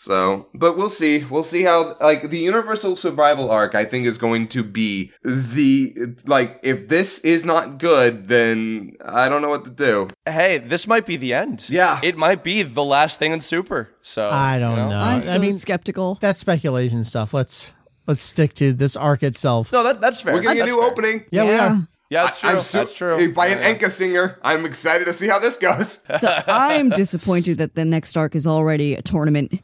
So, 0.00 0.46
but 0.54 0.78
we'll 0.78 0.88
see. 0.88 1.24
We'll 1.24 1.42
see 1.42 1.62
how 1.62 1.94
like 2.00 2.30
the 2.30 2.38
universal 2.38 2.96
survival 2.96 3.50
arc 3.50 3.74
I 3.74 3.84
think 3.84 4.06
is 4.06 4.16
going 4.16 4.48
to 4.48 4.64
be 4.64 5.12
the 5.22 6.16
like 6.24 6.58
if 6.62 6.88
this 6.88 7.18
is 7.18 7.44
not 7.44 7.76
good 7.76 8.26
then 8.28 8.92
I 9.04 9.28
don't 9.28 9.42
know 9.42 9.50
what 9.50 9.64
to 9.66 9.70
do. 9.70 10.08
Hey, 10.24 10.56
this 10.56 10.86
might 10.86 11.04
be 11.04 11.18
the 11.18 11.34
end. 11.34 11.68
Yeah. 11.68 12.00
it 12.02 12.16
might 12.16 12.42
be 12.42 12.62
the 12.62 12.82
last 12.82 13.18
thing 13.18 13.32
in 13.32 13.42
Super. 13.42 13.90
So 14.00 14.30
I 14.30 14.58
don't 14.58 14.70
you 14.78 14.84
know. 14.88 14.98
I'm 14.98 15.20
I 15.22 15.36
mean- 15.36 15.52
skeptical. 15.52 16.14
that's 16.14 16.38
speculation 16.40 17.04
stuff 17.04 17.34
let's 17.34 17.72
let's 18.06 18.22
stick 18.22 18.54
to 18.54 18.72
this 18.72 18.96
arc 18.96 19.22
itself 19.22 19.70
No, 19.70 19.82
that, 19.84 20.00
that's 20.00 20.22
fair. 20.22 20.32
We're 20.32 20.40
getting 20.40 20.62
a 20.62 20.64
new 20.66 20.80
fair. 20.80 20.90
opening. 20.90 21.24
yeah, 21.30 21.44
we 21.44 21.50
Yeah. 21.50 21.68
are 21.74 21.88
Yeah, 22.08 22.24
that's 22.24 22.40
true. 22.40 22.50
I'm 22.50 22.60
su- 22.60 22.78
that's 22.78 22.92
true. 22.94 23.16
Eh, 23.20 23.26
by 23.28 23.48
an 23.48 23.58
yeah. 23.58 23.74
Enka 23.74 23.90
singer. 23.90 24.38
I'm 24.42 24.64
excited 24.64 25.04
to 25.06 25.12
see 25.12 25.28
how 25.28 25.38
this 25.38 25.56
goes. 25.58 26.00
So 26.18 26.28
I'm 26.48 26.88
disappointed 26.88 27.58
that 27.58 27.74
the 27.74 27.84
next 27.84 28.16
arc 28.16 28.34
is 28.34 28.46
already 28.46 28.94
a 28.94 29.02
tournament. 29.02 29.60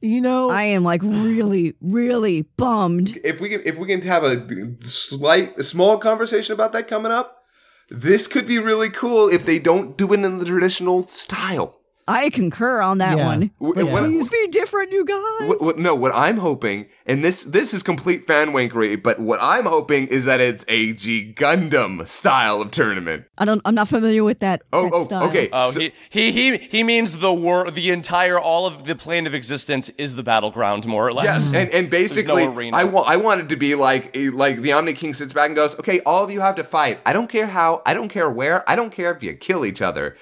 You 0.00 0.20
know 0.20 0.50
I 0.50 0.64
am 0.64 0.82
like 0.82 1.02
really, 1.02 1.74
really 1.80 2.42
bummed. 2.42 3.18
if 3.24 3.40
we 3.40 3.48
can 3.48 3.62
if 3.64 3.78
we 3.78 3.86
can 3.86 4.02
have 4.02 4.24
a 4.24 4.46
slight 4.82 5.58
a 5.58 5.62
small 5.62 5.98
conversation 5.98 6.52
about 6.52 6.72
that 6.72 6.88
coming 6.88 7.12
up, 7.12 7.44
this 7.88 8.28
could 8.28 8.46
be 8.46 8.58
really 8.58 8.90
cool 8.90 9.28
if 9.28 9.44
they 9.44 9.58
don't 9.58 9.96
do 9.96 10.12
it 10.12 10.20
in 10.24 10.38
the 10.38 10.44
traditional 10.44 11.02
style. 11.04 11.79
I 12.10 12.28
concur 12.30 12.80
on 12.80 12.98
that 12.98 13.16
Yeah. 13.16 13.24
one. 13.26 13.50
W- 13.60 13.86
Yeah. 13.86 13.92
what- 13.92 14.02
Please 14.04 14.28
be 14.28 14.46
different, 14.48 14.90
you 14.92 15.04
guys. 15.04 15.48
What, 15.48 15.60
what, 15.60 15.78
no, 15.78 15.94
what 15.94 16.12
I'm 16.14 16.38
hoping, 16.38 16.86
and 17.06 17.22
this 17.22 17.44
this 17.44 17.72
is 17.72 17.82
complete 17.82 18.26
fan 18.26 18.50
wankery, 18.52 19.00
but 19.00 19.20
what 19.20 19.38
I'm 19.40 19.64
hoping 19.66 20.08
is 20.08 20.24
that 20.24 20.40
it's 20.40 20.64
a 20.68 20.92
G 20.92 21.32
Gundam 21.36 22.06
style 22.08 22.60
of 22.60 22.70
tournament. 22.72 23.24
I 23.38 23.44
don't. 23.44 23.62
I'm 23.64 23.74
not 23.74 23.88
familiar 23.88 24.24
with 24.24 24.40
that. 24.40 24.62
Oh, 24.72 24.84
that 24.84 24.92
oh, 24.94 25.04
style. 25.04 25.24
okay. 25.28 25.48
Oh, 25.52 25.70
So- 25.70 25.80
he, 25.80 25.92
he 26.10 26.32
he 26.32 26.56
he 26.58 26.82
means 26.82 27.18
the 27.18 27.32
war, 27.32 27.70
the 27.70 27.90
entire, 27.90 28.38
all 28.38 28.66
of 28.66 28.84
the 28.84 28.94
plane 28.96 29.26
of 29.26 29.34
existence 29.34 29.90
is 29.96 30.16
the 30.16 30.22
battleground, 30.22 30.86
more 30.86 31.06
or 31.06 31.12
less. 31.12 31.24
Yes, 31.26 31.54
and, 31.54 31.70
and 31.70 31.88
basically, 31.88 32.44
arena. 32.44 32.76
I 32.76 32.84
want 32.84 33.08
I 33.08 33.16
want 33.16 33.40
it 33.42 33.48
to 33.50 33.56
be 33.56 33.74
like 33.76 34.16
like 34.32 34.60
the 34.62 34.72
Omni 34.72 34.94
King 34.94 35.14
sits 35.14 35.32
back 35.32 35.46
and 35.46 35.56
goes, 35.56 35.78
"Okay, 35.78 36.00
all 36.00 36.24
of 36.24 36.30
you 36.30 36.40
have 36.40 36.56
to 36.56 36.64
fight. 36.64 36.98
I 37.06 37.12
don't 37.12 37.28
care 37.28 37.46
how, 37.46 37.82
I 37.86 37.94
don't 37.94 38.08
care 38.08 38.28
where, 38.30 38.68
I 38.68 38.74
don't 38.76 38.90
care 38.90 39.12
if 39.14 39.22
you 39.22 39.34
kill 39.34 39.64
each 39.64 39.80
other, 39.82 40.16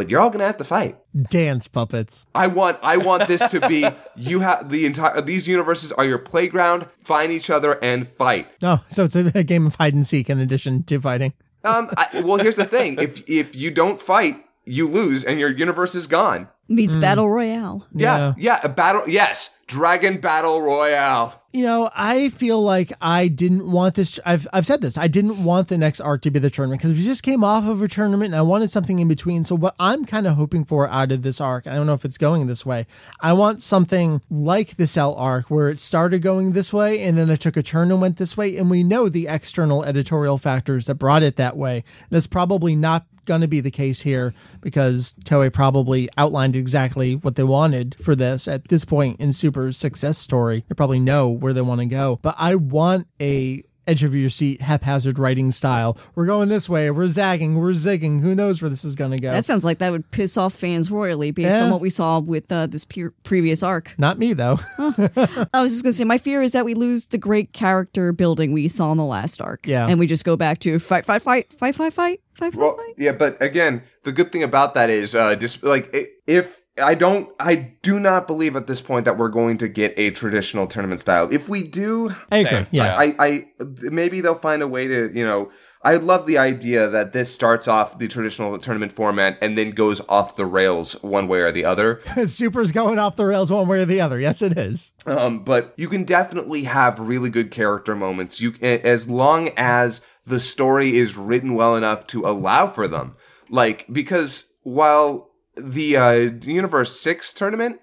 but 0.00 0.08
you're 0.10 0.18
all 0.18 0.30
gonna 0.30 0.46
have 0.46 0.56
to 0.56 0.64
fight." 0.64 0.96
dance 1.28 1.68
puppets 1.68 2.26
I 2.34 2.46
want 2.46 2.78
I 2.82 2.96
want 2.96 3.26
this 3.26 3.44
to 3.50 3.60
be 3.68 3.84
you 4.16 4.40
have 4.40 4.70
the 4.70 4.86
entire 4.86 5.20
these 5.20 5.46
universes 5.46 5.92
are 5.92 6.06
your 6.06 6.18
playground. 6.18 6.86
Find 7.04 7.30
each 7.30 7.50
other 7.50 7.72
and 7.84 8.08
fight. 8.08 8.48
oh 8.62 8.78
so 8.88 9.04
it's 9.04 9.14
a, 9.16 9.30
a 9.34 9.42
game 9.44 9.66
of 9.66 9.74
hide 9.74 9.92
and 9.92 10.06
seek 10.06 10.30
in 10.30 10.38
addition 10.38 10.84
to 10.84 10.98
fighting 11.00 11.34
Um, 11.64 11.90
I, 11.98 12.22
well, 12.24 12.38
here's 12.38 12.56
the 12.56 12.64
thing: 12.64 12.98
if 12.98 13.28
if 13.28 13.54
you 13.54 13.70
don't 13.70 14.00
fight, 14.00 14.36
you 14.64 14.88
lose, 14.88 15.24
and 15.24 15.38
your 15.38 15.50
universe 15.50 15.94
is 15.94 16.06
gone. 16.06 16.48
Meets 16.68 16.96
Battle 16.96 17.28
Royale. 17.28 17.86
Yeah, 17.92 18.32
yeah, 18.38 18.60
a 18.64 18.68
battle. 18.70 19.02
Yes, 19.06 19.50
Dragon 19.66 20.20
Battle 20.20 20.62
Royale. 20.62 21.39
You 21.52 21.64
know, 21.64 21.90
I 21.96 22.28
feel 22.28 22.62
like 22.62 22.92
I 23.02 23.26
didn't 23.26 23.68
want 23.68 23.96
this. 23.96 24.20
I've, 24.24 24.46
I've 24.52 24.66
said 24.66 24.82
this. 24.82 24.96
I 24.96 25.08
didn't 25.08 25.42
want 25.42 25.66
the 25.66 25.76
next 25.76 26.00
arc 26.00 26.22
to 26.22 26.30
be 26.30 26.38
the 26.38 26.48
tournament 26.48 26.80
because 26.80 26.96
we 26.96 27.02
just 27.02 27.24
came 27.24 27.42
off 27.42 27.66
of 27.66 27.82
a 27.82 27.88
tournament 27.88 28.26
and 28.26 28.36
I 28.36 28.42
wanted 28.42 28.70
something 28.70 29.00
in 29.00 29.08
between. 29.08 29.42
So, 29.42 29.56
what 29.56 29.74
I'm 29.80 30.04
kind 30.04 30.28
of 30.28 30.36
hoping 30.36 30.64
for 30.64 30.88
out 30.88 31.10
of 31.10 31.22
this 31.22 31.40
arc, 31.40 31.66
I 31.66 31.74
don't 31.74 31.88
know 31.88 31.94
if 31.94 32.04
it's 32.04 32.18
going 32.18 32.46
this 32.46 32.64
way. 32.64 32.86
I 33.20 33.32
want 33.32 33.62
something 33.62 34.22
like 34.30 34.76
the 34.76 34.86
Cell 34.86 35.12
arc 35.16 35.50
where 35.50 35.68
it 35.68 35.80
started 35.80 36.22
going 36.22 36.52
this 36.52 36.72
way 36.72 37.02
and 37.02 37.18
then 37.18 37.28
it 37.30 37.40
took 37.40 37.56
a 37.56 37.64
turn 37.64 37.90
and 37.90 38.00
went 38.00 38.18
this 38.18 38.36
way. 38.36 38.56
And 38.56 38.70
we 38.70 38.84
know 38.84 39.08
the 39.08 39.26
external 39.26 39.82
editorial 39.84 40.38
factors 40.38 40.86
that 40.86 40.94
brought 40.94 41.24
it 41.24 41.34
that 41.34 41.56
way. 41.56 41.82
That's 42.10 42.28
probably 42.28 42.76
not 42.76 43.06
going 43.30 43.40
to 43.42 43.46
be 43.46 43.60
the 43.60 43.70
case 43.70 44.00
here 44.00 44.34
because 44.60 45.14
Toei 45.22 45.52
probably 45.52 46.08
outlined 46.18 46.56
exactly 46.56 47.14
what 47.14 47.36
they 47.36 47.44
wanted 47.44 47.94
for 48.02 48.16
this 48.16 48.48
at 48.48 48.66
this 48.66 48.84
point 48.84 49.20
in 49.20 49.32
Super's 49.32 49.76
success 49.76 50.18
story. 50.18 50.64
They 50.68 50.74
probably 50.74 50.98
know 50.98 51.28
where 51.28 51.52
they 51.52 51.60
want 51.60 51.80
to 51.80 51.86
go. 51.86 52.18
But 52.22 52.34
I 52.38 52.56
want 52.56 53.06
a 53.20 53.62
edge 53.86 54.02
of 54.04 54.14
your 54.14 54.28
seat 54.28 54.60
haphazard 54.60 55.18
writing 55.18 55.50
style. 55.52 55.96
We're 56.14 56.26
going 56.26 56.48
this 56.48 56.68
way, 56.68 56.90
we're 56.90 57.08
zagging, 57.08 57.56
we're 57.58 57.72
zigging. 57.72 58.20
Who 58.20 58.34
knows 58.34 58.62
where 58.62 58.68
this 58.68 58.84
is 58.84 58.94
going 58.94 59.10
to 59.12 59.18
go? 59.18 59.32
That 59.32 59.44
sounds 59.44 59.64
like 59.64 59.78
that 59.78 59.90
would 59.92 60.10
piss 60.10 60.36
off 60.36 60.54
fans 60.54 60.90
royally 60.90 61.30
based 61.30 61.48
Yeah. 61.50 61.64
on 61.64 61.70
what 61.70 61.80
we 61.80 61.90
saw 61.90 62.20
with 62.20 62.50
uh, 62.52 62.66
this 62.66 62.84
pe- 62.84 63.08
previous 63.24 63.62
arc. 63.62 63.94
not 63.98 64.18
me 64.18 64.32
though. 64.32 64.58
I 64.78 65.60
was 65.62 65.72
just 65.72 65.82
gonna 65.82 65.92
say, 65.92 66.04
my 66.04 66.18
fear 66.18 66.42
is 66.42 66.52
that 66.52 66.64
we 66.64 66.74
lose 66.74 67.06
the 67.06 67.18
great 67.18 67.52
character 67.52 68.12
building 68.12 68.52
we 68.52 68.68
saw 68.68 68.90
in 68.92 68.96
the 68.98 69.04
last 69.04 69.40
arc. 69.40 69.66
Yeah. 69.66 69.86
and 69.88 69.98
we 69.98 70.06
just 70.06 70.24
go 70.24 70.36
back 70.36 70.58
to 70.60 70.78
fight, 70.78 71.04
fight, 71.04 71.22
fight, 71.22 71.52
fight, 71.52 71.74
fight, 71.74 71.92
fight, 71.92 72.20
fight, 72.34 72.54
Well, 72.54 72.76
fight, 72.76 72.86
fight. 72.86 72.94
yeah, 72.98 73.12
but 73.12 73.40
again, 73.42 73.82
the 74.04 74.12
good 74.12 74.32
thing 74.32 74.42
about 74.42 74.74
that 74.74 74.90
is, 74.90 75.14
uh, 75.14 75.34
just 75.36 75.62
like 75.62 75.94
i- 75.94 76.06
if 76.26 76.62
I 76.80 76.94
don't, 76.94 77.30
I 77.38 77.54
do 77.82 78.00
not 78.00 78.26
believe 78.26 78.56
at 78.56 78.66
this 78.66 78.80
point 78.80 79.04
that 79.04 79.18
we're 79.18 79.28
going 79.28 79.58
to 79.58 79.68
get 79.68 79.94
a 79.96 80.10
traditional 80.10 80.66
tournament 80.66 81.00
style. 81.00 81.28
If 81.32 81.48
we 81.48 81.62
do, 81.62 82.14
I 82.30 82.38
agree. 82.38 82.66
Yeah. 82.70 82.96
I, 82.96 83.14
I, 83.18 83.46
maybe 83.82 84.20
they'll 84.20 84.34
find 84.34 84.62
a 84.62 84.68
way 84.68 84.88
to, 84.88 85.10
you 85.14 85.24
know. 85.24 85.50
I 85.82 85.94
love 85.94 86.26
the 86.26 86.36
idea 86.36 86.90
that 86.90 87.14
this 87.14 87.32
starts 87.32 87.66
off 87.66 87.98
the 87.98 88.06
traditional 88.06 88.58
tournament 88.58 88.92
format 88.92 89.38
and 89.40 89.56
then 89.56 89.70
goes 89.70 90.02
off 90.10 90.36
the 90.36 90.44
rails 90.44 90.92
one 91.02 91.26
way 91.26 91.38
or 91.38 91.52
the 91.52 91.64
other. 91.64 92.02
Super's 92.26 92.70
going 92.70 92.98
off 92.98 93.16
the 93.16 93.24
rails 93.24 93.50
one 93.50 93.66
way 93.66 93.80
or 93.80 93.84
the 93.86 93.98
other. 93.98 94.20
Yes, 94.20 94.42
it 94.42 94.58
is. 94.58 94.92
Um, 95.06 95.42
but 95.42 95.72
you 95.78 95.88
can 95.88 96.04
definitely 96.04 96.64
have 96.64 97.00
really 97.00 97.30
good 97.30 97.50
character 97.50 97.96
moments. 97.96 98.42
You 98.42 98.52
as 98.60 99.08
long 99.08 99.48
as 99.56 100.02
the 100.26 100.38
story 100.38 100.98
is 100.98 101.16
written 101.16 101.54
well 101.54 101.74
enough 101.74 102.06
to 102.08 102.26
allow 102.26 102.66
for 102.66 102.86
them. 102.86 103.16
Like 103.48 103.86
because 103.90 104.52
while 104.62 105.29
the 105.62 105.96
uh, 105.96 106.12
Universe 106.44 106.98
Six 107.00 107.32
tournament, 107.32 107.80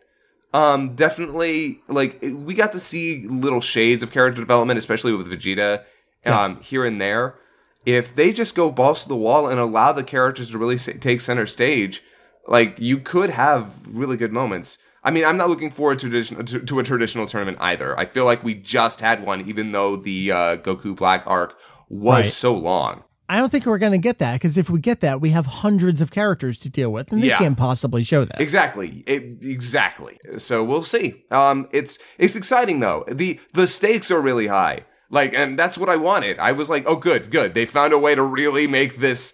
um, 0.53 0.95
definitely 0.95 1.79
like 1.87 2.19
we 2.21 2.53
got 2.53 2.71
to 2.73 2.79
see 2.79 3.27
little 3.27 3.61
shades 3.61 4.03
of 4.03 4.11
character 4.11 4.41
development, 4.41 4.77
especially 4.77 5.13
with 5.13 5.27
Vegeta, 5.31 5.83
um, 6.25 6.59
here 6.61 6.85
and 6.85 6.99
there. 7.01 7.35
If 7.85 8.13
they 8.15 8.33
just 8.33 8.53
go 8.55 8.71
balls 8.71 9.03
to 9.03 9.09
the 9.09 9.15
wall 9.15 9.47
and 9.47 9.59
allow 9.59 9.93
the 9.93 10.03
characters 10.03 10.49
to 10.51 10.57
really 10.57 10.77
take 10.77 11.21
center 11.21 11.45
stage, 11.45 12.03
like 12.47 12.79
you 12.79 12.97
could 12.97 13.29
have 13.29 13.73
really 13.87 14.17
good 14.17 14.33
moments. 14.33 14.77
I 15.03 15.11
mean, 15.11 15.23
I'm 15.23 15.37
not 15.37 15.47
looking 15.47 15.69
forward 15.69 15.99
to, 15.99 16.23
to, 16.23 16.59
to 16.59 16.79
a 16.79 16.83
traditional 16.83 17.27
tournament 17.27 17.59
either. 17.61 17.97
I 17.97 18.05
feel 18.05 18.25
like 18.25 18.43
we 18.43 18.55
just 18.55 18.99
had 18.99 19.25
one, 19.25 19.47
even 19.47 19.71
though 19.71 19.95
the 19.95 20.31
uh, 20.31 20.57
Goku 20.57 20.93
Black 20.97 21.23
arc 21.25 21.57
was 21.87 22.15
Right. 22.17 22.25
so 22.25 22.53
long. 22.53 23.05
I 23.29 23.37
don't 23.37 23.49
think 23.51 23.65
we're 23.65 23.77
going 23.77 23.91
to 23.91 23.97
get 23.97 24.19
that 24.19 24.33
because 24.33 24.57
if 24.57 24.69
we 24.69 24.79
get 24.79 25.01
that, 25.01 25.19
we 25.19 25.31
have 25.31 25.45
hundreds 25.45 25.99
of 25.99 26.11
characters 26.11 26.59
to 26.61 26.69
deal 26.69 26.91
with, 26.91 27.11
and 27.11 27.21
they 27.21 27.27
Yeah. 27.27 27.37
can't 27.39 27.57
possibly 27.57 28.03
show 28.03 28.23
that. 28.23 28.39
Exactly. 28.39 29.03
It, 29.05 29.43
exactly. 29.43 30.17
So 30.37 30.63
we'll 30.63 30.83
see. 30.83 31.25
Um, 31.31 31.67
it's 31.73 31.99
it's 32.17 32.35
exciting 32.35 32.79
though. 32.79 33.03
the 33.07 33.39
The 33.53 33.67
stakes 33.67 34.11
are 34.11 34.21
really 34.21 34.47
high. 34.47 34.85
Like, 35.09 35.33
and 35.33 35.57
that's 35.57 35.77
what 35.77 35.89
I 35.89 35.95
wanted. 35.95 36.37
I 36.39 36.51
was 36.51 36.69
like, 36.69 36.83
oh, 36.85 36.97
good, 36.97 37.29
good. 37.31 37.53
They 37.53 37.65
found 37.65 37.93
a 37.93 37.99
way 37.99 38.13
to 38.15 38.23
really 38.23 38.67
make 38.67 38.97
this 38.97 39.33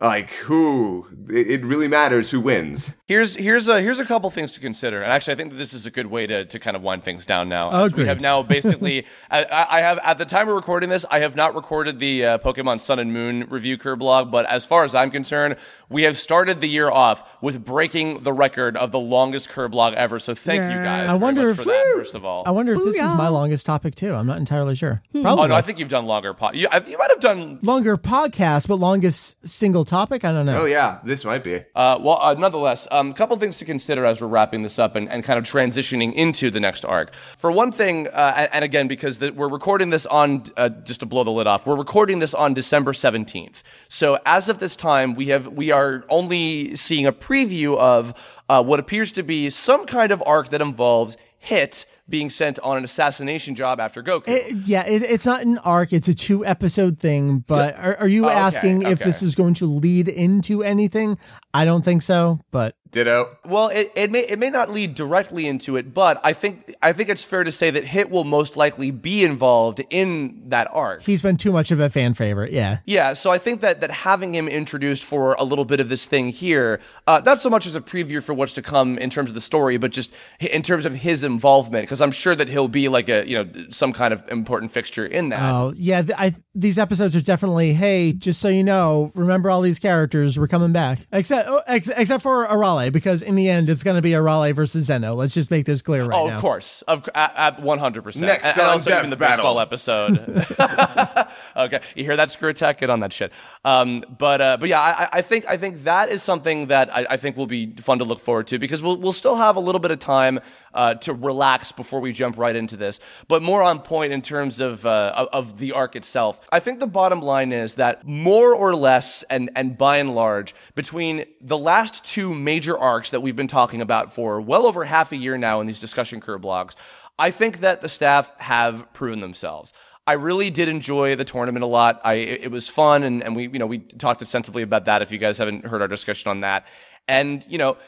like 0.00 0.30
who. 0.30 1.06
It, 1.28 1.50
it 1.50 1.64
really 1.64 1.88
matters 1.88 2.30
who 2.30 2.40
wins. 2.40 2.92
Here's 3.06 3.34
here's 3.34 3.68
a 3.68 3.82
here's 3.82 3.98
a 3.98 4.06
couple 4.06 4.30
things 4.30 4.54
to 4.54 4.60
consider, 4.60 5.02
and 5.02 5.12
actually, 5.12 5.34
I 5.34 5.36
think 5.36 5.50
that 5.50 5.56
this 5.58 5.74
is 5.74 5.84
a 5.84 5.90
good 5.90 6.06
way 6.06 6.26
to, 6.26 6.46
to 6.46 6.58
kind 6.58 6.74
of 6.74 6.82
wind 6.82 7.04
things 7.04 7.26
down 7.26 7.50
now. 7.50 7.84
as 7.84 7.92
we 7.92 8.06
have 8.06 8.18
now 8.22 8.42
basically, 8.42 9.04
I, 9.30 9.44
I 9.44 9.66
I 9.76 9.80
have 9.82 9.98
at 10.02 10.16
the 10.16 10.24
time 10.24 10.48
of 10.48 10.54
recording 10.56 10.88
this, 10.88 11.04
I 11.10 11.18
have 11.18 11.36
not 11.36 11.54
recorded 11.54 11.98
the 11.98 12.24
uh, 12.24 12.38
Pokemon 12.38 12.80
Sun 12.80 12.98
and 13.00 13.12
Moon 13.12 13.46
review 13.50 13.76
Kirblog, 13.76 14.30
but 14.30 14.46
as 14.46 14.64
far 14.64 14.84
as 14.84 14.94
I'm 14.94 15.10
concerned, 15.10 15.56
we 15.90 16.04
have 16.04 16.16
started 16.16 16.62
the 16.62 16.66
year 16.66 16.90
off 16.90 17.28
with 17.42 17.62
breaking 17.62 18.22
the 18.22 18.32
record 18.32 18.74
of 18.78 18.90
the 18.90 18.98
longest 19.00 19.50
Kirblog 19.50 19.92
ever. 19.92 20.18
So 20.18 20.34
thank 20.34 20.62
you 20.62 20.70
guys. 20.82 21.02
I 21.06 21.06
very 21.08 21.18
wonder 21.18 21.40
much 21.48 21.50
if- 21.50 21.56
for 21.58 21.64
that 21.72 21.92
first 21.96 22.14
of 22.14 22.24
all. 22.24 22.44
I 22.46 22.52
wonder 22.52 22.72
if 22.72 22.78
this 22.84 22.96
is 22.96 23.12
my 23.12 23.28
longest 23.28 23.66
topic 23.66 23.96
too. 23.96 24.14
I'm 24.14 24.26
not 24.26 24.38
entirely 24.38 24.76
sure. 24.76 25.02
Probably 25.12 25.44
Oh 25.44 25.46
no, 25.48 25.54
I 25.54 25.60
think 25.60 25.78
you've 25.78 25.90
done 25.90 26.06
longer. 26.06 26.32
Po- 26.32 26.52
you, 26.54 26.68
you 26.86 26.96
might 26.96 27.10
have 27.10 27.20
done 27.20 27.58
longer 27.60 27.98
podcast, 27.98 28.66
but 28.66 28.76
longest 28.76 29.46
single 29.46 29.84
topic. 29.84 30.24
I 30.24 30.32
don't 30.32 30.46
know. 30.46 30.62
Oh 30.62 30.64
yeah, 30.64 31.00
this 31.04 31.22
might 31.26 31.44
be. 31.44 31.56
Uh, 31.74 31.98
well, 32.00 32.18
uh, 32.18 32.32
nonetheless, 32.32 32.88
a 32.94 32.98
um, 32.98 33.12
couple 33.12 33.36
things 33.36 33.58
to 33.58 33.64
consider 33.64 34.04
as 34.04 34.20
we're 34.20 34.28
wrapping 34.28 34.62
this 34.62 34.78
up 34.78 34.94
and, 34.94 35.10
and 35.10 35.24
kind 35.24 35.36
of 35.36 35.44
transitioning 35.44 36.14
into 36.14 36.48
the 36.48 36.60
next 36.60 36.84
arc. 36.84 37.12
For 37.36 37.50
one 37.50 37.72
thing, 37.72 38.06
uh, 38.08 38.48
and, 38.52 38.64
again, 38.64 38.86
because 38.86 39.18
the, 39.18 39.32
we're 39.32 39.48
recording 39.48 39.90
this 39.90 40.06
on, 40.06 40.44
uh, 40.56 40.68
just 40.68 41.00
to 41.00 41.06
blow 41.06 41.24
the 41.24 41.32
lid 41.32 41.48
off, 41.48 41.66
we're 41.66 41.76
recording 41.76 42.20
this 42.20 42.34
on 42.34 42.54
December 42.54 42.92
17th. 42.92 43.62
So 43.88 44.18
as 44.24 44.48
of 44.48 44.60
this 44.60 44.76
time, 44.76 45.16
we 45.16 45.26
have 45.28 45.48
we 45.48 45.72
are 45.72 46.04
only 46.08 46.76
seeing 46.76 47.04
a 47.06 47.12
preview 47.12 47.76
of 47.76 48.14
uh, 48.48 48.62
what 48.62 48.78
appears 48.78 49.10
to 49.12 49.24
be 49.24 49.50
some 49.50 49.86
kind 49.86 50.12
of 50.12 50.22
arc 50.24 50.50
that 50.50 50.62
involves 50.62 51.16
Hit 51.44 51.84
being 52.08 52.30
sent 52.30 52.58
on 52.60 52.78
an 52.78 52.84
assassination 52.84 53.54
job 53.54 53.78
after 53.78 54.02
Goku. 54.02 54.28
It- 54.28 54.66
yeah, 54.66 54.86
it, 54.86 55.02
it's 55.02 55.26
not 55.26 55.42
an 55.42 55.58
arc. 55.58 55.92
It's 55.92 56.08
a 56.08 56.14
two 56.14 56.44
episode 56.44 56.98
thing. 56.98 57.40
But 57.40 57.76
are, 57.78 57.96
are 58.00 58.08
you 58.08 58.24
Oh, 58.24 58.28
okay, 58.28 58.38
asking 58.38 58.82
if 58.82 58.98
this 58.98 59.22
is 59.22 59.34
going 59.34 59.52
to 59.54 59.66
lead 59.66 60.08
into 60.08 60.62
anything? 60.62 61.18
I 61.52 61.66
don't 61.66 61.84
think 61.84 62.00
so. 62.00 62.40
But 62.50 62.76
Ditto. 62.94 63.36
Well, 63.44 63.68
it, 63.68 63.92
it 63.94 64.10
may 64.10 64.20
it 64.20 64.38
may 64.38 64.50
not 64.50 64.70
lead 64.70 64.94
directly 64.94 65.46
into 65.46 65.76
it, 65.76 65.92
but 65.92 66.20
I 66.24 66.32
think 66.32 66.74
I 66.82 66.92
think 66.92 67.08
it's 67.10 67.24
fair 67.24 67.44
to 67.44 67.52
say 67.52 67.70
that 67.70 67.84
Hit 67.84 68.08
will 68.08 68.24
most 68.24 68.56
likely 68.56 68.90
be 68.90 69.24
involved 69.24 69.82
in 69.90 70.44
that 70.48 70.68
arc. 70.72 71.02
he's 71.02 71.20
been 71.20 71.36
too 71.36 71.52
much 71.52 71.70
of 71.70 71.80
a 71.80 71.90
fan 71.90 72.14
favorite. 72.14 72.52
Yeah. 72.52 72.78
Yeah, 72.86 73.14
so 73.14 73.30
I 73.30 73.38
think 73.38 73.60
that 73.60 73.80
that 73.80 73.90
having 73.90 74.34
him 74.34 74.48
introduced 74.48 75.04
for 75.04 75.34
a 75.34 75.44
little 75.44 75.64
bit 75.64 75.80
of 75.80 75.88
this 75.88 76.06
thing 76.06 76.28
here, 76.28 76.80
uh, 77.06 77.20
not 77.24 77.40
so 77.40 77.50
much 77.50 77.66
as 77.66 77.74
a 77.74 77.80
preview 77.80 78.22
for 78.22 78.32
what's 78.32 78.52
to 78.54 78.62
come 78.62 78.96
in 78.98 79.10
terms 79.10 79.28
of 79.28 79.34
the 79.34 79.40
story, 79.40 79.76
but 79.76 79.90
just 79.90 80.14
in 80.40 80.62
terms 80.62 80.86
of 80.86 80.94
his 80.94 81.24
involvement, 81.24 81.84
because 81.84 82.00
I'm 82.00 82.12
sure 82.12 82.34
that 82.36 82.48
he'll 82.48 82.68
be 82.68 82.88
like 82.88 83.08
a 83.08 83.28
you 83.28 83.42
know 83.42 83.66
some 83.70 83.92
kind 83.92 84.14
of 84.14 84.26
important 84.28 84.70
fixture 84.70 85.04
in 85.04 85.30
that. 85.30 85.40
Oh 85.42 85.72
yeah, 85.76 86.02
th- 86.02 86.18
I, 86.18 86.34
these 86.54 86.78
episodes 86.78 87.16
are 87.16 87.20
definitely. 87.20 87.74
Hey, 87.74 88.12
just 88.12 88.40
so 88.40 88.48
you 88.48 88.62
know, 88.62 89.10
remember 89.14 89.50
all 89.50 89.60
these 89.60 89.78
characters. 89.80 90.38
We're 90.38 90.48
coming 90.48 90.72
back, 90.72 91.00
except 91.12 91.48
oh, 91.48 91.62
ex- 91.66 91.88
except 91.96 92.22
for 92.22 92.46
Arale, 92.46 92.83
because 92.90 93.22
in 93.22 93.34
the 93.34 93.48
end, 93.48 93.68
it's 93.70 93.82
going 93.82 93.96
to 93.96 94.02
be 94.02 94.10
Arale 94.12 94.54
versus 94.54 94.86
Zeno. 94.86 95.14
Let's 95.14 95.34
just 95.34 95.50
make 95.50 95.66
this 95.66 95.82
clear 95.82 96.04
right 96.04 96.16
Oh, 96.18 96.28
now. 96.28 96.36
of 96.36 96.40
course, 96.40 96.82
of 96.82 97.08
at 97.14 97.60
one 97.60 97.78
hundred 97.78 98.02
percent. 98.02 98.26
Next 98.26 98.44
and 98.44 98.60
on 98.60 98.70
also 98.70 98.96
even 98.96 99.10
the 99.10 99.16
Battle. 99.16 99.36
baseball 99.44 99.60
episode. 99.60 100.18
okay, 101.56 101.80
you 101.94 102.04
hear 102.04 102.16
that, 102.16 102.28
ScrewAttack? 102.28 102.78
Get 102.78 102.90
on 102.90 103.00
that 103.00 103.12
shit. 103.12 103.32
Um, 103.64 104.04
but 104.18 104.40
uh, 104.40 104.56
but 104.58 104.68
yeah, 104.68 104.80
I, 104.80 105.18
I 105.18 105.22
think 105.22 105.46
I 105.48 105.56
think 105.56 105.84
that 105.84 106.08
is 106.08 106.22
something 106.22 106.68
that 106.68 106.94
I, 106.94 107.06
I 107.10 107.16
think 107.16 107.36
will 107.36 107.46
be 107.46 107.74
fun 107.76 107.98
to 107.98 108.04
look 108.04 108.20
forward 108.20 108.46
to 108.48 108.58
because 108.58 108.82
we'll 108.82 108.96
we'll 108.96 109.12
still 109.12 109.36
have 109.36 109.56
a 109.56 109.60
little 109.60 109.80
bit 109.80 109.90
of 109.90 109.98
time 109.98 110.40
uh, 110.74 110.94
to 110.94 111.12
relax 111.12 111.72
before 111.72 112.00
we 112.00 112.12
jump 112.12 112.36
right 112.36 112.56
into 112.56 112.76
this. 112.76 113.00
But 113.28 113.42
more 113.42 113.62
on 113.62 113.80
point 113.80 114.12
in 114.12 114.22
terms 114.22 114.60
of 114.60 114.84
uh, 114.84 115.28
of- 115.32 115.58
the 115.58 115.72
arc 115.72 115.94
itself. 115.94 116.40
I 116.50 116.58
think 116.58 116.80
the 116.80 116.86
bottom 116.86 117.20
line 117.20 117.52
is 117.52 117.74
that 117.74 118.06
more 118.06 118.54
or 118.54 118.74
less, 118.74 119.22
and 119.24 119.50
and 119.54 119.78
by 119.78 119.98
and 119.98 120.14
large, 120.14 120.54
between 120.74 121.24
the 121.40 121.58
last 121.58 122.04
two 122.04 122.34
major 122.34 122.76
arcs 122.76 123.10
that 123.10 123.20
we've 123.20 123.36
been 123.36 123.46
talking 123.46 123.80
about 123.80 124.12
for 124.12 124.40
well 124.40 124.66
over 124.66 124.84
half 124.84 125.12
a 125.12 125.16
year 125.16 125.38
now 125.38 125.60
in 125.60 125.66
these 125.66 125.78
discussion 125.78 126.20
Kirblogs, 126.20 126.74
I 127.18 127.30
think 127.30 127.60
that 127.60 127.80
the 127.80 127.88
staff 127.88 128.32
have 128.38 128.92
proven 128.92 129.20
themselves. 129.20 129.72
I 130.06 130.12
really 130.12 130.50
did 130.50 130.68
enjoy 130.68 131.16
the 131.16 131.24
tournament 131.24 131.64
a 131.64 131.66
lot. 131.66 132.00
I 132.04 132.14
it 132.14 132.50
was 132.50 132.68
fun, 132.68 133.04
and, 133.04 133.22
and 133.22 133.34
we 133.34 133.48
you 133.48 133.58
know 133.58 133.66
we 133.66 133.78
talked 133.78 134.20
extensively 134.20 134.62
about 134.62 134.84
that. 134.84 135.02
If 135.02 135.10
you 135.10 135.18
guys 135.18 135.38
haven't 135.38 135.66
heard 135.66 135.80
our 135.80 135.88
discussion 135.88 136.30
on 136.30 136.40
that, 136.40 136.66
and 137.08 137.44
you 137.48 137.58
know 137.58 137.78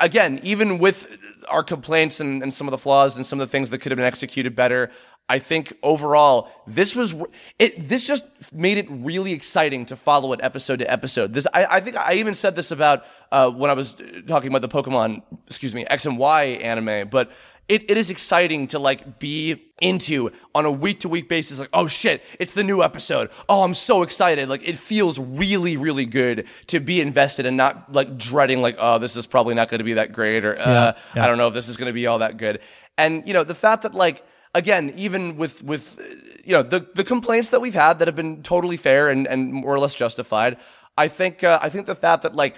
again, 0.00 0.40
even 0.42 0.78
with 0.78 1.16
our 1.48 1.62
complaints 1.62 2.20
and, 2.20 2.42
and 2.42 2.52
some 2.52 2.66
of 2.66 2.72
the 2.72 2.78
flaws 2.78 3.16
and 3.16 3.24
some 3.24 3.40
of 3.40 3.46
the 3.46 3.52
things 3.52 3.70
that 3.70 3.78
could 3.78 3.92
have 3.92 3.96
been 3.96 4.06
executed 4.06 4.56
better, 4.56 4.90
I 5.28 5.38
think 5.38 5.74
overall 5.84 6.50
this 6.66 6.96
was 6.96 7.14
it. 7.60 7.88
This 7.88 8.04
just 8.04 8.24
made 8.52 8.78
it 8.78 8.86
really 8.90 9.32
exciting 9.32 9.86
to 9.86 9.96
follow 9.96 10.32
it 10.32 10.40
episode 10.42 10.80
to 10.80 10.90
episode. 10.90 11.34
This 11.34 11.46
I, 11.54 11.66
I 11.66 11.80
think 11.80 11.96
I 11.96 12.14
even 12.14 12.34
said 12.34 12.56
this 12.56 12.72
about 12.72 13.04
uh, 13.30 13.48
when 13.48 13.70
I 13.70 13.74
was 13.74 13.94
talking 14.26 14.48
about 14.48 14.62
the 14.62 14.68
Pokemon, 14.68 15.22
excuse 15.46 15.72
me, 15.72 15.86
X 15.86 16.04
and 16.06 16.18
Y 16.18 16.44
anime, 16.44 17.08
but. 17.08 17.30
It, 17.70 17.88
it 17.88 17.96
is 17.96 18.10
exciting 18.10 18.66
to 18.68 18.80
like 18.80 19.20
be 19.20 19.62
into 19.80 20.32
on 20.56 20.66
a 20.66 20.72
week 20.72 21.00
to 21.00 21.08
week 21.08 21.28
basis 21.28 21.58
like 21.58 21.70
oh 21.72 21.86
shit 21.86 22.22
it's 22.40 22.52
the 22.52 22.64
new 22.64 22.82
episode. 22.82 23.30
Oh 23.48 23.62
i'm 23.62 23.74
so 23.74 24.02
excited. 24.02 24.48
Like 24.48 24.68
it 24.68 24.76
feels 24.76 25.20
really 25.20 25.76
really 25.76 26.04
good 26.04 26.48
to 26.66 26.80
be 26.80 27.00
invested 27.00 27.46
and 27.46 27.56
not 27.56 27.92
like 27.92 28.18
dreading 28.18 28.60
like 28.60 28.74
oh 28.80 28.98
this 28.98 29.14
is 29.14 29.26
probably 29.28 29.54
not 29.54 29.68
going 29.68 29.78
to 29.78 29.84
be 29.84 29.94
that 29.94 30.12
great 30.12 30.44
or 30.44 30.58
uh, 30.58 30.94
yeah. 31.14 31.24
i 31.24 31.28
don't 31.28 31.38
know 31.38 31.46
if 31.46 31.54
this 31.54 31.68
is 31.68 31.76
going 31.76 31.86
to 31.86 31.92
be 31.92 32.08
all 32.08 32.18
that 32.18 32.36
good. 32.38 32.58
And 32.98 33.26
you 33.26 33.32
know 33.32 33.44
the 33.44 33.54
fact 33.54 33.82
that 33.82 33.94
like 33.94 34.24
again 34.52 34.92
even 34.96 35.36
with 35.36 35.62
with 35.62 35.96
you 36.44 36.52
know 36.56 36.64
the 36.64 36.88
the 36.96 37.04
complaints 37.04 37.50
that 37.50 37.60
we've 37.60 37.74
had 37.74 38.00
that 38.00 38.08
have 38.08 38.16
been 38.16 38.42
totally 38.42 38.76
fair 38.76 39.08
and 39.10 39.28
and 39.28 39.52
more 39.52 39.72
or 39.72 39.78
less 39.78 39.94
justified 39.94 40.56
i 40.98 41.06
think 41.06 41.44
uh, 41.44 41.60
i 41.62 41.68
think 41.68 41.86
the 41.86 41.94
fact 41.94 42.24
that 42.24 42.34
like 42.34 42.56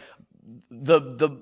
the 0.70 1.01
the 1.01 1.39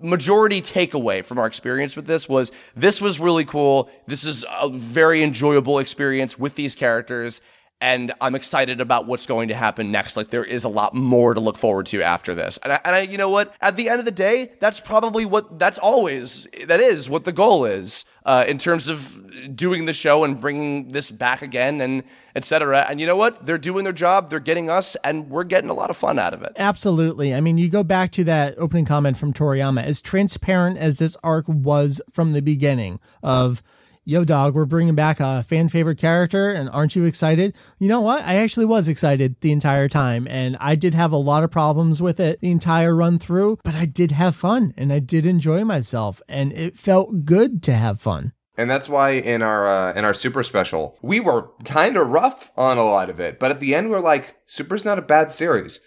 majority 0.00 0.62
takeaway 0.62 1.24
from 1.24 1.38
our 1.38 1.46
experience 1.46 1.96
with 1.96 2.06
this 2.06 2.28
was 2.28 2.52
this 2.74 3.00
was 3.00 3.20
really 3.20 3.44
cool. 3.44 3.90
This 4.06 4.24
is 4.24 4.44
a 4.60 4.68
very 4.68 5.22
enjoyable 5.22 5.78
experience 5.78 6.38
with 6.38 6.54
these 6.54 6.74
characters. 6.74 7.40
And 7.82 8.12
I'm 8.20 8.34
excited 8.34 8.80
about 8.80 9.06
what's 9.06 9.24
going 9.24 9.48
to 9.48 9.54
happen 9.54 9.90
next. 9.90 10.14
Like 10.14 10.28
there 10.28 10.44
is 10.44 10.64
a 10.64 10.68
lot 10.68 10.94
more 10.94 11.32
to 11.32 11.40
look 11.40 11.56
forward 11.56 11.86
to 11.86 12.02
after 12.02 12.34
this. 12.34 12.58
And 12.62 12.74
I, 12.74 12.80
and 12.84 12.94
I, 12.94 13.00
you 13.00 13.16
know 13.16 13.30
what? 13.30 13.54
At 13.62 13.76
the 13.76 13.88
end 13.88 14.00
of 14.00 14.04
the 14.04 14.10
day, 14.10 14.52
that's 14.60 14.80
probably 14.80 15.24
what, 15.24 15.58
that's 15.58 15.78
always, 15.78 16.46
that 16.66 16.80
is 16.80 17.08
what 17.08 17.24
the 17.24 17.32
goal 17.32 17.64
is, 17.64 18.04
uh, 18.26 18.44
in 18.46 18.58
terms 18.58 18.88
of 18.88 19.56
doing 19.56 19.86
the 19.86 19.94
show 19.94 20.24
and 20.24 20.38
bringing 20.38 20.92
this 20.92 21.10
back 21.10 21.40
again 21.40 21.80
and 21.80 22.02
etc. 22.36 22.86
And 22.88 23.00
you 23.00 23.06
know 23.06 23.16
what? 23.16 23.46
They're 23.46 23.56
doing 23.56 23.84
their 23.84 23.94
job. 23.94 24.28
They're 24.28 24.40
getting 24.40 24.68
us 24.68 24.94
and 25.02 25.30
we're 25.30 25.44
getting 25.44 25.70
a 25.70 25.74
lot 25.74 25.88
of 25.88 25.96
fun 25.96 26.18
out 26.18 26.34
of 26.34 26.42
it. 26.42 26.52
Absolutely. 26.56 27.34
I 27.34 27.40
mean, 27.40 27.56
you 27.56 27.70
go 27.70 27.82
back 27.82 28.12
to 28.12 28.24
that 28.24 28.58
opening 28.58 28.84
comment 28.84 29.16
from 29.16 29.32
Toriyama, 29.32 29.82
as 29.82 30.02
transparent 30.02 30.76
as 30.76 30.98
this 30.98 31.16
arc 31.24 31.46
was 31.48 32.02
from 32.10 32.32
the 32.32 32.42
beginning 32.42 33.00
of, 33.22 33.62
yo, 34.10 34.24
dog, 34.24 34.56
we're 34.56 34.64
bringing 34.64 34.96
back 34.96 35.20
a 35.20 35.40
fan 35.44 35.68
favorite 35.68 35.96
character, 35.96 36.50
and 36.50 36.68
aren't 36.70 36.96
you 36.96 37.04
excited? 37.04 37.54
You 37.78 37.86
know 37.86 38.00
what? 38.00 38.24
I 38.24 38.36
actually 38.36 38.66
was 38.66 38.88
excited 38.88 39.36
the 39.40 39.52
entire 39.52 39.88
time, 39.88 40.26
and 40.28 40.56
I 40.58 40.74
did 40.74 40.94
have 40.94 41.12
a 41.12 41.16
lot 41.16 41.44
of 41.44 41.52
problems 41.52 42.02
with 42.02 42.18
it 42.18 42.40
the 42.40 42.50
entire 42.50 42.96
run 42.96 43.20
through, 43.20 43.58
but 43.62 43.76
I 43.76 43.86
did 43.86 44.10
have 44.10 44.34
fun 44.34 44.74
and 44.76 44.92
I 44.92 44.98
did 44.98 45.26
enjoy 45.26 45.64
myself, 45.64 46.20
and 46.28 46.52
it 46.52 46.74
felt 46.74 47.24
good 47.24 47.62
to 47.62 47.72
have 47.72 48.00
fun. 48.00 48.32
And 48.56 48.68
that's 48.68 48.88
why 48.88 49.12
in 49.12 49.42
our 49.42 49.68
uh, 49.68 49.94
in 49.94 50.04
our 50.04 50.12
super 50.12 50.42
special, 50.42 50.98
we 51.00 51.20
were 51.20 51.48
kind 51.64 51.96
of 51.96 52.08
rough 52.08 52.50
on 52.56 52.78
a 52.78 52.84
lot 52.84 53.10
of 53.10 53.20
it, 53.20 53.38
but 53.38 53.52
at 53.52 53.60
the 53.60 53.76
end 53.76 53.90
we're 53.90 54.00
like, 54.00 54.34
Super's 54.44 54.84
not 54.84 54.98
a 54.98 55.02
bad 55.02 55.30
series. 55.30 55.80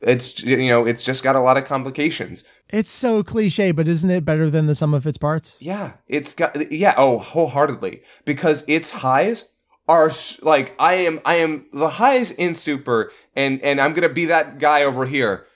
It's 0.00 0.42
you 0.42 0.68
know, 0.68 0.86
it's 0.86 1.02
just 1.02 1.22
got 1.22 1.36
a 1.36 1.40
lot 1.40 1.56
of 1.56 1.64
complications. 1.64 2.44
It's 2.68 2.90
so 2.90 3.22
cliche, 3.22 3.72
but 3.72 3.88
isn't 3.88 4.10
it 4.10 4.24
better 4.24 4.48
than 4.48 4.66
the 4.66 4.74
sum 4.74 4.94
of 4.94 5.06
its 5.06 5.18
parts? 5.18 5.56
Yeah, 5.60 5.92
it's 6.08 6.34
got 6.34 6.72
yeah, 6.72 6.94
oh, 6.96 7.18
wholeheartedly 7.18 8.02
because 8.24 8.64
its 8.66 8.90
highs 8.90 9.52
are 9.88 10.10
like 10.42 10.74
I 10.78 10.94
am 10.94 11.20
I 11.24 11.36
am 11.36 11.66
the 11.72 11.88
highs 11.90 12.30
in 12.30 12.54
super 12.54 13.12
and 13.34 13.60
and 13.62 13.80
I'm 13.80 13.92
going 13.92 14.08
to 14.08 14.14
be 14.14 14.26
that 14.26 14.58
guy 14.58 14.84
over 14.84 15.04
here 15.04 15.46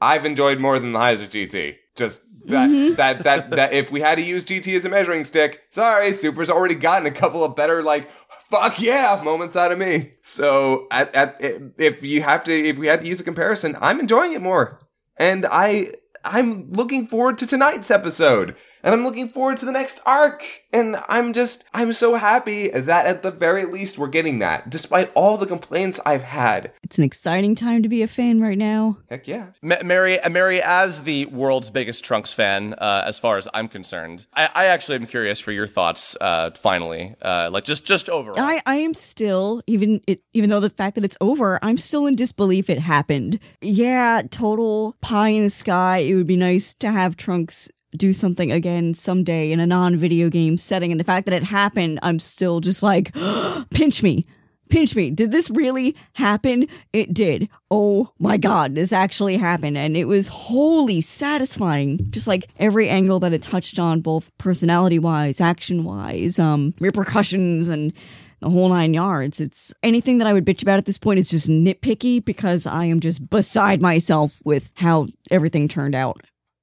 I've 0.00 0.24
enjoyed 0.24 0.60
more 0.60 0.78
than 0.78 0.92
the 0.92 0.98
highs 0.98 1.22
of 1.22 1.30
GT. 1.30 1.76
Just 1.96 2.22
that, 2.46 2.70
Mm-hmm. 2.70 2.94
that, 2.96 3.24
that, 3.24 3.50
that, 3.50 3.72
if 3.72 3.90
we 3.90 4.00
had 4.00 4.16
to 4.16 4.24
use 4.24 4.44
GT 4.44 4.74
as 4.76 4.84
a 4.84 4.88
measuring 4.88 5.24
stick, 5.24 5.64
sorry, 5.70 6.12
Super's 6.12 6.48
already 6.50 6.74
gotten 6.74 7.06
a 7.06 7.10
couple 7.10 7.44
of 7.44 7.56
better, 7.56 7.82
like, 7.82 8.08
fuck 8.50 8.80
yeah 8.80 9.20
moments 9.24 9.56
out 9.56 9.72
of 9.72 9.78
me. 9.78 10.12
So, 10.22 10.86
at, 10.90 11.14
at, 11.14 11.36
if 11.40 12.02
you 12.02 12.22
have 12.22 12.44
to, 12.44 12.52
if 12.52 12.78
we 12.78 12.86
had 12.86 13.00
to 13.00 13.06
use 13.06 13.20
a 13.20 13.24
comparison, 13.24 13.76
I'm 13.80 14.00
enjoying 14.00 14.32
it 14.32 14.42
more. 14.42 14.78
And 15.16 15.46
I, 15.46 15.92
I'm 16.24 16.70
looking 16.70 17.06
forward 17.06 17.38
to 17.38 17.46
tonight's 17.46 17.90
episode. 17.90 18.56
And 18.82 18.94
I'm 18.94 19.04
looking 19.04 19.28
forward 19.28 19.56
to 19.58 19.64
the 19.64 19.72
next 19.72 20.00
arc. 20.06 20.44
And 20.72 20.96
I'm 21.08 21.32
just, 21.32 21.64
I'm 21.72 21.92
so 21.92 22.16
happy 22.16 22.68
that 22.68 23.06
at 23.06 23.22
the 23.22 23.30
very 23.30 23.64
least 23.64 23.98
we're 23.98 24.08
getting 24.08 24.38
that, 24.40 24.68
despite 24.70 25.10
all 25.14 25.38
the 25.38 25.46
complaints 25.46 25.98
I've 26.04 26.22
had. 26.22 26.72
It's 26.82 26.98
an 26.98 27.04
exciting 27.04 27.54
time 27.54 27.82
to 27.82 27.88
be 27.88 28.02
a 28.02 28.06
fan 28.06 28.40
right 28.40 28.58
now. 28.58 28.98
Heck 29.08 29.26
yeah. 29.26 29.48
Ma- 29.62 29.82
Mary, 29.82 30.18
Mary, 30.30 30.60
as 30.62 31.02
the 31.02 31.26
world's 31.26 31.70
biggest 31.70 32.04
Trunks 32.04 32.32
fan, 32.32 32.74
uh, 32.74 33.04
as 33.06 33.18
far 33.18 33.38
as 33.38 33.48
I'm 33.54 33.68
concerned, 33.68 34.26
I, 34.34 34.48
I 34.54 34.64
actually 34.66 34.96
am 34.96 35.06
curious 35.06 35.40
for 35.40 35.52
your 35.52 35.66
thoughts. 35.66 36.16
Uh, 36.20 36.50
finally, 36.50 37.14
uh, 37.22 37.48
like 37.52 37.64
just 37.64 37.84
just 37.84 38.08
overall. 38.08 38.38
I, 38.38 38.60
I 38.66 38.76
am 38.76 38.94
still 38.94 39.62
even 39.66 40.00
it, 40.06 40.22
even 40.34 40.50
though 40.50 40.60
the 40.60 40.70
fact 40.70 40.94
that 40.96 41.04
it's 41.04 41.16
over, 41.20 41.58
I'm 41.62 41.78
still 41.78 42.06
in 42.06 42.14
disbelief 42.14 42.68
it 42.68 42.78
happened. 42.78 43.38
Yeah, 43.60 44.22
total 44.30 44.96
pie 45.00 45.28
in 45.28 45.42
the 45.42 45.50
sky. 45.50 45.98
It 45.98 46.14
would 46.14 46.26
be 46.26 46.36
nice 46.36 46.74
to 46.74 46.90
have 46.90 47.16
Trunks 47.16 47.70
do 47.96 48.12
something 48.12 48.52
again 48.52 48.94
someday 48.94 49.50
in 49.50 49.60
a 49.60 49.66
non-video 49.66 50.28
game 50.28 50.58
setting 50.58 50.90
and 50.90 51.00
the 51.00 51.04
fact 51.04 51.26
that 51.26 51.34
it 51.34 51.44
happened, 51.44 51.98
I'm 52.02 52.18
still 52.18 52.60
just 52.60 52.82
like 52.82 53.14
pinch 53.70 54.02
me. 54.02 54.26
Pinch 54.68 54.94
me. 54.94 55.10
Did 55.10 55.30
this 55.30 55.48
really 55.48 55.96
happen? 56.12 56.66
It 56.92 57.14
did. 57.14 57.48
Oh 57.70 58.12
my 58.18 58.36
god, 58.36 58.74
this 58.74 58.92
actually 58.92 59.38
happened. 59.38 59.78
And 59.78 59.96
it 59.96 60.04
was 60.04 60.28
wholly 60.28 61.00
satisfying. 61.00 62.10
Just 62.10 62.26
like 62.26 62.48
every 62.58 62.88
angle 62.90 63.18
that 63.20 63.32
it 63.32 63.42
touched 63.42 63.78
on, 63.78 64.02
both 64.02 64.30
personality 64.36 64.98
wise, 64.98 65.40
action 65.40 65.84
wise, 65.84 66.38
um, 66.38 66.74
repercussions, 66.80 67.68
and 67.68 67.94
the 68.40 68.50
whole 68.50 68.68
nine 68.68 68.94
yards. 68.94 69.40
It's 69.40 69.74
anything 69.82 70.18
that 70.18 70.26
I 70.26 70.32
would 70.32 70.44
bitch 70.44 70.62
about 70.62 70.78
at 70.78 70.84
this 70.84 70.98
point 70.98 71.18
is 71.18 71.30
just 71.30 71.48
nitpicky 71.48 72.24
because 72.24 72.66
I 72.66 72.84
am 72.84 73.00
just 73.00 73.28
beside 73.30 73.80
myself 73.80 74.40
with 74.44 74.70
how 74.74 75.08
everything 75.30 75.68
turned 75.68 75.94
out. 75.94 76.20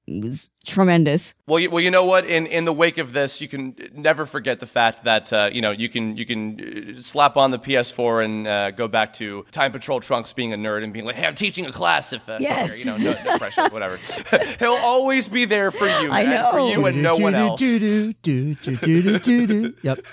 It 0.07 0.23
was 0.23 0.51
tremendous. 0.63 1.33
Well, 1.47 1.59
you, 1.59 1.71
well, 1.71 1.81
you 1.81 1.89
know 1.89 2.05
what? 2.05 2.25
In 2.25 2.45
in 2.45 2.65
the 2.65 2.73
wake 2.73 2.99
of 2.99 3.11
this, 3.11 3.41
you 3.41 3.47
can 3.47 3.75
never 3.91 4.27
forget 4.27 4.59
the 4.59 4.67
fact 4.67 5.03
that 5.05 5.33
uh, 5.33 5.49
you 5.51 5.61
know 5.61 5.71
you 5.71 5.89
can 5.89 6.15
you 6.15 6.27
can 6.27 6.95
uh, 6.99 7.01
slap 7.01 7.37
on 7.37 7.49
the 7.49 7.57
PS4 7.57 8.23
and 8.23 8.47
uh, 8.47 8.69
go 8.71 8.87
back 8.87 9.13
to 9.13 9.45
Time 9.49 9.71
Patrol 9.71 9.99
Trunks 9.99 10.31
being 10.31 10.53
a 10.53 10.57
nerd 10.57 10.83
and 10.83 10.93
being 10.93 11.05
like, 11.05 11.15
"Hey, 11.15 11.25
I'm 11.25 11.33
teaching 11.33 11.65
a 11.65 11.71
class." 11.71 12.13
If 12.13 12.29
uh, 12.29 12.37
Yes. 12.39 12.85
you 12.85 12.91
know, 12.91 12.97
no, 12.97 13.15
no 13.25 13.37
pressure, 13.39 13.67
whatever. 13.71 13.97
He'll 14.59 14.73
always 14.73 15.27
be 15.27 15.45
there 15.45 15.71
for 15.71 15.85
you, 15.87 16.11
I 16.11 16.23
man, 16.23 16.51
for 16.51 16.59
you 16.69 16.85
and 16.85 17.01
no 17.01 17.15
one 17.17 17.33
else. 17.33 17.59
Yep. 19.81 20.05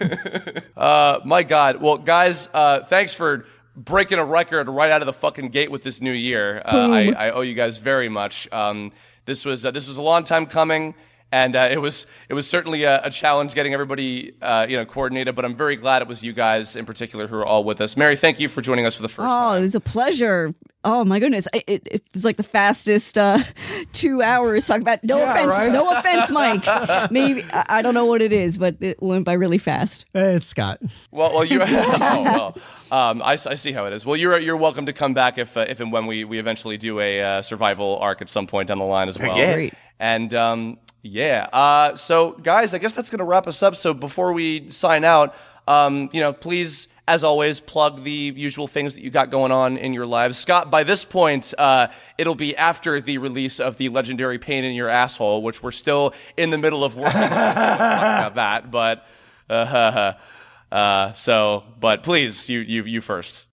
Uh, 0.74 1.20
my 1.26 1.42
God. 1.42 1.82
Well, 1.82 1.98
guys, 1.98 2.48
uh, 2.54 2.80
thanks 2.84 3.12
for 3.12 3.44
breaking 3.76 4.18
a 4.18 4.24
record 4.24 4.68
right 4.68 4.90
out 4.90 5.02
of 5.02 5.06
the 5.06 5.12
fucking 5.12 5.48
gate 5.50 5.70
with 5.70 5.82
this 5.82 6.00
new 6.00 6.12
year. 6.12 6.62
Uh, 6.64 6.88
I, 6.90 7.12
I 7.12 7.30
owe 7.30 7.40
you 7.42 7.54
guys 7.54 7.78
very 7.78 8.08
much. 8.08 8.50
Um, 8.52 8.92
this 9.24 9.44
was 9.44 9.64
uh, 9.64 9.70
this 9.70 9.86
was 9.86 9.98
a 9.98 10.02
long 10.02 10.24
time 10.24 10.46
coming, 10.46 10.94
and 11.32 11.56
uh, 11.56 11.68
it 11.70 11.78
was 11.78 12.06
it 12.28 12.34
was 12.34 12.48
certainly 12.48 12.84
a, 12.84 13.02
a 13.02 13.10
challenge 13.10 13.54
getting 13.54 13.72
everybody 13.72 14.34
uh, 14.42 14.66
you 14.68 14.76
know 14.76 14.84
coordinated. 14.84 15.34
But 15.34 15.44
I'm 15.46 15.56
very 15.56 15.76
glad 15.76 16.02
it 16.02 16.08
was 16.08 16.22
you 16.22 16.32
guys 16.32 16.76
in 16.76 16.84
particular 16.84 17.26
who 17.26 17.36
are 17.36 17.46
all 17.46 17.64
with 17.64 17.80
us. 17.80 17.96
Mary, 17.96 18.14
thank 18.14 18.38
you 18.38 18.48
for 18.48 18.60
joining 18.60 18.86
us 18.86 18.94
for 18.94 19.02
the 19.02 19.08
first 19.08 19.28
Oh, 19.28 19.54
it 19.54 19.62
was 19.62 19.74
a 19.74 19.80
pleasure. 19.80 20.54
Oh 20.84 21.04
my 21.04 21.20
goodness, 21.20 21.48
it, 21.54 21.64
it, 21.66 21.88
it 21.90 22.02
was 22.12 22.24
like 22.24 22.36
the 22.36 22.42
fastest 22.42 23.16
uh, 23.16 23.38
two 23.92 24.20
hours 24.20 24.66
talking 24.66 24.82
about. 24.82 25.02
No 25.02 25.22
offense, 25.22 25.58
right? 25.58 25.72
no 25.72 25.96
offense, 25.96 26.30
Mike. 26.30 27.10
Maybe 27.10 27.44
I, 27.52 27.78
I 27.78 27.82
don't 27.82 27.94
know 27.94 28.06
what 28.06 28.20
it 28.20 28.32
is, 28.32 28.58
but 28.58 28.76
it 28.80 29.00
went 29.00 29.24
by 29.24 29.32
really 29.34 29.58
fast. 29.58 30.04
It's 30.14 30.44
Scott. 30.44 30.80
Well, 31.10 31.32
well, 31.32 31.44
you. 31.44 31.60
oh, 31.66 32.22
well. 32.22 32.56
Um, 32.90 33.22
I, 33.22 33.32
I 33.32 33.54
see 33.54 33.72
how 33.72 33.86
it 33.86 33.94
is. 33.94 34.04
Well, 34.04 34.16
you're 34.16 34.38
you're 34.38 34.56
welcome 34.56 34.84
to 34.86 34.92
come 34.92 35.14
back 35.14 35.38
if 35.38 35.56
uh, 35.56 35.64
if 35.66 35.80
and 35.80 35.92
when 35.92 36.06
we, 36.06 36.24
we 36.24 36.38
eventually 36.38 36.76
do 36.76 37.00
a 37.00 37.22
uh, 37.22 37.42
survival 37.42 37.96
arc 37.98 38.20
at 38.20 38.28
some 38.28 38.46
point 38.46 38.68
down 38.68 38.78
the 38.78 38.84
line 38.84 39.08
as 39.08 39.18
well. 39.18 39.38
yeah. 39.38 39.54
Great. 39.54 39.74
And 40.00 40.34
um, 40.34 40.78
yeah, 41.02 41.48
uh, 41.52 41.96
so 41.96 42.32
guys, 42.32 42.74
I 42.74 42.78
guess 42.78 42.92
that's 42.92 43.10
gonna 43.10 43.24
wrap 43.24 43.46
us 43.46 43.62
up. 43.62 43.76
So 43.76 43.92
before 43.92 44.32
we 44.32 44.70
sign 44.70 45.04
out, 45.04 45.34
um, 45.66 46.10
you 46.12 46.20
know, 46.20 46.32
please, 46.32 46.88
as 47.08 47.24
always, 47.24 47.60
plug 47.60 48.04
the 48.04 48.32
usual 48.36 48.66
things 48.66 48.94
that 48.94 49.02
you 49.02 49.10
got 49.10 49.30
going 49.30 49.52
on 49.52 49.76
in 49.76 49.92
your 49.94 50.06
lives. 50.06 50.38
Scott, 50.38 50.70
by 50.70 50.84
this 50.84 51.04
point, 51.04 51.52
uh, 51.58 51.88
it'll 52.18 52.34
be 52.34 52.56
after 52.56 53.00
the 53.00 53.18
release 53.18 53.60
of 53.60 53.76
the 53.76 53.88
legendary 53.88 54.38
"Pain 54.38 54.64
in 54.64 54.74
Your 54.74 54.88
Asshole," 54.88 55.42
which 55.42 55.62
we're 55.62 55.72
still 55.72 56.14
in 56.36 56.50
the 56.50 56.58
middle 56.58 56.84
of 56.84 56.94
working 56.96 57.16
about 57.22 58.34
that, 58.34 58.70
but. 58.70 59.06
Uh, 59.50 60.14
uh, 60.72 61.12
so, 61.12 61.64
but 61.78 62.02
please, 62.02 62.48
you 62.48 62.60
you 62.60 62.84
you 62.84 63.00
first. 63.00 63.46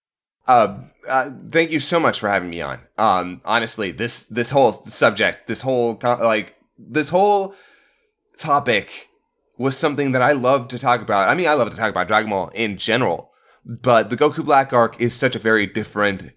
Uh, 0.47 0.79
uh, 1.07 1.29
thank 1.51 1.69
you 1.69 1.79
so 1.79 1.99
much 1.99 2.19
for 2.19 2.29
having 2.29 2.49
me 2.49 2.61
on. 2.61 2.79
Um, 2.97 3.41
honestly, 3.45 3.91
this 3.91 4.25
this 4.27 4.49
whole 4.49 4.73
subject, 4.73 5.47
this 5.47 5.61
whole 5.61 5.99
like 6.01 6.55
this 6.79 7.09
whole 7.09 7.53
topic 8.37 9.09
was 9.57 9.77
something 9.77 10.13
that 10.13 10.21
I 10.21 10.31
love 10.31 10.69
to 10.69 10.79
talk 10.79 11.01
about. 11.01 11.27
I 11.27 11.35
mean, 11.35 11.47
I 11.47 11.53
love 11.53 11.69
to 11.69 11.77
talk 11.77 11.89
about 11.89 12.07
Dragon 12.07 12.29
Ball 12.29 12.47
in 12.49 12.77
general, 12.77 13.31
but 13.65 14.09
the 14.09 14.17
Goku 14.17 14.43
Black 14.43 14.71
arc 14.71 14.99
is 15.01 15.13
such 15.13 15.35
a 15.35 15.39
very 15.39 15.67
different 15.67 16.31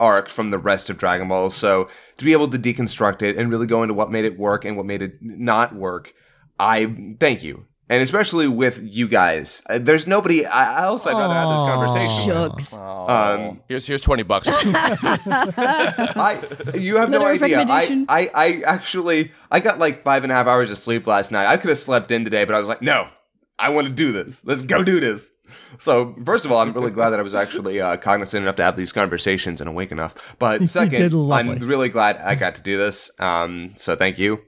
arc 0.00 0.28
from 0.28 0.48
the 0.48 0.58
rest 0.58 0.90
of 0.90 0.98
Dragon 0.98 1.28
Ball. 1.28 1.50
So 1.50 1.88
to 2.16 2.24
be 2.24 2.32
able 2.32 2.48
to 2.48 2.58
deconstruct 2.58 3.22
it 3.22 3.36
and 3.36 3.50
really 3.50 3.66
go 3.66 3.82
into 3.82 3.94
what 3.94 4.10
made 4.10 4.24
it 4.24 4.38
work 4.38 4.64
and 4.64 4.76
what 4.76 4.86
made 4.86 5.02
it 5.02 5.18
not 5.20 5.74
work, 5.74 6.12
I 6.58 7.14
thank 7.20 7.44
you. 7.44 7.66
And 7.90 8.02
especially 8.02 8.48
with 8.48 8.80
you 8.82 9.06
guys, 9.06 9.60
Uh, 9.68 9.78
there's 9.78 10.06
nobody 10.06 10.46
I- 10.46 10.84
else 10.84 11.06
I'd 11.06 11.12
rather 11.12 11.34
have 11.34 11.48
this 11.50 12.00
conversation 12.00 12.40
with. 12.42 12.50
Shucks. 12.52 12.78
Um, 12.78 13.60
Here's 13.68 13.86
here's 13.86 14.00
twenty 14.00 14.22
bucks. 14.22 14.48
I 15.48 16.38
you 16.74 16.96
have 16.96 17.10
no 17.10 17.18
Another 17.26 17.44
idea. 17.44 17.58
I, 17.58 17.60
recommendation? 17.60 18.06
I 18.08 18.30
I 18.34 18.62
actually 18.66 19.32
I 19.50 19.60
got 19.60 19.78
like 19.78 20.02
five 20.02 20.22
and 20.24 20.32
a 20.32 20.34
half 20.34 20.46
hours 20.46 20.70
of 20.70 20.78
sleep 20.78 21.06
last 21.06 21.30
night. 21.32 21.46
I 21.46 21.56
could 21.56 21.68
have 21.68 21.78
slept 21.78 22.10
in 22.10 22.24
today, 22.24 22.44
but 22.44 22.54
I 22.54 22.58
was 22.58 22.68
like, 22.68 22.82
no, 22.82 23.08
I 23.58 23.68
want 23.70 23.86
to 23.88 23.92
do 23.92 24.12
this. 24.12 24.44
Let's 24.44 24.62
go 24.62 24.82
do 24.82 25.00
this. 25.00 25.32
So 25.78 26.14
first 26.24 26.44
of 26.44 26.52
all, 26.52 26.58
I'm 26.60 26.72
really 26.72 26.90
glad 26.90 27.10
that 27.10 27.20
I 27.20 27.22
was 27.22 27.34
actually 27.34 27.80
uh, 27.80 27.96
cognizant 27.98 28.42
enough 28.42 28.56
to 28.56 28.62
have 28.62 28.76
these 28.76 28.92
conversations 28.92 29.60
and 29.60 29.68
awake 29.68 29.92
enough. 29.92 30.34
But 30.38 30.58
did 30.60 30.70
second, 30.70 31.12
I'm 31.30 31.54
really 31.58 31.88
glad 31.90 32.16
I 32.18 32.34
got 32.34 32.54
to 32.56 32.62
do 32.62 32.78
this. 32.78 33.10
Um, 33.18 33.74
so 33.76 33.94
thank 33.94 34.18
you. 34.18 34.40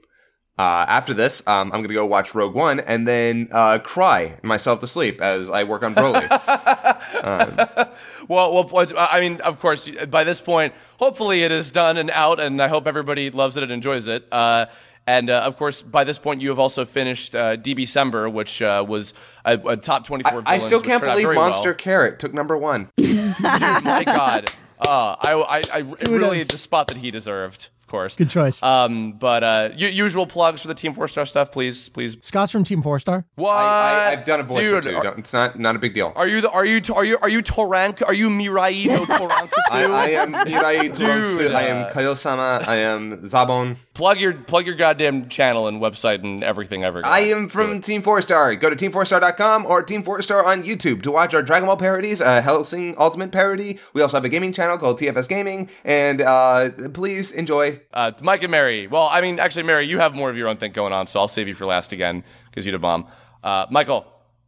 Uh, 0.57 0.85
after 0.87 1.13
this, 1.13 1.45
um, 1.45 1.71
I'm 1.71 1.81
gonna 1.81 1.93
go 1.93 2.05
watch 2.05 2.33
Rogue 2.33 2.55
One 2.55 2.79
and 2.79 3.07
then 3.07 3.47
uh, 3.51 3.77
cry 3.79 4.37
myself 4.41 4.79
to 4.79 4.87
sleep 4.87 5.21
as 5.21 5.49
I 5.49 5.63
work 5.63 5.83
on 5.83 5.93
Broly. 5.95 6.27
Well, 8.27 8.65
well, 8.65 8.87
I 8.97 9.21
mean, 9.21 9.39
of 9.41 9.59
course, 9.61 9.89
by 10.09 10.25
this 10.25 10.41
point, 10.41 10.73
hopefully 10.99 11.43
it 11.43 11.51
is 11.51 11.71
done 11.71 11.95
and 11.95 12.11
out, 12.11 12.41
and 12.41 12.61
I 12.61 12.67
hope 12.67 12.85
everybody 12.85 13.29
loves 13.29 13.55
it 13.55 13.63
and 13.63 13.71
enjoys 13.71 14.07
it. 14.07 14.27
Uh, 14.31 14.65
and 15.05 15.29
uh, 15.29 15.39
of 15.39 15.55
course, 15.55 15.81
by 15.81 16.03
this 16.03 16.19
point, 16.19 16.41
you 16.41 16.49
have 16.49 16.59
also 16.59 16.83
finished 16.83 17.33
uh, 17.33 17.55
DB 17.55 17.77
December, 17.77 18.29
which 18.29 18.61
uh, 18.61 18.83
was 18.85 19.13
a, 19.45 19.53
a 19.59 19.77
top 19.77 20.05
twenty-four. 20.05 20.39
I 20.45 20.57
villains, 20.57 20.63
still 20.65 20.81
can't 20.81 21.01
believe 21.01 21.33
Monster 21.33 21.69
Well. 21.69 21.75
Carrot 21.75 22.19
took 22.19 22.33
number 22.33 22.57
one. 22.57 22.89
Dude, 22.97 23.33
my 23.41 24.03
God, 24.05 24.49
uh, 24.81 25.15
I, 25.21 25.33
I, 25.33 25.61
I 25.73 25.77
really 25.79 25.95
Kudos. 26.39 26.47
the 26.47 26.57
spot 26.57 26.89
that 26.89 26.97
he 26.97 27.09
deserved, 27.09 27.69
of 27.87 27.91
course. 27.91 28.17
Good 28.17 28.29
choice. 28.29 28.61
Um, 28.61 29.13
but 29.13 29.43
uh, 29.45 29.69
u- 29.73 29.87
usual 29.87 30.27
plugs 30.27 30.61
for 30.61 30.67
the 30.67 30.73
Team 30.73 30.93
Four 30.93 31.07
Star 31.07 31.25
stuff, 31.25 31.53
please, 31.53 31.87
please. 31.87 32.17
Scott's 32.19 32.51
from 32.51 32.65
Team 32.65 32.81
Four 32.81 32.99
Star. 32.99 33.25
What? 33.35 33.55
I, 33.55 34.09
I, 34.09 34.11
I've 34.11 34.25
done 34.25 34.41
a 34.41 34.43
voice 34.43 34.67
or 34.67 34.81
two. 34.81 34.93
Are, 34.93 35.17
it's 35.17 35.31
not 35.31 35.57
not 35.57 35.77
a 35.77 35.79
big 35.79 35.93
deal. 35.93 36.11
are 36.17 36.27
you 36.27 36.41
the, 36.41 36.51
are 36.51 36.65
you 36.65 36.81
are 36.93 37.05
you 37.05 37.17
are 37.21 37.29
you 37.29 37.41
Torank? 37.41 38.01
Are 38.05 38.13
you 38.13 38.27
Mirai 38.27 38.87
no 38.87 39.05
Torankasu? 39.05 39.49
I, 39.71 39.83
I 39.85 40.07
am 40.09 40.33
Mirai 40.33 40.89
Turongsu. 40.93 41.37
Dude, 41.37 41.51
I 41.53 41.61
am 41.63 41.89
Kaio-sama. 41.89 42.61
I 42.67 42.75
am 42.75 43.19
Zabon. 43.23 43.77
Plug 43.97 44.19
your 44.19 44.33
plug 44.35 44.67
your 44.67 44.75
goddamn 44.75 45.27
channel 45.27 45.67
and 45.67 45.81
website 45.81 46.23
and 46.23 46.43
everything 46.43 46.83
ever. 46.83 47.03
I 47.03 47.21
am 47.21 47.49
from 47.49 47.81
Team 47.81 48.03
4-Star. 48.03 48.55
Go 48.55 48.69
to 48.69 48.75
team4star.com 48.75 49.65
or 49.65 49.81
Team 49.81 50.03
4-Star 50.03 50.45
on 50.45 50.63
YouTube 50.63 51.01
to 51.01 51.11
watch 51.11 51.33
our 51.33 51.41
Dragon 51.41 51.65
Ball 51.65 51.77
parodies, 51.77 52.21
uh, 52.21 52.39
Hellsing 52.39 52.93
Ultimate 52.99 53.31
parody. 53.31 53.79
We 53.93 54.03
also 54.03 54.17
have 54.17 54.23
a 54.23 54.29
gaming 54.29 54.53
channel 54.53 54.77
called 54.77 54.99
TFS 54.99 55.27
Gaming. 55.27 55.71
And 55.83 56.21
uh, 56.21 56.69
please 56.93 57.31
enjoy. 57.31 57.81
Uh, 57.91 58.11
Mike 58.21 58.43
and 58.43 58.51
Mary. 58.51 58.85
Well, 58.85 59.09
I 59.11 59.19
mean, 59.19 59.39
actually, 59.39 59.63
Mary, 59.63 59.87
you 59.87 59.97
have 59.97 60.13
more 60.13 60.29
of 60.29 60.37
your 60.37 60.47
own 60.47 60.57
thing 60.57 60.73
going 60.73 60.93
on, 60.93 61.07
so 61.07 61.19
I'll 61.19 61.27
save 61.27 61.47
you 61.47 61.55
for 61.55 61.65
last 61.65 61.91
again 61.91 62.23
because 62.51 62.67
you'd 62.67 62.75
a 62.75 62.79
bomb. 62.79 63.07
Uh, 63.43 63.65
Michael, 63.71 64.05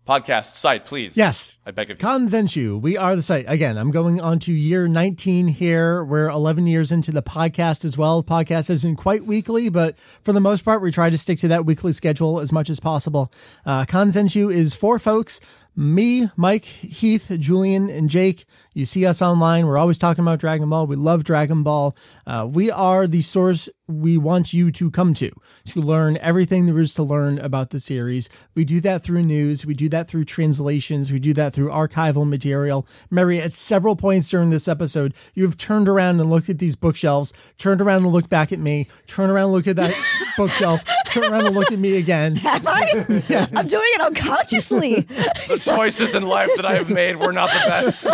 podcast 0.09 0.55
site, 0.55 0.85
please. 0.85 1.15
Yes. 1.15 1.59
I 1.67 1.71
beg 1.71 1.91
of 1.91 2.01
you. 2.01 2.07
Kanzenshuu, 2.07 2.81
we 2.81 2.97
are 2.97 3.15
the 3.15 3.21
site. 3.21 3.45
Again, 3.47 3.77
I'm 3.77 3.91
going 3.91 4.19
on 4.19 4.39
to 4.39 4.51
year 4.51 4.87
19 4.87 5.49
here. 5.49 6.03
We're 6.03 6.29
11 6.29 6.65
years 6.65 6.91
into 6.91 7.11
the 7.11 7.21
podcast 7.21 7.85
as 7.85 7.95
well. 7.95 8.23
Podcast 8.23 8.71
isn't 8.71 8.95
quite 8.95 9.25
weekly, 9.25 9.69
but 9.69 9.99
for 9.99 10.33
the 10.33 10.39
most 10.39 10.65
part, 10.65 10.81
we 10.81 10.91
try 10.91 11.11
to 11.11 11.17
stick 11.17 11.37
to 11.39 11.49
that 11.49 11.63
weekly 11.65 11.93
schedule 11.93 12.39
as 12.39 12.51
much 12.51 12.71
as 12.71 12.79
possible. 12.79 13.31
Uh, 13.67 13.85
Kanzenshuu 13.85 14.51
is 14.51 14.73
for 14.73 14.97
folks 14.97 15.39
me, 15.75 16.29
Mike, 16.35 16.65
Heath, 16.65 17.31
Julian, 17.39 17.89
and 17.89 18.09
Jake. 18.09 18.45
You 18.73 18.85
see 18.85 19.05
us 19.05 19.21
online. 19.21 19.65
We're 19.65 19.77
always 19.77 19.97
talking 19.97 20.23
about 20.23 20.39
Dragon 20.39 20.69
Ball. 20.69 20.87
We 20.87 20.95
love 20.95 21.23
Dragon 21.23 21.63
Ball. 21.63 21.95
Uh, 22.27 22.47
we 22.51 22.69
are 22.69 23.07
the 23.07 23.21
source 23.21 23.69
we 23.89 24.17
want 24.17 24.53
you 24.53 24.71
to 24.71 24.91
come 24.91 25.13
to 25.15 25.31
to 25.65 25.81
learn 25.81 26.17
everything 26.17 26.67
there 26.67 26.79
is 26.79 26.93
to 26.93 27.03
learn 27.03 27.39
about 27.39 27.71
the 27.71 27.79
series. 27.79 28.29
We 28.53 28.63
do 28.63 28.79
that 28.81 29.03
through 29.03 29.23
news. 29.23 29.65
We 29.65 29.73
do 29.73 29.89
that 29.89 30.07
through 30.07 30.25
translations. 30.25 31.11
We 31.11 31.19
do 31.19 31.33
that 31.33 31.53
through 31.53 31.69
archival 31.69 32.27
material. 32.27 32.85
Mary, 33.09 33.41
at 33.41 33.53
several 33.53 33.95
points 33.95 34.29
during 34.29 34.51
this 34.51 34.67
episode, 34.67 35.15
you 35.33 35.43
have 35.43 35.57
turned 35.57 35.87
around 35.87 36.19
and 36.19 36.29
looked 36.29 36.49
at 36.49 36.59
these 36.59 36.75
bookshelves, 36.75 37.33
turned 37.57 37.81
around 37.81 38.03
and 38.03 38.13
looked 38.13 38.29
back 38.29 38.51
at 38.51 38.59
me, 38.59 38.87
turned 39.07 39.31
around 39.31 39.45
and 39.45 39.53
looked 39.53 39.67
at 39.67 39.75
that 39.77 39.95
bookshelf, 40.37 40.83
turned 41.05 41.25
around 41.31 41.47
and 41.47 41.55
looked 41.55 41.71
at 41.71 41.79
me 41.79 41.97
again. 41.97 42.39
Am 42.45 42.67
I? 42.67 42.91
I'm 43.55 43.67
doing 43.67 43.89
it 43.95 44.01
unconsciously. 44.01 45.07
The 45.63 45.75
choices 45.75 46.15
in 46.15 46.23
life 46.23 46.49
that 46.55 46.65
I 46.65 46.75
have 46.75 46.89
made 46.89 47.15
were 47.17 47.31
not 47.33 47.49
the 47.49 47.63
best. 47.67 48.05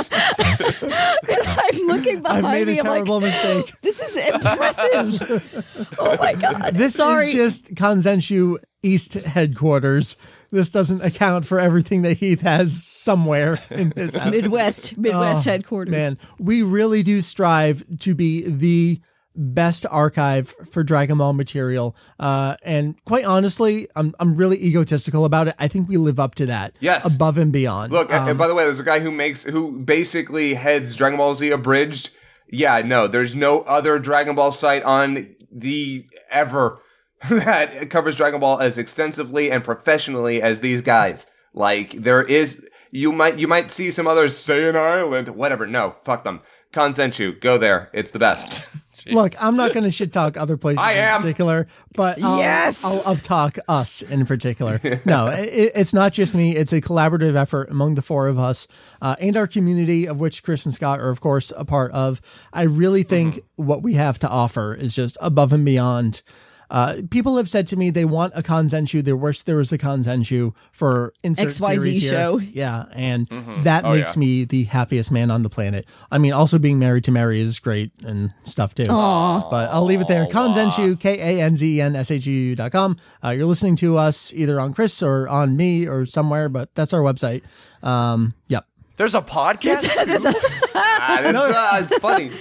I'm 1.74 1.88
looking 1.88 2.22
behind 2.22 2.46
I've 2.46 2.52
made 2.54 2.68
me. 2.68 2.78
a 2.78 2.82
I'm 2.82 2.88
like, 2.88 2.96
terrible 2.96 3.22
mistake. 3.22 3.72
this 3.82 4.02
is 4.02 4.18
impressive. 4.18 5.96
oh 6.00 6.18
my 6.18 6.34
god. 6.34 6.74
This 6.74 6.96
Sorry. 6.96 7.28
is 7.28 7.34
just 7.34 7.76
Kanzenshuu 7.76 8.58
East 8.84 9.14
headquarters. 9.16 10.16
This 10.52 10.70
doesn't 10.72 11.02
account 11.04 11.46
for 11.46 11.60
everything 11.60 12.04
that 12.04 12.18
Heath 12.18 12.42
has 12.42 12.84
somewhere 12.86 13.60
in 13.72 13.92
his 13.96 14.16
house. 14.16 14.32
Midwest, 14.32 14.98
Midwest 14.98 15.48
Oh, 15.48 15.52
headquarters. 15.52 15.92
Man, 15.92 16.18
we 16.40 16.62
really 16.64 17.02
do 17.04 17.22
strive 17.22 17.84
to 18.00 18.14
be 18.14 18.44
the 18.48 19.02
best 19.36 19.86
archive 19.90 20.54
for 20.72 20.84
Dragon 20.84 21.18
Ball 21.18 21.34
material. 21.34 21.96
Uh, 22.20 22.56
and 22.64 22.96
quite 23.06 23.26
honestly, 23.26 23.88
I'm 23.96 24.14
I'm 24.20 24.36
really 24.36 24.62
egotistical 24.64 25.26
about 25.26 25.48
it. 25.48 25.56
I 25.60 25.68
think 25.68 25.90
we 25.90 25.98
live 25.98 26.20
up 26.20 26.36
to 26.36 26.46
that. 26.48 26.76
Yes. 26.80 27.14
Above 27.14 27.38
and 27.38 27.52
beyond. 27.52 27.92
Look, 27.94 28.12
Um, 28.14 28.30
and 28.30 28.38
by 28.38 28.48
the 28.48 28.56
way, 28.56 28.64
there's 28.66 28.80
a 28.80 28.84
guy 28.84 29.00
who 29.00 29.12
makes 29.12 29.44
who 29.44 29.72
basically 29.84 30.54
heads 30.56 30.96
Dragon 30.96 31.18
Ball 31.18 31.36
Z 31.36 31.50
abridged. 31.52 32.12
Yeah, 32.52 32.82
no, 32.86 33.08
there's 33.08 33.36
no 33.36 33.62
other 33.62 33.98
Dragon 34.00 34.36
Ball 34.36 34.52
site 34.52 34.84
on 34.84 35.36
the 35.52 36.06
ever 36.30 36.80
that 37.30 37.90
covers 37.90 38.16
Dragon 38.16 38.40
Ball 38.40 38.60
as 38.60 38.78
extensively 38.78 39.52
and 39.52 39.64
professionally 39.64 40.42
as 40.42 40.60
these 40.62 40.82
guys. 40.82 41.28
Like 41.54 41.92
there 41.92 42.22
is 42.24 42.66
you 42.92 43.12
might 43.12 43.38
you 43.38 43.48
might 43.48 43.72
see 43.72 43.92
some 43.92 44.08
others 44.08 44.38
say 44.38 44.70
an 44.70 44.76
island, 44.76 45.30
whatever. 45.30 45.66
No, 45.66 45.96
fuck 46.04 46.24
them. 46.24 46.42
Kanzenshuu, 46.74 47.40
go 47.40 47.58
there. 47.58 47.90
It's 47.94 48.12
the 48.12 48.20
best. 48.20 48.62
Look, 49.08 49.34
I'm 49.42 49.56
not 49.56 49.74
going 49.74 49.84
to 49.84 49.92
shit 49.92 50.12
talk 50.12 50.38
other 50.38 50.58
places 50.58 50.80
I 50.80 50.94
in 50.94 50.98
am. 51.00 51.22
particular, 51.22 51.68
but 51.96 52.22
I'll, 52.22 52.40
Yes! 52.40 52.84
I'll 52.84 53.02
up 53.14 53.22
talk 53.22 53.58
us 53.68 54.02
in 54.02 54.26
particular. 54.26 54.80
no, 55.06 55.28
it, 55.28 55.72
it's 55.76 55.94
not 55.94 56.14
just 56.14 56.34
me. 56.36 56.56
It's 56.56 56.74
a 56.74 56.82
collaborative 56.82 57.36
effort 57.36 57.70
among 57.70 57.96
the 57.96 58.02
four 58.02 58.28
of 58.28 58.40
us 58.40 58.68
uh, 59.02 59.16
and 59.20 59.36
our 59.38 59.48
community, 59.48 60.08
of 60.08 60.20
which 60.20 60.44
Chris 60.44 60.66
and 60.66 60.74
Scott 60.74 61.00
are, 61.00 61.10
of 61.10 61.22
course, 61.22 61.52
a 61.56 61.66
part 61.66 61.92
of. 61.92 62.22
I 62.54 62.64
really 62.64 63.04
think 63.04 63.42
what 63.56 63.82
we 63.84 63.94
have 63.96 64.20
to 64.20 64.30
offer 64.30 64.74
is 64.74 64.96
just 64.96 65.18
above 65.22 65.54
and 65.54 65.66
beyond. 65.66 66.22
Uh, 66.70 66.96
people 67.12 67.38
have 67.38 67.50
said 67.50 67.68
to 67.68 67.76
me 67.78 67.90
they 67.90 68.06
want 68.06 68.34
a 68.36 68.42
Kanzenshuu. 68.42 69.04
They 69.04 69.14
wish 69.14 69.42
there 69.44 69.58
was 69.58 69.72
a 69.72 69.78
Kanzenshuu 69.78 70.56
for 70.72 71.14
insert 71.24 71.48
XYZ 71.48 71.78
series 71.80 72.02
here. 72.04 72.12
show. 72.12 72.38
Yeah, 72.40 72.86
and 72.94 73.28
that 73.64 73.86
Oh, 73.86 73.92
makes 73.94 74.16
yeah. 74.16 74.20
me 74.20 74.46
the 74.46 74.64
happiest 74.66 75.12
man 75.12 75.30
on 75.32 75.44
the 75.44 75.50
planet. 75.50 75.88
I 76.12 76.18
mean, 76.18 76.34
also 76.34 76.58
being 76.58 76.80
married 76.80 77.04
to 77.06 77.12
Mary 77.12 77.40
is 77.42 77.60
great 77.60 77.92
and 78.04 78.34
stuff 78.46 78.74
too. 78.76 78.86
But 78.86 79.70
I'll 79.72 79.86
leave 79.86 80.02
it 80.02 80.08
there. 80.08 80.26
Kanzenshuu, 80.26 81.00
K 81.00 81.20
A 81.20 81.42
N 81.44 81.56
Z 81.56 81.78
E 81.78 81.82
N 81.82 81.96
S 81.96 82.10
H 82.12 82.26
U 82.26 82.34
U 82.34 82.56
dot 82.56 82.72
com. 82.72 82.98
Uh, 83.24 83.30
you're 83.30 83.46
listening 83.46 83.76
to 83.78 83.98
us 83.98 84.34
either 84.34 84.60
on 84.60 84.74
Chris 84.74 85.02
or 85.04 85.28
on 85.30 85.56
me 85.56 85.88
or 85.88 86.06
somewhere, 86.06 86.50
but 86.50 86.74
that's 86.76 86.94
our 86.94 87.02
website. 87.02 87.44
Um, 87.84 88.34
yep. 88.48 88.66
There's 88.98 89.14
a 89.14 89.22
podcast. 89.22 89.82
This- 90.06 90.26
ah, 90.74 91.20
that's, 91.22 91.92
uh, 91.92 92.00
funny. 92.00 92.32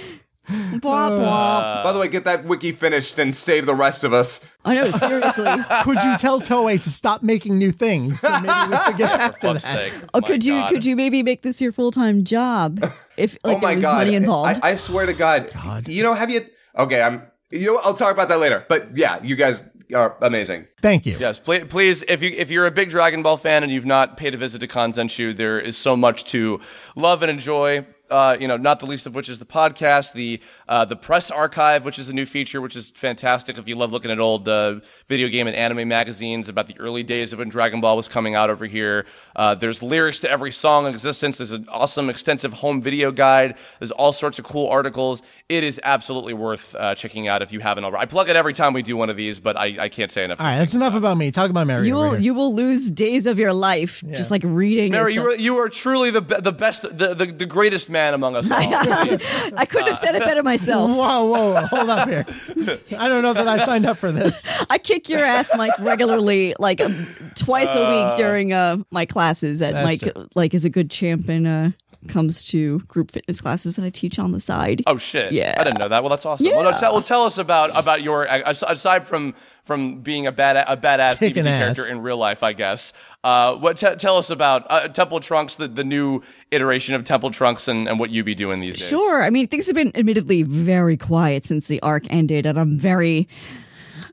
Blah, 0.81 1.07
uh, 1.07 1.17
blah. 1.17 1.83
By 1.83 1.91
the 1.91 1.99
way, 1.99 2.07
get 2.07 2.23
that 2.25 2.45
wiki 2.45 2.71
finished 2.71 3.17
and 3.19 3.35
save 3.35 3.65
the 3.65 3.75
rest 3.75 4.03
of 4.03 4.13
us. 4.13 4.45
I 4.63 4.75
know, 4.75 4.91
seriously. 4.91 5.45
Could 5.83 6.03
you 6.03 6.17
tell 6.17 6.39
Toei 6.41 6.81
to 6.81 6.89
stop 6.89 7.23
making 7.23 7.57
new 7.57 7.71
things? 7.71 8.19
So 8.21 8.29
maybe 8.41 8.47
we 8.71 8.77
could 8.77 8.97
get 8.97 9.17
back 9.17 9.39
to 9.39 9.47
that. 9.53 9.61
sake. 9.61 9.93
Oh, 10.13 10.21
My 10.21 10.27
could 10.27 10.45
you 10.45 10.63
could 10.69 10.85
you 10.85 10.95
maybe 10.95 11.23
make 11.23 11.41
this 11.41 11.61
your 11.61 11.71
full 11.71 11.91
time 11.91 12.23
job 12.23 12.79
if 13.17 13.37
oh 13.43 13.49
like 13.49 13.57
oh 13.57 13.61
my 13.61 13.67
there 13.69 13.75
was 13.77 13.85
god! 13.85 13.97
money 13.97 14.15
involved? 14.15 14.59
I, 14.63 14.69
I 14.71 14.75
swear 14.75 15.05
to 15.05 15.13
God, 15.13 15.49
God, 15.53 15.87
You 15.87 16.03
know, 16.03 16.13
have 16.13 16.29
you? 16.29 16.41
Okay, 16.77 17.01
I'm. 17.01 17.23
You 17.51 17.67
know, 17.73 17.79
I'll 17.83 17.93
talk 17.93 18.11
about 18.11 18.27
that 18.29 18.39
later. 18.39 18.65
But 18.67 18.97
yeah, 18.97 19.21
you 19.23 19.35
guys 19.35 19.63
are 19.95 20.17
amazing. 20.21 20.65
Thank 20.81 21.05
you. 21.05 21.15
Yes, 21.19 21.37
please, 21.39 21.65
please, 21.69 22.03
if 22.07 22.23
you 22.23 22.31
if 22.35 22.49
you're 22.49 22.65
a 22.65 22.71
big 22.71 22.89
Dragon 22.89 23.21
Ball 23.23 23.37
fan 23.37 23.61
and 23.63 23.71
you've 23.71 23.85
not 23.85 24.17
paid 24.17 24.33
a 24.33 24.37
visit 24.37 24.59
to 24.59 24.67
Kanzenshuu, 24.67 25.37
there 25.37 25.59
is 25.59 25.77
so 25.77 25.95
much 25.95 26.25
to 26.25 26.59
love 26.95 27.21
and 27.21 27.29
enjoy. 27.29 27.85
Uh, 28.09 28.37
you 28.39 28.47
know, 28.47 28.57
not 28.57 28.79
the 28.79 28.85
least 28.85 29.05
of 29.05 29.15
which 29.15 29.29
is 29.29 29.39
the 29.39 29.45
podcast, 29.45 30.13
the 30.13 30.39
uh, 30.67 30.85
the 30.85 30.95
press 30.95 31.31
archive, 31.31 31.83
which 31.85 31.97
is 31.99 32.09
a 32.09 32.13
new 32.13 32.25
feature, 32.25 32.61
which 32.61 32.75
is 32.75 32.91
fantastic. 32.91 33.57
If 33.57 33.67
you 33.67 33.75
love 33.75 33.91
looking 33.91 34.11
at 34.11 34.19
old 34.19 34.47
uh, 34.47 34.79
video 35.07 35.27
game 35.27 35.47
and 35.47 35.55
anime 35.55 35.87
magazines 35.87 36.49
about 36.49 36.67
the 36.67 36.77
early 36.79 37.03
days 37.03 37.33
of 37.33 37.39
when 37.39 37.49
Dragon 37.49 37.81
Ball 37.81 37.95
was 37.95 38.07
coming 38.07 38.35
out 38.35 38.49
over 38.49 38.65
here, 38.65 39.05
uh, 39.35 39.55
there's 39.55 39.81
lyrics 39.81 40.19
to 40.19 40.29
every 40.29 40.51
song 40.51 40.85
in 40.85 40.93
existence. 40.93 41.37
There's 41.37 41.51
an 41.51 41.65
awesome, 41.69 42.09
extensive 42.09 42.53
home 42.53 42.81
video 42.81 43.11
guide. 43.11 43.55
There's 43.79 43.91
all 43.91 44.13
sorts 44.13 44.37
of 44.39 44.45
cool 44.45 44.67
articles. 44.67 45.21
It 45.49 45.63
is 45.63 45.79
absolutely 45.83 46.33
worth 46.33 46.75
uh, 46.75 46.95
checking 46.95 47.27
out 47.27 47.41
if 47.41 47.51
you 47.51 47.59
haven't 47.59 47.83
already. 47.85 48.01
I 48.01 48.05
plug 48.05 48.29
it 48.29 48.35
every 48.35 48.53
time 48.53 48.73
we 48.73 48.81
do 48.81 48.95
one 48.97 49.09
of 49.09 49.17
these, 49.17 49.39
but 49.39 49.57
I, 49.57 49.75
I 49.79 49.89
can't 49.89 50.11
say 50.11 50.23
enough. 50.23 50.39
All 50.39 50.45
right, 50.45 50.57
that's 50.57 50.73
enough 50.75 50.95
about 50.95 51.17
me. 51.17 51.31
Talk 51.31 51.49
about 51.49 51.67
Mary. 51.67 51.87
you 51.87 51.95
will 51.95 52.19
you 52.19 52.33
will 52.33 52.53
lose 52.53 52.91
days 52.91 53.25
of 53.25 53.39
your 53.39 53.53
life 53.53 54.03
just 54.11 54.31
like 54.31 54.41
reading. 54.43 54.91
Mary, 54.91 55.13
you 55.13 55.27
are 55.27 55.35
you 55.35 55.57
are 55.57 55.69
truly 55.69 56.11
the 56.11 56.21
be- 56.21 56.39
the 56.39 56.51
best, 56.51 56.81
the, 56.83 57.13
the 57.13 57.25
the 57.25 57.45
greatest 57.45 57.89
man 57.95 58.13
among 58.13 58.35
us 58.35 58.51
all. 58.51 58.57
I 58.61 59.65
couldn't 59.69 59.87
have 59.87 59.97
said 59.97 60.15
it 60.15 60.23
better 60.23 60.43
myself. 60.43 60.91
Whoa, 60.91 61.25
whoa, 61.25 61.65
hold 61.65 61.89
up 61.89 62.07
here. 62.07 62.25
I 62.99 63.07
don't 63.07 63.23
know 63.23 63.33
that 63.33 63.47
I 63.47 63.63
signed 63.63 63.85
up 63.85 63.97
for 63.97 64.11
this. 64.11 64.45
I 64.69 64.77
kick 64.77 65.07
your 65.07 65.21
ass, 65.21 65.55
Mike, 65.55 65.71
regularly, 65.79 66.53
like 66.59 66.81
um, 66.81 67.07
twice 67.35 67.73
a 67.73 67.89
week 67.89 68.17
during 68.17 68.51
uh, 68.51 68.77
my 68.91 69.05
classes. 69.05 69.61
At 69.61 69.73
That's 69.73 69.85
Mike, 69.85 70.13
true. 70.13 70.27
like, 70.35 70.53
is 70.53 70.65
a 70.65 70.69
good 70.69 70.91
champ 70.91 71.29
and 71.29 71.47
uh, 71.47 71.69
comes 72.07 72.43
to 72.45 72.79
group 72.81 73.11
fitness 73.11 73.41
classes 73.41 73.75
that 73.75 73.85
I 73.85 73.89
teach 73.89 74.19
on 74.19 74.31
the 74.31 74.39
side. 74.39 74.83
oh 74.87 74.97
shit! 74.97 75.31
Yeah. 75.31 75.55
I 75.57 75.63
didn't 75.63 75.79
know 75.79 75.87
that. 75.89 76.03
Well, 76.03 76.09
that's 76.09 76.25
awesome. 76.25 76.47
Well, 76.47 76.63
no, 76.63 76.71
tell, 76.71 76.93
well, 76.93 77.01
tell 77.01 77.23
us 77.23 77.37
about 77.37 77.77
about 77.77 78.01
your 78.01 78.23
aside 78.23 79.07
from 79.07 79.33
from 79.63 80.01
being 80.01 80.27
a 80.27 80.31
bad 80.31 80.57
a 80.67 80.77
badass 80.77 81.19
Kicking 81.19 81.43
DBZ 81.43 81.47
ass. 81.47 81.75
character 81.75 81.87
in 81.87 82.01
real 82.01 82.17
life, 82.17 82.43
I 82.43 82.53
guess. 82.53 82.93
Uh, 83.23 83.55
what 83.55 83.77
t- 83.77 83.95
tell 83.95 84.17
us 84.17 84.29
about 84.29 84.67
uh, 84.69 84.87
Temple 84.87 85.19
Trunks, 85.19 85.55
the, 85.55 85.67
the 85.67 85.83
new 85.83 86.21
iteration 86.51 86.93
of 86.93 87.03
Temple 87.03 87.31
Trunks, 87.31 87.67
and, 87.67 87.87
and 87.87 87.99
what 87.99 88.11
you 88.11 88.23
be 88.23 88.35
doing 88.35 88.59
these 88.59 88.77
days? 88.77 88.87
Sure. 88.87 89.23
I 89.23 89.31
mean, 89.31 89.47
things 89.47 89.65
have 89.65 89.75
been 89.75 89.91
admittedly 89.95 90.43
very 90.43 90.95
quiet 90.97 91.43
since 91.43 91.67
the 91.67 91.81
arc 91.81 92.03
ended, 92.13 92.45
and 92.45 92.59
I'm 92.59 92.77
very 92.77 93.27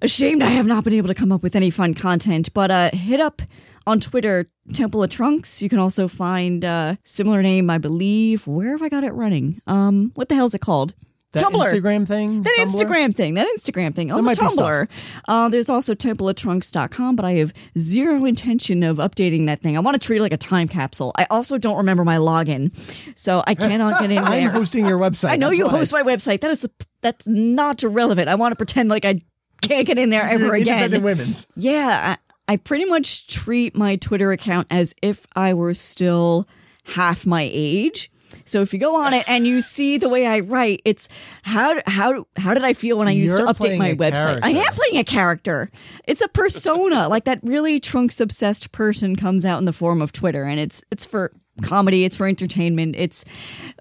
ashamed 0.00 0.42
I 0.42 0.48
have 0.48 0.66
not 0.66 0.84
been 0.84 0.94
able 0.94 1.08
to 1.08 1.14
come 1.14 1.30
up 1.30 1.42
with 1.42 1.54
any 1.54 1.68
fun 1.68 1.92
content. 1.92 2.54
But 2.54 2.70
uh, 2.70 2.90
hit 2.94 3.20
up 3.20 3.42
on 3.86 4.00
Twitter, 4.00 4.46
Temple 4.72 5.02
of 5.02 5.10
Trunks. 5.10 5.62
You 5.62 5.68
can 5.68 5.78
also 5.78 6.08
find 6.08 6.64
uh, 6.64 6.96
similar 7.04 7.42
name, 7.42 7.70
I 7.70 7.78
believe. 7.78 8.46
Where 8.46 8.70
have 8.70 8.82
I 8.82 8.88
got 8.88 9.04
it 9.04 9.12
running? 9.12 9.60
Um, 9.66 10.12
what 10.14 10.28
the 10.28 10.34
hell 10.34 10.46
is 10.46 10.54
it 10.54 10.60
called? 10.60 10.94
That 11.32 11.44
Tumblr. 11.44 11.72
Instagram 11.72 12.06
thing? 12.06 12.42
That 12.42 12.54
Tumblr? 12.58 12.82
Instagram 12.82 13.16
thing, 13.16 13.34
that 13.34 13.48
Instagram 13.56 13.94
thing 13.94 14.12
on 14.12 14.24
the 14.24 14.32
Tumblr. 14.32 14.88
Uh, 15.26 15.48
there's 15.48 15.70
also 15.70 15.94
templeoftrunks.com, 15.94 17.16
but 17.16 17.24
I 17.24 17.32
have 17.36 17.54
zero 17.78 18.26
intention 18.26 18.82
of 18.82 18.98
updating 18.98 19.46
that 19.46 19.62
thing. 19.62 19.76
I 19.76 19.80
want 19.80 19.94
to 20.00 20.06
treat 20.06 20.18
it 20.18 20.22
like 20.22 20.34
a 20.34 20.36
time 20.36 20.68
capsule. 20.68 21.10
I 21.16 21.26
also 21.30 21.56
don't 21.56 21.78
remember 21.78 22.04
my 22.04 22.18
login, 22.18 22.70
so 23.18 23.42
I 23.46 23.54
cannot 23.54 23.98
get 24.00 24.10
in 24.10 24.18
I'm 24.22 24.30
there. 24.30 24.50
hosting 24.50 24.86
your 24.86 24.98
website. 24.98 25.30
I 25.30 25.36
know 25.36 25.50
you 25.50 25.64
why. 25.64 25.70
host 25.70 25.92
my 25.94 26.02
website. 26.02 26.40
That 26.40 26.50
is 26.50 26.68
that's 27.00 27.26
not 27.26 27.82
relevant. 27.82 28.28
I 28.28 28.34
want 28.34 28.52
to 28.52 28.56
pretend 28.56 28.90
like 28.90 29.06
I 29.06 29.22
can't 29.62 29.86
get 29.86 29.96
in 29.96 30.10
there 30.10 30.28
ever 30.28 30.52
again. 30.54 30.84
Independent 30.84 31.04
women's. 31.04 31.46
Yeah, 31.56 32.16
I, 32.18 32.31
I 32.48 32.56
pretty 32.56 32.84
much 32.84 33.26
treat 33.26 33.76
my 33.76 33.96
Twitter 33.96 34.32
account 34.32 34.66
as 34.70 34.94
if 35.02 35.26
I 35.34 35.54
were 35.54 35.74
still 35.74 36.46
half 36.84 37.26
my 37.26 37.48
age. 37.52 38.10
So 38.44 38.62
if 38.62 38.72
you 38.72 38.78
go 38.78 38.96
on 38.96 39.14
it 39.14 39.28
and 39.28 39.46
you 39.46 39.60
see 39.60 39.98
the 39.98 40.08
way 40.08 40.26
I 40.26 40.40
write, 40.40 40.82
it's 40.84 41.08
how 41.42 41.80
how 41.86 42.26
how 42.36 42.54
did 42.54 42.64
I 42.64 42.72
feel 42.72 42.98
when 42.98 43.08
I 43.08 43.12
used 43.12 43.38
You're 43.38 43.46
to 43.46 43.52
update 43.52 43.78
my 43.78 43.92
website? 43.92 44.40
I 44.42 44.50
am 44.50 44.74
playing 44.74 44.98
a 44.98 45.04
character. 45.04 45.70
It's 46.06 46.20
a 46.20 46.28
persona, 46.28 47.08
like 47.10 47.24
that 47.24 47.40
really 47.42 47.80
trunks 47.80 48.20
obsessed 48.20 48.72
person 48.72 49.16
comes 49.16 49.44
out 49.44 49.58
in 49.58 49.64
the 49.64 49.72
form 49.72 50.02
of 50.02 50.12
Twitter, 50.12 50.44
and 50.44 50.58
it's 50.58 50.82
it's 50.90 51.04
for 51.04 51.32
comedy, 51.62 52.04
it's 52.04 52.16
for 52.16 52.26
entertainment. 52.26 52.96
It's 52.96 53.24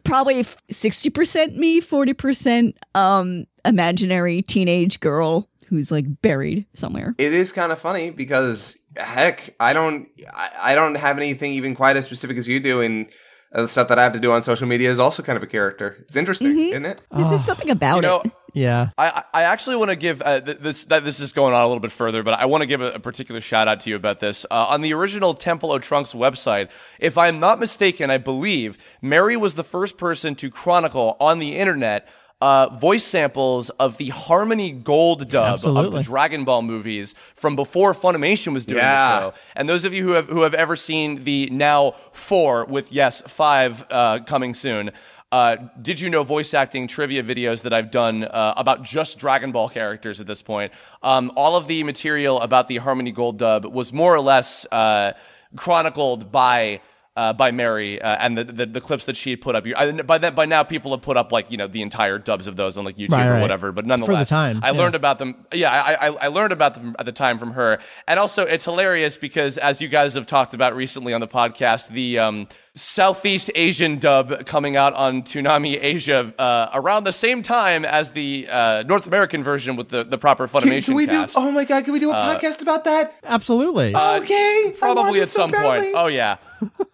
probably 0.03 0.43
sixty 0.69 1.09
percent 1.09 1.55
me, 1.55 1.79
forty 1.79 2.13
percent 2.13 2.77
um 2.93 3.45
imaginary 3.63 4.41
teenage 4.41 4.99
girl 4.99 5.47
who's 5.71 5.91
like 5.91 6.21
buried 6.21 6.67
somewhere. 6.75 7.15
It 7.17 7.33
is 7.33 7.51
kind 7.51 7.71
of 7.71 7.79
funny 7.79 8.11
because 8.11 8.77
heck, 8.95 9.55
I 9.59 9.73
don't, 9.73 10.09
I, 10.31 10.49
I 10.61 10.75
don't 10.75 10.95
have 10.95 11.17
anything 11.17 11.53
even 11.53 11.73
quite 11.73 11.97
as 11.97 12.05
specific 12.05 12.37
as 12.37 12.47
you 12.47 12.59
do, 12.59 12.81
and 12.81 13.09
the 13.53 13.67
stuff 13.67 13.87
that 13.87 13.97
I 13.97 14.03
have 14.03 14.13
to 14.13 14.19
do 14.19 14.31
on 14.31 14.43
social 14.43 14.67
media 14.67 14.91
is 14.91 14.99
also 14.99 15.23
kind 15.23 15.35
of 15.37 15.43
a 15.43 15.47
character. 15.47 15.97
It's 16.01 16.15
interesting, 16.15 16.57
isn't 16.57 16.85
it? 16.85 17.01
This 17.11 17.31
is 17.31 17.43
something 17.43 17.69
about 17.69 17.95
You 17.97 18.01
know, 18.03 18.21
it. 18.21 18.31
Yeah. 18.53 18.89
I, 18.97 19.07
I 19.09 19.23
I 19.33 19.43
actually 19.43 19.77
want 19.77 19.91
to 19.91 19.95
give 19.95 20.21
uh, 20.21 20.41
th- 20.41 20.59
this 20.59 20.85
that 20.85 21.03
this 21.05 21.19
is 21.21 21.31
going 21.31 21.53
on 21.53 21.61
a 21.61 21.67
little 21.67 21.79
bit 21.79 21.91
further, 21.91 22.21
but 22.21 22.33
I 22.33 22.45
want 22.45 22.61
to 22.61 22.65
give 22.65 22.81
a, 22.81 22.91
a 22.93 22.99
particular 22.99 23.39
shout 23.41 23.67
out 23.67 23.79
to 23.81 23.89
you 23.89 23.95
about 23.95 24.19
this. 24.19 24.45
Uh, 24.51 24.67
on 24.69 24.81
the 24.81 24.93
original 24.93 25.33
Temple 25.33 25.73
of 25.73 25.81
Trunks 25.81 26.13
website, 26.13 26.69
if 26.99 27.17
I'm 27.17 27.39
not 27.39 27.59
mistaken, 27.59 28.09
I 28.09 28.17
believe 28.17 28.77
Mary 29.01 29.37
was 29.37 29.55
the 29.55 29.63
first 29.63 29.97
person 29.97 30.35
to 30.35 30.49
chronicle 30.49 31.15
on 31.19 31.39
the 31.39 31.57
internet 31.57 32.07
uh, 32.41 32.69
voice 32.75 33.03
samples 33.03 33.69
of 33.71 33.97
the 33.97 34.09
Harmony 34.09 34.71
Gold 34.71 35.29
dub 35.29 35.63
of 35.63 35.91
the 35.91 36.01
Dragon 36.01 36.43
Ball 36.43 36.61
movies 36.63 37.13
from 37.35 37.55
before 37.55 37.93
Funimation 37.93 38.53
was 38.53 38.65
doing 38.65 38.79
Yeah. 38.79 39.19
the 39.19 39.19
show. 39.31 39.33
And 39.55 39.69
those 39.69 39.85
of 39.85 39.93
you 39.93 40.03
who 40.03 40.11
have 40.11 40.27
who 40.27 40.41
have 40.41 40.53
ever 40.55 40.75
seen 40.75 41.23
the 41.23 41.47
now 41.51 41.95
four 42.11 42.65
with 42.65 42.91
yes 42.91 43.21
five 43.27 43.85
uh, 43.89 44.19
coming 44.25 44.53
soon. 44.53 44.91
Uh, 45.31 45.55
did 45.81 45.97
you 46.01 46.09
know 46.09 46.23
voice 46.23 46.53
acting 46.53 46.89
trivia 46.89 47.23
videos 47.23 47.61
that 47.61 47.71
I've 47.71 47.89
done 47.89 48.25
uh, 48.25 48.53
about 48.57 48.83
just 48.83 49.17
Dragon 49.17 49.53
Ball 49.53 49.69
characters 49.69 50.19
at 50.19 50.27
this 50.27 50.41
point? 50.41 50.73
Um, 51.03 51.31
all 51.37 51.55
of 51.55 51.67
the 51.67 51.83
material 51.83 52.41
about 52.41 52.67
the 52.67 52.75
Harmony 52.77 53.11
Gold 53.11 53.37
dub 53.37 53.63
was 53.63 53.93
more 53.93 54.13
or 54.13 54.19
less 54.19 54.65
uh, 54.73 55.13
chronicled 55.55 56.33
by 56.33 56.81
uh, 57.15 57.33
by 57.33 57.51
Mary 57.51 58.01
uh, 58.01 58.17
and 58.19 58.37
the, 58.37 58.43
the 58.45 58.65
the 58.65 58.81
clips 58.81 59.05
that 59.05 59.17
she 59.17 59.31
had 59.31 59.41
put 59.41 59.55
up. 59.55 59.65
I, 59.75 59.91
by 59.91 60.17
that 60.17 60.33
by 60.33 60.45
now, 60.45 60.63
people 60.63 60.91
have 60.91 61.01
put 61.01 61.17
up 61.17 61.31
like 61.31 61.51
you 61.51 61.57
know 61.57 61.67
the 61.67 61.81
entire 61.81 62.17
dubs 62.17 62.47
of 62.47 62.55
those 62.55 62.77
on 62.77 62.85
like 62.85 62.95
YouTube 62.95 63.11
Right, 63.11 63.27
or 63.27 63.31
right. 63.33 63.41
whatever. 63.41 63.71
But 63.71 63.85
nonetheless, 63.85 64.29
time, 64.29 64.61
I 64.63 64.71
yeah. 64.71 64.77
learned 64.77 64.95
about 64.95 65.19
them. 65.19 65.45
Yeah, 65.53 65.71
I, 65.71 66.07
I 66.07 66.09
I 66.09 66.27
learned 66.27 66.53
about 66.53 66.75
them 66.75 66.95
at 66.97 67.05
the 67.05 67.11
time 67.11 67.37
from 67.37 67.51
her, 67.51 67.79
and 68.07 68.19
also 68.19 68.43
it's 68.43 68.65
hilarious 68.65 69.17
because 69.17 69.57
as 69.57 69.81
you 69.81 69.89
guys 69.89 70.13
have 70.13 70.25
talked 70.25 70.53
about 70.53 70.75
recently 70.75 71.13
on 71.13 71.19
the 71.19 71.27
podcast, 71.27 71.89
the 71.89 72.19
um, 72.19 72.47
Southeast 72.73 73.51
Asian 73.53 73.99
dub 73.99 74.45
coming 74.45 74.77
out 74.77 74.93
on 74.93 75.23
Toonami 75.23 75.77
Asia 75.81 76.33
uh, 76.39 76.69
around 76.73 77.03
the 77.03 77.11
same 77.11 77.41
time 77.41 77.83
as 77.83 78.11
the 78.11 78.47
uh, 78.49 78.83
North 78.87 79.05
American 79.07 79.43
version 79.43 79.75
with 79.75 79.89
the 79.89 80.05
the 80.05 80.17
proper 80.17 80.47
Funimation 80.47 80.69
Can, 80.71 80.81
can 80.83 80.93
we 80.95 81.05
cast. 81.05 81.35
do? 81.35 81.41
Oh 81.41 81.51
my 81.51 81.65
god! 81.65 81.83
Can 81.83 81.91
we 81.91 81.99
do 81.99 82.11
a 82.11 82.13
podcast 82.13 82.61
about 82.61 82.85
that? 82.85 83.13
Absolutely. 83.23 83.93
okay, 83.95 84.73
Probably 84.79 85.19
at 85.19 85.27
so 85.27 85.41
some 85.41 85.51
badly. 85.51 85.81
point. 85.91 85.95
Oh 85.97 86.07
yeah, 86.07 86.37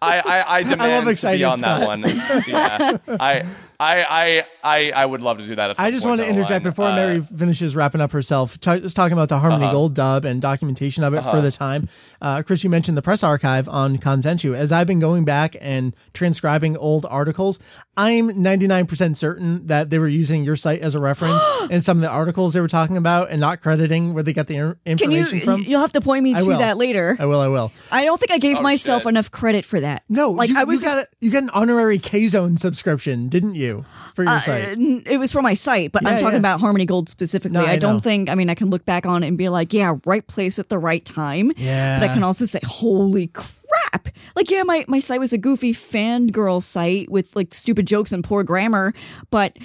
I 0.02 0.18
I, 0.18 0.56
I 0.58 0.62
demand 0.68 1.06
love 1.06 1.16
to 1.16 1.30
be 1.30 1.44
on 1.44 1.60
that 1.60 1.86
one. 1.86 2.00
yeah, 2.48 2.96
I, 3.20 3.44
I 3.78 4.04
I 4.04 4.44
I 4.64 4.90
I 4.90 5.06
would 5.06 5.20
love 5.22 5.38
to 5.38 5.46
do 5.46 5.54
that. 5.54 5.70
At 5.70 5.76
some 5.76 5.86
I 5.86 5.90
just 5.92 6.04
point 6.04 6.18
want 6.18 6.22
to 6.22 6.28
interject 6.28 6.50
line. 6.64 6.72
before 6.72 6.88
Uh, 6.88 6.96
Mary 6.96 7.20
finishes 7.20 7.76
wrapping 7.76 8.00
up 8.00 8.10
herself. 8.10 8.58
T- 8.58 8.80
just 8.80 8.96
talking 8.96 9.12
about 9.12 9.28
the 9.28 9.38
Harmony 9.38 9.66
Uh-huh. 9.66 9.72
Gold 9.74 9.94
dub 9.94 10.24
and 10.24 10.42
documentation 10.42 11.04
of 11.04 11.14
it 11.14 11.22
for 11.22 11.40
the 11.40 11.52
time. 11.52 11.86
Uh, 12.20 12.42
Chris, 12.42 12.64
you 12.64 12.70
mentioned 12.70 12.96
the 12.98 13.02
press 13.02 13.22
archive 13.22 13.68
on 13.68 13.96
Kanzenshuu. 13.98 14.54
As 14.56 14.72
I've 14.72 14.88
been 14.88 14.98
going 14.98 15.24
back 15.24 15.56
and 15.68 15.94
transcribing 16.14 16.76
old 16.78 17.04
articles, 17.08 17.58
I'm 17.96 18.30
99% 18.30 19.16
certain 19.16 19.66
that 19.66 19.90
they 19.90 19.98
were 19.98 20.08
using 20.08 20.42
your 20.44 20.56
site 20.56 20.80
as 20.80 20.94
a 20.94 21.00
reference 21.00 21.42
in 21.70 21.82
some 21.82 21.98
of 21.98 22.02
the 22.02 22.08
articles 22.08 22.54
they 22.54 22.60
were 22.60 22.68
talking 22.68 22.96
about 22.96 23.30
and 23.30 23.40
not 23.40 23.60
crediting 23.60 24.14
where 24.14 24.22
they 24.22 24.32
got 24.32 24.46
the 24.46 24.56
in- 24.56 24.98
Can 24.98 25.10
you? 25.10 25.18
information 25.18 25.40
from. 25.40 25.62
You'll 25.62 25.80
have 25.82 25.92
to 25.92 26.00
point 26.00 26.24
me 26.24 26.34
I 26.34 26.40
to 26.40 26.46
will. 26.46 26.58
that 26.58 26.78
later. 26.78 27.16
I 27.18 27.26
will. 27.26 27.40
I 27.40 27.48
will. 27.48 27.70
I 27.92 28.04
don't 28.04 28.18
think 28.18 28.30
I 28.30 28.38
gave 28.38 28.58
oh, 28.58 28.62
myself 28.62 29.02
shit. 29.02 29.10
enough 29.10 29.30
credit 29.30 29.64
for 29.64 29.80
that. 29.80 30.04
No, 30.08 30.30
like 30.30 30.48
you, 30.50 30.58
I 30.58 30.64
was 30.64 30.82
you 30.82 30.88
got 30.88 30.96
a, 30.98 31.08
you 31.20 31.30
got 31.30 31.42
an 31.42 31.50
honorary 31.50 31.98
K 31.98 32.26
Zone 32.28 32.56
subscription, 32.56 33.28
didn't 33.28 33.54
you, 33.54 33.84
for 34.14 34.24
your 34.24 34.32
uh, 34.32 34.40
site? 34.40 34.78
It 34.78 35.18
was 35.18 35.32
for 35.32 35.42
my 35.42 35.54
site, 35.54 35.92
but 35.92 36.02
Yeah, 36.02 36.10
I'm 36.10 36.20
talking 36.20 36.32
yeah. 36.32 36.38
about 36.38 36.60
Harmony 36.60 36.86
Gold 36.86 37.08
specifically. 37.08 37.58
No, 37.58 37.64
I 37.64 37.72
I, 37.72 37.76
don't 37.76 38.00
think, 38.00 38.28
I 38.28 38.34
mean, 38.34 38.48
I 38.50 38.54
can 38.54 38.70
look 38.70 38.84
back 38.84 39.06
on 39.06 39.22
it 39.22 39.28
and 39.28 39.36
be 39.36 39.48
like, 39.48 39.72
yeah, 39.72 39.96
right 40.06 40.26
place 40.26 40.58
at 40.58 40.68
the 40.68 40.78
right 40.78 41.04
time. 41.04 41.52
Yeah. 41.56 42.00
But 42.00 42.10
I 42.10 42.14
can 42.14 42.22
also 42.22 42.44
say, 42.44 42.60
holy 42.64 43.28
crap. 43.28 43.57
Like, 44.36 44.50
yeah, 44.50 44.62
my, 44.62 44.84
my 44.86 45.00
site 45.00 45.18
was 45.20 45.32
a 45.32 45.38
goofy 45.38 45.72
fangirl 45.72 46.62
site 46.62 47.10
with 47.10 47.34
like 47.34 47.52
stupid 47.52 47.86
jokes 47.86 48.12
and 48.12 48.22
poor 48.22 48.44
grammar, 48.44 48.94
but 49.30 49.56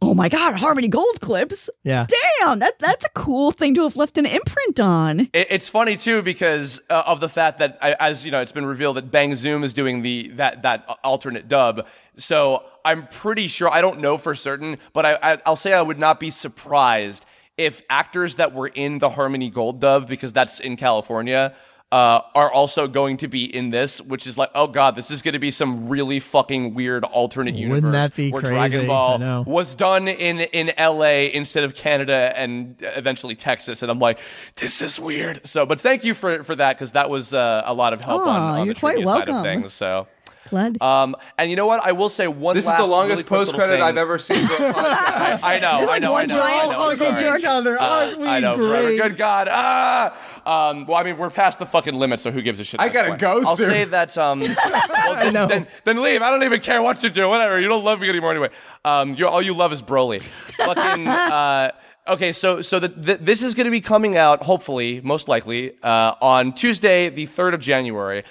oh 0.00 0.14
my 0.14 0.28
God, 0.28 0.54
Harmony 0.54 0.86
Gold 0.88 1.20
clips. 1.20 1.68
Yeah. 1.82 2.06
Damn, 2.40 2.60
that, 2.60 2.78
that's 2.78 3.04
a 3.04 3.08
cool 3.10 3.50
thing 3.50 3.74
to 3.74 3.82
have 3.82 3.96
left 3.96 4.18
an 4.18 4.26
imprint 4.26 4.78
on. 4.80 5.20
It, 5.32 5.48
it's 5.50 5.68
funny 5.68 5.96
too 5.96 6.22
because 6.22 6.80
uh, 6.88 7.02
of 7.06 7.18
the 7.20 7.28
fact 7.28 7.58
that, 7.58 7.78
I- 7.82 7.96
as 7.98 8.24
you 8.24 8.30
know, 8.30 8.40
it's 8.40 8.52
been 8.52 8.66
revealed 8.66 8.96
that 8.96 9.10
Bang 9.10 9.34
Zoom 9.34 9.64
is 9.64 9.74
doing 9.74 10.02
the 10.02 10.28
that 10.34 10.62
that 10.62 10.86
alternate 11.02 11.48
dub. 11.48 11.86
So 12.16 12.64
I'm 12.84 13.06
pretty 13.08 13.48
sure. 13.48 13.68
I 13.70 13.80
don't 13.80 14.00
know 14.00 14.18
for 14.18 14.34
certain, 14.36 14.78
but 14.92 15.04
I, 15.06 15.18
I 15.22 15.38
I'll 15.46 15.56
say 15.56 15.72
I 15.72 15.82
would 15.82 15.98
not 15.98 16.20
be 16.20 16.30
surprised 16.30 17.24
if 17.56 17.82
actors 17.90 18.36
that 18.36 18.54
were 18.54 18.68
in 18.68 18.98
the 18.98 19.10
Harmony 19.10 19.50
Gold 19.50 19.80
dub, 19.80 20.08
because 20.08 20.32
that's 20.32 20.58
in 20.60 20.76
California. 20.76 21.54
Uh, 21.92 22.22
are 22.34 22.50
also 22.50 22.88
going 22.88 23.18
to 23.18 23.28
be 23.28 23.44
in 23.54 23.68
this, 23.68 24.00
which 24.00 24.26
is 24.26 24.38
like, 24.38 24.48
oh 24.54 24.66
god, 24.66 24.96
this 24.96 25.10
is 25.10 25.20
going 25.20 25.34
to 25.34 25.38
be 25.38 25.50
some 25.50 25.90
really 25.90 26.20
fucking 26.20 26.72
weird 26.72 27.04
alternate 27.04 27.54
universe 27.54 27.82
Wouldn't 27.82 27.92
that 27.92 28.16
be 28.16 28.30
where 28.30 28.40
crazy? 28.40 28.54
Dragon 28.54 28.86
Ball 28.86 29.44
was 29.44 29.74
done 29.74 30.08
in 30.08 30.40
in 30.40 30.72
LA 30.78 31.28
instead 31.34 31.64
of 31.64 31.74
Canada 31.74 32.32
and 32.34 32.76
eventually 32.80 33.34
Texas, 33.34 33.82
and 33.82 33.90
I'm 33.90 33.98
like, 33.98 34.18
this 34.56 34.80
is 34.80 34.98
weird. 34.98 35.46
So, 35.46 35.66
but 35.66 35.80
thank 35.80 36.02
you 36.02 36.14
for 36.14 36.42
for 36.42 36.54
that 36.56 36.78
because 36.78 36.92
that 36.92 37.10
was 37.10 37.34
uh, 37.34 37.62
a 37.66 37.74
lot 37.74 37.92
of 37.92 38.02
help 38.02 38.22
on, 38.26 38.60
on 38.60 38.68
the 38.68 38.74
trivia 38.74 39.06
side 39.06 39.28
of 39.28 39.42
things. 39.44 39.74
So, 39.74 40.08
Glad. 40.52 40.80
um, 40.82 41.16
and 41.38 41.50
you 41.50 41.56
know 41.56 41.66
what? 41.66 41.84
I 41.84 41.90
will 41.92 42.08
say 42.10 42.28
one. 42.28 42.54
This 42.54 42.68
is 42.68 42.76
the 42.76 42.84
longest 42.86 43.28
really 43.28 43.44
post 43.46 43.54
credit. 43.54 43.80
I've 43.80 43.96
ever 43.96 44.18
seen 44.18 44.46
for 44.46 44.52
a 44.54 44.56
podcast. 44.72 45.40
I 45.42 45.58
know, 45.58 45.78
It's 45.80 45.88
I 45.88 45.92
like 45.94 46.02
know, 46.02 46.10
I 46.10 46.20
one 46.20 46.26
know. 46.28 46.34
giant 46.36 46.62
I 46.70 46.72
know. 46.72 46.90
Uncle 46.90 47.12
jerk. 47.20 47.38
each 47.40 47.44
other. 47.46 47.80
Aren't 47.80 48.18
we 48.20 48.28
I 48.28 48.38
know, 48.40 48.54
forever. 48.54 48.82
great? 48.86 48.98
Good 49.00 49.16
God. 49.16 49.48
Ah. 49.50 50.14
Um, 50.44 50.86
well, 50.86 50.96
I 50.98 51.04
mean, 51.04 51.18
we're 51.18 51.30
past 51.30 51.58
the 51.58 51.66
fucking 51.66 51.94
limit, 51.94 52.20
so 52.20 52.30
who 52.30 52.42
gives 52.42 52.60
a 52.60 52.64
shit? 52.64 52.80
I 52.80 52.88
gotta 52.90 53.08
point? 53.10 53.20
go 53.20 53.42
I'll 53.46 53.56
soon. 53.56 53.70
say 53.70 53.84
that. 53.86 54.18
Um, 54.18 54.40
well, 54.66 55.14
then, 55.14 55.32
know. 55.32 55.46
Then, 55.46 55.66
then 55.84 56.02
leave. 56.02 56.20
I 56.20 56.30
don't 56.30 56.42
even 56.42 56.60
care 56.60 56.82
what 56.82 57.02
you 57.02 57.10
do. 57.10 57.28
Whatever. 57.28 57.58
You 57.60 57.68
don't 57.68 57.82
love 57.84 58.00
me 58.00 58.08
anymore 58.08 58.32
anyway. 58.32 58.50
Um, 58.84 59.14
you 59.14 59.26
all 59.26 59.40
you 59.40 59.54
love 59.54 59.72
is 59.72 59.80
Broly. 59.82 60.20
Fucking. 60.20 61.08
Uh, 61.32 61.70
okay, 62.08 62.32
so 62.32 62.60
so 62.62 62.78
the, 62.78 62.88
the, 62.88 63.14
this 63.16 63.42
is 63.42 63.54
going 63.54 63.64
to 63.66 63.70
be 63.70 63.80
coming 63.80 64.16
out, 64.16 64.42
hopefully, 64.42 65.00
most 65.02 65.28
likely, 65.28 65.72
uh, 65.82 66.14
on 66.20 66.52
Tuesday, 66.52 67.08
the 67.08 67.26
third 67.26 67.54
of 67.54 67.60
January. 67.60 68.24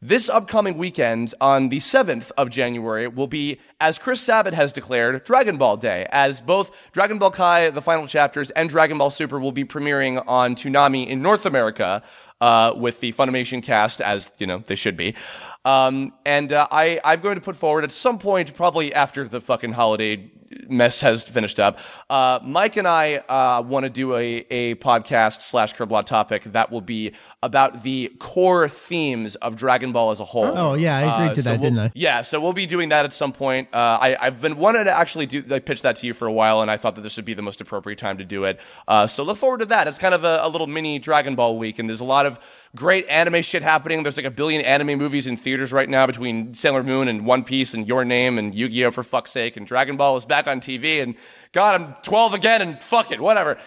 This 0.00 0.28
upcoming 0.28 0.78
weekend, 0.78 1.34
on 1.40 1.70
the 1.70 1.78
7th 1.78 2.30
of 2.38 2.50
January, 2.50 3.08
will 3.08 3.26
be, 3.26 3.58
as 3.80 3.98
Chris 3.98 4.20
Sabat 4.20 4.54
has 4.54 4.72
declared, 4.72 5.24
Dragon 5.24 5.56
Ball 5.56 5.76
Day, 5.76 6.06
as 6.12 6.40
both 6.40 6.70
Dragon 6.92 7.18
Ball 7.18 7.32
Kai, 7.32 7.70
the 7.70 7.82
final 7.82 8.06
chapters, 8.06 8.52
and 8.52 8.70
Dragon 8.70 8.96
Ball 8.96 9.10
Super 9.10 9.40
will 9.40 9.50
be 9.50 9.64
premiering 9.64 10.22
on 10.28 10.54
Toonami 10.54 11.08
in 11.08 11.20
North 11.20 11.44
America 11.46 12.04
uh, 12.40 12.74
with 12.76 13.00
the 13.00 13.12
Funimation 13.12 13.60
cast, 13.60 14.00
as, 14.00 14.30
you 14.38 14.46
know, 14.46 14.58
they 14.58 14.76
should 14.76 14.96
be. 14.96 15.16
Um, 15.64 16.12
and 16.24 16.52
uh, 16.52 16.66
I, 16.70 17.00
I'm 17.04 17.20
going 17.20 17.34
to 17.34 17.40
put 17.40 17.56
forward 17.56 17.84
at 17.84 17.92
some 17.92 18.18
point, 18.18 18.54
probably 18.54 18.94
after 18.94 19.26
the 19.28 19.40
fucking 19.40 19.72
holiday 19.72 20.30
mess 20.66 21.02
has 21.02 21.24
finished 21.24 21.60
up. 21.60 21.78
Uh, 22.08 22.38
Mike 22.42 22.78
and 22.78 22.88
I 22.88 23.16
uh, 23.16 23.62
want 23.66 23.84
to 23.84 23.90
do 23.90 24.14
a, 24.16 24.46
a 24.50 24.74
podcast 24.76 25.42
slash 25.42 25.74
Kirblog 25.74 26.06
topic 26.06 26.44
that 26.44 26.72
will 26.72 26.80
be 26.80 27.12
about 27.42 27.82
the 27.82 28.10
core 28.18 28.66
themes 28.66 29.36
of 29.36 29.56
Dragon 29.56 29.92
Ball 29.92 30.10
as 30.10 30.20
a 30.20 30.24
whole. 30.24 30.46
Oh, 30.56 30.72
yeah, 30.74 30.96
I 30.96 31.00
agreed 31.16 31.30
Uh, 31.30 31.34
to 31.34 31.42
so 31.42 31.48
that, 31.50 31.50
we'll- 31.60 31.70
didn't 31.70 31.78
I? 31.80 31.92
Yeah, 31.94 32.22
so 32.22 32.40
we'll 32.40 32.54
be 32.54 32.64
doing 32.64 32.88
that 32.88 33.04
at 33.04 33.12
some 33.12 33.32
point. 33.32 33.68
Uh, 33.74 33.98
I, 34.00 34.16
I've 34.18 34.40
been 34.40 34.56
wanted 34.56 34.84
to 34.84 34.92
actually 34.92 35.26
do 35.26 35.42
like, 35.42 35.66
pitch 35.66 35.82
that 35.82 35.96
to 35.96 36.06
you 36.06 36.14
for 36.14 36.26
a 36.26 36.32
while, 36.32 36.62
and 36.62 36.70
I 36.70 36.78
thought 36.78 36.94
that 36.94 37.02
this 37.02 37.16
would 37.16 37.26
be 37.26 37.34
the 37.34 37.42
most 37.42 37.60
appropriate 37.60 37.98
time 37.98 38.16
to 38.16 38.24
do 38.24 38.44
it. 38.44 38.58
Uh, 38.86 39.06
so 39.06 39.24
look 39.24 39.36
forward 39.36 39.60
to 39.60 39.66
that. 39.66 39.86
It's 39.86 39.98
kind 39.98 40.14
of 40.14 40.24
a, 40.24 40.38
a 40.42 40.48
little 40.48 40.66
mini 40.66 40.98
Dragon 40.98 41.34
Ball 41.34 41.58
week, 41.58 41.78
and 41.78 41.88
there's 41.90 42.00
a 42.00 42.04
lot 42.06 42.24
of 42.24 42.40
great 42.78 43.08
anime 43.08 43.42
shit 43.42 43.60
happening. 43.60 44.04
There's 44.04 44.16
like 44.16 44.24
a 44.24 44.30
billion 44.30 44.62
anime 44.62 44.96
movies 44.98 45.26
in 45.26 45.36
theaters 45.36 45.72
right 45.72 45.88
now 45.88 46.06
between 46.06 46.54
Sailor 46.54 46.84
Moon 46.84 47.08
and 47.08 47.26
One 47.26 47.42
Piece 47.42 47.74
and 47.74 47.88
Your 47.88 48.04
Name 48.04 48.38
and 48.38 48.54
Yu 48.54 48.68
Gi 48.68 48.84
Oh 48.84 48.90
for 48.92 49.02
fuck's 49.02 49.32
sake, 49.32 49.56
and 49.56 49.66
Dragon 49.66 49.96
Ball 49.96 50.16
is 50.16 50.24
back 50.24 50.46
on 50.46 50.60
TV. 50.60 51.02
And 51.02 51.16
God, 51.52 51.80
I'm 51.80 51.94
12 52.04 52.34
again, 52.34 52.62
and 52.62 52.80
fuck 52.80 53.10
it, 53.10 53.20
whatever. 53.20 53.58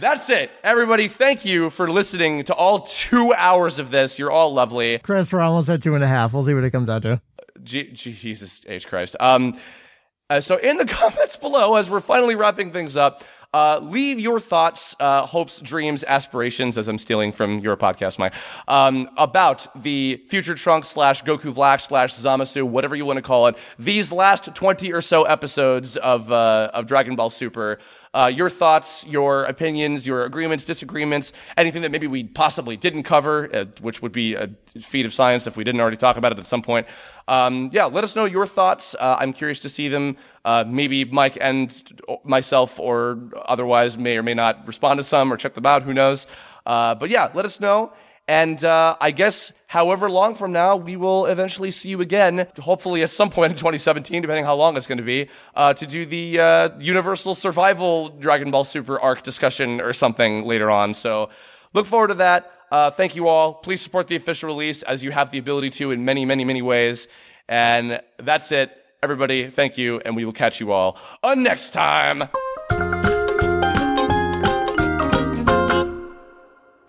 That's 0.00 0.30
it. 0.30 0.50
Everybody, 0.64 1.08
thank 1.08 1.44
you 1.44 1.68
for 1.68 1.90
listening 1.90 2.44
to 2.44 2.54
all 2.54 2.80
two 2.80 3.34
hours 3.34 3.78
of 3.78 3.90
this. 3.90 4.18
You're 4.18 4.30
all 4.30 4.54
lovely. 4.54 4.98
Chris, 4.98 5.30
we're 5.30 5.40
almost 5.40 5.68
at 5.68 5.82
two 5.82 5.94
and 5.94 6.02
a 6.02 6.08
half. 6.08 6.32
We'll 6.32 6.44
see 6.44 6.54
what 6.54 6.64
it 6.64 6.70
comes 6.70 6.88
out 6.88 7.02
to. 7.02 7.20
G- 7.62 7.92
Jesus 7.92 8.62
H 8.66 8.88
Christ. 8.88 9.14
Um, 9.20 9.58
uh, 10.30 10.40
so 10.40 10.56
in 10.56 10.78
the 10.78 10.86
comments 10.86 11.36
below, 11.36 11.74
as 11.76 11.90
we're 11.90 12.00
finally 12.00 12.34
wrapping 12.34 12.72
things 12.72 12.96
up, 12.96 13.24
uh, 13.54 13.80
leave 13.82 14.18
your 14.18 14.40
thoughts, 14.40 14.96
uh, 14.98 15.26
hopes, 15.26 15.60
dreams, 15.60 16.04
aspirations, 16.04 16.78
as 16.78 16.88
I'm 16.88 16.98
stealing 16.98 17.32
from 17.32 17.58
your 17.58 17.76
podcast, 17.76 18.18
Mike, 18.18 18.34
um, 18.66 19.10
about 19.16 19.66
the 19.82 20.22
Future 20.28 20.54
Trunks 20.54 20.88
slash 20.88 21.22
Goku 21.22 21.52
Black 21.52 21.80
slash 21.80 22.14
Zamasu, 22.14 22.62
whatever 22.62 22.96
you 22.96 23.04
want 23.04 23.18
to 23.18 23.22
call 23.22 23.48
it. 23.48 23.58
These 23.78 24.10
last 24.10 24.54
20 24.54 24.92
or 24.92 25.02
so 25.02 25.24
episodes 25.24 25.96
of 25.98 26.32
uh, 26.32 26.70
of 26.72 26.86
Dragon 26.86 27.14
Ball 27.14 27.28
Super. 27.28 27.78
Uh, 28.14 28.30
your 28.32 28.50
thoughts, 28.50 29.06
your 29.06 29.44
opinions, 29.44 30.06
your 30.06 30.24
agreements, 30.24 30.66
disagreements, 30.66 31.32
anything 31.56 31.80
that 31.80 31.90
maybe 31.90 32.06
we 32.06 32.24
possibly 32.24 32.76
didn't 32.76 33.04
cover, 33.04 33.48
uh, 33.54 33.64
which 33.80 34.02
would 34.02 34.12
be 34.12 34.34
a 34.34 34.50
feat 34.80 35.06
of 35.06 35.14
science 35.14 35.46
if 35.46 35.56
we 35.56 35.64
didn't 35.64 35.80
already 35.80 35.96
talk 35.96 36.18
about 36.18 36.30
it 36.30 36.38
at 36.38 36.46
some 36.46 36.60
point. 36.60 36.86
Um, 37.26 37.70
yeah, 37.72 37.86
let 37.86 38.04
us 38.04 38.14
know 38.14 38.26
your 38.26 38.46
thoughts. 38.46 38.94
Uh, 38.98 39.16
I'm 39.18 39.32
curious 39.32 39.60
to 39.60 39.70
see 39.70 39.88
them. 39.88 40.18
Uh, 40.44 40.64
maybe 40.66 41.06
Mike 41.06 41.38
and 41.40 41.82
myself 42.24 42.78
or 42.78 43.18
otherwise 43.46 43.96
may 43.96 44.18
or 44.18 44.22
may 44.22 44.34
not 44.34 44.66
respond 44.66 44.98
to 44.98 45.04
some 45.04 45.32
or 45.32 45.38
check 45.38 45.54
them 45.54 45.64
out. 45.64 45.82
Who 45.82 45.94
knows? 45.94 46.26
Uh, 46.66 46.94
but 46.94 47.08
yeah, 47.08 47.30
let 47.32 47.46
us 47.46 47.60
know. 47.60 47.92
And 48.32 48.64
uh, 48.64 48.96
I 48.98 49.10
guess 49.10 49.52
however 49.66 50.10
long 50.10 50.34
from 50.34 50.52
now, 50.52 50.74
we 50.74 50.96
will 50.96 51.26
eventually 51.26 51.70
see 51.70 51.90
you 51.90 52.00
again, 52.00 52.46
hopefully 52.58 53.02
at 53.02 53.10
some 53.10 53.28
point 53.28 53.52
in 53.52 53.58
2017, 53.58 54.22
depending 54.22 54.46
how 54.46 54.54
long 54.54 54.74
it's 54.74 54.86
going 54.86 54.96
to 54.96 55.04
be, 55.04 55.28
uh, 55.54 55.74
to 55.74 55.86
do 55.86 56.06
the 56.06 56.40
uh, 56.40 56.70
Universal 56.78 57.34
Survival 57.34 58.08
Dragon 58.08 58.50
Ball 58.50 58.64
Super 58.64 58.98
arc 58.98 59.22
discussion 59.22 59.82
or 59.82 59.92
something 59.92 60.46
later 60.46 60.70
on. 60.70 60.94
So 60.94 61.28
look 61.74 61.86
forward 61.86 62.08
to 62.08 62.14
that. 62.14 62.50
Uh, 62.70 62.90
thank 62.90 63.14
you 63.16 63.28
all. 63.28 63.52
Please 63.52 63.82
support 63.82 64.06
the 64.06 64.16
official 64.16 64.46
release 64.46 64.82
as 64.82 65.04
you 65.04 65.10
have 65.10 65.30
the 65.30 65.36
ability 65.36 65.68
to 65.68 65.90
in 65.90 66.02
many, 66.02 66.24
many, 66.24 66.42
many 66.42 66.62
ways. 66.62 67.08
And 67.50 68.00
that's 68.16 68.50
it. 68.50 68.70
Everybody, 69.02 69.50
thank 69.50 69.76
you, 69.76 70.00
and 70.06 70.16
we 70.16 70.24
will 70.24 70.32
catch 70.32 70.58
you 70.58 70.72
all 70.72 70.96
next 71.36 71.74
time. 71.74 72.30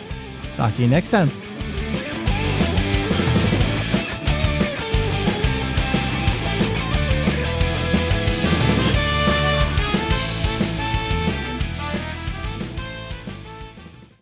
Talk 0.56 0.74
to 0.76 0.82
you 0.82 0.90
next 0.90 1.12
time. 1.12 1.30